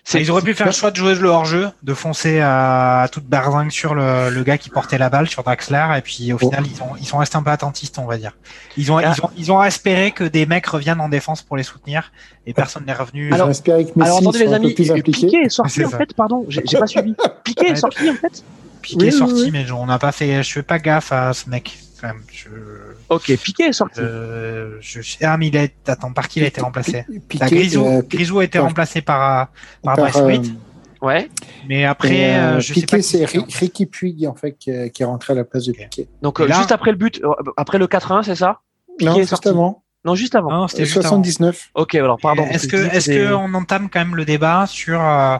C'est- 0.03 0.21
ils 0.21 0.29
auraient 0.31 0.41
pu 0.41 0.53
faire 0.53 0.67
le 0.67 0.71
choix 0.73 0.91
de 0.91 0.95
jouer 0.97 1.15
le 1.15 1.27
hors-jeu, 1.29 1.67
de 1.83 1.93
foncer 1.93 2.39
à, 2.39 3.01
à 3.01 3.07
toute 3.07 3.25
berzingue 3.25 3.71
sur 3.71 3.95
le, 3.95 4.29
le 4.29 4.43
gars 4.43 4.57
qui 4.57 4.69
portait 4.69 4.97
la 4.97 5.09
balle, 5.09 5.27
sur 5.27 5.43
Draxler, 5.43 5.85
et 5.97 6.01
puis 6.01 6.31
au 6.33 6.35
Oh. 6.35 6.49
final, 6.49 6.63
ils, 6.65 6.81
ont, 6.83 6.95
ils 6.99 7.05
sont 7.05 7.17
restés 7.17 7.37
un 7.37 7.43
peu 7.43 7.51
attentistes, 7.51 7.97
on 7.99 8.05
va 8.05 8.17
dire. 8.17 8.37
Ils 8.77 8.91
ont, 8.91 8.97
Ah. 8.97 9.13
ils 9.17 9.25
ont, 9.25 9.29
ils 9.37 9.51
ont 9.51 9.63
espéré 9.63 10.11
que 10.11 10.23
des 10.23 10.45
mecs 10.45 10.65
reviennent 10.67 11.01
en 11.01 11.09
défense 11.09 11.41
pour 11.41 11.57
les 11.57 11.63
soutenir, 11.63 12.11
et 12.45 12.53
personne 12.53 12.83
n'est 12.85 12.93
revenu. 12.93 13.27
ils 13.29 13.33
Alors- 13.33 13.47
ont 13.47 13.51
espéré 13.51 13.85
que 13.85 13.91
Messi 13.95 14.07
Alors 14.09 14.17
attendez 14.19 14.39
les 14.39 14.53
amis, 14.53 14.71
impliqué. 14.71 15.01
Piqué 15.01 15.37
est 15.45 15.49
sorti 15.49 15.83
en 15.85 15.89
fait, 15.89 16.13
pardon, 16.13 16.45
j'ai 16.47 16.61
j'ai 16.69 16.77
pas 16.77 16.87
suivi. 16.87 17.13
Piqué 17.43 17.67
est 17.71 17.75
sorti 17.75 18.09
en 18.09 18.13
fait. 18.15 18.43
Piqué 18.81 18.97
Oui, 18.99 19.07
est 19.07 19.11
oui, 19.13 19.17
sorti, 19.17 19.41
oui. 19.43 19.49
mais 19.51 19.69
on 19.71 19.85
n'a 19.85 19.99
pas 19.99 20.11
fait, 20.11 20.43
je 20.43 20.51
fais 20.51 20.63
pas 20.63 20.79
gaffe 20.79 21.11
à 21.11 21.33
ce 21.33 21.49
mec, 21.49 21.77
quand 21.99 22.07
même. 22.07 22.21
Je, 22.31 22.49
Ok, 23.09 23.35
Piqué 23.43 23.63
est 23.65 23.73
sorti. 23.73 23.99
euh, 23.99 24.77
je, 24.81 25.01
je- 25.01 25.17
ah, 25.23 25.37
mais 25.37 25.47
il 25.47 25.57
a, 25.57 25.67
attends, 25.87 26.13
par 26.13 26.27
qui 26.27 26.39
il 26.39 26.43
a 26.43 26.47
été 26.47 26.61
remplacé? 26.61 27.05
Piqué, 27.27 27.43
La 27.43 27.49
Grisou, 27.49 27.85
euh, 27.85 28.01
Grisou 28.07 28.39
a 28.39 28.43
été 28.45 28.57
par- 28.59 28.67
remplacé 28.67 29.01
par, 29.01 29.41
euh, 29.41 29.45
par, 29.83 29.95
par, 29.97 30.17
euh, 30.17 30.37
Ouais. 31.01 31.29
mais 31.67 31.83
après, 31.85 32.35
euh, 32.37 32.59
je 32.59 32.73
sais 32.73 32.81
pas. 32.81 32.97
Piqué, 32.97 32.97
qui 32.97 33.03
c'est. 33.03 33.25
Ricky 33.59 33.85
Puig, 33.87 34.27
en 34.27 34.35
fait, 34.35 34.53
qui, 34.53 34.69
est- 34.69 35.03
rentré 35.03 35.33
à 35.33 35.35
la 35.35 35.43
place 35.43 35.65
de. 35.65 35.71
Piqué. 35.73 36.07
Donc 36.21 36.39
là- 36.39 36.55
juste 36.57 36.71
après 36.71 36.91
le 36.91 36.97
but, 36.97 37.21
après 37.57 37.77
le 37.79 37.87
4-1, 37.87 38.23
c'est 38.23 38.35
ça? 38.35 38.59
Non, 39.01 39.13
est 39.15 39.19
juste 39.19 39.29
sorti. 39.31 39.47
avant. 39.49 39.80
Non, 40.03 40.15
juste 40.15 40.33
avant. 40.33 40.49
Non, 40.51 40.67
c'était 40.67 40.81
Euh, 40.81 40.85
juste 40.85 40.97
avant. 40.97 41.09
79. 41.09 41.69
Ok, 41.75 41.93
alors 41.93 42.17
pardon. 42.19 42.43
Est-ce 42.49 42.67
que, 42.67 42.75
est-ce 42.75 43.01
c'est- 43.11 43.15
que 43.17 43.33
on 43.33 43.53
entame 43.53 43.87
quand 43.87 43.99
même 43.99 44.15
le 44.15 44.25
débat 44.25 44.65
sur, 44.65 44.99
euh, 44.99 45.37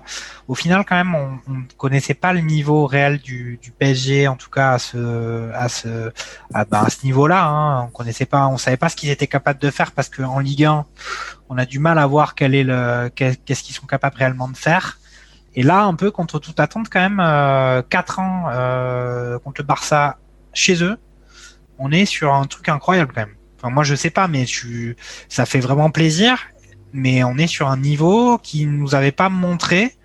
au 0.48 0.54
final 0.54 0.86
quand 0.88 0.96
même, 0.96 1.16
on, 1.16 1.40
on 1.48 1.54
ne 1.56 1.64
connaissait 1.78 2.14
pas 2.14 2.32
le 2.32 2.42
niveau 2.42 2.86
réel 2.86 3.18
du, 3.18 3.58
du 3.60 3.72
PSG, 3.72 4.28
en 4.28 4.36
tout 4.36 4.52
cas 4.52 4.74
à 4.74 4.78
ce, 4.80 5.52
à 5.54 5.68
ce, 5.68 6.12
à, 6.54 6.66
bah, 6.66 6.84
à 6.86 6.90
ce 6.92 7.04
niveau-là. 7.06 7.44
Hein, 7.44 7.82
on 7.86 7.88
connaissait 7.88 8.28
pas, 8.28 8.46
on 8.48 8.58
savait 8.58 8.78
pas 8.78 8.90
ce 8.90 8.96
qu'ils 8.96 9.10
étaient 9.10 9.26
capables 9.26 9.60
de 9.60 9.72
faire 9.72 9.94
parce 9.94 10.10
qu'en 10.10 10.38
Ligue 10.38 10.66
1, 10.66 10.86
on 11.50 11.58
a 11.58 11.66
du 11.66 11.80
mal 11.80 11.98
à 11.98 12.06
voir 12.06 12.36
quel 12.36 12.54
est 12.54 12.64
le, 12.64 13.10
qu'est-ce 13.16 13.64
qu'ils 13.64 13.76
sont 13.76 13.88
capables 13.88 14.16
réellement 14.18 14.48
de 14.48 14.56
faire. 14.58 15.00
Et 15.56 15.64
là, 15.64 15.82
un 15.86 15.96
peu 15.96 16.12
contre 16.12 16.38
toute 16.38 16.60
attente, 16.60 16.88
quand 16.88 17.00
même, 17.02 17.20
euh, 17.20 17.82
4 17.90 18.20
ans 18.20 18.46
euh, 18.52 19.40
contre 19.40 19.62
le 19.62 19.66
Barça 19.66 20.18
chez 20.54 20.84
eux, 20.84 20.98
on 21.80 21.92
est 21.92 22.06
sur 22.06 22.32
un 22.36 22.46
truc 22.46 22.70
incroyable 22.70 23.12
quand 23.16 23.22
même. 23.22 23.36
Enfin, 23.62 23.72
moi, 23.74 23.84
je 23.84 23.96
sais 23.96 24.10
pas, 24.10 24.28
mais 24.28 24.46
je, 24.46 24.94
ça 25.30 25.46
fait 25.46 25.60
vraiment 25.60 25.90
plaisir. 25.92 26.38
mais 26.94 27.24
on 27.24 27.38
est 27.38 27.48
sur 27.48 27.70
un 27.70 27.78
niveau 27.78 28.38
qui 28.40 28.66
nous 28.66 28.96
avait 28.96 29.12
pas 29.14 29.30
montré 29.30 29.96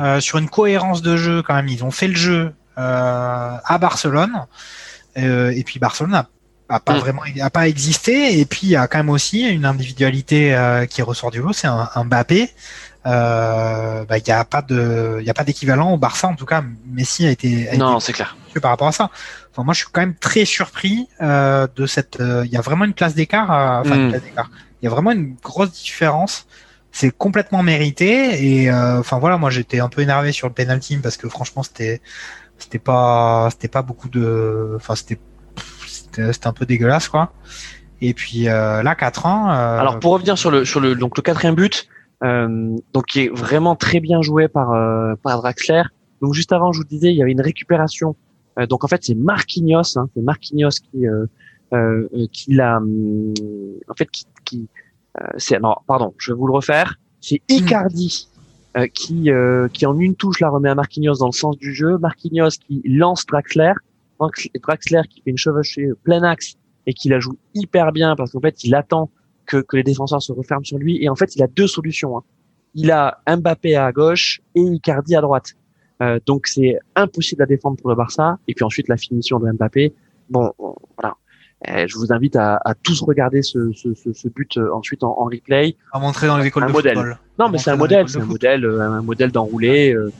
euh, 0.00 0.20
sur 0.20 0.38
une 0.38 0.48
cohérence 0.48 1.00
de 1.02 1.16
jeu 1.16 1.42
quand 1.42 1.54
même. 1.54 1.68
Ils 1.68 1.84
ont 1.84 1.90
fait 1.90 2.08
le 2.08 2.14
jeu 2.16 2.52
euh, 2.78 3.56
à 3.64 3.78
Barcelone 3.78 4.46
euh, 5.18 5.50
et 5.56 5.62
puis 5.64 5.78
Barcelone 5.78 6.14
a, 6.14 6.28
a 6.68 6.80
pas 6.80 6.94
Mm. 6.94 6.98
vraiment 6.98 7.22
a 7.40 7.50
pas 7.50 7.68
existé 7.68 8.38
et 8.40 8.44
puis 8.46 8.60
il 8.64 8.70
y 8.70 8.76
a 8.76 8.86
quand 8.88 8.98
même 8.98 9.10
aussi 9.10 9.42
une 9.48 9.64
individualité 9.64 10.56
qui 10.90 11.02
ressort 11.02 11.30
du 11.30 11.40
lot, 11.40 11.52
c'est 11.52 11.66
un, 11.68 11.88
un 11.94 12.04
Mbappé. 12.04 12.50
Euh, 13.04 14.04
bah, 14.04 14.18
il 14.18 14.26
y 14.26 14.30
a 14.30 14.44
pas 14.44 14.62
de 14.62 15.16
il 15.20 15.26
y 15.26 15.30
a 15.30 15.34
pas 15.34 15.44
d'équivalent 15.44 15.92
au 15.92 15.96
Barça 15.98 16.28
en 16.28 16.34
tout 16.36 16.46
cas. 16.46 16.62
Messi 16.86 17.26
a 17.26 17.30
été, 17.30 17.68
a 17.68 17.70
été 17.74 17.78
Non, 17.78 17.98
c'est 18.00 18.12
clair. 18.12 18.36
par 18.60 18.70
rapport 18.70 18.88
à 18.88 18.92
ça. 18.92 19.10
Enfin, 19.50 19.64
moi, 19.64 19.74
je 19.74 19.80
suis 19.80 19.88
quand 19.92 20.00
même 20.02 20.14
très 20.14 20.44
surpris 20.44 21.08
euh, 21.20 21.66
de 21.74 21.86
cette. 21.86 22.20
euh, 22.20 22.42
Il 22.46 22.52
y 22.52 22.56
a 22.56 22.60
vraiment 22.60 22.84
une 22.84 22.94
classe 22.94 23.14
d'écart. 23.14 23.50
euh, 23.50 23.80
enfin, 23.80 23.96
une 23.96 24.06
Mm. 24.06 24.10
classe 24.10 24.22
d'écart. 24.22 24.50
Il 24.80 24.84
y 24.84 24.88
a 24.88 24.90
vraiment 24.90 25.10
une 25.12 25.34
grosse 25.42 25.72
différence. 25.72 26.46
C'est 26.92 27.10
complètement 27.10 27.62
mérité. 27.62 28.44
Et 28.62 28.70
euh, 28.70 29.00
enfin 29.00 29.18
voilà, 29.18 29.36
moi, 29.38 29.50
j'étais 29.50 29.80
un 29.80 29.88
peu 29.88 30.02
énervé 30.02 30.30
sur 30.32 30.46
le 30.46 30.52
penalty 30.54 30.96
parce 30.98 31.16
que 31.16 31.28
franchement, 31.28 31.62
c'était 31.62 32.00
c'était 32.58 32.78
pas 32.78 33.48
c'était 33.50 33.68
pas 33.68 33.82
beaucoup 33.82 34.08
de. 34.08 34.74
Enfin, 34.76 34.94
c'était 34.94 35.18
c'était 35.86 36.32
c'était 36.32 36.46
un 36.46 36.52
peu 36.52 36.66
dégueulasse 36.66 37.08
quoi. 37.08 37.32
Et 38.00 38.14
puis 38.14 38.48
euh, 38.48 38.82
là, 38.82 38.94
4 38.94 39.26
ans. 39.26 39.50
euh, 39.50 39.78
Alors 39.78 39.98
pour 40.00 40.12
revenir 40.12 40.36
sur 40.38 40.50
le 40.50 40.64
sur 40.64 40.80
le 40.80 40.94
donc 40.94 41.16
le 41.16 41.22
quatrième 41.22 41.54
but, 41.54 41.86
euh, 41.86 42.01
donc 42.22 43.06
qui 43.06 43.20
est 43.20 43.28
vraiment 43.28 43.74
très 43.76 44.00
bien 44.00 44.22
joué 44.22 44.48
par 44.48 44.72
euh, 44.72 45.14
par 45.22 45.40
Draxler. 45.42 45.82
Donc 46.20 46.34
juste 46.34 46.52
avant, 46.52 46.72
je 46.72 46.78
vous 46.78 46.84
disais, 46.84 47.10
il 47.10 47.16
y 47.16 47.22
avait 47.22 47.32
une 47.32 47.40
récupération. 47.40 48.14
Euh, 48.58 48.66
donc 48.66 48.84
en 48.84 48.88
fait, 48.88 49.02
c'est 49.02 49.14
Marquinhos, 49.16 49.96
hein, 49.96 50.08
c'est 50.14 50.22
Marquinhos 50.22 50.70
qui 50.70 51.06
euh, 51.06 51.26
euh, 51.72 52.08
euh, 52.14 52.26
qui 52.32 52.54
l'a 52.54 52.76
hum, 52.76 53.34
en 53.88 53.94
fait 53.94 54.08
qui 54.10 54.26
qui 54.44 54.68
euh, 55.20 55.26
c'est 55.36 55.58
non 55.58 55.74
pardon, 55.86 56.14
je 56.18 56.32
vais 56.32 56.38
vous 56.38 56.46
le 56.46 56.52
refaire. 56.52 56.96
C'est 57.20 57.40
Icardi 57.48 58.28
euh, 58.76 58.86
qui 58.86 59.30
euh, 59.30 59.68
qui 59.68 59.84
en 59.86 59.98
une 59.98 60.14
touche 60.14 60.40
la 60.40 60.48
remet 60.48 60.68
à 60.68 60.74
Marquinhos 60.74 61.16
dans 61.18 61.26
le 61.26 61.32
sens 61.32 61.56
du 61.56 61.74
jeu. 61.74 61.98
Marquinhos 61.98 62.50
qui 62.66 62.82
lance 62.84 63.26
Draxler, 63.26 63.72
Drax- 64.20 64.48
Draxler 64.62 65.02
qui 65.10 65.22
fait 65.22 65.30
une 65.30 65.38
chevauchée 65.38 65.90
plein 66.04 66.22
axe 66.22 66.54
et 66.86 66.94
qui 66.94 67.08
la 67.08 67.20
joue 67.20 67.36
hyper 67.54 67.90
bien 67.92 68.14
parce 68.16 68.32
qu'en 68.32 68.40
fait 68.40 68.62
il 68.64 68.74
attend 68.74 69.10
que, 69.46 69.58
que 69.58 69.76
les 69.76 69.82
défenseurs 69.82 70.22
se 70.22 70.32
referment 70.32 70.64
sur 70.64 70.78
lui 70.78 71.02
et 71.02 71.08
en 71.08 71.16
fait 71.16 71.34
il 71.36 71.42
a 71.42 71.46
deux 71.46 71.66
solutions. 71.66 72.16
hein. 72.18 72.22
Il 72.74 72.90
a 72.90 73.18
Mbappé 73.28 73.76
à 73.76 73.92
gauche 73.92 74.40
et 74.54 74.60
Icardi 74.60 75.14
à 75.16 75.20
droite. 75.20 75.52
Euh, 76.02 76.18
donc 76.26 76.46
c'est 76.46 76.78
impossible 76.96 77.42
à 77.42 77.46
défendre 77.46 77.76
pour 77.76 77.90
le 77.90 77.96
Barça 77.96 78.38
et 78.48 78.54
puis 78.54 78.64
ensuite 78.64 78.88
la 78.88 78.96
finition 78.96 79.38
de 79.38 79.50
Mbappé. 79.52 79.92
Bon 80.30 80.52
bon, 80.58 80.74
voilà. 80.98 81.14
Euh, 81.68 81.86
je 81.86 81.96
vous 81.96 82.12
invite 82.12 82.34
à, 82.34 82.56
à 82.64 82.74
tous 82.74 83.02
regarder 83.02 83.42
ce, 83.42 83.70
ce, 83.72 83.94
ce, 83.94 84.12
ce 84.12 84.28
but 84.28 84.56
euh, 84.56 84.74
ensuite 84.74 85.04
en, 85.04 85.10
en 85.16 85.26
replay. 85.26 85.76
à 85.92 86.00
montrer 86.00 86.26
dans 86.26 86.36
les 86.38 86.46
écoles 86.46 86.64
un 86.64 86.66
de 86.68 86.72
modèle. 86.72 86.94
football. 86.96 87.18
Non, 87.38 87.48
mais 87.50 87.58
c'est 87.58 87.70
un 87.70 87.76
modèle, 87.76 88.08
c'est 88.08 88.20
un 88.20 88.24
modèle, 88.24 88.64
euh, 88.64 88.80
un 88.80 89.02
modèle 89.02 89.30
d'enroulé. 89.30 89.94
euh, 89.94 90.10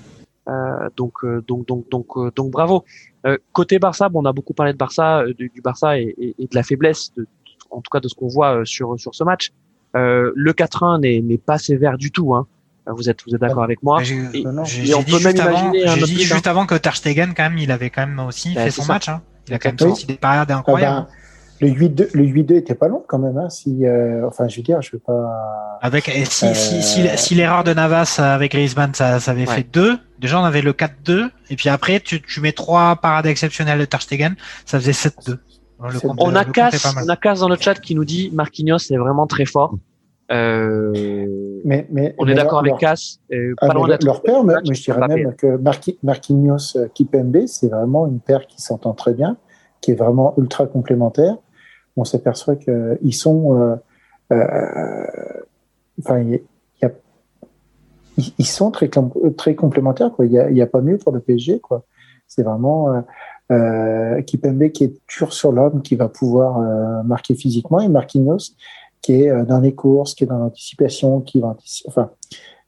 euh, 0.48 0.88
donc, 0.96 1.14
euh, 1.24 1.40
donc, 1.48 1.66
donc, 1.66 1.88
donc, 1.88 2.06
euh, 2.16 2.30
donc, 2.36 2.50
bravo. 2.50 2.84
Euh, 3.26 3.38
côté 3.52 3.78
Barça, 3.80 4.08
bon, 4.08 4.22
on 4.22 4.24
a 4.24 4.32
beaucoup 4.32 4.54
parlé 4.54 4.72
de 4.72 4.78
Barça, 4.78 5.22
euh, 5.22 5.34
du, 5.34 5.48
du 5.48 5.60
Barça 5.60 5.98
et, 5.98 6.14
et- 6.18 6.34
et 6.38 6.46
de 6.46 6.54
la 6.54 6.62
faiblesse, 6.62 7.12
de, 7.16 7.26
en 7.72 7.80
tout 7.80 7.90
cas 7.90 8.00
de 8.00 8.08
ce 8.08 8.14
qu'on 8.14 8.28
voit 8.28 8.58
euh, 8.58 8.64
sur 8.64 8.98
sur 8.98 9.14
ce 9.14 9.24
match. 9.24 9.50
Euh, 9.96 10.32
le 10.34 10.52
4-1 10.52 11.00
n'est 11.00 11.20
n'est 11.20 11.38
pas 11.38 11.58
sévère 11.58 11.98
du 11.98 12.10
tout. 12.12 12.34
Hein. 12.34 12.46
Euh, 12.88 12.92
Vous 12.94 13.08
êtes 13.10 13.20
vous 13.26 13.34
êtes 13.34 13.40
d'accord 13.40 13.62
avec 13.64 13.82
moi 13.82 14.02
j'ai- 14.02 14.20
on 14.22 14.30
dit 14.30 14.42
peut 14.42 14.50
même 14.52 14.64
juste 14.64 15.40
avant- 15.40 15.50
imaginer 15.50 15.84
un 15.86 15.94
J'ai 15.94 16.02
autre 16.02 16.06
dit 16.12 16.22
juste 16.22 16.46
avant 16.46 16.66
que 16.66 16.74
Ter 16.74 16.96
Stegen, 16.96 17.32
quand 17.36 17.44
même, 17.44 17.58
il 17.58 17.70
avait 17.70 17.90
quand 17.90 18.06
même 18.06 18.18
aussi 18.20 18.54
Bah, 18.54 18.64
fait 18.64 18.70
son 18.70 18.82
ça. 18.82 18.92
match. 18.94 19.08
Hein. 19.08 19.22
Il 19.48 19.54
a 19.54 19.58
quand 19.58 19.68
même 19.68 19.74
Exactement. 19.74 19.94
sorti 19.94 20.06
des 20.06 20.14
parades 20.18 20.50
Ah 20.50 20.58
incroyables. 20.58 21.06
bah, 21.06 21.08
le 21.60 21.68
8-2 21.68 22.08
le 22.14 22.24
8-2 22.24 22.56
était 22.56 22.74
pas 22.74 22.88
long 22.88 23.04
quand 23.06 23.18
même. 23.20 23.36
Hein, 23.38 23.48
si, 23.50 23.86
euh, 23.86 24.26
enfin, 24.26 24.48
je 24.48 24.56
veux 24.56 24.62
dire, 24.62 24.80
je 24.82 24.90
veux 24.92 24.98
pas. 24.98 25.78
Avec 25.80 26.04
si, 26.28 26.46
Euh, 26.46 26.54
si, 26.54 26.82
si, 26.82 27.06
si 27.16 27.34
l'erreur 27.36 27.62
de 27.64 27.72
Navas 27.74 28.16
avec 28.18 28.52
Griezmann, 28.52 28.94
ça, 28.94 29.20
ça 29.20 29.30
avait 29.32 29.46
Ouais. 29.48 29.56
fait 29.56 29.66
2. 29.72 29.98
Déjà, 30.18 30.40
on 30.40 30.44
avait 30.44 30.62
le 30.62 30.72
4-2. 30.72 31.30
Et 31.50 31.56
puis 31.56 31.68
après, 31.68 32.00
tu, 32.00 32.20
tu 32.22 32.40
mets 32.40 32.52
trois 32.52 32.96
parades 32.96 33.26
exceptionnelles 33.26 33.78
de 33.78 33.84
Ter 33.84 34.00
Stegen, 34.02 34.34
ça 34.64 34.80
faisait 34.80 34.92
7-2. 34.92 35.38
Le 35.90 36.00
compte- 36.00 36.16
On 36.20 36.34
a 36.34 36.44
Cass, 36.44 36.94
on 37.04 37.08
a 37.08 37.16
Cass 37.16 37.40
dans 37.40 37.48
le 37.48 37.56
chat 37.56 37.74
qui 37.74 37.94
nous 37.94 38.04
dit 38.04 38.30
Marquinhos 38.32 38.78
est 38.90 38.96
vraiment 38.96 39.26
très 39.26 39.44
fort. 39.44 39.74
Euh, 40.30 41.60
Mais, 41.64 41.86
mais, 41.90 42.14
on 42.18 42.24
mais 42.24 42.32
est 42.32 42.34
d'accord 42.34 42.60
avec 42.60 42.76
Cass. 42.78 43.18
euh, 43.32 43.54
Ah, 43.60 43.66
pas 43.68 43.74
loin 43.74 43.88
d'être. 43.88 44.04
leur 44.04 44.22
père, 44.22 44.44
mais, 44.44 44.54
je 44.70 44.82
dirais 44.82 45.06
même 45.08 45.34
que 45.34 45.56
Marqui- 45.58 45.98
Marquinhos 46.02 46.76
euh, 46.76 46.88
Kipembe, 46.94 47.46
c'est 47.46 47.68
vraiment 47.68 48.06
une 48.06 48.20
paire 48.20 48.46
qui 48.46 48.60
s'entend 48.62 48.94
très 48.94 49.12
bien, 49.14 49.36
qui 49.80 49.90
est 49.90 49.94
vraiment 49.94 50.34
ultra 50.38 50.66
complémentaire. 50.66 51.36
On 51.96 52.04
s'aperçoit 52.04 52.56
qu'ils 52.56 53.14
sont, 53.14 53.60
euh, 53.60 53.76
euh, 54.32 55.06
enfin, 56.00 56.20
y 56.20 56.34
a- 56.36 56.86
y 56.86 56.90
ils, 58.18 58.32
ils 58.38 58.46
sont 58.46 58.70
très, 58.70 58.88
très 59.36 59.54
complémentaires. 59.54 60.12
Quoi. 60.12 60.26
Il 60.26 60.32
n'y 60.32 60.38
a, 60.38 60.50
il 60.50 60.56
y 60.56 60.62
a 60.62 60.66
pas 60.66 60.80
mieux 60.80 60.98
pour 60.98 61.12
le 61.12 61.20
PSG. 61.20 61.60
Quoi. 61.60 61.84
C'est 62.26 62.42
vraiment 62.42 63.04
euh, 63.52 64.22
Kipembe 64.22 64.68
qui 64.70 64.84
est 64.84 64.94
dur 65.08 65.32
sur 65.32 65.50
l'homme, 65.52 65.82
qui 65.82 65.94
va 65.96 66.08
pouvoir 66.08 66.50
euh, 66.58 67.02
marquer 67.04 67.34
physiquement, 67.34 67.80
et 67.80 67.88
Marquinhos 67.88 68.54
qui 69.02 69.12
est 69.22 69.30
euh, 69.30 69.44
dans 69.44 69.60
les 69.60 69.74
courses, 69.74 70.14
qui 70.14 70.24
est 70.24 70.28
dans 70.28 70.38
l'anticipation, 70.38 71.20
qui 71.20 71.40
va, 71.40 71.48
antici- 71.54 71.82
enfin, 71.88 72.10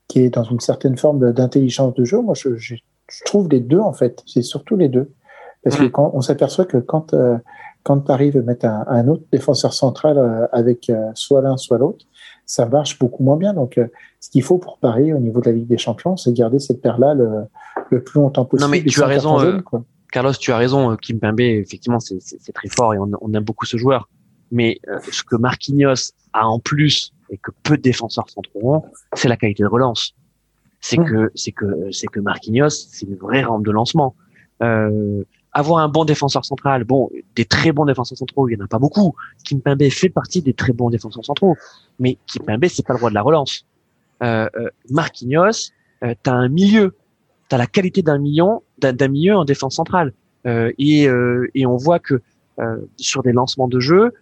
qui 0.09 0.20
est 0.24 0.31
dans 0.31 0.43
une 0.43 0.61
certaine 0.61 0.97
forme 0.97 1.32
d'intelligence 1.32 1.94
de 1.94 2.05
jeu. 2.05 2.20
Moi, 2.20 2.35
je, 2.35 2.56
je, 2.56 2.74
je 3.09 3.24
trouve 3.24 3.48
les 3.48 3.61
deux, 3.61 3.78
en 3.78 3.93
fait. 3.93 4.23
C'est 4.27 4.43
surtout 4.43 4.77
les 4.77 4.89
deux. 4.89 5.09
Parce 5.62 5.77
que 5.77 5.86
quand 5.86 6.11
on 6.12 6.20
s'aperçoit 6.20 6.66
que 6.66 6.77
quand, 6.77 7.15
quand 7.85 8.01
tu 8.01 8.12
arrives 8.12 8.36
à 8.36 8.43
mettre 8.43 8.66
un, 8.66 8.85
un 8.86 9.09
autre 9.09 9.23
défenseur 9.32 9.73
central 9.73 10.48
avec 10.52 10.93
soit 11.15 11.40
l'un, 11.40 11.56
soit 11.56 11.78
l'autre, 11.78 12.05
ça 12.44 12.66
marche 12.66 12.98
beaucoup 12.98 13.23
moins 13.23 13.39
bien. 13.39 13.55
Donc, 13.55 13.78
euh, 13.78 13.86
ce 14.20 14.28
qu'il 14.28 14.43
faut 14.43 14.59
pour 14.59 14.77
Paris 14.78 15.15
au 15.15 15.19
niveau 15.19 15.40
de 15.40 15.47
la 15.47 15.52
Ligue 15.52 15.66
des 15.69 15.78
Champions, 15.78 16.16
c'est 16.19 16.32
garder 16.35 16.59
cette 16.59 16.82
paire-là 16.82 17.15
le, 17.15 17.28
le 17.90 18.02
plus 18.05 18.20
longtemps 18.20 18.44
possible. 18.44 18.70
mais 18.70 18.81
et 18.81 18.85
tu 18.85 19.02
as 19.02 19.06
raison, 19.06 19.39
euh. 19.40 19.61
Carlos, 20.15 20.32
tu 20.32 20.53
as 20.53 20.57
raison. 20.57 20.93
euh, 20.93 20.97
Kim 20.97 21.19
Pembe, 21.19 21.41
effectivement, 21.41 21.99
c'est 21.99 22.53
très 22.53 22.69
fort 22.69 22.95
et 22.95 22.99
on, 22.99 23.11
on 23.20 23.35
aime 23.35 23.43
beaucoup 23.43 23.66
ce 23.66 23.77
joueur. 23.77 24.09
Mais 24.53 24.78
euh, 24.89 25.01
ce 25.11 25.24
que 25.24 25.35
Marquinhos 25.35 26.12
a 26.32 26.47
en 26.47 26.61
plus 26.61 27.12
et 27.31 27.36
que 27.36 27.51
peu 27.65 27.77
de 27.77 27.82
défenseurs 27.82 28.31
centraux 28.31 28.77
ont, 28.77 28.82
c'est 29.15 29.28
la 29.28 29.36
qualité 29.36 29.65
de 29.65 29.69
relance. 29.69 30.15
C'est 30.81 30.99
Mm. 30.99 31.05
que 31.05 31.32
c'est 31.35 31.51
que 31.51 31.66
c'est 31.91 32.07
que 32.07 32.20
Marquinhos, 32.20 32.70
c'est 32.70 33.07
une 33.07 33.16
vraie 33.16 33.43
rampe 33.43 33.65
de 33.66 33.73
lancement. 33.73 34.15
Euh, 34.62 35.24
avoir 35.53 35.78
un 35.78 35.89
bon 35.89 36.05
défenseur 36.05 36.45
central, 36.45 36.85
bon, 36.85 37.11
des 37.35 37.45
très 37.45 37.73
bons 37.73 37.86
défenseurs 37.86 38.19
centraux, 38.19 38.49
il 38.49 38.57
y 38.57 38.61
en 38.61 38.65
a 38.65 38.69
pas 38.69 38.78
beaucoup. 38.78 39.16
Kim 39.45 39.61
Pembe 39.61 39.89
fait 39.91 40.11
partie 40.11 40.43
des 40.43 40.55
très 40.55 40.73
bons 40.73 40.91
défenseurs 40.91 41.24
centraux, 41.24 41.57
mais 41.99 42.19
Kim 42.27 42.45
Pembe, 42.45 42.66
c'est 42.69 42.86
pas 42.86 42.95
le 42.95 43.01
roi 43.01 43.11
de 43.11 43.15
la 43.15 43.23
relance. 43.23 43.66
Euh, 44.23 44.49
euh, 44.57 44.69
Marquinhos, 44.91 45.73
euh, 46.05 46.15
t'as 46.23 46.35
un 46.35 46.49
milieu, 46.49 46.95
t'as 47.49 47.59
la 47.59 47.66
qualité 47.66 48.03
d'un 48.03 48.19
million, 48.19 48.62
d'un 48.93 49.09
milieu 49.09 49.35
en 49.36 49.44
défense 49.44 49.77
centrale, 49.77 50.12
Euh, 50.47 50.70
et, 50.77 51.09
euh, 51.09 51.48
et 51.55 51.65
on 51.65 51.78
voit 51.78 52.01
que 52.09 52.16
euh, 52.59 52.77
sur 52.97 53.23
des 53.23 53.32
lancements 53.32 53.70
de 53.77 53.81
jeu, 53.81 54.12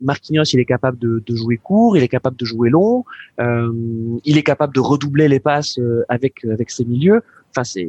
Marquinhos, 0.00 0.48
il 0.54 0.60
est 0.60 0.64
capable 0.64 0.98
de, 0.98 1.22
de 1.26 1.34
jouer 1.36 1.58
court, 1.58 1.94
il 1.94 2.02
est 2.02 2.08
capable 2.08 2.36
de 2.36 2.46
jouer 2.46 2.70
long, 2.70 3.04
euh, 3.38 3.70
il 4.24 4.38
est 4.38 4.42
capable 4.42 4.72
de 4.74 4.80
redoubler 4.80 5.28
les 5.28 5.40
passes 5.40 5.78
avec 6.08 6.34
avec 6.54 6.70
ses 6.70 6.86
milieux. 6.86 7.20
Enfin, 7.50 7.64
c'est 7.64 7.86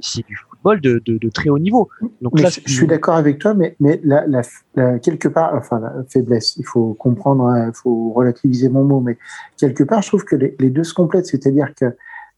c'est 0.00 0.24
du 0.30 0.36
football 0.36 0.80
de, 0.80 1.02
de, 1.04 1.18
de 1.18 1.28
très 1.28 1.48
haut 1.50 1.58
niveau. 1.58 1.88
Donc 2.20 2.38
là, 2.38 2.50
je, 2.50 2.60
je 2.64 2.72
suis 2.72 2.86
d'accord 2.86 3.16
avec 3.16 3.40
toi, 3.40 3.52
mais, 3.54 3.74
mais 3.80 4.00
la, 4.04 4.26
la, 4.28 4.42
la- 4.76 4.98
quelque 5.00 5.28
part, 5.36 5.50
enfin, 5.54 5.80
la 5.80 5.92
faiblesse, 6.08 6.56
il 6.56 6.66
faut 6.72 6.94
comprendre, 6.94 7.46
hein, 7.46 7.70
il 7.72 7.76
faut 7.82 8.12
relativiser 8.12 8.68
mon 8.68 8.84
mot, 8.84 9.00
mais 9.00 9.16
quelque 9.56 9.84
part, 9.84 10.02
je 10.02 10.08
trouve 10.08 10.24
que 10.24 10.36
les, 10.36 10.54
les 10.60 10.70
deux 10.70 10.84
se 10.84 10.94
complètent, 10.94 11.26
c'est-à-dire 11.26 11.70
que 11.74 11.86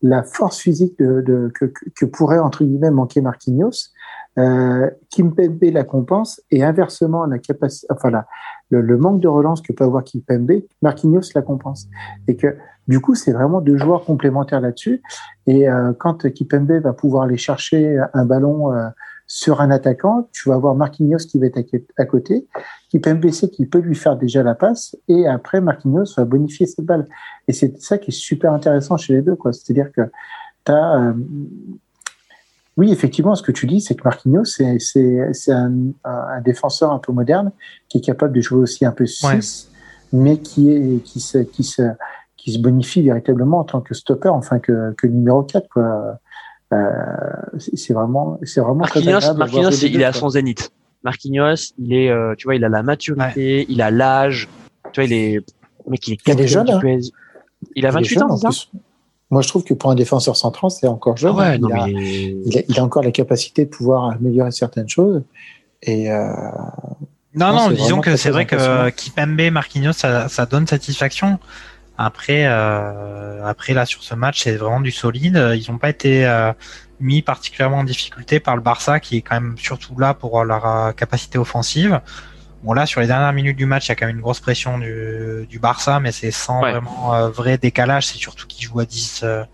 la 0.05 0.23
force 0.23 0.61
physique 0.61 0.99
que, 0.99 1.51
que- 1.51 2.05
pourrait, 2.05 2.39
entre 2.39 2.63
guillemets, 2.63 2.91
manquer 2.91 3.23
Marquinhos, 3.23 3.89
euh, 4.39 4.91
Kimpembe 5.11 5.65
la 5.73 5.83
compense, 5.83 6.43
et 6.51 6.63
inversement, 6.63 7.25
la 7.25 7.39
capacité, 7.39 7.87
enfin, 7.91 8.11
le, 8.69 8.99
manque 8.99 9.21
de 9.21 9.29
relance 9.29 9.63
que 9.63 9.73
peut 9.73 9.85
avoir 9.85 10.05
Kimpembe, 10.05 10.61
Marquinhos 10.83 11.23
la 11.35 11.41
compense. 11.41 11.89
Et 12.29 12.37
que, 12.37 12.55
du 12.87 13.01
coup, 13.01 13.15
c'est 13.15 13.33
vraiment 13.33 13.63
deux 13.63 13.79
joueurs 13.79 14.05
complémentaires 14.05 14.61
là-dessus. 14.61 15.01
Et 15.47 15.71
euh, 15.71 15.95
quand 15.99 16.31
Kipembe 16.31 16.73
va 16.83 16.93
pouvoir 16.93 17.23
aller 17.23 17.39
chercher 17.39 17.99
un 18.13 18.27
ballon 18.27 18.75
euh, 18.75 18.89
sur 19.27 19.61
un 19.61 19.71
attaquant, 19.71 20.29
tu 20.33 20.49
vas 20.49 20.55
avoir 20.55 20.75
Marquinhos 20.75 21.19
qui 21.19 21.39
va 21.39 21.47
être 21.47 21.59
à- 21.97 22.05
côté, 22.05 22.47
Kipembe 22.91 23.31
sait 23.31 23.49
qu'il 23.49 23.69
peut 23.69 23.79
lui 23.79 23.95
faire 23.95 24.17
déjà 24.17 24.43
la 24.43 24.55
passe, 24.55 24.97
et 25.09 25.27
après 25.27 25.61
Marquinhos 25.61 26.15
va 26.17 26.25
bonifier 26.25 26.67
cette 26.67 26.85
balle. 26.85 27.07
Et 27.49 27.53
c'est 27.53 27.81
ça 27.81 27.99
qui 27.99 28.11
est 28.11 28.15
super 28.15 28.53
intéressant 28.53 28.97
chez 28.97 29.15
les 29.15 29.23
deux, 29.23 29.35
quoi. 29.37 29.53
C'est-à-dire 29.53 29.91
que 29.93 30.03
tu 30.67 30.73
as... 30.73 31.15
oui, 32.77 32.93
effectivement, 32.93 33.35
ce 33.35 33.43
que 33.43 33.53
tu 33.53 33.67
dis, 33.67 33.81
c'est 33.81 33.95
que 33.95 34.03
Marquinhos, 34.05 34.45
c'est 34.45 35.53
un, 35.53 35.73
un 36.05 36.41
défenseur 36.43 36.93
un 36.93 36.99
peu 36.99 37.13
moderne 37.13 37.51
qui 37.89 37.99
est 37.99 38.03
capable 38.03 38.35
de 38.35 38.41
jouer 38.41 38.59
aussi 38.61 38.85
un 38.85 38.93
peu 38.93 39.07
6, 39.07 39.71
mais 40.13 40.39
qui, 40.39 40.71
est, 40.71 41.03
qui, 41.03 41.21
se, 41.21 41.39
qui, 41.39 41.65
se, 41.65 41.83
qui 42.37 42.53
se 42.53 42.59
bonifie 42.59 43.03
véritablement 43.03 43.61
en 43.61 43.65
tant 43.65 43.81
que 43.81 43.95
stopper, 43.95 44.29
enfin 44.29 44.59
que, 44.59 44.93
que 44.99 45.07
numéro 45.07 45.43
4. 45.43 45.69
Quoi. 45.69 46.19
Euh, 46.73 46.79
c'est 47.59 47.93
vraiment, 47.93 48.39
c'est 48.43 48.61
vraiment 48.61 48.85
très 48.85 49.01
Marquinhos, 49.01 49.21
voir 49.21 49.37
Marquinhos, 49.37 49.71
il 49.71 50.01
est 50.01 50.05
à 50.05 50.13
son 50.13 50.31
zénith. 50.31 50.73
Marquinhos, 51.05 51.75
il 51.79 51.93
est, 51.93 52.11
euh, 52.11 52.35
tu 52.37 52.45
vois, 52.45 52.57
il 52.57 52.65
a 52.65 52.69
la 52.69 52.83
maturité, 52.83 53.67
il 53.69 53.83
a 53.83 53.91
l'âge, 53.91 54.49
tu 54.93 55.01
vois, 55.01 55.05
il 55.05 55.13
est, 55.13 55.45
mec, 55.89 56.09
il 56.09 56.15
est 56.15 56.21
Il 56.27 56.41
est 56.41 56.47
jeune, 56.47 56.71
hein. 56.71 56.81
Il 57.77 57.87
a 57.87 57.91
28 57.91 58.23
ans, 58.23 58.37
c'est 58.37 58.51
ça 58.51 58.67
Moi, 59.31 59.43
je 59.43 59.49
trouve 59.49 59.65
que 59.65 59.75
pour 59.75 59.91
un 59.91 59.95
défenseur 59.95 60.37
central, 60.37 60.71
c'est 60.71 60.87
encore 60.87 61.17
jeune. 61.17 61.35
Ah 61.39 61.57
il, 61.57 61.65
a, 62.59 62.63
il, 62.69 62.79
a, 62.79 62.85
encore 62.85 63.03
la 63.03 63.11
capacité 63.11 63.65
de 63.65 63.71
pouvoir 63.71 64.11
améliorer 64.11 64.51
certaines 64.51 64.89
choses. 64.89 65.23
Et 65.83 66.11
euh, 66.11 66.29
non, 67.35 67.53
non, 67.53 67.71
disons 67.71 68.01
que 68.01 68.17
c'est 68.17 68.31
vrai 68.31 68.47
que 68.47 68.91
Kipembe, 68.91 69.51
Marquinhos, 69.51 69.93
ça, 69.93 70.29
ça 70.29 70.47
donne 70.47 70.67
satisfaction. 70.67 71.39
Après, 71.97 72.47
euh, 72.47 73.45
après 73.47 73.73
là 73.73 73.87
sur 73.87 74.03
ce 74.03 74.15
match, 74.15 74.43
c'est 74.43 74.57
vraiment 74.57 74.81
du 74.81 74.91
solide. 74.91 75.37
Ils 75.55 75.71
n'ont 75.71 75.79
pas 75.79 75.91
été 75.91 76.27
euh, 76.27 76.53
mis 77.01 77.23
particulièrement 77.23 77.79
en 77.79 77.85
difficulté 77.85 78.41
par 78.41 78.57
le 78.57 78.63
Barça, 78.63 79.01
qui 79.01 79.19
est 79.19 79.23
quand 79.23 79.41
même 79.41 79.57
surtout 79.59 79.99
là 79.99 80.15
pour 80.15 80.45
leur 80.45 80.67
euh, 80.67 80.93
capacité 80.93 81.39
offensive. 81.39 82.01
Bon 82.63 82.73
là, 82.73 82.87
sur 82.87 83.01
les 83.01 83.07
dernières 83.07 83.33
minutes 83.33 83.57
du 83.57 83.67
match, 83.67 83.87
il 83.87 83.89
y 83.91 83.93
a 83.93 83.95
quand 83.95 84.07
même 84.07 84.17
une 84.17 84.23
grosse 84.23 84.41
pression 84.41 84.79
du, 84.79 85.47
du 85.49 85.59
Barça, 85.59 86.01
mais 86.01 86.13
c'est 86.13 86.31
sans 86.31 86.61
vraiment 86.61 87.15
euh, 87.15 87.29
vrai 87.29 87.59
décalage. 87.59 88.07
C'est 88.07 88.19
surtout 88.19 88.47
qu'ils 88.47 88.67
jouent 88.67 88.81
à 88.81 88.87
10, 88.87 89.21
euh, 89.23 89.45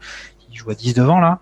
joue 0.52 0.70
à 0.70 0.74
10 0.74 0.94
devant 0.94 1.18
là. 1.18 1.40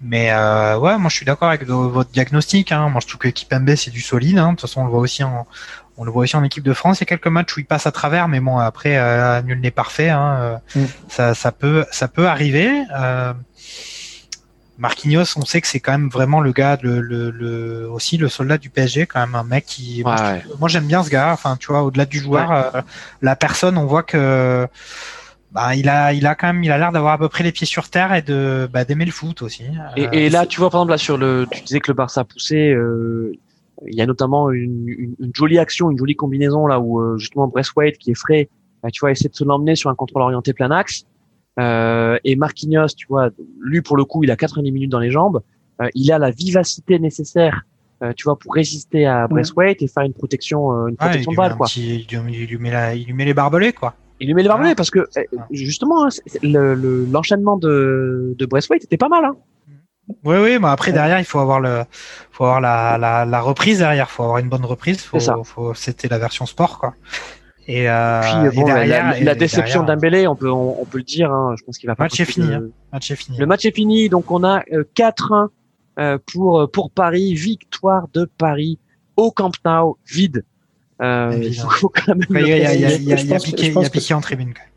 mais 0.00 0.32
ouais, 0.32 0.98
moi 0.98 1.08
je 1.08 1.16
suis 1.16 1.26
d'accord 1.26 1.48
avec 1.48 1.64
votre 1.64 2.10
diagnostic. 2.10 2.70
Hein. 2.70 2.88
Moi 2.88 3.00
je 3.00 3.08
trouve 3.08 3.18
que 3.18 3.28
Kipembe 3.28 3.74
c'est 3.74 3.90
du 3.90 4.00
solide. 4.00 4.38
Hein. 4.38 4.50
De 4.50 4.50
toute 4.52 4.62
façon, 4.62 4.82
on 4.82 4.84
le 4.84 4.90
voit 4.90 5.00
aussi 5.00 5.24
en, 5.24 5.46
on 5.96 6.04
le 6.04 6.10
voit 6.10 6.22
aussi 6.22 6.36
en 6.36 6.44
équipe 6.44 6.64
de 6.64 6.72
France. 6.72 6.98
Il 6.98 7.02
y 7.02 7.04
a 7.04 7.06
quelques 7.06 7.26
matchs 7.26 7.56
où 7.56 7.60
il 7.60 7.66
passe 7.66 7.86
à 7.86 7.92
travers, 7.92 8.28
mais 8.28 8.40
bon, 8.40 8.58
après, 8.58 8.96
euh, 8.96 9.42
nul 9.42 9.60
n'est 9.60 9.70
parfait. 9.70 10.08
Hein, 10.08 10.36
euh, 10.40 10.80
mm. 10.80 10.86
ça, 11.08 11.34
ça, 11.34 11.52
peut, 11.52 11.84
ça 11.90 12.08
peut 12.08 12.26
arriver. 12.26 12.70
Euh, 12.98 13.32
Marquinhos, 14.78 15.36
on 15.36 15.44
sait 15.44 15.60
que 15.60 15.66
c'est 15.66 15.80
quand 15.80 15.92
même 15.92 16.08
vraiment 16.08 16.40
le 16.40 16.52
gars, 16.52 16.78
le, 16.80 17.00
le, 17.00 17.86
aussi 17.90 18.16
le 18.16 18.30
soldat 18.30 18.56
du 18.56 18.70
PSG, 18.70 19.06
quand 19.06 19.20
même 19.20 19.34
un 19.34 19.44
mec 19.44 19.66
qui. 19.66 20.02
moi, 20.02 20.68
j'aime 20.68 20.86
bien 20.86 21.02
ce 21.02 21.10
gars. 21.10 21.32
Enfin, 21.32 21.56
tu 21.58 21.66
vois, 21.66 21.82
au-delà 21.82 22.06
du 22.06 22.18
joueur, 22.18 22.82
la 23.20 23.36
personne, 23.36 23.76
on 23.76 23.86
voit 23.86 24.02
que. 24.02 24.66
Bah, 25.52 25.74
il 25.74 25.88
a, 25.88 26.12
il 26.12 26.26
a 26.26 26.36
quand 26.36 26.46
même, 26.46 26.62
il 26.62 26.70
a 26.70 26.78
l'air 26.78 26.92
d'avoir 26.92 27.14
à 27.14 27.18
peu 27.18 27.28
près 27.28 27.42
les 27.42 27.50
pieds 27.50 27.66
sur 27.66 27.88
terre 27.88 28.14
et 28.14 28.22
de, 28.22 28.68
bah, 28.72 28.84
d'aimer 28.84 29.04
le 29.04 29.10
foot 29.10 29.42
aussi. 29.42 29.64
Et, 29.96 30.26
et 30.26 30.30
là, 30.30 30.46
tu 30.46 30.60
vois, 30.60 30.70
par 30.70 30.80
exemple, 30.80 30.92
là 30.92 30.98
sur 30.98 31.18
le, 31.18 31.46
tu 31.50 31.62
disais 31.62 31.80
que 31.80 31.90
le 31.90 31.94
Barça 31.94 32.22
poussait, 32.22 32.70
euh, 32.70 33.32
il 33.86 33.94
y 33.94 34.02
a 34.02 34.06
notamment 34.06 34.50
une, 34.50 34.88
une, 34.88 35.14
une, 35.18 35.30
jolie 35.34 35.58
action, 35.58 35.90
une 35.90 35.98
jolie 35.98 36.16
combinaison 36.16 36.66
là 36.66 36.80
où 36.80 37.00
euh, 37.00 37.16
justement 37.18 37.48
Braithwaite 37.48 37.98
qui 37.98 38.10
est 38.10 38.18
frais, 38.18 38.48
bah, 38.82 38.90
tu 38.90 39.00
vois, 39.00 39.10
essaie 39.10 39.28
de 39.28 39.34
se 39.34 39.44
l'emmener 39.44 39.76
sur 39.76 39.90
un 39.90 39.94
contrôle 39.94 40.22
orienté 40.22 40.52
plein 40.52 40.70
axe. 40.70 41.04
Euh, 41.58 42.18
et 42.24 42.36
Marquinhos, 42.36 42.94
tu 42.96 43.06
vois, 43.08 43.30
lui 43.60 43.82
pour 43.82 43.96
le 43.96 44.04
coup, 44.04 44.24
il 44.24 44.30
a 44.30 44.36
90 44.36 44.72
minutes 44.72 44.90
dans 44.90 45.00
les 45.00 45.10
jambes. 45.10 45.42
Euh, 45.82 45.88
il 45.94 46.12
a 46.12 46.18
la 46.18 46.30
vivacité 46.30 46.98
nécessaire, 46.98 47.62
euh, 48.02 48.12
tu 48.16 48.24
vois, 48.24 48.38
pour 48.38 48.54
résister 48.54 49.06
à 49.06 49.26
Braithwaite 49.28 49.82
et 49.82 49.88
faire 49.88 50.04
une 50.04 50.12
protection, 50.12 50.88
une 50.88 50.96
protection 50.96 51.32
de 51.32 51.36
balle, 51.36 51.56
quoi. 51.56 51.66
il, 51.76 52.06
lui, 52.06 52.34
il, 52.34 52.46
lui 52.46 52.58
met 52.58 52.70
la, 52.70 52.94
il 52.94 53.06
lui 53.06 53.12
met 53.12 53.24
les 53.24 53.34
barbelés, 53.34 53.72
quoi. 53.72 53.94
Il 54.20 54.26
lui 54.26 54.34
met 54.34 54.42
les 54.42 54.48
barbelés 54.48 54.74
parce 54.74 54.90
que 54.90 55.08
justement, 55.50 56.04
hein, 56.04 56.08
l'enchaînement 56.42 57.58
le, 57.62 58.34
de, 58.34 58.36
de 58.38 58.46
Braithwaite 58.46 58.84
était 58.84 58.98
pas 58.98 59.08
mal. 59.08 59.24
Hein. 59.24 59.36
Oui, 60.24 60.36
oui, 60.36 60.58
mais 60.60 60.68
après 60.68 60.92
derrière, 60.92 61.18
il 61.18 61.24
faut 61.24 61.38
avoir 61.38 61.60
le, 61.60 61.84
faut 62.30 62.44
avoir 62.44 62.60
la, 62.60 62.98
la, 62.98 63.24
la 63.24 63.40
reprise 63.40 63.78
derrière, 63.78 64.10
faut 64.10 64.22
avoir 64.22 64.38
une 64.38 64.48
bonne 64.48 64.64
reprise. 64.64 65.00
Faut, 65.02 65.18
faut, 65.44 65.74
c'était 65.74 66.08
la 66.08 66.18
version 66.18 66.46
sport, 66.46 66.78
quoi. 66.78 66.94
Et, 67.68 67.88
euh, 67.88 68.20
Puis, 68.50 68.56
bon, 68.56 68.64
derrière, 68.64 69.14
la, 69.22 69.34
déception 69.34 69.84
d'Ambélé, 69.84 70.26
on 70.26 70.34
peut, 70.34 70.50
on, 70.50 70.84
peut 70.84 70.98
le 70.98 71.04
dire. 71.04 71.30
Hein, 71.30 71.54
je 71.58 71.64
pense 71.64 71.78
qu'il 71.78 71.88
va 71.88 71.94
pas. 71.94 72.04
Match 72.04 72.18
est 72.18 72.24
fini. 72.24 72.52
Hein. 72.52 72.64
Match 72.92 73.10
est 73.10 73.16
fini. 73.16 73.38
Le 73.38 73.46
match 73.46 73.64
est 73.64 73.74
fini, 73.74 74.08
donc 74.08 74.30
on 74.30 74.42
a 74.42 74.62
4-1 74.96 75.48
euh, 75.98 76.18
pour 76.32 76.70
pour 76.72 76.90
Paris, 76.90 77.34
victoire 77.34 78.08
de 78.12 78.24
Paris 78.24 78.78
au 79.16 79.30
Camp 79.30 79.52
Nou, 79.64 79.98
vide. 80.10 80.44
Euh, 81.00 81.38
il 81.40 81.54
faut 81.54 81.88
quand 81.88 82.14
même. 82.14 82.26
Il 82.30 82.48
y 82.48 82.52
a, 82.52 82.56
il 82.56 82.62
y 82.62 82.66
a, 82.66 82.74
il 82.74 83.02
y 83.04 83.12
a, 83.12 83.20
il 83.20 83.26
y 83.28 83.34
a 83.34 83.38
piqué, 83.38 83.68
il 83.68 83.74
y 83.74 83.84
a 83.84 83.90
piqué 83.90 84.14
en 84.14 84.20
tribune. 84.20 84.52
Quand 84.52 84.62
même. 84.62 84.69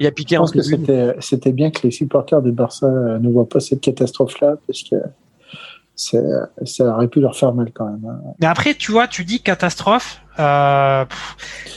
Il 0.00 0.06
a 0.06 0.10
piqué 0.10 0.36
Je 0.36 0.40
pense 0.40 0.52
que 0.52 0.62
c'était, 0.62 1.14
c'était 1.20 1.52
bien 1.52 1.70
que 1.70 1.82
les 1.84 1.90
supporters 1.90 2.42
de 2.42 2.50
Barça 2.50 2.86
ne 2.88 3.28
voient 3.30 3.48
pas 3.48 3.60
cette 3.60 3.80
catastrophe-là, 3.80 4.56
parce 4.66 4.82
que 4.82 4.96
ça 5.96 6.84
aurait 6.84 7.08
pu 7.08 7.20
leur 7.20 7.36
faire 7.36 7.54
mal 7.54 7.70
quand 7.72 7.86
même. 7.86 8.04
Hein. 8.06 8.20
Mais 8.40 8.46
après, 8.46 8.74
tu 8.74 8.92
vois, 8.92 9.08
tu 9.08 9.24
dis 9.24 9.40
catastrophe. 9.40 10.20
Euh, 10.38 11.06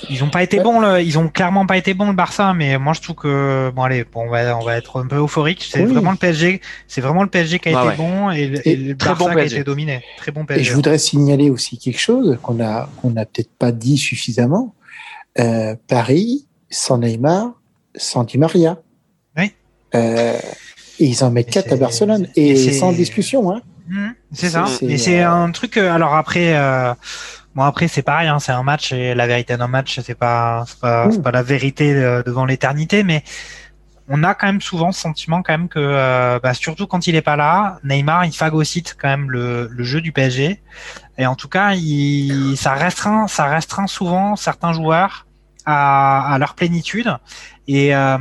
ils 0.10 0.22
ont 0.22 0.30
pas 0.30 0.44
été 0.44 0.60
bons, 0.60 0.82
le, 0.82 1.02
ils 1.02 1.18
ont 1.18 1.30
clairement 1.30 1.66
pas 1.66 1.78
été 1.78 1.94
bons 1.94 2.10
le 2.10 2.14
Barça, 2.14 2.54
mais 2.54 2.78
moi 2.78 2.91
je 2.91 3.00
trouve 3.00 3.16
que 3.16 3.72
bon 3.74 3.84
allez, 3.84 4.04
bon, 4.04 4.26
on 4.28 4.30
va 4.30 4.58
on 4.58 4.66
va 4.66 4.76
être 4.76 5.00
un 5.02 5.08
peu 5.08 5.16
euphorique. 5.16 5.66
C'est 5.72 5.86
vraiment 5.86 6.12
le 6.12 6.18
PSG, 6.18 6.60
c'est 6.86 7.00
vraiment 7.00 7.24
le 7.24 7.30
PSG 7.30 7.60
qui 7.60 7.70
a 7.70 7.86
été 7.86 7.96
bon 7.96 8.30
et, 8.32 8.48
le 8.48 8.94
Barça 8.96 9.34
qui 9.34 9.40
a 9.40 9.46
été 9.46 9.64
dominé. 9.64 10.04
Très 10.18 10.34
bon 10.34 10.46
PSG. 10.46 10.62
Et 10.62 10.66
je 10.66 10.74
voudrais 10.74 10.98
signaler 10.98 11.50
aussi 11.50 11.78
quelque 11.78 12.00
chose 12.00 12.38
qu'on 12.41 12.62
a 12.62 12.90
qu'on 13.02 13.16
a 13.16 13.26
peut-être 13.26 13.52
pas 13.58 13.72
dit 13.72 13.98
suffisamment. 13.98 14.76
Euh, 15.40 15.76
Paris 15.88 16.46
sans 16.70 16.98
Neymar, 16.98 17.54
sans 18.00 18.24
Di 18.24 18.38
Maria. 18.38 18.80
Oui. 19.38 19.54
Euh, 19.96 20.40
et 21.00 21.06
ils 21.06 21.24
en 21.24 21.32
mettent 21.32 21.50
quatre 21.50 21.72
à 21.72 21.76
Barcelone 21.76 22.28
et, 22.36 22.72
sans 22.74 22.92
discussion. 22.92 23.52
Hein. 23.52 23.62
Mmh, 23.88 24.10
c'est 24.34 24.50
ça. 24.50 24.66
Mais 24.82 24.98
c'est 24.98 25.24
euh, 25.24 25.32
un 25.32 25.52
truc. 25.52 25.78
Euh, 25.78 25.92
alors 25.92 26.16
après, 26.16 26.56
euh, 26.56 26.94
bon 27.56 27.64
après 27.64 27.88
c'est 27.88 28.02
pareil. 28.02 28.28
Hein, 28.28 28.40
c'est 28.40 28.52
un 28.52 28.64
match 28.64 28.92
et 28.92 29.16
la 29.16 29.26
vérité 29.28 29.58
d'un 29.58 29.68
match, 29.68 30.00
c'est 30.02 30.16
pas 30.16 30.66
pas, 30.82 31.08
mmh. 31.08 31.22
pas 31.22 31.32
la 31.32 31.44
vérité 31.44 31.94
devant 32.26 32.46
l'éternité, 32.46 33.04
mais 33.04 33.24
on 34.10 34.24
a 34.24 34.34
quand 34.34 34.48
même 34.48 34.62
souvent 34.62 34.92
ce 34.92 35.00
sentiment 35.00 35.44
quand 35.44 35.54
même 35.54 35.70
que, 35.70 36.40
bah, 36.40 36.54
surtout 36.56 36.88
quand 36.88 37.06
il 37.06 37.16
est 37.16 37.22
pas 37.22 37.36
là, 37.36 37.80
Neymar 37.84 38.26
il 38.26 38.34
phagocyte 38.34 38.98
quand 39.00 39.08
même 39.08 39.30
le, 39.30 39.70
le 39.72 39.84
jeu 39.84 40.02
du 40.02 40.12
PSG. 40.12 40.62
Et 41.20 41.28
en 41.28 41.36
tout 41.36 41.48
cas, 41.48 41.74
il, 41.76 42.56
ça 42.58 42.74
restreint, 42.74 43.28
ça 43.28 43.46
restreint 43.46 43.88
souvent 43.88 44.36
certains 44.36 44.74
joueurs 44.74 45.28
à, 45.70 46.34
à 46.34 46.38
leur 46.38 46.56
plénitude. 46.56 47.16
Et 47.68 47.96
euh, 47.96 48.18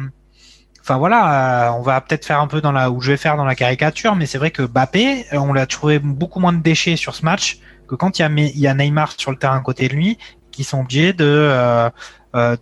enfin 0.81 0.99
voilà, 0.99 1.70
euh, 1.70 1.79
on 1.79 1.83
va 1.83 2.01
peut-être 2.01 2.25
faire 2.25 2.41
un 2.41 2.47
peu 2.47 2.61
dans 2.61 2.73
la, 2.73 2.91
où 2.91 3.01
je 3.01 3.12
vais 3.12 3.16
faire 3.16 3.37
dans 3.37 3.45
la 3.45 3.55
caricature, 3.55 4.15
mais 4.15 4.27
c'est 4.27 4.39
vrai 4.39 4.51
que 4.51 4.62
Bappé, 4.62 5.27
euh, 5.33 5.39
on 5.39 5.53
l'a 5.53 5.66
trouvé 5.66 5.99
beaucoup 5.99 6.41
moins 6.41 6.53
de 6.53 6.62
déchets 6.62 6.97
sur 6.97 7.15
ce 7.15 7.25
match 7.25 7.59
que 7.89 7.95
quand 7.95 8.19
il 8.19 8.23
y 8.55 8.66
a, 8.66 8.75
Neymar 8.75 9.12
sur 9.16 9.31
le 9.31 9.39
terrain 9.39 9.57
à 9.57 9.61
côté 9.61 9.89
de 9.89 9.95
lui, 9.95 10.19
qui 10.51 10.62
sont 10.62 10.81
obligés 10.81 11.15
de, 11.15 11.91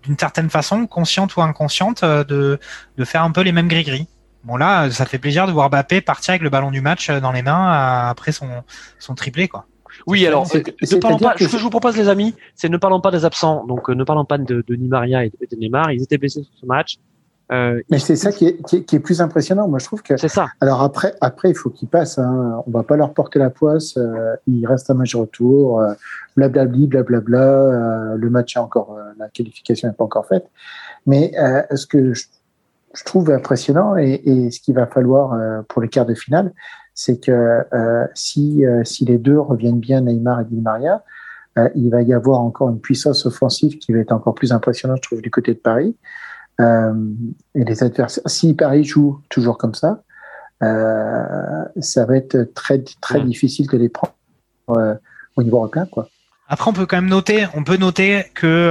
d'une 0.04 0.16
certaine 0.16 0.50
façon, 0.50 0.86
consciente 0.86 1.34
ou 1.34 1.42
inconsciente, 1.42 2.04
de, 2.04 2.60
de 2.96 3.04
faire 3.04 3.24
un 3.24 3.32
peu 3.32 3.40
les 3.40 3.50
mêmes 3.50 3.66
gris-gris. 3.66 4.06
Bon 4.44 4.56
là, 4.56 4.88
ça 4.92 5.04
fait 5.04 5.18
plaisir 5.18 5.48
de 5.48 5.52
voir 5.52 5.68
Bappé 5.68 6.00
partir 6.00 6.30
avec 6.32 6.42
le 6.42 6.50
ballon 6.50 6.70
du 6.70 6.80
match 6.80 7.10
dans 7.10 7.32
les 7.32 7.42
mains 7.42 8.08
après 8.08 8.30
son, 8.30 8.62
son 9.00 9.16
triplé 9.16 9.48
quoi. 9.48 9.66
Oui, 10.06 10.26
alors, 10.26 10.46
ne 10.54 11.00
parlons 11.00 11.18
pas, 11.18 11.34
ce 11.38 11.44
que 11.44 11.58
je 11.58 11.62
vous 11.62 11.70
propose, 11.70 11.96
les 11.96 12.08
amis, 12.08 12.34
c'est 12.54 12.68
ne 12.68 12.76
parlons 12.76 13.00
pas 13.00 13.10
des 13.10 13.24
absents. 13.24 13.66
Donc, 13.66 13.90
euh, 13.90 13.94
ne 13.94 14.04
parlons 14.04 14.24
pas 14.24 14.38
de, 14.38 14.64
de 14.66 14.74
Nimaria 14.74 15.24
et 15.24 15.30
de, 15.30 15.56
Neymar. 15.56 15.90
Ils 15.90 16.02
étaient 16.02 16.18
blessés 16.18 16.42
sur 16.42 16.52
ce 16.60 16.66
match. 16.66 16.98
Euh, 17.52 17.80
Mais 17.90 17.98
c'est 17.98 18.16
ça 18.16 18.32
qui 18.32 18.46
est, 18.46 18.62
qui, 18.66 18.76
est, 18.76 18.82
qui 18.82 18.96
est, 18.96 19.00
plus 19.00 19.20
impressionnant. 19.20 19.68
Moi, 19.68 19.78
je 19.78 19.84
trouve 19.84 20.02
que. 20.02 20.16
C'est 20.16 20.28
ça. 20.28 20.46
Alors 20.60 20.82
après, 20.82 21.14
après, 21.20 21.50
il 21.50 21.54
faut 21.54 21.70
qu'ils 21.70 21.88
passent. 21.88 22.18
Hein. 22.18 22.62
On 22.66 22.70
va 22.70 22.82
pas 22.82 22.96
leur 22.96 23.14
porter 23.14 23.38
la 23.38 23.50
poisse. 23.50 23.96
Euh, 23.96 24.34
il 24.46 24.66
reste 24.66 24.90
un 24.90 24.94
match 24.94 25.14
retour. 25.14 25.80
Euh, 25.80 25.92
blablabli, 26.36 26.86
blablabla. 26.86 27.38
Euh, 27.38 28.16
le 28.16 28.30
match 28.30 28.56
est 28.56 28.60
encore, 28.60 28.96
euh, 28.98 29.12
la 29.18 29.28
qualification 29.28 29.88
n'est 29.88 29.94
pas 29.94 30.04
encore 30.04 30.26
faite. 30.26 30.46
Mais 31.06 31.32
ce 31.72 31.86
que 31.86 32.14
je, 32.14 32.24
je, 32.94 33.04
trouve 33.04 33.30
impressionnant 33.30 33.96
et, 33.96 34.20
et, 34.24 34.50
ce 34.50 34.58
qu'il 34.58 34.74
va 34.74 34.88
falloir 34.88 35.38
pour 35.68 35.80
les 35.80 35.88
quarts 35.88 36.06
de 36.06 36.14
finale, 36.14 36.52
c'est 36.96 37.20
que 37.22 37.30
euh, 37.72 38.06
si, 38.14 38.64
euh, 38.64 38.82
si 38.82 39.04
les 39.04 39.18
deux 39.18 39.38
reviennent 39.38 39.78
bien, 39.78 40.00
Neymar 40.00 40.40
et 40.40 40.44
Di 40.46 40.56
Maria, 40.56 41.04
euh, 41.58 41.68
il 41.74 41.90
va 41.90 42.00
y 42.00 42.14
avoir 42.14 42.40
encore 42.40 42.70
une 42.70 42.80
puissance 42.80 43.26
offensive 43.26 43.78
qui 43.78 43.92
va 43.92 44.00
être 44.00 44.12
encore 44.12 44.34
plus 44.34 44.50
impressionnante, 44.50 44.98
je 45.02 45.08
trouve, 45.08 45.22
du 45.22 45.30
côté 45.30 45.52
de 45.52 45.58
Paris. 45.58 45.94
et 46.58 47.64
les 47.64 47.84
adversaires, 47.84 48.24
si 48.26 48.54
Paris 48.54 48.82
joue 48.82 49.20
toujours 49.28 49.58
comme 49.58 49.74
ça, 49.74 50.02
ça 50.60 52.06
va 52.06 52.16
être 52.16 52.54
très 52.54 52.82
très 53.02 53.20
difficile 53.20 53.66
de 53.66 53.76
les 53.76 53.90
prendre 53.90 54.14
au 55.36 55.42
niveau 55.42 55.58
européen, 55.58 55.86
quoi. 55.86 56.08
Après, 56.48 56.70
on 56.70 56.72
peut 56.72 56.86
quand 56.86 56.96
même 56.96 57.10
noter, 57.10 57.46
on 57.54 57.62
peut 57.62 57.76
noter 57.76 58.24
que 58.34 58.70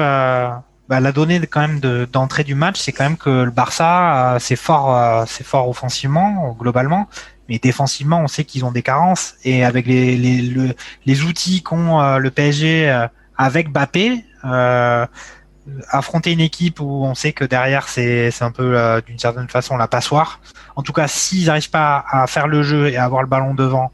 bah, 0.90 1.00
la 1.00 1.12
donnée 1.12 1.40
quand 1.46 1.62
même 1.62 1.80
d'entrée 2.08 2.44
du 2.44 2.56
match, 2.56 2.80
c'est 2.80 2.92
quand 2.92 3.04
même 3.04 3.18
que 3.18 3.44
le 3.44 3.52
Barça, 3.52 4.38
c'est 4.40 4.56
fort, 4.56 5.28
c'est 5.28 5.46
fort 5.46 5.70
offensivement 5.70 6.56
globalement, 6.60 7.08
mais 7.50 7.60
défensivement, 7.60 8.22
on 8.22 8.28
sait 8.28 8.44
qu'ils 8.44 8.66
ont 8.66 8.72
des 8.72 8.82
carences. 8.82 9.36
Et 9.44 9.64
avec 9.64 9.86
les, 9.86 10.18
les, 10.18 10.76
les 11.06 11.24
outils 11.24 11.62
qu'ont 11.62 12.02
euh, 12.02 12.18
le 12.18 12.32
PSG 12.32 12.90
euh, 12.90 13.08
avec 13.38 13.72
Bappé, 13.72 14.24
euh, 14.46 15.06
affronter 15.90 16.32
une 16.32 16.40
équipe 16.40 16.80
où 16.80 17.04
on 17.06 17.16
sait 17.16 17.34
que 17.34 17.44
derrière 17.44 17.90
c'est 17.90 18.32
un 18.42 18.52
peu 18.52 18.78
euh, 18.78 19.02
d'une 19.02 19.20
certaine 19.20 19.50
façon 19.50 19.78
la 19.78 19.88
passoire. 19.88 20.40
En 20.76 20.84
tout 20.84 20.94
cas, 20.94 21.08
s'ils 21.08 21.48
n'arrivent 21.48 21.70
pas 21.70 22.06
à 22.10 22.28
faire 22.28 22.48
le 22.48 22.64
jeu 22.64 22.90
et 22.90 22.98
à 22.98 23.04
avoir 23.04 23.22
le 23.22 23.28
ballon 23.28 23.54
devant, 23.54 23.92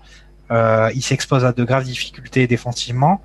ils 0.93 1.01
s'exposent 1.01 1.45
à 1.45 1.53
de 1.53 1.63
graves 1.63 1.85
difficultés 1.85 2.45
défensivement. 2.45 3.21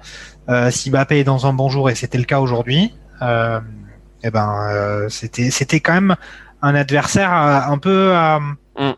si 0.70 0.90
Bappé 0.90 1.18
est 1.18 1.24
dans 1.24 1.46
un 1.46 1.52
bon 1.52 1.68
jour 1.68 1.90
et 1.90 1.96
c'était 1.96 2.18
le 2.18 2.24
cas 2.24 2.38
aujourd'hui, 2.38 2.94
eh 3.20 4.30
ben 4.30 5.06
c'était 5.08 5.50
c'était 5.50 5.80
quand 5.80 5.94
même 5.94 6.14
un 6.62 6.76
adversaire 6.76 7.32
un 7.32 7.78
peu 7.78 8.14
mm 8.78 8.94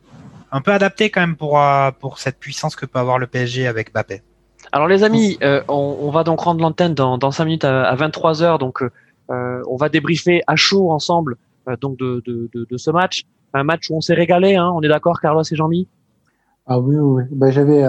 un 0.53 0.61
peu 0.61 0.73
adapté 0.73 1.11
quand 1.11 1.21
même 1.21 1.37
pour, 1.37 1.61
euh, 1.61 1.91
pour 1.99 2.19
cette 2.19 2.39
puissance 2.39 2.77
que 2.77 2.87
peut 2.87 2.99
avoir 2.99 3.19
le 3.19 3.27
PSG 3.27 3.67
avec 3.67 3.93
Mbappé. 3.93 4.23
Alors 4.73 4.89
les 4.89 5.05
amis, 5.05 5.39
euh, 5.43 5.63
on, 5.69 5.99
on, 6.01 6.11
va 6.11 6.25
donc 6.25 6.41
rendre 6.41 6.61
l'antenne 6.61 6.95
dans, 6.95 7.17
dans 7.17 7.31
5 7.31 7.45
minutes 7.45 7.65
à, 7.65 7.95
23 7.95 8.43
heures, 8.43 8.59
donc 8.59 8.83
euh, 8.83 9.63
on 9.69 9.77
va 9.77 9.89
débriefer 9.89 10.43
à 10.47 10.57
chaud 10.57 10.91
ensemble 10.91 11.37
donc 11.81 11.99
de, 11.99 12.23
de, 12.27 12.49
de, 12.55 12.67
de, 12.69 12.77
ce 12.79 12.91
match. 12.91 13.25
Un 13.53 13.63
match 13.63 13.91
où 13.91 13.97
on 13.97 14.01
s'est 14.01 14.15
régalé, 14.15 14.57
hein, 14.57 14.71
on 14.75 14.81
est 14.83 14.89
d'accord, 14.89 15.21
Carlos 15.21 15.43
et 15.43 15.57
Jean-Mi? 15.57 15.87
Ah 16.67 16.79
oui, 16.79 16.97
oui. 16.97 17.25
Ben, 17.31 17.51
j'avais, 17.51 17.85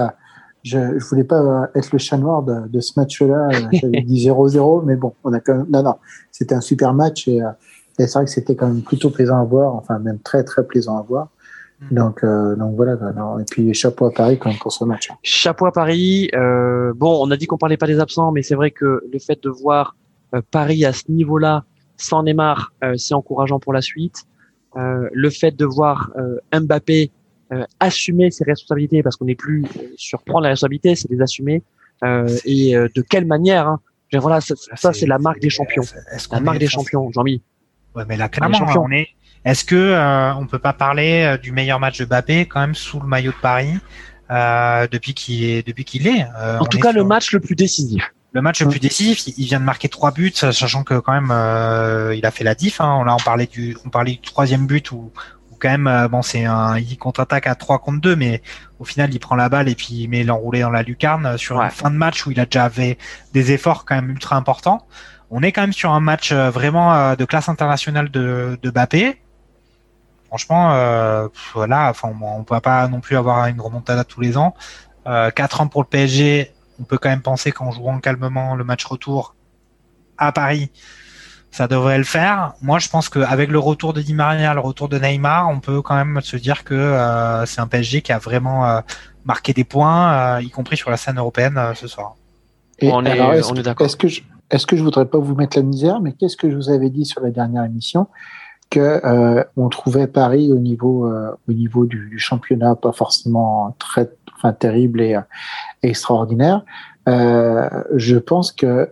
je, 0.63 0.99
je 0.99 1.05
voulais 1.05 1.23
pas 1.23 1.69
être 1.75 1.91
le 1.93 1.97
chat 1.97 2.17
noir 2.17 2.43
de, 2.43 2.67
de 2.67 2.79
ce 2.81 2.99
match-là. 2.99 3.49
J'avais 3.71 4.01
dit 4.01 4.27
0-0, 4.27 4.83
mais 4.85 4.97
bon, 4.97 5.13
on 5.23 5.31
a 5.31 5.39
quand 5.39 5.55
même. 5.55 5.67
Non, 5.69 5.81
non, 5.81 5.95
c'était 6.31 6.55
un 6.55 6.61
super 6.61 6.93
match 6.93 7.29
et, 7.29 7.37
et 7.37 8.07
c'est 8.07 8.13
vrai 8.13 8.25
que 8.25 8.31
c'était 8.31 8.55
quand 8.55 8.67
même 8.67 8.81
plutôt 8.81 9.09
plaisant 9.09 9.39
à 9.39 9.45
voir, 9.45 9.75
enfin 9.75 9.97
même 9.99 10.19
très 10.19 10.43
très 10.43 10.65
plaisant 10.65 10.97
à 10.97 11.01
voir. 11.01 11.29
Mm. 11.81 11.95
Donc, 11.95 12.23
euh, 12.23 12.55
donc 12.55 12.75
voilà. 12.75 12.93
Et 13.39 13.45
puis 13.49 13.73
chapeau 13.73 14.05
à 14.05 14.11
Paris 14.11 14.37
quand 14.37 14.49
même 14.49 14.59
pour 14.59 14.71
ce 14.71 14.83
match. 14.83 15.09
Chapeau 15.23 15.65
à 15.65 15.71
Paris. 15.71 16.29
Euh, 16.33 16.93
bon, 16.95 17.25
on 17.25 17.31
a 17.31 17.37
dit 17.37 17.47
qu'on 17.47 17.57
parlait 17.57 17.77
pas 17.77 17.87
des 17.87 17.99
absents, 17.99 18.31
mais 18.31 18.43
c'est 18.43 18.55
vrai 18.55 18.71
que 18.71 19.03
le 19.11 19.19
fait 19.19 19.41
de 19.41 19.49
voir 19.49 19.95
euh, 20.35 20.41
Paris 20.51 20.85
à 20.85 20.93
ce 20.93 21.03
niveau-là, 21.09 21.63
sans 21.97 22.23
Neymar, 22.23 22.73
euh, 22.83 22.95
c'est 22.97 23.13
encourageant 23.13 23.59
pour 23.59 23.73
la 23.73 23.81
suite. 23.81 24.23
Euh, 24.75 25.09
le 25.11 25.29
fait 25.29 25.55
de 25.55 25.65
voir 25.65 26.11
Mbappé 26.53 27.11
assumer 27.79 28.29
ses 28.29 28.43
responsabilités, 28.43 29.01
parce 29.01 29.15
qu'on 29.15 29.25
n'est 29.25 29.33
plus 29.33 29.65
sur 29.95 30.21
prendre 30.21 30.43
la 30.43 30.49
responsabilité, 30.49 30.93
c'est 30.93 31.09
les 31.09 31.19
assumer. 31.19 31.63
et 32.45 32.73
de 32.73 33.01
quelle 33.01 33.25
manière 33.25 33.67
hein. 33.67 33.79
Voilà, 34.13 34.39
ça, 34.41 34.53
ça 34.75 34.93
c'est 34.93 35.07
la 35.07 35.17
marque 35.17 35.39
des 35.39 35.49
champions. 35.49 35.83
La 36.31 36.39
marque 36.39 36.59
des 36.59 36.67
champions, 36.67 37.11
Jean-Mi. 37.11 37.41
Ouais, 37.95 38.03
mais 38.07 38.17
là 38.17 38.29
clairement, 38.29 38.59
on 38.77 38.91
est 38.91 39.07
est-ce 39.45 39.63
que 39.63 39.75
euh, 39.75 40.33
on 40.35 40.45
peut 40.45 40.59
pas 40.59 40.73
parler 40.73 41.23
euh, 41.23 41.37
du 41.37 41.51
meilleur 41.51 41.79
match 41.79 41.99
de 41.99 42.05
Mbappé 42.05 42.45
quand 42.45 42.59
même 42.59 42.75
sous 42.75 42.99
le 42.99 43.07
maillot 43.07 43.31
de 43.31 43.37
Paris 43.41 43.73
euh, 44.31 44.87
depuis 44.91 45.13
qu'il 45.13 45.43
est 45.43 45.65
depuis 45.65 45.85
qu'il 45.85 46.07
est 46.07 46.25
En 46.59 46.65
tout 46.65 46.79
cas, 46.79 46.91
le 46.91 47.03
match 47.03 47.31
le 47.31 47.39
plus 47.39 47.55
décisif. 47.55 48.13
Le 48.31 48.41
match 48.41 48.61
le 48.61 48.69
plus 48.69 48.79
décisif, 48.79 49.25
il 49.25 49.45
vient 49.45 49.59
de 49.59 49.65
marquer 49.65 49.89
trois 49.89 50.11
buts, 50.11 50.31
sachant 50.35 50.83
que 50.83 50.99
quand 50.99 51.13
même 51.13 51.33
il 52.15 52.25
a 52.25 52.31
fait 52.31 52.43
la 52.43 52.53
diff. 52.53 52.79
Hein. 52.79 53.03
Là, 53.05 53.15
on 53.15 53.23
parlait 53.23 53.47
du 53.47 53.75
on 53.85 53.89
parlait 53.89 54.11
du 54.11 54.21
troisième 54.21 54.67
but 54.67 54.91
où, 54.91 55.11
quand 55.59 55.77
même 55.77 56.07
bon 56.09 56.21
c'est 56.21 56.45
un 56.45 56.77
il 56.77 56.97
contre-attaque 56.97 57.45
à 57.45 57.53
3 57.53 57.79
contre 57.79 57.99
2 57.99 58.15
mais 58.15 58.41
au 58.79 58.85
final 58.85 59.13
il 59.13 59.19
prend 59.19 59.35
la 59.35 59.49
balle 59.49 59.67
et 59.67 59.75
puis 59.75 59.87
il 59.91 60.07
met 60.07 60.23
l'enroulé 60.23 60.61
dans 60.61 60.69
la 60.69 60.83
lucarne 60.83 61.37
sur 61.37 61.59
une 61.59 61.69
fin 61.69 61.91
de 61.91 61.97
match 61.97 62.25
où 62.25 62.31
il 62.31 62.39
a 62.39 62.45
déjà 62.45 62.69
fait 62.69 62.97
des 63.33 63.51
efforts 63.51 63.83
quand 63.83 63.95
même 63.95 64.09
ultra 64.09 64.37
importants. 64.37 64.87
On 65.31 65.43
est 65.43 65.51
quand 65.51 65.61
même 65.61 65.73
sur 65.73 65.91
un 65.91 65.99
match 65.99 66.31
vraiment 66.31 67.15
de 67.15 67.25
classe 67.25 67.49
internationale 67.49 68.09
de, 68.09 68.57
de 68.61 68.69
Mbappé 68.69 69.17
franchement, 70.29 70.73
euh, 70.73 71.27
voilà, 71.53 71.89
enfin, 71.89 72.11
on 72.21 72.39
ne 72.39 72.43
peut 72.43 72.59
pas 72.61 72.87
non 72.87 73.01
plus 73.01 73.17
avoir 73.17 73.47
une 73.47 73.59
remontada 73.59 74.03
tous 74.03 74.21
les 74.21 74.37
ans. 74.37 74.55
Euh, 75.07 75.31
4 75.31 75.61
ans 75.61 75.67
pour 75.67 75.81
le 75.81 75.87
PSG, 75.87 76.53
on 76.79 76.83
peut 76.83 76.97
quand 76.97 77.09
même 77.09 77.21
penser 77.21 77.51
qu'en 77.51 77.71
jouant 77.71 77.99
calmement 77.99 78.55
le 78.55 78.63
match 78.63 78.85
retour 78.85 79.35
à 80.17 80.31
Paris, 80.31 80.71
ça 81.51 81.67
devrait 81.67 81.97
le 81.97 82.03
faire. 82.03 82.53
Moi, 82.61 82.79
je 82.79 82.89
pense 82.89 83.09
qu'avec 83.09 83.49
le 83.49 83.59
retour 83.59 83.93
de 83.93 84.01
Di 84.01 84.13
Maria, 84.13 84.53
le 84.53 84.59
retour 84.59 84.87
de 84.87 84.99
Neymar, 84.99 85.49
on 85.49 85.59
peut 85.59 85.81
quand 85.81 85.95
même 85.95 86.21
se 86.21 86.37
dire 86.37 86.63
que 86.63 86.75
euh, 86.75 87.45
c'est 87.45 87.59
un 87.59 87.67
PSG 87.67 88.01
qui 88.01 88.11
a 88.11 88.19
vraiment 88.19 88.67
euh, 88.67 88.81
marqué 89.25 89.53
des 89.53 89.63
points, 89.63 90.37
euh, 90.37 90.41
y 90.41 90.49
compris 90.49 90.77
sur 90.77 90.89
la 90.89 90.97
scène 90.97 91.17
européenne 91.17 91.59
ce 91.75 91.87
soir. 91.87 92.15
Et 92.79 92.91
on 92.91 93.03
est, 93.03 93.17
est, 93.17 93.59
est 93.59 93.63
d'accord. 93.63 93.87
Est-ce 93.87 93.97
que 93.97 94.07
je, 94.07 94.21
est-ce 94.51 94.65
que 94.65 94.77
je 94.77 94.83
voudrais 94.83 95.05
pas 95.05 95.17
vous 95.17 95.35
mettre 95.35 95.57
la 95.57 95.63
misère, 95.63 95.99
mais 96.01 96.13
qu'est-ce 96.13 96.37
que 96.37 96.49
je 96.49 96.55
vous 96.55 96.69
avais 96.69 96.89
dit 96.89 97.05
sur 97.05 97.21
la 97.21 97.31
dernière 97.31 97.65
émission? 97.65 98.07
Que 98.69 98.79
euh, 99.03 99.43
on 99.57 99.69
trouvait 99.69 100.07
Paris 100.07 100.51
au 100.51 100.59
niveau 100.59 101.07
euh, 101.07 101.31
au 101.47 101.53
niveau 101.53 101.85
du, 101.85 102.09
du, 102.09 102.19
championnat 102.19 102.75
pas 102.75 102.91
forcément 102.91 103.75
très 103.79 104.11
enfin 104.35 104.53
terrible 104.53 105.01
et 105.01 105.15
euh, 105.15 105.21
extraordinaire. 105.81 106.63
Euh, 107.07 107.67
je 107.95 108.17
pense 108.17 108.51
que 108.51 108.91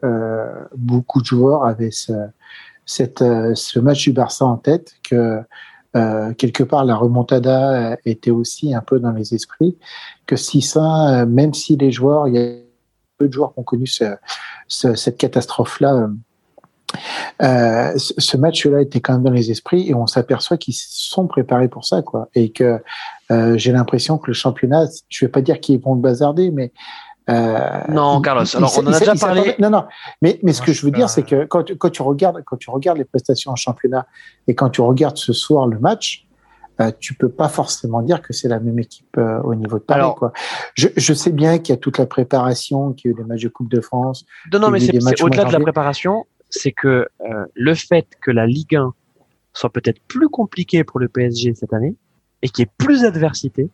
beaucoup 0.76 1.22
de 1.22 1.26
joueurs 1.26 1.66
avaient 1.66 1.92
ce, 1.92 2.14
cette, 2.86 3.20
ce 3.20 3.80
match 3.80 4.04
du 4.04 4.14
Barça 4.14 4.46
en 4.46 4.58
tête, 4.58 4.96
que 5.04 5.42
quelque 6.38 6.64
part 6.64 6.86
la 6.86 6.96
remontada 6.96 7.98
était 8.06 8.32
aussi 8.32 8.74
un 8.74 8.82
peu 8.82 9.00
dans 9.00 9.12
les 9.12 9.36
esprits, 9.36 9.78
que 10.26 10.36
si 10.36 10.62
ça, 10.62 11.26
même 11.28 11.54
si 11.54 11.76
les 11.76 11.92
joueurs, 11.92 12.28
il 12.28 12.36
y 12.36 12.40
a 12.40 12.56
peu 13.18 13.28
de 13.28 13.34
joueurs 13.34 13.54
qui 13.54 13.60
ont 13.60 13.64
connu 13.64 13.88
ce, 13.88 14.16
ce, 14.68 14.96
cette 14.96 15.18
catastrophe-là 15.18 16.08
euh, 17.42 17.92
ce 17.98 18.38
match-là 18.38 18.82
était 18.82 19.00
quand 19.00 19.14
même 19.14 19.24
dans 19.24 19.32
les 19.32 19.52
esprits 19.52 19.90
et 19.90 19.94
on 19.94 20.08
s'aperçoit 20.08 20.58
qu'ils 20.58 20.76
sont 20.76 21.28
préparés 21.28 21.68
pour 21.68 21.86
ça, 21.86 22.02
quoi. 22.02 22.30
Et 22.36 22.52
que 22.52 22.82
euh, 23.32 23.58
j'ai 23.58 23.72
l'impression 23.72 24.18
que 24.18 24.28
le 24.28 24.34
championnat, 24.34 24.86
je 25.10 25.26
vais 25.26 25.32
pas 25.32 25.42
dire 25.42 25.60
qu'ils 25.60 25.80
vont 25.80 25.96
le 25.96 26.02
bazarder, 26.02 26.52
mais 26.52 26.72
euh, 27.30 27.60
non, 27.90 28.22
Carlos. 28.22 28.46
Alors, 28.56 28.74
on 28.78 28.88
en 28.88 28.94
a 28.94 29.00
déjà 29.00 29.16
parlé. 29.16 29.56
Non, 29.60 29.70
non. 29.70 29.86
Mais, 30.22 30.40
mais 30.44 30.54
ce 30.54 30.62
que 30.62 30.72
je 30.72 30.86
veux 30.86 30.92
dire, 30.92 31.10
c'est 31.10 31.24
que 31.24 31.44
quand, 31.46 31.76
quand, 31.78 31.90
tu 31.90 32.02
regardes, 32.02 32.42
quand 32.46 32.58
tu 32.58 32.70
regardes 32.70 32.98
les 32.98 33.06
prestations 33.06 33.52
en 33.52 33.56
championnat 33.56 34.08
et 34.48 34.56
quand 34.56 34.70
tu 34.70 34.82
regardes 34.82 35.18
ce 35.18 35.34
soir 35.34 35.68
le 35.68 35.78
match, 35.78 36.26
euh, 36.80 36.92
tu 37.00 37.16
peux 37.16 37.30
pas 37.30 37.50
forcément 37.50 38.02
dire 38.02 38.22
que 38.22 38.34
c'est 38.34 38.48
la 38.48 38.60
même 38.60 38.80
équipe 38.80 39.18
euh, 39.18 39.42
au 39.42 39.56
niveau 39.56 39.80
de 39.80 39.84
Paris. 39.84 40.00
Alors, 40.00 40.16
quoi. 40.16 40.32
Je, 40.76 40.88
je 40.96 41.14
sais 41.14 41.32
bien 41.32 41.58
qu'il 41.58 41.74
y 41.74 41.78
a 41.78 41.80
toute 41.80 41.98
la 41.98 42.06
préparation, 42.06 42.94
qu'il 42.94 43.12
y 43.12 43.14
a 43.14 43.18
eu 43.18 43.22
des 43.22 43.28
matchs 43.28 43.44
de 43.44 43.50
Coupe 43.50 43.70
de 43.70 43.82
France. 43.82 44.26
Non, 44.54 44.60
non, 44.60 44.70
mais 44.70 44.80
c'est 44.80 45.22
au-delà 45.22 45.46
de 45.46 45.52
la 45.52 45.60
préparation 45.60 46.26
c'est 46.50 46.72
que 46.72 47.08
euh, 47.22 47.46
le 47.54 47.76
fait 47.76 48.08
que 48.22 48.32
la 48.32 48.46
Ligue 48.46 48.76
1 48.76 48.94
soit 49.54 49.70
peut-être 49.70 50.02
plus 50.08 50.30
compliquée 50.30 50.84
pour 50.84 51.00
le 51.00 51.08
PSG 51.08 51.56
cette 51.56 51.74
année 51.74 51.96
et 52.42 52.50
qu'il 52.50 52.64
y 52.64 52.68
ait 52.68 52.72
plus 52.78 53.02
d'adversité, 53.02 53.70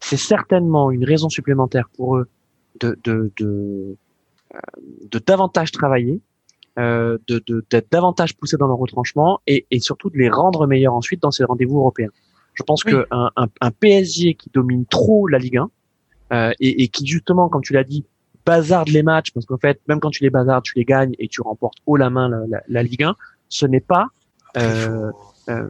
c'est 0.00 0.16
certainement 0.16 0.90
une 0.90 1.04
raison 1.04 1.28
supplémentaire 1.28 1.88
pour 1.96 2.16
eux 2.16 2.28
de 2.80 2.98
de 3.04 3.32
de, 3.38 3.96
euh, 4.54 4.58
de 5.10 5.18
davantage 5.18 5.72
travailler, 5.72 6.20
euh, 6.78 7.18
de 7.28 7.42
d'être 7.70 7.90
davantage 7.90 8.36
poussés 8.36 8.56
dans 8.56 8.66
leur 8.66 8.78
retranchement 8.78 9.40
et, 9.46 9.66
et 9.70 9.80
surtout 9.80 10.10
de 10.10 10.18
les 10.18 10.28
rendre 10.28 10.66
meilleurs 10.66 10.94
ensuite 10.94 11.22
dans 11.22 11.30
ces 11.30 11.44
rendez-vous 11.44 11.78
européens. 11.78 12.10
Je 12.54 12.64
pense 12.64 12.82
que 12.82 13.06
un, 13.12 13.30
un, 13.36 13.46
un, 13.60 13.70
PSG 13.70 14.34
qui 14.34 14.50
domine 14.52 14.84
trop 14.84 15.28
la 15.28 15.38
Ligue 15.38 15.58
1 15.58 15.70
euh, 16.32 16.52
et, 16.58 16.82
et 16.82 16.88
qui 16.88 17.06
justement, 17.06 17.48
comme 17.48 17.62
tu 17.62 17.72
l'as 17.72 17.84
dit, 17.84 18.04
bazarde 18.48 18.88
les 18.88 19.02
matchs 19.02 19.30
parce 19.32 19.46
qu'en 19.46 19.58
fait, 19.58 19.80
même 19.88 20.00
quand 20.00 20.10
tu 20.10 20.22
les 20.22 20.30
bazardes, 20.30 20.64
tu 20.64 20.72
les 20.76 20.84
gagnes 20.84 21.14
et 21.18 21.28
tu 21.28 21.42
remportes 21.42 21.78
haut 21.86 21.96
la 21.96 22.08
main 22.08 22.28
la, 22.28 22.62
la, 22.66 22.82
Ligue 22.82 23.02
1. 23.02 23.14
Ce 23.48 23.66
n'est 23.66 23.80
pas 23.80 24.06
euh, 24.56 25.10
euh, 25.50 25.68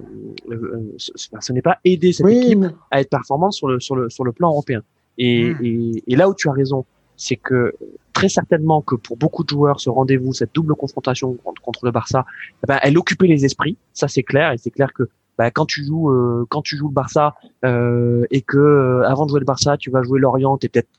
euh 0.51 0.95
ce, 0.97 1.53
n'est 1.53 1.63
pas 1.63 1.79
aider 1.85 2.13
cette 2.13 2.27
équipe 2.29 2.67
à 2.91 3.01
être 3.01 3.11
performante 3.11 3.53
sur 3.53 3.69
le 3.69 3.81
sur 3.81 3.97
le 3.97 4.09
sur 4.09 4.25
le 4.25 4.33
plan 4.33 4.51
européen. 4.51 4.83
Et, 5.19 5.53
hmm. 5.53 5.65
et, 5.65 6.03
et 6.07 6.17
là 6.17 6.29
où 6.29 6.35
tu 6.35 6.49
as 6.49 6.53
raison, 6.53 6.85
c'est 7.17 7.37
que 7.37 7.75
très 8.13 8.29
certainement 8.29 8.81
que 8.81 8.95
pour 8.95 9.17
beaucoup 9.17 9.43
de 9.43 9.49
joueurs, 9.49 9.81
ce 9.81 9.91
rendez-vous, 9.91 10.33
cette 10.33 10.55
double 10.55 10.77
confrontation 10.77 11.35
contre, 11.35 11.61
contre 11.61 11.85
le 11.85 11.91
Barça, 11.91 12.25
eh 12.63 12.67
ben, 12.69 12.79
elle 12.83 12.97
occupait 12.97 13.27
les 13.27 13.45
esprits. 13.45 13.77
Ça 13.93 14.07
c'est 14.07 14.23
clair 14.23 14.53
et 14.53 14.59
c'est 14.59 14.71
clair 14.71 14.93
que 14.93 15.09
bah, 15.37 15.51
quand 15.51 15.67
tu 15.67 15.85
joues 15.85 16.11
euh, 16.11 16.47
quand 16.49 16.63
tu 16.63 16.77
joues 16.77 16.89
le 16.89 16.95
Barça 16.95 17.35
et 17.65 18.43
que 18.43 19.03
avant 19.05 19.25
de 19.25 19.31
jouer 19.31 19.41
le 19.41 19.47
Barça, 19.47 19.77
tu 19.77 19.91
vas 19.91 20.03
jouer 20.05 20.21
Lorient, 20.21 20.59
t'es 20.59 20.69
peut-être 20.69 20.91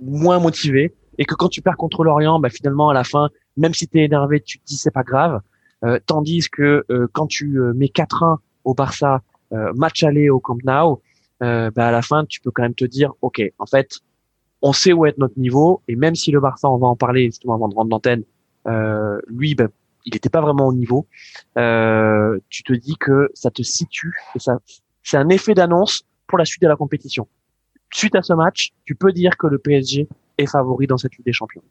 moins 0.00 0.40
motivé 0.40 0.94
et 1.18 1.24
que 1.24 1.34
quand 1.34 1.48
tu 1.48 1.62
perds 1.62 1.76
contre 1.76 2.04
l'Orient, 2.04 2.40
bah, 2.40 2.50
finalement 2.50 2.88
à 2.88 2.94
la 2.94 3.04
fin, 3.04 3.28
même 3.56 3.74
si 3.74 3.88
tu 3.88 4.00
es 4.00 4.04
énervé, 4.04 4.40
tu 4.40 4.58
te 4.58 4.64
dis 4.64 4.76
c'est 4.76 4.90
pas 4.90 5.02
grave. 5.02 5.40
Euh, 5.84 5.98
tandis 6.06 6.48
que 6.48 6.84
euh, 6.90 7.08
quand 7.12 7.26
tu 7.26 7.58
euh, 7.58 7.72
mets 7.74 7.86
4-1 7.86 8.38
au 8.64 8.74
Barça, 8.74 9.22
match 9.74 10.02
aller 10.02 10.30
au 10.30 10.40
Camp 10.40 10.56
Nou, 10.64 11.02
bah, 11.40 11.88
à 11.88 11.90
la 11.90 12.00
fin 12.00 12.24
tu 12.24 12.40
peux 12.40 12.50
quand 12.50 12.62
même 12.62 12.74
te 12.74 12.86
dire 12.86 13.12
ok, 13.20 13.42
en 13.58 13.66
fait, 13.66 14.00
on 14.62 14.72
sait 14.72 14.94
où 14.94 15.04
est 15.04 15.18
notre 15.18 15.38
niveau 15.38 15.82
et 15.88 15.94
même 15.94 16.14
si 16.14 16.30
le 16.30 16.40
Barça, 16.40 16.70
on 16.70 16.78
va 16.78 16.86
en 16.86 16.96
parler 16.96 17.26
justement 17.26 17.56
avant 17.56 17.68
de 17.68 17.74
rendre 17.74 17.90
l'antenne, 17.90 18.22
lui, 19.26 19.54
bah, 19.54 19.66
il 20.06 20.14
n'était 20.14 20.30
pas 20.30 20.40
vraiment 20.40 20.68
au 20.68 20.72
niveau. 20.72 21.06
tu 21.54 22.62
te 22.62 22.72
dis 22.72 22.96
que 22.96 23.30
ça 23.34 23.50
te 23.50 23.62
situe 23.62 24.14
et 24.34 24.38
ça, 24.38 24.58
c'est 25.02 25.18
un 25.18 25.28
effet 25.28 25.52
d'annonce 25.52 26.04
pour 26.26 26.38
la 26.38 26.46
suite 26.46 26.62
de 26.62 26.68
la 26.68 26.76
compétition. 26.76 27.28
Suite 27.92 28.14
à 28.14 28.22
ce 28.22 28.32
match, 28.32 28.72
tu 28.86 28.94
peux 28.94 29.12
dire 29.12 29.36
que 29.36 29.48
le 29.48 29.58
PSG 29.58 30.08
est 30.38 30.46
favori 30.46 30.86
dans 30.86 30.98
cette 30.98 31.16
Ligue 31.16 31.26
des 31.26 31.32
Champions. 31.32 31.62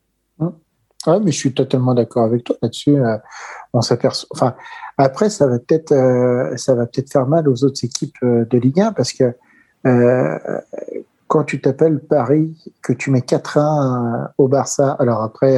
Ah, 1.08 1.20
mais 1.20 1.32
je 1.32 1.38
suis 1.38 1.54
totalement 1.54 1.96
d'accord 1.96 2.26
avec 2.26 2.44
toi 2.44 2.56
là-dessus. 2.62 2.96
Euh, 2.96 3.18
on 3.74 3.82
s'aperçoit. 3.82 4.28
Enfin, 4.32 4.56
après, 4.98 5.30
ça 5.32 5.48
va 5.48 5.58
peut-être, 5.58 5.92
euh, 5.92 6.56
ça 6.58 6.76
va 6.76 6.86
peut-être 6.86 7.12
faire 7.12 7.26
mal 7.26 7.48
aux 7.48 7.64
autres 7.64 7.84
équipes 7.84 8.18
euh, 8.24 8.46
de 8.46 8.58
Ligue 8.60 8.80
1 8.80 8.94
parce 8.94 9.14
que 9.14 9.34
quand 11.28 11.44
tu 11.44 11.60
t'appelles 11.60 12.00
Paris, 12.00 12.56
que 12.84 12.94
tu 12.94 13.10
mets 13.10 13.22
4-1 13.22 14.30
au 14.38 14.48
Barça, 14.48 14.92
alors 15.00 15.24
après, 15.24 15.58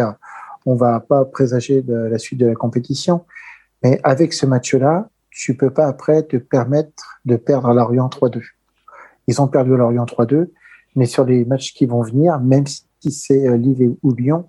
on 0.65 0.75
va 0.75 1.01
pas 1.01 1.25
présager 1.25 1.81
de 1.81 1.93
la 1.93 2.17
suite 2.17 2.39
de 2.39 2.45
la 2.45 2.53
compétition, 2.53 3.25
mais 3.83 3.99
avec 4.05 4.31
ce 4.31 4.45
match-là, 4.45 5.09
tu 5.29 5.57
peux 5.57 5.71
pas 5.71 5.87
après 5.87 6.23
te 6.23 6.37
permettre 6.37 7.19
de 7.25 7.35
perdre 7.35 7.67
à 7.67 7.73
Lorient 7.73 8.07
3-2. 8.07 8.41
Ils 9.27 9.41
ont 9.41 9.49
perdu 9.49 9.73
à 9.73 9.77
Lorient 9.77 10.05
3-2, 10.05 10.51
mais 10.95 11.05
sur 11.05 11.25
les 11.25 11.43
matchs 11.43 11.73
qui 11.73 11.85
vont 11.85 12.01
venir, 12.01 12.39
même 12.39 12.65
si 12.65 12.85
si 13.03 13.11
c'est 13.11 13.47
euh, 13.47 13.57
Lille 13.57 13.95
ou 14.03 14.13
Lyon, 14.13 14.47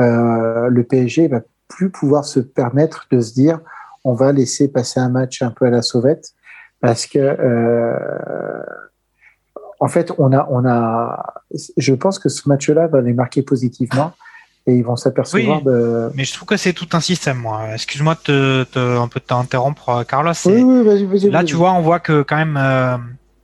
euh, 0.00 0.68
le 0.68 0.84
PSG 0.84 1.28
va 1.28 1.40
plus 1.68 1.90
pouvoir 1.90 2.24
se 2.24 2.40
permettre 2.40 3.06
de 3.10 3.20
se 3.20 3.32
dire 3.32 3.60
on 4.04 4.12
va 4.12 4.32
laisser 4.32 4.68
passer 4.68 5.00
un 5.00 5.08
match 5.08 5.40
un 5.40 5.50
peu 5.50 5.66
à 5.66 5.70
la 5.70 5.82
sauvette 5.82 6.32
parce 6.80 7.06
que 7.06 7.18
euh, 7.18 8.62
en 9.80 9.88
fait 9.88 10.12
on 10.18 10.32
a 10.32 10.46
on 10.50 10.66
a 10.66 11.42
je 11.76 11.94
pense 11.94 12.18
que 12.18 12.28
ce 12.28 12.48
match-là 12.48 12.86
va 12.88 13.00
les 13.00 13.14
marquer 13.14 13.42
positivement 13.42 14.12
et 14.66 14.74
ils 14.74 14.84
vont 14.84 14.96
s'apercevoir 14.96 15.62
de. 15.62 16.10
Mais 16.14 16.24
je 16.24 16.32
trouve 16.32 16.48
que 16.48 16.56
c'est 16.56 16.72
tout 16.72 16.88
un 16.92 17.00
système, 17.00 17.36
moi. 17.36 17.74
Excuse-moi 17.74 18.16
de 18.26 18.66
un 18.76 19.08
peu 19.08 19.20
t'interrompre, 19.20 20.04
Carlos. 20.08 20.32
Oui, 20.46 20.62
oui, 20.62 20.82
vas-y, 20.82 21.04
vas-y. 21.04 21.30
Là, 21.30 21.44
tu 21.44 21.54
vois, 21.54 21.72
on 21.72 21.82
voit 21.82 22.00
que 22.00 22.22
quand 22.22 22.36
même 22.36 22.56
euh, 22.56 22.96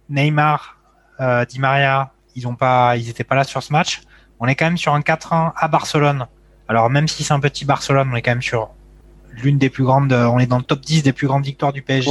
Neymar, 0.08 0.78
euh, 1.20 1.44
Di 1.44 1.58
Maria, 1.58 2.10
ils 2.34 2.48
ont 2.48 2.54
pas, 2.54 2.96
ils 2.96 3.10
étaient 3.10 3.24
pas 3.24 3.34
là 3.34 3.44
sur 3.44 3.62
ce 3.62 3.72
match. 3.72 4.00
On 4.40 4.46
est 4.46 4.54
quand 4.54 4.64
même 4.66 4.78
sur 4.78 4.94
un 4.94 5.00
4-1 5.00 5.52
à 5.56 5.68
Barcelone. 5.68 6.26
Alors 6.68 6.88
même 6.90 7.08
si 7.08 7.24
c'est 7.24 7.34
un 7.34 7.40
petit 7.40 7.64
Barcelone, 7.64 8.08
on 8.12 8.16
est 8.16 8.22
quand 8.22 8.30
même 8.32 8.42
sur 8.42 8.70
l'une 9.32 9.58
des 9.58 9.70
plus 9.70 9.84
grandes. 9.84 10.12
On 10.12 10.38
est 10.38 10.46
dans 10.46 10.58
le 10.58 10.64
top 10.64 10.80
10 10.80 11.02
des 11.02 11.12
plus 11.12 11.26
grandes 11.26 11.44
victoires 11.44 11.72
du 11.72 11.82
PSG 11.82 12.10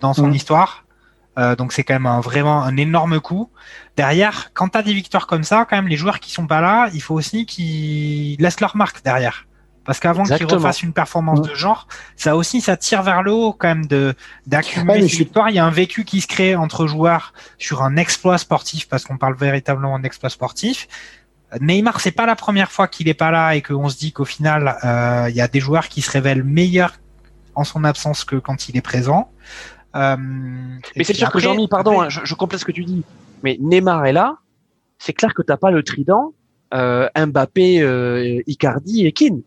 dans 0.00 0.12
son 0.14 0.30
histoire. 0.32 0.84
Euh, 1.36 1.56
donc 1.56 1.72
c'est 1.72 1.82
quand 1.82 1.94
même 1.94 2.06
un, 2.06 2.20
vraiment 2.20 2.62
un 2.62 2.76
énorme 2.76 3.18
coup. 3.20 3.50
Derrière, 3.96 4.50
quand 4.54 4.68
tu 4.68 4.78
as 4.78 4.82
des 4.82 4.94
victoires 4.94 5.26
comme 5.26 5.42
ça, 5.42 5.66
quand 5.68 5.74
même 5.76 5.88
les 5.88 5.96
joueurs 5.96 6.20
qui 6.20 6.30
sont 6.30 6.46
pas 6.46 6.60
là, 6.60 6.88
il 6.94 7.02
faut 7.02 7.14
aussi 7.14 7.44
qu'ils 7.46 8.36
laissent 8.40 8.60
leur 8.60 8.76
marque 8.76 9.02
derrière. 9.02 9.46
Parce 9.84 10.00
qu'avant 10.00 10.22
qu'ils 10.24 10.46
refassent 10.46 10.82
une 10.82 10.92
performance 10.94 11.40
Ouais. 11.40 11.48
de 11.50 11.54
genre, 11.54 11.88
ça 12.16 12.36
aussi 12.36 12.60
ça 12.62 12.76
tire 12.76 13.02
vers 13.02 13.22
le 13.22 13.32
haut 13.32 13.52
quand 13.52 13.68
même 13.68 13.86
de 13.86 14.14
Ouais, 14.16 14.22
d'accumuler 14.46 15.02
je 15.02 15.06
suis- 15.08 15.18
victoires. 15.24 15.50
Il 15.50 15.56
y 15.56 15.58
a 15.58 15.64
un 15.66 15.70
vécu 15.70 16.04
qui 16.04 16.20
se 16.20 16.26
crée 16.26 16.54
entre 16.56 16.86
joueurs 16.86 17.34
sur 17.58 17.82
un 17.82 17.96
exploit 17.96 18.38
sportif 18.38 18.88
parce 18.88 19.04
qu'on 19.04 19.18
parle 19.18 19.34
véritablement 19.36 19.98
d'exploit 19.98 20.30
sportif. 20.30 20.88
Neymar, 21.60 22.00
c'est 22.00 22.10
pas 22.12 22.26
la 22.26 22.36
première 22.36 22.70
fois 22.70 22.88
qu'il 22.88 23.08
est 23.08 23.14
pas 23.14 23.30
là 23.30 23.54
et 23.54 23.62
qu'on 23.62 23.88
se 23.88 23.96
dit 23.96 24.12
qu'au 24.12 24.24
final, 24.24 24.76
euh, 24.84 25.26
il 25.30 25.36
y 25.36 25.40
a 25.40 25.48
des 25.48 25.60
joueurs 25.60 25.88
qui 25.88 26.00
se 26.02 26.10
révèlent 26.10 26.42
meilleurs 26.44 26.94
en 27.54 27.64
son 27.64 27.84
absence 27.84 28.24
que 28.24 28.36
quand 28.36 28.68
il 28.68 28.76
est 28.76 28.80
présent. 28.82 29.30
Euh, 29.94 30.16
Mais 30.96 31.04
c'est 31.04 31.14
sûr 31.14 31.30
que 31.30 31.38
Jean-Mi, 31.38 31.68
pardon, 31.68 32.00
après- 32.00 32.06
hein, 32.06 32.08
je, 32.08 32.20
je 32.24 32.34
complète 32.34 32.60
ce 32.60 32.64
que 32.64 32.72
tu 32.72 32.84
dis. 32.84 33.04
Mais 33.42 33.56
Neymar 33.60 34.04
est 34.06 34.12
là. 34.12 34.36
C'est 34.98 35.12
clair 35.12 35.34
que 35.34 35.42
t'as 35.42 35.56
pas 35.56 35.70
le 35.70 35.82
trident 35.82 36.32
euh, 36.72 37.08
Mbappé, 37.16 38.42
Icardi 38.46 39.06
et 39.06 39.12
Keane. 39.12 39.42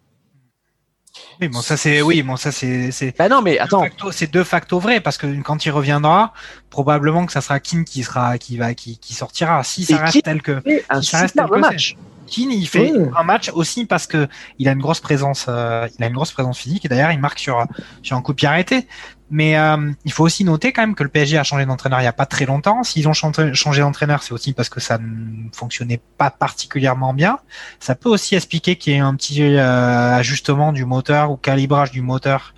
Oui, 1.40 1.48
bon, 1.50 1.62
ça 1.62 1.78
c'est, 1.78 2.02
oui, 2.02 2.24
bon, 2.24 2.36
ça 2.36 2.52
c'est, 2.52 2.92
c'est 2.92 3.16
Bah 3.18 3.30
non, 3.30 3.42
mais 3.42 3.56
de 3.56 3.62
attends. 3.62 3.82
facto- 3.84 4.12
c'est 4.12 4.32
de 4.32 4.44
facto 4.44 4.80
vrai 4.80 5.02
parce 5.02 5.18
que 5.18 5.28
quand 5.42 5.66
il 5.66 5.70
reviendra, 5.72 6.34
probablement 6.70 7.26
que 7.26 7.32
ça 7.32 7.42
sera 7.42 7.60
Keane 7.60 7.86
qui 7.86 8.04
sera, 8.04 8.38
qui 8.38 8.58
va, 8.58 8.74
qui, 8.74 8.98
qui 8.98 9.14
sortira. 9.14 9.64
Si 9.64 9.86
ça 9.86 9.96
Et 9.96 9.98
reste 10.00 10.14
Keane- 10.14 10.22
tel 10.24 10.42
que 10.42 10.64
un 10.90 11.02
ça 11.02 11.20
reste 11.20 11.34
superbe 11.34 11.52
tel 11.54 11.62
que 11.62 11.68
match. 11.68 11.96
Keane, 12.28 12.52
il 12.52 12.68
fait 12.68 12.92
un 13.16 13.24
match 13.24 13.50
aussi 13.54 13.86
parce 13.86 14.06
que 14.06 14.28
il 14.60 14.68
a 14.68 14.72
une 14.74 14.80
grosse 14.82 15.00
présence, 15.00 15.46
euh, 15.48 15.88
il 15.98 16.04
a 16.04 16.08
une 16.08 16.14
grosse 16.14 16.32
présence 16.34 16.58
physique 16.60 16.84
et 16.84 16.90
d'ailleurs 16.90 17.12
il 17.12 17.20
marque 17.20 17.40
sur 17.40 17.64
sur 18.04 18.18
un 18.18 18.22
coup 18.22 18.34
de 18.34 18.38
pied 18.38 18.48
arrêté. 18.50 18.86
Mais 19.30 19.58
euh, 19.58 19.92
il 20.06 20.12
faut 20.14 20.24
aussi 20.24 20.46
noter 20.46 20.72
quand 20.72 20.82
même 20.82 20.96
que 20.96 21.04
le 21.04 21.10
PSG 21.10 21.38
a 21.38 21.44
changé 21.44 21.66
d'entraîneur 21.66 22.00
il 22.00 22.06
y 22.06 22.08
a 22.08 22.14
pas 22.14 22.26
très 22.26 22.46
longtemps. 22.46 22.84
S'ils 22.84 23.10
ont 23.10 23.14
changé, 23.14 23.82
d'entraîneur, 23.82 24.24
c'est 24.24 24.32
aussi 24.32 24.54
parce 24.54 24.70
que 24.70 24.80
ça 24.80 24.98
ne 24.98 25.50
fonctionnait 25.54 26.00
pas 26.18 26.30
particulièrement 26.30 27.14
bien. 27.14 27.40
Ça 27.80 27.96
peut 27.96 28.10
aussi 28.10 28.36
expliquer 28.36 28.78
qu'il 28.78 28.94
y 28.94 28.96
ait 28.96 29.00
un 29.00 29.16
petit 29.16 29.44
euh, 29.44 30.16
ajustement 30.16 30.72
du 30.72 30.86
moteur 30.86 31.32
ou 31.32 31.36
calibrage 31.36 31.92
du 31.92 32.02
moteur 32.02 32.54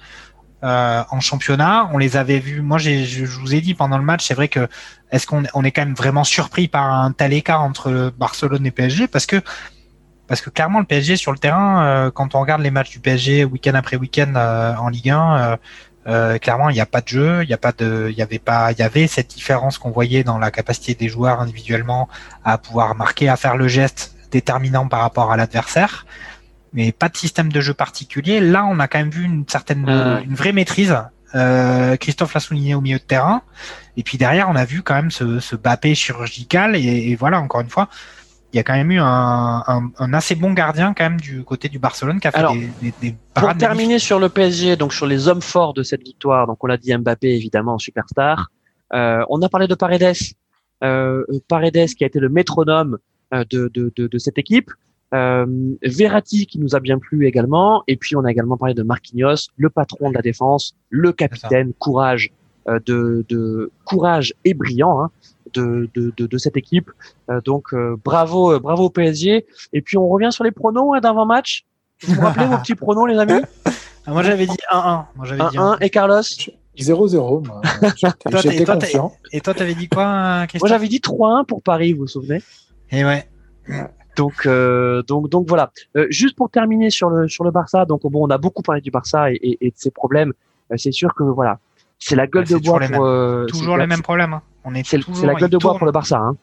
euh, 0.63 1.03
en 1.09 1.21
championnat. 1.21 1.89
On 1.93 1.97
les 1.97 2.17
avait 2.17 2.39
vus. 2.39 2.61
Moi, 2.61 2.77
je, 2.77 3.25
vous 3.25 3.55
ai 3.55 3.61
dit 3.61 3.73
pendant 3.73 3.97
le 3.97 4.03
match, 4.03 4.27
c'est 4.27 4.33
vrai 4.33 4.49
que 4.49 4.67
est-ce 5.09 5.25
qu'on 5.25 5.43
on 5.53 5.63
est 5.63 5.71
quand 5.71 5.85
même 5.85 5.95
vraiment 5.95 6.25
surpris 6.25 6.67
par 6.67 6.93
un 6.93 7.13
tel 7.13 7.31
écart 7.31 7.61
entre 7.61 8.13
Barcelone 8.17 8.65
et 8.65 8.71
PSG 8.71 9.07
parce 9.07 9.25
que 9.25 9.41
parce 10.27 10.41
que 10.41 10.49
clairement 10.49 10.79
le 10.79 10.85
PSG 10.85 11.15
sur 11.15 11.31
le 11.31 11.39
terrain, 11.39 11.83
euh, 11.83 12.11
quand 12.11 12.35
on 12.35 12.41
regarde 12.41 12.61
les 12.61 12.71
matchs 12.71 12.91
du 12.91 12.99
PSG 12.99 13.45
week-end 13.45 13.73
après 13.73 13.95
week-end 13.95 14.33
euh, 14.35 14.75
en 14.75 14.89
Ligue 14.89 15.09
1, 15.09 15.57
euh, 16.07 16.37
clairement 16.37 16.69
il 16.69 16.73
n'y 16.73 16.81
a 16.81 16.85
pas 16.85 17.01
de 17.01 17.07
jeu, 17.07 17.43
il 17.43 17.47
n'y 17.47 17.53
a 17.53 17.57
pas 17.57 17.71
de, 17.71 18.07
il 18.09 18.17
y 18.17 18.21
avait 18.21 18.39
pas, 18.39 18.71
il 18.71 18.79
y 18.79 18.81
avait 18.81 19.07
cette 19.07 19.29
différence 19.29 19.77
qu'on 19.77 19.91
voyait 19.91 20.23
dans 20.23 20.39
la 20.39 20.51
capacité 20.51 20.95
des 20.95 21.09
joueurs 21.09 21.39
individuellement 21.41 22.07
à 22.43 22.57
pouvoir 22.57 22.95
marquer, 22.95 23.29
à 23.29 23.35
faire 23.35 23.57
le 23.57 23.67
geste 23.67 24.15
déterminant 24.31 24.87
par 24.87 25.01
rapport 25.01 25.31
à 25.31 25.37
l'adversaire, 25.37 26.05
mais 26.73 26.91
pas 26.91 27.09
de 27.09 27.17
système 27.17 27.51
de 27.51 27.61
jeu 27.61 27.73
particulier. 27.73 28.39
Là, 28.39 28.65
on 28.65 28.79
a 28.79 28.87
quand 28.87 28.99
même 28.99 29.09
vu 29.09 29.23
une 29.23 29.45
certaine, 29.47 29.87
une 29.89 30.35
vraie 30.35 30.53
maîtrise. 30.53 30.95
Euh, 31.35 31.95
Christophe 31.97 32.33
l'a 32.33 32.39
souligné 32.39 32.75
au 32.75 32.81
milieu 32.81 32.97
de 32.97 33.03
terrain. 33.03 33.41
Et 33.97 34.03
puis 34.03 34.17
derrière, 34.17 34.49
on 34.49 34.55
a 34.55 34.65
vu 34.65 34.81
quand 34.81 34.95
même 34.95 35.11
ce, 35.11 35.39
ce 35.39 35.55
Bappé 35.55 35.93
chirurgical. 35.95 36.75
Et, 36.75 37.09
et 37.09 37.15
voilà, 37.15 37.39
encore 37.39 37.61
une 37.61 37.69
fois, 37.69 37.89
il 38.51 38.57
y 38.57 38.59
a 38.59 38.63
quand 38.63 38.73
même 38.73 38.91
eu 38.91 38.99
un, 38.99 39.63
un, 39.67 39.91
un 39.97 40.13
assez 40.13 40.35
bon 40.35 40.53
gardien 40.53 40.93
quand 40.93 41.03
même 41.03 41.19
du 41.19 41.43
côté 41.43 41.69
du 41.69 41.77
Barcelone 41.77 42.19
qui 42.19 42.27
a 42.27 42.31
fait 42.31 42.37
Alors, 42.37 42.53
des, 42.53 42.69
des, 42.81 42.93
des 43.01 43.15
Pour 43.35 43.55
terminer 43.55 43.99
sur 43.99 44.19
le 44.19 44.29
PSG, 44.29 44.75
donc 44.75 44.93
sur 44.93 45.05
les 45.05 45.27
hommes 45.27 45.41
forts 45.41 45.73
de 45.73 45.83
cette 45.83 46.03
victoire, 46.03 46.47
donc 46.47 46.63
on 46.63 46.67
l'a 46.67 46.77
dit 46.77 46.95
Mbappé 46.95 47.29
évidemment 47.29 47.77
superstar. 47.77 48.49
Euh, 48.93 49.23
on 49.29 49.41
a 49.43 49.49
parlé 49.49 49.67
de 49.67 49.75
Paredes, 49.75 50.15
euh, 50.83 51.23
Paredes 51.47 51.89
qui 51.95 52.03
a 52.03 52.07
été 52.07 52.19
le 52.19 52.29
métronome 52.29 52.97
euh, 53.33 53.43
de, 53.49 53.69
de, 53.73 53.93
de, 53.95 54.07
de 54.07 54.17
cette 54.17 54.39
équipe. 54.39 54.71
Euh, 55.13 55.45
Verratti 55.83 56.45
qui 56.45 56.59
nous 56.59 56.75
a 56.75 56.79
bien 56.79 56.99
plu 56.99 57.27
également, 57.27 57.83
et 57.87 57.97
puis 57.97 58.15
on 58.15 58.23
a 58.25 58.31
également 58.31 58.57
parlé 58.57 58.73
de 58.73 58.83
Marquinhos, 58.83 59.49
le 59.57 59.69
patron 59.69 60.09
de 60.09 60.15
la 60.15 60.21
défense, 60.21 60.75
le 60.89 61.11
capitaine, 61.11 61.73
courage 61.73 62.31
euh, 62.67 62.79
de, 62.85 63.25
de 63.29 63.71
courage 63.85 64.33
et 64.45 64.53
brillant 64.53 65.01
hein, 65.01 65.11
de, 65.53 65.89
de, 65.93 66.13
de, 66.17 66.27
de 66.27 66.37
cette 66.37 66.57
équipe. 66.57 66.91
Euh, 67.29 67.41
donc 67.41 67.73
euh, 67.73 67.95
bravo, 68.03 68.53
euh, 68.53 68.59
bravo 68.59 68.85
au 68.85 68.89
PSG. 68.89 69.45
Et 69.73 69.81
puis 69.81 69.97
on 69.97 70.07
revient 70.07 70.31
sur 70.31 70.43
les 70.43 70.51
pronos 70.51 70.93
hein, 70.95 70.99
d'avant 71.01 71.25
match. 71.25 71.65
Vous 72.03 72.15
vous 72.15 72.21
rappelez 72.21 72.45
vos 72.51 72.57
petits 72.57 72.75
pronos 72.75 73.05
les 73.07 73.17
amis? 73.17 73.41
Ah, 74.05 74.11
moi 74.11 74.23
j'avais 74.23 74.45
dit 74.47 74.57
1-1. 74.71 75.05
Moi 75.15 75.25
j'avais 75.25 75.49
dit 75.51 75.57
1-1. 75.57 75.77
1-1 75.77 75.83
et 75.83 75.89
Carlos? 75.89 76.21
0-0, 76.77 77.45
moi. 77.45 77.61
J'étais- 78.41 78.63
confiant. 78.63 79.11
Et 79.33 79.41
toi, 79.41 79.53
t'avais 79.53 79.73
dit 79.75 79.89
quoi, 79.89 80.05
Moi 80.37 80.47
Christophe? 80.47 80.69
J'avais 80.69 80.87
dit 80.87 80.99
3-1 80.99 81.45
pour 81.45 81.61
Paris, 81.61 81.91
vous 81.91 82.01
vous 82.01 82.07
souvenez? 82.07 82.41
Et 82.91 83.03
ouais. 83.03 83.27
Donc 84.15 84.45
euh, 84.45 85.03
donc 85.03 85.29
donc 85.29 85.47
voilà. 85.47 85.71
Euh, 85.95 86.07
juste 86.09 86.35
pour 86.35 86.49
terminer 86.49 86.89
sur 86.89 87.09
le 87.09 87.27
sur 87.27 87.43
le 87.43 87.51
Barça, 87.51 87.85
donc 87.85 88.01
bon 88.03 88.25
on 88.27 88.29
a 88.29 88.37
beaucoup 88.37 88.61
parlé 88.63 88.81
du 88.81 88.91
Barça 88.91 89.31
et, 89.31 89.35
et, 89.35 89.57
et 89.67 89.69
de 89.69 89.75
ses 89.77 89.91
problèmes. 89.91 90.33
Euh, 90.71 90.75
c'est 90.77 90.91
sûr 90.91 91.13
que 91.13 91.23
voilà, 91.23 91.59
c'est 91.99 92.15
la 92.15 92.27
gueule 92.27 92.47
c'est 92.47 92.55
de 92.55 92.59
bois 92.59 92.79
pour 92.79 93.05
euh, 93.05 93.45
Toujours 93.45 93.77
les 93.77 93.87
mêmes 93.87 94.01
problèmes. 94.01 94.33
hein. 94.33 94.41
On 94.63 94.73
est 94.73 94.85
C'est 94.87 94.99
toujours. 94.99 95.15
c'est 95.17 95.27
la 95.27 95.33
gueule 95.35 95.49
de 95.49 95.57
bois 95.57 95.77
pour 95.77 95.85
le 95.85 95.91
Barça. 95.91 96.17
Hein. 96.17 96.35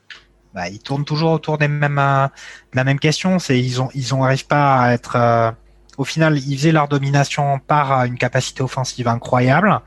bah, 0.54 0.68
ils 0.68 0.78
tournent 0.80 1.04
toujours 1.04 1.32
autour 1.32 1.58
des 1.58 1.68
mêmes, 1.68 1.98
euh, 1.98 2.26
de 2.26 2.76
la 2.76 2.84
même 2.84 2.98
question. 2.98 3.38
C'est 3.38 3.58
ils 3.58 3.80
ont 3.82 3.88
ils 3.94 4.14
ont 4.14 4.22
arrivent 4.24 4.46
pas 4.46 4.76
à 4.80 4.92
être. 4.92 5.16
euh, 5.16 5.50
au 5.98 6.04
final, 6.04 6.36
ils 6.38 6.56
faisaient 6.58 6.72
leur 6.72 6.88
domination 6.88 7.58
par 7.58 8.00
euh, 8.00 8.04
une 8.04 8.18
capacité 8.18 8.62
offensive 8.62 9.08
incroyable. 9.08 9.80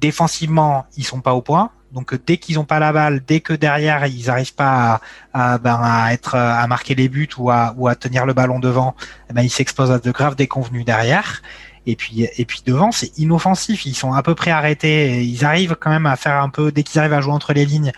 Défensivement, 0.00 0.84
ils 0.96 1.04
sont 1.04 1.20
pas 1.20 1.32
au 1.34 1.40
point. 1.40 1.70
Donc 1.92 2.12
euh, 2.12 2.18
dès 2.26 2.36
qu'ils 2.36 2.58
ont 2.58 2.64
pas 2.64 2.78
la 2.78 2.92
balle, 2.92 3.22
dès 3.26 3.40
que 3.40 3.52
derrière 3.54 4.04
ils 4.06 4.28
arrivent 4.28 4.54
pas 4.54 5.00
à, 5.32 5.54
à, 5.54 5.58
ben, 5.58 5.78
à 5.82 6.12
être 6.12 6.34
euh, 6.34 6.52
à 6.52 6.66
marquer 6.66 6.94
les 6.94 7.08
buts 7.08 7.28
ou 7.38 7.50
à, 7.50 7.74
ou 7.78 7.88
à 7.88 7.94
tenir 7.94 8.26
le 8.26 8.34
ballon 8.34 8.58
devant, 8.58 8.94
eh 9.30 9.32
ben, 9.32 9.42
ils 9.42 9.50
s'exposent 9.50 9.90
à 9.92 9.98
de 9.98 10.10
graves 10.10 10.34
déconvenus 10.36 10.84
derrière. 10.84 11.40
Et 11.86 11.96
puis 11.96 12.26
et 12.36 12.44
puis 12.44 12.62
devant 12.66 12.90
c'est 12.90 13.16
inoffensif, 13.18 13.86
ils 13.86 13.94
sont 13.94 14.12
à 14.12 14.22
peu 14.22 14.34
près 14.34 14.50
arrêtés. 14.50 15.22
Ils 15.24 15.44
arrivent 15.44 15.76
quand 15.78 15.90
même 15.90 16.06
à 16.06 16.16
faire 16.16 16.42
un 16.42 16.48
peu 16.48 16.72
dès 16.72 16.82
qu'ils 16.82 16.98
arrivent 16.98 17.12
à 17.12 17.20
jouer 17.20 17.32
entre 17.32 17.52
les 17.52 17.64
lignes, 17.64 17.92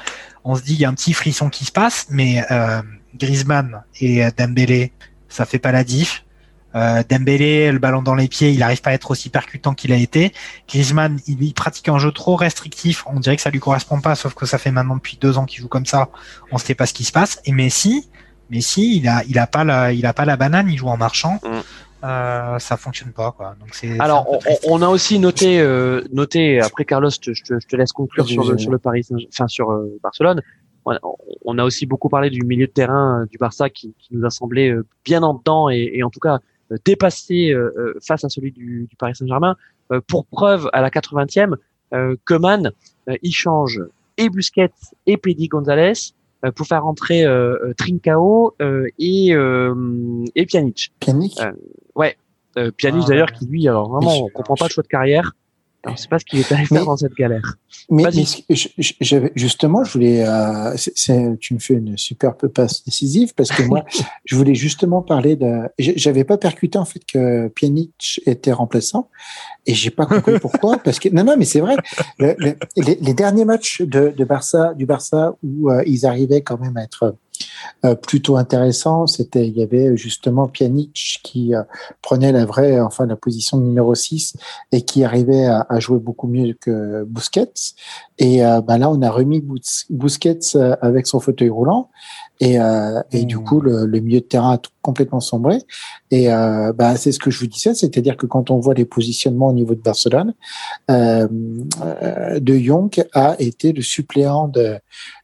on 0.45 0.57
se 0.57 0.63
dit 0.63 0.75
il 0.75 0.81
y 0.81 0.85
a 0.85 0.89
un 0.89 0.95
petit 0.95 1.13
frisson 1.13 1.51
qui 1.51 1.67
se 1.67 1.73
passe, 1.73 2.07
mais 2.11 2.43
euh, 2.51 2.81
Griezmann 3.15 3.83
et 4.01 4.25
euh, 4.25 4.31
Dembélé, 4.37 4.93
ça 5.29 5.45
fait 5.45 5.59
pas 5.59 5.73
la 5.73 5.85
diff. 5.85 6.25
Euh, 6.75 7.03
Dembélé, 7.09 7.71
le 7.71 7.79
ballon 7.79 8.03
dans 8.03 8.15
les 8.15 8.29
pieds, 8.29 8.51
il 8.51 8.61
n'arrive 8.61 8.81
pas 8.81 8.91
à 8.91 8.93
être 8.95 9.11
aussi 9.11 9.31
percutant 9.31 9.75
qu'il 9.75 9.93
a 9.93 9.97
été. 9.97 10.33
Griezmann, 10.69 11.19
il, 11.27 11.53
pratique 11.55 11.89
un 11.89 11.99
jeu 11.99 12.13
trop 12.13 12.37
restrictif. 12.37 13.05
On 13.07 13.21
dirait 13.21 13.37
que 13.37 13.43
ça 13.43 13.51
lui 13.51 13.59
correspond 13.59 14.01
pas, 14.01 14.15
sauf 14.15 14.35
que 14.35 14.47
ça 14.47 14.57
fait 14.57 14.71
maintenant 14.71 14.97
depuis 14.97 15.19
deux 15.21 15.39
ans 15.39 15.45
qu'il 15.45 15.61
joue 15.61 15.69
comme 15.69 15.87
ça. 15.87 16.09
On 16.51 16.59
sait 16.59 16.75
pas 16.75 16.87
ce 16.87 16.95
qui 16.95 17.05
se 17.05 17.13
passe. 17.13 17.41
Et 17.45 17.53
Messi, 17.53 18.09
Messi, 18.51 18.97
il 18.97 19.09
a, 19.09 19.23
il 19.29 19.39
a 19.39 19.47
pas 19.47 19.65
la, 19.65 19.93
il 19.93 20.07
a 20.07 20.15
pas 20.15 20.25
la 20.25 20.37
banane. 20.37 20.71
Il 20.71 20.79
joue 20.79 20.89
en 20.89 20.97
marchant. 20.97 21.41
Mm. 21.43 21.61
Euh, 22.05 22.59
ça 22.61 22.77
fonctionne 22.77 23.13
pas, 23.13 23.33
quoi. 23.33 23.57
Donc 23.59 23.71
c'est. 23.75 23.99
Alors 23.99 24.27
on, 24.31 24.39
on 24.79 24.83
a 24.83 24.89
aussi 24.89 25.19
noté 25.19 25.61
euh, 25.61 26.03
noté 26.13 26.61
après 26.61 26.85
Carlos, 26.85 27.11
je 27.11 27.19
te, 27.19 27.33
je 27.35 27.43
te- 27.43 27.59
je 27.61 27.67
te 27.67 27.75
laisse 27.77 27.93
conclure 27.93 28.25
sur 28.29 28.43
le 28.53 28.59
sur 28.59 28.71
le 28.71 28.79
Paris, 28.79 29.07
enfin 29.33 29.49
sur 29.49 29.71
euh, 29.73 29.99
Barcelone. 30.03 30.41
On 30.85 30.93
a- 30.93 31.01
On 31.45 31.59
a 31.59 31.65
aussi 31.65 31.87
beaucoup 31.87 32.09
parlé 32.09 32.31
du 32.31 32.43
milieu 32.45 32.67
de 32.67 32.73
terrain 32.73 33.23
euh, 33.23 33.27
du 33.27 33.37
Barça 33.39 33.69
qui, 33.69 33.95
qui 33.99 34.15
nous 34.15 34.25
a 34.25 34.31
semblé 34.31 34.75
bien 35.05 35.23
en 35.25 35.35
dedans 35.35 35.69
et, 35.71 35.91
et 35.95 36.03
en 36.05 36.11
tout 36.11 36.21
cas 36.21 36.39
dépassé 36.85 37.55
face 38.07 38.25
à 38.25 38.29
celui 38.29 38.53
du, 38.53 38.87
du 38.89 38.97
Paris 38.97 39.15
Saint-Germain. 39.17 39.57
Euh, 39.91 40.01
pour 40.07 40.27
preuve, 40.27 40.69
à 40.75 40.83
la 40.83 40.91
80e, 40.91 41.55
euh, 41.95 42.15
euh, 42.31 43.17
il 43.23 43.33
change 43.33 43.83
et 44.19 44.29
Busquets 44.29 44.71
et 45.07 45.17
Pedi 45.17 45.49
Gonzalez 45.49 45.93
euh, 45.93 46.18
pour 46.55 46.67
faire 46.67 46.87
entrer 46.87 47.25
euh, 47.25 47.57
euh, 47.65 47.75
Trincao 47.77 48.55
euh, 48.63 48.87
et, 48.99 49.35
euh, 49.35 49.75
et 50.35 50.47
Pjanic. 50.47 50.93
Euh, 51.41 51.51
Euh, 52.57 52.71
Pjanic 52.77 53.03
Ah, 53.05 53.09
d'ailleurs 53.09 53.29
ouais. 53.31 53.39
qui 53.39 53.47
lui, 53.47 53.69
alors 53.69 53.89
vraiment, 53.91 54.25
on 54.25 54.29
comprend 54.31 54.55
pas 54.55 54.65
le 54.67 54.71
choix 54.71 54.83
de 54.83 54.89
carrière. 54.89 55.33
Alors, 55.85 55.97
c'est 55.99 56.11
pas 56.11 56.19
ce 56.19 56.25
qu'il 56.25 56.41
est 56.41 56.51
allé 56.53 56.65
faire 56.67 56.85
dans 56.85 56.97
cette 56.97 57.15
galère. 57.15 57.55
Mais, 57.89 58.03
je- 58.51 58.69
je- 59.01 59.29
justement, 59.37 59.85
je 59.85 59.93
voulais. 59.93 60.25
euh, 60.27 60.75
tu 61.41 61.55
me 61.55 61.59
fais 61.61 61.75
une 61.75 61.97
superbe 61.97 62.49
passe 62.49 62.85
décisive 62.85 63.33
parce 63.35 63.51
que 63.51 63.63
moi, 63.63 63.85
je 64.25 64.35
voulais 64.37 64.55
justement 64.57 65.03
parler 65.03 65.37
de. 65.37 65.63
J'avais 65.79 66.25
pas 66.25 66.37
percuté 66.37 66.79
en 66.79 66.85
fait 66.85 67.01
que 67.11 67.49
Pjanic 67.49 68.21
était 68.27 68.53
remplaçant 68.53 69.09
et 69.67 69.75
j'ai 69.75 69.91
pas 69.91 70.05
compris 70.07 70.39
pourquoi. 70.41 70.79
Parce 70.79 70.99
que 70.99 71.09
non, 71.11 71.23
non, 71.25 71.37
mais 71.39 71.45
c'est 71.45 71.61
vrai. 71.61 71.77
Le- 72.19 72.35
le- 72.39 72.57
les, 72.77 72.97
les 73.01 73.15
derniers 73.15 73.45
matchs 73.45 73.81
de, 73.83 74.09
de 74.17 74.25
Barça, 74.25 74.75
du 74.75 74.85
Barça 74.85 75.37
où 75.45 75.71
euh, 75.71 75.83
ils 75.87 76.05
arrivaient 76.07 76.43
quand 76.43 76.59
même 76.59 76.77
à 76.77 76.83
être 76.83 77.15
plutôt 78.03 78.37
intéressant. 78.37 79.07
C'était, 79.07 79.47
il 79.47 79.57
y 79.57 79.63
avait 79.63 79.97
justement 79.97 80.49
Pjanic 80.49 81.21
qui 81.23 81.55
euh, 81.55 81.63
prenait 82.03 82.33
la 82.33 82.45
vraie, 82.45 82.81
enfin 82.81 83.07
la 83.07 83.17
position 83.17 83.59
numéro 83.59 83.95
6 83.95 84.37
et 84.73 84.83
qui 84.83 85.05
arrivait 85.05 85.47
à, 85.47 85.67
à 85.69 85.81
jouer 85.81 85.99
beaucoup 85.99 86.29
mieux 86.29 86.55
que 86.61 87.05
Busquets. 87.05 87.53
Et 88.19 88.41
bah 88.67 88.79
là, 88.79 88.91
on 88.91 89.01
a 89.03 89.11
remis 89.11 89.45
Busquets 89.91 90.57
avec 90.81 91.07
son 91.07 91.21
fauteuil 91.21 91.51
roulant. 91.51 91.89
Et, 92.41 92.61
euh, 92.61 93.03
et 93.11 93.25
du 93.25 93.37
mmh. 93.37 93.45
coup, 93.45 93.61
le, 93.61 93.87
le, 93.87 94.01
milieu 94.01 94.21
de 94.21 94.25
terrain 94.25 94.55
a 94.55 94.59
complètement 94.83 95.21
sombré. 95.21 95.59
Et 96.11 96.33
euh, 96.33 96.73
bah, 96.73 96.97
c'est 96.97 97.11
ce 97.11 97.19
que 97.19 97.31
je 97.31 97.41
vous 97.41 97.47
disais, 97.47 97.75
c'est-à-dire 97.75 98.17
que 98.17 98.27
quand 98.27 98.51
on 98.51 98.59
voit 98.59 98.75
les 98.75 98.85
positionnements 98.85 99.49
au 99.49 99.53
niveau 99.53 99.75
de 99.75 99.81
Barcelone, 99.81 100.35
euh, 100.91 101.27
De 102.39 102.59
Jong 102.59 103.05
a 103.13 103.35
été 103.39 103.73
le 103.73 103.83
suppléant 103.83 104.49
de, 104.49 104.79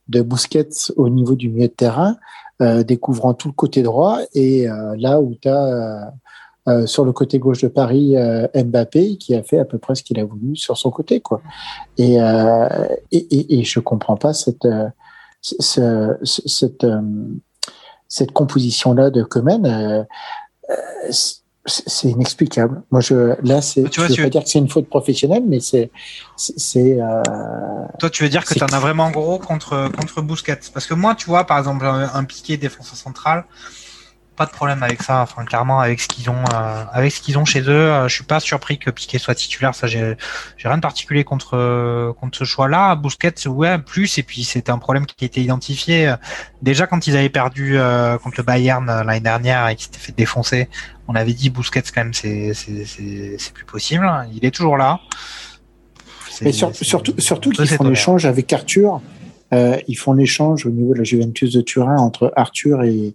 de 0.08 0.23
Busquets 0.23 0.92
au 0.97 1.08
niveau 1.08 1.34
du 1.34 1.49
milieu 1.49 1.68
de 1.68 1.73
terrain, 1.73 2.16
euh, 2.62 2.83
découvrant 2.83 3.34
tout 3.34 3.49
le 3.49 3.55
côté 3.55 3.83
droit. 3.83 4.18
Et 4.34 4.68
euh, 4.68 4.94
là 4.99 5.20
où 5.20 5.34
tu 5.41 5.49
as 5.49 6.12
euh, 6.68 6.86
sur 6.86 7.05
le 7.05 7.12
côté 7.12 7.39
gauche 7.39 7.60
de 7.62 7.68
Paris 7.68 8.15
Mbappé 8.55 9.16
qui 9.18 9.34
a 9.34 9.42
fait 9.42 9.58
à 9.58 9.65
peu 9.65 9.78
près 9.78 9.94
ce 9.94 10.02
qu'il 10.02 10.18
a 10.18 10.24
voulu 10.24 10.57
sur 10.57 10.78
son 10.78 10.91
côté, 10.91 11.20
quoi. 11.20 11.42
Et, 11.99 12.15
et, 12.15 13.18
et, 13.18 13.58
et 13.58 13.65
je 13.65 13.81
comprends 13.81 14.16
pas 14.16 14.33
cette 14.33 14.66
ce, 15.44 16.16
cette, 16.24 16.84
euh, 16.84 17.00
cette 18.08 18.33
composition-là 18.33 19.10
de 19.10 19.23
Comen, 19.23 19.66
euh, 19.66 20.05
euh, 20.70 21.12
c'est 21.67 22.09
inexplicable. 22.09 22.83
Moi, 22.91 23.01
je 23.01 23.34
là, 23.43 23.62
c'est. 23.62 23.84
Je 23.93 24.01
veux 24.01 24.23
pas 24.23 24.28
dire 24.28 24.44
que 24.44 24.49
c'est 24.49 24.59
une 24.59 24.68
faute 24.68 24.89
professionnelle, 24.89 25.44
mais 25.47 25.60
c'est, 25.60 25.91
c'est. 26.36 27.01
Euh... 27.01 27.23
Toi, 27.99 28.10
tu 28.10 28.23
veux 28.23 28.28
dire 28.28 28.44
que 28.44 28.55
tu 28.55 28.62
en 28.62 28.67
as 28.67 28.78
vraiment 28.81 29.10
gros 29.10 29.39
contre 29.39 29.91
contre 29.97 30.20
Busquets, 30.23 30.60
parce 30.73 30.86
que 30.86 30.94
moi, 30.94 31.15
tu 31.15 31.26
vois, 31.26 31.44
par 31.44 31.59
exemple, 31.59 31.86
un, 31.86 32.10
un 32.12 32.25
piqué 32.25 32.57
défenseur 32.57 32.97
central, 32.97 33.44
pas 34.36 34.46
de 34.46 34.50
problème 34.50 34.82
avec 34.82 35.02
ça. 35.02 35.22
Enfin, 35.22 35.44
clairement, 35.44 35.80
avec 35.80 36.00
ce 36.00 36.08
qu'ils 36.08 36.28
ont, 36.30 36.44
euh, 36.54 36.84
avec 36.92 37.12
ce 37.12 37.20
qu'ils 37.20 37.38
ont 37.38 37.44
chez 37.44 37.60
eux, 37.62 37.70
euh, 37.70 38.08
je 38.08 38.14
suis 38.14 38.24
pas 38.24 38.40
surpris 38.40 38.78
que 38.78 38.90
Piqué 38.90 39.18
soit 39.18 39.34
titulaire. 39.34 39.74
Ça, 39.74 39.86
j'ai, 39.86 40.16
j'ai 40.56 40.68
rien 40.68 40.76
de 40.76 40.82
particulier 40.82 41.24
contre 41.24 41.56
euh, 41.56 42.12
contre 42.12 42.38
ce 42.38 42.44
choix-là. 42.44 42.96
Busquets, 42.96 43.46
ouais, 43.46 43.78
plus. 43.78 44.18
Et 44.18 44.22
puis, 44.22 44.44
c'était 44.44 44.70
un 44.70 44.78
problème 44.78 45.06
qui 45.06 45.24
était 45.24 45.40
identifié 45.40 46.14
déjà 46.62 46.86
quand 46.86 47.06
ils 47.06 47.16
avaient 47.16 47.28
perdu 47.28 47.76
contre 48.22 48.36
le 48.38 48.42
Bayern 48.42 48.86
l'année 48.86 49.20
dernière 49.20 49.68
et 49.68 49.76
qu'ils 49.76 49.84
s'étaient 49.86 49.98
fait 49.98 50.16
défoncer. 50.16 50.68
On 51.08 51.14
avait 51.14 51.34
dit 51.34 51.50
Busquets 51.50 51.82
quand 51.94 52.02
même, 52.02 52.14
c'est 52.14 52.54
c'est 52.54 52.84
c'est, 52.84 53.36
c'est 53.38 53.52
plus 53.52 53.64
possible. 53.64 54.10
Il 54.32 54.44
est 54.44 54.50
toujours 54.50 54.76
là. 54.76 55.00
Mais 56.42 56.52
surtout 56.52 57.14
surtout 57.18 57.50
qu'ils 57.50 57.68
font 57.68 57.88
l'échange 57.88 58.26
avec 58.26 58.52
Arthur. 58.52 59.00
Euh, 59.54 59.78
ils 59.86 59.94
font 59.94 60.14
l'échange 60.14 60.66
au 60.66 60.70
niveau 60.70 60.94
de 60.94 60.98
la 60.98 61.04
Juventus 61.04 61.52
de 61.52 61.60
Turin 61.60 61.96
entre 61.96 62.32
Arthur 62.34 62.82
et, 62.82 63.14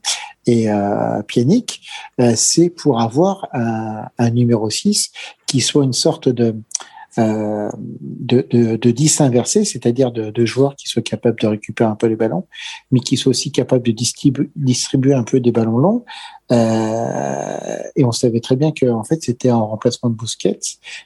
et 0.50 0.72
euh, 0.72 1.22
Pienic, 1.28 1.82
euh, 2.20 2.34
c'est 2.36 2.72
pour 2.72 3.00
avoir 3.00 3.48
un, 3.54 4.06
un, 4.18 4.30
numéro 4.32 4.68
6 4.68 5.12
qui 5.46 5.62
soit 5.62 5.84
une 5.84 5.94
sorte 5.94 6.28
de, 6.28 6.56
euh, 7.20 7.70
de, 7.80 8.48
de, 8.50 8.76
de 8.76 8.92
10 8.92 9.22
inversé, 9.22 9.64
c'est-à-dire 9.64 10.12
de, 10.12 10.32
de, 10.32 10.46
joueurs 10.46 10.76
qui 10.76 10.88
soient 10.88 11.04
capables 11.04 11.40
de 11.40 11.46
récupérer 11.46 11.88
un 11.88 11.96
peu 11.96 12.08
les 12.08 12.16
ballons, 12.16 12.48
mais 12.92 13.00
qui 13.00 13.16
soient 13.16 13.30
aussi 13.30 13.52
capables 13.52 13.84
de 13.84 13.92
distribuer, 13.92 14.50
distribuer 14.56 15.14
un 15.14 15.24
peu 15.24 15.40
des 15.40 15.52
ballons 15.52 15.78
longs. 15.78 16.04
Euh, 16.52 17.78
et 17.96 18.04
on 18.04 18.12
savait 18.12 18.40
très 18.40 18.56
bien 18.56 18.72
que 18.72 18.88
en 18.88 19.04
fait 19.04 19.22
c'était 19.22 19.50
un 19.50 19.58
remplacement 19.58 20.10
de 20.10 20.16
Busquets 20.16 20.60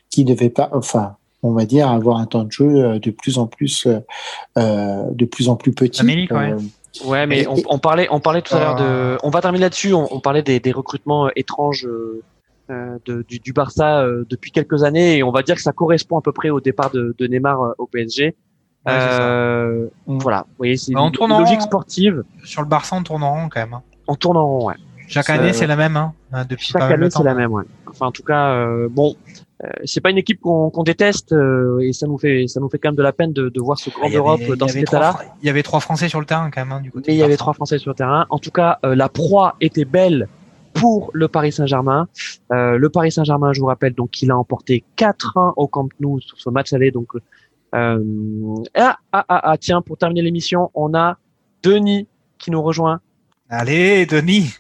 qui 0.10 0.24
devait 0.24 0.50
pas, 0.50 0.70
enfin 0.72 1.18
on 1.42 1.52
va 1.52 1.66
dire 1.66 1.90
avoir 1.90 2.18
un 2.18 2.28
temps 2.28 2.46
de 2.46 2.52
jeu 2.52 2.98
de 2.98 3.12
plus 3.12 3.38
en 3.38 3.48
plus 3.48 3.90
euh, 4.58 5.04
de 5.12 5.26
plus 5.26 5.50
en 5.50 5.58
plus 5.58 5.74
petit. 5.74 6.00
Amérique, 6.00 6.32
ouais. 6.32 6.54
Ouais, 7.06 7.26
mais 7.26 7.48
on, 7.48 7.56
on, 7.68 7.80
parlait, 7.80 8.08
on 8.12 8.20
parlait 8.20 8.42
tout 8.42 8.56
à 8.56 8.60
l'heure 8.60 8.76
de. 8.76 8.84
Euh. 8.84 9.18
On 9.24 9.30
va 9.30 9.42
terminer 9.42 9.64
là-dessus. 9.64 9.94
On, 9.94 10.08
on, 10.14 10.20
parlait 10.20 10.44
des, 10.44 10.60
des 10.60 10.72
recrutements 10.72 11.28
euh, 11.28 11.32
étranges 11.36 11.88
euh, 11.88 12.98
de, 13.06 13.24
du, 13.28 13.40
du, 13.40 13.52
Barça 13.52 14.02
euh, 14.02 14.26
depuis 14.30 14.52
quelques 14.52 14.84
années, 14.84 15.18
et 15.18 15.24
on 15.24 15.32
va 15.32 15.42
dire 15.42 15.56
que 15.56 15.62
ça 15.62 15.72
correspond 15.72 16.18
à 16.20 16.22
peu 16.22 16.32
près 16.32 16.50
au 16.50 16.62
départ 16.62 16.92
de, 16.92 17.16
de 17.18 17.28
Neymar 17.28 17.74
au 17.78 17.88
PSG. 17.88 18.36
Ouais, 18.86 18.92
euh, 18.92 19.88
voilà, 20.08 20.46
vous 20.50 20.56
voyez, 20.58 20.78
c'est 20.78 20.92
une, 20.92 20.98
une 21.00 21.40
logique 21.40 21.62
sportive. 21.62 22.24
Sur 22.44 22.62
le 22.62 22.68
Barça, 22.68 22.96
on 22.96 23.04
tourne 23.04 23.24
en 23.24 23.34
rond 23.34 23.50
quand 23.50 23.62
même. 23.62 23.80
On 24.08 24.16
tourne 24.16 24.38
en 24.38 24.46
rond, 24.46 24.68
ouais. 24.68 24.76
Chaque 25.08 25.30
année, 25.30 25.54
c'est 25.54 25.68
la 25.68 25.76
même, 25.76 25.96
hein, 25.98 26.14
depuis 26.50 26.68
Chaque 26.68 26.92
année, 26.92 27.10
c'est 27.10 27.24
la 27.24 27.34
même, 27.34 27.52
ouais. 27.52 27.64
Enfin, 27.88 28.08
en 28.08 28.12
tout 28.12 28.24
cas, 28.24 28.50
euh, 28.50 28.88
bon, 28.90 29.16
euh, 29.30 29.53
c'est 29.85 30.01
pas 30.01 30.09
une 30.09 30.17
équipe 30.17 30.42
qu'on 30.42 30.69
qu 30.69 30.83
déteste 30.83 31.32
euh, 31.32 31.80
et 31.80 31.93
ça 31.93 32.08
nous 32.08 32.17
fait 32.17 32.48
ça 32.48 32.59
nous 32.59 32.69
fait 32.69 32.80
quand 32.80 32.90
même 32.90 32.95
de 32.95 33.03
la 33.03 33.14
peine 33.14 33.33
de, 33.33 33.50
de 33.50 33.61
voir 33.61 33.80
ce 33.80 33.90
grand 33.90 34.09
d'Europe 34.09 34.42
dans 34.58 34.67
cet 34.67 34.83
état-là. 34.83 35.17
Il 35.42 35.48
y 35.48 35.50
avait 35.50 35.64
trois 35.64 35.80
Français 35.80 36.09
sur 36.09 36.19
le 36.19 36.25
terrain 36.25 36.50
quand 36.51 36.61
même 36.61 36.72
hein, 36.72 36.82
du 36.82 36.92
côté. 36.92 37.11
Mais 37.11 37.16
il 37.16 37.19
y 37.19 37.24
avait 37.24 37.38
trois 37.38 37.53
Français 37.53 37.77
sur 37.77 37.92
le 37.92 37.95
terrain. 37.95 38.25
En 38.30 38.40
tout 38.40 38.51
cas, 38.51 38.80
euh, 38.85 38.95
la 38.95 39.09
proie 39.09 39.56
était 39.61 39.85
belle 39.85 40.27
pour 40.74 41.11
le 41.14 41.27
Paris 41.27 41.51
Saint-Germain. 41.51 42.08
Euh, 42.51 42.77
le 42.77 42.90
Paris 42.90 43.11
Saint-Germain, 43.11 43.53
je 43.53 43.61
vous 43.61 43.67
rappelle, 43.67 43.93
donc 43.93 44.22
il 44.22 44.32
a 44.32 44.38
emporté 44.38 44.83
4-1 44.98 45.53
au 45.56 45.67
Camp 45.67 45.90
Nou 46.00 46.19
sur 46.19 46.40
ce 46.40 46.50
match 46.50 46.74
aller. 46.74 46.92
Donc 46.92 47.11
ah, 47.72 47.98
ah, 48.75 48.98
ah, 49.14 49.24
ah 49.30 49.58
tiens, 49.58 49.82
pour 49.82 49.98
terminer 49.98 50.22
l'émission, 50.22 50.72
on 50.74 50.93
a 50.93 51.17
Denis 51.64 52.08
qui 52.38 52.51
nous 52.51 52.61
rejoint. 52.61 53.00
Allez, 53.50 54.06
Denis. 54.06 54.56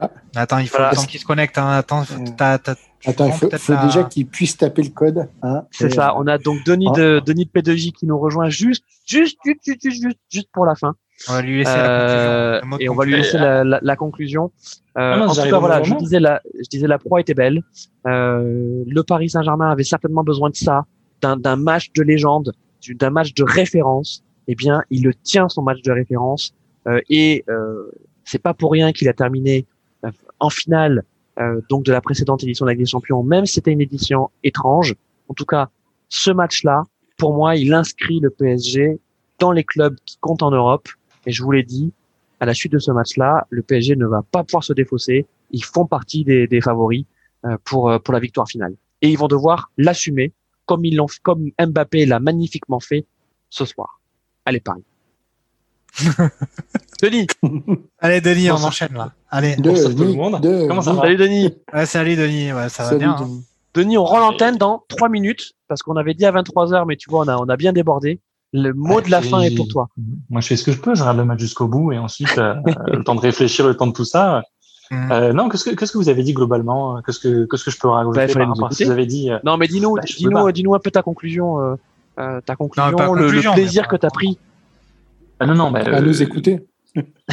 Ah. 0.00 0.10
Attends, 0.34 0.58
il 0.58 0.68
faut 0.68 0.78
voilà. 0.78 0.94
qu'il 0.94 1.20
se 1.20 1.24
connecte. 1.24 1.58
Hein. 1.58 1.70
Attends, 1.70 2.04
t'as, 2.36 2.54
Attends, 2.54 3.26
il 3.26 3.32
faut, 3.32 3.50
faut 3.50 3.72
la... 3.72 3.86
déjà 3.86 4.04
qu'il 4.04 4.26
puisse 4.26 4.56
taper 4.56 4.82
le 4.82 4.90
code. 4.90 5.28
Hein, 5.42 5.64
c'est 5.70 5.92
ça. 5.92 6.14
On 6.16 6.26
a 6.26 6.38
donc 6.38 6.64
Denis 6.64 6.90
de, 6.94 7.22
Denis 7.24 7.46
de 7.46 7.60
P2J 7.60 7.92
qui 7.92 8.06
nous 8.06 8.18
rejoint 8.18 8.48
juste, 8.48 8.84
juste, 9.06 9.38
juste, 9.44 9.60
juste, 9.64 9.82
juste, 9.82 10.18
juste 10.30 10.48
pour 10.52 10.66
la 10.66 10.74
fin. 10.74 10.94
On 11.28 11.32
va 11.32 11.42
lui 11.42 11.58
laisser 11.58 11.72
euh, 11.74 12.60
la 12.60 12.60
conclusion. 12.60 12.78
Et 12.80 12.88
on 12.90 12.94
va 12.94 13.04
lui 13.04 13.16
laisser 13.16 13.38
la, 13.38 13.64
la, 13.64 13.78
la 13.80 13.96
conclusion. 13.96 14.52
Euh, 14.98 15.12
ah 15.14 15.16
non, 15.18 15.26
en 15.28 15.34
tout 15.34 15.42
cas, 15.42 15.58
voilà, 15.58 15.82
je 15.82 15.94
disais 15.94 16.20
la, 16.20 16.42
je 16.54 16.68
disais 16.68 16.86
la 16.86 16.98
proie 16.98 17.20
était 17.20 17.34
belle. 17.34 17.62
Euh, 18.06 18.84
le 18.86 19.02
Paris 19.02 19.30
Saint-Germain 19.30 19.70
avait 19.70 19.84
certainement 19.84 20.24
besoin 20.24 20.50
de 20.50 20.56
ça, 20.56 20.84
d'un 21.22 21.56
match 21.56 21.92
de 21.92 22.02
légende, 22.02 22.52
d'un 22.88 23.10
match 23.10 23.32
de 23.34 23.44
référence. 23.44 24.22
Eh 24.48 24.54
bien, 24.54 24.82
il 24.90 25.02
le 25.04 25.14
tient 25.14 25.48
son 25.48 25.62
match 25.62 25.82
de 25.82 25.90
référence 25.90 26.54
euh, 26.86 27.00
et 27.08 27.44
euh, 27.48 27.90
c'est 28.24 28.38
pas 28.38 28.54
pour 28.54 28.72
rien 28.72 28.92
qu'il 28.92 29.08
a 29.08 29.12
terminé 29.12 29.66
en 30.40 30.50
finale 30.50 31.04
euh, 31.38 31.60
donc 31.68 31.84
de 31.84 31.92
la 31.92 32.00
précédente 32.00 32.42
édition 32.42 32.64
de 32.64 32.70
la 32.70 32.74
Ligue 32.74 32.84
des 32.84 32.90
Champions, 32.90 33.22
même 33.22 33.44
si 33.44 33.54
c'était 33.54 33.72
une 33.72 33.80
édition 33.80 34.30
étrange. 34.42 34.94
En 35.28 35.34
tout 35.34 35.44
cas, 35.44 35.68
ce 36.08 36.30
match-là, 36.30 36.84
pour 37.18 37.34
moi, 37.34 37.56
il 37.56 37.74
inscrit 37.74 38.20
le 38.20 38.30
PSG 38.30 38.98
dans 39.38 39.52
les 39.52 39.64
clubs 39.64 39.96
qui 40.06 40.16
comptent 40.18 40.42
en 40.42 40.50
Europe. 40.50 40.88
Et 41.26 41.32
je 41.32 41.42
vous 41.42 41.52
l'ai 41.52 41.62
dit, 41.62 41.92
à 42.40 42.46
la 42.46 42.54
suite 42.54 42.72
de 42.72 42.78
ce 42.78 42.90
match-là, 42.90 43.46
le 43.50 43.62
PSG 43.62 43.96
ne 43.96 44.06
va 44.06 44.22
pas 44.22 44.44
pouvoir 44.44 44.64
se 44.64 44.72
défausser. 44.72 45.26
Ils 45.50 45.64
font 45.64 45.86
partie 45.86 46.24
des, 46.24 46.46
des 46.46 46.60
favoris 46.60 47.04
euh, 47.44 47.56
pour 47.64 48.00
pour 48.02 48.14
la 48.14 48.20
victoire 48.20 48.48
finale. 48.48 48.74
Et 49.02 49.10
ils 49.10 49.18
vont 49.18 49.28
devoir 49.28 49.70
l'assumer, 49.76 50.32
comme 50.64 50.84
ils 50.84 50.96
l'ont, 50.96 51.06
comme 51.22 51.50
Mbappé 51.60 52.06
l'a 52.06 52.18
magnifiquement 52.18 52.80
fait 52.80 53.04
ce 53.50 53.64
soir. 53.66 54.00
Allez 54.46 54.60
Paris. 54.60 54.84
Denis. 57.02 57.26
Allez, 57.98 58.20
Denis, 58.20 58.50
on 58.50 58.54
enchaîne 58.56 58.94
là. 58.94 59.12
Allez, 59.30 59.56
de, 59.56 59.70
on 59.70 59.94
tout 59.94 60.04
le 60.04 60.12
monde. 60.12 60.40
De, 60.40 60.66
Comment 60.66 60.82
ça 60.82 60.92
va 60.92 61.02
Salut, 61.02 61.16
Denis. 61.16 61.54
Ouais, 61.72 61.86
salut, 61.86 62.16
Denis. 62.16 62.52
Ouais, 62.52 62.68
ça 62.68 62.84
salut, 62.84 63.04
va 63.04 63.16
bien. 63.16 63.26
Denis. 63.26 63.38
Hein. 63.38 63.42
Denis, 63.74 63.98
on 63.98 64.04
rend 64.04 64.20
l'antenne 64.20 64.56
dans 64.56 64.84
3 64.88 65.08
minutes 65.08 65.52
parce 65.68 65.82
qu'on 65.82 65.96
avait 65.96 66.14
dit 66.14 66.24
à 66.24 66.32
23h, 66.32 66.84
mais 66.86 66.96
tu 66.96 67.10
vois, 67.10 67.24
on 67.24 67.28
a, 67.28 67.36
on 67.36 67.48
a 67.48 67.56
bien 67.56 67.72
débordé. 67.72 68.20
Le 68.52 68.72
mot 68.72 68.96
ouais, 68.96 69.02
de 69.02 69.10
la 69.10 69.20
fin 69.20 69.40
est 69.40 69.54
pour 69.54 69.68
toi. 69.68 69.88
Moi, 70.30 70.40
je 70.40 70.46
fais 70.46 70.56
ce 70.56 70.64
que 70.64 70.72
je 70.72 70.78
peux. 70.78 70.94
Je 70.94 71.02
regarde 71.02 71.18
le 71.18 71.24
match 71.24 71.40
jusqu'au 71.40 71.68
bout 71.68 71.92
et 71.92 71.98
ensuite, 71.98 72.38
euh, 72.38 72.54
le 72.86 73.04
temps 73.04 73.14
de 73.14 73.20
réfléchir, 73.20 73.66
le 73.66 73.76
temps 73.76 73.86
de 73.86 73.92
tout 73.92 74.04
ça. 74.04 74.42
Mmh. 74.90 75.12
Euh, 75.12 75.32
non, 75.32 75.48
qu'est-ce 75.48 75.64
que 75.64 75.74
qu'est-ce 75.74 75.92
que 75.92 75.98
vous 75.98 76.08
avez 76.08 76.22
dit 76.22 76.32
globalement? 76.32 77.02
Qu'est-ce 77.02 77.18
que 77.18 77.46
qu'est-ce 77.50 77.64
que 77.64 77.72
je 77.72 77.78
peux 77.78 77.88
rajouter 77.88 78.26
bah, 78.28 78.32
par 78.32 78.48
rapport 78.48 78.68
à 78.68 78.70
ce 78.70 78.78
que 78.78 78.84
vous 78.84 78.92
avez 78.92 79.06
dit 79.06 79.30
euh... 79.30 79.38
Non, 79.44 79.56
mais 79.56 79.66
dis-nous, 79.66 79.96
bah, 79.96 80.02
dis-nous, 80.06 80.52
dis-nous 80.52 80.74
un 80.74 80.78
peu 80.78 80.92
ta 80.92 81.02
conclusion, 81.02 81.60
euh, 81.60 81.74
euh 82.20 82.40
ta 82.40 82.54
conclusion, 82.54 82.92
non, 82.92 83.14
le, 83.14 83.22
conclusion, 83.24 83.50
le, 83.50 83.56
plaisir 83.56 83.88
que 83.88 83.96
tu 83.96 84.06
as 84.06 84.10
pris. 84.10 84.38
Ah 85.40 85.46
non, 85.46 85.54
non, 85.54 85.70
mais 85.70 85.80
à 85.80 86.00
nous 86.00 86.22
écouter. 86.22 86.60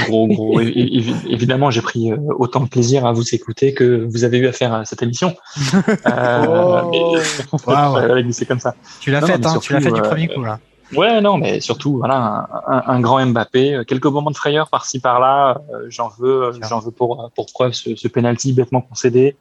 Gros, 0.07 0.27
gros, 0.27 0.59
évidemment, 0.59 1.71
j'ai 1.71 1.81
pris 1.81 2.11
euh, 2.11 2.17
autant 2.37 2.61
de 2.61 2.67
plaisir 2.67 3.05
à 3.05 3.13
vous 3.13 3.33
écouter 3.33 3.73
que 3.73 4.05
vous 4.09 4.23
avez 4.23 4.39
eu 4.39 4.47
à 4.47 4.51
faire 4.51 4.81
cette 4.85 5.01
émission. 5.03 5.35
euh, 6.07 6.81
oh, 6.91 7.17
wow. 7.67 8.31
c'est 8.31 8.45
comme 8.45 8.59
ça. 8.59 8.75
Tu 8.99 9.11
l'as 9.11 9.21
fait, 9.21 9.45
hein, 9.45 9.59
tu 9.61 9.73
l'as 9.73 9.81
fait 9.81 9.91
du 9.91 10.01
premier 10.01 10.27
coup 10.27 10.43
là. 10.43 10.59
Ouais, 10.95 11.21
non, 11.21 11.37
mais 11.37 11.59
surtout, 11.59 11.97
voilà, 11.97 12.47
un, 12.67 12.75
un, 12.75 12.83
un, 12.85 12.99
grand 12.99 13.25
Mbappé, 13.25 13.81
quelques 13.87 14.05
moments 14.05 14.29
de 14.29 14.35
frayeur 14.35 14.69
par-ci 14.69 14.99
par-là. 14.99 15.61
Euh, 15.73 15.85
j'en 15.87 16.09
veux, 16.19 16.51
j'en 16.69 16.79
veux 16.79 16.91
pour 16.91 17.31
pour 17.35 17.47
preuve 17.51 17.73
ce, 17.73 17.95
ce 17.95 18.07
penalty 18.07 18.53
bêtement 18.53 18.81
concédé. 18.81 19.35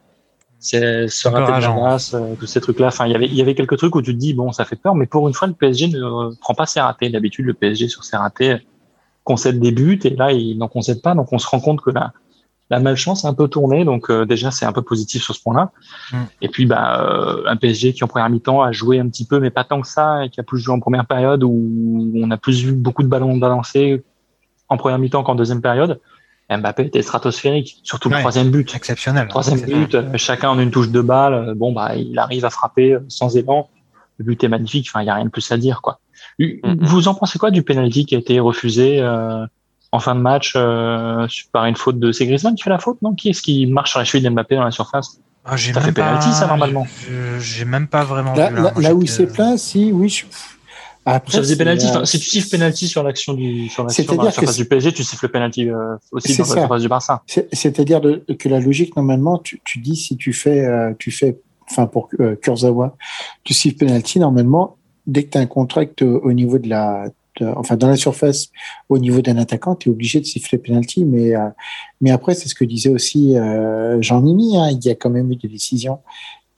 C'est 0.63 1.09
ce 1.09 1.27
raté 1.27 1.51
de 1.51 2.15
euh, 2.15 2.35
tous 2.39 2.45
ces 2.45 2.61
trucs-là. 2.61 2.87
Enfin, 2.87 3.05
il 3.05 3.11
y 3.11 3.15
avait 3.15 3.27
il 3.27 3.35
y 3.35 3.41
avait 3.41 3.53
quelques 3.53 3.77
trucs 3.77 3.93
où 3.95 4.01
tu 4.01 4.13
te 4.13 4.17
dis 4.17 4.33
bon, 4.33 4.53
ça 4.53 4.63
fait 4.63 4.77
peur, 4.77 4.95
mais 4.95 5.05
pour 5.05 5.27
une 5.27 5.33
fois, 5.33 5.47
le 5.47 5.53
PSG 5.53 5.89
ne 5.89 6.33
prend 6.39 6.53
pas 6.53 6.65
ses 6.65 6.79
ratés. 6.79 7.09
D'habitude, 7.09 7.45
le 7.45 7.53
PSG 7.53 7.89
sur 7.89 8.05
ses 8.05 8.15
ratés 8.15 8.59
concède 9.23 9.59
des 9.59 9.71
buts 9.71 9.99
et 10.03 10.09
là 10.11 10.31
il 10.31 10.57
n'en 10.57 10.67
concède 10.67 11.01
pas 11.01 11.15
donc 11.15 11.31
on 11.31 11.39
se 11.39 11.47
rend 11.47 11.59
compte 11.59 11.81
que 11.81 11.89
la 11.89 12.13
la 12.69 12.79
malchance 12.79 13.25
a 13.25 13.27
un 13.27 13.33
peu 13.33 13.47
tourné 13.47 13.85
donc 13.85 14.09
euh, 14.09 14.25
déjà 14.25 14.51
c'est 14.51 14.65
un 14.65 14.71
peu 14.71 14.81
positif 14.81 15.23
sur 15.23 15.35
ce 15.35 15.41
point-là 15.41 15.71
mm. 16.11 16.17
et 16.41 16.49
puis 16.49 16.65
bah 16.65 17.01
euh, 17.01 17.43
un 17.47 17.55
PSG 17.55 17.93
qui 17.93 18.03
en 18.03 18.07
première 18.07 18.29
mi-temps 18.29 18.61
a 18.61 18.71
joué 18.71 18.99
un 18.99 19.07
petit 19.07 19.25
peu 19.25 19.39
mais 19.39 19.49
pas 19.49 19.63
tant 19.63 19.81
que 19.81 19.87
ça 19.87 20.25
et 20.25 20.29
qui 20.29 20.39
a 20.39 20.43
plus 20.43 20.59
joué 20.59 20.73
en 20.73 20.79
première 20.79 21.05
période 21.05 21.43
où 21.43 22.11
on 22.15 22.31
a 22.31 22.37
plus 22.37 22.63
vu 22.63 22.73
beaucoup 22.73 23.03
de 23.03 23.07
ballons 23.07 23.37
balancés 23.37 24.03
en 24.69 24.77
première 24.77 24.97
mi-temps 24.97 25.23
qu'en 25.23 25.35
deuxième 25.35 25.61
période. 25.61 25.99
Mbappé 26.49 26.85
était 26.85 27.01
stratosphérique, 27.01 27.79
surtout 27.83 28.09
le 28.09 28.17
troisième 28.19 28.51
but. 28.51 28.75
Exceptionnel. 28.75 29.27
Troisième 29.27 29.61
but, 29.61 30.17
chacun 30.17 30.49
en 30.49 30.59
une 30.59 30.71
touche 30.71 30.89
de 30.89 31.01
balle. 31.01 31.53
Bon, 31.55 31.71
bah, 31.71 31.95
il 31.95 32.17
arrive 32.19 32.45
à 32.45 32.49
frapper 32.49 32.97
sans 33.07 33.35
élan. 33.35 33.69
Le 34.17 34.25
but 34.25 34.43
est 34.43 34.47
magnifique. 34.47 34.87
Enfin, 34.89 35.01
il 35.01 35.07
y 35.07 35.09
a 35.09 35.15
rien 35.15 35.25
de 35.25 35.29
plus 35.29 35.51
à 35.51 35.57
dire, 35.57 35.81
quoi. 35.81 35.99
Mm-hmm. 36.39 36.77
Vous 36.81 37.07
en 37.07 37.15
pensez 37.15 37.39
quoi 37.39 37.51
du 37.51 37.63
penalty 37.63 38.05
qui 38.05 38.15
a 38.15 38.19
été 38.19 38.39
refusé 38.39 38.99
euh, 38.99 39.45
en 39.91 39.99
fin 39.99 40.15
de 40.15 40.19
match 40.19 40.53
euh, 40.55 41.27
par 41.51 41.65
une 41.65 41.75
faute 41.75 41.99
de 41.99 42.11
c'est 42.11 42.25
Griezmann 42.25 42.55
qui 42.55 42.63
fait 42.63 42.69
la 42.69 42.79
faute, 42.79 43.01
non? 43.01 43.13
Qui 43.13 43.29
est-ce 43.29 43.41
qui 43.41 43.65
marche 43.67 43.91
sur 43.91 43.99
la 43.99 44.05
cheville 44.05 44.23
d'Mbappé 44.23 44.55
dans 44.55 44.63
la 44.63 44.71
surface? 44.71 45.19
Ah, 45.45 45.57
j'ai 45.57 45.73
fait 45.73 45.91
penalty, 45.91 46.31
ça 46.31 46.47
normalement. 46.47 46.87
J'ai 47.39 47.65
même 47.65 47.87
pas 47.87 48.03
vraiment. 48.03 48.33
Là, 48.33 48.49
vu, 48.49 48.61
là, 48.61 48.73
là 48.77 48.95
où 48.95 49.01
il 49.01 49.09
s'est 49.09 49.27
plaint, 49.27 49.59
si, 49.59 49.91
oui. 49.91 50.09
Je... 50.09 50.25
Après, 51.05 51.33
ça 51.33 51.39
faisait 51.39 51.57
penalty. 51.57 51.85
Enfin, 51.87 52.05
si 52.05 52.19
tu 52.19 52.29
siffles 52.29 52.49
penalty 52.49 52.87
sur 52.87 53.03
l'action 53.03 53.33
du 53.33 53.69
sur 53.69 53.83
l'action 53.83 54.15
dans 54.15 54.23
la 54.23 54.31
surface 54.31 54.55
du 54.55 54.65
PSG, 54.65 54.93
tu 54.93 55.03
siffles 55.03 55.29
penalty 55.29 55.69
euh, 55.69 55.95
aussi 56.11 56.37
dans 56.37 56.45
la 56.45 56.61
surface 56.61 56.81
du 56.81 56.87
Barça. 56.87 57.23
C'est-à-dire 57.27 58.01
que 58.39 58.49
la 58.49 58.59
logique 58.59 58.95
normalement, 58.95 59.37
tu, 59.37 59.61
tu 59.65 59.79
dis 59.79 59.95
si 59.95 60.15
tu 60.17 60.33
fais 60.33 60.65
euh, 60.65 60.93
tu 60.97 61.11
fais 61.11 61.39
enfin 61.69 61.87
pour 61.87 62.09
euh, 62.19 62.35
Kurzawa, 62.35 62.95
tu 63.43 63.53
siffles 63.53 63.77
penalty 63.85 64.19
normalement 64.19 64.77
dès 65.05 65.23
que 65.23 65.31
tu 65.31 65.37
as 65.37 65.41
un 65.41 65.45
contract 65.45 66.01
au 66.01 66.31
niveau 66.31 66.57
de 66.59 66.69
la 66.69 67.09
enfin 67.41 67.75
dans 67.75 67.87
la 67.87 67.95
surface 67.95 68.49
au 68.89 68.99
niveau 68.99 69.21
d'un 69.21 69.37
attaquant, 69.37 69.75
tu 69.75 69.89
es 69.89 69.91
obligé 69.91 70.19
de 70.19 70.25
siffler 70.25 70.57
penalty. 70.57 71.05
Mais, 71.05 71.35
euh, 71.35 71.49
mais 72.01 72.11
après, 72.11 72.35
c'est 72.35 72.47
ce 72.47 72.55
que 72.55 72.65
disait 72.65 72.89
aussi 72.89 73.37
euh, 73.37 74.01
Jean 74.01 74.21
Nimi. 74.21 74.57
Hein, 74.57 74.69
il 74.71 74.83
y 74.85 74.89
a 74.89 74.95
quand 74.95 75.09
même 75.09 75.31
eu 75.31 75.35
des 75.35 75.47
décisions 75.47 75.99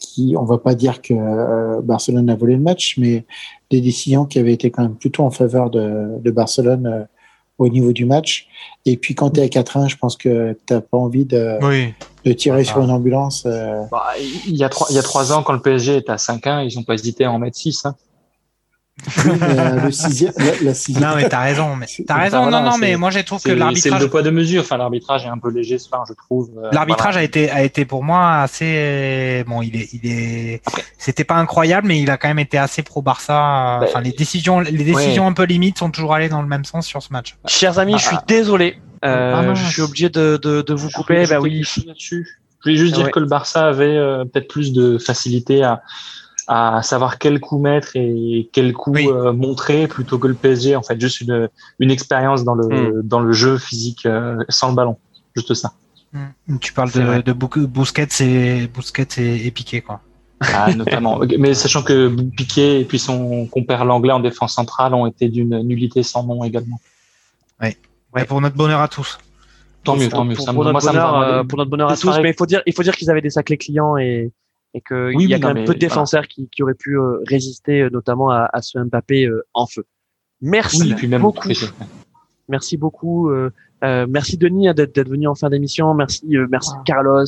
qui, 0.06 0.36
on 0.38 0.44
va 0.44 0.58
pas 0.58 0.76
dire 0.76 1.02
que 1.02 1.14
euh, 1.14 1.82
Barcelone 1.82 2.30
a 2.30 2.36
volé 2.36 2.56
le 2.56 2.62
match, 2.62 2.96
mais 2.98 3.26
des 3.70 3.82
décisions 3.82 4.26
qui 4.26 4.40
avaient 4.40 4.54
été 4.54 4.72
quand 4.72 4.84
même 4.84 4.96
plutôt 4.96 5.24
en 5.24 5.32
faveur 5.32 5.70
de, 5.70 6.20
de 6.20 6.32
Barcelone 6.32 7.08
au 7.58 7.70
niveau 7.70 7.94
du 7.94 8.06
match. 8.06 8.48
Et 8.86 8.98
puis 8.98 9.16
quand 9.16 9.32
tu 9.32 9.40
es 9.40 9.44
à 9.44 9.48
4-1, 9.48 9.90
je 9.90 9.98
pense 9.98 10.18
que 10.18 10.58
tu 10.68 10.74
pas 10.74 10.98
envie 10.98 11.26
de, 11.26 11.58
de 12.26 12.34
tirer 12.34 12.64
sur 12.64 12.82
une 12.82 12.92
ambulance. 12.92 13.46
Bah, 13.46 14.08
il, 14.20 14.56
y 14.56 14.64
a 14.64 14.70
trois, 14.70 14.88
il 14.90 14.96
y 14.96 15.00
a 15.00 15.04
trois 15.04 15.32
ans, 15.32 15.42
quand 15.42 15.54
le 15.54 15.62
PSG 15.62 15.98
était 15.98 16.12
à 16.12 16.18
5-1, 16.18 16.70
ils 16.70 16.78
n'ont 16.78 16.84
pas 16.84 16.94
hésité 16.96 17.24
à 17.24 17.32
en 17.32 17.40
mettre 17.40 17.58
6. 17.58 17.86
Hein. 17.86 17.96
Euh, 19.18 19.82
le 19.82 19.92
sixième, 19.92 20.32
la, 20.64 20.74
sixième... 20.74 21.04
Non, 21.04 21.16
mais 21.16 21.28
t'as 21.28 21.42
raison. 21.42 21.76
Mais 21.76 21.86
t'as 22.08 22.16
raison. 22.16 22.50
non, 22.50 22.62
non, 22.62 22.78
mais 22.78 22.96
moi, 22.96 23.12
j'ai 23.12 23.24
trouvé 23.24 23.42
que 23.44 23.52
l'arbitrage. 23.52 24.00
C'est 24.00 24.04
le 24.04 24.10
poids 24.10 24.22
de 24.22 24.30
mesure. 24.30 24.62
Enfin, 24.62 24.78
l'arbitrage 24.78 25.26
est 25.26 25.30
un 25.30 25.38
peu 25.38 25.52
léger, 25.52 25.78
enfin, 25.92 26.04
je 26.08 26.14
trouve. 26.14 26.50
Euh, 26.58 26.70
l'arbitrage 26.72 27.18
a 27.18 27.24
été 27.24 27.52
a 27.52 27.64
été 27.64 27.84
pour 27.86 28.04
moi 28.04 28.42
assez. 28.42 29.44
Bon, 29.48 29.62
il 29.62 29.76
est 29.76 29.90
il 29.94 30.10
est. 30.10 30.62
C'était 30.98 31.26
pas 31.26 31.36
incroyable, 31.36 31.88
mais 31.88 32.00
il 32.00 32.10
a 32.10 32.18
quand 32.18 32.30
même 32.30 32.40
été 32.40 32.58
assez 32.58 32.84
pro 32.84 33.02
Barça. 33.02 33.82
Enfin, 33.84 34.00
les 34.02 34.12
décisions 34.12 34.62
les 34.62 34.72
décisions 34.72 35.28
un 35.28 35.34
peu 35.34 35.44
limites 35.44 35.78
sont 35.78 35.92
toujours 35.92 36.14
allées 36.14 36.30
dans 36.30 36.42
le 36.42 36.48
même 36.48 36.66
sens 36.66 36.88
sur 36.88 37.04
ce 37.04 37.12
match. 37.12 37.36
Chers 37.48 37.80
amis, 37.80 37.98
je 38.00 38.06
suis 38.06 38.18
désolé. 38.28 38.78
Euh, 39.04 39.54
je 39.54 39.72
suis 39.72 39.82
obligé 39.82 40.10
de, 40.10 40.40
de, 40.42 40.62
de 40.62 40.74
vous 40.74 40.90
couper. 40.90 41.26
Bah 41.28 41.40
oui. 41.40 41.64
Je 41.64 42.22
voulais 42.64 42.78
juste 42.78 42.96
dire 42.96 43.12
que 43.12 43.20
le 43.20 43.28
Barça 43.28 43.68
avait 43.68 43.98
peut-être 44.32 44.48
plus 44.48 44.74
de 44.74 44.98
facilité 44.98 45.64
à 45.64 45.84
à 46.48 46.82
savoir 46.84 47.18
quel 47.18 47.40
coup 47.40 47.58
mettre 47.58 47.96
et 47.96 48.50
quel 48.54 48.74
coup 48.74 48.96
euh, 48.96 49.34
montrer 49.34 49.88
plutôt 49.88 50.20
que 50.20 50.28
le 50.28 50.34
PSG 50.34 50.76
en 50.76 50.84
fait. 50.84 51.00
Juste 51.00 51.22
une 51.22 51.50
une 51.80 51.92
expérience 51.92 52.44
dans 52.44 52.56
le 52.56 52.68
hmm. 52.68 53.02
dans 53.02 53.20
le 53.20 53.34
jeu 53.34 53.58
physique 53.58 54.06
euh, 54.06 54.44
sans 54.50 54.70
le 54.70 54.76
ballon. 54.76 54.98
Juste 55.36 55.54
ça. 55.54 55.74
Hmm. 56.14 56.58
tu 56.60 56.72
parles 56.72 56.92
de, 56.92 57.22
de 57.22 57.34
Busquets 57.34 58.08
et 58.22 58.68
Busquets 58.68 59.08
et, 59.18 59.52
Piqué 59.52 59.82
quoi. 59.82 60.02
Ah, 60.42 60.74
notamment. 60.76 61.20
Mais 61.40 61.54
sachant 61.54 61.84
que 61.84 62.16
Piqué 62.38 62.80
et 62.80 62.86
puis 62.86 63.00
son 63.00 63.48
compère 63.48 63.84
l'anglais 63.84 64.14
en 64.14 64.20
défense 64.20 64.54
centrale 64.54 64.94
ont 64.94 65.08
été 65.08 65.30
d'une 65.30 65.62
nullité 65.64 66.04
sans 66.04 66.24
nom 66.24 66.44
également. 66.44 66.80
Oui 67.62 67.76
ouais, 68.14 68.26
pour 68.26 68.42
notre 68.42 68.56
bonheur 68.56 68.82
à 68.82 68.88
tous. 68.88 69.18
Tant 69.84 69.96
mieux 69.96 70.10
tant 70.10 70.26
mieux. 70.26 70.36
pour, 70.36 70.64
notre, 70.64 70.80
bonheur, 70.80 71.20
euh, 71.20 71.44
pour 71.44 71.58
notre 71.60 71.70
bonheur 71.70 71.92
à 71.92 71.98
tous 71.98 72.18
mais 72.20 72.32
il 72.32 72.36
faut 72.36 72.48
dire 72.48 72.62
il 72.66 72.74
faut 72.74 72.82
dire 72.82 72.96
qu'ils 72.96 73.12
avaient 73.12 73.22
des 73.22 73.30
saclés 73.30 73.58
clients 73.58 73.98
et 73.98 74.32
et 74.76 74.82
qu'il 74.82 75.30
y 75.30 75.34
a 75.34 75.40
quand 75.40 75.54
même 75.54 75.66
peu 75.66 75.74
de 75.74 75.80
défenseurs 75.80 76.28
qui, 76.28 76.50
qui, 76.50 76.62
auraient 76.62 76.74
pu 76.74 77.00
euh, 77.00 77.24
résister 77.26 77.82
euh, 77.82 77.90
notamment 77.90 78.30
à, 78.30 78.50
à, 78.52 78.62
ce 78.62 78.78
Mbappé 78.78 79.26
euh, 79.26 79.46
en 79.54 79.66
feu. 79.66 79.86
Merci 80.42 80.94
beaucoup. 81.18 81.50
Merci 82.50 82.78
beaucoup. 82.78 83.32
merci 83.82 84.38
Denis 84.38 84.68
hein, 84.68 84.74
d'être 84.74 85.10
venu 85.10 85.28
en 85.28 85.34
fin 85.34 85.50
d'émission. 85.50 85.94
Merci, 85.94 86.24
merci 86.50 86.72
Carlos 86.86 87.26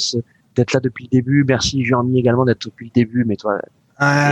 d'être 0.55 0.73
là 0.73 0.81
depuis 0.81 1.05
le 1.05 1.09
début. 1.09 1.45
Merci 1.47 1.85
Jean-Mi 1.85 2.19
également 2.19 2.43
d'être 2.43 2.65
depuis 2.67 2.87
le 2.87 2.91
début. 2.91 3.23
Mais 3.25 3.37
toi, 3.37 3.57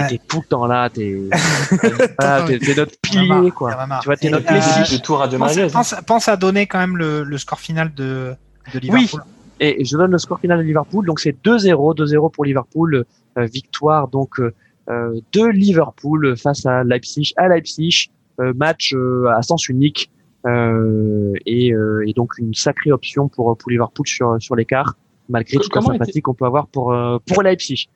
t'es 0.09 0.19
tout 0.27 0.41
le 0.41 0.47
temps 0.47 0.67
là. 0.67 0.89
T'es 0.89 1.11
es, 1.11 2.75
notre 2.75 2.99
pilier, 3.01 3.49
quoi. 3.51 3.77
Tu 4.01 4.05
vois, 4.05 4.17
t'es 4.17 4.29
notre 4.29 4.51
Messi. 4.51 5.01
tour 5.01 5.21
à 5.23 5.29
pense, 5.29 5.57
pense, 5.71 5.95
pense, 6.05 6.27
à 6.27 6.35
donner 6.35 6.67
quand 6.67 6.79
même 6.79 6.97
le, 6.97 7.23
le 7.23 7.37
score 7.37 7.61
final 7.61 7.93
de, 7.95 8.35
de 8.73 8.79
Liverpool. 8.79 9.21
Oui. 9.25 9.34
Et 9.59 9.85
je 9.85 9.97
donne 9.97 10.11
le 10.11 10.17
score 10.17 10.39
final 10.39 10.59
de 10.59 10.63
Liverpool. 10.63 11.05
Donc 11.05 11.19
c'est 11.19 11.35
2-0, 11.43 11.97
2-0 11.97 12.31
pour 12.31 12.45
Liverpool. 12.45 13.05
Euh, 13.37 13.45
victoire 13.45 14.07
donc 14.07 14.39
euh, 14.39 14.53
euh, 14.89 15.19
de 15.33 15.45
Liverpool 15.45 16.37
face 16.37 16.65
à 16.65 16.85
Leipzig, 16.85 17.33
à 17.35 17.49
Leipzig. 17.49 18.09
match 18.39 18.93
à 19.29 19.41
sens 19.41 19.69
unique. 19.69 20.11
Et, 20.45 21.73
et, 22.07 22.13
donc 22.13 22.37
une 22.37 22.53
sacrée 22.53 22.91
option 22.91 23.27
pour, 23.29 23.57
pour 23.57 23.71
Liverpool 23.71 24.07
sur, 24.07 24.35
sur 24.39 24.55
l'écart, 24.55 24.93
malgré 25.27 25.57
toute 25.57 25.73
la 25.73 25.81
sympathie 25.81 26.21
qu'on 26.21 26.35
peut 26.35 26.45
avoir 26.45 26.67
pour, 26.67 26.95
pour 27.25 27.41
Leipzig. 27.41 27.87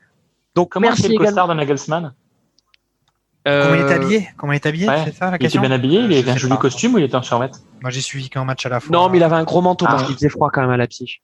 Donc 0.55 0.69
Comment 0.69 0.87
merci 0.87 1.09
le 1.09 1.13
également. 1.13 1.47
de 1.47 1.53
Nagelsmann? 1.53 2.13
Comment 3.45 3.75
il 3.75 3.81
est 3.81 3.91
habillé? 3.91 4.29
Comment 4.37 4.53
il 4.53 4.55
est 4.55 4.65
habillé? 4.65 4.87
C'est 5.05 5.13
ça 5.13 5.29
la 5.29 5.37
question 5.37 5.61
Il 5.61 5.65
était 5.65 5.69
bien 5.69 5.75
habillé, 5.75 5.99
il 5.99 6.17
avait 6.17 6.31
un 6.31 6.37
joli 6.37 6.57
costume 6.57 6.95
ou 6.95 6.97
il 6.97 7.03
était 7.03 7.15
en 7.15 7.21
survêt 7.21 7.51
Moi 7.81 7.91
j'ai 7.91 8.01
suivi 8.01 8.29
qu'un 8.29 8.45
match 8.45 8.65
à 8.65 8.69
la 8.69 8.79
fois. 8.79 8.91
Non, 8.97 9.09
mais 9.09 9.17
il 9.17 9.23
avait 9.23 9.35
un 9.35 9.43
gros 9.43 9.61
manteau 9.61 9.85
parce 9.85 10.03
ah. 10.03 10.05
qu'il 10.07 10.15
faisait 10.15 10.29
froid 10.29 10.49
quand 10.51 10.61
même 10.61 10.71
à 10.71 10.77
Leipzig. 10.77 11.21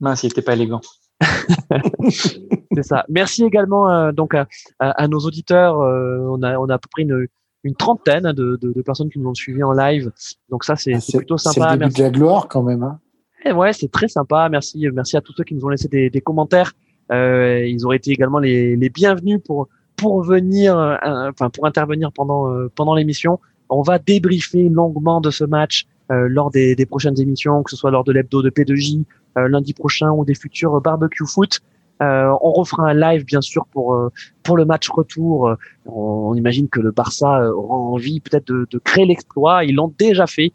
Mince, 0.00 0.22
il 0.22 0.28
n'était 0.28 0.42
pas 0.42 0.54
élégant. 0.54 0.80
c'est 2.10 2.82
ça. 2.82 3.04
Merci 3.08 3.44
également 3.44 3.90
euh, 3.90 4.12
donc 4.12 4.34
à, 4.34 4.46
à, 4.78 5.08
nos 5.08 5.18
auditeurs. 5.18 5.80
Euh, 5.80 6.18
on 6.30 6.42
a 6.42 6.58
on 6.58 6.68
a 6.68 6.74
à 6.74 6.78
peu 6.78 6.88
près 6.90 7.02
une, 7.02 7.26
une 7.64 7.74
trentaine 7.74 8.32
de, 8.32 8.58
de, 8.60 8.72
de, 8.72 8.82
personnes 8.82 9.10
qui 9.10 9.18
nous 9.18 9.28
ont 9.28 9.34
suivis 9.34 9.62
en 9.62 9.72
live. 9.72 10.10
Donc 10.48 10.64
ça 10.64 10.76
c'est 10.76 10.94
ah, 10.94 11.16
plutôt 11.16 11.36
sympa. 11.36 11.70
C'est 11.70 11.76
le 11.76 11.78
début 11.78 11.98
de 11.98 12.02
la 12.02 12.10
gloire 12.10 12.48
quand 12.48 12.62
même. 12.62 12.82
Hein. 12.82 12.98
Et 13.44 13.52
ouais, 13.52 13.72
c'est 13.72 13.90
très 13.90 14.08
sympa. 14.08 14.48
Merci 14.50 14.86
merci 14.92 15.16
à 15.16 15.20
tous 15.20 15.34
ceux 15.34 15.44
qui 15.44 15.54
nous 15.54 15.64
ont 15.64 15.68
laissé 15.68 15.88
des, 15.88 16.10
des 16.10 16.20
commentaires. 16.20 16.72
Euh, 17.12 17.66
ils 17.66 17.84
auraient 17.84 17.96
été 17.96 18.12
également 18.12 18.38
les, 18.38 18.76
les 18.76 18.88
bienvenus 18.88 19.40
pour 19.44 19.68
pour 19.96 20.22
venir, 20.22 20.78
euh, 20.78 20.96
enfin 21.30 21.50
pour 21.50 21.66
intervenir 21.66 22.12
pendant 22.12 22.46
pendant 22.74 22.94
l'émission. 22.94 23.40
On 23.68 23.82
va 23.82 23.98
débriefer 23.98 24.68
longuement 24.68 25.20
de 25.20 25.30
ce 25.30 25.44
match 25.44 25.86
lors 26.08 26.50
des, 26.50 26.74
des, 26.74 26.86
prochaines 26.86 27.20
émissions, 27.20 27.62
que 27.62 27.70
ce 27.70 27.76
soit 27.76 27.92
lors 27.92 28.02
de 28.02 28.10
l'hebdo 28.10 28.42
de 28.42 28.50
P2J, 28.50 28.98
euh, 28.98 29.04
lundi 29.36 29.74
prochain 29.74 30.10
ou 30.10 30.24
des 30.24 30.34
futurs 30.34 30.80
barbecue 30.80 31.26
foot. 31.26 31.60
Euh, 32.02 32.34
on 32.40 32.52
refera 32.52 32.88
un 32.88 32.94
live 32.94 33.26
bien 33.26 33.42
sûr 33.42 33.66
pour 33.66 33.94
euh, 33.94 34.10
pour 34.42 34.56
le 34.56 34.64
match 34.64 34.88
retour. 34.88 35.54
On, 35.84 36.34
imagine 36.34 36.68
que 36.68 36.80
le 36.80 36.92
Barça 36.92 37.52
aura 37.52 37.74
envie 37.74 38.20
peut-être 38.20 38.46
de, 38.46 38.66
de, 38.70 38.78
créer 38.78 39.04
l'exploit. 39.04 39.64
Ils 39.64 39.74
l'ont 39.74 39.92
déjà 39.98 40.26
fait, 40.26 40.52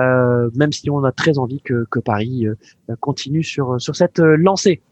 euh, 0.00 0.50
même 0.56 0.72
si 0.72 0.90
on 0.90 1.04
a 1.04 1.12
très 1.12 1.38
envie 1.38 1.60
que, 1.60 1.86
que 1.90 2.00
Paris 2.00 2.46
continue 3.00 3.44
sur 3.44 3.80
sur 3.80 3.94
cette 3.94 4.18
lancée. 4.18 4.82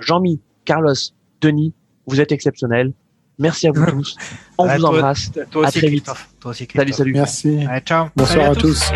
Jean-Mi, 0.00 0.40
Carlos, 0.64 0.94
Denis, 1.40 1.72
vous 2.06 2.20
êtes 2.20 2.30
exceptionnels. 2.30 2.92
Merci 3.38 3.66
à 3.66 3.72
vous 3.72 3.86
tous. 3.90 4.16
On 4.58 4.68
vous 4.68 4.84
embrasse. 4.84 5.32
Toi 5.50 5.66
aussi, 5.66 5.78
à 5.78 5.80
très 5.80 5.90
vite. 5.90 6.10
Toi 6.38 6.50
aussi, 6.52 6.68
salut, 6.72 6.92
salut. 6.92 7.12
Merci. 7.12 7.66
Allez, 7.68 7.80
ciao. 7.80 8.06
Bonsoir 8.14 8.52
à, 8.52 8.54
tous. 8.54 8.92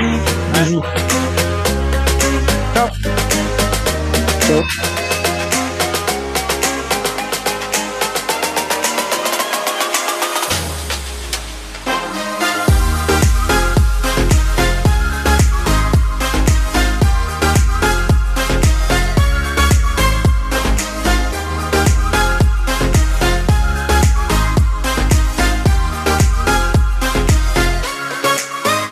Ciao. 2.75 3.19
Ciao. 4.49 4.98